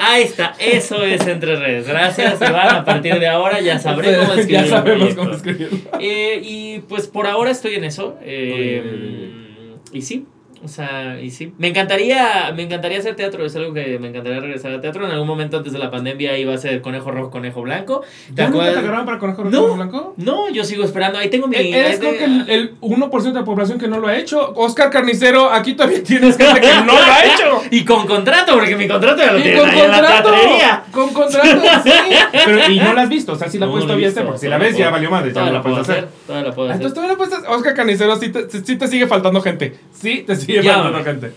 Ahí 0.00 0.22
está, 0.24 0.54
eso 0.58 1.04
es 1.04 1.26
entre 1.26 1.56
redes. 1.56 1.86
Gracias, 1.86 2.40
Iván. 2.40 2.76
A 2.76 2.84
partir 2.84 3.18
de 3.20 3.28
ahora 3.28 3.60
ya 3.60 3.78
sabré 3.78 4.16
cómo 4.18 4.32
escribir. 4.32 4.64
ya 4.64 4.66
sabemos 4.66 5.14
cómo 5.14 5.30
escribirlo. 5.32 5.78
Eh, 6.00 6.40
y 6.42 6.78
pues 6.88 7.06
por 7.06 7.26
ahora 7.26 7.50
estoy 7.50 7.74
en 7.76 7.84
eso. 7.84 8.18
eh, 8.22 9.72
y 9.92 10.02
sí. 10.02 10.26
O 10.64 10.68
sea, 10.68 11.18
y 11.20 11.30
sí. 11.30 11.52
Me 11.58 11.68
encantaría, 11.68 12.52
me 12.54 12.62
encantaría 12.62 12.98
hacer 12.98 13.16
teatro, 13.16 13.44
es 13.44 13.56
algo 13.56 13.74
que 13.74 13.98
me 13.98 14.08
encantaría 14.08 14.38
regresar 14.40 14.70
al 14.72 14.80
teatro. 14.80 15.04
En 15.04 15.10
algún 15.10 15.26
momento 15.26 15.56
antes 15.56 15.72
de 15.72 15.78
la 15.80 15.90
pandemia 15.90 16.38
iba 16.38 16.54
a 16.54 16.58
ser 16.58 16.80
conejo 16.80 17.10
rojo, 17.10 17.30
conejo 17.30 17.62
blanco. 17.62 18.02
¿Te 18.02 18.42
¿Ya 18.42 18.48
nunca 18.48 18.64
te 18.64 18.70
acuerdas? 18.70 18.76
agarraron 18.78 19.06
para 19.06 19.18
conejo 19.18 19.44
No. 19.44 19.60
rojo 19.62 19.74
blanco? 19.76 20.14
No, 20.18 20.48
yo 20.50 20.64
sigo 20.64 20.84
esperando. 20.84 21.18
Ahí 21.18 21.30
tengo 21.30 21.48
mi. 21.48 21.56
Eh, 21.56 21.70
Eres 21.76 21.92
ahí 21.92 21.98
creo 21.98 22.12
que 22.18 22.24
el, 22.24 22.50
el 22.50 22.80
1% 22.80 23.22
de 23.22 23.32
la 23.32 23.44
población 23.44 23.78
que 23.78 23.88
no 23.88 23.98
lo 23.98 24.06
ha 24.08 24.16
hecho. 24.16 24.52
Oscar 24.54 24.90
Carnicero, 24.90 25.50
aquí 25.50 25.74
todavía 25.74 26.02
tienes 26.02 26.36
gente 26.36 26.60
que 26.60 26.74
no 26.86 26.92
lo 26.92 26.98
ha 26.98 27.24
hecho. 27.24 27.62
Y 27.72 27.84
con 27.84 28.06
contrato, 28.06 28.52
porque 28.54 28.76
mi 28.76 28.86
contrato 28.86 29.18
ya 29.22 29.32
lo 29.32 29.38
Y 29.38 29.42
tienen 29.42 29.60
con 29.60 29.70
ahí 29.70 29.80
en 29.80 29.90
la 29.90 29.96
contrato. 29.98 30.30
teatrería. 30.30 30.82
Con 30.92 31.12
contrato, 31.12 31.60
sí. 31.84 31.90
Pero, 32.44 32.70
y 32.70 32.78
no 32.78 32.92
la 32.92 33.02
has 33.02 33.08
visto, 33.08 33.32
o 33.32 33.36
sea, 33.36 33.48
si 33.48 33.58
la 33.58 33.66
No, 33.66 33.72
puedes 33.72 33.86
todavía 33.86 34.08
hacer, 34.08 34.24
porque 34.24 34.38
si 34.40 34.48
la 34.48 34.58
ves 34.58 34.76
ya 34.76 34.90
valió 34.90 35.10
madre, 35.10 35.30
Todavía 35.32 35.52
la 35.52 35.58
la 35.58 35.62
puedes 35.64 35.78
hacer. 35.80 35.96
hacer. 35.96 36.08
Todavía 36.26 36.48
la 36.48 36.54
puedo 36.54 36.68
Ah, 36.68 36.72
hacer. 36.72 36.82
Entonces 36.86 36.94
todavía 36.94 37.12
no 37.12 37.18
puedes 37.18 37.34
hacer. 37.34 37.50
Oscar 37.50 37.74
Carnicero, 37.74 38.16
sí 38.16 38.28
te, 38.30 38.48
sí 38.64 38.76
te 38.76 38.86
sigue 38.88 39.06
faltando 39.06 39.40
gente. 39.40 39.76
Sí, 39.92 40.22
te 40.26 40.36
sigue 40.36 40.51
Ya, 40.60 40.74
faltando 40.74 40.98
hombre. 40.98 41.12
gente. 41.12 41.32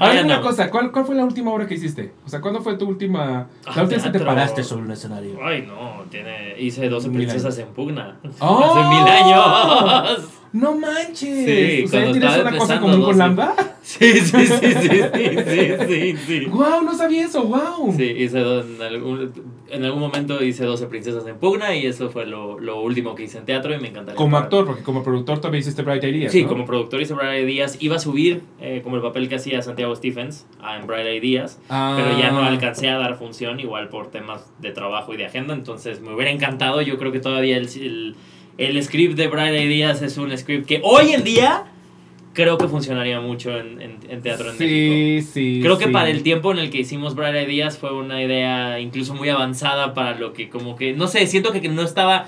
Ahora 0.00 0.12
dime 0.12 0.24
una 0.26 0.34
andamos. 0.34 0.56
cosa, 0.56 0.70
¿cuál, 0.70 0.92
¿cuál 0.92 1.06
fue 1.06 1.14
la 1.14 1.24
última 1.24 1.50
obra 1.50 1.66
que 1.66 1.74
hiciste? 1.74 2.12
O 2.26 2.28
sea, 2.28 2.40
¿cuándo 2.42 2.60
fue 2.60 2.76
tu 2.76 2.86
última... 2.86 3.46
Ah, 3.64 3.72
La 3.76 3.82
última 3.84 4.02
vez 4.02 4.12
que 4.12 4.18
te 4.18 4.24
paraste 4.24 4.62
sobre 4.62 4.82
un 4.84 4.90
escenario? 4.92 5.38
Ay, 5.42 5.62
no, 5.66 6.04
tiene, 6.10 6.54
hice 6.58 6.88
12 6.90 7.08
Mil 7.08 7.18
princesas 7.18 7.56
en 7.58 7.68
pugna. 7.68 8.18
¡Oh! 8.38 8.64
Hace 8.64 8.88
mil 8.88 9.08
años. 9.08 10.28
¡No 10.52 10.76
manches! 10.76 11.44
Sí, 11.44 11.84
o 11.84 11.88
sea, 11.88 12.00
cuando 12.02 12.18
¿tienes 12.18 12.38
una 12.40 12.56
cosa 12.58 12.84
un 12.84 13.00
doce. 13.00 13.18
lambda? 13.18 13.54
Sí, 13.82 14.12
sí, 14.20 14.46
sí, 14.46 14.46
sí, 14.46 14.90
sí, 15.46 15.74
sí, 15.88 16.16
sí. 16.26 16.44
¡Guau! 16.46 16.82
No 16.84 16.94
sabía 16.94 17.24
eso, 17.24 17.42
guau. 17.44 17.92
Sí, 17.96 18.04
hice 18.04 18.38
en, 18.40 18.82
algún, 18.82 19.32
en 19.70 19.84
algún 19.84 20.00
momento 20.00 20.42
hice 20.42 20.64
12 20.64 20.86
princesas 20.86 21.26
en 21.26 21.36
pugna 21.36 21.74
y 21.74 21.86
eso 21.86 22.10
fue 22.10 22.26
lo, 22.26 22.58
lo 22.58 22.82
último 22.82 23.14
que 23.14 23.24
hice 23.24 23.38
en 23.38 23.44
teatro 23.46 23.74
y 23.74 23.78
me 23.80 23.88
encantaría. 23.88 24.16
Como 24.16 24.32
parar. 24.32 24.44
actor, 24.44 24.66
porque 24.66 24.82
como 24.82 25.02
productor 25.02 25.40
también 25.40 25.60
hiciste 25.60 25.82
Bright 25.82 26.04
Ideas, 26.04 26.32
Sí, 26.32 26.42
¿no? 26.42 26.48
como 26.48 26.66
productor 26.66 27.00
hice 27.00 27.14
Bright 27.14 27.48
Ideas. 27.48 27.78
Iba 27.80 27.96
a 27.96 27.98
subir 27.98 28.42
eh, 28.60 28.80
como 28.84 28.96
el 28.96 29.02
papel 29.02 29.28
que 29.28 29.36
hacía 29.36 29.62
Santiago 29.62 29.94
Stephens 29.96 30.46
en 30.78 30.86
Bright 30.86 31.22
Ideas. 31.24 31.58
Ah. 31.70 31.94
pero 31.96 32.18
ya 32.18 32.30
no 32.30 32.42
alcancé 32.42 32.88
a 32.90 32.98
dar 32.98 33.16
función, 33.16 33.58
igual 33.60 33.88
por 33.88 34.10
temas 34.10 34.50
de 34.60 34.70
trabajo 34.70 35.14
y 35.14 35.16
de 35.16 35.26
agenda, 35.26 35.54
entonces 35.54 36.00
me 36.00 36.12
hubiera 36.14 36.30
encantado, 36.30 36.82
yo 36.82 36.98
creo 36.98 37.10
que 37.12 37.20
todavía 37.20 37.56
el, 37.56 37.66
el, 37.66 38.16
el 38.58 38.82
script 38.82 39.14
de 39.16 39.28
Bright 39.28 39.54
Ideas 39.60 40.02
es 40.02 40.18
un 40.18 40.36
script 40.36 40.66
que 40.66 40.80
hoy 40.84 41.12
en 41.12 41.24
día 41.24 41.64
creo 42.34 42.58
que 42.58 42.68
funcionaría 42.68 43.20
mucho 43.20 43.56
en, 43.58 43.80
en- 43.80 43.98
en 44.08 44.22
teatro 44.22 44.50
en 44.50 44.58
México. 44.58 44.94
Sí, 44.94 45.22
sí. 45.32 45.60
Creo 45.62 45.78
que 45.78 45.86
sí. 45.86 45.90
para 45.90 46.08
el 46.10 46.22
tiempo 46.22 46.52
en 46.52 46.58
el 46.58 46.70
que 46.70 46.78
hicimos 46.78 47.14
Bright 47.16 47.48
Ideas 47.48 47.78
fue 47.78 47.92
una 47.92 48.22
idea 48.22 48.78
incluso 48.78 49.14
muy 49.14 49.28
avanzada 49.28 49.94
para 49.94 50.16
lo 50.18 50.32
que 50.34 50.48
como 50.48 50.76
que, 50.76 50.92
no 50.92 51.08
sé, 51.08 51.26
siento 51.26 51.50
que 51.52 51.68
no 51.68 51.82
estaba, 51.82 52.26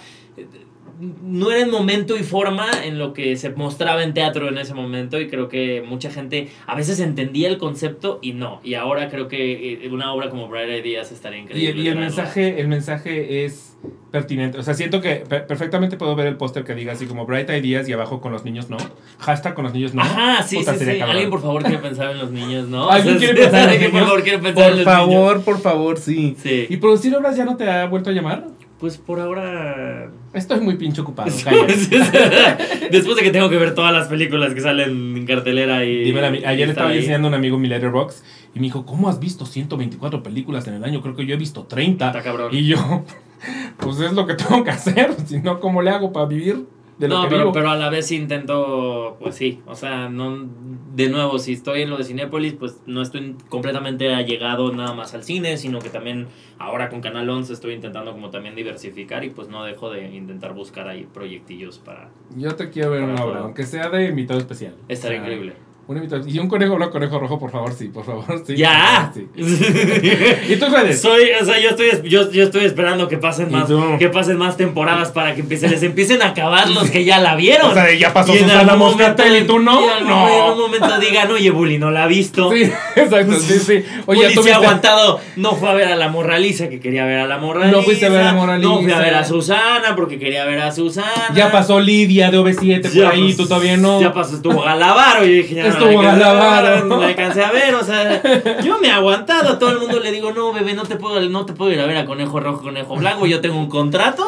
no 1.00 1.50
era 1.50 1.62
el 1.64 1.70
momento 1.70 2.16
y 2.18 2.22
forma 2.22 2.66
en 2.84 2.98
lo 2.98 3.12
que 3.14 3.36
se 3.36 3.50
mostraba 3.50 4.02
en 4.02 4.12
teatro 4.12 4.48
en 4.48 4.58
ese 4.58 4.74
momento 4.74 5.18
y 5.20 5.28
creo 5.28 5.48
que 5.48 5.82
mucha 5.86 6.10
gente 6.10 6.48
a 6.66 6.74
veces 6.74 7.00
entendía 7.00 7.48
el 7.48 7.56
concepto 7.58 8.18
y 8.20 8.32
no. 8.34 8.60
Y 8.62 8.74
ahora 8.74 9.08
creo 9.08 9.26
que 9.26 9.84
eh, 9.84 9.88
una 9.90 10.12
obra 10.12 10.28
como 10.28 10.48
Bright 10.48 10.84
Ideas 10.84 11.10
estaría 11.12 11.38
increíble. 11.40 11.82
y 11.82 11.88
el 11.88 11.96
mensaje, 11.98 12.60
el 12.60 12.68
mensaje 12.68 13.44
es 13.44 13.76
pertinente. 14.10 14.58
O 14.58 14.62
sea, 14.62 14.74
siento 14.74 15.00
que 15.00 15.24
per- 15.26 15.46
perfectamente 15.46 15.96
puedo 15.96 16.14
ver 16.16 16.26
el 16.26 16.36
póster 16.36 16.64
que 16.64 16.74
diga 16.74 16.92
así 16.92 17.06
como 17.06 17.24
Bright 17.24 17.48
Ideas 17.48 17.88
y 17.88 17.92
abajo 17.94 18.20
con 18.20 18.32
los 18.32 18.44
niños 18.44 18.68
no. 18.68 18.76
Hashtag 19.20 19.54
con 19.54 19.64
los 19.64 19.72
niños 19.72 19.94
no. 19.94 20.02
Ajá, 20.02 20.42
sí, 20.42 20.56
Puta, 20.56 20.74
sí, 20.76 20.84
sí. 20.84 21.00
Alguien 21.00 21.30
por 21.30 21.40
favor 21.40 21.62
quiere 21.62 21.78
pensar 21.78 22.10
en 22.10 22.18
los 22.18 22.30
niños, 22.30 22.68
¿no? 22.68 22.90
¿Alguien 22.90 23.16
O 23.16 23.18
sea, 23.20 23.28
quiere 23.28 23.42
pensar 23.42 23.60
en 23.62 23.68
los 23.70 23.78
niños? 23.80 23.92
por 23.92 24.02
favor 24.08 24.22
quiere 24.22 24.38
pensar 24.38 24.64
en 24.64 24.68
Por 24.70 24.76
los 24.76 24.84
favor, 24.84 25.30
niños. 25.32 25.44
por 25.44 25.60
favor, 25.60 25.98
sí. 25.98 26.36
Sí. 26.42 26.66
¿Y 26.68 26.76
producir 26.76 27.14
obras 27.16 27.36
ya 27.36 27.44
no 27.46 27.56
te 27.56 27.70
ha 27.70 27.86
vuelto 27.86 28.10
a 28.10 28.12
llamar? 28.12 28.44
Pues 28.80 28.96
por 28.96 29.20
ahora 29.20 30.10
Estoy 30.32 30.60
muy 30.60 30.76
pinche 30.76 31.02
ocupado. 31.02 31.30
Después 32.90 33.16
de 33.16 33.22
que 33.22 33.30
tengo 33.30 33.50
que 33.50 33.56
ver 33.56 33.74
todas 33.74 33.92
las 33.92 34.08
películas 34.08 34.54
que 34.54 34.60
salen 34.60 35.16
en 35.16 35.26
cartelera 35.26 35.84
y. 35.84 36.04
Dímelo 36.04 36.26
Ayer 36.26 36.66
le 36.66 36.72
estaba 36.72 36.94
enseñando 36.94 37.28
a 37.28 37.30
un 37.30 37.34
amigo 37.34 37.58
mi 37.58 37.68
letterbox 37.68 38.22
y 38.54 38.58
me 38.58 38.66
dijo, 38.66 38.86
¿cómo 38.86 39.08
has 39.08 39.20
visto 39.20 39.44
124 39.44 40.22
películas 40.22 40.66
en 40.68 40.74
el 40.74 40.84
año? 40.84 41.02
Creo 41.02 41.14
que 41.14 41.26
yo 41.26 41.34
he 41.34 41.38
visto 41.38 41.64
30. 41.64 42.06
Está 42.06 42.22
cabrón. 42.22 42.48
Y 42.52 42.66
yo, 42.66 43.04
pues 43.78 44.00
es 44.00 44.12
lo 44.12 44.26
que 44.26 44.34
tengo 44.34 44.64
que 44.64 44.70
hacer. 44.70 45.14
Si 45.26 45.38
no, 45.40 45.60
¿cómo 45.60 45.82
le 45.82 45.90
hago 45.90 46.12
para 46.12 46.26
vivir 46.26 46.66
de 47.00 47.08
lo 47.08 47.14
no, 47.16 47.22
que 47.22 47.28
pero, 47.30 47.40
vivo? 47.40 47.52
pero 47.52 47.70
a 47.70 47.76
la 47.76 47.88
vez 47.88 48.12
intento, 48.12 49.16
pues 49.18 49.34
sí, 49.34 49.62
o 49.66 49.74
sea, 49.74 50.10
no, 50.10 50.46
de 50.94 51.08
nuevo, 51.08 51.38
si 51.38 51.54
estoy 51.54 51.80
en 51.80 51.90
lo 51.90 51.96
de 51.96 52.04
Cinépolis, 52.04 52.52
pues 52.52 52.82
no 52.84 53.00
estoy 53.00 53.36
completamente 53.48 54.12
allegado 54.14 54.70
nada 54.72 54.92
más 54.92 55.14
al 55.14 55.24
cine, 55.24 55.56
sino 55.56 55.78
que 55.78 55.88
también 55.88 56.28
ahora 56.58 56.90
con 56.90 57.00
Canal 57.00 57.28
11 57.30 57.54
estoy 57.54 57.72
intentando 57.72 58.12
como 58.12 58.28
también 58.28 58.54
diversificar 58.54 59.24
y 59.24 59.30
pues 59.30 59.48
no 59.48 59.64
dejo 59.64 59.90
de 59.90 60.14
intentar 60.14 60.52
buscar 60.52 60.88
ahí 60.88 61.08
proyectillos 61.12 61.78
para 61.78 62.10
Yo 62.36 62.54
te 62.54 62.68
quiero 62.68 62.90
ver 62.90 63.02
una 63.04 63.24
obra, 63.24 63.40
aunque 63.40 63.64
sea 63.64 63.88
de 63.88 64.04
invitado 64.06 64.38
especial. 64.38 64.74
estar 64.88 65.10
O 65.10 65.14
sea, 65.14 65.22
increíble. 65.22 65.54
Una 65.90 65.98
invitación. 65.98 66.32
Y 66.32 66.38
un 66.38 66.46
conejo, 66.46 66.78
no 66.78 66.88
conejo 66.88 67.18
rojo, 67.18 67.36
por 67.36 67.50
favor, 67.50 67.72
sí, 67.76 67.86
por 67.88 68.04
favor, 68.04 68.44
sí. 68.46 68.54
¡Ya! 68.54 69.10
Sí. 69.12 69.26
¿Y 69.34 70.54
tus 70.54 70.70
redes? 70.70 71.00
Soy, 71.00 71.30
o 71.42 71.44
sea, 71.44 71.58
yo 71.58 71.70
estoy, 71.70 72.08
yo, 72.08 72.30
yo 72.30 72.44
estoy 72.44 72.64
esperando 72.64 73.08
que 73.08 73.16
pasen 73.16 73.48
¿Y 73.50 73.54
más, 73.54 73.68
que 73.98 74.08
pasen 74.08 74.38
más 74.38 74.56
temporadas 74.56 75.10
para 75.10 75.34
que 75.34 75.40
empiecen, 75.40 75.68
les 75.72 75.82
empiecen 75.82 76.22
a 76.22 76.26
acabar 76.26 76.70
los 76.70 76.92
que 76.92 77.02
ya 77.04 77.18
la 77.18 77.34
vieron. 77.34 77.72
O 77.72 77.74
sea, 77.74 77.92
ya 77.92 78.12
pasó 78.12 78.32
Susana 78.32 78.60
algún 78.60 78.78
Moscatel 78.78 79.42
y 79.42 79.46
tú 79.48 79.58
no. 79.58 79.80
y 79.80 80.04
No. 80.04 80.28
En 80.28 80.42
algún 80.42 80.60
momento 80.60 80.96
digan, 81.00 81.28
oye, 81.32 81.50
Bully, 81.50 81.78
no 81.78 81.90
la 81.90 82.04
ha 82.04 82.06
visto. 82.06 82.52
Sí, 82.52 82.70
exacto, 82.94 83.34
sí, 83.40 83.58
sí. 83.58 83.84
Oye, 84.06 84.22
Bully 84.22 84.34
tú 84.36 84.44
se 84.44 84.52
ha 84.52 84.56
aguantado, 84.58 85.18
no 85.34 85.56
fue 85.56 85.70
a 85.70 85.74
ver 85.74 85.88
a 85.88 85.96
la 85.96 86.08
Morraliza 86.08 86.68
que 86.68 86.78
quería 86.78 87.04
ver 87.04 87.18
a 87.18 87.26
la 87.26 87.38
Morraliza. 87.38 87.76
No 87.76 87.82
fuiste 87.82 88.06
a 88.06 88.10
ver 88.10 88.28
a 88.28 88.32
Morraliza. 88.32 88.68
No 88.68 88.80
fui 88.80 88.92
a 88.92 89.00
ver 89.00 89.14
a 89.14 89.24
Susana 89.24 89.96
porque 89.96 90.20
quería 90.20 90.44
ver 90.44 90.60
a 90.60 90.70
Susana. 90.70 91.34
Ya 91.34 91.50
pasó 91.50 91.80
Lidia 91.80 92.30
de 92.30 92.38
OV7 92.38 92.82
por 92.82 92.92
Ya 92.92 93.10
ahí, 93.10 93.34
tú 93.34 93.48
todavía 93.48 93.76
no. 93.76 94.00
Ya 94.00 94.12
pasó, 94.12 94.36
estuvo 94.36 94.62
Galavaro. 94.62 95.24
Y 95.24 95.30
yo 95.30 95.34
dije, 95.34 95.54
ya 95.56 95.64
no 95.64 95.79
Estuvo 95.84 96.02
la 96.02 96.12
alcancé 96.12 96.24
a 96.24 96.32
ver, 96.32 96.40
Galavaro. 96.40 96.84
No 96.86 96.96
la 97.00 97.06
alcancé 97.08 97.42
a 97.44 97.52
ver, 97.52 97.74
o 97.74 97.84
sea, 97.84 98.62
yo 98.62 98.78
me 98.78 98.88
he 98.88 98.90
aguantado. 98.90 99.50
A 99.54 99.58
todo 99.58 99.70
el 99.70 99.78
mundo 99.78 100.00
le 100.00 100.12
digo, 100.12 100.32
no, 100.32 100.52
bebé, 100.52 100.74
no 100.74 100.82
te 100.84 100.96
puedo, 100.96 101.20
no 101.28 101.46
te 101.46 101.52
puedo 101.52 101.72
ir 101.72 101.80
a 101.80 101.86
ver 101.86 101.96
a 101.96 102.06
Conejo 102.06 102.40
Rojo, 102.40 102.62
Conejo 102.62 102.96
Blanco. 102.96 103.26
Yo 103.26 103.40
tengo 103.40 103.56
un 103.58 103.68
contrato 103.68 104.24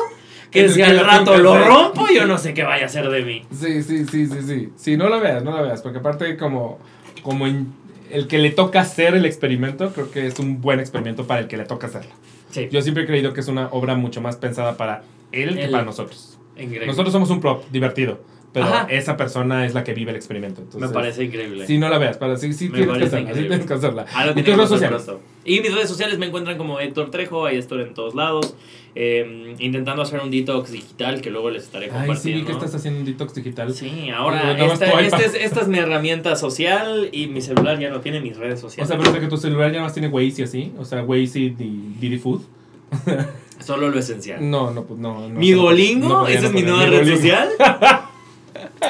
que 0.51 0.65
el 0.65 0.71
si 0.71 0.77
que 0.77 0.85
al 0.85 1.01
rato 1.01 1.37
lo 1.39 1.53
que 1.55 1.59
rompo, 1.65 2.07
yo 2.15 2.27
no 2.27 2.37
sé 2.39 2.53
qué 2.55 2.63
vaya 2.65 2.85
a 2.85 2.87
hacer 2.87 3.09
de 3.09 3.23
mí. 3.25 3.43
Sí, 3.53 3.83
sí, 3.83 4.05
sí, 4.05 4.27
sí, 4.27 4.43
sí. 4.47 4.69
Sí, 4.77 4.97
no 4.97 5.09
la 5.09 5.19
veas, 5.19 5.43
no 5.43 5.51
la 5.55 5.63
veas, 5.63 5.81
porque 5.83 5.99
aparte 5.99 6.37
como, 6.37 6.79
como 7.23 7.47
en- 7.47 7.73
el 8.11 8.27
que 8.29 8.37
le 8.39 8.51
toca 8.51 8.81
hacer 8.81 9.15
el 9.15 9.25
experimento, 9.25 9.91
creo 9.95 10.11
que 10.11 10.27
es 10.27 10.39
un 10.39 10.61
buen 10.61 10.79
experimento 10.81 11.27
para 11.27 11.41
el 11.41 11.49
que 11.49 11.57
le 11.57 11.65
toca 11.65 11.87
hacerlo. 11.87 12.11
Sí, 12.51 12.69
Yo 12.71 12.83
siempre 12.83 13.05
he 13.05 13.07
creído 13.07 13.33
que 13.33 13.41
es 13.41 13.49
una 13.49 13.69
obra 13.71 13.95
mucho 13.95 14.21
más 14.21 14.37
pensada 14.37 14.77
para 14.77 15.03
él 15.33 15.55
que 15.55 15.65
Él. 15.65 15.71
para 15.71 15.85
nosotros. 15.85 16.39
increíble. 16.55 16.87
Nosotros 16.87 17.11
somos 17.15 17.31
un 17.31 17.41
prop 17.41 17.65
divertido, 17.73 18.21
pero 18.53 18.67
Ajá. 18.67 18.87
esa 18.91 19.17
persona 19.17 19.65
es 19.65 19.73
la 19.75 19.83
que 19.85 19.95
vive 19.95 20.11
el 20.11 20.17
experimento. 20.17 20.61
me 20.61 20.67
Entonces, 20.67 20.91
parece 20.93 21.25
increíble. 21.25 21.67
Sí, 21.67 21.79
no 21.79 21.89
la 21.89 21.99
veas, 21.99 22.19
pero 22.19 22.37
sí, 22.37 22.53
sí 22.53 22.69
Me 22.69 22.79
tienes 22.79 22.99
que 22.99 23.05
hacerla, 23.05 23.17
sí 23.17 23.23
increíble. 23.23 23.49
tienes 23.49 23.67
que 23.67 23.75
hacerla. 23.75 24.07
Ah, 24.15 24.27
¿Y 24.37 24.43
tus 24.43 24.57
redes 24.57 24.69
sociales? 24.69 25.07
Y 25.45 25.61
mis 25.61 25.75
redes 25.75 25.89
sociales 25.89 26.19
me 26.19 26.27
encuentran 26.27 26.59
como 26.59 26.79
Héctor 26.79 27.11
Trejo, 27.11 27.47
hay 27.47 27.57
Héctor 27.59 27.81
en 27.81 27.95
todos 27.95 28.15
lados. 28.15 28.55
eh, 28.95 29.55
intentando 29.59 30.03
hacer 30.03 30.21
un 30.21 30.31
detox 30.31 30.71
digital 30.71 31.23
que 31.23 31.31
luego 31.31 31.49
les 31.49 31.63
estaré 31.63 31.87
Ay, 31.87 31.93
compartiendo. 31.93 32.21
sí, 32.23 32.33
vi 32.35 32.43
que 32.45 32.53
estás 32.53 32.75
haciendo 32.75 33.01
un 33.01 33.07
detox 33.07 33.35
digital. 33.35 33.73
Sí, 33.73 34.11
ahora 34.11 34.53
esta, 34.67 35.17
es, 35.19 35.35
esta 35.35 35.61
es 35.63 35.69
mi 35.69 35.79
herramienta 35.79 36.37
social 36.37 37.09
y 37.11 37.27
mi 37.29 37.41
celular 37.41 37.79
ya 37.79 37.89
no 37.89 38.01
tiene 38.03 38.21
mis 38.21 38.37
redes 38.37 38.59
O 38.59 38.69
sociales. 38.69 38.89
sea, 38.89 38.99
pero 38.99 39.19
que 39.19 39.29
tu 39.29 39.39
celular 39.39 39.73
ya 39.73 39.81
más 39.81 39.95
tiene 39.95 40.09
Waze 40.09 40.43
y 40.43 40.45
así. 40.45 40.73
O 40.79 40.85
sea, 40.85 41.03
Waze 41.05 41.39
y 41.39 41.49
Di- 41.51 41.95
Didi 41.99 42.19
Food. 42.19 42.43
Solo 43.61 43.89
lo 43.91 43.99
esencial. 43.99 44.39
No, 44.51 44.71
no, 44.73 44.85
pues 44.85 45.01
no. 45.01 45.27
no 45.27 45.39
mi 45.41 45.53
Duolingo, 45.53 46.27
esa 46.27 46.43
no 46.43 46.47
es 46.49 46.53
mi 46.53 46.63
nueva 46.63 46.85
Mi 46.85 46.91
red 46.99 47.15
social. 47.17 47.49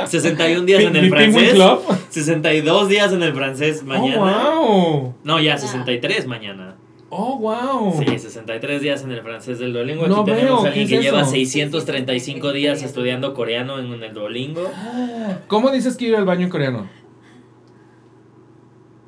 61 0.06 0.64
días 0.66 0.82
en 0.84 0.96
el 0.96 1.08
francés. 1.10 1.52
Club. 1.54 1.80
62 2.10 2.88
días 2.88 3.12
en 3.12 3.22
el 3.22 3.34
francés 3.34 3.82
mañana. 3.84 4.50
Oh, 4.58 4.90
wow. 5.00 5.14
No, 5.24 5.40
ya 5.40 5.56
63 5.58 6.26
mañana. 6.26 6.76
Oh, 7.14 7.38
wow. 7.38 7.94
Sí, 7.98 8.18
63 8.18 8.80
días 8.80 9.02
en 9.02 9.12
el 9.12 9.20
francés 9.22 9.58
del 9.58 9.72
Duolingo. 9.74 10.04
Aquí 10.04 10.10
No 10.14 10.24
tenemos 10.24 10.44
veo, 10.44 10.64
a 10.64 10.66
alguien 10.68 10.86
¿qué 10.86 10.92
que 10.94 10.98
es 10.98 11.04
lleva 11.04 11.20
eso? 11.22 11.30
635 11.32 12.52
días 12.52 12.82
estudiando 12.82 13.34
coreano 13.34 13.78
en 13.78 14.02
el 14.02 14.14
Duolingo. 14.14 14.70
¿Cómo 15.48 15.70
dices 15.70 15.96
que 15.96 16.06
ir 16.06 16.16
al 16.16 16.24
baño 16.24 16.44
en 16.44 16.50
coreano? 16.50 16.88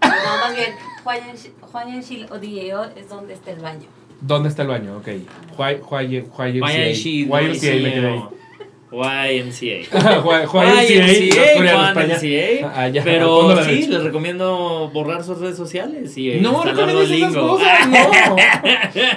No, 0.02 0.08
más 0.10 0.54
bien, 0.54 0.70
Huayanshil 1.72 2.26
o 2.30 2.38
Dieo 2.38 2.84
es 2.96 3.08
donde 3.08 3.34
está 3.34 3.50
el 3.52 3.60
baño. 3.60 3.86
¿Dónde 4.20 4.48
está 4.48 4.62
el 4.62 4.68
baño? 4.68 4.96
Ok. 4.98 5.08
Huay- 5.56 5.80
Huay- 5.80 6.28
Huay- 6.30 8.28
YMCA. 8.94 9.98
YMCA, 9.98 10.46
Juan. 10.46 11.94
MCA. 12.08 12.70
Ah, 12.76 12.88
ya, 12.88 13.02
Pero 13.04 13.50
sí, 13.62 13.70
derecha. 13.70 13.88
les 13.90 14.02
recomiendo 14.04 14.90
borrar 14.92 15.22
sus 15.24 15.38
redes 15.38 15.56
sociales 15.56 16.16
y 16.16 16.40
No, 16.40 16.62
instalar 16.64 16.76
recomiendas 16.88 17.10
esas 17.10 17.34
cosas, 17.36 17.88
no. 17.88 18.36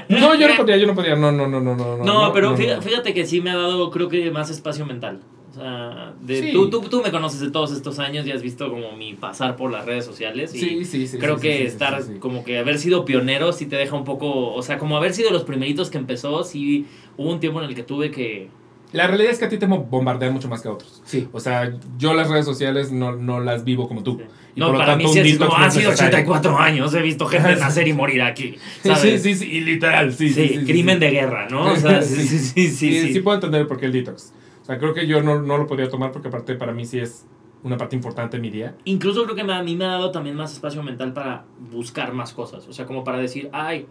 No, 0.19 0.35
yo 0.35 0.47
no 0.47 0.55
podía, 0.57 0.77
yo 0.77 0.87
no 0.87 0.95
podía. 0.95 1.15
No, 1.15 1.31
no, 1.31 1.47
no, 1.47 1.59
no, 1.59 1.75
no. 1.75 1.97
No, 2.03 2.33
pero 2.33 2.51
no, 2.51 2.57
fíjate, 2.57 2.75
no. 2.77 2.81
fíjate 2.81 3.13
que 3.13 3.25
sí 3.25 3.41
me 3.41 3.51
ha 3.51 3.55
dado, 3.55 3.89
creo 3.91 4.09
que 4.09 4.29
más 4.31 4.49
espacio 4.49 4.85
mental. 4.85 5.21
O 5.51 5.59
sea, 5.59 6.13
de, 6.21 6.41
Sí. 6.41 6.51
tú, 6.51 6.69
tú, 6.69 6.81
tú 6.81 7.01
me 7.01 7.09
conoces 7.09 7.39
de 7.39 7.49
todos 7.49 7.71
estos 7.71 7.97
años 7.99 8.27
y 8.27 8.31
has 8.31 8.41
visto 8.43 8.69
como 8.69 8.91
mi 8.91 9.13
pasar 9.15 9.55
por 9.55 9.71
las 9.71 9.85
redes 9.85 10.05
sociales. 10.05 10.53
Y 10.53 10.59
Sí, 10.59 10.85
sí, 10.85 11.07
sí. 11.07 11.17
creo 11.17 11.37
sí, 11.37 11.41
que 11.43 11.57
sí, 11.57 11.63
estar, 11.63 11.99
como 12.19 12.43
que 12.43 12.59
haber 12.59 12.77
sido 12.77 13.05
pionero 13.05 13.51
sí 13.53 13.65
te 13.65 13.75
deja 13.75 13.95
un 13.95 14.03
poco, 14.03 14.53
o 14.53 14.61
sea, 14.61 14.77
como 14.77 14.97
haber 14.97 15.13
sido 15.13 15.31
los 15.31 15.43
primeritos 15.43 15.89
que 15.89 15.97
empezó, 15.97 16.43
sí 16.43 16.85
hubo 17.17 17.31
un 17.31 17.39
tiempo 17.39 17.61
en 17.61 17.69
el 17.69 17.75
que 17.75 17.83
tuve 17.83 18.11
que... 18.11 18.49
La 18.93 19.05
realidad 19.07 19.31
es 19.31 19.39
que 19.39 19.45
a 19.45 19.49
ti 19.49 19.57
te 19.57 19.65
bombardean 19.65 20.31
mucho 20.33 20.47
más 20.47 20.61
que 20.61 20.69
a 20.69 20.71
otros. 20.71 21.01
Sí. 21.05 21.27
O 21.33 21.39
sea, 21.41 21.73
yo 21.97 22.13
las 22.13 22.29
redes 22.29 22.45
sociales 22.45 22.91
no, 22.91 23.11
no 23.15 23.39
las 23.41 23.63
vivo 23.65 23.87
como 23.87 24.01
tú. 24.01 24.21
Y 24.55 24.59
No, 24.59 24.67
por 24.67 24.73
lo 24.75 24.79
para 24.79 24.93
tanto, 24.93 25.07
mí 25.09 25.13
sí 25.13 25.19
es 25.19 25.37
como, 25.37 25.53
han 25.55 25.71
sido 25.71 25.89
necesario. 25.91 26.17
84 26.19 26.57
años, 26.57 26.93
he 26.93 27.01
visto 27.01 27.25
gente 27.27 27.55
nacer 27.59 27.87
y 27.87 27.93
morir 27.93 28.21
aquí. 28.21 28.55
Sí, 28.81 28.89
¿sabes? 28.89 29.21
sí, 29.23 29.35
sí, 29.35 29.45
y 29.51 29.59
literal, 29.61 30.13
sí. 30.13 30.29
Sí, 30.29 30.33
Sí, 30.33 30.47
sí, 30.53 30.59
sí, 30.61 30.65
crimen 30.65 30.95
sí. 30.95 30.99
de 31.05 31.11
guerra, 31.11 31.47
¿no? 31.49 31.73
O 31.73 31.75
sea, 31.75 32.01
sí, 32.03 32.15
sí, 32.15 32.39
sí, 32.39 32.67
sí. 32.69 32.69
sí. 33.01 33.13
sí 33.13 33.19
puedo 33.19 33.35
entender 33.35 33.67
por 33.67 33.77
qué 33.77 33.87
el 33.87 33.91
detox. 33.91 34.33
O 34.61 34.65
sea, 34.65 34.77
creo 34.79 34.93
que 34.93 35.05
yo 35.05 35.21
no, 35.21 35.41
no 35.41 35.57
lo 35.57 35.67
podría 35.67 35.89
tomar 35.89 36.11
porque 36.11 36.29
aparte 36.29 36.55
para 36.55 36.71
mí 36.71 36.85
sí 36.85 36.99
es 36.99 37.25
una 37.63 37.75
parte 37.75 37.95
importante 37.95 38.37
de 38.37 38.41
mi 38.41 38.49
día. 38.49 38.75
Incluso 38.85 39.23
creo 39.25 39.35
que 39.35 39.43
me- 39.43 39.53
a 39.53 39.63
mí 39.63 39.75
me 39.75 39.83
ha 39.85 39.89
dado 39.89 40.11
también 40.11 40.35
más 40.37 40.53
espacio 40.53 40.81
mental 40.81 41.11
para 41.13 41.43
buscar 41.71 42.13
más 42.13 42.31
cosas. 42.33 42.67
O 42.67 42.73
sea, 42.73 42.85
como 42.85 43.03
para 43.03 43.17
decir, 43.17 43.49
ay, 43.51 43.85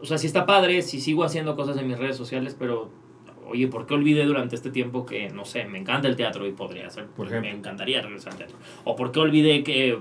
o 0.00 0.04
sea, 0.04 0.18
sí 0.18 0.26
está 0.26 0.44
padre, 0.44 0.82
si 0.82 1.00
sigo 1.00 1.24
haciendo 1.24 1.56
cosas 1.56 1.78
en 1.78 1.86
mis 1.88 1.98
redes 1.98 2.16
sociales, 2.16 2.54
pero, 2.58 2.90
oye, 3.48 3.68
¿por 3.68 3.86
qué 3.86 3.94
olvidé 3.94 4.24
durante 4.24 4.54
este 4.56 4.70
tiempo 4.70 5.06
que, 5.06 5.28
no 5.30 5.44
sé, 5.44 5.64
me 5.64 5.78
encanta 5.78 6.08
el 6.08 6.16
teatro 6.16 6.46
y 6.46 6.52
podría 6.52 6.88
ser, 6.90 7.06
Por 7.06 7.30
me 7.30 7.50
encantaría 7.50 8.02
regresar 8.02 8.32
al 8.32 8.38
teatro? 8.38 8.56
¿O 8.84 8.96
por 8.96 9.12
qué 9.12 9.20
olvidé 9.20 9.62
que, 9.62 9.98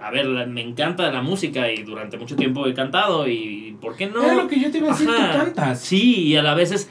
a 0.00 0.10
ver, 0.10 0.26
la- 0.26 0.46
me 0.46 0.62
encanta 0.62 1.10
la 1.10 1.22
música 1.22 1.70
y 1.70 1.82
durante 1.82 2.16
mucho 2.18 2.36
tiempo 2.36 2.66
he 2.66 2.74
cantado 2.74 3.28
y, 3.28 3.76
¿por 3.80 3.96
qué 3.96 4.06
no? 4.06 4.22
Era 4.24 4.34
lo 4.34 4.48
que 4.48 4.60
yo 4.60 4.70
te 4.70 4.78
iba 4.78 4.88
a 4.88 4.90
decir, 4.92 5.08
Ajá. 5.08 5.32
tú 5.32 5.38
cantas. 5.38 5.80
Sí, 5.80 6.22
y 6.24 6.36
a 6.36 6.42
la 6.42 6.54
vez 6.54 6.72
es- 6.72 6.90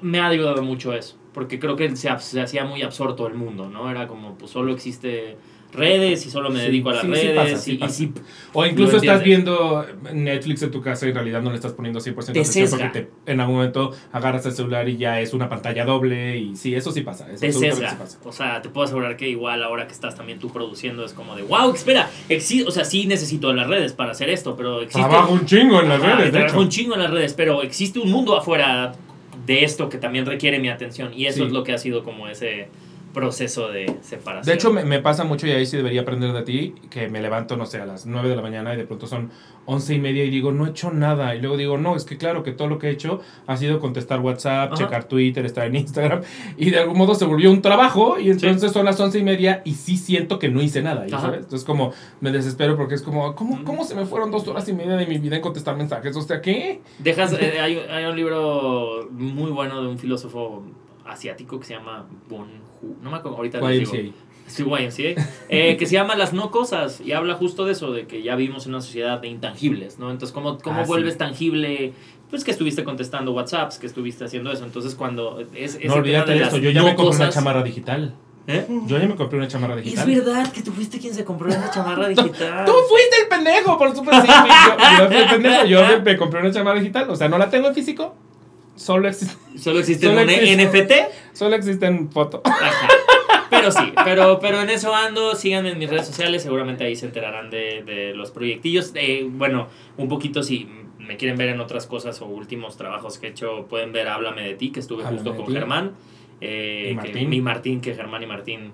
me 0.00 0.20
ha 0.20 0.26
ayudado 0.28 0.62
mucho 0.62 0.92
eso, 0.92 1.16
porque 1.32 1.58
creo 1.58 1.76
que 1.76 1.94
se, 1.96 2.16
se 2.18 2.40
hacía 2.40 2.64
muy 2.64 2.82
absorto 2.82 3.26
el 3.26 3.34
mundo, 3.34 3.68
¿no? 3.68 3.90
Era 3.90 4.06
como, 4.06 4.36
pues 4.36 4.50
solo 4.50 4.72
existe 4.72 5.36
redes 5.76 6.24
y 6.26 6.30
solo 6.30 6.50
me 6.50 6.60
Sí, 6.60 6.66
dedico 6.66 6.90
a 6.90 6.94
las 6.94 7.02
sí, 7.02 7.08
sí 7.08 7.12
redes 7.28 7.60
sí 7.60 7.70
y, 7.72 7.74
y 7.74 7.78
pasa. 7.78 7.92
sí, 7.94 8.12
O 8.52 8.64
incluso 8.66 8.96
estás 8.96 9.22
viendo 9.22 9.86
Netflix 10.12 10.62
en 10.62 10.70
tu 10.70 10.80
casa 10.80 11.06
y 11.06 11.10
en 11.10 11.14
realidad 11.14 11.42
no 11.42 11.50
le 11.50 11.56
estás 11.56 11.72
poniendo 11.72 12.00
100% 12.00 12.14
Te 12.24 12.30
atención 12.32 12.68
sesga. 12.68 12.84
porque 12.92 13.00
te- 13.24 13.32
en 13.32 13.40
algún 13.40 13.56
momento 13.56 13.92
agarras 14.12 14.46
el 14.46 14.52
celular 14.52 14.88
y 14.88 14.96
ya 14.96 15.20
es 15.20 15.34
una 15.34 15.48
pantalla 15.48 15.84
doble 15.84 16.36
y 16.38 16.56
sí, 16.56 16.74
eso 16.74 16.90
sí 16.92 17.02
pasa. 17.02 17.26
Eso 17.30 17.40
te 17.40 17.52
sesga. 17.52 17.90
sí 17.90 17.96
pasa. 17.98 18.18
O 18.24 18.32
sea, 18.32 18.62
te 18.62 18.68
puedo 18.68 18.84
asegurar 18.86 19.16
que 19.16 19.28
igual 19.28 19.62
ahora 19.62 19.86
que 19.86 19.92
estás 19.92 20.14
también 20.16 20.38
tú 20.38 20.48
produciendo 20.50 21.04
es 21.04 21.12
como 21.12 21.36
de, 21.36 21.42
wow, 21.42 21.72
espera, 21.74 22.08
o 22.66 22.70
sea, 22.70 22.84
sí 22.84 23.06
necesito 23.06 23.52
las 23.52 23.66
redes 23.68 23.92
para 23.92 24.12
hacer 24.12 24.30
esto, 24.30 24.56
pero 24.56 24.80
existe... 24.80 25.08
Trabajo 25.08 25.32
un 25.32 25.44
chingo 25.46 25.80
en 25.82 25.88
las 25.88 26.02
Ajá, 26.02 26.16
redes, 26.16 26.32
trabajo 26.32 26.60
un 26.60 26.68
chingo 26.68 26.94
en 26.94 27.02
las 27.02 27.10
redes, 27.10 27.34
pero 27.34 27.62
existe 27.62 27.98
un 27.98 28.10
mundo 28.10 28.36
afuera 28.36 28.94
de 29.46 29.62
esto 29.64 29.88
que 29.88 29.98
también 29.98 30.26
requiere 30.26 30.58
mi 30.58 30.68
atención 30.68 31.12
y 31.14 31.26
eso 31.26 31.38
Sí. 31.38 31.44
es 31.44 31.52
lo 31.52 31.62
que 31.62 31.72
ha 31.72 31.78
sido 31.78 32.02
como 32.02 32.26
ese 32.26 32.68
proceso 33.16 33.68
de 33.68 33.96
separación. 34.02 34.44
De 34.44 34.52
hecho, 34.52 34.70
me, 34.70 34.84
me 34.84 35.00
pasa 35.00 35.24
mucho 35.24 35.46
y 35.46 35.50
ahí 35.52 35.64
sí 35.64 35.78
debería 35.78 36.02
aprender 36.02 36.34
de 36.34 36.42
ti, 36.42 36.74
que 36.90 37.08
me 37.08 37.22
levanto, 37.22 37.56
no 37.56 37.64
sé, 37.64 37.80
a 37.80 37.86
las 37.86 38.04
9 38.04 38.28
de 38.28 38.36
la 38.36 38.42
mañana 38.42 38.74
y 38.74 38.76
de 38.76 38.84
pronto 38.84 39.06
son 39.06 39.30
11 39.64 39.94
y 39.94 39.98
media 40.00 40.22
y 40.22 40.28
digo, 40.28 40.52
no 40.52 40.66
he 40.66 40.70
hecho 40.70 40.90
nada. 40.90 41.34
Y 41.34 41.40
luego 41.40 41.56
digo, 41.56 41.78
no, 41.78 41.96
es 41.96 42.04
que 42.04 42.18
claro 42.18 42.42
que 42.42 42.52
todo 42.52 42.68
lo 42.68 42.78
que 42.78 42.88
he 42.88 42.90
hecho 42.90 43.22
ha 43.46 43.56
sido 43.56 43.80
contestar 43.80 44.20
WhatsApp, 44.20 44.74
Ajá. 44.74 44.84
checar 44.84 45.04
Twitter, 45.04 45.46
estar 45.46 45.66
en 45.66 45.76
Instagram. 45.76 46.20
Y 46.58 46.70
de 46.70 46.78
algún 46.78 46.98
modo 46.98 47.14
se 47.14 47.24
volvió 47.24 47.50
un 47.50 47.62
trabajo 47.62 48.18
y 48.18 48.30
entonces 48.30 48.70
son 48.70 48.84
las 48.84 49.00
11 49.00 49.18
y 49.18 49.22
media 49.22 49.62
y 49.64 49.72
sí 49.72 49.96
siento 49.96 50.38
que 50.38 50.50
no 50.50 50.60
hice 50.60 50.82
nada. 50.82 51.06
¿ya 51.06 51.16
Ajá. 51.16 51.26
sabes? 51.28 51.44
Entonces 51.44 51.64
como 51.64 51.94
me 52.20 52.30
desespero 52.30 52.76
porque 52.76 52.96
es 52.96 53.02
como, 53.02 53.34
¿cómo. 53.34 53.64
¿cómo 53.64 53.84
se 53.84 53.94
me 53.94 54.04
fueron 54.04 54.30
dos 54.30 54.46
horas 54.46 54.68
y 54.68 54.74
media 54.74 54.94
de 54.94 55.06
mi 55.06 55.16
vida 55.16 55.36
en 55.36 55.42
contestar 55.42 55.74
mensajes? 55.74 56.14
O 56.16 56.20
sea, 56.20 56.42
¿qué? 56.42 56.82
Dejas, 56.98 57.32
eh, 57.40 57.60
hay, 57.60 57.78
hay 57.78 58.04
un 58.04 58.14
libro 58.14 59.08
muy 59.10 59.50
bueno 59.52 59.80
de 59.80 59.88
un 59.88 59.98
filósofo 59.98 60.62
asiático 61.06 61.58
que 61.58 61.64
se 61.64 61.72
llama 61.74 62.06
Bonhu. 62.28 62.65
No 63.02 63.10
me 63.10 63.16
acuerdo, 63.16 63.36
ahorita 63.38 63.60
les 63.60 63.90
digo. 63.90 64.12
Sí, 64.46 64.62
YMCA. 64.62 65.20
Eh, 65.48 65.76
que 65.76 65.86
se 65.86 65.94
llama 65.94 66.14
Las 66.14 66.32
no 66.32 66.52
cosas 66.52 67.00
y 67.00 67.10
habla 67.12 67.34
justo 67.34 67.64
de 67.64 67.72
eso, 67.72 67.90
de 67.90 68.06
que 68.06 68.22
ya 68.22 68.36
vivimos 68.36 68.64
en 68.66 68.74
una 68.74 68.80
sociedad 68.80 69.18
de 69.20 69.26
intangibles, 69.28 69.98
¿no? 69.98 70.10
Entonces, 70.12 70.32
¿cómo, 70.32 70.58
cómo 70.58 70.80
Ah, 70.80 70.84
sí. 70.84 70.88
vuelves 70.88 71.18
tangible? 71.18 71.92
Pues 72.30 72.44
que 72.44 72.52
estuviste 72.52 72.84
contestando 72.84 73.32
WhatsApps, 73.32 73.78
que 73.78 73.86
estuviste 73.88 74.24
haciendo 74.24 74.52
eso. 74.52 74.64
Entonces, 74.64 74.94
cuando 74.94 75.42
es, 75.54 75.78
No 75.84 75.94
olvídate 75.94 76.32
de 76.32 76.42
eso, 76.44 76.58
yo 76.58 76.70
ya 76.70 76.80
no 76.82 76.86
me 76.88 76.94
compré 76.94 77.16
una 77.16 77.28
chamarra 77.30 77.62
digital. 77.64 78.14
¿Eh? 78.48 78.64
Yo 78.86 78.96
ya 78.98 79.08
me 79.08 79.16
compré 79.16 79.38
una 79.38 79.48
chamarra 79.48 79.76
Es 79.78 79.82
digital. 79.84 80.06
verdad 80.08 80.52
que 80.52 80.62
tú 80.62 80.70
fuiste 80.70 81.00
quien 81.00 81.12
se 81.12 81.24
compró 81.24 81.48
esa 81.48 81.68
chamarra 81.68 82.06
digital. 82.08 82.64
Tú 82.64 82.72
fuiste 82.88 83.16
el 83.22 83.28
pendejo, 83.28 83.76
por 83.76 83.96
supuesto. 83.96 84.22
Sí, 84.24 84.28
yo, 84.28 84.98
yo 85.00 85.06
fui 85.08 85.16
el 85.16 85.28
pendejo. 85.28 85.64
Yo 85.66 85.82
me, 85.88 86.00
me 86.04 86.16
compré 86.16 86.40
una 86.40 86.52
chamarra 86.52 86.78
digital. 86.78 87.10
O 87.10 87.16
sea, 87.16 87.28
no 87.28 87.36
la 87.38 87.50
tengo 87.50 87.66
en 87.66 87.74
físico. 87.74 88.14
Solo 88.76 89.08
existe, 89.08 89.34
Solo 89.58 89.80
existe 89.80 90.06
Solo 90.06 90.20
un 90.22 90.28
existe- 90.30 90.56
NFT. 90.66 90.92
solo 91.32 91.56
existe 91.56 91.86
en 91.86 92.10
foto. 92.10 92.42
Ajá. 92.44 92.88
Pero 93.50 93.70
sí, 93.72 93.92
pero, 94.04 94.38
pero 94.38 94.60
en 94.60 94.70
eso 94.70 94.94
ando, 94.94 95.34
síganme 95.34 95.70
en 95.72 95.78
mis 95.78 95.88
redes 95.88 96.06
sociales, 96.06 96.42
seguramente 96.42 96.84
ahí 96.84 96.94
se 96.94 97.06
enterarán 97.06 97.48
de, 97.50 97.82
de 97.84 98.14
los 98.14 98.30
proyectillos. 98.30 98.92
Eh, 98.94 99.26
bueno, 99.28 99.68
un 99.96 100.08
poquito 100.08 100.42
si 100.42 100.68
me 100.98 101.16
quieren 101.16 101.36
ver 101.38 101.48
en 101.50 101.60
otras 101.60 101.86
cosas 101.86 102.20
o 102.20 102.26
últimos 102.26 102.76
trabajos 102.76 103.18
que 103.18 103.28
he 103.28 103.30
hecho, 103.30 103.66
pueden 103.68 103.92
ver 103.92 104.08
Háblame 104.08 104.42
de 104.42 104.54
ti, 104.54 104.70
que 104.72 104.80
estuve 104.80 105.04
Háblame 105.04 105.22
justo 105.22 105.36
con 105.36 105.46
ti. 105.46 105.52
Germán. 105.54 105.92
eh, 106.40 106.88
Y 106.92 106.96
que- 106.96 107.02
Martín. 107.08 107.28
mi 107.30 107.40
Martín, 107.40 107.80
que 107.80 107.94
Germán 107.94 108.22
y 108.22 108.26
Martín 108.26 108.72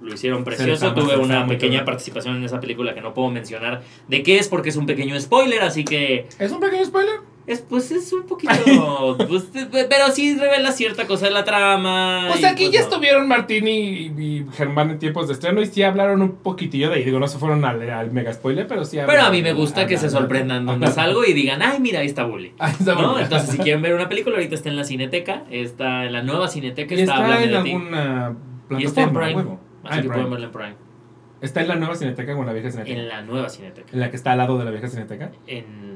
lo 0.00 0.14
hicieron 0.14 0.44
precioso. 0.44 0.94
Tuve 0.94 1.16
una 1.16 1.46
pequeña 1.46 1.84
participación 1.84 2.36
en 2.36 2.44
esa 2.44 2.60
película 2.60 2.94
que 2.94 3.00
no 3.02 3.12
puedo 3.12 3.30
mencionar 3.30 3.82
de 4.08 4.22
qué 4.22 4.38
es 4.38 4.48
porque 4.48 4.68
es 4.70 4.76
un 4.76 4.86
pequeño 4.86 5.18
spoiler, 5.20 5.62
así 5.62 5.84
que 5.84 6.26
¿Es 6.38 6.52
un 6.52 6.60
pequeño 6.60 6.84
spoiler? 6.84 7.20
Es 7.46 7.60
pues 7.60 7.90
es 7.92 8.12
un 8.12 8.24
poquito 8.26 8.52
pues, 9.28 9.44
pero 9.88 10.08
sí 10.12 10.36
revela 10.36 10.72
cierta 10.72 11.06
cosa 11.06 11.26
de 11.26 11.30
la 11.32 11.44
trama. 11.44 12.26
Pues 12.28 12.44
aquí 12.44 12.64
pues, 12.64 12.74
ya 12.74 12.80
no. 12.80 12.86
estuvieron 12.88 13.28
Martín 13.28 13.68
y, 13.68 14.06
y 14.06 14.46
Germán 14.52 14.90
en 14.90 14.98
tiempos 14.98 15.28
de 15.28 15.34
estreno 15.34 15.60
y 15.62 15.66
sí 15.66 15.82
hablaron 15.82 16.22
un 16.22 16.32
poquitillo 16.36 16.88
de 16.90 16.96
ahí. 16.96 17.04
Digo, 17.04 17.18
no 17.20 17.28
se 17.28 17.38
fueron 17.38 17.64
al, 17.64 17.88
al 17.88 18.10
mega 18.10 18.32
spoiler, 18.32 18.66
pero 18.66 18.84
sí 18.84 18.96
Pero 18.96 19.02
a 19.22 19.26
hablaron- 19.26 19.32
mí 19.32 19.42
me 19.42 19.52
gusta 19.52 19.86
que 19.86 19.96
se 19.96 20.06
hablaron. 20.06 20.22
sorprendan 20.24 20.66
donde 20.66 20.88
salgo 20.88 21.24
y 21.24 21.32
digan, 21.34 21.62
ay, 21.62 21.78
mira, 21.80 22.00
ahí 22.00 22.06
está 22.06 22.24
Bully. 22.24 22.52
Ahí 22.58 22.72
está 22.78 22.94
¿No? 22.94 23.10
Bully. 23.12 23.22
Entonces, 23.24 23.50
si 23.50 23.58
quieren 23.62 23.80
ver 23.82 23.94
una 23.94 24.08
película, 24.08 24.36
ahorita 24.36 24.54
está 24.54 24.68
en 24.68 24.76
la 24.76 24.84
Cineteca, 24.84 25.44
está 25.50 26.04
en 26.04 26.12
la 26.12 26.22
nueva 26.22 26.48
Cineteca, 26.48 26.94
Y 26.94 27.00
está, 27.02 27.12
está 27.14 27.24
hablando 27.24 27.44
en 27.44 27.50
de 27.50 27.56
alguna 27.58 28.36
Y 28.78 28.84
está 28.84 29.02
en 29.02 29.10
plataforma, 29.12 29.20
Prime. 29.20 29.34
huevo. 29.36 29.60
Ah, 29.84 29.88
Así 29.90 29.98
en 29.98 30.02
que 30.02 30.08
Prime. 30.08 30.14
pueden 30.14 30.30
verla 30.30 30.46
en 30.46 30.52
Prime. 30.52 30.86
¿Está 31.42 31.60
en 31.60 31.68
la 31.68 31.76
nueva 31.76 31.94
cineteca 31.94 32.34
o 32.34 32.40
en 32.40 32.46
la 32.46 32.52
vieja 32.54 32.70
cineteca? 32.70 32.98
En 32.98 33.08
la 33.08 33.20
nueva 33.22 33.48
Cineteca. 33.50 33.88
¿En 33.92 34.00
la 34.00 34.10
que 34.10 34.16
está 34.16 34.32
al 34.32 34.38
lado 34.38 34.58
de 34.58 34.64
la 34.64 34.70
vieja 34.70 34.88
cineteca? 34.88 35.30
En. 35.46 35.95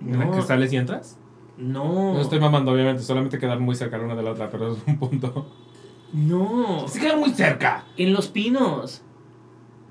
¿En 0.00 0.18
la 0.18 0.30
que 0.30 0.36
No, 0.38 0.42
sales 0.42 0.72
y 0.72 0.76
entras? 0.76 1.18
no. 1.58 2.14
No 2.14 2.20
estoy 2.20 2.40
mamando, 2.40 2.72
obviamente, 2.72 3.02
solamente 3.02 3.38
quedan 3.38 3.60
muy 3.62 3.74
cerca 3.74 3.98
la 3.98 4.04
una 4.04 4.14
de 4.16 4.22
la 4.22 4.30
otra, 4.32 4.50
pero 4.50 4.72
es 4.72 4.78
un 4.86 4.98
punto. 4.98 5.46
No. 6.12 6.88
Se 6.88 6.98
quedan 7.00 7.20
muy 7.20 7.30
cerca. 7.30 7.84
En 7.96 8.12
Los 8.12 8.28
Pinos. 8.28 9.02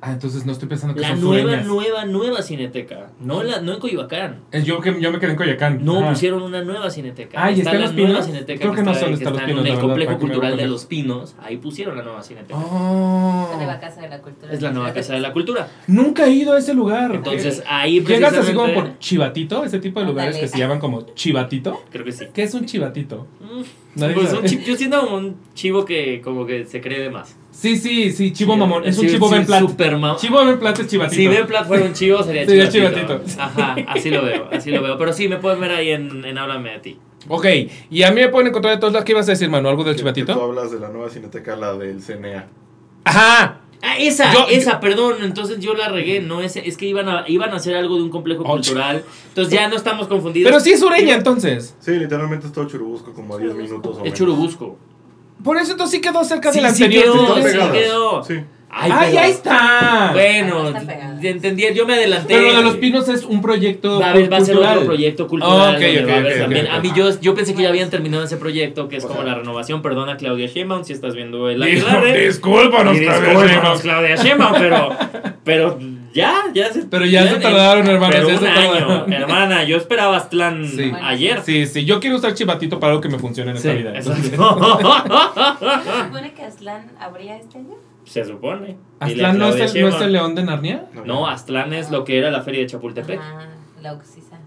Ah, 0.02 0.14
entonces 0.14 0.46
no 0.46 0.54
estoy 0.54 0.70
pensando 0.70 0.96
que 0.96 1.02
La 1.02 1.10
son 1.10 1.20
nueva, 1.22 1.42
sureñas. 1.42 1.66
nueva, 1.68 2.06
nueva 2.06 2.42
Cineteca. 2.42 3.12
No, 3.20 3.44
la, 3.44 3.60
no 3.60 3.74
en 3.74 3.80
Coyoacán. 3.80 4.40
Es 4.52 4.64
yo, 4.64 4.80
que, 4.80 5.00
yo 5.02 5.12
me 5.12 5.20
quedé 5.20 5.32
en 5.32 5.36
Coyacán. 5.38 5.84
No, 5.84 6.00
Ajá. 6.00 6.12
pusieron 6.12 6.42
una 6.42 6.62
nueva 6.64 6.90
Cineteca. 6.90 7.44
Ah, 7.44 7.52
¿y 7.52 7.60
está 7.60 7.72
en 7.72 7.80
la 7.82 7.86
Los 7.88 7.96
nueva 7.96 8.10
Pinos? 8.12 8.26
Cineteca 8.28 8.60
Creo 8.62 8.74
que 8.76 8.84
no 8.84 8.92
está, 8.92 9.06
dónde 9.06 9.18
que 9.18 9.24
está 9.26 9.30
Los 9.32 9.40
está 9.40 9.46
Pinos, 9.48 9.60
en 9.62 9.68
el 9.68 9.74
verdad, 9.74 9.88
complejo 9.88 10.18
cultural 10.20 10.56
de. 10.58 10.68
Los 10.68 10.86
Pinos. 10.86 11.36
Ahí 11.42 11.58
pusieron 11.58 11.98
la 11.98 12.04
nueva 12.04 12.24
Cineteca. 12.24 12.58
Oh. 12.58 13.48
La 13.52 13.58
nueva 13.58 13.80
Casa 13.82 14.02
de 14.02 14.08
la 14.10 14.22
Cultura. 14.22 14.54
Es 14.54 14.62
la 14.62 14.72
nueva 14.72 14.94
Casa 14.94 15.14
de 15.14 15.20
la 15.20 15.34
Cultura. 15.34 15.68
Nunca 15.88 16.26
he 16.28 16.32
ido 16.32 16.54
a 16.54 16.60
ese 16.60 16.74
lugar. 16.74 17.14
Entonces, 17.14 17.62
ahí 17.68 18.00
¿Llegas 18.00 18.34
así 18.38 18.54
como 18.54 18.74
por 18.74 19.00
chivatito? 19.00 19.66
Ese 19.66 19.80
tipo 19.80 20.00
de 20.00 20.06
lugares 20.06 20.38
que 20.38 20.48
se 20.48 20.58
llaman 20.58 20.80
como 20.80 21.02
chivatito. 21.14 21.84
Creo 21.92 22.06
que 22.06 22.14
sí. 22.14 22.26
¿Qué 22.34 22.44
es 22.44 22.54
un 22.54 22.66
chivatito? 22.66 23.28
Mm, 23.42 24.00
Nadie 24.00 24.14
Pues 24.14 24.32
un 24.32 24.44
chi- 24.46 24.64
yo 24.64 24.76
siento 24.78 25.02
como 25.02 25.18
un 25.18 25.36
chivo 25.56 25.84
que 25.84 26.22
como 26.22 26.46
que 26.46 26.66
se 26.66 26.80
cree 26.80 27.00
de 27.02 27.10
más. 27.10 27.36
Sí, 27.60 27.76
sí, 27.76 28.12
sí, 28.14 28.32
chivo 28.32 28.54
Sí, 28.54 28.60
mamón. 28.60 28.86
Es 28.86 28.98
un 28.98 29.06
sí, 29.06 29.12
chivo 29.12 29.28
sí, 29.28 29.36
Ben 29.36 29.46
Plat. 29.46 29.60
super 29.60 29.98
Chivo 30.18 30.46
Ben 30.46 30.60
Plat 30.60 30.80
es 30.80 30.88
chivatito. 30.88 31.16
Si 31.16 31.28
Ben 31.28 31.46
Plat 31.46 31.68
fuera 31.68 31.84
un 31.86 31.92
chivo, 31.94 32.24
sería 32.24 32.46
Sería 32.46 32.70
chivatito. 32.70 33.08
chivatito. 33.20 33.42
Ajá, 33.42 33.76
así 33.88 34.10
lo 34.10 34.24
veo, 34.24 34.48
así 34.50 34.72
lo 34.72 34.82
veo. 34.82 34.98
Pero 34.98 35.12
sí, 35.12 35.28
me 35.28 35.38
pueden 35.38 35.60
ver 35.60 35.72
ahí 35.72 35.90
en, 35.90 36.24
en 36.24 36.38
Háblame 36.38 36.72
de 36.72 36.80
ti. 36.80 36.98
Ok, 37.28 37.46
y 37.90 38.04
a 38.04 38.12
mí 38.12 38.22
me 38.22 38.30
pueden 38.30 38.48
encontrar 38.48 38.76
de 38.76 38.80
todos 38.80 38.94
lados. 38.94 39.04
¿Qué 39.06 39.12
ibas 39.12 39.28
a 39.28 39.32
decir, 39.32 39.50
Manu? 39.50 39.68
¿Algo 39.68 39.84
del 39.84 39.94
Que- 39.96 40.02
que 40.04 40.10
Tú 40.12 40.16
chivatito? 40.16 40.42
hablas 40.42 40.72
de 40.72 40.80
la 40.80 40.88
nueva 40.88 41.10
cineteca, 41.10 41.58
la 41.58 41.74
del 41.74 42.02
CNA. 42.02 42.48
Ajá. 43.04 43.62
Ah, 43.82 43.98
esa, 43.98 44.32
Yo- 44.34 44.48
esa, 44.50 44.80
perdón, 44.80 45.16
entonces 45.22 45.60
yo 45.60 45.74
la 45.74 45.88
regué, 45.90 46.22
no 46.22 46.42
es, 46.42 46.56
es 46.58 46.76
que 46.78 46.86
iban 46.86 47.08
a, 47.10 47.24
iban 47.28 47.52
a 47.52 47.56
hacer 47.58 47.76
algo 47.76 47.96
de 47.98 48.04
un 48.04 48.10
complejo 48.10 48.44
Oh, 48.46 48.52
cultural, 48.54 49.04
entonces 49.30 49.54
ya 49.54 49.70
no 49.70 49.76
estamos 49.78 50.08
confundidos. 50.08 50.50
Pero 50.52 50.60
sí 50.62 50.72
es 50.72 50.80
sureña 50.82 51.16
entonces. 51.16 51.76
Sí, 51.80 51.92
literalmente 51.92 52.48
es 52.48 52.54
todo 52.54 52.68
Churubusco, 52.68 53.14
como 53.14 53.36
a 53.36 53.38
10 53.38 53.54
minutos 53.56 53.96
o 53.96 54.00
Es 54.00 54.04
menos. 54.04 54.18
Churubusco. 54.20 54.78
Por 55.44 55.58
eso 55.58 55.72
entonces 55.72 55.96
sí 55.98 56.02
quedó 56.02 56.24
cerca 56.24 56.52
Sí, 56.52 56.60
del 56.62 56.74
sí 56.76 56.84
anterior. 56.84 57.14
quedó, 57.14 57.36
sí 57.48 57.72
quedó. 57.72 58.24
Sí. 58.24 58.44
Ay, 58.72 58.92
¡Ay, 58.94 59.08
pero- 59.12 59.24
ahí 59.24 59.32
está! 59.32 60.10
Bueno, 60.14 60.74
entendí, 61.24 61.64
yo 61.74 61.88
me 61.88 61.94
adelanté. 61.96 62.36
Pero 62.36 62.50
lo 62.52 62.58
de 62.58 62.64
los 62.64 62.76
pinos 62.76 63.10
es 63.10 63.24
un 63.26 63.42
proyecto 63.42 64.00
Va 64.00 64.08
a, 64.08 64.10
haber- 64.12 64.32
va 64.32 64.38
a 64.38 64.42
ser 64.42 64.58
otro 64.58 64.86
proyecto 64.86 65.28
cultural. 65.28 65.74
Oh, 65.74 65.78
ok, 65.78 65.82
donde 65.82 66.04
ok, 66.04 66.08
va 66.10 66.18
a 66.18 66.40
también- 66.40 66.68
mí 66.84 66.92
yo, 66.96 67.20
yo 67.20 67.34
pensé 67.34 67.56
que 67.56 67.64
ya 67.64 67.70
habían 67.70 67.90
terminado 67.90 68.24
ese 68.24 68.38
proyecto, 68.38 68.88
que 68.88 68.98
es 68.98 69.04
O 69.06 69.08
como 69.08 69.22
sea- 69.22 69.30
la 69.32 69.36
renovación. 69.40 69.82
Perdona, 69.82 70.18
Claudia 70.18 70.46
Sheinbaum, 70.48 70.84
si 70.84 70.94
estás 70.94 71.16
viendo 71.16 71.50
el 71.50 71.62
Aquelarre. 71.64 72.26
Discúlpanos, 72.28 72.98
discúlpanos, 73.00 73.50
Sheinbaum. 73.50 73.80
Claudia 73.80 74.16
Sheinbaum, 74.16 74.54
pero, 74.60 74.90
pero 75.44 75.80
ya, 76.14 76.44
ya 76.54 76.72
se... 76.72 76.84
Pero 76.84 77.06
ya 77.06 77.28
se 77.28 77.36
tardaron, 77.40 77.88
hermanos, 77.88 78.16
Pero 78.16 78.28
ya 78.30 78.34
un 78.36 78.40
se 78.40 78.48
año, 78.48 78.72
tardaron. 78.72 79.14
hermana, 79.14 79.64
yo 79.64 79.78
esperaba 79.78 80.18
Aztlán 80.18 80.66
Sí. 80.68 80.92
ayer. 81.04 81.42
Sí, 81.44 81.66
sí, 81.66 81.86
yo 81.86 82.00
quiero 82.00 82.18
usar 82.18 82.34
chivatito 82.36 82.80
para 82.80 82.92
algo 82.92 83.02
que 83.02 83.10
me 83.10 83.18
funcione 83.20 83.52
en 83.52 83.58
Sí, 83.58 83.68
esta 83.68 83.80
vida. 83.80 84.02
¿Se 84.02 84.14
supone 86.06 86.34
que 86.36 86.44
Aslan 86.44 86.86
habría 87.00 87.36
este 87.38 87.58
año? 87.58 87.74
Se 88.10 88.26
supone. 88.26 88.76
¿Aztlán 89.00 89.38
no 89.38 89.50
es, 89.50 89.76
el, 89.76 89.82
no 89.84 89.88
es 89.90 90.02
el 90.02 90.14
león 90.14 90.34
de 90.34 90.44
Narnia? 90.44 90.88
No, 91.06 91.28
Aztlán 91.28 91.74
es 91.74 91.92
lo 91.92 92.04
que 92.04 92.18
era 92.18 92.32
la 92.32 92.42
feria 92.42 92.62
de 92.62 92.66
Chapultepec. 92.66 93.20
Ah, 93.22 93.46
la 93.84 93.94
Oxisa. 93.94 94.40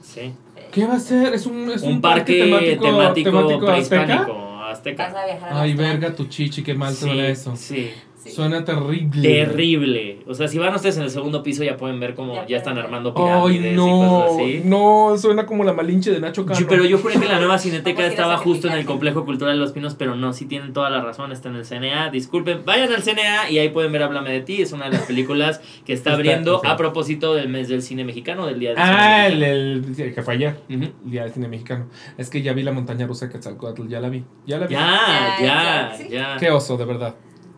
Sí. 0.00 0.32
¿Qué 0.72 0.86
va 0.86 0.94
a 0.94 0.98
ser? 0.98 1.34
¿Es 1.34 1.44
un, 1.44 1.70
es 1.70 1.82
Un, 1.82 2.00
parque, 2.00 2.42
temático, 2.42 2.82
temático 2.82 3.38
azteca? 3.38 3.66
prehispánico 3.66 4.62
azteca. 4.64 5.06
Vas 5.08 5.14
a 5.14 5.26
viajar 5.26 5.52
a 5.52 5.60
Ay, 5.60 5.70
Aztlán. 5.72 6.00
verga 6.00 6.16
tu 6.16 6.24
chichi, 6.26 6.62
qué 6.62 6.72
mal 6.74 6.94
Sí, 6.94 7.04
suena 7.04 7.26
eso. 7.28 7.54
Sí. 7.54 7.90
Sí. 8.22 8.30
Suena 8.30 8.64
terrible. 8.64 9.22
Terrible. 9.22 10.18
O 10.26 10.34
sea, 10.34 10.46
si 10.46 10.58
van 10.58 10.74
ustedes 10.74 10.98
en 10.98 11.04
el 11.04 11.10
segundo 11.10 11.42
piso 11.42 11.64
ya 11.64 11.76
pueden 11.78 11.98
ver 12.00 12.14
cómo 12.14 12.46
Ya 12.46 12.58
están 12.58 12.76
armando 12.76 13.14
Ay, 13.16 13.22
pirámides 13.58 13.72
y 13.72 13.76
no, 13.76 13.86
cosas 14.08 14.36
así. 14.36 14.62
no, 14.64 15.14
suena 15.18 15.46
como 15.46 15.64
la 15.64 15.72
malinche 15.72 16.10
de 16.10 16.20
Nacho 16.20 16.44
Cano. 16.44 16.60
Yo- 16.60 16.66
pero 16.68 16.84
yo 16.84 16.98
juré 16.98 17.18
que 17.18 17.26
la 17.26 17.38
nueva 17.38 17.56
cineteca 17.58 18.06
estaba 18.06 18.36
justo 18.36 18.68
en 18.68 18.74
el 18.74 18.84
complejo 18.84 19.24
cultural 19.24 19.54
de 19.54 19.60
los 19.60 19.72
pinos, 19.72 19.94
pero 19.94 20.16
no, 20.16 20.32
sí 20.34 20.44
tienen 20.44 20.72
toda 20.74 20.90
la 20.90 21.00
razón, 21.00 21.32
está 21.32 21.48
en 21.48 21.56
el 21.56 21.64
CNA. 21.64 22.10
Disculpen, 22.10 22.60
vayan 22.66 22.92
al 22.92 23.02
CNA 23.02 23.50
y 23.50 23.58
ahí 23.58 23.70
pueden 23.70 23.90
ver 23.92 24.02
Háblame 24.02 24.30
de 24.32 24.40
ti. 24.42 24.60
Es 24.60 24.72
una 24.72 24.84
de 24.90 24.92
las 24.98 25.02
películas 25.06 25.62
que 25.86 25.92
está 25.94 26.10
Está- 26.10 26.16
abriendo 26.16 26.60
a 26.66 26.76
propósito 26.76 27.34
del 27.34 27.48
mes 27.48 27.68
del 27.68 27.80
cine 27.80 28.04
mexicano, 28.04 28.46
del 28.46 28.60
día 28.60 28.70
del 28.70 28.78
Ah, 28.80 29.26
el, 29.28 29.32
cine 29.34 29.50
el, 29.50 29.94
el 30.08 30.14
que 30.14 30.22
fue 30.22 30.34
ayer, 30.34 30.56
el 30.68 30.92
día 31.04 31.22
del 31.22 31.32
cine 31.32 31.48
mexicano. 31.48 31.86
Es 32.18 32.28
que 32.28 32.42
ya 32.42 32.52
vi 32.52 32.62
la 32.62 32.72
montaña 32.72 33.06
rusa 33.06 33.26
de 33.26 33.32
Quetzalcóatl, 33.32 33.88
ya 33.88 34.00
la 34.00 34.10
vi. 34.10 34.24
Ya 34.46 34.58
la 34.58 34.66
vi. 34.66 34.74
Ya, 34.74 35.36
Ya, 35.40 35.92
ya, 35.98 36.08
ya. 36.08 36.36
Qué 36.38 36.50
oso, 36.50 36.76
de 36.76 36.84
verdad. 36.84 37.14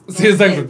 Sí, 0.09 0.27
exacto. 0.27 0.63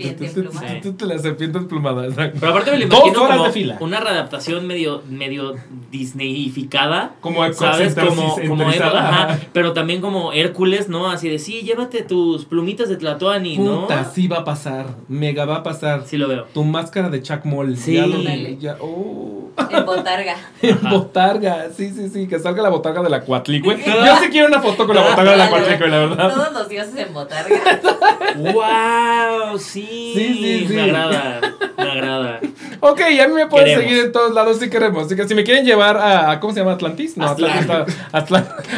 Tú- 0.83 0.93
tú- 0.93 1.07
La 1.07 1.19
serpiente 1.19 1.59
emplumada. 1.59 2.07
exacto. 2.07 2.39
Pero 2.39 2.53
aparte 2.53 2.71
me 2.73 2.79
lo 2.81 2.87
Dos 2.89 2.99
imagino 3.01 3.23
horas 3.23 3.37
como 3.37 3.47
de 3.49 3.53
fila. 3.53 3.77
una 3.81 4.01
readaptación 4.01 4.67
medio, 4.67 5.03
medio 5.09 5.55
Disneyificada. 5.91 7.15
Como 7.21 7.53
¿Sabes? 7.53 7.95
Como, 7.95 8.37
como 8.49 8.69
ajá, 8.69 9.39
pero 9.53 9.73
también 9.73 10.01
como 10.01 10.33
Hércules, 10.33 10.89
¿no? 10.89 11.11
Así 11.11 11.29
de, 11.29 11.39
sí, 11.39 11.63
llévate 11.63 12.03
tus 12.03 12.45
plumitas 12.45 12.89
de 12.89 12.97
Tlatoani, 12.97 13.59
¿no? 13.59 13.83
Puta, 13.83 14.05
sí 14.05 14.29
va 14.29 14.39
a 14.39 14.45
pasar. 14.45 14.87
Mega 15.09 15.45
va 15.45 15.57
a 15.57 15.63
pasar. 15.63 16.05
Sí 16.07 16.17
lo 16.17 16.29
veo. 16.29 16.45
Tu 16.53 16.63
máscara 16.65 17.09
de 17.11 17.23
Chuck 17.23 17.45
Moll. 17.45 17.77
Sí. 17.77 17.95
Ya 17.95 18.07
lo. 18.07 18.19
Ya, 18.59 18.77
oh. 18.81 19.42
En 19.71 19.85
Botarga. 19.87 20.35
Ajá. 20.63 20.91
botarga. 20.91 21.67
Sí, 21.77 21.91
sí, 21.95 22.09
sí. 22.09 22.27
Que 22.29 22.39
salga 22.39 22.63
la 22.63 22.69
botarga 22.71 23.03
de 23.03 23.11
la 23.11 23.21
Cuatlicue. 23.23 23.77
Yo 23.85 24.17
sí 24.21 24.29
quiero 24.31 24.49
una 24.49 24.61
foto 24.61 24.87
con 24.87 24.95
la 24.97 25.03
botarga 25.09 25.33
de 25.33 25.37
la 25.37 25.49
Cuatlicue, 25.51 25.89
la 25.89 25.99
verdad. 25.99 26.33
Todos 26.35 26.53
los 26.53 26.69
dioses 26.69 26.97
en 26.97 27.13
Botarga. 27.13 27.57
¡Wow! 28.37 29.59
Sí, 29.59 30.13
Sí, 30.15 30.35
sí, 30.35 30.67
sí. 30.69 30.75
Me 30.75 30.83
agrada, 30.83 31.41
me 31.77 31.91
agrada. 31.91 32.41
Ok, 32.81 33.01
a 33.01 33.29
mí 33.29 33.35
me 33.35 33.47
pueden 33.47 33.67
Queremos. 33.67 33.85
seguir 33.85 34.05
en 34.07 34.13
todos 34.13 34.33
lados 34.35 34.59
si 34.59 34.69
queremos. 34.71 35.07
Así 35.07 35.17
que 35.17 35.29
si 35.29 35.35
me 35.35 35.45
quieren 35.45 35.65
llevar 35.65 35.97
a, 35.99 36.41
¿cómo 36.41 36.53
se 36.53 36.61
llama? 36.61 36.73
¿Atlantis? 36.73 37.17
No. 37.17 37.27
Atlantis, 37.27 37.67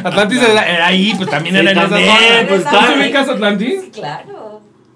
Atlantis 0.04 0.42
era, 0.42 0.68
era 0.68 0.86
ahí, 0.86 1.14
pues 1.16 1.30
también 1.30 1.54
Sí, 1.54 1.60
era 1.60 1.70
en 1.70 1.78
esa 1.78 1.88
zona. 1.88 2.48
pues, 2.48 2.64
¿Tú 2.64 3.00
ubicas 3.00 3.28
Atlantis? 3.28 3.80
Claro. 3.92 4.43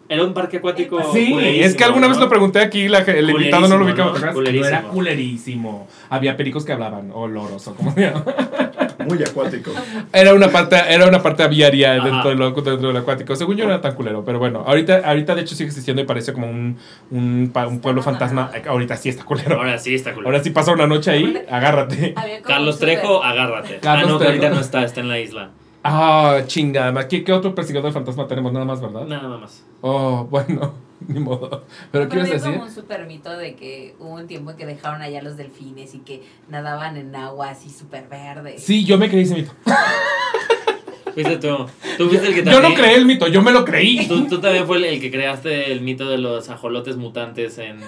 Era 0.08 0.24
un 0.24 0.32
parque 0.32 0.56
acuático. 0.56 0.98
Sí, 1.12 1.30
culerísimo, 1.32 1.66
es 1.66 1.76
que 1.76 1.84
alguna 1.84 2.08
vez 2.08 2.18
lo 2.18 2.28
pregunté 2.28 2.60
aquí, 2.60 2.88
la- 2.88 3.00
el 3.00 3.28
invitado 3.28 3.68
no 3.68 3.76
lo 3.76 3.84
ubicaba. 3.84 4.18
¿no? 4.18 4.42
era 4.42 4.82
Culerísimo. 4.82 5.86
Había 6.08 6.36
pericos 6.36 6.64
que 6.64 6.72
hablaban, 6.72 7.10
o 7.12 7.28
loros, 7.28 7.66
o 7.68 7.74
como 7.74 7.92
se 7.92 8.02
llama. 8.02 8.24
Muy 9.06 9.22
acuático. 9.22 9.70
Era 10.12 10.34
una 10.34 10.48
parte, 10.48 10.76
era 10.88 11.06
una 11.06 11.22
parte 11.22 11.42
aviaria 11.42 11.92
dentro, 12.00 12.30
del, 12.30 12.38
dentro 12.38 12.88
del 12.88 12.96
acuático. 12.96 13.36
Según 13.36 13.56
yo 13.56 13.64
no 13.64 13.70
era 13.70 13.80
tan 13.80 13.94
culero, 13.94 14.24
pero 14.24 14.38
bueno, 14.38 14.64
ahorita, 14.66 15.02
ahorita 15.04 15.34
de 15.34 15.42
hecho 15.42 15.54
sigue 15.54 15.68
existiendo 15.68 16.02
y 16.02 16.04
parece 16.04 16.32
como 16.32 16.48
un, 16.48 16.78
un, 17.10 17.50
pueblo 17.80 18.02
fantasma. 18.02 18.50
Ahorita 18.66 18.96
sí 18.96 19.08
está 19.08 19.24
culero. 19.24 19.56
Ahora 19.56 19.78
sí 19.78 19.94
está 19.94 20.14
cool. 20.14 20.26
Ahora 20.26 20.42
sí 20.42 20.50
pasa 20.50 20.72
una 20.72 20.86
noche 20.86 21.10
ahí, 21.10 21.42
agárrate. 21.50 22.14
Carlos 22.44 22.78
Trejo, 22.78 23.22
agárrate. 23.22 23.78
Carlos 23.80 24.08
ah, 24.08 24.12
no, 24.12 24.18
que 24.18 24.24
Trejo. 24.24 24.42
ahorita 24.42 24.54
no 24.54 24.60
está, 24.60 24.84
está 24.84 25.00
en 25.00 25.08
la 25.08 25.20
isla. 25.20 25.50
Ah, 25.82 26.40
chingada. 26.46 27.06
¿Qué, 27.08 27.24
¿Qué 27.24 27.32
otro 27.32 27.54
perseguidor 27.54 27.84
de 27.86 27.92
fantasma 27.92 28.26
tenemos? 28.26 28.52
Nada 28.52 28.64
más, 28.64 28.80
¿verdad? 28.80 29.06
Nada 29.06 29.38
más. 29.38 29.64
Oh, 29.80 30.26
bueno, 30.30 30.74
ni 31.08 31.20
modo. 31.20 31.64
¿Pero 31.92 32.08
qué 32.08 32.18
decir? 32.18 32.40
como 32.40 32.64
un 32.64 32.70
super 32.70 33.06
mito 33.06 33.30
de 33.36 33.54
que 33.54 33.94
hubo 33.98 34.14
un 34.14 34.26
tiempo 34.26 34.50
en 34.50 34.56
que 34.56 34.66
dejaron 34.66 35.02
allá 35.02 35.22
los 35.22 35.36
delfines 35.36 35.94
y 35.94 36.00
que 36.00 36.22
nadaban 36.48 36.96
en 36.96 37.14
agua 37.14 37.50
así 37.50 37.70
súper 37.70 38.08
verde. 38.08 38.58
Sí, 38.58 38.84
yo 38.84 38.98
me 38.98 39.08
creí 39.08 39.22
ese 39.22 39.34
mito. 39.36 39.52
Fuiste 41.14 41.36
tú. 41.38 41.48
Tú 41.96 42.08
fuiste 42.08 42.28
el 42.28 42.34
que 42.34 42.44
Yo 42.44 42.52
también. 42.52 42.72
no 42.74 42.78
creí 42.80 42.94
el 42.94 43.04
mito, 43.04 43.26
yo 43.26 43.42
me 43.42 43.50
lo 43.50 43.64
creí. 43.64 44.06
Tú, 44.06 44.28
tú 44.28 44.40
también 44.40 44.66
fue 44.68 44.76
el, 44.76 44.84
el 44.84 45.00
que 45.00 45.10
creaste 45.10 45.72
el 45.72 45.80
mito 45.80 46.08
de 46.08 46.16
los 46.18 46.48
ajolotes 46.48 46.96
mutantes 46.96 47.58
en 47.58 47.80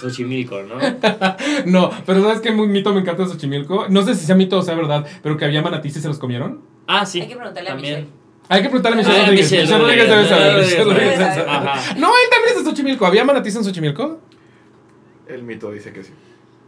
Xochimilco, 0.00 0.62
¿no? 0.62 0.74
No, 1.66 1.90
pero 2.04 2.22
¿sabes 2.22 2.40
qué 2.40 2.50
mito 2.50 2.92
me 2.92 3.00
encanta 3.02 3.22
de 3.22 3.28
Xochimilco? 3.28 3.86
No 3.88 4.02
sé 4.02 4.16
si 4.16 4.26
sea 4.26 4.34
mito 4.34 4.58
o 4.58 4.62
sea 4.62 4.74
verdad, 4.74 5.06
pero 5.22 5.36
que 5.36 5.44
había 5.44 5.62
manatíes 5.62 5.98
y 5.98 6.00
se 6.00 6.08
los 6.08 6.18
comieron. 6.18 6.60
Ah, 6.86 7.06
sí. 7.06 7.20
Hay 7.20 7.28
que 7.28 7.36
preguntarle 7.36 7.68
a 7.70 7.72
también. 7.72 7.94
Michelle. 8.00 8.12
Hay 8.48 8.58
que 8.62 8.68
preguntarle 8.68 8.96
a 8.96 9.02
Michelle 9.02 9.18
Ah, 9.20 9.24
Rodríguez. 9.26 9.50
Michelle 9.52 9.78
Rodríguez 9.78 10.08
debe 10.08 10.28
saber. 10.28 10.52
Rodríguez, 10.52 10.66
Michelle 10.70 10.84
Rodríguez 10.84 11.18
debe 11.18 11.24
Rodríguez. 11.24 11.46
saber. 11.46 11.48
Ajá. 11.68 11.94
No, 11.98 12.08
él 12.08 12.30
también 12.30 12.56
es 12.58 12.64
de 12.64 12.70
Xochimilco. 12.70 13.06
¿Había 13.06 13.24
manatíes 13.24 13.56
en 13.56 13.64
Xochimilco? 13.64 14.20
El 15.28 15.42
mito 15.44 15.70
dice 15.70 15.92
que 15.92 16.02
sí. 16.02 16.12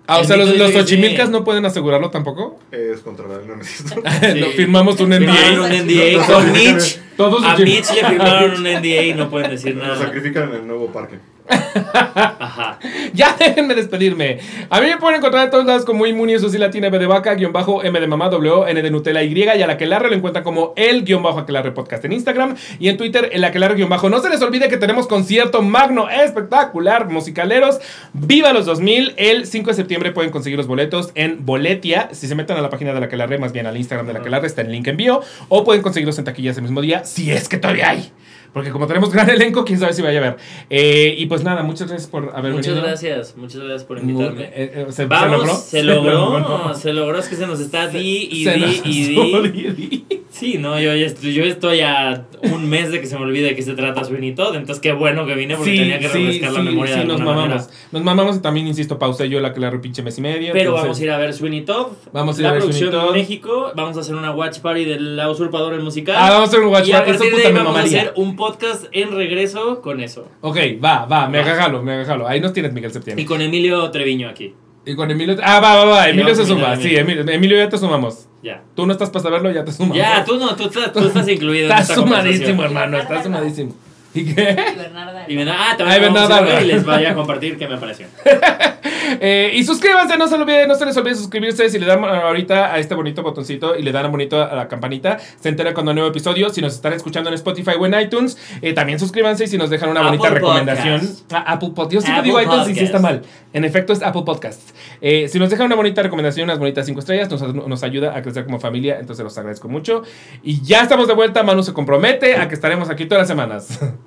Ah, 0.07 0.19
o 0.19 0.25
sea, 0.25 0.37
los, 0.37 0.57
los 0.57 0.71
sí. 0.71 0.79
Xochimilcas 0.79 1.31
no 1.31 1.45
pueden 1.45 1.65
asegurarlo 1.65 2.11
tampoco. 2.11 2.59
Es 2.71 3.01
contra 3.01 3.27
la 3.27 3.39
ley, 3.39 3.47
no 3.47 3.57
necesito. 3.57 4.03
Sí. 4.21 4.39
Lo 4.39 4.49
firmamos 4.51 5.01
un 5.01 5.11
Firmaron 5.13 5.69
NDA. 5.69 5.75
un 5.81 5.87
NDA 5.87 6.27
con 6.27 6.53
Mitch. 6.53 7.01
Todos 7.17 7.45
A. 7.45 7.57
Mitch 7.57 7.91
le 7.95 8.05
firmaron 8.09 8.51
un 8.53 8.63
NDA 8.63 9.03
y 9.03 9.15
no 9.15 9.31
pueden 9.31 9.51
decir 9.51 9.75
nada. 9.77 9.97
sacrifican 9.99 10.49
en 10.51 10.55
el 10.57 10.67
nuevo 10.67 10.89
parque. 10.93 11.19
Ajá. 11.95 12.79
Ya 13.13 13.37
déjenme 13.39 13.75
despedirme. 13.75 14.39
A 14.71 14.81
mí 14.81 14.87
me 14.87 14.97
pueden 14.97 15.19
encontrar 15.19 15.45
en 15.45 15.51
todos 15.51 15.65
lados 15.65 15.85
como 15.85 16.07
Inmuni, 16.07 16.39
Susi 16.39 16.59
Latina, 16.59 16.89
M 16.89 16.99
de 16.99 17.07
Vaca, 17.07 17.35
guion 17.35 17.53
bajo, 17.53 17.83
M 17.83 17.99
de 17.99 18.07
Mamá, 18.07 18.29
W, 18.29 18.69
N 18.69 18.83
de 18.83 18.91
Nutella 18.91 19.23
Y, 19.23 19.35
y 19.35 19.63
a 19.63 19.67
la 19.67 19.77
que 19.77 19.87
lo 19.87 20.13
encuentran 20.13 20.45
como 20.45 20.73
el 20.77 21.05
guion 21.05 21.23
bajo 21.23 21.39
Aquelarre 21.39 21.73
Podcast 21.73 22.05
en 22.05 22.13
Instagram 22.13 22.57
y 22.79 22.89
en 22.89 22.97
Twitter, 22.97 23.31
el 23.33 23.45
Aquelarre 23.45 23.75
guion 23.75 23.89
bajo. 23.89 24.09
No 24.09 24.21
se 24.21 24.31
les 24.31 24.41
olvide 24.43 24.69
que 24.69 24.77
tenemos 24.77 25.07
concierto 25.07 25.63
magno 25.63 26.09
espectacular, 26.09 27.09
musicaleros. 27.09 27.79
Viva 28.13 28.53
los 28.53 28.67
2000. 28.67 29.15
El 29.17 29.47
5 29.47 29.71
de 29.71 29.75
septiembre 29.75 30.13
pueden 30.13 30.31
conseguir 30.31 30.57
los 30.57 30.67
boletos 30.67 31.11
en 31.15 31.45
Boletia. 31.45 32.09
Si 32.13 32.27
se 32.27 32.35
meten 32.35 32.57
a 32.57 32.61
la 32.61 32.71
página 32.71 32.93
de 32.93 33.01
la 33.01 33.07
Aquelarre, 33.07 33.39
más 33.39 33.53
bien 33.53 33.67
al 33.67 33.77
Instagram 33.77 34.07
de 34.07 34.15
la 34.15 34.19
Aquelarre, 34.21 34.47
está 34.47 34.63
el 34.63 34.73
link 34.73 34.87
en 34.89 34.97
bio. 34.97 35.21
O 35.49 35.65
pueden 35.65 35.83
conseguirlos 35.83 36.19
en 36.19 36.25
taquillas 36.25 36.57
el 36.57 36.63
mismo 36.63 36.81
día, 36.81 37.05
si 37.05 37.31
es 37.31 37.49
que 37.49 37.59
todavía 37.59 37.91
hay. 37.91 38.13
Porque 38.55 38.71
como 38.71 38.87
tenemos 38.87 39.13
gran 39.13 39.29
elenco, 39.29 39.65
quién 39.65 39.79
sabe 39.79 39.93
si 39.93 40.01
vaya 40.01 40.19
a 40.21 40.23
ver. 40.23 40.37
Eh, 40.71 41.15
y 41.19 41.27
pues 41.27 41.45
nada, 41.45 41.63
muchas 41.63 41.89
gracias 41.89 42.09
por 42.09 42.31
haber 42.35 42.53
Muchas 42.53 42.69
venido. 42.69 42.87
gracias, 42.87 43.37
muchas 43.37 43.61
gracias 43.61 43.85
por 43.85 43.99
invitarme. 43.99 44.45
eh, 44.45 44.51
eh, 44.55 44.87
¿se, 44.91 45.05
Vamos, 45.07 45.61
se 45.65 45.83
logró, 45.83 46.13
logró. 46.39 46.75
se 46.75 46.93
logró, 46.93 47.19
es 47.19 47.29
que 47.29 47.37
se 47.37 47.47
nos 47.47 47.61
está 47.61 47.89
di 47.89 48.29
y 48.31 48.45
Se 48.45 48.53
di 48.55 48.81
y 48.85 49.15
di. 49.15 50.05
Sí, 50.31 50.59
no, 50.59 50.81
yo, 50.81 50.95
ya 50.97 51.07
estoy, 51.07 51.33
yo 51.33 51.45
estoy 51.45 51.81
a 51.81 52.27
un 52.43 52.69
mes 52.69 52.91
de 52.91 53.01
que 53.01 53.07
se 53.07 53.17
me 53.17 53.23
olvide 53.25 53.47
de 53.49 53.55
qué 53.55 53.63
se 53.63 53.75
trata 53.75 54.03
Sweeney 54.03 54.35
Todd, 54.35 54.57
entonces 54.57 54.81
qué 54.81 54.93
bueno 54.93 55.27
que 55.27 55.35
vine 55.37 55.55
porque 55.55 55.71
Sí, 55.71 55.79
tenía 55.79 55.99
que 56.01 56.09
sí, 56.09 56.19
refrescar 56.19 56.53
la 56.53 56.59
sí, 56.59 56.65
memoria 56.67 56.95
sí, 56.95 57.01
de 57.01 57.07
nos 57.07 57.21
mamamos. 57.21 57.49
manera. 57.49 57.67
Nos 57.93 58.03
mamamos 58.03 58.37
y 58.37 58.41
también, 58.41 58.67
insisto, 58.67 58.99
pausé 58.99 59.29
yo 59.29 59.39
la 59.41 59.55
que 59.55 59.61
la 59.61 59.71
repinche 59.71 60.03
mes 60.03 60.19
y 60.19 60.21
medio. 60.23 60.53
Pero 60.53 60.71
entonces- 60.71 60.83
vamos 60.83 60.99
a 61.01 61.05
ir 61.05 61.11
a 61.13 61.19
ver 61.19 61.33
Sweeney 61.35 61.65
Todd. 61.65 61.87
Vamos 62.13 62.37
a 62.37 62.39
ir 62.41 62.43
la 62.43 62.49
a 62.49 62.53
ver 62.53 62.63
producción 62.63 62.91
Sweeney 62.91 63.07
Todd. 63.09 63.15
México. 63.17 63.73
Vamos 63.77 63.97
a 63.97 64.01
hacer 64.01 64.15
una 64.17 64.33
watch 64.33 64.59
party 64.59 64.85
de 64.85 64.99
La 65.01 65.31
Usurpadora 65.31 65.77
el 65.77 65.83
musical. 65.83 66.17
Ah, 66.19 66.31
vamos 66.31 66.49
a 66.49 66.51
hacer 66.51 66.61
un 66.61 66.73
watch 66.73 66.89
y 66.89 66.93
a 66.93 66.97
party. 66.97 67.11
Eso 67.13 67.19
partir 67.21 67.37
de 67.39 67.47
ahí 67.47 67.53
vamos 67.53 67.69
a 67.69 67.73
mamaría. 67.75 68.01
hacer 68.01 68.13
un 68.17 68.35
podcast 68.49 68.85
en 68.93 69.11
regreso 69.13 69.81
con 69.81 70.01
eso. 70.01 70.29
Ok, 70.43 70.57
va, 70.85 71.07
va, 71.07 71.29
me 71.29 71.39
agajalo, 71.39 71.83
me 71.83 71.93
agajalo. 71.95 72.29
Ahí 72.29 72.41
nos 72.41 72.53
tienes, 72.53 72.73
Miguel 72.73 72.91
Y 72.91 72.95
Septiembre. 72.95 73.25
con 73.27 73.41
Emilio 73.41 73.91
Treviño 73.91 74.29
aquí. 74.29 74.55
Y 74.87 74.95
con 74.95 75.11
Emilio. 75.11 75.37
Ah, 75.43 75.61
va, 75.61 75.77
va, 75.77 75.85
va. 75.85 76.07
Y 76.09 76.11
Emilio 76.11 76.33
vamos 76.33 76.47
se 76.47 76.47
suma. 76.47 76.77
Sí, 76.77 76.95
Emilio, 76.95 77.27
Emilio 77.27 77.57
ya 77.57 77.69
te 77.71 77.79
sumamos. 77.79 78.29
Ya. 78.43 78.63
Tú 78.75 78.85
no 78.87 78.93
estás 78.93 79.09
para 79.09 79.23
saberlo, 79.23 79.51
ya 79.51 79.65
te 79.65 79.73
sumamos. 79.73 79.97
Ya, 79.97 80.23
tú 80.25 80.37
no, 80.37 80.55
tú 80.55 80.65
estás, 80.65 80.93
tú 80.93 80.99
estás 81.01 81.27
incluido 81.29 81.67
en 81.67 81.73
Estás 81.73 81.89
esta 81.89 81.95
sumadísimo, 81.95 82.63
hermano. 82.63 82.99
Estás 82.99 83.25
sumadísimo. 83.25 83.75
¿Y 84.15 84.25
qué? 84.25 84.57
Y 84.75 84.79
Bernarda. 84.79 85.25
Y 85.29 85.49
ah, 85.49 85.75
también 85.77 86.03
Bernarda, 86.03 86.39
a 86.39 86.43
ir 86.43 86.49
a 86.49 86.55
ver 86.55 86.65
y 86.65 86.67
Bernarda. 86.69 86.77
les 86.77 86.85
vaya 86.85 87.11
a 87.11 87.15
compartir 87.15 87.59
qué 87.59 87.69
me 87.69 87.77
pareció. 87.77 88.07
Eh, 89.21 89.53
y 89.55 89.65
suscríbanse, 89.65 90.17
no 90.17 90.29
se, 90.29 90.35
olviden, 90.35 90.69
no 90.69 90.75
se 90.75 90.87
les 90.87 90.97
olvide 90.97 91.15
suscribirse. 91.15 91.69
Si 91.69 91.79
le 91.79 91.87
dan 91.87 92.05
ah, 92.05 92.23
ahorita 92.27 92.73
a 92.73 92.79
este 92.79 92.95
bonito 92.95 93.23
botoncito 93.23 93.77
y 93.77 93.83
le 93.83 93.93
dan 93.93 94.11
bonito 94.11 94.43
a 94.43 94.55
la 94.55 94.69
campanita, 94.69 95.19
se 95.19 95.49
entera 95.49 95.75
cuando 95.75 95.91
hay 95.91 95.97
nuevo 95.97 96.11
episodio. 96.11 96.51
Si 96.51 96.61
nos 96.61 96.75
están 96.75 96.93
escuchando 96.93 97.29
en 97.29 97.35
Spotify 97.35 97.73
o 97.79 97.87
en 97.87 98.01
iTunes, 98.01 98.39
eh, 98.63 98.73
también 98.73 98.99
suscríbanse 98.99 99.45
y 99.45 99.47
si 99.47 99.59
nos 99.59 99.71
dejan 99.71 99.91
una 99.91 100.03
bonita 100.03 100.31
recomendación. 100.31 101.01
Ah, 101.31 101.45
Apple 101.53 101.71
Podcast. 101.75 101.93
Yo 101.93 102.01
siempre 102.01 102.21
Apple 102.31 102.41
digo 102.41 102.43
iTunes 102.43 102.69
y 102.69 102.75
sí 102.79 102.85
está 102.85 102.99
mal. 102.99 103.23
En 103.53 103.65
efecto, 103.65 103.93
es 103.93 104.03
Apple 104.03 104.23
Podcasts. 104.25 104.75
Eh, 105.01 105.29
si 105.29 105.39
nos 105.39 105.51
dejan 105.51 105.67
una 105.67 105.77
bonita 105.77 106.03
recomendación, 106.03 106.45
unas 106.45 106.59
bonitas 106.59 106.87
cinco 106.87 107.01
estrellas, 107.01 107.31
nos, 107.31 107.55
nos 107.55 107.83
ayuda 107.83 108.17
a 108.17 108.23
crecer 108.23 108.45
como 108.45 108.59
familia. 108.59 108.99
Entonces 108.99 109.23
los 109.23 109.37
agradezco 109.39 109.69
mucho. 109.69 110.03
Y 110.43 110.63
ya 110.63 110.83
estamos 110.83 111.09
de 111.09 111.15
vuelta. 111.15 111.43
Manu 111.43 111.63
se 111.63 111.73
compromete 111.73 112.37
a 112.37 112.49
que 112.49 112.55
estaremos 112.55 112.91
aquí 112.91 113.07
todas 113.07 113.23
las 113.23 113.29
semanas. 113.29 113.81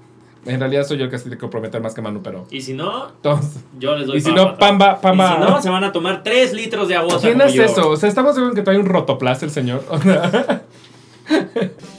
en 0.47 0.59
realidad 0.59 0.85
soy 0.85 0.97
yo 0.97 1.05
el 1.05 1.09
que 1.09 1.17
se 1.17 1.25
tiene 1.25 1.37
que 1.37 1.41
comprometer 1.41 1.81
más 1.81 1.93
que 1.93 2.01
Manu, 2.01 2.21
pero. 2.23 2.45
Y 2.49 2.61
si 2.61 2.73
no, 2.73 3.09
Entonces, 3.09 3.63
yo 3.79 3.95
les 3.95 4.07
doy 4.07 4.17
y 4.17 4.21
si 4.21 4.31
no, 4.31 4.57
Pamba, 4.57 4.99
Pamba. 5.01 5.37
Y 5.39 5.43
si 5.43 5.51
no, 5.51 5.61
se 5.61 5.69
van 5.69 5.83
a 5.83 5.91
tomar 5.91 6.23
3 6.23 6.53
litros 6.53 6.87
de 6.87 6.95
agua. 6.95 7.17
¿Quién 7.21 7.39
es 7.41 7.55
eso? 7.55 7.89
O 7.89 7.97
sea, 7.97 8.09
estamos 8.09 8.35
seguros 8.35 8.55
que 8.55 8.61
trae 8.61 8.77
un 8.77 8.85
rotoplas 8.85 9.43
el 9.43 9.51
señor. 9.51 9.83